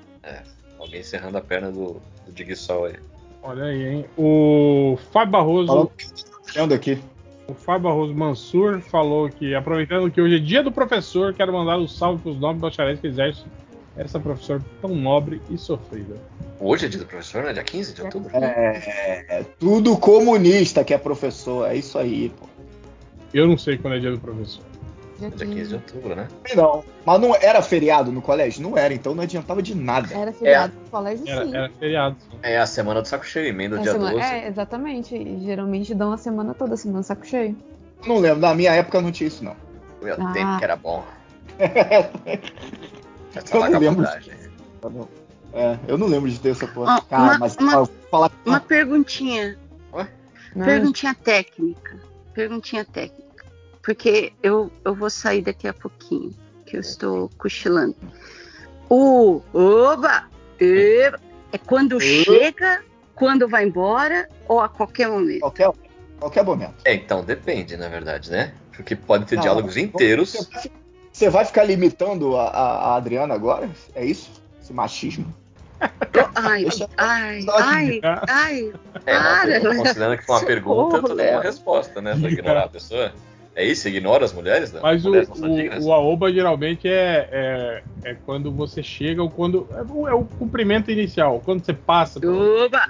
Alguém 0.78 1.00
encerrando 1.00 1.38
a 1.38 1.40
perna 1.40 1.70
do, 1.70 2.02
do 2.26 2.32
Digsol 2.32 2.86
aí. 2.86 2.96
Olha 3.42 3.64
aí, 3.64 3.86
hein? 3.86 4.04
O 4.16 4.98
Fábio 5.12 5.32
Barroso, 5.32 5.66
Falando 5.66 5.90
vendo 6.54 6.74
aqui. 6.74 6.98
o 7.48 7.54
Fábio 7.54 7.88
Barroso 7.88 8.14
Mansur 8.14 8.80
falou 8.80 9.28
que, 9.28 9.54
aproveitando 9.54 10.10
que 10.10 10.20
hoje 10.20 10.36
é 10.36 10.38
dia 10.38 10.62
do 10.62 10.72
professor, 10.72 11.32
quero 11.34 11.52
mandar 11.52 11.78
um 11.78 11.86
salve 11.86 12.22
para 12.22 12.32
os 12.32 12.38
nobres 12.40 12.60
bacharéis 12.60 13.00
que 13.00 13.06
exercem 13.06 13.44
essa 13.96 14.18
professora 14.18 14.60
tão 14.80 14.94
nobre 14.94 15.40
e 15.50 15.56
sofrida. 15.56 16.16
Hoje 16.58 16.86
é 16.86 16.88
dia 16.88 17.00
do 17.00 17.06
professor, 17.06 17.44
né? 17.44 17.52
Dia 17.52 17.64
15 17.64 17.94
de 17.94 18.02
outubro? 18.02 18.30
É, 18.36 19.24
é 19.28 19.44
tudo 19.58 19.96
comunista 19.96 20.82
que 20.82 20.94
é 20.94 20.98
professor. 20.98 21.68
É 21.68 21.76
isso 21.76 21.98
aí, 21.98 22.28
pô. 22.30 22.46
Eu 23.34 23.46
não 23.46 23.56
sei 23.58 23.78
quando 23.78 23.94
é 23.94 23.98
dia 23.98 24.10
do 24.10 24.20
professor. 24.20 24.64
Dia 25.28 25.46
Dia 25.46 25.46
15 25.46 25.68
de 25.68 25.74
outubro, 25.74 26.14
né? 26.16 26.28
Não. 26.54 26.84
Mas 27.04 27.20
não 27.20 27.34
era 27.36 27.60
feriado 27.62 28.10
no 28.12 28.20
colégio? 28.22 28.62
Não 28.62 28.76
era, 28.76 28.92
então 28.94 29.14
não 29.14 29.22
adiantava 29.22 29.62
de 29.62 29.74
nada. 29.74 30.12
Era 30.14 30.32
feriado 30.32 30.72
no 30.84 30.90
colégio, 30.90 31.28
Era, 31.28 31.44
sim. 31.44 31.54
era 31.56 31.70
feriado. 31.78 32.16
sim. 32.20 32.38
É 32.42 32.58
a 32.58 32.66
semana 32.66 33.02
do 33.02 33.08
saco 33.08 33.24
cheio, 33.26 33.48
emenda 33.48 33.76
o 33.76 33.78
É, 33.78 33.82
dia 33.82 33.92
semana- 33.92 34.10
12. 34.12 34.24
é, 34.26 34.48
exatamente. 34.48 35.14
E 35.16 35.40
Geralmente 35.44 35.94
dão 35.94 36.12
a 36.12 36.16
semana 36.16 36.54
toda, 36.54 36.76
semana 36.76 37.02
saco 37.02 37.26
cheio. 37.26 37.56
Não 38.06 38.18
lembro. 38.18 38.40
Na 38.40 38.54
minha 38.54 38.72
época 38.72 39.00
não 39.00 39.12
tinha 39.12 39.28
isso, 39.28 39.44
não. 39.44 39.56
Meu 40.02 40.14
Ah. 40.14 40.32
tempo 40.32 40.58
que 40.58 40.64
era 40.64 40.76
bom. 40.76 41.04
Essa 43.34 43.56
Eu 43.56 43.70
não 43.70 43.78
lembro. 43.78 44.08
É, 45.54 45.78
eu 45.86 45.98
não 45.98 46.06
lembro 46.06 46.30
de 46.30 46.38
ter 46.40 46.50
essa 46.50 46.66
porra. 46.66 46.96
Ó, 46.96 47.00
Cara, 47.02 47.22
uma- 47.22 47.38
mas 47.38 47.56
uma- 47.56 47.86
falar 48.10 48.30
Uma 48.44 48.60
perguntinha. 48.60 49.56
Perguntinha 50.54 51.14
técnica. 51.14 51.96
Perguntinha 52.34 52.84
técnica. 52.84 53.21
Porque 53.82 54.32
eu, 54.42 54.70
eu 54.84 54.94
vou 54.94 55.10
sair 55.10 55.42
daqui 55.42 55.66
a 55.66 55.72
pouquinho, 55.74 56.30
que 56.66 56.76
eu 56.76 56.80
estou 56.80 57.28
cochilando. 57.36 57.96
O 58.88 59.42
oba, 59.52 60.24
eba, 60.60 61.18
é 61.52 61.58
quando 61.58 61.98
chega, 62.00 62.82
quando 63.14 63.48
vai 63.48 63.64
embora 63.64 64.28
ou 64.48 64.60
a 64.60 64.68
qualquer 64.68 65.08
momento? 65.08 65.40
qualquer, 65.40 65.70
qualquer 66.20 66.44
momento. 66.44 66.74
É, 66.84 66.94
então 66.94 67.24
depende, 67.24 67.76
na 67.76 67.88
verdade, 67.88 68.30
né? 68.30 68.54
Porque 68.76 68.94
pode 68.94 69.26
ter 69.26 69.36
Não, 69.36 69.42
diálogos 69.42 69.76
não- 69.76 69.82
inteiros. 69.82 70.32
Você, 70.32 70.70
você 71.12 71.28
vai 71.30 71.44
ficar 71.44 71.64
limitando 71.64 72.36
a, 72.36 72.48
a- 72.48 72.78
a 72.92 72.96
Adriana 72.96 73.34
agora? 73.34 73.68
É 73.94 74.04
isso? 74.04 74.30
Esse 74.62 74.72
machismo? 74.72 75.34
Ai, 76.34 76.62
Deixa- 76.64 76.88
ai, 76.96 77.42
Nossa, 77.42 77.64
ai, 77.64 78.00
ai. 78.28 78.72
É, 79.04 79.18
uma 79.18 79.28
Para. 79.60 79.76
considerando 79.76 80.18
que 80.18 80.24
foi 80.24 80.34
uma 80.36 80.40
Socorro, 80.40 80.46
pergunta, 80.46 80.96
tu 81.02 81.08
dá 81.08 81.14
uma 81.14 81.14
Léo. 81.30 81.40
resposta, 81.40 82.00
né? 82.00 82.16
Pra 82.18 82.30
ignorar 82.30 82.64
a 82.64 82.68
pessoa. 82.68 83.12
É 83.54 83.64
isso? 83.64 83.82
Você 83.82 83.90
ignora 83.90 84.24
as 84.24 84.32
mulheres? 84.32 84.72
Não? 84.72 84.80
Mas 84.80 85.04
o, 85.04 85.08
mulheres 85.08 85.28
dignas? 85.32 85.84
o, 85.84 85.88
o 85.88 85.92
aoba 85.92 86.32
geralmente 86.32 86.88
é, 86.88 87.28
é, 87.30 87.82
é 88.10 88.14
quando 88.24 88.50
você 88.50 88.82
chega 88.82 89.22
ou 89.22 89.30
quando. 89.30 89.68
É, 89.74 89.82
o- 89.92 90.08
é 90.08 90.14
o 90.14 90.24
cumprimento 90.24 90.90
inicial. 90.90 91.40
Quando 91.44 91.64
você 91.64 91.72
passa. 91.74 92.18
pelo- 92.18 92.64
Oba, 92.64 92.86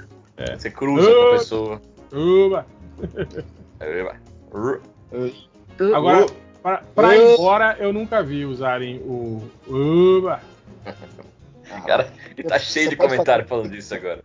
Você 0.56 0.70
cruza 0.70 1.10
com 1.10 1.20
Ah. 1.20 1.28
a 1.28 1.38
pessoa. 1.38 1.82
Oba. 2.12 2.66
Rrr. 4.52 4.80
oba. 5.12 5.96
Agora, 5.96 6.26
pra, 6.62 6.82
pra 6.94 7.16
ir 7.16 7.32
embora, 7.34 7.76
eu 7.80 7.92
nunca 7.92 8.22
vi 8.22 8.44
usarem 8.44 8.98
o. 8.98 9.42
Oba. 9.68 10.40
Cara, 11.86 12.12
e 12.36 12.42
tá 12.42 12.58
cheio 12.58 12.90
de 12.90 12.96
comentário 12.96 13.46
falando 13.46 13.70
disso 13.70 13.94
agora. 13.94 14.22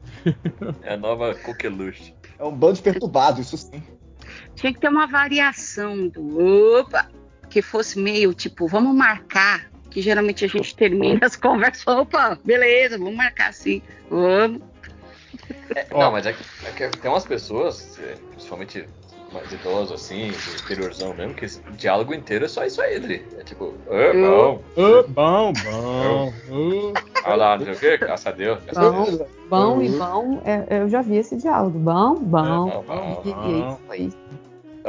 É 0.84 0.94
a 0.94 0.98
nova 0.98 1.34
coqueluche. 1.34 2.14
É 2.38 2.44
um 2.44 2.52
bando 2.52 2.74
de 2.76 2.82
perturbado, 2.82 3.40
isso 3.42 3.58
sim. 3.58 3.82
Tinha 4.58 4.74
que 4.74 4.80
ter 4.80 4.90
uma 4.90 5.06
variação 5.08 6.08
do 6.10 6.80
opa, 6.80 7.08
que 7.50 7.62
fosse 7.62 8.00
meio 8.00 8.34
tipo, 8.34 8.68
vamos 8.68 8.94
marcar. 8.96 9.70
Que 9.90 10.02
geralmente 10.02 10.44
a 10.44 10.48
gente 10.48 10.76
termina 10.76 11.26
as 11.26 11.36
conversas, 11.36 11.86
opa, 11.88 12.38
beleza, 12.44 12.98
vamos 12.98 13.16
marcar 13.16 13.50
assim. 13.50 13.82
Vamos. 14.10 14.62
É, 15.76 15.88
não, 15.94 16.12
mas 16.12 16.26
é 16.26 16.34
que, 16.34 16.44
é 16.66 16.72
que 16.90 16.98
tem 16.98 17.10
umas 17.10 17.26
pessoas, 17.26 17.98
é, 18.00 18.16
principalmente 18.32 18.88
mais 19.32 19.52
idosos, 19.52 19.92
assim, 20.02 20.32
do 20.32 20.64
interiorzão 20.64 21.14
mesmo, 21.14 21.34
que 21.36 21.46
esse 21.46 21.62
diálogo 21.72 22.14
inteiro 22.14 22.46
é 22.46 22.48
só 22.48 22.66
isso 22.66 22.82
aí, 22.82 23.00
Dri. 23.00 23.26
É 23.38 23.44
tipo, 23.44 23.74
"Ah, 23.90 24.14
bom, 24.14 24.64
Ô, 24.76 25.04
bom, 25.08 25.54
bom. 25.54 26.34
olha 27.26 27.36
lá, 27.36 27.58
não 27.58 27.66
sei 27.66 27.74
o 27.74 27.80
quê, 27.80 27.98
graças 27.98 28.28
a 28.28 28.32
Deus. 28.32 28.60
graças 28.66 28.78
a 28.84 28.90
Bom. 28.90 29.06
Deus. 29.06 29.30
Bom 29.50 29.82
e 29.82 29.90
bom, 29.90 30.42
é, 30.44 30.82
eu 30.82 30.90
já 30.90 31.02
vi 31.02 31.16
esse 31.18 31.36
diálogo. 31.38 31.78
Bom, 31.80 32.16
bom. 32.16 32.68
É, 32.70 32.72
bom, 32.72 32.84
bom, 32.84 33.22
E- 33.26 33.30
e 33.30 33.54
é 33.54 33.60
isso 33.60 33.80
aí. 33.90 34.14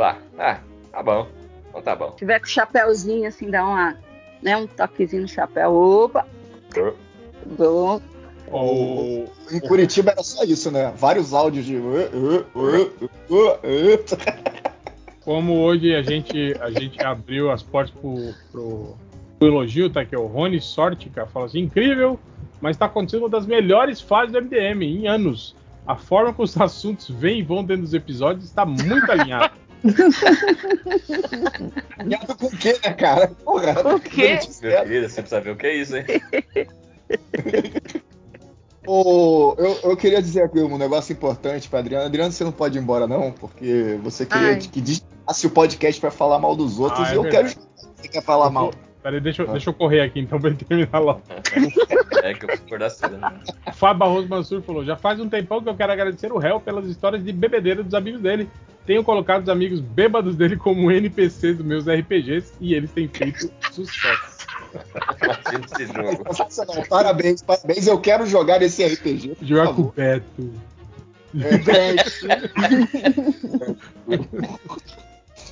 Lá, 0.01 0.19
ah, 0.39 0.59
tá 0.93 1.03
bom, 1.03 1.27
então 1.69 1.83
tá 1.83 1.97
bom. 1.97 2.11
Se 2.13 2.17
tiver 2.19 2.39
com 2.39 2.47
o 2.47 2.49
chapéuzinho 2.49 3.29
assim, 3.29 3.51
dá 3.51 3.65
uma, 3.65 3.97
né, 4.43 4.57
um 4.57 4.67
toquezinho 4.67 5.23
no 5.23 5.29
chapéu. 5.29 5.73
Opa, 5.75 6.27
bom. 7.47 8.01
O- 8.51 9.27
Em 9.53 9.61
Curitiba 9.61 10.13
era 10.13 10.23
só 10.23 10.43
isso, 10.45 10.71
né? 10.71 10.93
Vários 10.97 11.35
áudios 11.35 11.67
de. 11.67 11.77
"Uh, 11.77 12.09
uh, 12.55 12.59
uh, 12.59 12.91
uh, 13.31 13.51
uh". 13.53 14.79
como 15.23 15.61
hoje 15.61 15.95
a 15.95 16.01
gente, 16.03 16.55
a 16.61 16.71
gente 16.71 17.03
abriu 17.05 17.51
as 17.51 17.63
portas 17.63 17.95
pro, 18.01 18.33
pro, 18.51 18.97
pro 19.39 19.49
elogio, 19.49 19.91
tá 19.91 20.01
aqui, 20.01 20.17
o 20.17 20.25
Rony 20.27 20.59
Sortica 20.61 21.27
fala 21.27 21.45
assim, 21.45 21.59
incrível, 21.61 22.19
mas 22.61 22.77
está 22.77 22.87
acontecendo 22.87 23.21
uma 23.25 23.29
das 23.29 23.45
melhores 23.45 24.01
fases 24.01 24.33
do 24.33 24.39
MDM 24.41 24.83
em 24.83 25.07
anos. 25.07 25.55
A 25.87 25.97
forma 25.97 26.33
como 26.33 26.45
os 26.45 26.59
assuntos 26.59 27.11
vêm 27.11 27.41
e 27.41 27.43
vão 27.43 27.63
dentro 27.63 27.83
dos 27.83 27.93
episódios 27.95 28.45
está 28.47 28.65
muito 28.65 29.11
alinhada. 29.13 29.53
Alinhado 31.99 32.37
com 32.37 32.47
o 32.47 32.51
quê, 32.51 32.79
né, 32.85 32.93
cara? 32.95 33.29
Porra. 33.29 33.95
O 33.95 34.01
quê? 34.01 34.39
Meu 34.63 34.83
querido, 34.83 35.09
você 35.09 35.21
precisa 35.23 35.41
ver 35.41 35.51
o 35.51 35.57
que 35.57 35.67
é 35.67 35.75
isso, 35.75 35.97
hein? 35.97 36.05
Ô, 38.87 39.55
eu, 39.59 39.91
eu 39.91 39.97
queria 39.99 40.23
dizer 40.23 40.45
aqui 40.45 40.61
um 40.61 40.79
negócio 40.79 41.13
importante 41.13 41.69
pra 41.69 41.81
Adriana. 41.81 42.07
Adriana, 42.07 42.31
você 42.31 42.43
não 42.43 42.53
pode 42.53 42.79
ir 42.79 42.81
embora, 42.81 43.07
não, 43.07 43.33
porque 43.33 43.99
você 44.03 44.25
queria 44.25 44.49
Ai. 44.53 44.57
que 44.57 44.81
desligasse 44.81 45.47
o 45.47 45.51
podcast 45.51 46.01
pra 46.01 46.11
falar 46.11 46.39
mal 46.39 46.57
dos 46.57 46.79
outros 46.79 47.07
Ah, 47.07 47.11
é 47.11 47.13
e 47.13 47.17
eu 47.17 47.23
verdade. 47.23 47.55
quero. 47.55 47.69
Você 47.97 48.09
quer 48.09 48.23
falar 48.23 48.49
mal? 48.49 48.73
Peraí, 49.09 49.21
deixa, 49.23 49.43
eu- 49.43 49.47
deixa 49.49 49.71
eu 49.71 49.75
correr 49.75 50.03
aqui 50.03 50.21
então 50.21 50.39
pra 50.41 50.51
ele 50.51 50.59
terminar 50.59 50.99
logo. 50.99 51.23
É 52.21 52.35
que 52.35 52.45
eu 52.45 52.49
preciso 52.49 52.67
acordar 52.67 52.91
cedo, 52.91 53.17
né? 53.17 53.33
O 53.69 53.73
Fábio 53.73 54.01
Barroso 54.01 54.29
Mansur 54.29 54.61
falou: 54.63 54.85
já 54.85 54.97
faz 54.97 55.21
um 55.21 55.29
tempão 55.29 55.63
que 55.63 55.69
eu 55.69 55.75
quero 55.77 55.93
agradecer 55.93 56.33
o 56.33 56.37
réu 56.39 56.59
pelas 56.61 56.85
histórias 56.87 57.23
de 57.25 57.33
bebedeira 57.33 57.83
dos 57.83 57.95
amigos 57.95 58.21
dele. 58.21 58.51
Tenho 58.85 59.05
colocado 59.05 59.45
os 59.45 59.49
amigos 59.49 59.81
bêbados 59.81 60.35
dele 60.35 60.57
como 60.57 60.91
NPCs 60.91 61.59
dos 61.59 61.65
meus 61.65 61.87
RPGs 61.87 62.53
e 62.61 62.75
eles 62.75 62.91
têm 62.91 63.07
feito 63.07 63.51
sucesso. 63.71 64.39
Imagina 65.23 65.67
esse 65.79 65.87
jogo. 65.87 66.87
Parabéns, 66.89 67.41
parabéns. 67.41 67.87
Eu 67.87 68.01
quero 68.01 68.27
jogar 68.27 68.61
esse 68.63 68.85
RPG. 68.85 69.37
Jogar 69.43 69.73
com 69.73 69.83
o 69.83 69.93
Beto. 69.93 70.53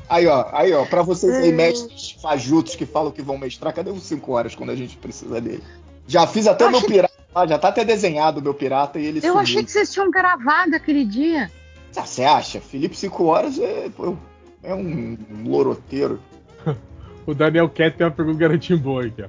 Aí, 0.08 0.26
ó, 0.26 0.46
aí, 0.52 0.72
ó, 0.72 0.84
pra 0.86 1.02
vocês 1.02 1.34
aí, 1.34 1.52
mestres 1.52 2.12
fajutos 2.22 2.76
que 2.76 2.86
falam 2.86 3.10
que 3.10 3.22
vão 3.22 3.36
mestrar, 3.36 3.72
cadê 3.74 3.90
os 3.90 4.04
5 4.04 4.32
horas 4.32 4.54
quando 4.54 4.70
a 4.70 4.76
gente 4.76 4.96
precisa 4.96 5.40
dele? 5.40 5.62
Já 6.06 6.26
fiz 6.26 6.46
até 6.46 6.64
Eu 6.64 6.68
meu 6.70 6.78
achei- 6.78 6.90
pirata 6.90 7.14
lá, 7.34 7.46
já 7.46 7.58
tá 7.58 7.68
até 7.68 7.84
desenhado 7.84 8.38
o 8.40 8.42
meu 8.42 8.54
pirata 8.54 8.98
e 9.00 9.06
ele 9.06 9.18
Eu 9.18 9.22
sumiu. 9.22 9.38
achei 9.40 9.64
que 9.64 9.70
vocês 9.72 9.92
tinham 9.92 10.10
gravado 10.10 10.76
aquele 10.76 11.04
dia. 11.04 11.50
Ah, 11.96 12.04
Você 12.04 12.22
acha? 12.24 12.60
Felipe 12.60 12.96
5 12.96 13.24
horas 13.24 13.58
é, 13.58 13.90
é 14.62 14.74
um 14.74 15.16
loroteiro. 15.44 16.20
O 17.26 17.34
Daniel 17.34 17.68
Cat 17.68 17.96
tem 17.96 18.06
uma 18.06 18.12
pergunta 18.12 18.38
garantindo 18.38 18.80
boa 18.80 19.04
aqui, 19.04 19.24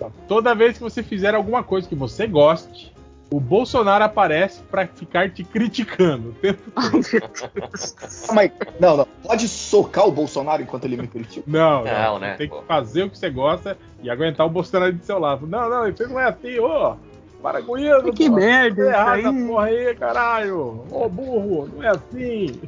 ó. 0.00 0.08
Toda 0.28 0.54
vez 0.54 0.74
que 0.74 0.82
você 0.84 1.02
fizer 1.02 1.34
alguma 1.34 1.64
coisa 1.64 1.88
que 1.88 1.96
você 1.96 2.24
goste, 2.28 2.89
o 3.30 3.38
Bolsonaro 3.38 4.02
aparece 4.04 4.60
pra 4.70 4.86
ficar 4.86 5.30
te 5.30 5.44
criticando. 5.44 6.30
o 6.30 6.32
tempo 6.32 6.70
todo. 6.72 8.38
aí. 8.38 8.52
Não, 8.80 8.96
não. 8.96 9.06
Pode 9.22 9.46
socar 9.48 10.06
o 10.06 10.10
Bolsonaro 10.10 10.62
enquanto 10.62 10.84
ele 10.84 10.96
me 10.96 11.06
critica. 11.06 11.44
Não, 11.46 11.84
não, 11.84 11.92
Não, 11.92 12.14
você 12.14 12.20
né, 12.20 12.34
Tem 12.36 12.48
pô. 12.48 12.60
que 12.60 12.66
fazer 12.66 13.04
o 13.04 13.10
que 13.10 13.16
você 13.18 13.30
gosta 13.30 13.78
e 14.02 14.10
aguentar 14.10 14.46
o 14.46 14.50
Bolsonaro 14.50 14.92
do 14.92 15.04
seu 15.04 15.18
lado. 15.18 15.46
Não, 15.46 15.68
não, 15.70 15.88
isso 15.88 16.08
não 16.08 16.18
é 16.18 16.24
assim, 16.24 16.58
ô. 16.58 16.96
Para 17.40 17.62
com 17.62 17.78
isso, 17.78 18.12
Que 18.12 18.28
merda, 18.28 18.84
Tá 18.92 19.18
errado 19.18 19.18
isso 19.20 19.28
essa 19.28 19.38
aí. 19.38 19.46
porra 19.46 19.64
aí, 19.64 19.94
caralho. 19.94 20.84
Ô, 20.90 21.08
burro, 21.08 21.70
não 21.74 21.82
é 21.82 21.88
assim. 21.88 22.60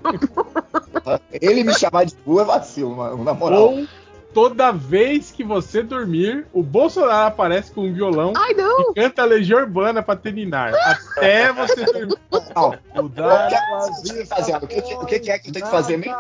Ele 1.43 1.63
me 1.65 1.75
chamar 1.75 2.05
de 2.07 2.15
burro 2.25 2.41
é 2.41 2.45
vacilo, 2.45 2.97
mano, 2.97 3.23
na 3.23 3.35
moral. 3.35 3.65
Ou 3.75 3.87
toda 4.33 4.73
vez 4.73 5.31
que 5.31 5.43
você 5.45 5.83
dormir, 5.83 6.47
o 6.53 6.63
Bolsonaro 6.63 7.29
aparece 7.29 7.71
com 7.73 7.83
um 7.83 7.93
violão 7.93 8.33
Ai, 8.37 8.55
não. 8.55 8.81
e 8.91 8.95
canta 8.95 9.25
Legião 9.25 9.61
Urbana 9.61 10.03
pra 10.03 10.17
terminar. 10.17 10.73
Até 10.75 11.53
você 11.53 11.85
dormir. 11.85 12.19
Não, 12.55 12.79
Mudar 13.03 13.47
O 13.47 13.49
que 13.49 13.55
é 13.55 13.59
que 13.59 13.73
a 13.73 13.79
você 13.79 14.13
vida 14.13 14.27
tá? 14.27 14.59
O 14.59 14.67
que 14.67 14.83
que- 14.83 14.95
o 14.95 15.07
que 15.07 15.15
é 15.31 15.39
que 15.39 15.49
eu 15.49 15.53
tenho 15.53 15.65
que 15.65 15.71
fazer 15.71 15.97
mesmo? 15.99 16.17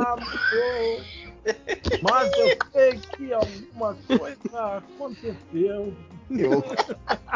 Mas 2.02 2.30
eu 2.38 2.56
sei 2.72 3.00
que 3.16 3.32
alguma 3.32 3.96
coisa 4.06 4.76
aconteceu. 4.78 5.92
eu, 6.30 6.64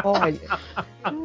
Olha, 0.05 0.41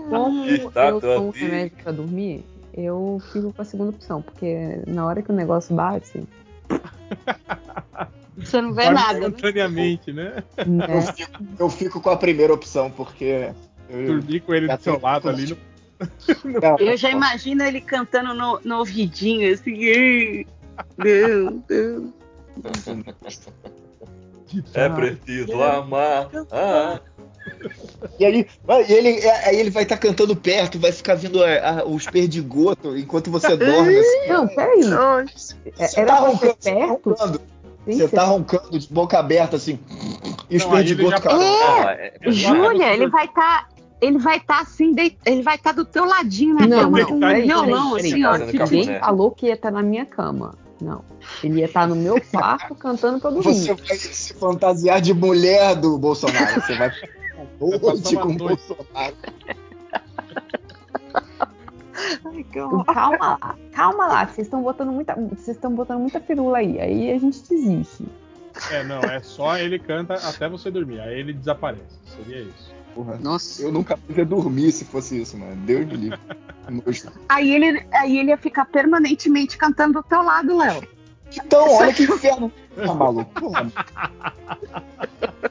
como 0.10 0.46
Está 0.46 0.88
eu 0.90 1.00
tomo 1.00 1.28
um 1.28 1.30
remédio 1.32 1.78
pra 1.84 1.92
dormir, 1.92 2.44
eu 2.74 3.22
fico 3.32 3.54
com 3.54 3.62
a 3.62 3.66
segunda 3.66 3.92
opção, 3.92 4.22
porque 4.22 4.80
na 4.88 5.06
hora 5.06 5.22
que 5.22 5.32
o 5.32 5.36
negócio 5.36 5.76
bate, 5.76 6.24
Você 8.38 8.61
não 8.61 8.74
vê 8.74 8.90
nada, 8.90 9.19
né? 9.19 9.27
Espontaneamente, 9.27 10.11
né? 10.14 10.43
né, 10.66 10.88
eu 11.60 11.69
fico 11.69 12.00
com 12.01 12.10
a 12.10 12.18
primeira 12.18 12.53
opção, 12.53 12.90
porque. 12.90 13.51
Eu, 13.90 14.06
Dormir 14.08 14.40
com 14.42 14.53
ele 14.53 14.68
do 14.68 14.82
seu 14.82 15.00
lado 15.00 15.27
ali. 15.30 15.48
No... 15.50 15.58
Não, 16.61 16.77
Eu 16.80 16.95
já 16.98 17.10
imagino 17.11 17.61
ele 17.64 17.82
cantando 17.82 18.34
no, 18.34 18.60
no 18.64 18.77
ouvidinho, 18.80 19.53
assim. 19.53 19.76
"Ei, 19.84 20.48
Deus, 20.98 21.53
Deus. 21.68 22.10
É 24.74 24.90
preciso 24.90 25.61
amar. 25.61 26.30
Ah, 26.51 27.00
E 28.19 28.26
aí, 28.26 28.48
e 28.88 28.93
ele, 28.93 29.30
aí 29.30 29.56
ele 29.60 29.69
vai 29.69 29.84
estar 29.84 29.98
cantando 29.98 30.35
perto, 30.35 30.80
vai 30.80 30.92
ficar 30.92 31.16
vindo 31.16 31.43
a- 31.43 31.80
a- 31.82 31.85
os 31.85 32.06
perdigotos 32.08 33.00
enquanto 33.00 33.30
você 33.32 33.56
dorme. 33.56 33.98
Assim. 33.98 34.27
Não, 34.27 34.48
peraí. 34.48 34.84
Nossa. 34.85 35.58
É- 35.77 35.88
Você 35.88 36.00
Era 36.00 36.16
tá 36.16 36.22
pra 36.24 36.38
ser 36.38 36.48
tá 36.48 36.56
perto? 36.64 37.10
roncando. 37.10 37.42
Você 37.85 38.08
tá 38.08 38.24
roncando 38.26 38.77
de 38.77 38.88
boca 38.93 39.18
aberta, 39.18 39.56
assim. 39.56 39.80
E 40.50 40.58
os 40.58 40.66
perdigotos 40.66 41.11
já- 41.11 41.19
caindo. 41.22 41.40
não, 41.42 41.90
é- 41.90 42.14
é- 42.22 42.32
Júlia, 42.32 42.93
ele 42.93 43.08
vai 43.08 43.26
estar. 43.26 43.69
ele 44.00 44.18
vai 44.18 44.38
estar 44.38 44.61
assim, 44.61 44.93
deit- 44.93 45.18
ele 45.26 45.43
vai 45.43 45.56
estar 45.56 45.74
do 45.74 45.85
teu 45.85 46.06
ladinho 46.06 46.56
na 46.56 46.66
Não, 46.68 46.80
cama 46.80 47.00
não, 47.00 47.06
com 47.06 47.16
um 47.16 47.42
violão, 47.42 47.95
assim, 47.95 48.26
ó. 48.26 48.32
Fazendo 48.32 48.45
Ninguém 48.48 48.60
cafuné. 48.85 49.00
falou 49.00 49.32
que 49.32 49.45
ia 49.45 49.53
estar 49.53 49.69
na 49.72 49.84
minha 49.84 50.06
cama. 50.08 50.56
Não. 50.82 51.03
Ele 51.43 51.60
ia 51.60 51.66
estar 51.66 51.88
no 51.88 51.95
meu 51.95 52.16
quarto 52.32 52.74
cantando 52.74 53.19
pra 53.19 53.30
dormir. 53.30 53.53
Você 53.53 53.74
vai 53.76 53.95
se 53.95 54.34
fantasiar 54.34 55.00
de 55.01 55.14
mulher 55.14 55.76
do 55.76 55.98
Bolsonaro. 56.00 56.60
Você 56.61 56.76
vai 56.76 56.92
noite 57.60 58.16
com 58.16 58.30
o. 58.30 58.35
Bolsonaro. 58.38 59.16
Ai. 62.26 62.40
Então, 62.40 62.84
calma 62.84 63.38
lá, 63.42 63.56
calma 63.72 64.08
lá. 64.08 64.26
Vocês 64.26 64.48
estão 64.48 64.62
botando 64.62 64.92
muita, 64.92 65.16
vocês 65.16 65.58
estão 65.58 65.74
botando 65.74 66.00
muita 66.00 66.20
firula 66.20 66.60
aí. 66.60 66.80
Aí 66.80 67.12
a 67.12 67.20
gente 67.20 67.42
desiste. 67.48 68.06
É, 68.72 68.84
não, 68.84 69.00
é 69.00 69.20
só 69.22 69.58
ele 69.58 69.80
canta 69.80 70.16
até 70.16 70.48
você 70.50 70.70
dormir. 70.70 71.00
Aí 71.00 71.20
ele 71.20 71.34
desaparece. 71.34 72.00
Seria 72.06 72.42
isso. 72.42 72.74
Porra. 72.94 73.18
Nossa. 73.18 73.62
Eu 73.62 73.72
nunca 73.72 73.98
ia 74.10 74.26
dormir 74.26 74.72
se 74.72 74.86
fosse 74.86 75.22
isso, 75.22 75.38
mano. 75.38 75.56
Deus 75.66 75.86
me 75.86 75.96
livre. 75.96 76.20
Nojo. 76.70 77.12
Aí 77.30 77.54
ele, 77.54 77.86
aí 77.92 78.18
ele 78.18 78.30
ia 78.30 78.38
ficar 78.38 78.66
permanentemente 78.66 79.58
cantando 79.58 80.02
do 80.02 80.04
teu 80.04 80.22
lado, 80.22 80.58
Léo. 80.58 80.84
Então, 81.34 81.70
olha 81.76 81.94
que 81.94 82.04
inferno. 82.04 82.52
Tá 82.76 82.94
maluco? 82.94 83.32
Porra. 83.40 83.72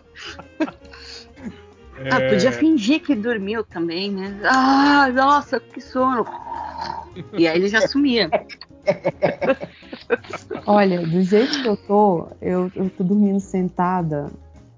Ah, 2.11 2.21
É, 2.21 2.31
podia 2.31 2.53
fingir 2.53 3.01
que 3.01 3.15
dormiu 3.15 3.65
também, 3.65 4.11
né? 4.11 4.41
Ah, 4.45 5.09
nossa, 5.13 5.61
que 5.61 5.81
sono. 5.81 6.27
E 7.37 7.47
aí 7.47 7.59
ele 7.59 7.69
já 7.69 7.87
sumia. 7.87 8.31
Olha, 10.67 11.01
do 11.01 11.23
jeito 11.23 11.63
que 11.63 11.69
eu 11.69 11.77
tô, 11.77 12.29
eu, 12.41 12.71
eu 12.75 12.91
tô 12.91 13.05
dormindo 13.05 13.41
sentada. 13.41 14.31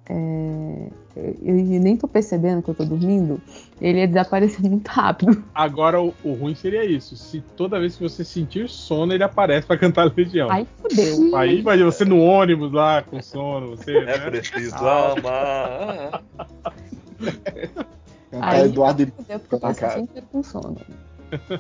é, 0.09 0.89
eu, 1.15 1.37
eu 1.43 1.81
nem 1.81 1.97
tô 1.97 2.09
percebendo 2.09 2.63
que 2.63 2.71
eu 2.71 2.75
tô 2.75 2.85
dormindo. 2.85 3.41
Ele 3.81 3.99
ia 3.99 4.09
desaparecer 4.09 4.61
muito 4.63 4.89
rápido. 4.89 5.45
Agora 5.55 6.01
o, 6.01 6.15
o 6.25 6.33
ruim 6.33 6.55
seria 6.55 6.85
isso. 6.85 7.17
Se 7.17 7.41
toda 7.57 7.79
vez 7.79 7.97
que 7.97 8.03
você 8.03 8.25
sentir 8.25 8.69
sono, 8.69 9.13
ele 9.13 9.23
aparece 9.23 9.67
pra 9.67 9.77
cantar 9.77 10.11
Legião. 10.17 10.51
Aí 10.51 10.67
fodeu. 10.81 11.37
Aí 11.37 11.61
imagina 11.61 11.91
você 11.91 12.05
no 12.05 12.21
ônibus 12.21 12.73
lá 12.73 13.03
com 13.03 13.21
sono, 13.21 13.77
você. 13.77 13.97
é 13.99 14.05
né? 14.05 14.19
preciso 14.19 14.75
amar. 14.77 16.23
Cantar 18.31 18.49
Aí- 18.55 18.65
Eduardo 18.65 19.03
e 19.03 19.13
eu 19.29 19.41
passo 19.61 19.81
com 20.31 20.43
sono. 20.43 20.77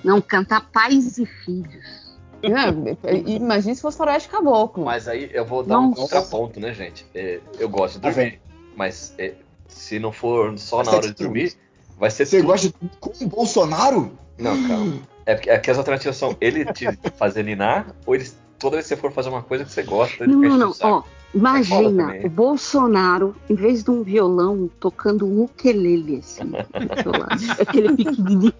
Não, 0.02 0.20
cantar 0.20 0.70
pais 0.70 1.18
e 1.18 1.26
filhos. 1.26 2.12
Não, 2.42 2.84
Imagina 3.26 3.74
se 3.74 3.80
fosse 3.82 3.96
faroeste 3.98 4.28
caboclo. 4.28 4.84
Mas 4.84 5.06
aí 5.06 5.30
eu 5.32 5.44
vou 5.44 5.62
dar 5.62 5.78
um 5.78 5.90
Nossa. 5.90 6.00
contraponto, 6.02 6.58
né, 6.58 6.72
gente? 6.74 7.06
É, 7.14 7.40
eu 7.58 7.68
gosto 7.68 7.94
de 7.96 8.00
Tá 8.00 8.10
dormir, 8.10 8.40
mas 8.76 9.14
é, 9.18 9.34
se 9.68 9.98
não 9.98 10.10
for 10.12 10.58
só 10.58 10.78
Vai 10.78 10.86
na 10.86 10.92
hora 10.92 11.02
de 11.08 11.14
tudo. 11.14 11.26
dormir, 11.26 11.54
vai 11.98 12.10
ser 12.10 12.26
Você 12.26 12.38
tudo. 12.38 12.46
gosta 12.48 12.68
de 12.68 12.74
com 12.98 13.10
o 13.24 13.28
Bolsonaro? 13.28 14.12
Não, 14.38 14.66
calma. 14.66 14.98
É 15.24 15.34
porque, 15.34 15.50
é 15.50 15.58
que 15.58 15.70
as 15.70 15.78
alternativas 15.78 16.16
são 16.16 16.36
ele 16.40 16.64
te 16.72 16.86
fazer 17.16 17.44
ninar, 17.44 17.94
ou 18.04 18.14
ele, 18.14 18.28
toda 18.58 18.76
vez 18.76 18.86
que 18.88 18.94
você 18.94 19.00
for 19.00 19.12
fazer 19.12 19.28
uma 19.28 19.42
coisa 19.42 19.64
que 19.64 19.70
você 19.70 19.82
gosta, 19.84 20.24
ele 20.24 20.32
Não, 20.34 20.40
não, 20.40 20.58
não. 20.58 20.74
Ó, 20.80 21.02
imagina 21.34 22.06
também. 22.06 22.26
o 22.26 22.30
Bolsonaro, 22.30 23.34
em 23.48 23.54
vez 23.54 23.82
de 23.84 23.90
um 23.90 24.02
violão, 24.02 24.70
tocando 24.80 25.26
um 25.26 25.42
ukulele, 25.42 26.18
assim, 26.18 26.50
lado. 26.52 27.60
Aquele 27.60 27.96
pequenininho. 27.96 28.52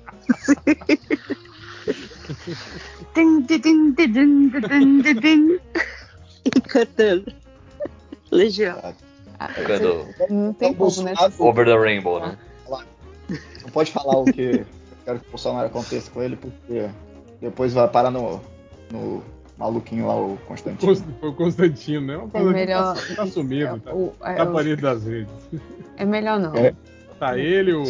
Din. 5.20 5.58
E 6.44 6.60
cantando. 6.60 7.32
Legião. 8.30 8.78
Ah, 9.38 9.48
Quando- 9.66 10.06
Não 10.30 10.52
tem 10.52 10.70
É 10.70 10.74
como, 10.74 11.02
né? 11.02 11.14
Bolsonaro. 11.14 11.32
Over 11.38 11.66
the 11.66 11.76
Rainbow, 11.76 12.20
né? 12.20 12.38
Não 13.62 13.70
pode 13.72 13.90
falar 13.92 14.16
o 14.18 14.24
que 14.24 14.40
eu 14.40 14.66
quero 15.04 15.20
que 15.20 15.26
o 15.28 15.30
Bolsonaro 15.30 15.66
aconteça 15.66 16.10
com 16.10 16.22
ele, 16.22 16.36
porque 16.36 16.88
depois 17.40 17.72
vai 17.72 17.88
parar 17.88 18.10
no, 18.10 18.40
no 18.90 19.22
maluquinho 19.62 20.06
lá, 20.06 20.14
o 20.16 20.36
Constantino. 20.46 20.92
O 21.22 21.32
Constantino, 21.32 22.06
né? 22.06 22.16
Uma 22.16 22.26
É 22.26 22.30
coisa 22.30 22.48
que 22.48 22.54
melhor. 22.54 22.94
tá, 22.96 23.14
tá 23.16 23.26
sumido, 23.26 23.80
tá, 23.80 23.94
o- 23.94 24.12
é, 24.24 24.34
tá 24.34 24.44
o- 24.44 24.76
das 24.76 25.04
redes. 25.04 25.32
é 25.96 26.04
melhor 26.04 26.38
não. 26.40 26.54
É. 26.54 26.74
Tá 27.18 27.38
ele, 27.38 27.72
o, 27.72 27.84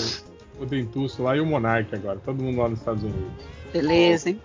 o 0.61 0.67
Dentuço 0.67 1.23
lá 1.23 1.37
e 1.37 1.41
o 1.41 1.47
Monark 1.47 1.95
agora. 1.95 2.19
Todo 2.25 2.43
mundo 2.43 2.61
lá 2.61 2.69
nos 2.69 2.79
Estados 2.79 3.03
Unidos. 3.03 3.33
Beleza, 3.73 4.29
hein? 4.29 4.41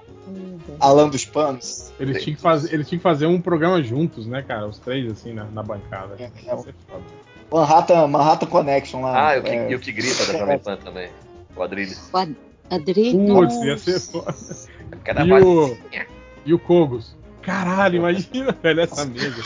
Alan 0.79 1.09
dos 1.09 1.25
Panos. 1.25 1.93
Eles 1.99 2.23
tinham, 2.23 2.35
que 2.35 2.41
fazer, 2.41 2.73
eles 2.73 2.87
tinham 2.87 2.99
que 2.99 3.03
fazer 3.03 3.25
um 3.25 3.39
programa 3.41 3.81
juntos, 3.81 4.25
né, 4.27 4.41
cara? 4.41 4.67
Os 4.67 4.77
três, 4.79 5.09
assim, 5.11 5.33
na, 5.33 5.45
na 5.45 5.63
bancada. 5.63 6.15
É, 6.19 6.27
ser 6.57 6.73
foda. 6.87 7.03
Manhattan, 7.51 8.07
Manhattan 8.07 8.45
Connection 8.47 9.01
lá. 9.01 9.29
Ah, 9.29 9.37
e 9.37 9.39
o 9.39 9.43
que, 9.43 9.49
é, 9.49 9.71
e 9.71 9.75
o 9.75 9.79
que 9.79 9.91
grita 9.91 10.25
da 10.25 10.37
Jovem 10.39 10.59
Pan 10.59 10.77
também. 10.77 11.09
O 11.55 11.63
Adrilles. 11.63 12.09
O 12.13 12.17
Ad-. 12.17 12.35
Putz, 12.69 13.55
ia 13.63 13.77
ser 13.77 13.99
foda. 13.99 14.35
Cada 15.05 15.25
E 15.25 15.31
o, 15.31 15.77
e 16.47 16.53
o 16.53 16.59
Kogos. 16.59 17.15
Caralho, 17.41 17.97
imagina, 17.97 18.51
velho, 18.63 18.81
essa 18.81 19.05
mesa. 19.05 19.43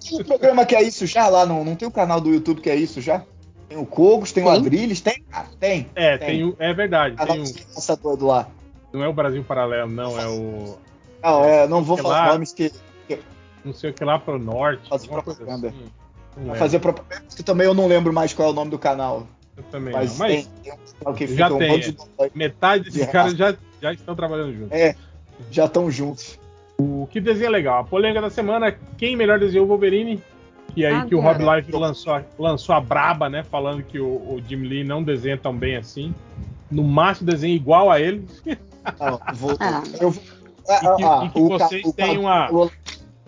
Tem 0.00 0.20
um 0.20 0.24
programa 0.24 0.64
que 0.66 0.76
é 0.76 0.82
isso 0.82 1.06
já 1.06 1.26
lá, 1.28 1.46
não, 1.46 1.64
não 1.64 1.74
tem 1.74 1.88
o 1.88 1.90
canal 1.90 2.20
do 2.20 2.30
YouTube 2.30 2.60
que 2.60 2.70
é 2.70 2.76
isso 2.76 3.00
já? 3.00 3.24
Tem 3.68 3.78
o 3.78 3.86
Cogos, 3.86 4.30
tem, 4.30 4.44
o 4.44 4.46
Tem? 4.46 4.56
Adrilles, 4.56 5.00
tem, 5.00 5.22
cara, 5.22 5.48
tem. 5.58 5.90
É, 5.94 6.16
Tem. 6.18 6.28
tem 6.28 6.44
o, 6.44 6.54
é 6.58 6.72
verdade. 6.72 7.16
Tem 7.16 7.42
um, 7.42 7.96
todo 7.96 8.26
lá. 8.26 8.48
não 8.92 9.02
é 9.02 9.08
o 9.08 9.12
Brasil 9.12 9.42
Paralelo, 9.42 9.90
não, 9.90 10.20
é 10.20 10.28
o. 10.28 10.78
Não, 11.22 11.44
é, 11.44 11.66
não 11.66 11.82
vou 11.82 11.96
falar 11.96 12.26
lá. 12.26 12.32
nomes 12.34 12.52
que 12.52 12.70
Não 13.64 13.72
sei 13.72 13.90
o 13.90 13.94
que 13.94 14.04
lá 14.04 14.18
pro 14.18 14.38
norte. 14.38 14.88
Fazer 14.88 15.08
propaganda. 15.08 15.68
assim. 15.68 15.90
Lembro, 16.36 16.54
fazer 16.56 16.78
propaganda, 16.78 17.24
que 17.34 17.42
também 17.42 17.66
eu 17.66 17.74
não 17.74 17.88
lembro 17.88 18.12
mais 18.12 18.32
qual 18.34 18.48
é 18.48 18.52
o 18.52 18.54
nome 18.54 18.70
do 18.70 18.78
canal. 18.78 19.26
eu 19.56 19.64
também 19.64 19.92
Mas, 19.94 20.12
não. 20.12 20.18
Mas 20.18 20.46
tem, 20.46 20.46
tem 20.62 20.72
um 20.72 20.98
canal 20.98 21.14
que 21.14 21.26
Já 21.26 21.46
fica 21.46 21.54
um 21.54 21.58
tem, 21.58 21.68
monte 21.70 21.96
é. 22.18 22.28
de 22.28 22.38
metade 22.38 22.84
desses 22.84 23.00
De 23.00 23.10
caras 23.10 23.32
já, 23.32 23.56
já 23.80 23.92
estão 23.92 24.14
trabalhando 24.14 24.54
juntos. 24.54 24.72
É. 24.72 24.94
já 25.50 25.64
estão 25.66 25.90
juntos. 25.90 26.38
O 26.78 27.08
que 27.10 27.20
desenho 27.20 27.50
legal? 27.50 27.80
A 27.80 27.84
polêmica 27.84 28.20
da 28.20 28.30
semana, 28.30 28.74
quem 28.98 29.16
melhor 29.16 29.38
desenhou 29.38 29.64
o 29.66 29.68
Wolverine? 29.68 30.22
E 30.76 30.84
aí 30.84 31.06
que 31.06 31.14
o 31.14 31.20
Rob 31.20 31.40
Agora. 31.40 31.58
Life 31.60 31.72
lançou, 31.72 32.12
a- 32.14 32.22
lançou 32.38 32.74
a 32.74 32.80
braba, 32.80 33.30
né? 33.30 33.42
Falando 33.44 33.82
que 33.82 33.98
o, 33.98 34.06
o 34.06 34.42
Jim 34.46 34.56
Lee 34.56 34.84
não 34.84 35.02
desenha 35.02 35.38
tão 35.38 35.56
bem 35.56 35.76
assim. 35.76 36.14
No 36.70 36.82
máximo 36.84 37.30
desenha 37.30 37.54
igual 37.54 37.90
a 37.90 38.00
ele. 38.00 38.26
Não, 39.00 39.20
vou, 39.34 39.56
Ah. 39.58 39.82
eu 40.00 40.10
vou- 40.10 40.22
E 40.68 40.96
que, 40.96 41.02
ah, 41.04 41.22
e 41.24 41.28
que 41.30 41.40
vocês 41.40 41.92
têm 41.94 42.18
uma, 42.18 42.52
o- 42.52 42.70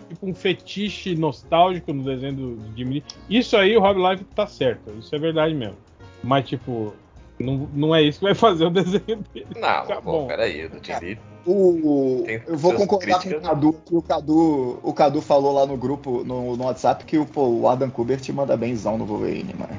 tipo, 0.07 0.27
um 0.27 0.33
fetiche 0.33 1.15
nostálgico 1.15 1.91
no 1.91 2.03
desenho 2.03 2.33
do, 2.33 2.55
do 2.57 2.77
Jim 2.77 2.83
Lee. 2.85 3.03
Isso 3.29 3.57
aí 3.57 3.75
o 3.75 3.81
Rob 3.81 3.97
Life 3.99 4.23
tá 4.35 4.45
certo. 4.47 4.91
Isso 4.99 5.13
é 5.15 5.19
verdade 5.19 5.53
mesmo. 5.53 5.75
Mas, 6.23 6.47
tipo, 6.47 6.93
não, 7.39 7.69
não 7.73 7.95
é 7.95 8.01
isso 8.01 8.19
que 8.19 8.25
vai 8.25 8.35
fazer 8.35 8.65
o 8.65 8.69
desenho 8.69 9.23
dele. 9.33 9.47
Não, 9.55 9.85
Tá 9.85 10.01
bom, 10.01 10.11
bom. 10.23 10.27
peraí, 10.27 10.65
o 10.65 10.71
Jim 10.83 10.99
Lee. 11.01 11.19
O, 11.45 12.23
Tem 12.25 12.41
eu 12.45 12.57
vou 12.57 12.73
concordar 12.73 13.19
críticas. 13.19 13.41
com 13.41 13.45
o 13.47 13.49
Cadu, 13.49 13.73
que 13.85 13.95
o 13.95 14.01
Cadu, 14.01 14.79
o 14.83 14.93
Cadu 14.93 15.21
falou 15.21 15.53
lá 15.53 15.65
no 15.65 15.77
grupo, 15.77 16.23
no, 16.23 16.55
no 16.55 16.65
WhatsApp, 16.65 17.05
que 17.05 17.17
o, 17.17 17.25
pô, 17.25 17.47
o 17.47 17.67
Adam 17.67 17.89
Kubert 17.89 18.21
manda 18.33 18.55
benzão 18.57 18.97
no 18.97 19.05
Wolverine, 19.05 19.53
mano. 19.57 19.77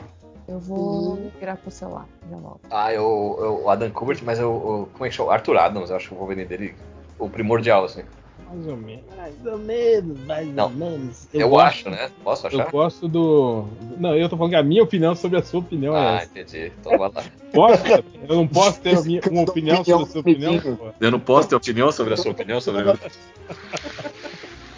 Eu 0.48 0.58
vou 0.58 1.30
virar 1.38 1.56
pro 1.56 1.70
celular, 1.70 2.08
já 2.28 2.36
volto. 2.38 2.60
Ah, 2.70 2.92
eu, 2.92 3.36
eu, 3.40 3.62
o 3.64 3.68
Adam 3.70 3.90
Kubert, 3.90 4.20
mas 4.24 4.38
eu, 4.40 4.50
eu- 4.50 4.88
como 4.92 5.04
é 5.06 5.08
que 5.10 5.14
chama? 5.14 5.32
Arthur 5.32 5.58
Adams, 5.58 5.90
eu 5.90 5.96
acho 5.96 6.08
que 6.08 6.14
o 6.14 6.18
Wolverine 6.18 6.46
dele 6.46 6.74
o 7.18 7.28
primordial, 7.28 7.84
assim. 7.84 8.02
Mais 8.50 8.66
ou 8.66 8.76
menos. 8.76 9.04
Mais 9.16 9.46
ou 9.46 9.58
menos, 9.58 10.20
mais 10.26 10.48
Não. 10.48 10.64
ou 10.64 10.70
menos. 10.70 11.28
Eu, 11.32 11.48
gosto- 11.50 11.66
acho, 11.66 11.90
né? 11.90 12.10
Posso 12.24 12.46
achar? 12.46 12.64
Eu 12.66 12.70
gosto 12.70 13.08
do. 13.08 13.64
Não, 13.98 14.16
eu 14.16 14.28
tô 14.28 14.36
falando 14.36 14.50
que 14.50 14.56
a 14.56 14.62
minha 14.62 14.82
opinião 14.82 15.14
sobre 15.14 15.38
a 15.38 15.42
sua 15.42 15.60
opinião 15.60 15.96
é 15.96 16.00
Ah, 16.00 16.14
essa. 16.16 16.26
entendi. 16.40 16.72
Então 16.80 16.98
vai 16.98 17.10
lá. 17.14 17.22
Posso? 17.52 17.82
Eu 18.28 18.36
não 18.36 18.46
posso 18.48 18.80
ter 18.80 18.96
a 18.96 19.02
minha- 19.02 19.20
uma 19.30 19.42
opinião 19.42 19.84
sobre 19.84 20.02
a 20.02 20.06
sua 20.06 20.20
opinião? 20.20 20.58
pô? 20.60 20.88
Eu 21.00 21.10
não 21.10 21.20
posso 21.20 21.48
ter 21.48 21.54
opinião 21.56 21.90
sobre 21.92 22.14
a 22.14 22.16
sua 22.16 22.32
opinião 22.32 22.60
sobre 22.60 22.80
a 22.82 22.92
A 22.92 22.96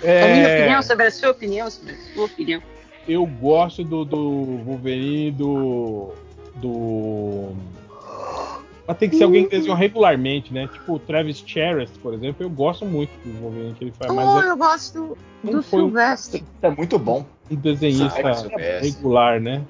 minha 0.05 0.49
É, 0.49 0.59
opinião 0.61 0.83
sobre 0.83 1.07
a 1.07 1.11
sua 1.11 1.31
opinião 1.31 1.71
sobre 1.71 1.93
a 1.93 2.15
sua 2.15 2.25
opinião. 2.25 2.63
eu 3.07 3.25
gosto 3.27 3.85
do, 3.85 4.05
do 4.05 4.57
Wolverine 4.65 5.31
do. 5.31 6.13
do. 6.57 7.51
Mas 8.93 8.99
tem 8.99 9.09
que 9.11 9.17
ser 9.17 9.25
alguém 9.25 9.45
que 9.45 9.51
desenha 9.57 9.75
regularmente, 9.75 10.53
né? 10.53 10.69
Tipo 10.73 10.95
o 10.95 10.99
Travis 10.99 11.43
Charest, 11.47 11.99
por 12.01 12.15
exemplo, 12.15 12.45
eu 12.45 12.51
gosto 12.51 12.85
muito 12.85 13.11
do 13.25 13.33
Wolverine 13.41 13.75
que 13.75 13.85
ele 13.85 13.93
faz, 13.93 14.11
Oh, 14.11 14.15
mas 14.15 14.45
eu 14.47 14.57
gosto 14.57 15.17
do 15.43 15.63
foi 15.63 15.81
um- 15.83 15.87
Silvestre. 15.89 16.45
É 16.63 16.71
muito 16.71 16.99
bom. 16.99 17.25
um 17.51 17.57
desenhista 17.57 18.35
Silvestre. 18.35 18.91
regular, 18.91 19.41
né? 19.41 19.63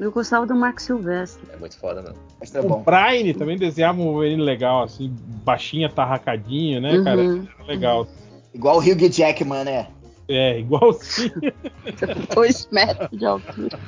Eu 0.00 0.12
gostava 0.12 0.46
do 0.46 0.54
Mark 0.54 0.78
Silvestre. 0.78 1.42
É 1.52 1.56
muito 1.56 1.76
foda, 1.76 2.00
mesmo. 2.02 2.16
Mas 2.38 2.54
é 2.54 2.60
o 2.60 2.68
bom. 2.68 2.82
Brian 2.84 3.32
também 3.34 3.58
desenhava 3.58 4.00
um 4.00 4.04
Wolverine 4.04 4.40
legal, 4.42 4.84
assim, 4.84 5.12
baixinha, 5.44 5.88
tarracadinho, 5.88 6.80
né, 6.80 7.02
cara? 7.02 7.20
Uhum. 7.20 7.46
Legal. 7.66 8.06
Igual 8.54 8.76
o 8.76 8.80
Hugh 8.80 9.08
Jackman, 9.10 9.64
né? 9.64 9.88
É, 10.28 10.60
igualzinho. 10.60 11.32
Dois 12.34 12.68
metros 12.70 13.08
de 13.18 13.26
altura. 13.26 13.80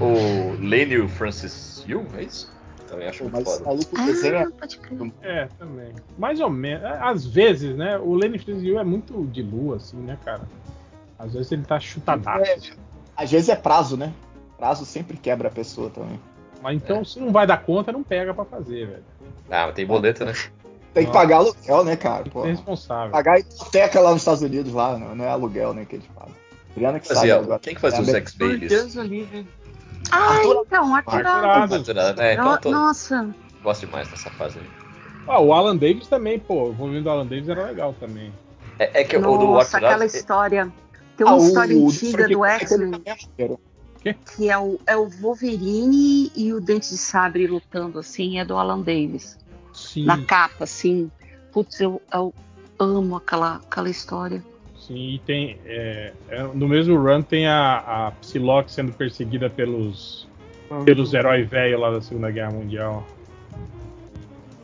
O 0.00 0.56
Lenny 0.60 1.06
Francis 1.08 1.84
Yu, 1.86 2.06
é 2.16 2.22
isso? 2.24 2.57
Também 2.88 3.08
acho 3.08 3.18
Pô, 3.18 3.24
muito 3.24 3.34
mas 3.44 3.44
foda. 3.44 3.64
maluco 3.64 3.96
desenha. 4.06 4.48
Ah, 4.48 4.60
pode 4.60 4.78
crer. 4.78 5.12
É, 5.22 5.48
também. 5.58 5.92
Mais 6.16 6.40
ou 6.40 6.48
menos. 6.50 6.84
Às 6.84 7.26
vezes, 7.26 7.76
né? 7.76 7.98
O 7.98 8.14
Lenny 8.14 8.38
Frisio 8.38 8.78
é 8.78 8.84
muito 8.84 9.26
de 9.26 9.42
lua, 9.42 9.76
assim, 9.76 9.96
né, 9.98 10.18
cara? 10.24 10.42
Às 11.18 11.34
vezes 11.34 11.52
ele 11.52 11.64
tá 11.64 11.78
chutadaço. 11.78 12.42
É, 12.50 12.58
às 13.16 13.30
vezes 13.30 13.48
é 13.48 13.56
prazo, 13.56 13.96
né? 13.96 14.12
Prazo 14.56 14.84
sempre 14.86 15.16
quebra 15.16 15.48
a 15.48 15.50
pessoa 15.50 15.90
também. 15.90 16.18
Mas 16.62 16.76
então, 16.76 17.04
se 17.04 17.20
não 17.20 17.30
vai 17.30 17.46
dar 17.46 17.58
conta, 17.58 17.92
não 17.92 18.02
pega 18.02 18.32
pra 18.34 18.44
fazer, 18.44 18.86
velho. 18.86 19.04
Ah, 19.50 19.66
mas 19.66 19.74
tem 19.74 19.86
boleto, 19.86 20.24
né? 20.24 20.32
Tem 20.94 21.04
que 21.04 21.12
Nossa. 21.12 21.12
pagar 21.12 21.36
aluguel, 21.36 21.84
né, 21.84 21.96
cara? 21.96 22.24
Tem 22.24 22.32
que 22.32 22.40
ser 22.40 22.46
responsável. 22.48 23.12
pagar 23.12 23.38
hipoteca 23.38 24.00
lá 24.00 24.10
nos 24.12 24.22
Estados 24.22 24.42
Unidos, 24.42 24.72
lá, 24.72 24.98
não, 24.98 25.24
é 25.24 25.28
aluguel, 25.28 25.72
né, 25.74 25.84
que 25.84 25.96
eles 25.96 26.06
pagam. 26.08 26.34
Adriana 26.72 26.98
que 26.98 27.06
sabe 27.06 27.18
Fazia, 27.20 27.36
agora. 27.36 27.58
quem 27.60 27.74
que 27.74 27.80
fazia 27.80 27.98
É 27.98 28.02
os 28.02 28.08
a 28.08 28.18
X-Babies? 28.18 28.72
Arthur- 28.72 29.04
então, 29.04 29.48
Arthur 30.10 30.64
Arthur 30.70 31.26
Adams. 31.26 31.88
Adams. 31.88 31.88
Arthur, 31.88 32.22
É, 32.22 32.32
então 32.34 32.52
eu 32.52 32.58
tô- 32.58 32.70
Nossa, 32.70 33.34
gosto 33.62 33.86
demais 33.86 34.08
dessa 34.08 34.30
fase 34.30 34.58
aí. 34.60 34.66
Ah, 35.26 35.40
o 35.40 35.52
Alan 35.52 35.76
Davis 35.76 36.08
também, 36.08 36.38
pô. 36.38 36.70
O 36.70 36.72
movimento 36.72 37.04
do 37.04 37.10
Alan 37.10 37.26
Davis 37.26 37.48
era 37.48 37.66
legal 37.66 37.94
também. 38.00 38.32
É, 38.78 39.00
é 39.00 39.04
que 39.04 39.16
o 39.16 39.20
do 39.20 39.26
nossa, 39.46 39.76
Arthur 39.76 39.86
aquela 39.86 40.06
história. 40.06 40.72
Tem 41.16 41.26
Ah, 41.26 41.30
uma 41.34 41.36
o- 41.38 41.46
história 41.46 41.76
o- 41.76 41.86
antiga 41.88 42.28
do 42.28 42.44
X-Men, 42.44 43.02
que 44.36 44.48
é 44.48 44.56
o, 44.56 44.78
é 44.86 44.96
o 44.96 45.08
Wolverine 45.08 46.30
e 46.34 46.52
o 46.52 46.60
Dente 46.60 46.88
de 46.90 46.96
Sabre 46.98 47.46
lutando, 47.46 47.98
assim, 47.98 48.38
é 48.38 48.44
do 48.44 48.56
Alan 48.56 48.80
Davis. 48.80 49.36
Sim, 49.74 50.04
Na 50.04 50.24
capa, 50.24 50.64
assim. 50.64 51.10
Putz, 51.52 51.80
eu, 51.80 52.00
eu 52.12 52.32
amo 52.78 53.16
aquela, 53.16 53.56
aquela 53.56 53.90
história. 53.90 54.42
Sim. 54.88 55.14
E 55.14 55.18
tem. 55.20 55.56
é, 55.64 56.12
é, 56.30 56.42
no 56.42 56.66
mesmo 56.66 56.96
run 57.00 57.22
tem 57.22 57.46
a, 57.46 57.78
a 58.08 58.10
Psylocke 58.20 58.72
sendo 58.72 58.92
perseguida 58.92 59.48
pelos. 59.48 60.26
pelos 60.84 61.14
heróis 61.14 61.48
velhos 61.48 61.80
lá 61.80 61.90
da 61.92 62.00
Segunda 62.02 62.30
Guerra 62.30 62.50
Mundial. 62.50 63.06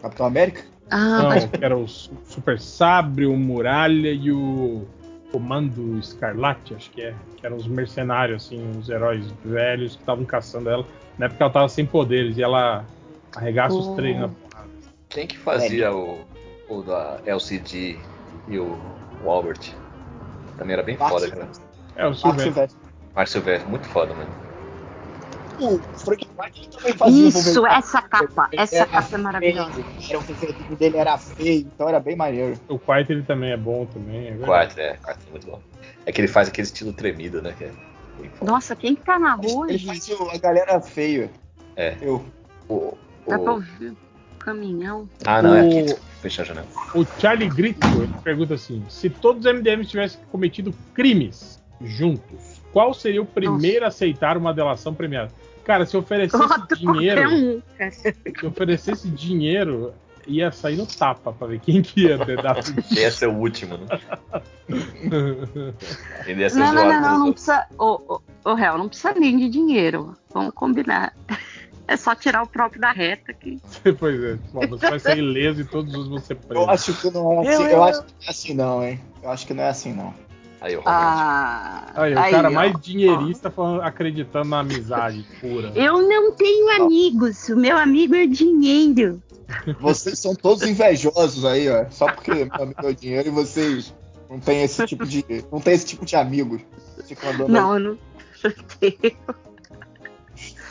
Capitão 0.03 0.27
América? 0.27 0.62
Ah, 0.91 1.19
Não, 1.23 1.28
mas 1.31 1.47
que 1.47 1.65
era 1.65 1.77
o 1.77 1.89
Su- 1.89 2.11
Super 2.25 2.61
Sabre, 2.61 3.25
o 3.27 3.36
Muralha 3.36 4.11
e 4.12 4.31
o 4.31 4.86
Comando 5.33 5.99
Escarlate, 5.99 6.75
acho 6.75 6.91
que 6.91 7.01
é. 7.03 7.15
Que 7.36 7.47
eram 7.47 7.57
os 7.57 7.67
mercenários, 7.67 8.44
assim, 8.44 8.78
os 8.78 8.89
heróis 8.89 9.27
velhos 9.44 9.94
que 9.97 10.03
estavam 10.03 10.25
caçando 10.25 10.69
ela. 10.69 10.85
Na 11.19 11.27
época 11.27 11.44
ela 11.44 11.53
tava 11.53 11.69
sem 11.69 11.86
poderes 11.86 12.36
e 12.36 12.43
ela 12.43 12.85
arregaça 13.35 13.75
os 13.75 13.86
Oh. 13.89 13.94
três 13.94 14.19
na 14.19 14.28
porrada. 14.28 14.69
Quem 15.09 15.27
que 15.27 15.39
fazia 15.39 15.93
o, 15.94 16.19
o 16.69 16.83
da 16.83 17.19
LCD 17.25 17.97
e 18.49 18.59
o, 18.59 18.77
o 19.25 19.31
Albert? 19.31 19.73
Também 20.57 20.74
era 20.74 20.83
bem 20.83 20.97
Mark 20.97 21.12
foda, 21.12 21.28
cara. 21.31 21.49
É, 21.97 22.07
o 22.07 22.15
Silvestre. 22.15 22.52
Silvestre. 22.52 22.81
Mark 23.15 23.28
Silvestre, 23.28 23.70
muito 23.70 23.86
foda, 23.89 24.15
mano. 24.15 24.31
O 25.58 25.78
Frank 26.05 26.28
White 26.36 26.68
também 26.70 26.92
fazia 26.94 27.28
isso, 27.28 27.65
essa 27.66 28.02
capa. 28.02 28.49
Essa 28.52 28.74
Era 28.76 28.86
capa 28.86 29.15
é 29.15 29.18
maravilhosa. 29.18 29.73
feio, 29.73 29.86
Era, 30.10 30.18
o 30.18 30.23
desenho 30.24 30.76
dele 30.76 30.97
era 30.97 31.16
feio, 31.16 31.60
então 31.73 31.89
era 31.89 32.00
bem 32.00 32.16
maneiro. 32.16 32.58
O 32.68 32.76
Quiet 32.76 33.10
ele 33.12 33.23
também 33.23 33.52
é 33.52 33.57
bom 33.57 33.86
também. 33.86 34.26
É 34.26 34.31
verdade. 34.31 34.47
Quarto, 34.47 34.78
é, 34.81 34.94
quarto 34.97 35.20
é 35.28 35.31
muito 35.31 35.47
bom. 35.47 35.60
É 36.07 36.10
que 36.10 36.20
ele 36.20 36.26
faz 36.28 36.49
aquele 36.49 36.66
estilo 36.66 36.92
tremido, 36.92 37.41
né? 37.41 37.55
Que 37.57 37.65
é. 37.65 37.73
Nossa, 38.42 38.74
quem 38.74 38.97
que 38.97 39.02
tá 39.02 39.16
na 39.18 39.34
rua, 39.34 39.68
Ele 39.68 39.78
gente? 39.78 39.86
faz 40.08 40.20
o- 40.20 40.31
a 40.31 40.39
galera 40.39 40.81
feia. 40.81 41.31
É. 41.76 41.97
Eu. 42.00 42.24
O, 42.68 42.97
Dá 43.28 43.39
pra 43.39 43.52
o... 43.52 43.55
ouvir 43.55 43.91
o 43.91 43.97
caminhão. 44.39 45.08
Ah, 45.24 45.41
não, 45.42 45.55
é 45.55 45.62
O- 45.62 45.66
aqui. 45.66 45.97
Fecha 46.25 46.41
a 46.41 46.44
janela. 46.47 46.67
O 46.94 47.05
Charlie 47.20 47.51
Grito 47.51 47.86
ele 47.99 48.15
pergunta 48.25 48.55
assim: 48.55 48.83
se 48.89 49.11
todos 49.11 49.44
os 49.44 49.53
MDMs 49.53 49.91
tivessem 49.91 50.19
cometido 50.33 50.73
crimes 50.94 51.62
juntos, 51.83 52.62
qual 52.73 52.94
seria 52.94 53.20
o 53.20 53.27
primeiro 53.27 53.85
a 53.85 53.89
aceitar 53.89 54.39
uma 54.39 54.55
delação 54.55 54.94
premiada? 54.94 55.31
Cara, 55.65 55.85
se 55.85 55.94
oferecesse 55.99 56.78
dinheiro, 56.78 57.28
um. 57.31 57.62
se 57.91 58.47
oferecesse 58.47 59.11
dinheiro, 59.11 59.93
ia 60.27 60.51
sair 60.51 60.77
no 60.77 60.86
tapa 60.86 61.31
pra 61.31 61.47
ver 61.47 61.61
quem 61.61 61.83
que 61.83 62.05
ia 62.05 62.19
ter 62.25 62.41
dado. 62.41 62.61
Esse 62.97 63.27
é 63.27 63.28
o 63.28 63.36
último, 63.36 63.77
né? 63.77 63.86
Ele 66.27 66.41
ia 66.41 66.49
ser 66.49 66.59
Não, 66.59 66.73
não, 66.73 66.89
não, 66.89 67.01
não, 67.01 67.03
pelos 67.03 67.19
não 67.19 67.33
precisa. 67.33 67.67
Ô, 67.78 68.01
ô, 68.15 68.20
ô, 68.47 68.55
réu, 68.55 68.78
não 68.78 68.89
precisa 68.89 69.12
nem 69.12 69.36
de 69.36 69.51
dinheiro. 69.51 70.17
Vamos 70.33 70.55
combinar. 70.55 71.15
É 71.86 71.96
só 71.96 72.14
tirar 72.14 72.42
o 72.42 72.46
próprio 72.46 72.80
da 72.80 72.92
reta 72.92 73.30
aqui. 73.32 73.60
pois 73.98 74.22
é, 74.22 74.38
bom, 74.52 74.66
você 74.68 74.88
vai 74.90 74.98
sair 74.98 75.18
ileso 75.18 75.60
e 75.60 75.64
todos 75.64 75.94
os 75.94 76.08
vão 76.08 76.18
ser 76.18 76.34
Eu 76.34 76.38
presos. 76.48 76.68
acho 76.68 76.94
que 76.94 77.10
não 77.10 77.32
é 77.44 77.48
assim. 77.48 77.62
Eu- 77.62 77.68
Eu, 77.70 77.82
acho 77.84 78.02
que 78.02 78.12
não 78.14 78.22
é 78.24 78.30
assim, 78.30 78.54
não, 78.54 78.84
hein? 78.84 79.00
Eu 79.22 79.30
acho 79.30 79.46
que 79.46 79.54
não 79.54 79.62
é 79.62 79.68
assim, 79.68 79.92
não. 79.92 80.14
Aí, 80.60 80.76
o. 80.78 80.82
Ah, 80.86 81.92
Aí, 81.94 82.12
o 82.14 82.30
cara 82.30 82.48
ó. 82.48 82.52
mais 82.52 82.72
dinheirista 82.80 83.50
falando, 83.50 83.82
acreditando 83.82 84.48
na 84.48 84.60
amizade 84.60 85.22
pura. 85.38 85.70
Eu 85.74 86.08
não 86.08 86.32
tenho 86.32 86.82
amigos. 86.82 87.50
O 87.50 87.56
meu 87.56 87.76
amigo 87.76 88.14
é 88.14 88.26
dinheiro. 88.26 89.22
Vocês 89.78 90.18
são 90.18 90.34
todos 90.34 90.62
invejosos 90.66 91.44
aí, 91.44 91.68
ó. 91.68 91.84
Só 91.90 92.06
porque 92.10 92.32
meu 92.32 92.48
amigo 92.54 92.80
é 92.82 92.86
o 92.88 92.94
dinheiro 92.94 93.28
e 93.28 93.30
vocês 93.30 93.94
não 94.30 94.40
tem 94.40 94.62
esse 94.62 94.86
tipo 94.86 95.04
de. 95.04 95.22
Não 95.52 95.60
tem 95.60 95.74
esse 95.74 95.84
tipo 95.84 96.06
de 96.06 96.16
amigos. 96.16 96.62
Não, 97.46 97.74
eu 97.74 97.80
não 97.80 97.98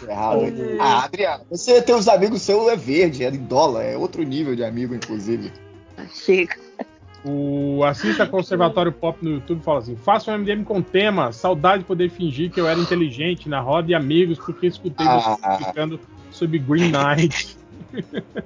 errado. 0.09 0.41
Ah, 0.79 1.03
Adriano, 1.05 1.43
você 1.49 1.81
tem 1.81 1.95
os 1.95 2.07
amigos 2.07 2.41
seu 2.41 2.69
é 2.69 2.75
verde, 2.75 3.23
é 3.23 3.29
em 3.29 3.37
dólar, 3.37 3.83
é 3.83 3.97
outro 3.97 4.23
nível 4.23 4.55
de 4.55 4.63
amigo, 4.63 4.93
inclusive. 4.95 5.51
Chega. 6.13 6.55
O 7.25 7.81
Assista 7.85 8.27
Conservatório 8.27 8.91
Pop 8.91 9.17
no 9.23 9.35
YouTube 9.35 9.63
fala 9.63 9.79
assim: 9.79 9.95
faça 9.95 10.29
um 10.31 10.37
MDM 10.37 10.63
com 10.65 10.81
tema, 10.81 11.31
saudade 11.31 11.79
de 11.83 11.85
poder 11.87 12.09
fingir 12.09 12.51
que 12.51 12.59
eu 12.59 12.67
era 12.67 12.77
inteligente 12.79 13.47
na 13.47 13.61
roda 13.61 13.87
de 13.87 13.93
amigos, 13.95 14.37
porque 14.37 14.67
escutei 14.67 15.05
você 15.05 15.29
Ah. 15.41 15.57
explicando 15.57 15.99
sobre 16.31 16.59
Green 16.59 16.91
Knight. 16.91 17.57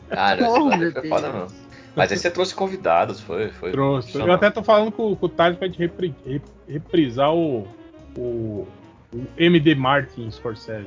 Cara, 0.10 0.48
Oh, 0.50 0.70
foi 0.70 0.92
Deus. 0.92 1.10
foda, 1.10 1.32
não. 1.32 1.48
Mas 1.96 2.12
aí 2.12 2.18
você 2.18 2.30
trouxe 2.30 2.54
convidados, 2.54 3.20
foi. 3.20 3.50
foi 3.50 3.72
Trouxe. 3.72 4.16
Eu 4.16 4.32
até 4.32 4.52
tô 4.52 4.62
falando 4.62 4.92
com, 4.92 5.16
com 5.16 5.26
o 5.26 5.30
Thales 5.30 5.58
pra 5.58 5.68
gente 5.68 5.80
repri- 5.80 6.14
rep- 6.24 6.44
reprisar 6.70 7.34
o, 7.34 7.68
o, 8.16 8.68
o 9.12 9.26
MD 9.36 9.74
Martin 9.74 10.30
Scorsese. 10.30 10.86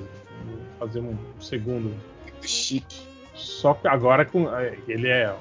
Fazer 0.81 1.01
um 1.01 1.17
segundo. 1.39 1.95
Chique. 2.43 3.03
Só 3.35 3.75
que 3.75 3.87
agora 3.87 4.25
com, 4.25 4.49
é, 4.57 4.77
ele 4.89 5.09
é 5.09 5.33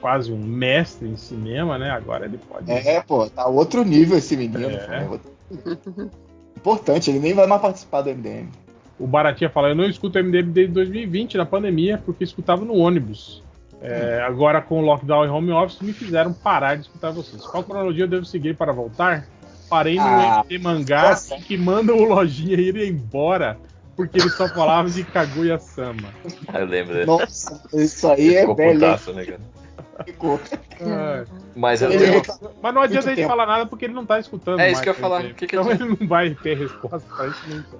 quase 0.00 0.32
um 0.32 0.38
mestre 0.38 1.08
em 1.08 1.16
cinema, 1.16 1.78
né? 1.78 1.90
Agora 1.90 2.24
ele 2.24 2.38
pode. 2.38 2.70
É, 2.70 3.00
pô, 3.02 3.28
tá 3.30 3.46
outro 3.46 3.84
nível 3.84 4.18
esse 4.18 4.36
menino. 4.36 4.68
É. 4.68 5.08
Importante, 6.56 7.10
ele 7.10 7.20
nem 7.20 7.34
vai 7.34 7.46
mais 7.46 7.62
participar 7.62 8.02
do 8.02 8.10
MDM. 8.10 8.48
O 8.98 9.06
Baratinha 9.06 9.50
fala: 9.50 9.68
Eu 9.68 9.74
não 9.74 9.84
escuto 9.84 10.18
MDM 10.18 10.50
desde 10.50 10.72
2020, 10.72 11.36
na 11.36 11.46
pandemia, 11.46 12.00
porque 12.04 12.24
escutava 12.24 12.64
no 12.64 12.74
ônibus. 12.74 13.42
É, 13.80 14.22
agora, 14.26 14.62
com 14.62 14.80
o 14.80 14.84
lockdown 14.84 15.26
e 15.26 15.28
home 15.28 15.52
office, 15.52 15.80
me 15.80 15.92
fizeram 15.92 16.32
parar 16.32 16.76
de 16.76 16.82
escutar 16.82 17.10
vocês. 17.10 17.46
Qual 17.46 17.62
cronologia 17.62 18.04
eu 18.04 18.08
devo 18.08 18.24
seguir 18.24 18.56
para 18.56 18.72
voltar? 18.72 19.28
Parei 19.68 19.96
no 19.96 20.02
Ah, 20.02 20.44
MD 20.48 20.62
Mangá 20.62 21.16
que 21.46 21.56
manda 21.58 21.92
o 21.92 22.04
Lojinha 22.04 22.58
ir 22.58 22.76
embora, 22.88 23.58
porque 23.96 24.18
ele 24.18 24.28
só 24.30 24.48
falava 24.48 24.88
de 24.90 25.02
Kaguya-sama. 25.04 26.08
Ah, 26.48 26.60
eu 26.60 26.66
lembro 26.66 26.94
dele. 26.94 27.06
Nossa, 27.06 27.60
isso 27.72 28.06
aí 28.08 28.34
é 28.36 28.40
Ficou 28.40 28.54
velho. 28.54 28.74
putaço, 28.74 29.12
né? 29.12 29.24
Ficou. 30.04 30.38
É, 30.78 31.24
Mas 31.54 31.80
eu, 31.80 31.90
Ele 31.90 32.16
eu- 32.16 32.22
tá- 32.22 32.38
mas 32.62 32.74
não 32.74 32.82
adianta 32.82 33.06
a 33.06 33.08
gente 33.08 33.16
tempo. 33.16 33.28
falar 33.28 33.46
nada 33.46 33.64
porque 33.66 33.86
ele 33.86 33.94
não 33.94 34.04
tá 34.04 34.20
escutando. 34.20 34.60
É 34.60 34.66
isso 34.70 34.74
mais 34.74 34.82
que 34.84 34.88
eu 34.90 34.94
ia 34.94 35.00
falar. 35.00 35.22
Que 35.32 35.46
que 35.46 35.56
então 35.56 35.70
ele 35.70 35.84
não 35.98 36.06
vai 36.06 36.34
ter 36.34 36.56
resposta 36.58 37.00
pra 37.16 37.26
isso 37.28 37.40
nunca. 37.48 37.78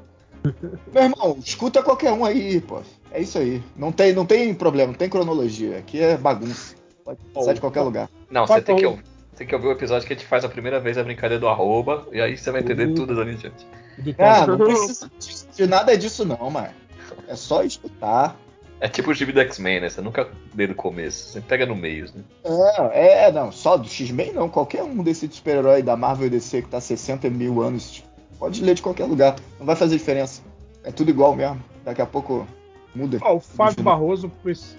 Meu 0.94 1.02
irmão, 1.02 1.36
escuta 1.44 1.82
qualquer 1.82 2.12
um 2.12 2.24
aí, 2.24 2.60
pô. 2.60 2.80
É 3.10 3.20
isso 3.20 3.36
aí. 3.36 3.62
Não 3.76 3.92
tem, 3.92 4.12
não 4.14 4.24
tem 4.24 4.54
problema, 4.54 4.92
não 4.92 4.98
tem 4.98 5.08
cronologia. 5.10 5.78
Aqui 5.78 6.00
é 6.00 6.16
bagunça. 6.16 6.74
Pode 7.04 7.18
sair 7.44 7.54
de 7.54 7.60
qualquer 7.60 7.82
lugar. 7.82 8.08
Não, 8.30 8.46
você 8.46 8.62
tem 8.62 8.76
que 8.76 8.84
é 8.84 8.88
ouvir, 8.88 9.02
tem 9.36 9.46
que 9.46 9.54
ouvir 9.54 9.68
o 9.68 9.72
episódio 9.72 10.06
que 10.06 10.12
a 10.12 10.16
gente 10.16 10.26
faz 10.26 10.44
a 10.44 10.48
primeira 10.48 10.80
vez 10.80 10.96
a 10.98 11.04
brincadeira 11.04 11.38
do 11.38 11.48
arroba, 11.48 12.06
e 12.12 12.20
aí 12.20 12.36
você 12.36 12.50
vai 12.50 12.60
entender 12.62 12.86
Uhum. 12.86 12.94
tudo 12.94 13.14
dali 13.14 13.32
em 13.32 13.36
diante. 13.36 13.66
Ah, 14.18 14.46
não 14.46 14.58
precisa 14.58 15.10
de 15.54 15.66
nada 15.66 15.96
disso 15.96 16.24
não, 16.24 16.50
mano. 16.50 16.68
É 17.28 17.36
só 17.36 17.62
escutar. 17.62 18.36
É 18.78 18.88
tipo 18.88 19.10
o 19.10 19.14
gibi 19.14 19.32
do 19.32 19.40
X-Men, 19.40 19.80
né? 19.80 19.88
Você 19.88 20.02
nunca 20.02 20.28
lê 20.54 20.66
do 20.66 20.74
começo, 20.74 21.32
você 21.32 21.40
pega 21.40 21.64
no 21.64 21.74
meio, 21.74 22.06
né? 22.14 22.22
É, 22.92 23.24
é, 23.24 23.32
não, 23.32 23.50
só 23.50 23.76
do 23.76 23.88
X-Men 23.88 24.32
não. 24.34 24.48
Qualquer 24.50 24.82
um 24.82 25.02
desse 25.02 25.26
super-herói 25.30 25.82
da 25.82 25.96
Marvel 25.96 26.26
e 26.26 26.30
DC 26.30 26.62
que 26.62 26.68
tá 26.68 26.80
60 26.80 27.30
mil 27.30 27.62
anos, 27.62 28.04
pode 28.38 28.62
ler 28.62 28.74
de 28.74 28.82
qualquer 28.82 29.04
lugar. 29.06 29.36
Não 29.58 29.64
vai 29.64 29.76
fazer 29.76 29.96
diferença. 29.96 30.42
É 30.84 30.90
tudo 30.92 31.10
igual 31.10 31.34
mesmo. 31.34 31.62
Daqui 31.84 32.02
a 32.02 32.06
pouco 32.06 32.46
muda. 32.96 33.18
Ó, 33.22 33.36
o 33.36 33.40
Fábio. 33.40 33.84
Barroso, 33.84 34.30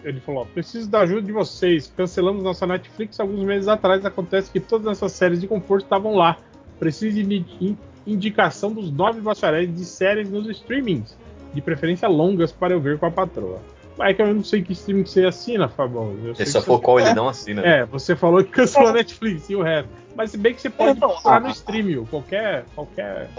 ele 0.03 0.19
falou: 0.19 0.41
ó, 0.41 0.45
preciso 0.45 0.89
da 0.89 1.01
ajuda 1.01 1.21
de 1.21 1.31
vocês. 1.31 1.91
Cancelamos 1.95 2.43
nossa 2.43 2.65
Netflix 2.65 3.19
alguns 3.19 3.43
meses 3.43 3.67
atrás. 3.67 4.03
Acontece 4.05 4.51
que 4.51 4.59
todas 4.59 4.87
essas 4.87 5.11
séries 5.11 5.39
de 5.39 5.47
conforto 5.47 5.83
estavam 5.83 6.15
lá. 6.15 6.37
Preciso 6.79 7.15
de 7.15 7.21
indi- 7.23 7.77
indicação 8.05 8.71
dos 8.71 8.91
nove 8.91 9.21
bacharéis 9.21 9.73
de 9.73 9.85
séries 9.85 10.29
nos 10.29 10.47
streamings, 10.47 11.17
de 11.53 11.61
preferência 11.61 12.07
longas 12.07 12.51
para 12.51 12.73
eu 12.73 12.79
ver 12.79 12.97
com 12.97 13.05
a 13.05 13.11
patroa. 13.11 13.59
Mas 13.97 14.11
é 14.11 14.13
que 14.13 14.21
eu 14.21 14.33
não 14.33 14.43
sei 14.43 14.61
que 14.61 14.73
streaming 14.73 15.03
que 15.03 15.09
você 15.09 15.25
assina, 15.25 15.67
que 15.67 15.75
falou 15.75 16.15
você... 16.35 16.61
qual 16.79 16.99
ele 16.99 17.13
não 17.15 17.27
assina. 17.27 17.63
né? 17.63 17.79
É, 17.79 17.85
você 17.85 18.15
falou 18.15 18.43
que 18.43 18.51
cancelou 18.51 18.89
a 18.89 18.93
Netflix 18.93 19.49
e 19.49 19.55
o 19.55 19.63
resto. 19.63 19.89
Mas 20.15 20.31
se 20.31 20.37
bem 20.37 20.53
que 20.53 20.61
você 20.61 20.69
pode 20.69 20.91
É, 20.91 20.99
procurar 20.99 21.41
no 21.41 21.49
streaming, 21.49 22.05
qualquer. 22.05 22.65
qualquer... 22.75 23.29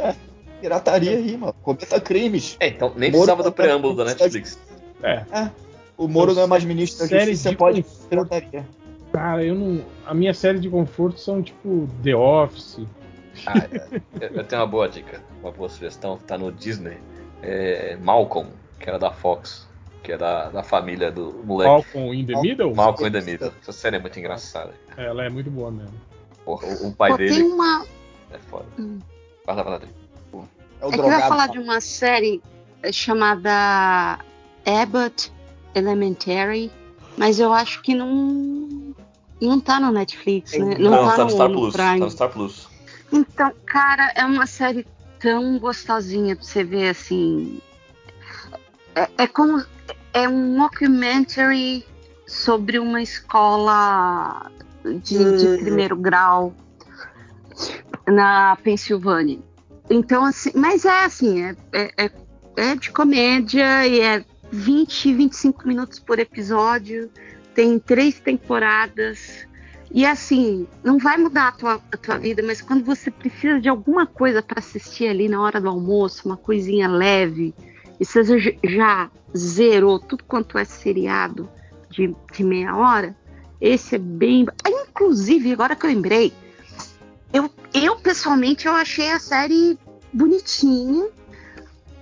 Pirataria 0.60 1.12
aí, 1.16 1.36
mano. 1.36 1.54
Cometa 1.62 2.00
crimes. 2.00 2.56
É, 2.60 2.68
então 2.68 2.92
nem 2.96 3.10
Moro 3.10 3.24
precisava 3.24 3.42
do 3.42 3.52
preâmbulo 3.52 3.94
da 3.94 4.04
Netflix. 4.04 4.58
É, 5.02 5.24
O 5.96 6.08
Moro 6.08 6.34
não 6.34 6.42
é 6.42 6.46
mais 6.46 6.64
ministro 6.64 7.08
da 7.08 7.18
Justiça, 7.18 7.50
de 7.50 7.56
pode 7.56 7.84
pirataria. 8.08 8.66
cara, 9.12 9.44
eu 9.44 9.54
não. 9.54 9.84
A 10.06 10.14
minha 10.14 10.34
série 10.34 10.58
de 10.58 10.68
conforto 10.68 11.20
são 11.20 11.42
tipo 11.42 11.88
The 12.02 12.14
Office. 12.16 12.80
Ah, 13.46 13.54
é. 13.70 14.00
eu, 14.34 14.44
tenho 14.44 14.60
uma 14.62 14.66
boa 14.66 14.88
dica, 14.88 15.22
uma 15.40 15.52
boa 15.52 15.68
sugestão, 15.68 16.18
tá 16.18 16.36
no 16.36 16.50
Disney. 16.50 16.98
É 17.40 17.96
Malcolm, 18.02 18.50
que 18.80 18.88
era 18.88 18.98
da 18.98 19.12
Fox, 19.12 19.68
que 20.02 20.10
é 20.10 20.18
da, 20.18 20.48
da 20.48 20.62
família 20.64 21.10
do 21.12 21.40
moleque. 21.44 21.70
Malcolm 21.70 22.14
in 22.14 22.26
the 22.26 22.40
Middle. 22.40 22.74
Malcolm 22.74 23.08
in 23.08 23.12
the 23.12 23.20
Middle. 23.20 23.52
Essa 23.62 23.70
série 23.72 23.96
é 23.96 23.98
muito 24.00 24.18
engraçada. 24.18 24.74
Ela 24.96 25.24
é 25.24 25.28
muito 25.28 25.50
boa 25.50 25.70
mesmo. 25.70 25.94
Porra, 26.44 26.66
o, 26.66 26.88
o 26.88 26.92
pai 26.92 27.10
Pô, 27.12 27.16
dele 27.18 27.34
tem 27.34 27.44
uma. 27.44 27.86
é 28.32 28.38
foda. 28.38 28.66
Hum. 28.78 28.98
Vai 29.46 29.54
lá, 29.56 29.62
vai 29.62 29.72
lá. 29.74 29.80
É 30.81 30.86
o 30.86 30.89
É 30.89 30.92
que 30.92 30.98
eu 31.00 31.05
ia 31.05 31.10
drogado. 31.10 31.28
falar 31.28 31.47
de 31.48 31.58
uma 31.58 31.81
série 31.81 32.42
eh, 32.82 32.92
chamada 32.92 34.18
Abbott 34.66 35.32
Elementary, 35.74 36.70
mas 37.16 37.40
eu 37.40 37.52
acho 37.52 37.82
que 37.82 37.94
não. 37.94 38.94
Não 39.40 39.60
tá 39.60 39.78
no 39.78 39.92
Netflix, 39.92 40.52
né? 40.58 40.76
Não, 40.78 40.90
Não, 40.90 41.05
tá, 41.07 41.16
tá 41.16 41.24
no 41.24 41.31
Star 41.31 41.50
Plus. 41.50 41.74
Tá 41.74 41.97
no 41.97 42.10
Star 42.10 42.28
Plus. 42.31 42.68
Então, 43.12 43.52
cara, 43.65 44.12
é 44.16 44.24
uma 44.24 44.47
série 44.47 44.84
tão 45.20 45.58
gostosinha 45.58 46.34
pra 46.34 46.44
você 46.44 46.65
ver 46.65 46.89
assim. 46.90 47.60
É, 48.94 49.08
é 49.18 49.26
como. 49.26 49.65
É 50.12 50.28
um 50.28 50.57
mockumentary 50.58 51.84
sobre 52.26 52.78
uma 52.78 53.00
escola 53.00 54.50
de, 54.84 55.36
de 55.36 55.62
primeiro 55.62 55.97
grau 55.97 56.52
na 58.07 58.57
Pensilvânia. 58.62 59.39
Então, 59.91 60.25
assim, 60.25 60.50
mas 60.55 60.84
é 60.84 61.05
assim, 61.05 61.42
é, 61.42 61.57
é, 61.73 62.05
é- 62.05 62.10
é 62.57 62.75
de 62.76 62.91
comédia 62.91 63.86
e 63.86 64.00
é 64.00 64.25
20, 64.50 65.12
25 65.15 65.67
minutos 65.67 65.99
por 65.99 66.18
episódio, 66.18 67.10
tem 67.55 67.78
três 67.78 68.18
temporadas. 68.20 69.47
E 69.91 70.05
assim, 70.05 70.67
não 70.84 70.99
vai 70.99 71.17
mudar 71.17 71.49
a 71.49 71.52
tua, 71.52 71.81
a 71.91 71.97
tua 71.97 72.18
vida, 72.18 72.42
mas 72.42 72.60
quando 72.60 72.84
você 72.84 73.10
precisa 73.10 73.58
de 73.58 73.68
alguma 73.68 74.07
coisa 74.07 74.42
para 74.42 74.58
assistir 74.58 75.08
ali 75.08 75.28
na 75.28 75.41
hora 75.41 75.60
do 75.60 75.68
almoço, 75.68 76.26
uma 76.28 76.36
coisinha 76.36 76.89
leve, 76.89 77.55
e 77.99 78.05
você 78.05 78.23
já- 78.65 79.10
zerou 79.36 79.99
tudo 79.99 80.25
quanto 80.25 80.58
é 80.58 80.65
seriado 80.65 81.49
de, 81.91 82.15
de 82.33 82.44
meia 82.44 82.76
hora, 82.76 83.17
esse 83.60 83.94
é 83.94 83.99
bem. 83.99 84.47
Inclusive, 84.67 85.52
agora 85.52 85.75
que 85.75 85.84
eu 85.86 85.91
lembrei, 85.91 86.33
eu, 87.32 87.50
eu 87.74 87.97
pessoalmente 87.97 88.66
eu 88.66 88.73
achei 88.73 89.10
a 89.10 89.18
série 89.18 89.78
bonitinha, 90.12 91.08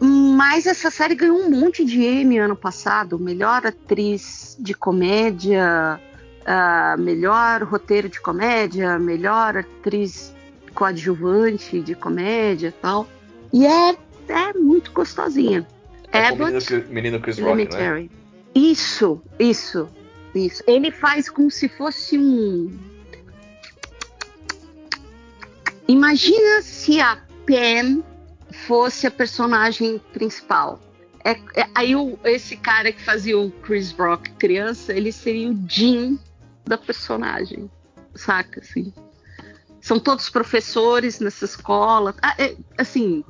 mas 0.00 0.66
essa 0.66 0.90
série 0.90 1.14
ganhou 1.14 1.38
um 1.38 1.50
monte 1.50 1.84
de 1.84 2.02
Emmy 2.04 2.38
ano 2.38 2.56
passado, 2.56 3.18
melhor 3.18 3.66
atriz 3.66 4.56
de 4.58 4.74
comédia, 4.74 6.00
ah, 6.44 6.96
melhor 6.98 7.62
roteiro 7.62 8.08
de 8.08 8.20
comédia, 8.20 8.98
melhor 8.98 9.56
atriz 9.56 10.34
coadjuvante 10.74 11.80
de 11.80 11.94
comédia 11.94 12.68
e 12.68 12.72
tal. 12.72 13.08
E 13.52 13.66
é, 13.66 13.96
é 14.28 14.52
muito 14.52 14.92
gostosinha. 14.92 15.66
É 16.12 16.28
com 16.30 16.34
o 16.34 16.38
menino, 16.38 16.56
Abbott 16.58 16.66
Chris- 16.66 16.88
menino 16.88 17.20
Chris 17.20 17.38
Rock, 17.38 17.56
né? 17.74 18.08
Isso, 18.54 19.20
isso, 19.38 19.88
isso. 20.34 20.62
Ele 20.66 20.90
faz 20.90 21.28
como 21.28 21.50
se 21.50 21.68
fosse 21.68 22.18
um. 22.18 22.76
Imagina 25.88 26.62
se 26.62 27.00
a 27.00 27.16
Pam 27.46 28.02
fosse 28.66 29.06
a 29.06 29.10
personagem 29.10 30.00
principal. 30.12 30.80
É, 31.24 31.32
é- 31.60 31.68
aí 31.74 31.96
o- 31.96 32.18
esse 32.24 32.56
cara 32.56 32.92
que 32.92 33.02
fazia 33.02 33.38
o 33.38 33.50
Chris 33.50 33.92
Rock 33.92 34.30
criança, 34.32 34.92
ele 34.92 35.10
seria 35.12 35.50
o 35.50 35.64
Jim 35.68 36.18
da 36.64 36.78
personagem, 36.78 37.70
saca? 38.14 38.60
Assim. 38.60 38.92
São 39.80 39.98
todos 39.98 40.28
professores 40.30 41.20
nessa 41.20 41.44
escola. 41.44 42.14
Ah, 42.22 42.34
é- 42.38 42.56
assim, 42.78 43.24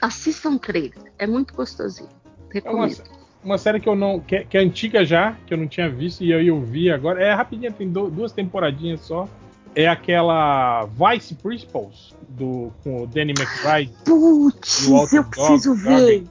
assistam 0.00 0.58
trailer, 0.58 1.12
é 1.18 1.26
muito 1.26 1.54
gostosinho. 1.54 2.08
É 2.54 2.60
uma, 2.70 2.86
Recomendo. 2.86 3.02
uma 3.44 3.58
série 3.58 3.80
que 3.80 3.88
eu 3.88 3.96
não. 3.96 4.20
Que, 4.20 4.36
é- 4.36 4.44
que 4.44 4.56
é 4.56 4.60
antiga 4.60 5.04
já, 5.04 5.36
que 5.46 5.52
eu 5.52 5.58
não 5.58 5.66
tinha 5.66 5.88
visto 5.90 6.22
e 6.22 6.32
aí 6.32 6.48
eu 6.48 6.60
vi 6.60 6.90
agora. 6.90 7.22
É 7.22 7.32
rapidinha, 7.32 7.70
tem 7.72 7.90
do- 7.90 8.10
duas 8.10 8.32
temporadinhas 8.32 9.00
só. 9.00 9.28
É 9.76 9.86
aquela 9.86 10.86
Vice 10.86 11.34
Principals 11.34 12.14
do, 12.30 12.72
com 12.82 13.02
o 13.02 13.06
Danny 13.06 13.34
McBride 13.38 13.92
Putz, 14.06 14.88
eu 15.12 15.22
preciso 15.24 15.74
Dog- 15.74 15.82
ver. 15.84 16.24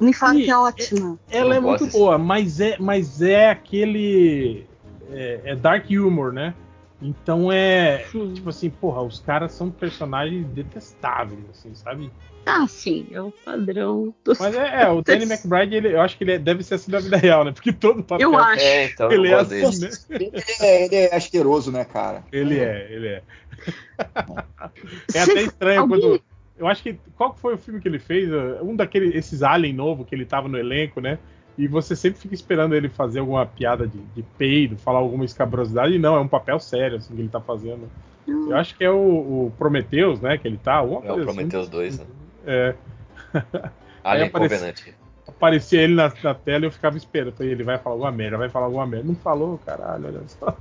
Me 0.00 0.12
fala 0.12 0.36
E- 0.38 0.44
que 0.44 0.50
é 0.50 0.56
ótima. 0.56 1.18
Ela 1.28 1.56
é 1.56 1.60
muito 1.60 1.86
boa, 1.88 2.16
mas 2.16 2.60
é, 2.60 2.76
mas 2.78 3.20
é 3.20 3.50
aquele. 3.50 4.64
É, 5.10 5.40
é 5.46 5.56
dark 5.56 5.90
humor, 5.90 6.32
né? 6.32 6.54
Então 7.00 7.50
é. 7.52 7.98
Tipo 8.34 8.48
assim, 8.48 8.70
porra, 8.70 9.02
os 9.02 9.20
caras 9.20 9.52
são 9.52 9.70
personagens 9.70 10.46
detestáveis, 10.48 11.40
assim, 11.50 11.74
sabe? 11.74 12.10
Ah, 12.44 12.66
sim, 12.66 13.06
é 13.12 13.20
o 13.20 13.30
padrão 13.30 14.12
dos. 14.24 14.38
Mas 14.38 14.54
é, 14.54 14.82
é, 14.82 14.88
o 14.90 15.02
Danny 15.02 15.24
McBride, 15.30 15.74
ele, 15.76 15.92
eu 15.92 16.00
acho 16.00 16.16
que 16.16 16.24
ele 16.24 16.32
é- 16.32 16.38
deve 16.38 16.62
ser 16.64 16.74
assim 16.74 16.90
da 16.90 16.98
vida 16.98 17.16
real, 17.16 17.44
né? 17.44 17.52
Porque 17.52 17.72
todo 17.72 18.02
papel 18.02 18.32
Eu 18.32 18.38
acho. 18.38 18.64
É, 18.64 18.86
então, 18.86 19.12
ele 19.12 19.28
eu 19.28 19.38
é 19.38 19.40
assim, 19.40 19.80
né? 19.80 19.90
Ele 20.08 20.32
é, 20.60 20.84
ele 20.86 20.96
é 20.96 21.14
asqueroso, 21.14 21.70
né, 21.70 21.84
cara? 21.84 22.24
Ele 22.32 22.58
é, 22.58 22.88
ele 22.90 23.06
é. 23.08 23.22
É 25.14 25.20
até 25.20 25.42
estranho 25.42 25.80
alguém- 25.82 26.00
quando. 26.00 26.22
Eu 26.58 26.66
acho 26.66 26.82
que. 26.82 26.98
Qual 27.16 27.34
foi 27.34 27.54
o 27.54 27.58
filme 27.58 27.80
que 27.80 27.86
ele 27.86 27.98
fez? 27.98 28.28
Um 28.62 28.74
daqueles. 28.74 29.14
Esses 29.14 29.42
Alien 29.42 29.74
novo 29.74 30.04
que 30.04 30.14
ele 30.14 30.24
tava 30.24 30.48
no 30.48 30.58
elenco, 30.58 31.00
né? 31.00 31.18
E 31.58 31.66
você 31.66 31.96
sempre 31.96 32.20
fica 32.20 32.34
esperando 32.34 32.74
ele 32.74 32.88
fazer 32.88 33.18
alguma 33.18 33.44
piada 33.44 33.86
de, 33.86 33.98
de 34.14 34.22
peido, 34.38 34.76
falar 34.78 35.00
alguma 35.00 35.24
escabrosidade, 35.24 35.94
e 35.94 35.98
não, 35.98 36.14
é 36.14 36.20
um 36.20 36.28
papel 36.28 36.60
sério 36.60 36.98
assim, 36.98 37.14
que 37.14 37.20
ele 37.20 37.28
tá 37.28 37.40
fazendo. 37.40 37.90
Eu 38.26 38.56
acho 38.56 38.76
que 38.76 38.84
é 38.84 38.90
o, 38.90 38.96
o 39.46 39.52
Prometheus, 39.58 40.20
né? 40.20 40.36
Que 40.38 40.46
ele 40.46 40.58
tá. 40.58 40.74
alguma 40.74 41.00
É 41.04 41.10
o 41.10 41.14
coisa 41.14 41.24
Prometheus 41.32 41.68
2, 41.68 41.98
né? 41.98 42.04
assim. 42.04 42.12
É. 42.46 42.74
Alien 44.04 44.28
aparece- 44.28 44.54
Covenant. 44.54 44.98
Aparecia 45.26 45.82
ele 45.82 45.94
na, 45.94 46.12
na 46.22 46.34
tela 46.34 46.64
e 46.64 46.68
eu 46.68 46.72
ficava 46.72 46.96
esperando. 46.96 47.34
Falei, 47.34 47.52
ele 47.52 47.62
vai 47.62 47.78
falar 47.78 47.94
alguma 47.94 48.12
merda, 48.12 48.36
vai 48.38 48.48
falar 48.48 48.66
alguma 48.66 48.86
merda. 48.86 49.06
Não 49.08 49.14
falou, 49.14 49.58
caralho, 49.64 50.06
olha 50.06 50.22
só. 50.26 50.56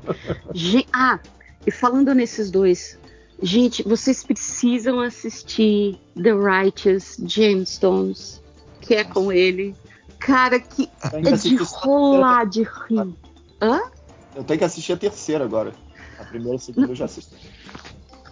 Ah, 0.94 1.20
e 1.66 1.72
falando 1.72 2.14
nesses 2.14 2.50
dois, 2.52 3.00
gente, 3.42 3.84
vocês 3.84 4.24
precisam 4.24 5.00
assistir 5.00 6.00
The 6.22 6.32
Righteous 6.34 7.18
Gemstones, 7.26 8.42
que 8.82 8.94
é 8.96 9.04
com 9.04 9.32
ele. 9.32 9.76
Cara, 10.28 10.60
que 10.60 10.92
é 11.02 11.32
de 11.38 11.56
rolar 11.56 12.46
de 12.46 12.64
rir. 12.64 13.16
Hã? 13.62 13.80
Eu 14.36 14.44
tenho 14.44 14.60
que 14.60 14.66
assistir 14.66 14.92
a 14.92 14.98
terceira 14.98 15.46
agora. 15.46 15.74
A 16.20 16.26
primeira 16.26 16.56
e 16.56 16.58
a 16.58 16.60
segunda 16.60 16.92
eu 16.92 16.96
já 16.96 17.06
assisti. 17.06 17.34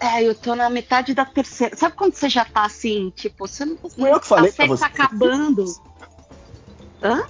É, 0.01 0.21
eu 0.21 0.35
tô 0.35 0.55
na 0.55 0.69
metade 0.69 1.13
da 1.13 1.23
terceira. 1.23 1.73
Sabe 1.77 1.95
quando 1.95 2.13
você 2.13 2.27
já 2.27 2.43
tá 2.43 2.65
assim, 2.65 3.13
tipo, 3.15 3.47
você 3.47 3.63
não. 3.63 3.77
Fui 3.77 4.11
eu 4.11 4.19
que 4.19 4.27
falei 4.27 4.49
a 4.49 4.53
série 4.53 4.67
pra 4.67 4.77
você. 4.77 4.81
tá 4.81 4.87
acabando. 4.87 5.65
Hã? 7.01 7.23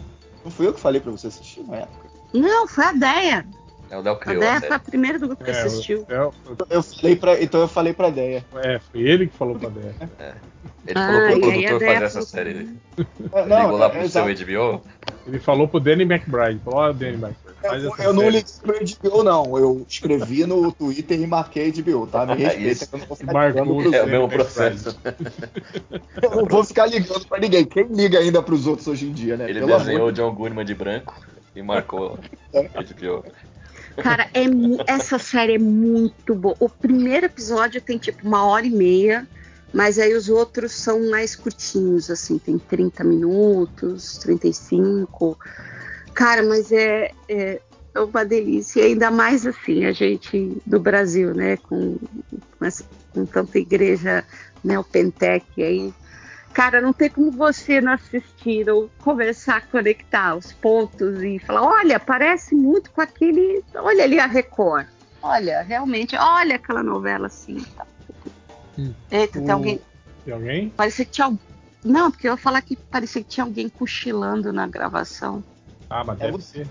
Não 0.44 0.50
fui 0.50 0.66
eu 0.66 0.74
que 0.74 0.80
falei 0.80 1.00
pra 1.00 1.11
você 1.11 1.27
assistir 1.27 1.64
na 1.64 1.76
época. 1.77 2.10
Não, 2.34 2.68
foi 2.68 2.85
a 2.85 2.92
Deia. 2.92 3.48
É 3.90 3.98
o 3.98 4.02
Del 4.02 4.16
criou 4.18 4.42
a 4.42 4.46
Deia 4.46 4.62
foi 4.62 4.76
a 4.76 4.80
primeira 4.80 5.20
do 5.20 5.28
grupo 5.28 5.44
que 5.44 5.52
É, 5.52 5.62
assistiu. 5.62 6.06
é, 6.10 6.30
Eu 6.70 6.82
falei 6.84 7.16
pra, 7.16 7.42
então 7.42 7.62
eu 7.62 7.68
falei 7.68 7.94
pra 7.94 8.10
Deia. 8.10 8.44
é, 8.64 8.80
foi 8.80 9.02
ele 9.02 9.28
que 9.28 9.38
falou 9.38 9.58
pra 9.58 9.70
Dé. 9.70 9.92
Ele 10.88 11.00
Ah, 11.00 11.08
falou 11.08 11.22
pro 11.22 11.40
produtor 11.42 11.80
Deia 11.80 11.94
fazer 11.94 12.04
essa 12.06 12.10
falou- 12.14 12.28
série. 12.28 12.50
Ele 12.50 12.78
É, 13.34 13.62
ligou 13.62 13.78
lá 13.78 13.86
é, 13.86 13.90
pro 13.90 14.00
é, 14.00 14.08
seu. 14.08 14.24
HBO. 14.26 14.82
Ele 15.28 15.40
falou 15.40 15.68
pro 15.68 15.80
Danny 15.80 16.04
McBride. 16.04 16.60
Falou, 16.64 16.80
ó, 16.80 16.92
Danny 16.92 17.14
McBride. 17.14 17.36
faz 17.62 17.84
Eu, 17.84 17.94
eu 18.00 18.14
não 18.14 18.30
liguei 18.30 18.44
pro 18.62 18.76
HBO, 18.80 19.24
não. 19.24 19.58
Eu 19.58 19.86
escrevi 19.90 20.46
no 20.46 20.72
Twitter 20.72 21.20
e 21.20 21.26
marquei 21.28 21.72
HBO, 21.72 22.06
tá? 22.08 22.26
Me 22.28 22.36
respeita 22.44 22.88
eu 22.92 23.00
não 23.00 23.08
vou 23.08 23.18
ficar 23.18 23.56
É 23.58 24.04
o 24.04 24.08
mesmo 24.08 24.30
processo. 24.30 25.00
Eu 26.22 26.30
não 26.36 26.46
vou 26.46 26.64
ficar 26.64 26.86
ligando 26.86 27.26
pra 27.28 27.40
ninguém. 27.40 27.66
Quem 27.66 27.86
liga 27.88 28.20
ainda 28.20 28.42
pros 28.42 28.68
outros 28.68 28.88
hoje 28.88 29.08
em 29.08 29.12
dia, 29.14 29.36
né? 29.38 29.50
Ele 29.50 29.60
Pelo 29.62 29.78
desenhou 29.78 30.08
o 30.08 30.12
John 30.12 30.34
Goodman 30.34 30.66
de 30.66 30.74
branco 30.76 31.14
e 31.56 31.62
marcou 31.62 32.20
HBO. 32.54 33.24
Cara, 34.01 34.30
é 34.33 34.43
essa 34.88 35.17
série 35.17 35.56
é 35.56 35.59
muito 35.59 36.35
boa. 36.35 36.56
O 36.59 36.69
primeiro 36.69 37.25
episódio 37.25 37.82
tem 37.82 37.98
tipo 37.98 38.27
uma 38.27 38.45
hora 38.45 38.65
e 38.65 38.69
meia, 38.69 39.27
mas 39.74 39.98
aí 39.99 40.14
os 40.14 40.30
outros 40.30 40.72
são 40.74 41.09
mais 41.09 41.35
curtinhos, 41.35 42.09
assim, 42.09 42.38
tem 42.38 42.57
30 42.57 43.03
minutos, 43.03 44.17
35. 44.17 45.38
Cara, 46.14 46.43
mas 46.43 46.72
é, 46.72 47.11
é, 47.27 47.61
é 47.93 47.99
uma 47.99 48.24
delícia. 48.25 48.82
E 48.82 48.85
ainda 48.88 49.11
mais 49.11 49.45
assim, 49.45 49.85
a 49.85 49.91
gente 49.91 50.57
do 50.65 50.80
Brasil, 50.80 51.33
né? 51.33 51.57
Com, 51.57 51.98
com, 52.57 52.65
essa- 52.65 52.85
com 53.14 53.25
tanta 53.25 53.57
igreja 53.59 54.24
neopentec 54.64 55.45
aí. 55.61 55.93
Cara, 56.56 56.80
não 56.80 56.93
tem 56.93 57.09
como 57.09 57.32
você 57.32 57.82
não 57.82 57.92
assistir 57.92 58.69
ou 58.69 58.90
conversar, 59.03 59.67
conectar 59.67 60.35
os 60.38 60.53
pontos 60.53 61.22
e 61.22 61.38
falar: 61.38 61.64
olha, 61.64 62.00
parece 62.00 62.56
muito 62.56 62.90
com 62.92 63.01
aquele. 63.01 63.61
Olha 63.75 64.06
ali 64.06 64.17
a 64.17 64.25
Record. 64.25 64.88
Olha, 65.22 65.61
realmente, 65.64 66.16
olha 66.16 66.56
aquela 66.56 66.82
novela 66.82 67.27
assim. 67.27 67.58
Tá. 67.75 67.85
Hum. 68.80 68.93
Eita, 69.11 69.40
tem 69.42 69.50
O- 69.50 69.51
alguém. 69.51 69.82
Tem 70.24 70.34
alguém? 70.34 70.69
Parecia 70.69 71.03
que 71.03 71.11
tinha. 71.11 71.27
al- 71.27 71.38
Não, 71.84 72.09
porque 72.09 72.25
eu 72.25 72.32
ia 72.32 72.38
falar 72.38 72.61
que 72.61 72.77
parecia 72.77 73.22
que 73.22 73.27
tinha 73.30 73.43
alguém 73.43 73.67
cochilando 73.67 74.53
na 74.53 74.66
gravação. 74.66 75.43
Ah, 75.90 76.06
mas 76.06 76.22
É 76.22 76.25
deve 76.27 76.38
você. 76.38 76.59
ser. 76.64 76.67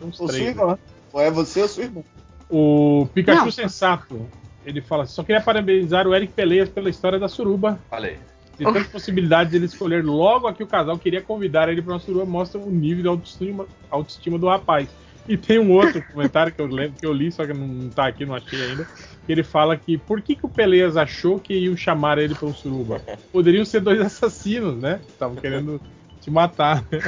Uns 0.00 0.18
Ou 0.18 0.28
sua 0.28 0.28
três. 0.28 0.48
irmã. 0.48 0.78
Ou 1.12 1.20
é 1.20 1.30
você 1.30 1.60
ou 1.60 1.68
sua 1.68 1.84
irmã. 1.84 2.02
O 2.48 3.06
Pikachu 3.12 3.44
Não. 3.44 3.50
Sensato. 3.50 4.26
Ele 4.64 4.80
fala 4.80 5.02
assim, 5.02 5.12
só 5.12 5.22
queria 5.22 5.42
parabenizar 5.42 6.06
o 6.06 6.14
Eric 6.14 6.32
Peleias 6.32 6.70
pela 6.70 6.88
história 6.88 7.18
da 7.18 7.28
suruba. 7.28 7.78
Falei. 7.90 8.18
De 8.60 8.64
tantas 8.66 8.86
possibilidades 8.92 9.50
de 9.50 9.56
ele 9.56 9.64
escolher 9.64 10.04
logo 10.04 10.46
a 10.46 10.52
que 10.52 10.62
o 10.62 10.66
casal 10.66 10.98
queria 10.98 11.22
convidar 11.22 11.68
ele 11.70 11.80
para 11.80 11.94
uma 11.94 11.98
suruba, 11.98 12.26
mostra 12.26 12.60
o 12.60 12.70
nível 12.70 13.02
de 13.02 13.08
autoestima, 13.08 13.66
autoestima 13.90 14.38
do 14.38 14.46
rapaz. 14.46 14.88
E 15.26 15.36
tem 15.36 15.58
um 15.58 15.72
outro 15.72 16.02
comentário 16.12 16.52
que 16.52 16.60
eu 16.60 16.66
lembro 16.66 16.98
que 17.00 17.06
eu 17.06 17.12
li, 17.12 17.32
só 17.32 17.46
que 17.46 17.54
não, 17.54 17.66
não 17.66 17.88
tá 17.88 18.06
aqui, 18.06 18.26
não 18.26 18.34
achei 18.34 18.60
ainda. 18.62 18.86
Que 19.24 19.32
ele 19.32 19.42
fala 19.42 19.76
que 19.78 19.96
por 19.96 20.20
que, 20.20 20.34
que 20.36 20.44
o 20.44 20.48
Peleias 20.48 20.96
achou 20.96 21.38
que 21.40 21.54
iam 21.54 21.74
chamar 21.76 22.18
ele 22.18 22.34
para 22.34 22.46
um 22.46 22.52
suruba? 22.54 23.00
Poderiam 23.32 23.64
ser 23.64 23.80
dois 23.80 23.98
assassinos, 24.00 24.76
né? 24.76 25.00
Estavam 25.08 25.36
querendo 25.36 25.80
te 26.20 26.30
matar. 26.30 26.82
né? 26.92 27.00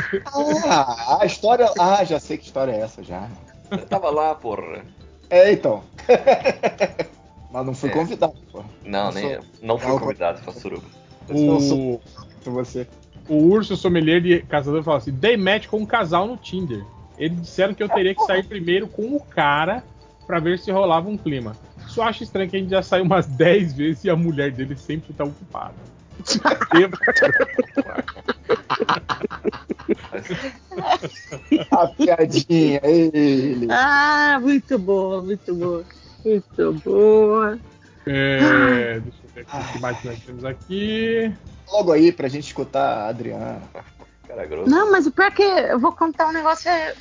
Ah, 0.67 1.19
a 1.21 1.27
história. 1.27 1.69
Ah, 1.79 2.03
já 2.05 2.19
sei 2.19 2.39
que 2.39 2.45
história 2.47 2.73
é 2.73 2.81
essa 2.81 3.03
já. 3.03 3.29
Eu 3.71 3.85
tava 3.87 4.09
lá, 4.11 4.35
porra. 4.35 4.83
É, 5.29 5.53
então. 5.53 5.83
Mas 7.51 7.67
não 7.67 7.75
fui 7.75 7.91
É. 7.91 7.93
convidado, 7.93 8.35
pô. 8.51 8.63
Não, 8.85 9.05
Não 9.07 9.13
nem 9.13 9.35
sou- 9.35 9.45
não 9.63 9.79
fui 9.79 9.89
não, 9.91 9.99
convidado 9.99 10.41
pra 10.43 10.53
suruba. 10.55 10.87
O, 11.35 12.01
você. 12.47 12.87
o 13.29 13.35
urso 13.35 13.77
sommelier 13.77 14.21
de 14.21 14.41
caçador 14.43 14.83
fala 14.83 14.99
assim: 14.99 15.13
dei 15.13 15.37
match 15.37 15.67
com 15.67 15.79
um 15.79 15.87
casal 15.87 16.27
no 16.27 16.37
Tinder. 16.37 16.85
Eles 17.19 17.41
disseram 17.41 17.75
que 17.75 17.83
eu 17.83 17.89
teria 17.89 18.15
que 18.15 18.25
sair 18.25 18.43
primeiro 18.45 18.89
com 18.89 19.15
o 19.15 19.21
cara 19.21 19.85
pra 20.27 20.41
ver 20.41 20.59
se 20.59 20.71
rolava 20.71 21.09
um 21.09 21.17
clima. 21.17 21.57
Só 21.89 22.05
acho 22.05 22.23
estranho 22.23 22.49
que 22.49 22.57
a 22.57 22.59
gente 22.59 22.71
já 22.71 22.83
saiu 22.83 23.05
umas 23.05 23.27
10 23.37 23.75
vezes 23.75 24.05
e 24.05 24.11
a 24.11 24.17
mulher 24.17 24.51
dele 24.51 24.77
sempre 24.77 25.13
tá 25.13 25.25
ocupada. 25.25 25.75
A 31.71 31.87
piadinha, 31.89 32.81
ele. 32.85 33.67
Ah, 33.71 34.39
muito 34.41 34.79
boa, 34.79 35.23
muito 35.23 35.55
boa. 35.55 35.85
Muito 36.25 36.73
boa. 36.85 37.59
É, 38.07 39.01
deixa 39.01 39.19
ver 39.35 39.43
o 39.43 39.73
que 39.73 39.79
mais 39.81 40.03
nós 40.05 40.19
temos 40.21 40.45
aqui. 40.45 41.33
Logo 41.71 41.93
aí 41.93 42.13
pra 42.13 42.29
gente 42.29 42.47
escutar 42.47 42.99
a 43.05 43.09
Adriana. 43.09 43.63
Cara 44.27 44.47
grosso. 44.47 44.71
Não, 44.71 44.91
mas 44.93 45.07
o 45.07 45.11
pior 45.13 45.27
é 45.27 45.31
que 45.31 45.43
eu 45.43 45.79
vou 45.79 45.93
contar 45.93 46.29
um 46.29 46.33
negócio. 46.33 46.69
É, 46.71 46.95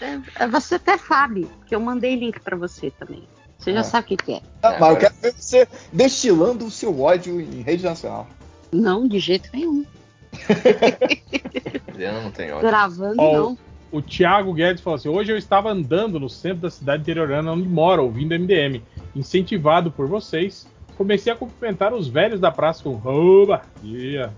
é- 0.00 0.18
é- 0.40 0.46
você 0.48 0.76
até 0.76 0.98
sabe, 0.98 1.48
que 1.66 1.74
eu 1.74 1.80
mandei 1.80 2.16
link 2.16 2.40
pra 2.40 2.56
você 2.56 2.90
também. 2.90 3.24
Você 3.58 3.72
já 3.72 3.80
Ah. 3.80 3.84
sabe 3.84 4.04
o 4.04 4.08
que, 4.08 4.16
que 4.16 4.32
é. 4.34 4.42
Ah, 4.62 4.74
É, 4.74 4.78
mas 4.78 4.90
eu 4.90 4.96
quero 4.98 5.14
ver 5.22 5.32
você 5.32 5.68
destilando 5.92 6.66
o 6.66 6.70
seu 6.70 7.00
ódio 7.00 7.40
em 7.40 7.62
rede 7.62 7.82
nacional. 7.84 8.26
Não, 8.72 9.06
de 9.08 9.18
jeito 9.18 9.48
nenhum. 9.52 9.84
Adriana 11.88 12.20
não 12.22 12.30
tem 12.30 12.52
ódio. 12.52 12.68
Gravando, 12.68 13.14
Ó, 13.22 13.32
não. 13.32 13.58
O 13.90 14.02
Thiago 14.02 14.52
Guedes 14.52 14.82
falou 14.82 14.96
assim: 14.96 15.08
hoje 15.08 15.32
eu 15.32 15.38
estava 15.38 15.70
andando 15.70 16.18
no 16.20 16.28
centro 16.28 16.58
da 16.62 16.70
cidade 16.70 17.02
interiorana 17.02 17.52
onde 17.52 17.68
moro, 17.68 18.02
ouvindo 18.04 18.34
MDM. 18.34 18.82
Incentivado 19.14 19.90
por 19.90 20.06
vocês, 20.06 20.66
comecei 20.96 21.32
a 21.32 21.36
cumprimentar 21.36 21.92
os 21.94 22.08
velhos 22.08 22.40
da 22.40 22.50
praça 22.50 22.82
com 22.82 23.00
Oba! 23.04 23.62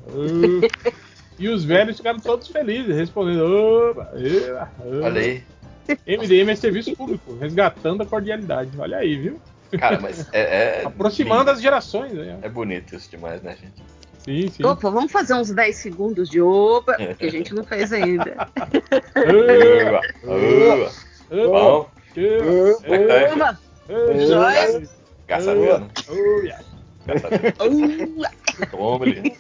Oh." 0.09 0.89
E 1.41 1.49
os 1.49 1.65
velhos 1.65 1.99
ficaram 1.99 2.19
todos 2.19 2.49
felizes, 2.49 2.97
respondendo 2.97 3.45
Oba! 3.45 4.11
yeah, 4.17 4.69
oh." 4.85 5.05
Olha 5.05 5.21
aí. 5.21 5.43
MDM 6.07 6.51
é 6.51 6.57
serviço 6.57 6.95
público, 6.95 7.35
resgatando 7.37 8.03
a 8.03 8.07
cordialidade. 8.07 8.71
Olha 8.79 8.99
aí, 8.99 9.17
viu? 9.17 9.41
Cara, 9.79 9.99
mas 10.01 10.29
é. 10.33 10.81
é 10.81 10.85
Aproximando 10.87 11.41
lindo. 11.41 11.51
as 11.53 11.63
gerações. 11.63 12.13
Né? 12.13 12.39
É 12.43 12.49
bonito 12.49 12.95
isso 12.95 13.11
demais, 13.11 13.43
né, 13.43 13.57
gente? 13.57 13.83
Sim, 14.19 14.49
sim. 14.51 14.65
Opa, 14.65 14.91
vamos 14.91 15.11
fazer 15.11 15.35
uns 15.35 15.51
10 15.51 15.77
segundos 15.77 16.29
de 16.29 16.41
opa, 16.41 16.95
que 16.97 17.25
a 17.25 17.31
gente 17.31 17.55
não 17.55 17.65
fez 17.65 17.93
ainda. 17.93 18.49
Uva, 19.17 20.01
uva. 20.25 20.93
Oba, 21.31 21.47
Bom, 21.47 21.91
yeah, 22.17 22.75
como 22.75 22.95
é 22.95 22.99
que 22.99 23.07
tá 23.07 23.15
aí, 23.15 23.29
filho? 23.29 23.45
Opa, 23.45 23.59
oh, 23.89 24.27
Joia. 24.27 24.98
Oh, 25.31 26.41
yeah. 26.43 26.63
Caçador. 27.07 27.49
uh, 27.61 28.67
Toma 28.71 29.05
ali. 29.05 29.37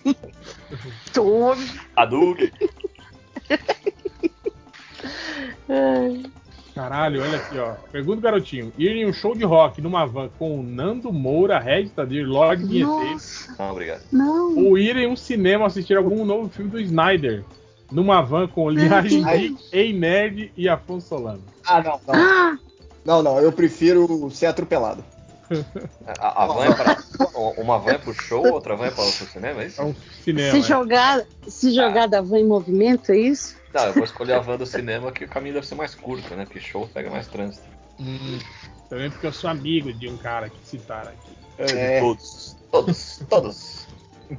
tome. 1.12 1.70
Hadouken. 1.96 2.50
Caralho, 6.74 7.22
olha 7.22 7.36
aqui, 7.38 7.58
ó. 7.58 7.72
Pergunta 7.90 8.18
o 8.18 8.22
garotinho. 8.22 8.72
Ir 8.78 8.90
em 8.90 9.06
um 9.06 9.12
show 9.12 9.34
de 9.34 9.44
rock 9.44 9.82
numa 9.82 10.06
van 10.06 10.28
com 10.38 10.60
o 10.60 10.62
Nando 10.62 11.12
Moura, 11.12 11.58
Red 11.58 11.88
Tadir, 11.88 12.26
Lorde 12.26 12.64
Vinheteiro, 12.64 13.12
Nossa, 13.12 13.54
Não, 13.58 13.70
obrigado. 13.72 14.02
não. 14.12 14.56
ou 14.56 14.78
ir 14.78 14.96
em 14.96 15.06
um 15.08 15.16
cinema 15.16 15.66
assistir 15.66 15.96
algum 15.96 16.24
novo 16.24 16.48
filme 16.48 16.70
do 16.70 16.80
Snyder, 16.80 17.42
numa 17.90 18.22
van 18.22 18.46
com 18.46 18.70
Liagem 18.70 19.24
Ai. 19.24 19.38
Geek, 19.40 19.64
Ei 19.72 19.92
Nerd 19.92 20.52
e 20.56 20.68
Afonso 20.68 21.08
Solano. 21.08 21.42
Ah, 21.66 21.82
não, 21.82 22.00
não. 22.06 22.14
Ah, 22.14 22.58
Não, 23.04 23.22
não, 23.22 23.40
eu 23.40 23.50
prefiro 23.50 24.30
ser 24.30 24.46
atropelado. 24.46 25.02
A, 26.18 26.44
a 26.44 26.46
van 26.46 26.64
é 26.66 26.74
pra, 26.74 26.96
uma 27.56 27.78
van 27.78 27.92
é 27.92 27.98
pro 27.98 28.12
show, 28.12 28.46
outra 28.52 28.76
van 28.76 28.86
é 28.86 28.90
para 28.90 29.04
o 29.04 29.10
cinema, 29.10 29.62
é 29.62 29.66
isso? 29.66 29.80
É 29.80 29.84
um 29.84 29.94
cinema. 30.22 30.50
se 30.50 30.58
né? 30.58 30.62
jogar, 30.62 31.24
se 31.46 31.74
jogar 31.74 32.06
da 32.06 32.20
van 32.20 32.38
em 32.38 32.46
movimento, 32.46 33.12
é 33.12 33.18
isso? 33.18 33.56
Não, 33.72 33.84
eu 33.84 33.94
vou 33.94 34.04
escolher 34.04 34.34
a 34.34 34.40
van 34.40 34.56
do 34.56 34.66
cinema 34.66 35.12
que 35.12 35.24
o 35.24 35.28
caminho 35.28 35.54
deve 35.54 35.66
ser 35.66 35.74
mais 35.74 35.94
curto, 35.94 36.34
né? 36.34 36.44
Porque 36.44 36.60
show 36.60 36.88
pega 36.92 37.10
mais 37.10 37.26
trânsito. 37.26 37.66
Hum, 38.00 38.38
também 38.88 39.10
porque 39.10 39.26
eu 39.26 39.32
sou 39.32 39.50
amigo 39.50 39.92
de 39.92 40.08
um 40.08 40.16
cara 40.16 40.48
que 40.48 40.58
citaram 40.64 41.10
aqui. 41.10 41.38
É. 41.58 42.00
Todos. 42.00 42.56
Todos. 42.70 43.20
Todos. 43.28 43.77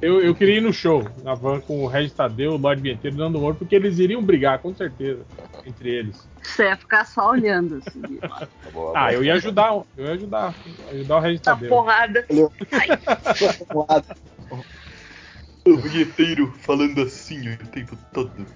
Eu, 0.00 0.22
eu 0.22 0.34
queria 0.34 0.58
ir 0.58 0.60
no 0.60 0.72
show, 0.72 1.04
na 1.24 1.34
van 1.34 1.60
com 1.60 1.82
o 1.82 1.86
Regis 1.88 2.12
Tadeu, 2.12 2.52
o 2.52 2.56
Lorde 2.56 2.80
Vinheteiro, 2.80 3.16
dando 3.16 3.38
humor, 3.38 3.56
porque 3.56 3.74
eles 3.74 3.98
iriam 3.98 4.22
brigar, 4.22 4.60
com 4.60 4.72
certeza, 4.74 5.26
entre 5.66 5.90
eles. 5.90 6.28
Você 6.42 6.64
ia 6.64 6.76
ficar 6.76 7.04
só 7.04 7.30
olhando 7.30 7.76
assim. 7.76 8.00
Tá 8.18 8.48
Ah, 8.94 9.12
eu 9.12 9.24
ia 9.24 9.34
ajudar, 9.34 9.72
eu 9.96 10.04
ia 10.04 10.12
ajudar, 10.12 10.54
ajudar 10.90 11.16
o 11.16 11.20
Regis 11.20 11.40
Tá 11.40 11.54
Tadeu. 11.54 11.68
porrada. 11.70 12.26
O 15.66 15.76
vinheteiro 15.76 16.50
falando 16.60 17.02
assim 17.02 17.50
o 17.50 17.56
tempo 17.68 17.96
todo. 18.14 18.46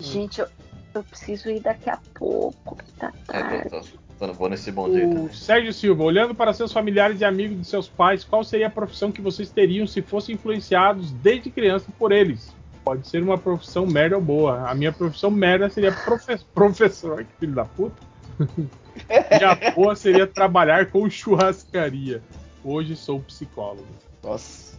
Gente, 0.00 0.40
eu, 0.40 0.48
eu 0.94 1.04
preciso 1.04 1.50
ir 1.50 1.60
daqui 1.60 1.90
a 1.90 1.98
pouco. 2.14 2.76
que 2.76 2.92
Tá 2.94 3.12
É, 3.32 3.42
tarde. 3.42 3.68
tô, 3.70 4.05
tô, 4.18 4.32
vou 4.32 4.48
nesse 4.48 4.70
bom 4.70 4.90
jeito. 4.92 5.24
O 5.24 5.32
Sérgio 5.34 5.72
Silva, 5.72 6.02
olhando 6.04 6.34
para 6.34 6.52
seus 6.52 6.72
familiares 6.72 7.20
e 7.20 7.24
amigos 7.24 7.58
de 7.58 7.64
seus 7.66 7.88
pais, 7.88 8.24
qual 8.24 8.42
seria 8.44 8.66
a 8.68 8.70
profissão 8.70 9.12
que 9.12 9.20
vocês 9.20 9.50
teriam 9.50 9.86
se 9.86 10.02
fossem 10.02 10.34
influenciados 10.34 11.10
desde 11.12 11.50
criança 11.50 11.86
por 11.98 12.12
eles? 12.12 12.54
Pode 12.84 13.08
ser 13.08 13.22
uma 13.22 13.36
profissão 13.36 13.84
merda 13.84 14.16
ou 14.16 14.22
boa. 14.22 14.68
A 14.70 14.74
minha 14.74 14.92
profissão 14.92 15.30
merda 15.30 15.68
seria 15.68 15.92
profe- 15.92 16.38
professor. 16.54 17.24
Que 17.24 17.32
filho 17.40 17.54
da 17.54 17.64
puta. 17.64 17.96
e 19.10 19.44
a 19.44 19.72
boa 19.72 19.96
seria 19.96 20.26
trabalhar 20.26 20.86
com 20.86 21.08
churrascaria. 21.10 22.22
Hoje 22.64 22.94
sou 22.96 23.20
psicólogo. 23.20 23.86
Nossa. 24.22 24.76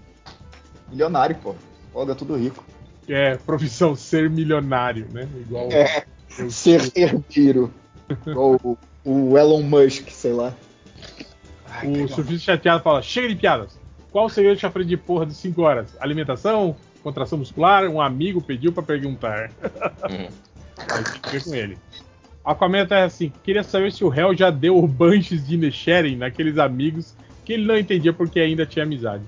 Milionário, 0.90 1.36
pô. 1.42 1.54
Folga 1.92 2.16
tudo 2.16 2.36
rico. 2.36 2.64
É 3.10 3.36
profissão 3.38 3.96
ser 3.96 4.30
milionário, 4.30 5.08
né? 5.12 5.28
Igual 5.36 5.70
É, 5.72 6.06
ser 6.50 6.92
herdeiro. 6.96 7.74
Igual 8.26 8.60
o, 8.64 8.78
o 9.08 9.38
Elon 9.38 9.64
Musk, 9.64 10.10
sei 10.10 10.34
lá. 10.34 10.54
O 11.84 12.08
surfista 12.10 12.52
chateado 12.52 12.84
fala: 12.84 13.02
chega 13.02 13.30
de 13.30 13.36
piadas. 13.36 13.80
Qual 14.12 14.26
o 14.26 14.30
segredo 14.30 14.56
de 14.56 14.62
chafre 14.62 14.84
de 14.84 14.98
porra 14.98 15.26
de 15.26 15.34
5 15.34 15.62
horas? 15.62 15.96
Alimentação? 16.00 16.76
Contração 17.02 17.38
muscular? 17.38 17.86
Um 17.86 18.02
amigo 18.02 18.42
pediu 18.42 18.74
pra 18.74 18.84
perguntar. 18.84 19.50
Uhum. 20.10 20.28
Aí 21.32 21.42
com 21.42 21.56
ele. 21.56 21.78
Aquaman 22.44 22.86
tá 22.86 23.06
assim: 23.06 23.32
queria 23.44 23.64
saber 23.64 23.94
se 23.94 24.04
o 24.04 24.10
réu 24.10 24.36
já 24.36 24.50
deu 24.50 24.78
o 24.78 24.88
Banshees 24.88 25.48
de 25.48 25.56
Nesheren 25.56 26.18
naqueles 26.18 26.58
amigos 26.58 27.16
que 27.46 27.54
ele 27.54 27.66
não 27.66 27.78
entendia 27.78 28.12
porque 28.12 28.42
ainda 28.42 28.66
tinha 28.66 28.84
amizade. 28.84 29.24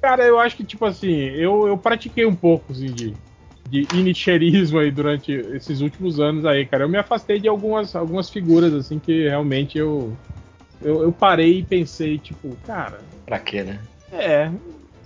Cara, 0.00 0.24
eu 0.24 0.38
acho 0.38 0.56
que, 0.56 0.64
tipo 0.64 0.84
assim, 0.84 1.12
eu, 1.12 1.68
eu 1.68 1.78
pratiquei 1.78 2.26
um 2.26 2.34
pouco 2.34 2.72
assim, 2.72 2.86
de, 2.86 3.14
de 3.66 3.86
inicherismo 3.98 4.78
aí 4.78 4.90
durante 4.90 5.32
esses 5.32 5.80
últimos 5.80 6.20
anos 6.20 6.44
aí, 6.44 6.64
cara. 6.66 6.84
Eu 6.84 6.88
me 6.88 6.98
afastei 6.98 7.38
de 7.40 7.48
algumas, 7.48 7.94
algumas 7.94 8.30
figuras, 8.30 8.72
assim, 8.72 8.98
que 8.98 9.28
realmente 9.28 9.76
eu, 9.78 10.16
eu, 10.80 11.02
eu 11.02 11.12
parei 11.12 11.58
e 11.58 11.62
pensei, 11.62 12.18
tipo, 12.18 12.56
cara, 12.66 13.02
Pra 13.24 13.38
quê, 13.38 13.62
né? 13.62 13.80
é, 14.10 14.48
Não 14.48 14.60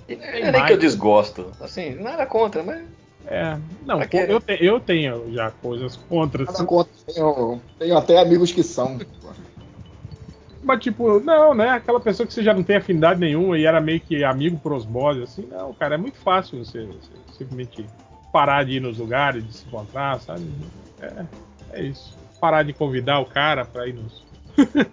é 0.08 0.52
nem 0.52 0.66
que 0.66 0.72
eu 0.72 0.78
desgosto. 0.78 1.52
Assim, 1.60 1.94
nada 1.94 2.26
contra, 2.26 2.62
mas. 2.62 2.82
é. 3.24 3.58
Não, 3.86 4.00
quê? 4.00 4.26
eu, 4.28 4.40
te- 4.40 4.58
eu 4.60 4.80
tenho 4.80 5.32
já 5.32 5.50
coisas 5.50 5.96
contra. 5.96 6.44
Nada 6.44 6.52
assim. 6.58 6.66
contra. 6.66 6.92
Tenho, 7.06 7.60
tenho 7.78 7.96
até 7.96 8.18
amigos 8.18 8.52
que 8.52 8.62
são. 8.62 8.98
Mas, 10.62 10.80
tipo, 10.82 11.20
não, 11.20 11.54
né? 11.54 11.70
Aquela 11.70 12.00
pessoa 12.00 12.26
que 12.26 12.32
você 12.34 12.42
já 12.42 12.52
não 12.52 12.62
tem 12.62 12.76
afinidade 12.76 13.18
nenhuma 13.18 13.58
e 13.58 13.64
era 13.64 13.80
meio 13.80 14.00
que 14.00 14.22
amigo 14.22 14.58
por 14.58 14.72
osmose, 14.72 15.22
assim, 15.22 15.46
não, 15.46 15.72
cara, 15.74 15.94
é 15.94 15.98
muito 15.98 16.18
fácil 16.18 16.62
você, 16.62 16.84
você 16.86 17.14
simplesmente 17.32 17.88
parar 18.32 18.64
de 18.64 18.72
ir 18.72 18.80
nos 18.80 18.98
lugares, 18.98 19.46
de 19.46 19.52
se 19.52 19.66
encontrar, 19.66 20.20
sabe? 20.20 20.46
É, 21.00 21.24
é 21.72 21.82
isso. 21.82 22.16
Parar 22.40 22.62
de 22.62 22.72
convidar 22.72 23.20
o 23.20 23.26
cara 23.26 23.64
pra 23.64 23.86
ir 23.86 23.94
nos, 23.94 24.24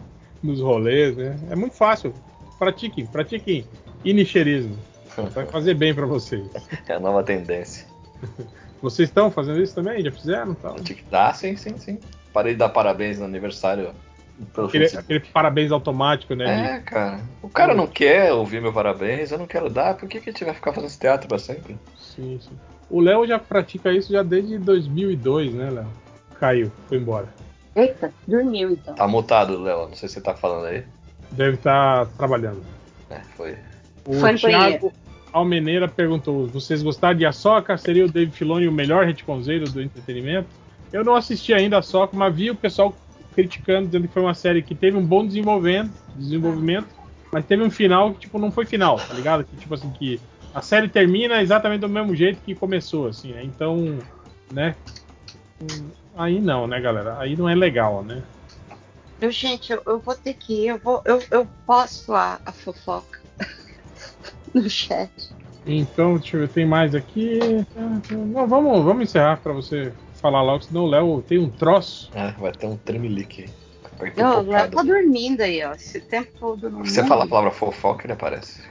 nos 0.44 0.60
rolês, 0.60 1.16
né? 1.16 1.40
É 1.50 1.56
muito 1.56 1.76
fácil. 1.76 2.14
Pratiquem, 2.58 3.06
pratiquem 3.06 3.66
inicherismo. 4.04 4.78
Vai 5.34 5.46
fazer 5.46 5.74
bem 5.74 5.94
pra 5.94 6.06
vocês. 6.06 6.48
É 6.88 6.94
a 6.94 7.00
nova 7.00 7.24
tendência. 7.24 7.88
Vocês 8.80 9.10
estão 9.10 9.32
fazendo 9.32 9.60
isso 9.60 9.74
também? 9.74 10.04
Já 10.04 10.12
fizeram? 10.12 10.56
Tinha 10.84 10.96
que 10.96 11.04
dar, 11.10 11.34
sim, 11.34 11.56
sim, 11.56 11.76
sim. 11.80 11.98
Parei 12.32 12.54
de 12.54 12.60
dar 12.60 12.70
parabéns 12.70 13.18
no 13.18 13.26
aniversário 13.26 13.92
aquele, 14.66 14.86
aquele 14.86 15.20
parabéns 15.20 15.72
automático, 15.72 16.36
né? 16.36 16.76
É, 16.76 16.80
cara. 16.82 17.20
O 17.42 17.50
cara 17.50 17.74
não 17.74 17.88
quer 17.88 18.32
ouvir 18.34 18.62
meu 18.62 18.72
parabéns, 18.72 19.32
eu 19.32 19.38
não 19.38 19.48
quero 19.48 19.70
dar, 19.70 19.96
por 19.96 20.08
que, 20.08 20.20
que 20.20 20.30
a 20.30 20.32
gente 20.32 20.46
vai 20.46 20.54
ficar 20.54 20.72
fazendo 20.72 20.90
esse 20.90 21.00
teatro 21.00 21.28
pra 21.28 21.40
sempre? 21.40 21.78
Sim, 21.98 22.40
sim. 22.42 22.58
O 22.90 23.02
Léo 23.02 23.28
já 23.28 23.38
pratica 23.38 23.92
isso 23.92 24.12
já 24.12 24.24
desde 24.24 24.58
2002, 24.58 25.54
né, 25.54 25.70
Léo? 25.70 25.88
Caiu, 26.40 26.72
foi 26.88 26.98
embora. 26.98 27.28
Eita, 27.76 28.12
dormiu 28.28 28.72
então. 28.72 28.96
Tá 28.96 29.08
mutado, 29.08 29.62
Léo. 29.62 29.88
Não 29.90 29.96
sei 29.96 30.08
se 30.08 30.16
você 30.16 30.22
tá 30.22 30.34
falando 30.34 30.66
aí. 30.66 30.84
Deve 31.32 31.56
estar 31.56 32.06
trabalhando. 32.18 32.62
É, 33.10 33.20
foi. 33.36 33.58
O 34.06 34.14
Foi 34.14 34.36
Thiago 34.36 34.92
Almeneira 35.34 35.88
perguntou: 35.88 36.48
vocês 36.48 36.82
gostaram 36.82 37.18
de 37.18 37.26
Ahsoka? 37.26 37.78
Seria 37.78 38.06
o 38.06 38.12
Dave 38.12 38.32
Filoni 38.32 38.68
o 38.68 38.72
melhor 38.72 39.06
retconzeiro 39.06 39.70
do 39.70 39.82
entretenimento? 39.82 40.48
Eu 40.92 41.04
não 41.04 41.16
assisti 41.16 41.54
ainda 41.54 41.76
a 41.76 41.80
Ahsoka, 41.80 42.16
mas 42.16 42.34
vi 42.34 42.50
o 42.50 42.56
pessoal 42.56 42.96
criticando, 43.36 43.88
dizendo 43.88 44.08
que 44.08 44.14
foi 44.14 44.24
uma 44.24 44.34
série 44.34 44.62
que 44.62 44.74
teve 44.74 44.98
um 44.98 45.06
bom 45.06 45.26
desenvolvimento, 45.26 45.92
desenvolvimento 46.16 46.88
mas 47.32 47.46
teve 47.46 47.64
um 47.64 47.70
final 47.70 48.14
que, 48.14 48.22
tipo, 48.22 48.40
não 48.40 48.52
foi 48.52 48.66
final, 48.66 48.98
tá 48.98 49.14
ligado? 49.14 49.44
Que, 49.44 49.56
tipo 49.58 49.74
assim, 49.74 49.90
que 49.92 50.20
a 50.58 50.62
série 50.64 50.90
termina 50.90 51.40
exatamente 51.40 51.82
do 51.82 51.90
mesmo 51.90 52.16
jeito 52.16 52.42
que 52.42 52.56
começou, 52.56 53.06
assim, 53.08 53.32
né? 53.32 53.44
Então, 53.44 54.00
né? 54.52 54.76
Aí 56.16 56.42
não, 56.42 56.66
né, 56.66 56.82
galera? 56.82 57.20
Aí 57.20 57.38
não 57.38 57.48
é 57.48 57.54
legal, 57.54 58.04
né? 58.04 58.24
Eu, 59.22 59.30
gente, 59.30 59.72
eu, 59.72 59.84
eu 59.86 60.00
vou 60.00 60.16
ter 60.16 60.34
que 60.34 60.64
ir. 60.64 60.68
Eu, 60.70 60.80
vou, 60.80 61.00
eu, 61.06 61.22
eu 61.30 61.48
posto 61.64 62.12
a, 62.12 62.40
a 62.44 62.52
fofoca 62.52 63.20
no 64.52 64.68
chat. 64.68 65.12
Então, 65.64 66.18
deixa 66.18 66.38
eu 66.38 66.42
ver, 66.42 66.50
tem 66.50 66.66
mais 66.66 66.96
aqui. 66.96 67.38
Não, 68.10 68.48
vamos, 68.48 68.84
vamos 68.84 69.04
encerrar 69.04 69.38
pra 69.38 69.54
você 69.54 69.94
falar 70.16 70.42
logo, 70.42 70.64
senão 70.64 70.86
o 70.86 70.90
Léo 70.90 71.22
tem 71.22 71.38
um 71.38 71.52
troço. 71.52 72.10
Ah, 72.16 72.34
vai 72.40 72.52
ter 72.52 72.66
um 72.66 72.78
tremelique 72.78 73.44
aí. 73.44 73.50
Não, 74.16 74.42
o 74.42 74.50
Léo 74.50 74.70
tá 74.70 74.84
dormindo 74.84 75.42
aí, 75.42 75.64
ó. 75.64 75.74
Esse 75.74 76.00
tempo 76.00 76.32
todo 76.40 76.70
no 76.70 76.86
você 76.86 77.04
falar 77.06 77.26
a 77.26 77.28
palavra 77.28 77.52
fofoca, 77.52 78.06
ele 78.06 78.14
aparece. 78.14 78.62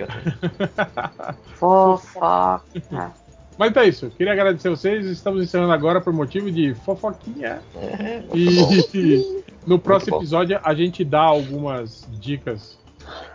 Fofoca. 1.54 3.12
Mas 3.58 3.70
então 3.70 3.82
é 3.82 3.88
isso, 3.88 4.10
queria 4.10 4.32
agradecer 4.32 4.68
vocês. 4.68 5.06
Estamos 5.06 5.42
encerrando 5.42 5.72
agora 5.72 6.00
por 6.00 6.12
motivo 6.12 6.50
de 6.50 6.74
fofoquinha. 6.74 7.60
É. 7.74 8.22
E 8.34 9.44
no 9.66 9.78
próximo 9.78 10.18
episódio 10.18 10.60
a 10.62 10.74
gente 10.74 11.04
dá 11.04 11.22
algumas 11.22 12.06
dicas. 12.20 12.78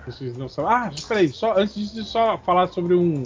Vocês 0.05 0.37
não 0.37 0.47
sabem. 0.47 0.71
Ah, 0.71 0.91
peraí, 1.07 1.29
só 1.29 1.57
antes 1.57 1.73
disso, 1.73 2.03
só 2.03 2.37
falar 2.37 2.67
sobre 2.67 2.93
um, 2.93 3.23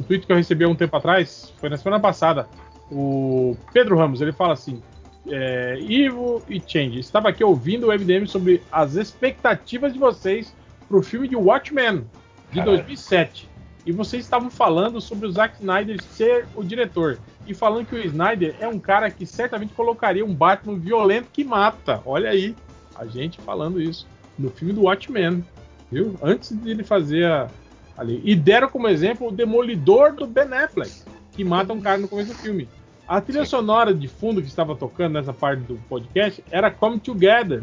um 0.00 0.04
tweet 0.06 0.26
que 0.26 0.32
eu 0.32 0.36
recebi 0.36 0.64
há 0.64 0.68
um 0.68 0.74
tempo 0.74 0.96
atrás, 0.96 1.52
foi 1.58 1.68
na 1.68 1.76
semana 1.76 2.00
passada. 2.00 2.48
O 2.90 3.56
Pedro 3.72 3.96
Ramos, 3.96 4.20
ele 4.20 4.32
fala 4.32 4.52
assim: 4.52 4.80
é, 5.26 5.78
Ivo 5.80 6.42
e 6.48 6.62
Change, 6.64 6.98
estava 6.98 7.28
aqui 7.28 7.42
ouvindo 7.42 7.88
o 7.88 7.92
MDM 7.92 8.26
sobre 8.26 8.62
as 8.70 8.94
expectativas 8.94 9.92
de 9.92 9.98
vocês 9.98 10.54
pro 10.88 11.02
filme 11.02 11.28
de 11.28 11.36
Watchmen 11.36 12.06
de 12.50 12.58
Caralho. 12.60 12.78
2007. 12.78 13.48
E 13.84 13.92
vocês 13.92 14.24
estavam 14.24 14.50
falando 14.50 15.00
sobre 15.00 15.26
o 15.26 15.30
Zack 15.30 15.56
Snyder 15.60 16.02
ser 16.02 16.46
o 16.54 16.62
diretor. 16.62 17.18
E 17.46 17.54
falando 17.54 17.86
que 17.86 17.94
o 17.94 17.98
Snyder 17.98 18.54
é 18.60 18.68
um 18.68 18.78
cara 18.78 19.10
que 19.10 19.24
certamente 19.24 19.72
colocaria 19.72 20.24
um 20.24 20.34
Batman 20.34 20.78
violento 20.78 21.28
que 21.32 21.42
mata. 21.42 22.02
Olha 22.04 22.30
aí, 22.30 22.54
a 22.94 23.06
gente 23.06 23.40
falando 23.40 23.80
isso 23.80 24.06
no 24.38 24.50
filme 24.50 24.74
do 24.74 24.82
Watchmen, 24.82 25.44
viu? 25.90 26.14
Antes 26.22 26.50
de 26.50 26.70
ele 26.70 26.84
fazer 26.84 27.24
a, 27.24 27.48
ali. 27.96 28.20
E 28.24 28.34
deram 28.36 28.68
como 28.68 28.88
exemplo 28.88 29.28
o 29.28 29.32
Demolidor 29.32 30.12
do 30.12 30.26
Ben 30.26 30.52
Affleck, 30.52 31.02
que 31.32 31.42
mata 31.42 31.72
um 31.72 31.80
cara 31.80 31.98
no 31.98 32.08
começo 32.08 32.32
do 32.32 32.38
filme. 32.38 32.68
A 33.08 33.22
trilha 33.22 33.46
sonora 33.46 33.94
de 33.94 34.06
fundo 34.06 34.42
que 34.42 34.48
estava 34.48 34.76
tocando 34.76 35.14
nessa 35.14 35.32
parte 35.32 35.62
do 35.62 35.76
podcast 35.88 36.44
era 36.50 36.70
Come 36.70 37.00
Together, 37.00 37.62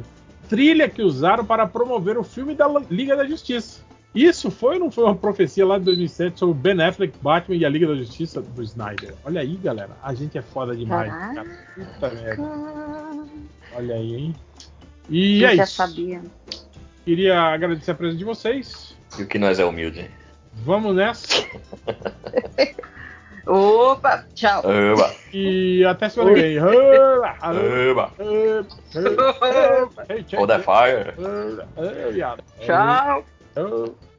trilha 0.49 0.89
que 0.89 1.03
usaram 1.03 1.45
para 1.45 1.67
promover 1.67 2.17
o 2.17 2.23
filme 2.23 2.55
da 2.55 2.67
Liga 2.89 3.15
da 3.15 3.25
Justiça. 3.25 3.85
Isso 4.15 4.49
foi 4.49 4.75
ou 4.75 4.79
não 4.79 4.91
foi 4.91 5.03
uma 5.03 5.15
profecia 5.15 5.65
lá 5.65 5.77
de 5.77 5.83
2007 5.85 6.39
sobre 6.39 6.57
o 6.57 6.59
Ben 6.59 6.81
Affleck, 6.81 7.15
Batman 7.21 7.57
e 7.57 7.65
a 7.65 7.69
Liga 7.69 7.85
da 7.85 7.95
Justiça 7.95 8.41
do 8.41 8.63
Snyder? 8.63 9.13
Olha 9.23 9.41
aí, 9.41 9.55
galera. 9.57 9.91
A 10.01 10.15
gente 10.15 10.35
é 10.35 10.41
foda 10.41 10.75
demais. 10.75 11.11
Caraca. 11.11 11.35
Cara. 11.35 11.85
Puta 11.93 12.09
merda. 12.09 12.43
Olha 13.75 13.95
aí, 13.95 14.15
hein? 14.15 14.35
E 15.09 15.43
eu 15.43 15.49
é 15.49 15.55
já 15.57 15.63
isso. 15.65 15.75
sabia. 15.75 16.23
Queria 17.03 17.39
agradecer 17.39 17.91
a 17.91 17.95
presença 17.95 18.17
de 18.17 18.23
vocês. 18.23 18.97
E 19.19 19.23
o 19.23 19.27
que 19.27 19.37
nós 19.37 19.59
é 19.59 19.65
humilde? 19.65 20.09
Vamos 20.53 20.95
nessa. 20.95 21.45
Opa, 23.47 24.25
tchau. 24.33 24.63
Oba! 24.65 25.11
E 25.31 25.85
até 25.85 26.09
semana 26.09 26.33
que 26.33 26.41
vem. 26.41 26.59
Oba, 26.59 27.35
Oba! 27.91 28.11
oba, 28.19 29.83
oba. 29.83 30.05
Hey, 30.09 30.23
check 30.23 30.39
Hold 30.39 30.49
that 30.49 30.63
fire! 30.63 31.13
it. 31.15 31.19
Oba, 31.19 31.67
oba. 31.77 32.37
Tchau. 32.61 33.25
Oba. 33.57 34.04